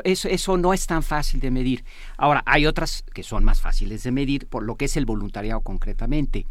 Eso, 0.05 0.29
eso 0.29 0.57
no 0.57 0.75
es 0.75 0.87
tan 0.87 1.03
fácil 1.03 1.41
de 1.41 1.51
medir. 1.51 1.85
Ahora, 2.17 2.43
hay 2.47 2.67
otras 2.67 3.05
que 3.15 3.23
son 3.23 3.45
más 3.45 3.61
fáciles 3.61 4.03
de 4.03 4.11
medir 4.11 4.47
por 4.49 4.65
lo 4.65 4.77
que 4.77 4.87
es 4.87 4.97
el 4.97 5.07
voluntariado 5.07 5.61
concretamente. 5.61 6.47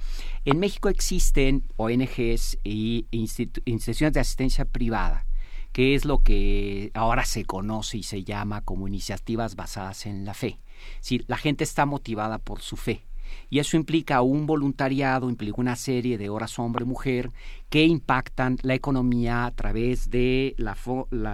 En 0.46 0.60
México 0.60 0.90
existen 0.90 1.64
ONGs 1.78 2.58
y 2.64 3.08
instituciones 3.12 4.14
de 4.14 4.20
asistencia 4.20 4.66
privada 4.66 5.26
que 5.72 5.94
es 5.94 6.06
lo 6.06 6.24
que 6.24 6.90
ahora 6.94 7.26
se 7.26 7.44
conoce 7.44 7.98
y 7.98 8.04
se 8.04 8.24
llama 8.24 8.62
como 8.62 8.88
iniciativas 8.88 9.58
basadas 9.58 10.06
en 10.06 10.24
la 10.24 10.34
fe. 10.34 10.58
Es 11.02 11.28
la 11.28 11.36
gente 11.36 11.66
está 11.66 11.86
motivada 11.86 12.38
por 12.38 12.62
su 12.62 12.78
fe 12.78 13.04
y 13.50 13.60
eso 13.60 13.78
implica 13.78 14.22
un 14.22 14.46
voluntariado, 14.46 15.30
implica 15.30 15.62
una 15.62 15.76
serie 15.76 16.18
de 16.18 16.30
horas 16.30 16.58
hombre-mujer 16.60 17.32
que 17.70 17.86
impactan 17.86 18.58
la 18.62 18.76
economía 18.76 19.46
a 19.46 19.52
través 19.52 20.10
de, 20.10 20.56
la, 20.58 20.78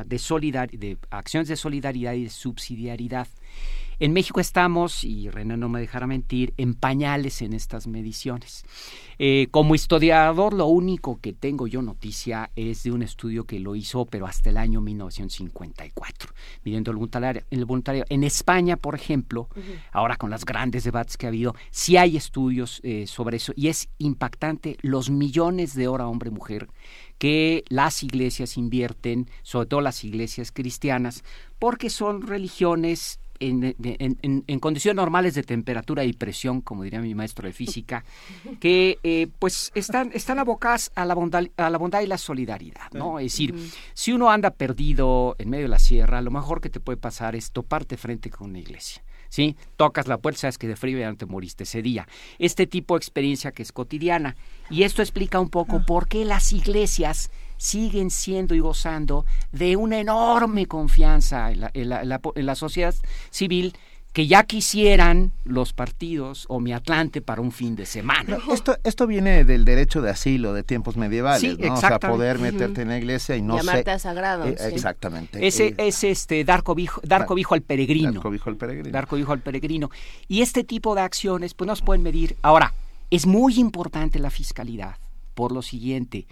de, 0.06 0.78
de 0.78 0.98
acciones 1.10 1.48
de 1.48 1.56
solidaridad 1.56 2.14
y 2.14 2.24
de 2.24 2.30
subsidiariedad. 2.30 3.28
En 4.02 4.14
México 4.14 4.40
estamos, 4.40 5.04
y 5.04 5.30
René 5.30 5.58
no 5.58 5.70
me 5.70 5.80
dejará 5.80 6.08
mentir, 6.08 6.56
en 6.58 6.74
pañales 6.74 7.44
en 7.44 7.54
estas 7.54 7.86
mediciones. 7.86 8.66
Eh, 9.20 9.48
como 9.52 9.76
historiador, 9.76 10.56
lo 10.56 10.66
único 10.66 11.20
que 11.22 11.34
tengo 11.34 11.68
yo 11.68 11.84
noticia 11.84 12.50
es 12.56 12.82
de 12.82 12.92
un 12.92 13.04
estudio 13.04 13.44
que 13.44 13.60
lo 13.60 13.76
hizo, 13.76 14.08
pero 14.08 14.26
hasta 14.26 14.50
el 14.50 14.58
año 14.58 14.82
1954, 14.82 16.32
midiendo 16.64 16.90
el 16.90 16.98
voluntariado. 16.98 17.46
El. 17.52 17.68
En 18.10 18.24
España, 18.24 18.76
por 18.76 18.96
ejemplo, 18.96 19.50
ahora 19.92 20.16
con 20.16 20.32
los 20.32 20.46
grandes 20.46 20.84
debates 20.84 21.16
que 21.16 21.28
ha 21.28 21.30
habido, 21.30 21.54
sí 21.70 21.96
hay 21.96 22.18
estudios 22.18 22.82
eh, 22.82 23.06
sobre 23.06 23.38
eso 23.38 23.54
y 23.56 23.68
es 23.68 23.88
impactante 24.00 24.78
los 24.82 25.12
millones 25.12 25.76
de 25.76 25.88
hora 25.88 26.08
hombre-mujer 26.08 26.70
que 27.20 27.64
las 27.70 28.02
iglesias 28.02 28.58
invierten, 28.58 29.30
sobre 29.44 29.68
todo 29.68 29.82
las 29.82 30.04
iglesias 30.04 30.52
cristianas, 30.52 31.24
porque 31.60 31.92
son 31.92 32.24
religiones 32.24 33.21
en, 33.42 34.60
condiciones 34.60 34.96
normales 34.96 35.34
de 35.34 35.44
temperatura 35.44 36.04
y 36.04 36.14
presión, 36.14 36.62
como 36.62 36.84
diría 36.84 37.02
mi 37.02 37.16
maestro 37.16 37.48
de 37.48 37.54
física, 37.54 38.04
que 38.60 39.00
eh, 39.04 39.28
pues 39.40 39.72
están, 39.76 40.12
están 40.14 40.40
abocadas 40.40 40.92
a 40.96 41.06
la, 41.06 41.16
bondad, 41.16 41.44
a 41.58 41.70
la 41.70 41.78
bondad 41.78 42.02
y 42.02 42.08
la 42.08 42.18
solidaridad, 42.18 42.92
¿no? 42.94 43.20
Es 43.20 43.34
decir, 43.34 43.56
si 43.94 44.12
uno 44.12 44.30
anda 44.30 44.52
perdido 44.52 45.36
en 45.40 45.50
medio 45.50 45.66
de 45.66 45.70
la 45.70 45.80
sierra, 45.80 46.22
lo 46.22 46.32
mejor 46.32 46.62
que 46.62 46.70
te 46.70 46.80
puede 46.80 46.98
pasar 46.98 47.36
es 47.36 47.52
toparte 47.52 47.98
frente 47.98 48.30
con 48.30 48.50
una 48.50 48.60
iglesia 48.60 49.04
¿sí? 49.32 49.56
Tocas 49.78 50.08
la 50.08 50.20
puerta, 50.20 50.42
sabes 50.42 50.60
que 50.60 50.68
de 50.68 50.76
frío 50.76 51.00
ya 51.00 51.10
no 51.10 51.18
te 51.18 51.26
moriste 51.26 51.64
ese 51.64 51.82
día. 51.82 52.08
Este 52.38 52.68
tipo 52.68 52.94
de 52.94 52.98
experiencia 53.00 53.52
que 53.52 53.64
es 53.64 53.72
cotidiana. 53.72 54.36
Y 54.70 54.84
esto 54.84 55.02
explica 55.02 55.40
un 55.40 55.50
poco 55.50 55.78
ah. 55.78 55.86
por 55.88 56.08
qué 56.08 56.26
las 56.26 56.52
iglesias 56.52 57.32
siguen 57.62 58.10
siendo 58.10 58.56
y 58.56 58.60
gozando 58.60 59.26
de 59.52 59.76
una 59.76 60.00
enorme 60.00 60.66
confianza 60.66 61.52
en 61.52 62.46
la 62.46 62.56
sociedad 62.56 62.96
civil 63.30 63.74
que 64.14 64.28
ya 64.28 64.44
quisieran 64.44 65.32
los 65.46 65.72
partidos 65.72 66.46
o 66.50 66.60
mi 66.60 66.74
Atlante 66.74 67.22
para 67.22 67.40
un 67.42 67.52
fin 67.52 67.76
de 67.76 67.86
semana. 67.86 68.40
esto, 68.52 68.78
esto 68.84 69.08
viene 69.08 69.46
del 69.46 69.64
derecho 69.64 70.02
de 70.02 70.10
asilo 70.10 70.54
de 70.54 70.64
tiempos 70.64 70.98
medievales, 70.98 71.58
¿no? 71.60 71.74
O 71.74 71.78
sea, 71.78 71.98
poder 72.00 72.40
meterte 72.40 72.82
en 72.82 72.90
la 72.90 72.98
iglesia 72.98 73.38
y 73.38 73.42
no 73.42 73.56
Llamarte 73.56 73.92
a 73.92 74.00
sagrado. 74.00 74.46
Eh, 74.46 74.56
exactamente. 74.72 75.46
Ese 75.46 75.68
eh, 75.68 75.76
es 75.78 76.04
este 76.04 76.44
dar 76.44 76.64
cobijo, 76.64 77.00
dar 77.06 77.26
cobijo 77.26 77.54
al 77.54 77.62
peregrino. 77.62 78.12
Dar 78.12 78.22
cobijo 78.22 78.50
al 78.50 78.58
peregrino. 78.58 78.92
Dar 78.92 79.08
cobijo 79.08 79.32
al 79.32 79.40
peregrino. 79.40 79.90
Y 80.28 80.42
este 80.42 80.64
tipo 80.66 80.94
de 80.94 81.02
acciones 81.02 81.54
pues 81.54 81.68
nos 81.68 81.82
pueden 81.82 82.04
medir. 82.04 82.36
Ahora, 82.42 82.74
es 83.12 83.26
muy 83.26 83.60
importante 83.60 84.20
la 84.20 84.30
fiscalidad 84.30 84.98
por 85.34 85.52
lo 85.52 85.62
siguiente. 85.62 86.28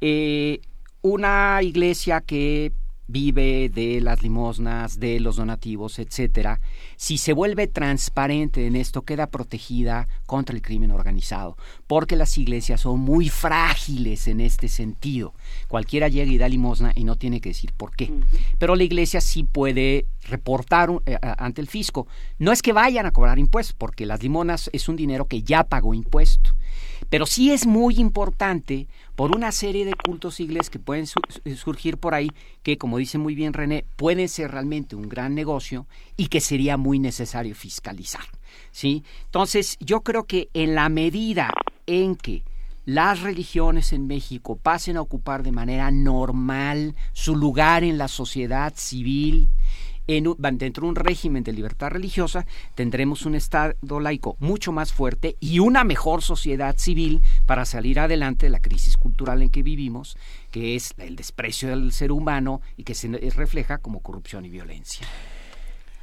Eh, 0.00 0.60
una 1.02 1.60
iglesia 1.62 2.20
que 2.20 2.72
vive 3.10 3.70
de 3.70 4.02
las 4.02 4.22
limosnas, 4.22 5.00
de 5.00 5.18
los 5.18 5.36
donativos, 5.36 5.98
etcétera, 5.98 6.60
si 6.96 7.16
se 7.16 7.32
vuelve 7.32 7.66
transparente 7.66 8.66
en 8.66 8.76
esto, 8.76 9.02
queda 9.02 9.28
protegida 9.28 10.08
contra 10.26 10.54
el 10.54 10.60
crimen 10.60 10.90
organizado, 10.90 11.56
porque 11.86 12.16
las 12.16 12.36
iglesias 12.36 12.82
son 12.82 13.00
muy 13.00 13.30
frágiles 13.30 14.28
en 14.28 14.40
este 14.40 14.68
sentido. 14.68 15.32
Cualquiera 15.68 16.08
llega 16.08 16.30
y 16.30 16.36
da 16.36 16.48
limosna 16.48 16.92
y 16.94 17.04
no 17.04 17.16
tiene 17.16 17.40
que 17.40 17.48
decir 17.48 17.72
por 17.72 17.96
qué. 17.96 18.12
Pero 18.58 18.76
la 18.76 18.84
iglesia 18.84 19.22
sí 19.22 19.42
puede 19.42 20.04
reportar 20.24 20.90
eh, 21.06 21.18
ante 21.38 21.62
el 21.62 21.66
fisco. 21.66 22.06
No 22.38 22.52
es 22.52 22.60
que 22.60 22.74
vayan 22.74 23.06
a 23.06 23.10
cobrar 23.10 23.38
impuestos, 23.38 23.74
porque 23.74 24.04
las 24.04 24.22
limonas 24.22 24.68
es 24.74 24.86
un 24.86 24.96
dinero 24.96 25.24
que 25.24 25.42
ya 25.42 25.64
pagó 25.64 25.94
impuesto. 25.94 26.50
Pero 27.10 27.26
sí 27.26 27.52
es 27.52 27.66
muy 27.66 27.96
importante 27.96 28.86
por 29.16 29.34
una 29.34 29.52
serie 29.52 29.84
de 29.84 29.94
cultos 29.94 30.40
iglesias 30.40 30.70
que 30.70 30.78
pueden 30.78 31.06
surgir 31.06 31.96
por 31.98 32.14
ahí, 32.14 32.30
que 32.62 32.78
como 32.78 32.98
dice 32.98 33.18
muy 33.18 33.34
bien 33.34 33.52
René, 33.52 33.84
pueden 33.96 34.28
ser 34.28 34.50
realmente 34.50 34.96
un 34.96 35.08
gran 35.08 35.34
negocio 35.34 35.86
y 36.16 36.28
que 36.28 36.40
sería 36.40 36.76
muy 36.76 36.98
necesario 36.98 37.54
fiscalizar. 37.54 38.24
¿sí? 38.70 39.04
Entonces, 39.24 39.76
yo 39.80 40.02
creo 40.02 40.24
que 40.24 40.48
en 40.54 40.74
la 40.74 40.88
medida 40.88 41.52
en 41.86 42.16
que 42.16 42.44
las 42.84 43.20
religiones 43.20 43.92
en 43.92 44.06
México 44.06 44.56
pasen 44.56 44.96
a 44.96 45.02
ocupar 45.02 45.42
de 45.42 45.52
manera 45.52 45.90
normal 45.90 46.94
su 47.12 47.36
lugar 47.36 47.84
en 47.84 47.98
la 47.98 48.08
sociedad 48.08 48.72
civil, 48.76 49.50
dentro 50.08 50.82
de 50.82 50.88
un 50.88 50.96
régimen 50.96 51.44
de 51.44 51.52
libertad 51.52 51.90
religiosa, 51.90 52.46
tendremos 52.74 53.26
un 53.26 53.34
Estado 53.34 53.74
laico 54.00 54.36
mucho 54.40 54.72
más 54.72 54.92
fuerte 54.92 55.36
y 55.38 55.58
una 55.58 55.84
mejor 55.84 56.22
sociedad 56.22 56.76
civil 56.78 57.22
para 57.46 57.66
salir 57.66 58.00
adelante 58.00 58.46
de 58.46 58.50
la 58.50 58.60
crisis 58.60 58.96
cultural 58.96 59.42
en 59.42 59.50
que 59.50 59.62
vivimos, 59.62 60.16
que 60.50 60.76
es 60.76 60.94
el 60.96 61.14
desprecio 61.14 61.68
del 61.68 61.92
ser 61.92 62.10
humano 62.10 62.62
y 62.76 62.84
que 62.84 62.94
se 62.94 63.08
refleja 63.36 63.78
como 63.78 64.00
corrupción 64.00 64.46
y 64.46 64.48
violencia. 64.48 65.06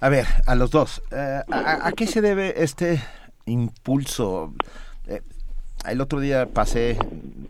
A 0.01 0.09
ver, 0.09 0.27
a 0.45 0.53
los 0.53 0.69
dos, 0.69 1.01
eh, 1.11 1.42
¿a, 1.50 1.92
qué 1.93 2.06
se 2.06 2.22
debe 2.22 2.61
este 2.64 3.01
impulso? 3.45 4.53
El 5.88 6.02
otro 6.02 6.20
día 6.20 6.48
pasé 6.48 6.98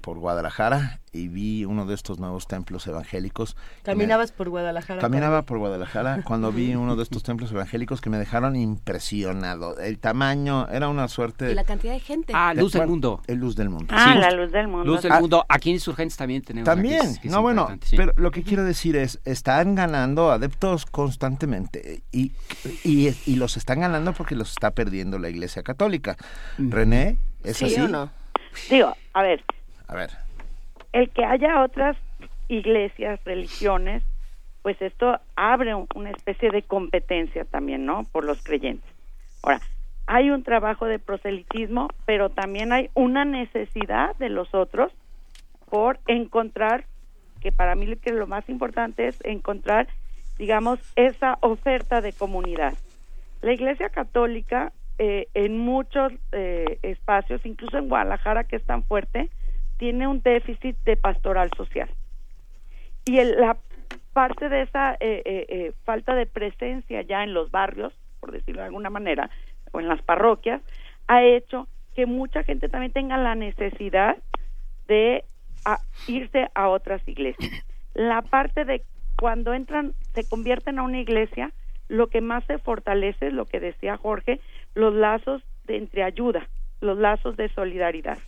por 0.01 0.19
Guadalajara 0.19 0.99
y 1.11 1.29
vi 1.29 1.65
uno 1.65 1.85
de 1.85 1.95
estos 1.95 2.19
nuevos 2.19 2.47
templos 2.47 2.85
evangélicos. 2.87 3.55
¿Caminabas 3.83 4.31
por 4.31 4.49
Guadalajara? 4.49 5.01
Caminaba 5.01 5.41
por 5.43 5.57
Guadalajara 5.57 6.21
cuando 6.23 6.51
vi 6.51 6.75
uno 6.75 6.95
de 6.95 7.03
estos 7.03 7.23
templos 7.23 7.51
evangélicos 7.51 8.01
que 8.01 8.09
me 8.09 8.17
dejaron 8.17 8.55
impresionado. 8.55 9.79
El 9.79 9.97
tamaño 9.97 10.67
era 10.67 10.89
una 10.89 11.07
suerte... 11.07 11.51
Y 11.51 11.55
la 11.55 11.63
cantidad 11.63 11.93
de 11.93 11.99
gente. 11.99 12.33
Ah, 12.35 12.53
Luz 12.53 12.73
del 12.73 12.87
Mundo. 12.87 13.21
El 13.27 13.37
Luz 13.37 13.55
del 13.55 13.69
Mundo. 13.69 13.87
Ah, 13.89 14.15
la 14.15 14.31
Luz 14.31 14.51
del 14.51 14.67
Mundo. 14.67 14.85
Luz 14.85 15.01
del 15.03 15.13
Mundo. 15.13 15.45
Aquí 15.47 15.69
en 15.69 15.75
Insurgentes 15.75 16.17
también 16.17 16.41
tenemos. 16.41 16.65
También. 16.65 17.17
no, 17.23 17.41
bueno, 17.41 17.69
pero 17.95 18.13
lo 18.17 18.31
que 18.31 18.43
quiero 18.43 18.63
decir 18.63 18.95
es, 18.95 19.19
están 19.25 19.75
ganando 19.75 20.31
adeptos 20.31 20.85
constantemente 20.85 22.03
y, 22.11 22.33
y, 22.83 23.35
los 23.35 23.57
están 23.57 23.79
ganando 23.79 24.13
porque 24.13 24.35
los 24.35 24.51
está 24.51 24.71
perdiendo 24.71 25.19
la 25.19 25.29
Iglesia 25.29 25.63
Católica. 25.63 26.17
René, 26.57 27.17
¿es 27.43 27.57
¿Sí 27.57 27.65
así? 27.65 27.81
o 27.81 27.87
no? 27.87 28.24
Digo, 28.69 28.95
a 29.13 29.21
ver. 29.21 29.43
A 29.87 29.95
ver. 29.95 30.11
El 30.93 31.09
que 31.09 31.25
haya 31.25 31.61
otras 31.61 31.97
iglesias, 32.47 33.19
religiones, 33.25 34.03
pues 34.61 34.81
esto 34.81 35.19
abre 35.35 35.75
una 35.75 36.11
especie 36.11 36.49
de 36.49 36.63
competencia 36.63 37.45
también, 37.45 37.85
¿no? 37.85 38.03
Por 38.11 38.25
los 38.25 38.41
creyentes. 38.43 38.89
Ahora, 39.43 39.61
hay 40.07 40.29
un 40.29 40.43
trabajo 40.43 40.85
de 40.85 40.99
proselitismo, 40.99 41.89
pero 42.05 42.29
también 42.29 42.71
hay 42.71 42.89
una 42.93 43.25
necesidad 43.25 44.15
de 44.17 44.29
los 44.29 44.53
otros 44.53 44.91
por 45.69 45.99
encontrar, 46.07 46.85
que 47.41 47.51
para 47.51 47.75
mí 47.75 47.95
que 47.97 48.11
lo 48.11 48.27
más 48.27 48.47
importante 48.49 49.07
es 49.07 49.17
encontrar, 49.23 49.87
digamos, 50.37 50.79
esa 50.95 51.37
oferta 51.41 52.01
de 52.01 52.13
comunidad. 52.13 52.73
La 53.41 53.53
Iglesia 53.53 53.89
Católica 53.89 54.71
eh, 54.97 55.27
en 55.33 55.57
muchos 55.57 56.13
eh, 56.31 56.79
espacios, 56.81 57.45
incluso 57.45 57.77
en 57.77 57.89
Guadalajara, 57.89 58.45
que 58.45 58.55
es 58.55 58.63
tan 58.63 58.83
fuerte, 58.83 59.29
tiene 59.77 60.07
un 60.07 60.21
déficit 60.21 60.77
de 60.85 60.95
pastoral 60.95 61.49
social. 61.57 61.89
Y 63.05 63.21
la 63.23 63.57
parte 64.13 64.47
de 64.47 64.61
esa 64.61 64.95
eh, 64.99 65.73
falta 65.83 66.15
de 66.15 66.25
presencia 66.25 67.01
ya 67.01 67.23
en 67.23 67.33
los 67.33 67.51
barrios, 67.51 67.93
por 68.19 68.31
decirlo 68.31 68.61
de 68.61 68.67
alguna 68.67 68.89
manera, 68.89 69.29
o 69.73 69.79
en 69.79 69.89
las 69.89 70.01
parroquias, 70.01 70.61
ha 71.07 71.23
hecho 71.23 71.67
que 71.93 72.05
mucha 72.05 72.43
gente 72.43 72.69
también 72.69 72.93
tenga 72.93 73.17
la 73.17 73.35
necesidad 73.35 74.17
de 74.87 75.25
irse 76.07 76.49
a 76.55 76.69
otras 76.69 77.05
iglesias. 77.07 77.51
La 77.93 78.21
parte 78.21 78.65
de 78.65 78.83
cuando 79.17 79.53
entran, 79.53 79.93
se 80.13 80.27
convierten 80.27 80.79
a 80.79 80.83
una 80.83 80.99
iglesia, 80.99 81.51
lo 81.87 82.07
que 82.07 82.21
más 82.21 82.43
se 82.45 82.57
fortalece, 82.57 83.31
lo 83.31 83.45
que 83.45 83.59
decía 83.59 83.97
Jorge, 83.97 84.39
los 84.75 84.93
lazos 84.93 85.41
de 85.65 85.77
entreayuda, 85.77 86.47
los 86.81 86.97
lazos 86.97 87.35
de 87.37 87.49
solidaridad. 87.49 88.19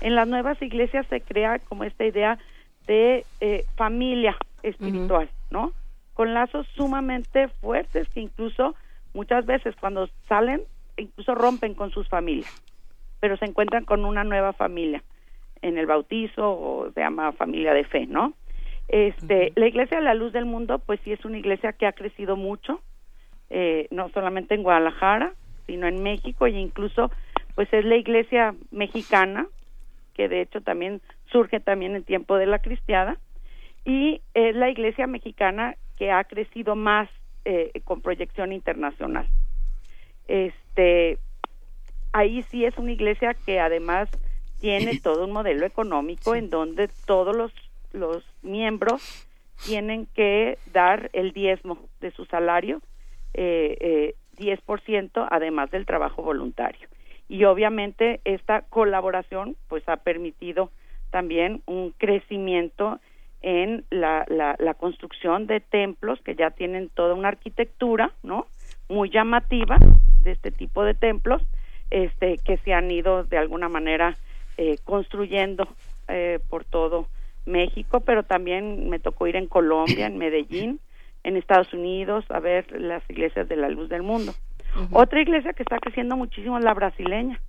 En 0.00 0.16
las 0.16 0.26
nuevas 0.26 0.60
iglesias 0.60 1.06
se 1.08 1.20
crea 1.20 1.60
como 1.60 1.84
esta 1.84 2.04
idea 2.04 2.38
de 2.86 3.24
eh, 3.40 3.64
familia 3.76 4.36
espiritual, 4.62 5.28
¿no? 5.50 5.72
Con 6.14 6.34
lazos 6.34 6.66
sumamente 6.74 7.48
fuertes 7.48 8.08
que 8.08 8.20
incluso 8.20 8.74
muchas 9.14 9.46
veces 9.46 9.76
cuando 9.76 10.08
salen 10.28 10.62
incluso 10.96 11.34
rompen 11.34 11.74
con 11.74 11.90
sus 11.90 12.08
familias, 12.08 12.50
pero 13.20 13.36
se 13.36 13.44
encuentran 13.44 13.84
con 13.84 14.04
una 14.04 14.24
nueva 14.24 14.52
familia 14.52 15.02
en 15.62 15.78
el 15.78 15.86
bautizo 15.86 16.50
o 16.50 16.90
se 16.92 17.00
llama 17.00 17.32
familia 17.32 17.72
de 17.72 17.84
fe, 17.84 18.06
¿no? 18.06 18.34
Este, 18.88 19.52
la 19.54 19.68
Iglesia 19.68 19.98
de 19.98 20.04
la 20.04 20.14
Luz 20.14 20.32
del 20.32 20.44
Mundo, 20.44 20.80
pues 20.80 21.00
sí 21.04 21.12
es 21.12 21.24
una 21.24 21.38
iglesia 21.38 21.72
que 21.72 21.86
ha 21.86 21.92
crecido 21.92 22.36
mucho, 22.36 22.80
eh, 23.48 23.86
no 23.90 24.10
solamente 24.10 24.54
en 24.54 24.62
Guadalajara, 24.62 25.34
sino 25.66 25.86
en 25.86 26.02
México 26.02 26.46
e 26.46 26.50
incluso 26.50 27.10
pues 27.54 27.72
es 27.72 27.84
la 27.84 27.96
iglesia 27.96 28.54
mexicana 28.70 29.46
que 30.14 30.28
de 30.28 30.42
hecho 30.42 30.60
también 30.60 31.00
surge 31.30 31.60
también 31.60 31.96
en 31.96 32.04
tiempo 32.04 32.36
de 32.36 32.46
la 32.46 32.60
cristiada 32.60 33.18
y 33.84 34.20
es 34.34 34.54
la 34.54 34.70
iglesia 34.70 35.06
mexicana 35.06 35.76
que 35.96 36.10
ha 36.10 36.24
crecido 36.24 36.76
más 36.76 37.08
eh, 37.44 37.72
con 37.84 38.00
proyección 38.00 38.52
internacional. 38.52 39.28
Este 40.28 41.18
ahí 42.12 42.42
sí 42.42 42.64
es 42.64 42.76
una 42.76 42.92
iglesia 42.92 43.34
que 43.34 43.58
además 43.58 44.08
tiene 44.60 45.00
todo 45.00 45.24
un 45.24 45.32
modelo 45.32 45.66
económico 45.66 46.34
en 46.34 46.50
donde 46.50 46.88
todos 47.06 47.34
los 47.34 47.52
los 47.92 48.24
miembros 48.42 49.26
tienen 49.66 50.06
que 50.06 50.58
dar 50.72 51.10
el 51.12 51.32
diezmo 51.32 51.78
de 52.00 52.10
su 52.10 52.24
salario 52.26 52.80
eh, 53.34 53.76
eh, 53.80 54.14
10% 54.42 55.28
además 55.30 55.70
del 55.70 55.86
trabajo 55.86 56.22
voluntario. 56.22 56.88
Y 57.28 57.44
obviamente 57.44 58.20
esta 58.24 58.62
colaboración 58.62 59.56
pues 59.68 59.88
ha 59.88 59.96
permitido 59.96 60.70
también 61.10 61.62
un 61.66 61.92
crecimiento 61.96 62.98
en 63.42 63.84
la, 63.90 64.24
la, 64.28 64.74
construcción 64.74 65.46
de 65.46 65.60
templos 65.60 66.20
que 66.22 66.36
ya 66.36 66.50
tienen 66.50 66.90
toda 66.90 67.14
una 67.14 67.28
arquitectura, 67.28 68.12
¿no? 68.22 68.46
Muy 68.88 69.10
llamativa 69.10 69.78
de 70.22 70.30
este 70.30 70.52
tipo 70.52 70.84
de 70.84 70.94
templos, 70.94 71.42
este, 71.90 72.38
que 72.38 72.56
se 72.58 72.72
han 72.72 72.90
ido 72.90 73.24
de 73.24 73.38
alguna 73.38 73.68
manera 73.68 74.16
eh, 74.56 74.76
construyendo 74.84 75.66
eh, 76.08 76.38
por 76.48 76.64
todo 76.64 77.08
México, 77.46 78.00
pero 78.00 78.22
también 78.22 78.88
me 78.88 79.00
tocó 79.00 79.26
ir 79.26 79.36
en 79.36 79.48
Colombia, 79.48 80.06
en 80.06 80.18
Medellín, 80.18 80.80
en 81.24 81.36
Estados 81.36 81.72
Unidos, 81.72 82.24
a 82.30 82.40
ver 82.40 82.66
las 82.72 83.02
iglesias 83.08 83.48
de 83.48 83.56
la 83.56 83.68
luz 83.68 83.88
del 83.88 84.02
mundo. 84.02 84.32
Otra 84.90 85.20
iglesia 85.20 85.52
que 85.52 85.62
está 85.62 85.78
creciendo 85.78 86.16
muchísimo 86.16 86.58
es 86.58 86.64
la 86.64 86.74
brasileña, 86.74 87.40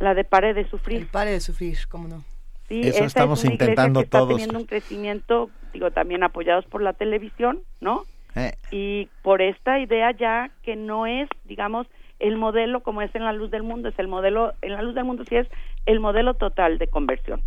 la 0.00 0.14
de 0.14 0.24
Pare 0.24 0.54
de 0.54 0.68
Sufrir. 0.68 1.08
Pare 1.08 1.30
de 1.30 1.40
Sufrir, 1.40 1.78
cómo 1.88 2.08
no. 2.08 2.24
Sí, 2.68 2.80
Eso 2.82 3.04
estamos 3.04 3.44
intentando 3.44 4.00
que 4.00 4.06
todos. 4.06 4.30
Está 4.30 4.36
teniendo 4.36 4.58
un 4.58 4.66
crecimiento, 4.66 5.50
digo, 5.72 5.90
también 5.90 6.22
apoyados 6.22 6.66
por 6.66 6.82
la 6.82 6.92
televisión, 6.92 7.60
¿no? 7.80 8.02
Eh. 8.34 8.52
Y 8.70 9.08
por 9.22 9.40
esta 9.40 9.78
idea 9.78 10.10
ya 10.10 10.50
que 10.62 10.76
no 10.76 11.06
es, 11.06 11.28
digamos, 11.44 11.86
el 12.18 12.36
modelo 12.36 12.82
como 12.82 13.00
es 13.02 13.14
en 13.14 13.24
la 13.24 13.32
luz 13.32 13.50
del 13.50 13.62
mundo, 13.62 13.88
es 13.88 13.98
el 13.98 14.08
modelo, 14.08 14.52
en 14.60 14.72
la 14.72 14.82
luz 14.82 14.94
del 14.94 15.04
mundo 15.04 15.24
sí 15.24 15.36
es 15.36 15.46
el 15.86 16.00
modelo 16.00 16.34
total 16.34 16.78
de 16.78 16.88
conversión. 16.88 17.42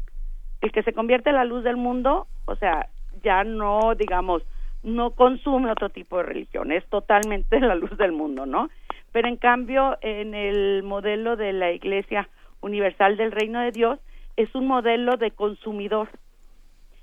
El 0.61 0.71
que 0.71 0.83
se 0.83 0.93
convierte 0.93 1.29
en 1.29 1.35
la 1.35 1.45
luz 1.45 1.63
del 1.63 1.77
mundo, 1.77 2.27
o 2.45 2.55
sea, 2.55 2.89
ya 3.23 3.43
no, 3.43 3.93
digamos, 3.95 4.43
no 4.83 5.11
consume 5.11 5.71
otro 5.71 5.89
tipo 5.89 6.17
de 6.17 6.23
religión, 6.23 6.71
es 6.71 6.85
totalmente 6.87 7.59
la 7.61 7.75
luz 7.75 7.95
del 7.97 8.11
mundo, 8.11 8.45
¿no? 8.45 8.69
Pero 9.11 9.27
en 9.27 9.37
cambio, 9.37 9.97
en 10.01 10.33
el 10.33 10.83
modelo 10.83 11.35
de 11.35 11.53
la 11.53 11.71
Iglesia 11.71 12.29
Universal 12.61 13.17
del 13.17 13.31
Reino 13.31 13.59
de 13.59 13.71
Dios, 13.71 13.99
es 14.37 14.53
un 14.55 14.67
modelo 14.67 15.17
de 15.17 15.31
consumidor, 15.31 16.09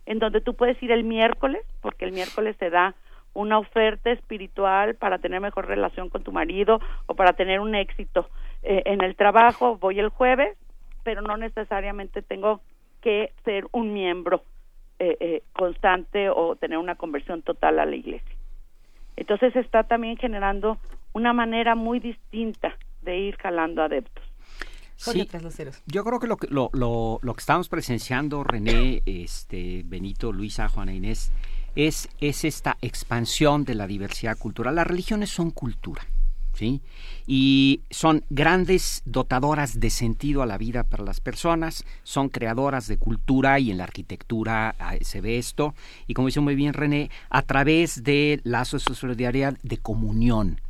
en 0.07 0.19
donde 0.19 0.41
tú 0.41 0.55
puedes 0.55 0.83
ir 0.83 0.91
el 0.91 1.05
miércoles, 1.05 1.63
porque 1.83 2.07
el 2.07 2.13
miércoles 2.13 2.57
te 2.57 2.71
da 2.71 2.95
una 3.35 3.59
oferta 3.59 4.11
espiritual 4.11 4.95
para 4.95 5.19
tener 5.19 5.41
mejor 5.41 5.67
relación 5.67 6.09
con 6.09 6.25
tu 6.25 6.33
marido 6.33 6.81
o 7.07 7.15
para 7.15 7.35
tener 7.35 7.61
un 7.61 7.75
éxito 7.75 8.29
eh, 8.63 8.83
en 8.87 9.03
el 9.05 9.15
trabajo, 9.15 9.77
voy 9.77 10.01
el 10.01 10.09
jueves, 10.09 10.57
pero 11.05 11.21
no 11.21 11.37
necesariamente 11.37 12.23
tengo 12.23 12.61
que 13.03 13.33
ser 13.45 13.67
un 13.73 13.93
miembro 13.93 14.43
eh, 14.99 15.17
eh, 15.21 15.43
constante 15.53 16.29
o 16.31 16.57
tener 16.57 16.79
una 16.79 16.97
conversión 16.97 17.43
total 17.43 17.79
a 17.79 17.87
la 17.87 17.97
iglesia. 17.97 18.37
Entonces 19.17 19.55
está 19.57 19.85
también 19.85 20.17
generando 20.17 20.79
una 21.13 21.33
manera 21.33 21.75
muy 21.75 22.01
distinta 22.01 22.77
de 23.03 23.19
ir 23.19 23.37
jalando 23.37 23.83
adeptos. 23.83 24.25
Sí, 24.97 25.29
yo 25.87 26.03
creo 26.03 26.19
que 26.19 26.27
lo, 26.27 26.37
que 26.37 26.49
lo, 26.49 26.71
lo, 26.73 27.21
lo 27.23 27.35
que 27.35 27.39
estamos 27.39 27.69
presenciando, 27.69 28.43
René, 28.43 29.03
este, 29.07 29.83
Benito, 29.85 30.33
Luisa, 30.33 30.69
Juana 30.69 30.93
Inés, 30.93 31.31
es, 31.77 32.09
es 32.21 32.45
esta 32.45 32.77
expansión 32.83 33.65
de 33.65 33.77
la 33.77 33.87
diversidad 33.87 34.37
cultural. 34.37 34.75
Las 34.75 34.89
religiones 34.89 35.31
son 35.31 35.53
cultura. 35.53 36.03
¿Sí? 36.59 36.81
Y 37.25 37.83
son 37.89 38.25
grandes 38.31 39.03
dotadoras 39.05 39.79
de 39.79 39.91
sentido 39.91 40.43
a 40.43 40.47
la 40.47 40.59
vida 40.59 40.83
para 40.83 41.05
las 41.05 41.21
personas, 41.21 41.85
son 42.03 42.31
creadoras 42.31 42.89
de 42.89 42.99
cultura 42.99 43.61
y 43.61 43.71
en 43.71 43.79
la 43.79 43.85
arquitectura 43.85 44.75
ah, 44.81 44.97
se 45.01 45.21
ve 45.21 45.39
esto. 45.39 45.77
Y 46.09 46.15
como 46.15 46.27
dice 46.27 46.41
muy 46.41 46.57
bien 46.57 46.75
René, 46.75 47.11
a 47.31 47.43
través 47.43 48.03
de 48.03 48.41
lazos 48.43 48.87
de 48.87 48.97
solidaridad, 48.97 49.57
de 49.63 49.79
comunión. 49.79 50.61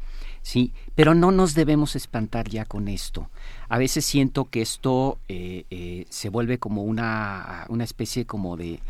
¿sí? 0.43 0.75
Pero 0.95 1.15
no 1.15 1.31
nos 1.31 1.55
debemos 1.55 1.97
espantar 1.97 2.51
ya 2.51 2.67
con 2.67 2.89
esto. 2.89 3.31
A 3.71 3.79
veces 3.79 4.05
siento 4.05 4.45
que 4.45 4.61
esto 4.61 5.19
eh, 5.29 5.65
eh, 5.71 6.05
se 6.11 6.29
vuelve 6.29 6.59
como 6.59 6.83
una, 6.83 7.65
una 7.71 7.85
especie 7.85 8.27
como 8.27 8.59
de, 8.59 8.81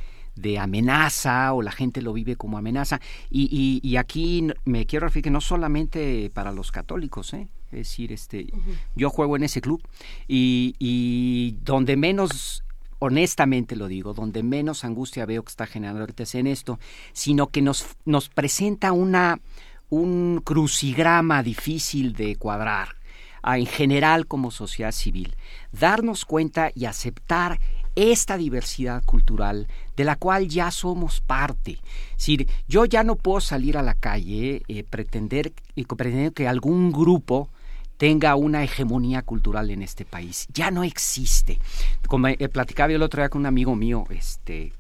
de 0.41 0.59
amenaza 0.59 1.53
o 1.53 1.63
la 1.63 1.73
gente 1.73 2.03
lo 2.03 2.13
vive 2.13 2.37
como 2.37 2.59
amenaza. 2.59 3.01
Y, 3.31 3.81
y, 3.83 3.97
aquí 3.97 4.49
me 4.65 4.87
quiero 4.87 5.07
referir 5.07 5.25
que 5.25 5.31
no 5.31 5.41
solamente 5.41 6.31
para 6.33 6.53
los 6.53 6.71
católicos, 6.73 7.35
¿eh? 7.35 7.49
es 7.73 7.79
decir, 7.79 8.13
este, 8.13 8.47
yo 8.95 9.11
juego 9.11 9.37
en 9.37 9.45
ese 9.45 9.61
club 9.61 9.83
y, 10.27 10.75
y 10.79 11.57
donde 11.65 11.97
menos 11.97 12.63
honestamente 13.01 13.77
lo 13.77 13.87
digo, 13.87 14.15
donde 14.15 14.43
menos 14.43 14.85
angustia 14.85 15.27
veo 15.27 15.43
que 15.43 15.51
está 15.51 15.67
generando 15.67 16.01
ahorita 16.01 16.25
es 16.25 16.35
en 16.35 16.47
esto, 16.47 16.79
sino 17.13 17.49
que 17.49 17.63
nos, 17.63 17.87
nos 18.05 18.29
presenta 18.29 18.93
una, 18.93 19.41
un 19.89 20.41
crucigrama 20.45 21.43
difícil 21.43 22.15
de 22.15 22.37
cuadrar 22.37 22.99
en 23.45 23.67
general 23.67 24.27
como 24.27 24.51
sociedad 24.51 24.93
civil. 24.93 25.37
Darnos 25.73 26.25
cuenta 26.25 26.71
y 26.75 26.85
aceptar 26.87 27.61
esta 27.95 28.37
diversidad 28.37 29.05
cultural 29.05 29.69
de 29.99 30.05
la 30.05 30.15
cual 30.15 30.47
ya 30.47 30.71
somos 30.71 31.21
parte. 31.21 31.79
Es 32.17 32.39
yo 32.69 32.85
ya 32.85 33.03
no 33.03 33.17
puedo 33.17 33.41
salir 33.41 33.77
a 33.77 33.83
la 33.83 33.95
calle 33.95 34.63
eh, 34.69 34.85
pretender, 34.85 35.53
y 35.75 35.85
pretender 35.87 36.33
que 36.33 36.47
algún 36.47 36.93
grupo 36.93 37.49
tenga 37.97 38.37
una 38.37 38.63
hegemonía 38.63 39.23
cultural 39.23 39.73
en 39.73 39.83
este 39.83 40.05
país. 40.05 40.47
Ya 40.55 40.71
no 40.71 40.85
existe. 40.85 41.59
Como 42.07 42.29
he 42.29 42.49
platicaba 42.49 42.93
el 42.93 43.03
otro 43.03 43.21
día 43.21 43.29
con 43.29 43.41
un 43.41 43.47
amigo 43.47 43.75
mío, 43.75 44.07
este, 44.11 44.73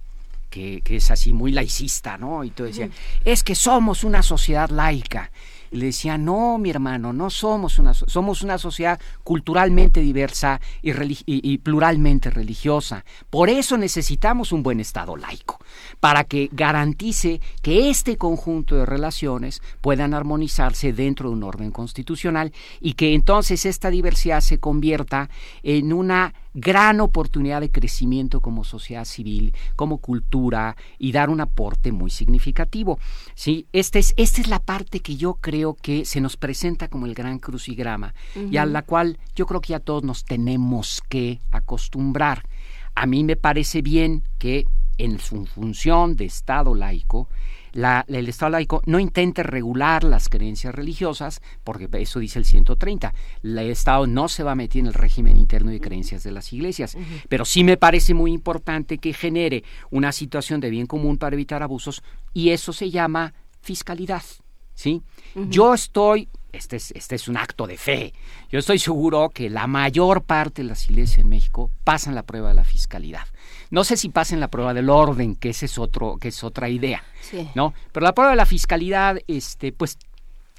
que, 0.50 0.82
que 0.82 0.96
es 0.96 1.10
así 1.10 1.32
muy 1.32 1.50
laicista, 1.50 2.16
¿no? 2.16 2.44
Y 2.44 2.50
todo 2.50 2.68
decía, 2.68 2.88
es 3.24 3.42
que 3.42 3.56
somos 3.56 4.04
una 4.04 4.22
sociedad 4.22 4.70
laica. 4.70 5.32
Le 5.70 5.86
decía, 5.86 6.18
no, 6.18 6.58
mi 6.58 6.70
hermano, 6.70 7.12
no 7.12 7.30
somos 7.30 7.78
una, 7.78 7.94
somos 7.94 8.42
una 8.42 8.58
sociedad 8.58 9.00
culturalmente 9.24 10.00
diversa 10.00 10.60
y, 10.82 11.58
pluralmente 11.58 12.30
religiosa. 12.30 13.04
Por 13.30 13.48
eso 13.50 13.76
necesitamos 13.76 14.52
un 14.52 14.62
buen 14.62 14.80
Estado 14.80 15.16
laico, 15.16 15.58
para 16.00 16.24
que 16.24 16.48
garantice 16.52 17.40
que 17.62 17.90
este 17.90 18.16
conjunto 18.16 18.76
de 18.76 18.86
relaciones 18.86 19.62
puedan 19.80 20.14
armonizarse 20.14 20.92
dentro 20.92 21.28
de 21.28 21.36
un 21.36 21.42
orden 21.42 21.70
constitucional 21.70 22.52
y 22.80 22.94
que 22.94 23.14
entonces 23.14 23.66
esta 23.66 23.90
diversidad 23.90 24.40
se 24.40 24.58
convierta 24.58 25.28
en 25.62 25.92
una 25.92 26.34
gran 26.60 27.00
oportunidad 27.00 27.60
de 27.60 27.70
crecimiento 27.70 28.40
como 28.40 28.64
sociedad 28.64 29.04
civil, 29.04 29.54
como 29.76 29.98
cultura 29.98 30.76
y 30.98 31.12
dar 31.12 31.30
un 31.30 31.40
aporte 31.40 31.92
muy 31.92 32.10
significativo. 32.10 32.98
¿sí? 33.34 33.66
Esta, 33.72 33.98
es, 33.98 34.14
esta 34.16 34.40
es 34.40 34.48
la 34.48 34.60
parte 34.60 35.00
que 35.00 35.16
yo 35.16 35.34
creo 35.34 35.74
que 35.74 36.04
se 36.04 36.20
nos 36.20 36.36
presenta 36.36 36.88
como 36.88 37.06
el 37.06 37.14
gran 37.14 37.38
crucigrama 37.38 38.14
y 38.50 38.56
a 38.56 38.66
la 38.66 38.82
cual 38.82 39.18
yo 39.34 39.46
creo 39.46 39.60
que 39.60 39.70
ya 39.72 39.80
todos 39.80 40.02
nos 40.02 40.24
tenemos 40.24 41.02
que 41.08 41.40
acostumbrar. 41.50 42.42
A 42.94 43.06
mí 43.06 43.24
me 43.24 43.36
parece 43.36 43.82
bien 43.82 44.24
que 44.38 44.66
en 44.98 45.18
su 45.20 45.46
función 45.46 46.16
de 46.16 46.24
Estado 46.24 46.74
laico, 46.74 47.28
el 47.72 48.28
Estado 48.28 48.50
laico 48.50 48.82
no 48.86 48.98
intente 48.98 49.42
regular 49.42 50.04
las 50.04 50.28
creencias 50.28 50.74
religiosas, 50.74 51.40
porque 51.64 51.88
eso 51.92 52.20
dice 52.20 52.38
el 52.38 52.44
130. 52.44 53.14
El 53.42 53.58
Estado 53.58 54.06
no 54.06 54.28
se 54.28 54.42
va 54.42 54.52
a 54.52 54.56
meter 54.56 54.80
en 54.80 54.86
el 54.86 54.94
régimen 54.94 55.36
interno 55.36 55.70
de 55.70 55.80
creencias 55.80 56.22
de 56.22 56.32
las 56.32 56.52
iglesias, 56.52 56.96
pero 57.28 57.44
sí 57.44 57.64
me 57.64 57.76
parece 57.76 58.14
muy 58.14 58.32
importante 58.32 58.98
que 58.98 59.12
genere 59.12 59.64
una 59.90 60.12
situación 60.12 60.60
de 60.60 60.70
bien 60.70 60.86
común 60.86 61.18
para 61.18 61.34
evitar 61.34 61.62
abusos 61.62 62.02
y 62.34 62.50
eso 62.50 62.72
se 62.72 62.90
llama 62.90 63.34
fiscalidad. 63.60 64.22
¿sí? 64.74 65.02
Yo 65.34 65.74
estoy 65.74 66.28
este 66.52 66.76
es, 66.76 66.92
este 66.92 67.14
es 67.14 67.28
un 67.28 67.36
acto 67.36 67.66
de 67.66 67.76
fe. 67.76 68.14
Yo 68.50 68.58
estoy 68.58 68.78
seguro 68.78 69.30
que 69.30 69.50
la 69.50 69.66
mayor 69.66 70.22
parte 70.22 70.62
de 70.62 70.68
las 70.68 70.88
iglesias 70.88 71.18
en 71.18 71.28
México 71.28 71.70
pasan 71.84 72.14
la 72.14 72.24
prueba 72.24 72.48
de 72.48 72.54
la 72.54 72.64
fiscalidad. 72.64 73.26
No 73.70 73.84
sé 73.84 73.96
si 73.96 74.08
pasen 74.08 74.40
la 74.40 74.48
prueba 74.48 74.74
del 74.74 74.90
orden, 74.90 75.36
que 75.36 75.50
ese 75.50 75.66
es 75.66 75.78
otro, 75.78 76.16
que 76.18 76.28
es 76.28 76.42
otra 76.44 76.68
idea, 76.68 77.02
¿no? 77.54 77.74
Pero 77.92 78.04
la 78.04 78.14
prueba 78.14 78.30
de 78.30 78.36
la 78.36 78.46
fiscalidad, 78.46 79.18
este, 79.26 79.72
pues 79.72 79.98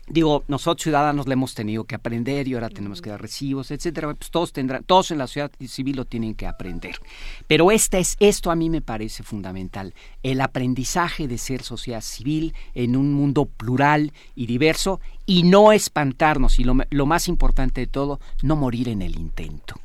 digo, 0.09 0.43
nosotros 0.47 0.83
ciudadanos 0.83 1.27
le 1.27 1.33
hemos 1.33 1.53
tenido 1.53 1.83
que 1.83 1.95
aprender 1.95 2.47
y 2.47 2.55
ahora 2.55 2.69
tenemos 2.69 3.01
que 3.01 3.09
dar 3.09 3.21
recibos, 3.21 3.71
etcétera. 3.71 4.13
Pues 4.13 4.31
todos 4.31 4.51
tendrán, 4.51 4.83
todos 4.83 5.11
en 5.11 5.19
la 5.19 5.27
sociedad 5.27 5.51
civil 5.67 5.97
lo 5.97 6.05
tienen 6.05 6.35
que 6.35 6.47
aprender. 6.47 6.95
Pero 7.47 7.71
este 7.71 7.99
es, 7.99 8.17
esto 8.19 8.51
a 8.51 8.55
mí 8.55 8.69
me 8.69 8.81
parece 8.81 9.23
fundamental, 9.23 9.93
el 10.23 10.41
aprendizaje 10.41 11.27
de 11.27 11.37
ser 11.37 11.63
sociedad 11.63 12.01
civil 12.01 12.53
en 12.73 12.95
un 12.95 13.13
mundo 13.13 13.45
plural 13.45 14.13
y 14.35 14.47
diverso 14.47 14.99
y 15.25 15.43
no 15.43 15.71
espantarnos 15.71 16.59
y 16.59 16.63
lo, 16.63 16.75
lo 16.89 17.05
más 17.05 17.27
importante 17.27 17.81
de 17.81 17.87
todo, 17.87 18.19
no 18.41 18.55
morir 18.55 18.89
en 18.89 19.01
el 19.01 19.17
intento. 19.17 19.75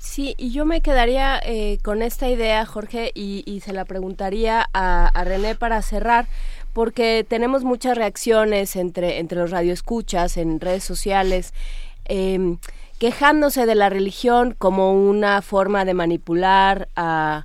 Sí, 0.00 0.34
y 0.38 0.50
yo 0.50 0.64
me 0.64 0.80
quedaría 0.80 1.38
eh, 1.44 1.78
con 1.82 2.00
esta 2.00 2.26
idea, 2.26 2.64
Jorge, 2.64 3.12
y, 3.14 3.60
se 3.62 3.74
la 3.74 3.84
preguntaría 3.84 4.66
a, 4.72 5.06
a 5.08 5.24
René 5.24 5.54
para 5.54 5.82
cerrar 5.82 6.26
porque 6.72 7.26
tenemos 7.28 7.64
muchas 7.64 7.96
reacciones 7.96 8.76
entre, 8.76 9.18
entre 9.18 9.38
los 9.38 9.50
radioescuchas, 9.50 10.38
en 10.38 10.58
redes 10.58 10.84
sociales, 10.84 11.52
em, 12.06 12.58
quejándose 12.98 13.66
de 13.66 13.74
la 13.74 13.88
religión 13.88 14.54
como 14.56 14.92
una 14.92 15.42
forma 15.42 15.84
de 15.84 15.94
manipular 15.94 16.88
a, 16.96 17.44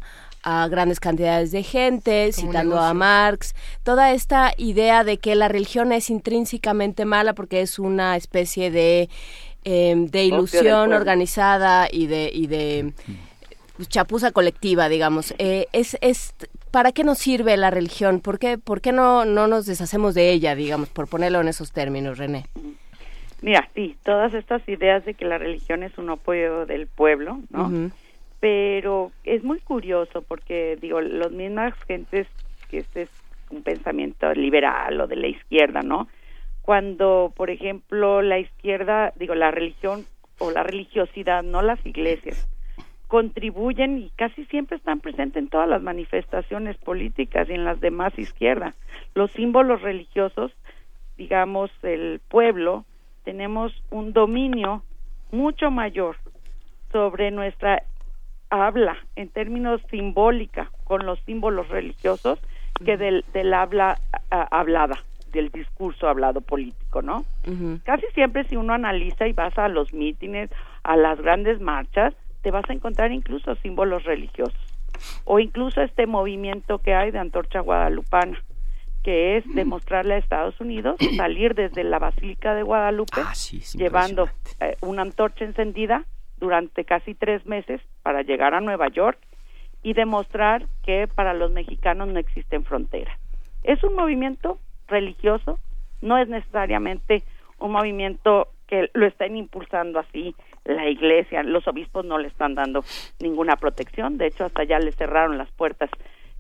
grandes 0.70 1.00
cantidades 1.00 1.52
de 1.52 1.64
gente, 1.64 2.32
citando 2.32 2.80
a 2.80 2.94
Marx, 2.94 3.56
toda 3.82 4.12
esta 4.12 4.54
idea 4.58 5.04
de 5.04 5.18
que 5.18 5.34
la 5.34 5.48
religión 5.48 5.92
es 5.92 6.12
intrínsecamente 6.12 7.04
mala 7.04 7.34
porque 7.34 7.62
es 7.62 7.80
una 7.80 8.16
especie 8.16 8.70
de, 8.70 9.10
em, 9.66 10.08
de 10.08 10.24
ilusión 10.24 10.94
organizada 10.94 11.88
y 11.92 12.08
de, 12.08 12.32
y 12.34 12.48
de 12.48 12.94
chapuza 13.88 14.32
colectiva, 14.32 14.88
digamos. 14.88 15.34
Eh, 15.38 15.68
es, 15.74 15.98
es 16.02 16.34
¿para 16.72 16.92
qué 16.92 17.04
nos 17.04 17.18
sirve 17.18 17.58
la 17.58 17.72
religión? 17.72 18.22
¿Por 18.22 18.40
qué, 18.40 18.58
por 18.58 18.82
qué 18.82 18.92
no, 18.92 19.26
no 19.26 19.48
nos 19.48 19.66
deshacemos 19.66 20.14
de 20.16 20.32
ella, 20.32 20.56
digamos, 20.56 20.90
por 20.90 21.08
ponerlo 21.08 21.42
en 21.42 21.48
esos 21.48 21.72
términos, 21.72 22.18
René? 22.18 22.46
Mira, 23.42 23.70
sí, 23.76 23.96
todas 24.04 24.34
estas 24.34 24.68
ideas 24.68 25.06
de 25.06 25.14
que 25.14 25.26
la 25.26 25.38
religión 25.38 25.84
es 25.84 25.98
un 25.98 26.10
apoyo 26.10 26.66
del 26.66 26.88
pueblo, 26.88 27.40
¿no? 27.50 27.92
Pero 28.40 29.12
es 29.24 29.44
muy 29.44 29.60
curioso 29.60 30.22
porque, 30.22 30.78
digo, 30.82 31.02
las 31.02 31.32
mismas 31.32 31.74
gentes 31.88 32.28
que 32.70 32.80
este 32.80 33.04
es 33.04 33.10
un 33.50 33.62
pensamiento 33.62 34.34
liberal 34.34 35.00
o 35.02 35.08
de 35.08 35.16
la 35.16 35.28
izquierda, 35.28 35.82
¿no? 35.82 36.08
Cuando, 36.66 37.32
por 37.38 37.52
ejemplo, 37.52 38.24
la 38.24 38.40
izquierda, 38.40 39.14
digo, 39.18 39.36
la 39.36 39.52
religión 39.52 40.04
o 40.40 40.50
la 40.50 40.64
religiosidad, 40.64 41.44
no 41.44 41.62
las 41.62 41.86
iglesias, 41.86 42.50
contribuyen 43.08 44.00
y 44.00 44.10
casi 44.16 44.46
siempre 44.46 44.78
están 44.78 45.00
presentes 45.00 45.44
en 45.44 45.50
todas 45.50 45.70
las 45.70 45.84
manifestaciones 45.84 46.76
políticas 46.78 47.48
y 47.50 47.54
en 47.54 47.66
las 47.66 47.80
demás 47.82 48.18
izquierdas. 48.18 48.76
Los 49.14 49.32
símbolos 49.34 49.84
religiosos, 49.84 50.52
digamos, 51.18 51.70
el 51.84 52.20
pueblo, 52.30 52.84
tenemos 53.26 53.72
un 53.92 54.12
dominio 54.12 54.82
mucho 55.32 55.70
mayor 55.70 56.16
sobre 56.92 57.30
nuestra 57.30 57.84
habla 58.50 58.98
en 59.16 59.30
términos 59.30 59.82
simbólica 59.92 60.72
con 60.84 61.06
los 61.06 61.20
símbolos 61.28 61.68
religiosos 61.68 62.40
que 62.84 62.98
del, 62.98 63.24
del 63.34 63.54
habla 63.54 64.00
hablada, 64.32 64.98
del 65.36 65.52
discurso 65.52 66.08
hablado 66.08 66.42
político, 66.42 67.02
¿no? 67.02 67.26
Casi 67.84 68.06
siempre 68.14 68.46
si 68.46 68.56
uno 68.56 68.74
analiza 68.74 69.28
y 69.28 69.34
vas 69.34 69.58
a 69.58 69.68
los 69.68 69.94
mítines, 69.94 70.50
a 70.84 70.96
las 70.96 71.22
grandes 71.22 71.62
marchas, 71.62 72.14
te 72.42 72.52
vas 72.52 72.68
a 72.70 72.74
encontrar 72.74 73.12
incluso 73.12 73.56
símbolos 73.58 74.04
religiosos 74.04 74.60
o 75.26 75.40
incluso 75.40 75.82
este 75.82 76.08
movimiento 76.08 76.80
que 76.80 76.94
hay 76.94 77.12
de 77.12 77.20
antorcha 77.20 77.60
guadalupana 77.60 78.42
que 79.04 79.38
es 79.38 79.44
demostrarle 79.54 80.16
a 80.16 80.18
Estados 80.18 80.60
Unidos 80.60 80.98
salir 81.18 81.54
desde 81.54 81.84
la 81.84 82.00
Basílica 82.00 82.56
de 82.56 82.64
Guadalupe 82.64 83.22
ah, 83.22 83.34
llevando 83.76 84.28
eh, 84.60 84.78
una 84.82 85.04
antorcha 85.04 85.46
encendida 85.46 86.06
durante 86.38 86.86
casi 86.86 87.14
tres 87.14 87.46
meses 87.46 87.82
para 88.02 88.24
llegar 88.24 88.56
a 88.56 88.62
Nueva 88.62 88.88
York 88.88 89.20
y 89.84 89.94
demostrar 89.94 90.66
que 90.84 91.08
para 91.08 91.36
los 91.36 91.52
mexicanos 91.52 92.08
no 92.08 92.20
existen 92.20 92.64
fronteras. 92.64 93.20
Es 93.62 93.84
un 93.84 93.96
movimiento 93.96 94.60
religioso, 94.88 95.60
no 96.02 96.18
es 96.18 96.28
necesariamente 96.28 97.24
un 97.60 97.72
movimiento 97.72 98.50
que 98.68 98.90
lo 98.94 99.06
estén 99.06 99.38
impulsando 99.38 100.00
así 100.00 100.36
la 100.66 100.90
iglesia, 100.90 101.44
los 101.44 101.68
obispos 101.68 102.06
no 102.06 102.18
le 102.18 102.28
están 102.28 102.56
dando 102.56 102.84
ninguna 103.20 103.56
protección, 103.56 104.18
de 104.18 104.28
hecho 104.28 104.46
hasta 104.46 104.64
ya 104.64 104.80
le 104.80 104.92
cerraron 104.92 105.38
las 105.38 105.50
puertas 105.52 105.90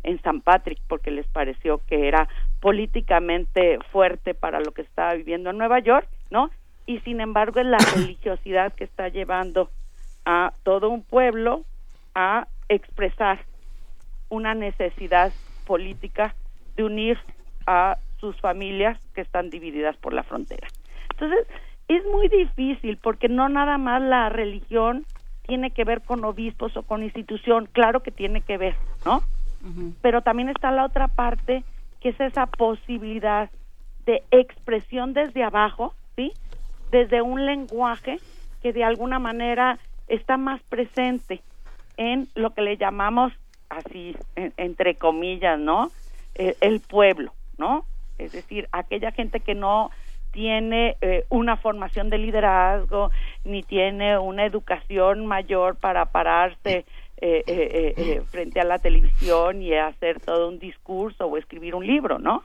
en 0.03 0.21
San 0.21 0.41
Patrick 0.41 0.79
porque 0.87 1.11
les 1.11 1.27
pareció 1.27 1.81
que 1.87 2.07
era 2.07 2.27
políticamente 2.59 3.79
fuerte 3.91 4.33
para 4.33 4.59
lo 4.59 4.71
que 4.71 4.81
estaba 4.81 5.13
viviendo 5.13 5.49
en 5.49 5.57
Nueva 5.57 5.79
York, 5.79 6.07
¿no? 6.29 6.49
Y 6.85 6.99
sin 6.99 7.21
embargo 7.21 7.59
es 7.59 7.65
la 7.65 7.77
religiosidad 7.95 8.73
que 8.73 8.83
está 8.83 9.09
llevando 9.09 9.69
a 10.25 10.53
todo 10.63 10.89
un 10.89 11.03
pueblo 11.03 11.63
a 12.13 12.47
expresar 12.69 13.39
una 14.29 14.53
necesidad 14.55 15.31
política 15.65 16.35
de 16.75 16.83
unir 16.83 17.19
a 17.67 17.97
sus 18.19 18.39
familias 18.39 18.99
que 19.13 19.21
están 19.21 19.49
divididas 19.49 19.95
por 19.97 20.13
la 20.13 20.23
frontera. 20.23 20.67
Entonces, 21.11 21.47
es 21.87 22.03
muy 22.05 22.27
difícil 22.27 22.97
porque 22.97 23.29
no 23.29 23.47
nada 23.49 23.77
más 23.77 24.01
la 24.01 24.29
religión 24.29 25.05
tiene 25.47 25.71
que 25.71 25.83
ver 25.83 26.01
con 26.01 26.23
obispos 26.25 26.75
o 26.75 26.83
con 26.83 27.03
institución, 27.03 27.67
claro 27.71 28.01
que 28.01 28.11
tiene 28.11 28.41
que 28.41 28.57
ver, 28.57 28.75
¿no? 29.05 29.21
pero 30.01 30.21
también 30.21 30.49
está 30.49 30.69
la 30.71 30.85
otra 30.85 31.07
parte 31.07 31.63
que 31.99 32.09
es 32.09 32.19
esa 32.19 32.45
posibilidad 32.45 33.49
de 34.05 34.23
expresión 34.29 35.13
desde 35.13 35.43
abajo, 35.43 35.95
¿sí? 36.15 36.33
Desde 36.91 37.23
un 37.23 37.45
lenguaje 37.47 38.19
que 38.61 38.73
de 38.73 38.83
alguna 38.83 39.17
manera 39.17 39.79
está 40.07 40.37
más 40.37 40.61
presente 40.63 41.41
en 41.97 42.27
lo 42.35 42.53
que 42.53 42.61
le 42.61 42.77
llamamos 42.77 43.33
así 43.69 44.15
entre 44.35 44.95
comillas, 44.95 45.59
¿no? 45.59 45.91
Eh, 46.35 46.55
el 46.61 46.79
pueblo, 46.79 47.33
¿no? 47.57 47.85
Es 48.17 48.31
decir, 48.31 48.67
aquella 48.71 49.11
gente 49.11 49.39
que 49.39 49.55
no 49.55 49.91
tiene 50.31 50.97
eh, 50.99 51.25
una 51.29 51.55
formación 51.55 52.09
de 52.09 52.17
liderazgo 52.17 53.09
ni 53.45 53.63
tiene 53.63 54.17
una 54.17 54.45
educación 54.45 55.25
mayor 55.25 55.77
para 55.77 56.05
pararse 56.07 56.85
eh, 57.17 57.45
eh, 57.47 57.93
eh, 57.95 58.21
frente 58.29 58.59
a 58.59 58.65
la 58.65 58.77
televisión 58.77 59.61
y 59.61 59.73
hacer 59.73 60.19
todo 60.19 60.49
un 60.49 60.59
discurso 60.59 61.25
o 61.25 61.37
escribir 61.37 61.73
un 61.73 61.87
libro, 61.87 62.19
¿no? 62.19 62.43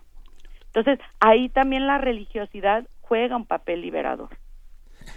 Entonces, 0.66 1.00
ahí 1.18 1.49
también 1.49 1.89
la 1.89 1.99
religiosidad 1.99 2.86
juega 3.00 3.34
un 3.34 3.47
papel 3.47 3.81
liberador 3.81 4.28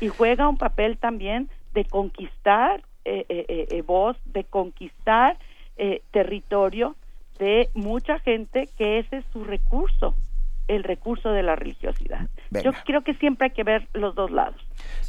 y 0.01 0.07
juega 0.07 0.49
un 0.49 0.57
papel 0.57 0.97
también 0.97 1.49
de 1.73 1.85
conquistar 1.85 2.81
voz, 3.85 4.17
de 4.25 4.43
conquistar 4.45 5.37
territorio 6.09 6.95
de 7.37 7.69
mucha 7.75 8.17
gente 8.19 8.67
que 8.75 8.97
ese 8.99 9.17
es 9.17 9.25
su 9.33 9.43
recurso 9.43 10.15
el 10.67 10.83
recurso 10.83 11.29
de 11.29 11.43
la 11.43 11.55
religiosidad. 11.55 12.27
Yo 12.63 12.71
creo 12.85 13.01
que 13.03 13.13
siempre 13.15 13.47
hay 13.47 13.53
que 13.53 13.63
ver 13.63 13.87
los 13.93 14.15
dos 14.15 14.31
lados. 14.31 14.55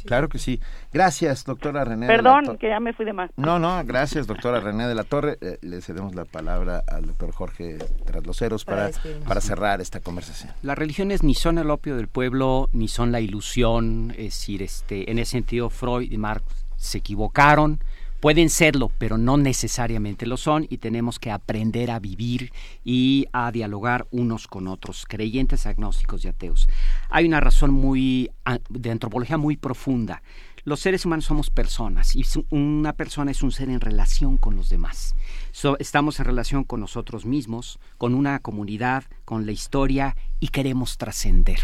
Claro 0.05 0.29
que 0.29 0.37
sí. 0.37 0.59
Gracias, 0.91 1.45
doctora 1.45 1.83
René. 1.85 2.07
Perdón, 2.07 2.57
que 2.57 2.69
ya 2.69 2.79
me 2.79 2.93
fui 2.93 3.05
de 3.05 3.13
más. 3.13 3.31
No, 3.37 3.59
no, 3.59 3.81
gracias, 3.85 4.27
doctora 4.27 4.59
René 4.59 4.87
de 4.87 4.95
la 4.95 5.03
Torre. 5.03 5.37
Eh, 5.41 5.57
le 5.61 5.81
cedemos 5.81 6.13
la 6.15 6.25
palabra 6.25 6.83
al 6.87 7.05
doctor 7.05 7.31
Jorge 7.31 7.77
Trasloceros 8.05 8.65
para, 8.65 8.89
para, 9.27 9.41
cerrar 9.41 9.81
esta 9.81 9.99
conversación. 9.99 10.51
Las 10.61 10.77
religiones 10.77 11.23
ni 11.23 11.33
son 11.33 11.57
el 11.57 11.69
opio 11.69 11.95
del 11.95 12.07
pueblo, 12.07 12.69
ni 12.73 12.87
son 12.87 13.11
la 13.11 13.19
ilusión. 13.19 14.11
Es 14.11 14.25
decir, 14.25 14.61
este, 14.61 15.09
en 15.09 15.19
ese 15.19 15.31
sentido, 15.31 15.69
Freud 15.69 16.11
y 16.11 16.17
Marx 16.17 16.65
se 16.75 16.97
equivocaron 16.97 17.79
Pueden 18.25 18.49
serlo, 18.49 18.91
pero 18.97 19.19
no 19.19 19.37
necesariamente 19.37 20.25
lo 20.25 20.35
son 20.37 20.65
y 20.67 20.79
tenemos 20.79 21.19
que 21.19 21.29
aprender 21.29 21.91
a 21.91 21.99
vivir 21.99 22.51
y 22.83 23.27
a 23.31 23.51
dialogar 23.51 24.07
unos 24.09 24.47
con 24.47 24.67
otros, 24.67 25.05
creyentes, 25.07 25.67
agnósticos 25.67 26.25
y 26.25 26.29
ateos. 26.29 26.67
Hay 27.11 27.27
una 27.27 27.39
razón 27.39 27.69
muy 27.69 28.31
de 28.67 28.89
antropología 28.89 29.37
muy 29.37 29.57
profunda. 29.57 30.23
Los 30.63 30.79
seres 30.79 31.05
humanos 31.05 31.25
somos 31.25 31.51
personas 31.51 32.15
y 32.15 32.25
una 32.49 32.93
persona 32.93 33.29
es 33.29 33.43
un 33.43 33.51
ser 33.51 33.69
en 33.69 33.79
relación 33.79 34.37
con 34.37 34.55
los 34.55 34.69
demás. 34.69 35.15
estamos 35.77 36.19
en 36.19 36.25
relación 36.25 36.63
con 36.63 36.79
nosotros 36.79 37.27
mismos, 37.27 37.77
con 37.99 38.15
una 38.15 38.39
comunidad, 38.39 39.03
con 39.23 39.45
la 39.45 39.51
historia 39.51 40.17
y 40.39 40.47
queremos 40.47 40.97
trascender. 40.97 41.59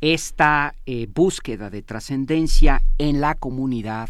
Esta 0.00 0.74
eh, 0.86 1.06
búsqueda 1.06 1.70
de 1.70 1.82
trascendencia 1.82 2.82
en 2.98 3.20
la 3.20 3.36
comunidad, 3.36 4.08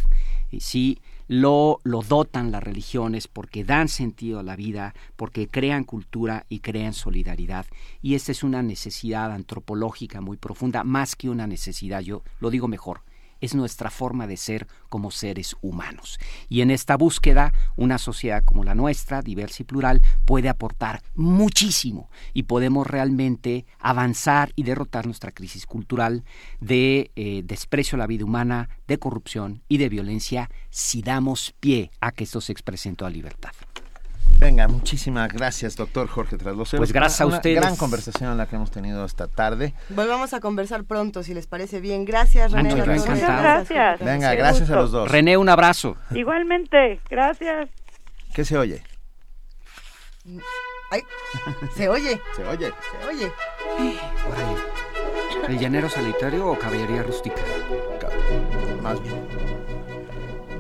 eh, 0.51 0.61
sí, 0.61 0.99
lo, 1.29 1.81
lo 1.85 2.03
dotan 2.03 2.51
las 2.51 2.63
religiones 2.63 3.29
porque 3.29 3.65
dan 3.65 3.89
sentido 3.89 4.39
a 4.39 4.43
la 4.43 4.57
vida, 4.57 4.95
porque 5.17 5.49
crean 5.49 5.85
cultura 5.85 6.47
y 6.49 6.61
crean 6.61 6.93
solidaridad. 6.93 7.67
Y 8.03 8.15
esta 8.15 8.33
es 8.33 8.43
una 8.43 8.63
necesidad 8.63 9.33
antropológica 9.33 10.21
muy 10.21 10.37
profunda, 10.37 10.85
más 10.85 11.17
que 11.17 11.31
una 11.31 11.47
necesidad, 11.47 12.01
yo 12.01 12.23
lo 12.41 12.51
digo 12.51 12.69
mejor, 12.69 13.01
es 13.45 13.55
nuestra 13.55 13.91
forma 13.91 14.27
de 14.27 14.37
ser 14.37 14.67
como 14.89 15.11
seres 15.11 15.57
humanos. 15.61 16.19
Y 16.49 16.63
en 16.63 16.71
esta 16.71 16.97
búsqueda, 16.97 17.53
una 17.77 17.99
sociedad 17.99 18.43
como 18.45 18.65
la 18.65 18.75
nuestra, 18.75 19.23
diversa 19.23 19.63
y 19.63 19.67
plural, 19.67 20.03
puede 20.25 20.49
aportar 20.49 21.03
muchísimo 21.15 22.11
y 22.33 22.45
podemos 22.45 22.87
realmente 22.87 23.67
avanzar 23.79 24.53
y 24.57 24.63
derrotar 24.63 25.07
nuestra 25.07 25.33
crisis 25.33 25.67
cultural 25.67 26.25
de 26.61 27.11
eh, 27.17 27.43
desprecio 27.45 27.97
a 27.97 27.99
la 27.99 28.07
vida 28.07 28.25
humana, 28.25 28.69
de 28.89 28.99
corrupción 28.99 29.63
y 29.69 29.79
de 29.79 29.89
violencia 29.89 30.51
si 30.71 31.03
damos 31.03 31.55
pie 31.61 31.91
a 32.01 32.13
que 32.13 32.25
esto 32.25 32.41
se 32.41 32.53
exprese 32.53 32.89
en 32.89 32.97
toda 32.97 33.11
libertad. 33.11 33.53
Venga, 34.39 34.69
muchísimas 34.69 35.33
gracias, 35.33 35.77
doctor 35.77 36.09
Jorge 36.09 36.37
Trasloceros. 36.37 36.81
Pues 36.81 36.93
gracias 36.93 37.21
a 37.21 37.27
ustedes. 37.27 37.59
Una 37.59 37.67
gran 37.69 37.77
conversación 37.77 38.37
la 38.37 38.47
que 38.47 38.57
hemos 38.57 38.71
tenido 38.71 39.05
esta 39.05 39.29
tarde. 39.29 39.75
Volvamos 39.91 40.35
a 40.35 40.41
conversar 40.41 40.85
pronto, 40.85 41.23
si 41.23 41.35
les 41.35 41.47
parece 41.47 41.81
bien. 41.81 42.05
Gracias, 42.05 42.53
René. 42.53 42.75
Muchas 42.75 43.21
gracias. 43.21 44.01
Venga, 44.01 44.35
gracias 44.35 44.71
a 44.71 44.77
los 44.77 44.93
dos. 44.93 45.11
René, 45.11 45.37
un 45.37 45.49
abrazo. 45.49 45.97
Igualmente, 46.11 47.01
gracias. 47.09 47.69
¿Qué 48.35 48.45
se 48.45 48.59
oye? 48.59 48.83
Ay, 50.91 51.03
se 51.77 51.89
oye. 51.89 52.21
se 52.37 52.45
oye. 52.45 52.69
Se 52.69 53.09
oye. 53.09 53.33
¿El 55.49 55.59
llanero 55.59 55.89
solitario 55.89 56.49
o 56.49 56.59
caballería 56.59 57.03
rústica? 57.03 57.41
Más 58.83 59.03
bien. 59.03 59.15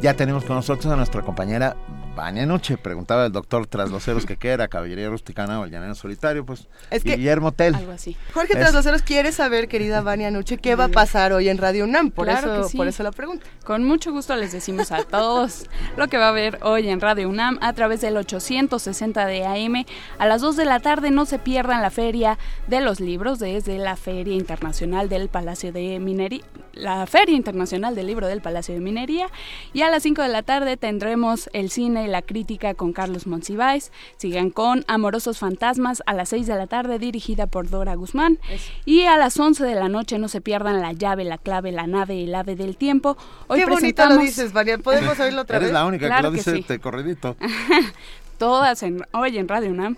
Ya 0.00 0.14
tenemos 0.14 0.44
con 0.44 0.56
nosotros 0.56 0.92
a 0.92 0.96
nuestra 0.96 1.22
compañera 1.22 1.76
Vania 2.14 2.46
Noche, 2.46 2.76
preguntaba 2.78 3.26
el 3.26 3.32
doctor 3.32 3.66
Trasloceros 3.66 4.24
que 4.26 4.36
qué 4.36 4.50
era, 4.50 4.68
caballería 4.68 5.08
rusticana 5.08 5.60
o 5.60 5.64
el 5.64 5.70
llanero 5.70 5.94
solitario, 5.94 6.46
pues 6.46 6.68
es 6.90 7.02
que, 7.02 7.16
Guillermo 7.16 7.52
Tell. 7.52 7.74
Algo 7.74 7.92
así. 7.92 8.16
Jorge 8.32 8.54
Trasloceros 8.54 9.02
quiere 9.02 9.32
saber, 9.32 9.68
querida 9.68 10.00
Vania 10.00 10.30
Noche, 10.30 10.58
qué 10.58 10.76
va 10.76 10.84
a 10.84 10.88
pasar 10.88 11.32
hoy 11.32 11.48
en 11.48 11.58
Radio 11.58 11.84
UNAM, 11.84 12.10
por, 12.10 12.28
eso, 12.28 12.68
por 12.76 12.86
eso 12.86 13.02
la 13.02 13.12
pregunta. 13.12 13.46
Con 13.64 13.84
mucho 13.84 14.12
gusto 14.12 14.36
les 14.36 14.52
decimos 14.52 14.92
a 14.92 15.02
todos 15.02 15.66
lo 15.96 16.08
que 16.08 16.18
va 16.18 16.26
a 16.26 16.30
haber 16.30 16.58
hoy 16.62 16.88
en 16.88 17.00
Radio 17.00 17.28
UNAM 17.28 17.58
a 17.60 17.72
través 17.72 18.00
del 18.00 18.16
860 18.16 19.26
de 19.26 19.44
AM. 19.44 19.84
A 20.18 20.26
las 20.26 20.40
2 20.40 20.56
de 20.56 20.64
la 20.64 20.80
tarde 20.80 21.10
no 21.10 21.26
se 21.26 21.38
pierdan 21.38 21.82
la 21.82 21.90
Feria 21.90 22.38
de 22.68 22.80
los 22.80 23.00
Libros 23.00 23.38
desde 23.38 23.78
la 23.78 23.96
Feria 23.96 24.34
Internacional 24.34 25.08
del 25.08 25.28
Palacio 25.28 25.72
de 25.72 25.98
Minería 25.98 26.42
la 26.74 27.06
Feria 27.06 27.36
Internacional 27.36 27.94
del 27.94 28.06
Libro 28.06 28.26
del 28.26 28.40
Palacio 28.40 28.74
de 28.74 28.80
Minería. 28.80 29.28
Y 29.72 29.82
a 29.82 29.90
las 29.90 30.02
5 30.02 30.22
de 30.22 30.28
la 30.28 30.42
tarde 30.42 30.76
tendremos 30.76 31.48
el 31.52 31.70
cine 31.70 32.04
y 32.04 32.08
la 32.08 32.22
crítica 32.22 32.74
con 32.74 32.92
Carlos 32.92 33.26
Monsiváis. 33.26 33.92
Sigan 34.16 34.50
con 34.50 34.84
Amorosos 34.88 35.38
Fantasmas 35.38 36.02
a 36.06 36.14
las 36.14 36.30
6 36.30 36.46
de 36.46 36.54
la 36.54 36.66
tarde, 36.66 36.98
dirigida 36.98 37.46
por 37.46 37.68
Dora 37.70 37.94
Guzmán. 37.94 38.38
Y 38.84 39.02
a 39.02 39.16
las 39.16 39.38
11 39.38 39.64
de 39.64 39.74
la 39.74 39.88
noche 39.88 40.18
no 40.18 40.28
se 40.28 40.40
pierdan 40.40 40.80
La 40.80 40.92
llave, 40.92 41.24
la 41.24 41.38
clave, 41.38 41.72
la 41.72 41.86
nave 41.86 42.16
y 42.16 42.24
el 42.24 42.34
ave 42.34 42.56
del 42.56 42.76
tiempo. 42.76 43.16
Hoy 43.46 43.60
Qué 43.60 43.66
bonito 43.66 44.06
lo 44.06 44.18
dices, 44.18 44.52
María. 44.52 44.78
¿Podemos 44.78 45.18
oírlo 45.20 45.42
otra 45.42 45.58
vez? 45.58 45.68
Eres 45.68 45.74
la 45.74 45.86
única 45.86 46.16
que 46.16 46.22
lo 46.22 46.30
dice 46.30 46.62
sí. 46.66 46.78
corridito. 46.78 47.36
Todas 48.38 48.82
en, 48.82 49.04
hoy 49.12 49.38
en 49.38 49.48
Radio 49.48 49.70
UNAM. 49.70 49.96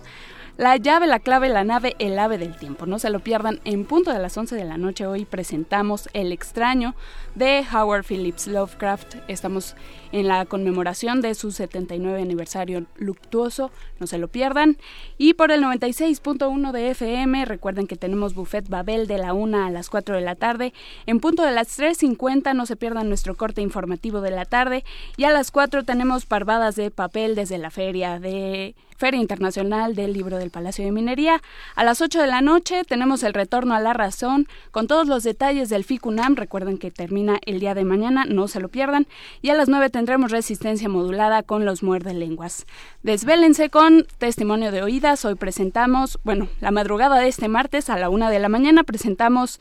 La 0.59 0.79
llave, 0.79 1.07
la 1.07 1.19
clave, 1.19 1.51
la 1.51 1.65
nave, 1.65 1.97
el 1.99 2.19
ave 2.19 2.39
del 2.39 2.57
tiempo. 2.57 2.87
No 2.87 2.99
se 2.99 3.11
lo 3.11 3.21
pierdan. 3.21 3.61
En 3.65 3.85
punto 3.85 4.11
de 4.11 4.19
las 4.19 4.39
11 4.39 4.57
de 4.57 4.65
la 4.65 4.79
noche 4.79 5.07
hoy 5.07 5.27
presentamos 5.27 6.09
El 6.15 6.33
extraño 6.33 6.95
de 7.37 7.65
Howard 7.73 8.05
Phillips 8.05 8.47
Lovecraft. 8.49 9.17
Estamos 9.29 9.77
en 10.11 10.27
la 10.27 10.47
conmemoración 10.47 11.21
de 11.21 11.35
su 11.35 11.53
79 11.53 12.21
aniversario 12.21 12.87
luctuoso. 12.97 13.71
No 14.01 14.07
se 14.07 14.19
lo 14.19 14.29
pierdan. 14.29 14.79
Y 15.19 15.35
por 15.35 15.53
el 15.53 15.63
96.1 15.63 16.73
de 16.73 16.91
FM, 16.91 17.45
recuerden 17.45 17.87
que 17.87 17.97
tenemos 17.97 18.35
Buffet 18.35 18.69
Babel 18.69 19.07
de 19.07 19.19
la 19.19 19.35
1 19.35 19.67
a 19.67 19.71
las 19.71 19.91
4 19.91 20.17
de 20.17 20.23
la 20.23 20.35
tarde. 20.35 20.73
En 21.05 21.21
punto 21.21 21.43
de 21.43 21.53
las 21.53 21.79
3.50 21.79 22.55
no 22.55 22.65
se 22.65 22.77
pierdan 22.77 23.09
nuestro 23.09 23.37
corte 23.37 23.61
informativo 23.61 24.23
de 24.23 24.31
la 24.31 24.47
tarde. 24.47 24.85
Y 25.19 25.25
a 25.25 25.31
las 25.31 25.51
4 25.51 25.85
tenemos 25.85 26.25
parvadas 26.25 26.75
de 26.75 26.91
papel 26.91 27.35
desde 27.35 27.59
la 27.59 27.71
feria 27.71 28.19
de 28.19 28.75
Feria 28.97 29.21
Internacional 29.21 29.95
del 29.95 30.15
Libro 30.15 30.39
del 30.39 30.51
Palacio 30.51 30.85
de 30.85 30.93
Minería. 30.93 31.43
A 31.75 31.85
las 31.85 32.01
8 32.01 32.21
de 32.21 32.27
la 32.27 32.41
noche 32.41 32.83
tenemos 32.85 33.23
el 33.23 33.35
retorno 33.35 33.75
a 33.75 33.81
la 33.81 33.93
razón 33.93 34.49
con 34.71 34.87
todos 34.87 35.07
los 35.07 35.23
detalles 35.23 35.69
del 35.69 35.85
FICUNAM. 35.85 36.35
Recuerden 36.35 36.79
que 36.79 36.91
termina 36.91 37.26
el 37.45 37.61
día 37.61 37.75
de 37.75 37.85
mañana, 37.85 38.25
no 38.25 38.49
se 38.49 38.61
lo 38.61 38.69
pierdan. 38.69 39.07
Y 39.43 39.51
a 39.51 39.55
las 39.55 39.69
9 39.69 39.91
tendremos 39.91 40.31
resistencia 40.31 40.89
modulada 40.89 41.43
con 41.43 41.65
los 41.65 41.83
muerde 41.83 42.15
lenguas. 42.15 42.67
Desvélense 43.03 43.71
con 43.71 44.07
testimonio 44.19 44.73
de 44.73 44.83
oídas. 44.83 45.25
Hoy 45.25 45.35
presentamos, 45.35 46.19
bueno, 46.25 46.49
la 46.61 46.71
madrugada 46.71 47.19
de 47.19 47.29
este 47.29 47.49
martes 47.49 47.91
a 47.91 47.99
la 47.99 48.09
1 48.09 48.31
de 48.31 48.39
la 48.39 48.49
mañana 48.49 48.85
presentamos 48.85 49.61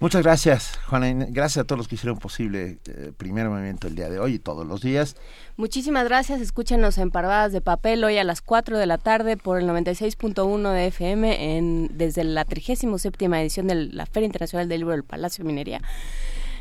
Muchas 0.00 0.22
gracias, 0.22 0.78
Juana. 0.86 1.12
Gracias 1.28 1.62
a 1.62 1.66
todos 1.66 1.76
los 1.76 1.86
que 1.86 1.96
hicieron 1.96 2.18
posible 2.18 2.78
eh, 2.86 3.12
primer 3.14 3.50
movimiento 3.50 3.86
el 3.86 3.94
día 3.94 4.08
de 4.08 4.18
hoy 4.18 4.36
y 4.36 4.38
todos 4.38 4.66
los 4.66 4.80
días. 4.80 5.14
Muchísimas 5.58 6.04
gracias. 6.04 6.40
Escúchenos 6.40 6.96
en 6.96 7.10
Parvadas 7.10 7.52
de 7.52 7.60
Papel 7.60 8.02
hoy 8.02 8.16
a 8.16 8.24
las 8.24 8.40
4 8.40 8.78
de 8.78 8.86
la 8.86 8.96
tarde 8.96 9.36
por 9.36 9.58
el 9.58 9.68
96.1 9.68 10.72
de 10.72 10.86
FM 10.86 11.58
en, 11.58 11.90
desde 11.92 12.24
la 12.24 12.46
37 12.46 13.26
edición 13.42 13.66
de 13.66 13.74
la 13.74 14.06
Feria 14.06 14.24
Internacional 14.24 14.70
del 14.70 14.80
Libro 14.80 14.92
del 14.92 15.04
Palacio 15.04 15.44
de 15.44 15.48
Minería. 15.48 15.82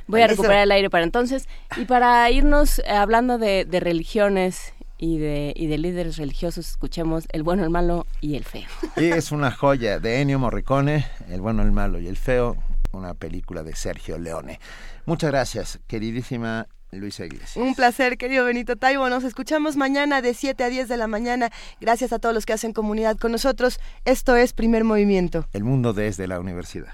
Voy 0.07 0.21
a 0.21 0.27
recuperar 0.27 0.63
el 0.63 0.71
aire 0.73 0.89
para 0.89 1.05
entonces. 1.05 1.47
Y 1.77 1.85
para 1.85 2.29
irnos 2.29 2.79
eh, 2.79 2.89
hablando 2.89 3.37
de, 3.37 3.65
religiones 3.71 4.73
y 4.97 5.17
de, 5.17 5.53
y 5.55 5.67
de 5.67 5.77
líderes 5.77 6.17
religiosos, 6.17 6.67
escuchemos 6.67 7.23
El 7.31 7.43
bueno, 7.43 7.63
el 7.63 7.69
malo 7.69 8.05
y 8.19 8.35
el 8.35 8.43
feo. 8.43 8.67
Y 8.97 9.05
es 9.05 9.31
una 9.31 9.49
joya 9.49 9.99
de 9.99 10.19
Ennio 10.19 10.39
Morricone, 10.39 11.05
El 11.29 11.39
bueno, 11.39 11.61
el 11.61 11.71
malo 11.71 12.01
y 12.01 12.07
el 12.09 12.17
feo 12.17 12.57
una 12.91 13.13
película 13.13 13.63
de 13.63 13.75
Sergio 13.75 14.17
Leone. 14.17 14.59
Muchas 15.05 15.31
gracias, 15.31 15.79
queridísima 15.87 16.67
Luisa 16.91 17.25
Iglesias. 17.25 17.57
Un 17.57 17.75
placer, 17.75 18.17
querido 18.17 18.45
Benito 18.45 18.75
Taibo. 18.75 19.09
Nos 19.09 19.23
escuchamos 19.23 19.75
mañana 19.75 20.21
de 20.21 20.33
7 20.33 20.63
a 20.63 20.69
10 20.69 20.87
de 20.87 20.97
la 20.97 21.07
mañana. 21.07 21.51
Gracias 21.79 22.13
a 22.13 22.19
todos 22.19 22.33
los 22.33 22.45
que 22.45 22.53
hacen 22.53 22.73
comunidad 22.73 23.17
con 23.17 23.31
nosotros. 23.31 23.79
Esto 24.05 24.35
es 24.35 24.53
Primer 24.53 24.83
Movimiento. 24.83 25.45
El 25.53 25.63
mundo 25.63 25.93
desde 25.93 26.27
la 26.27 26.39
universidad. 26.39 26.93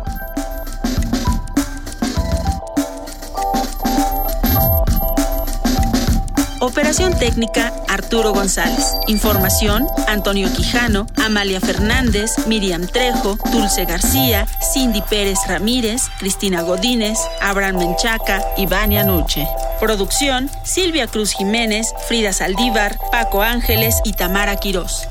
Operación 6.91 7.19
técnica, 7.19 7.73
Arturo 7.87 8.33
González. 8.33 8.97
Información, 9.07 9.87
Antonio 10.09 10.51
Quijano, 10.53 11.07
Amalia 11.23 11.61
Fernández, 11.61 12.33
Miriam 12.47 12.85
Trejo, 12.85 13.37
Dulce 13.49 13.85
García, 13.85 14.45
Cindy 14.73 15.01
Pérez 15.09 15.39
Ramírez, 15.47 16.09
Cristina 16.19 16.63
Godínez, 16.63 17.17
Abraham 17.41 17.77
Menchaca 17.77 18.43
y 18.57 18.65
Vania 18.65 19.05
Nuche. 19.05 19.47
Producción, 19.79 20.49
Silvia 20.65 21.07
Cruz 21.07 21.31
Jiménez, 21.31 21.93
Frida 22.09 22.33
Saldívar, 22.33 22.99
Paco 23.09 23.41
Ángeles 23.41 24.01
y 24.03 24.11
Tamara 24.11 24.57
Quirós. 24.57 25.07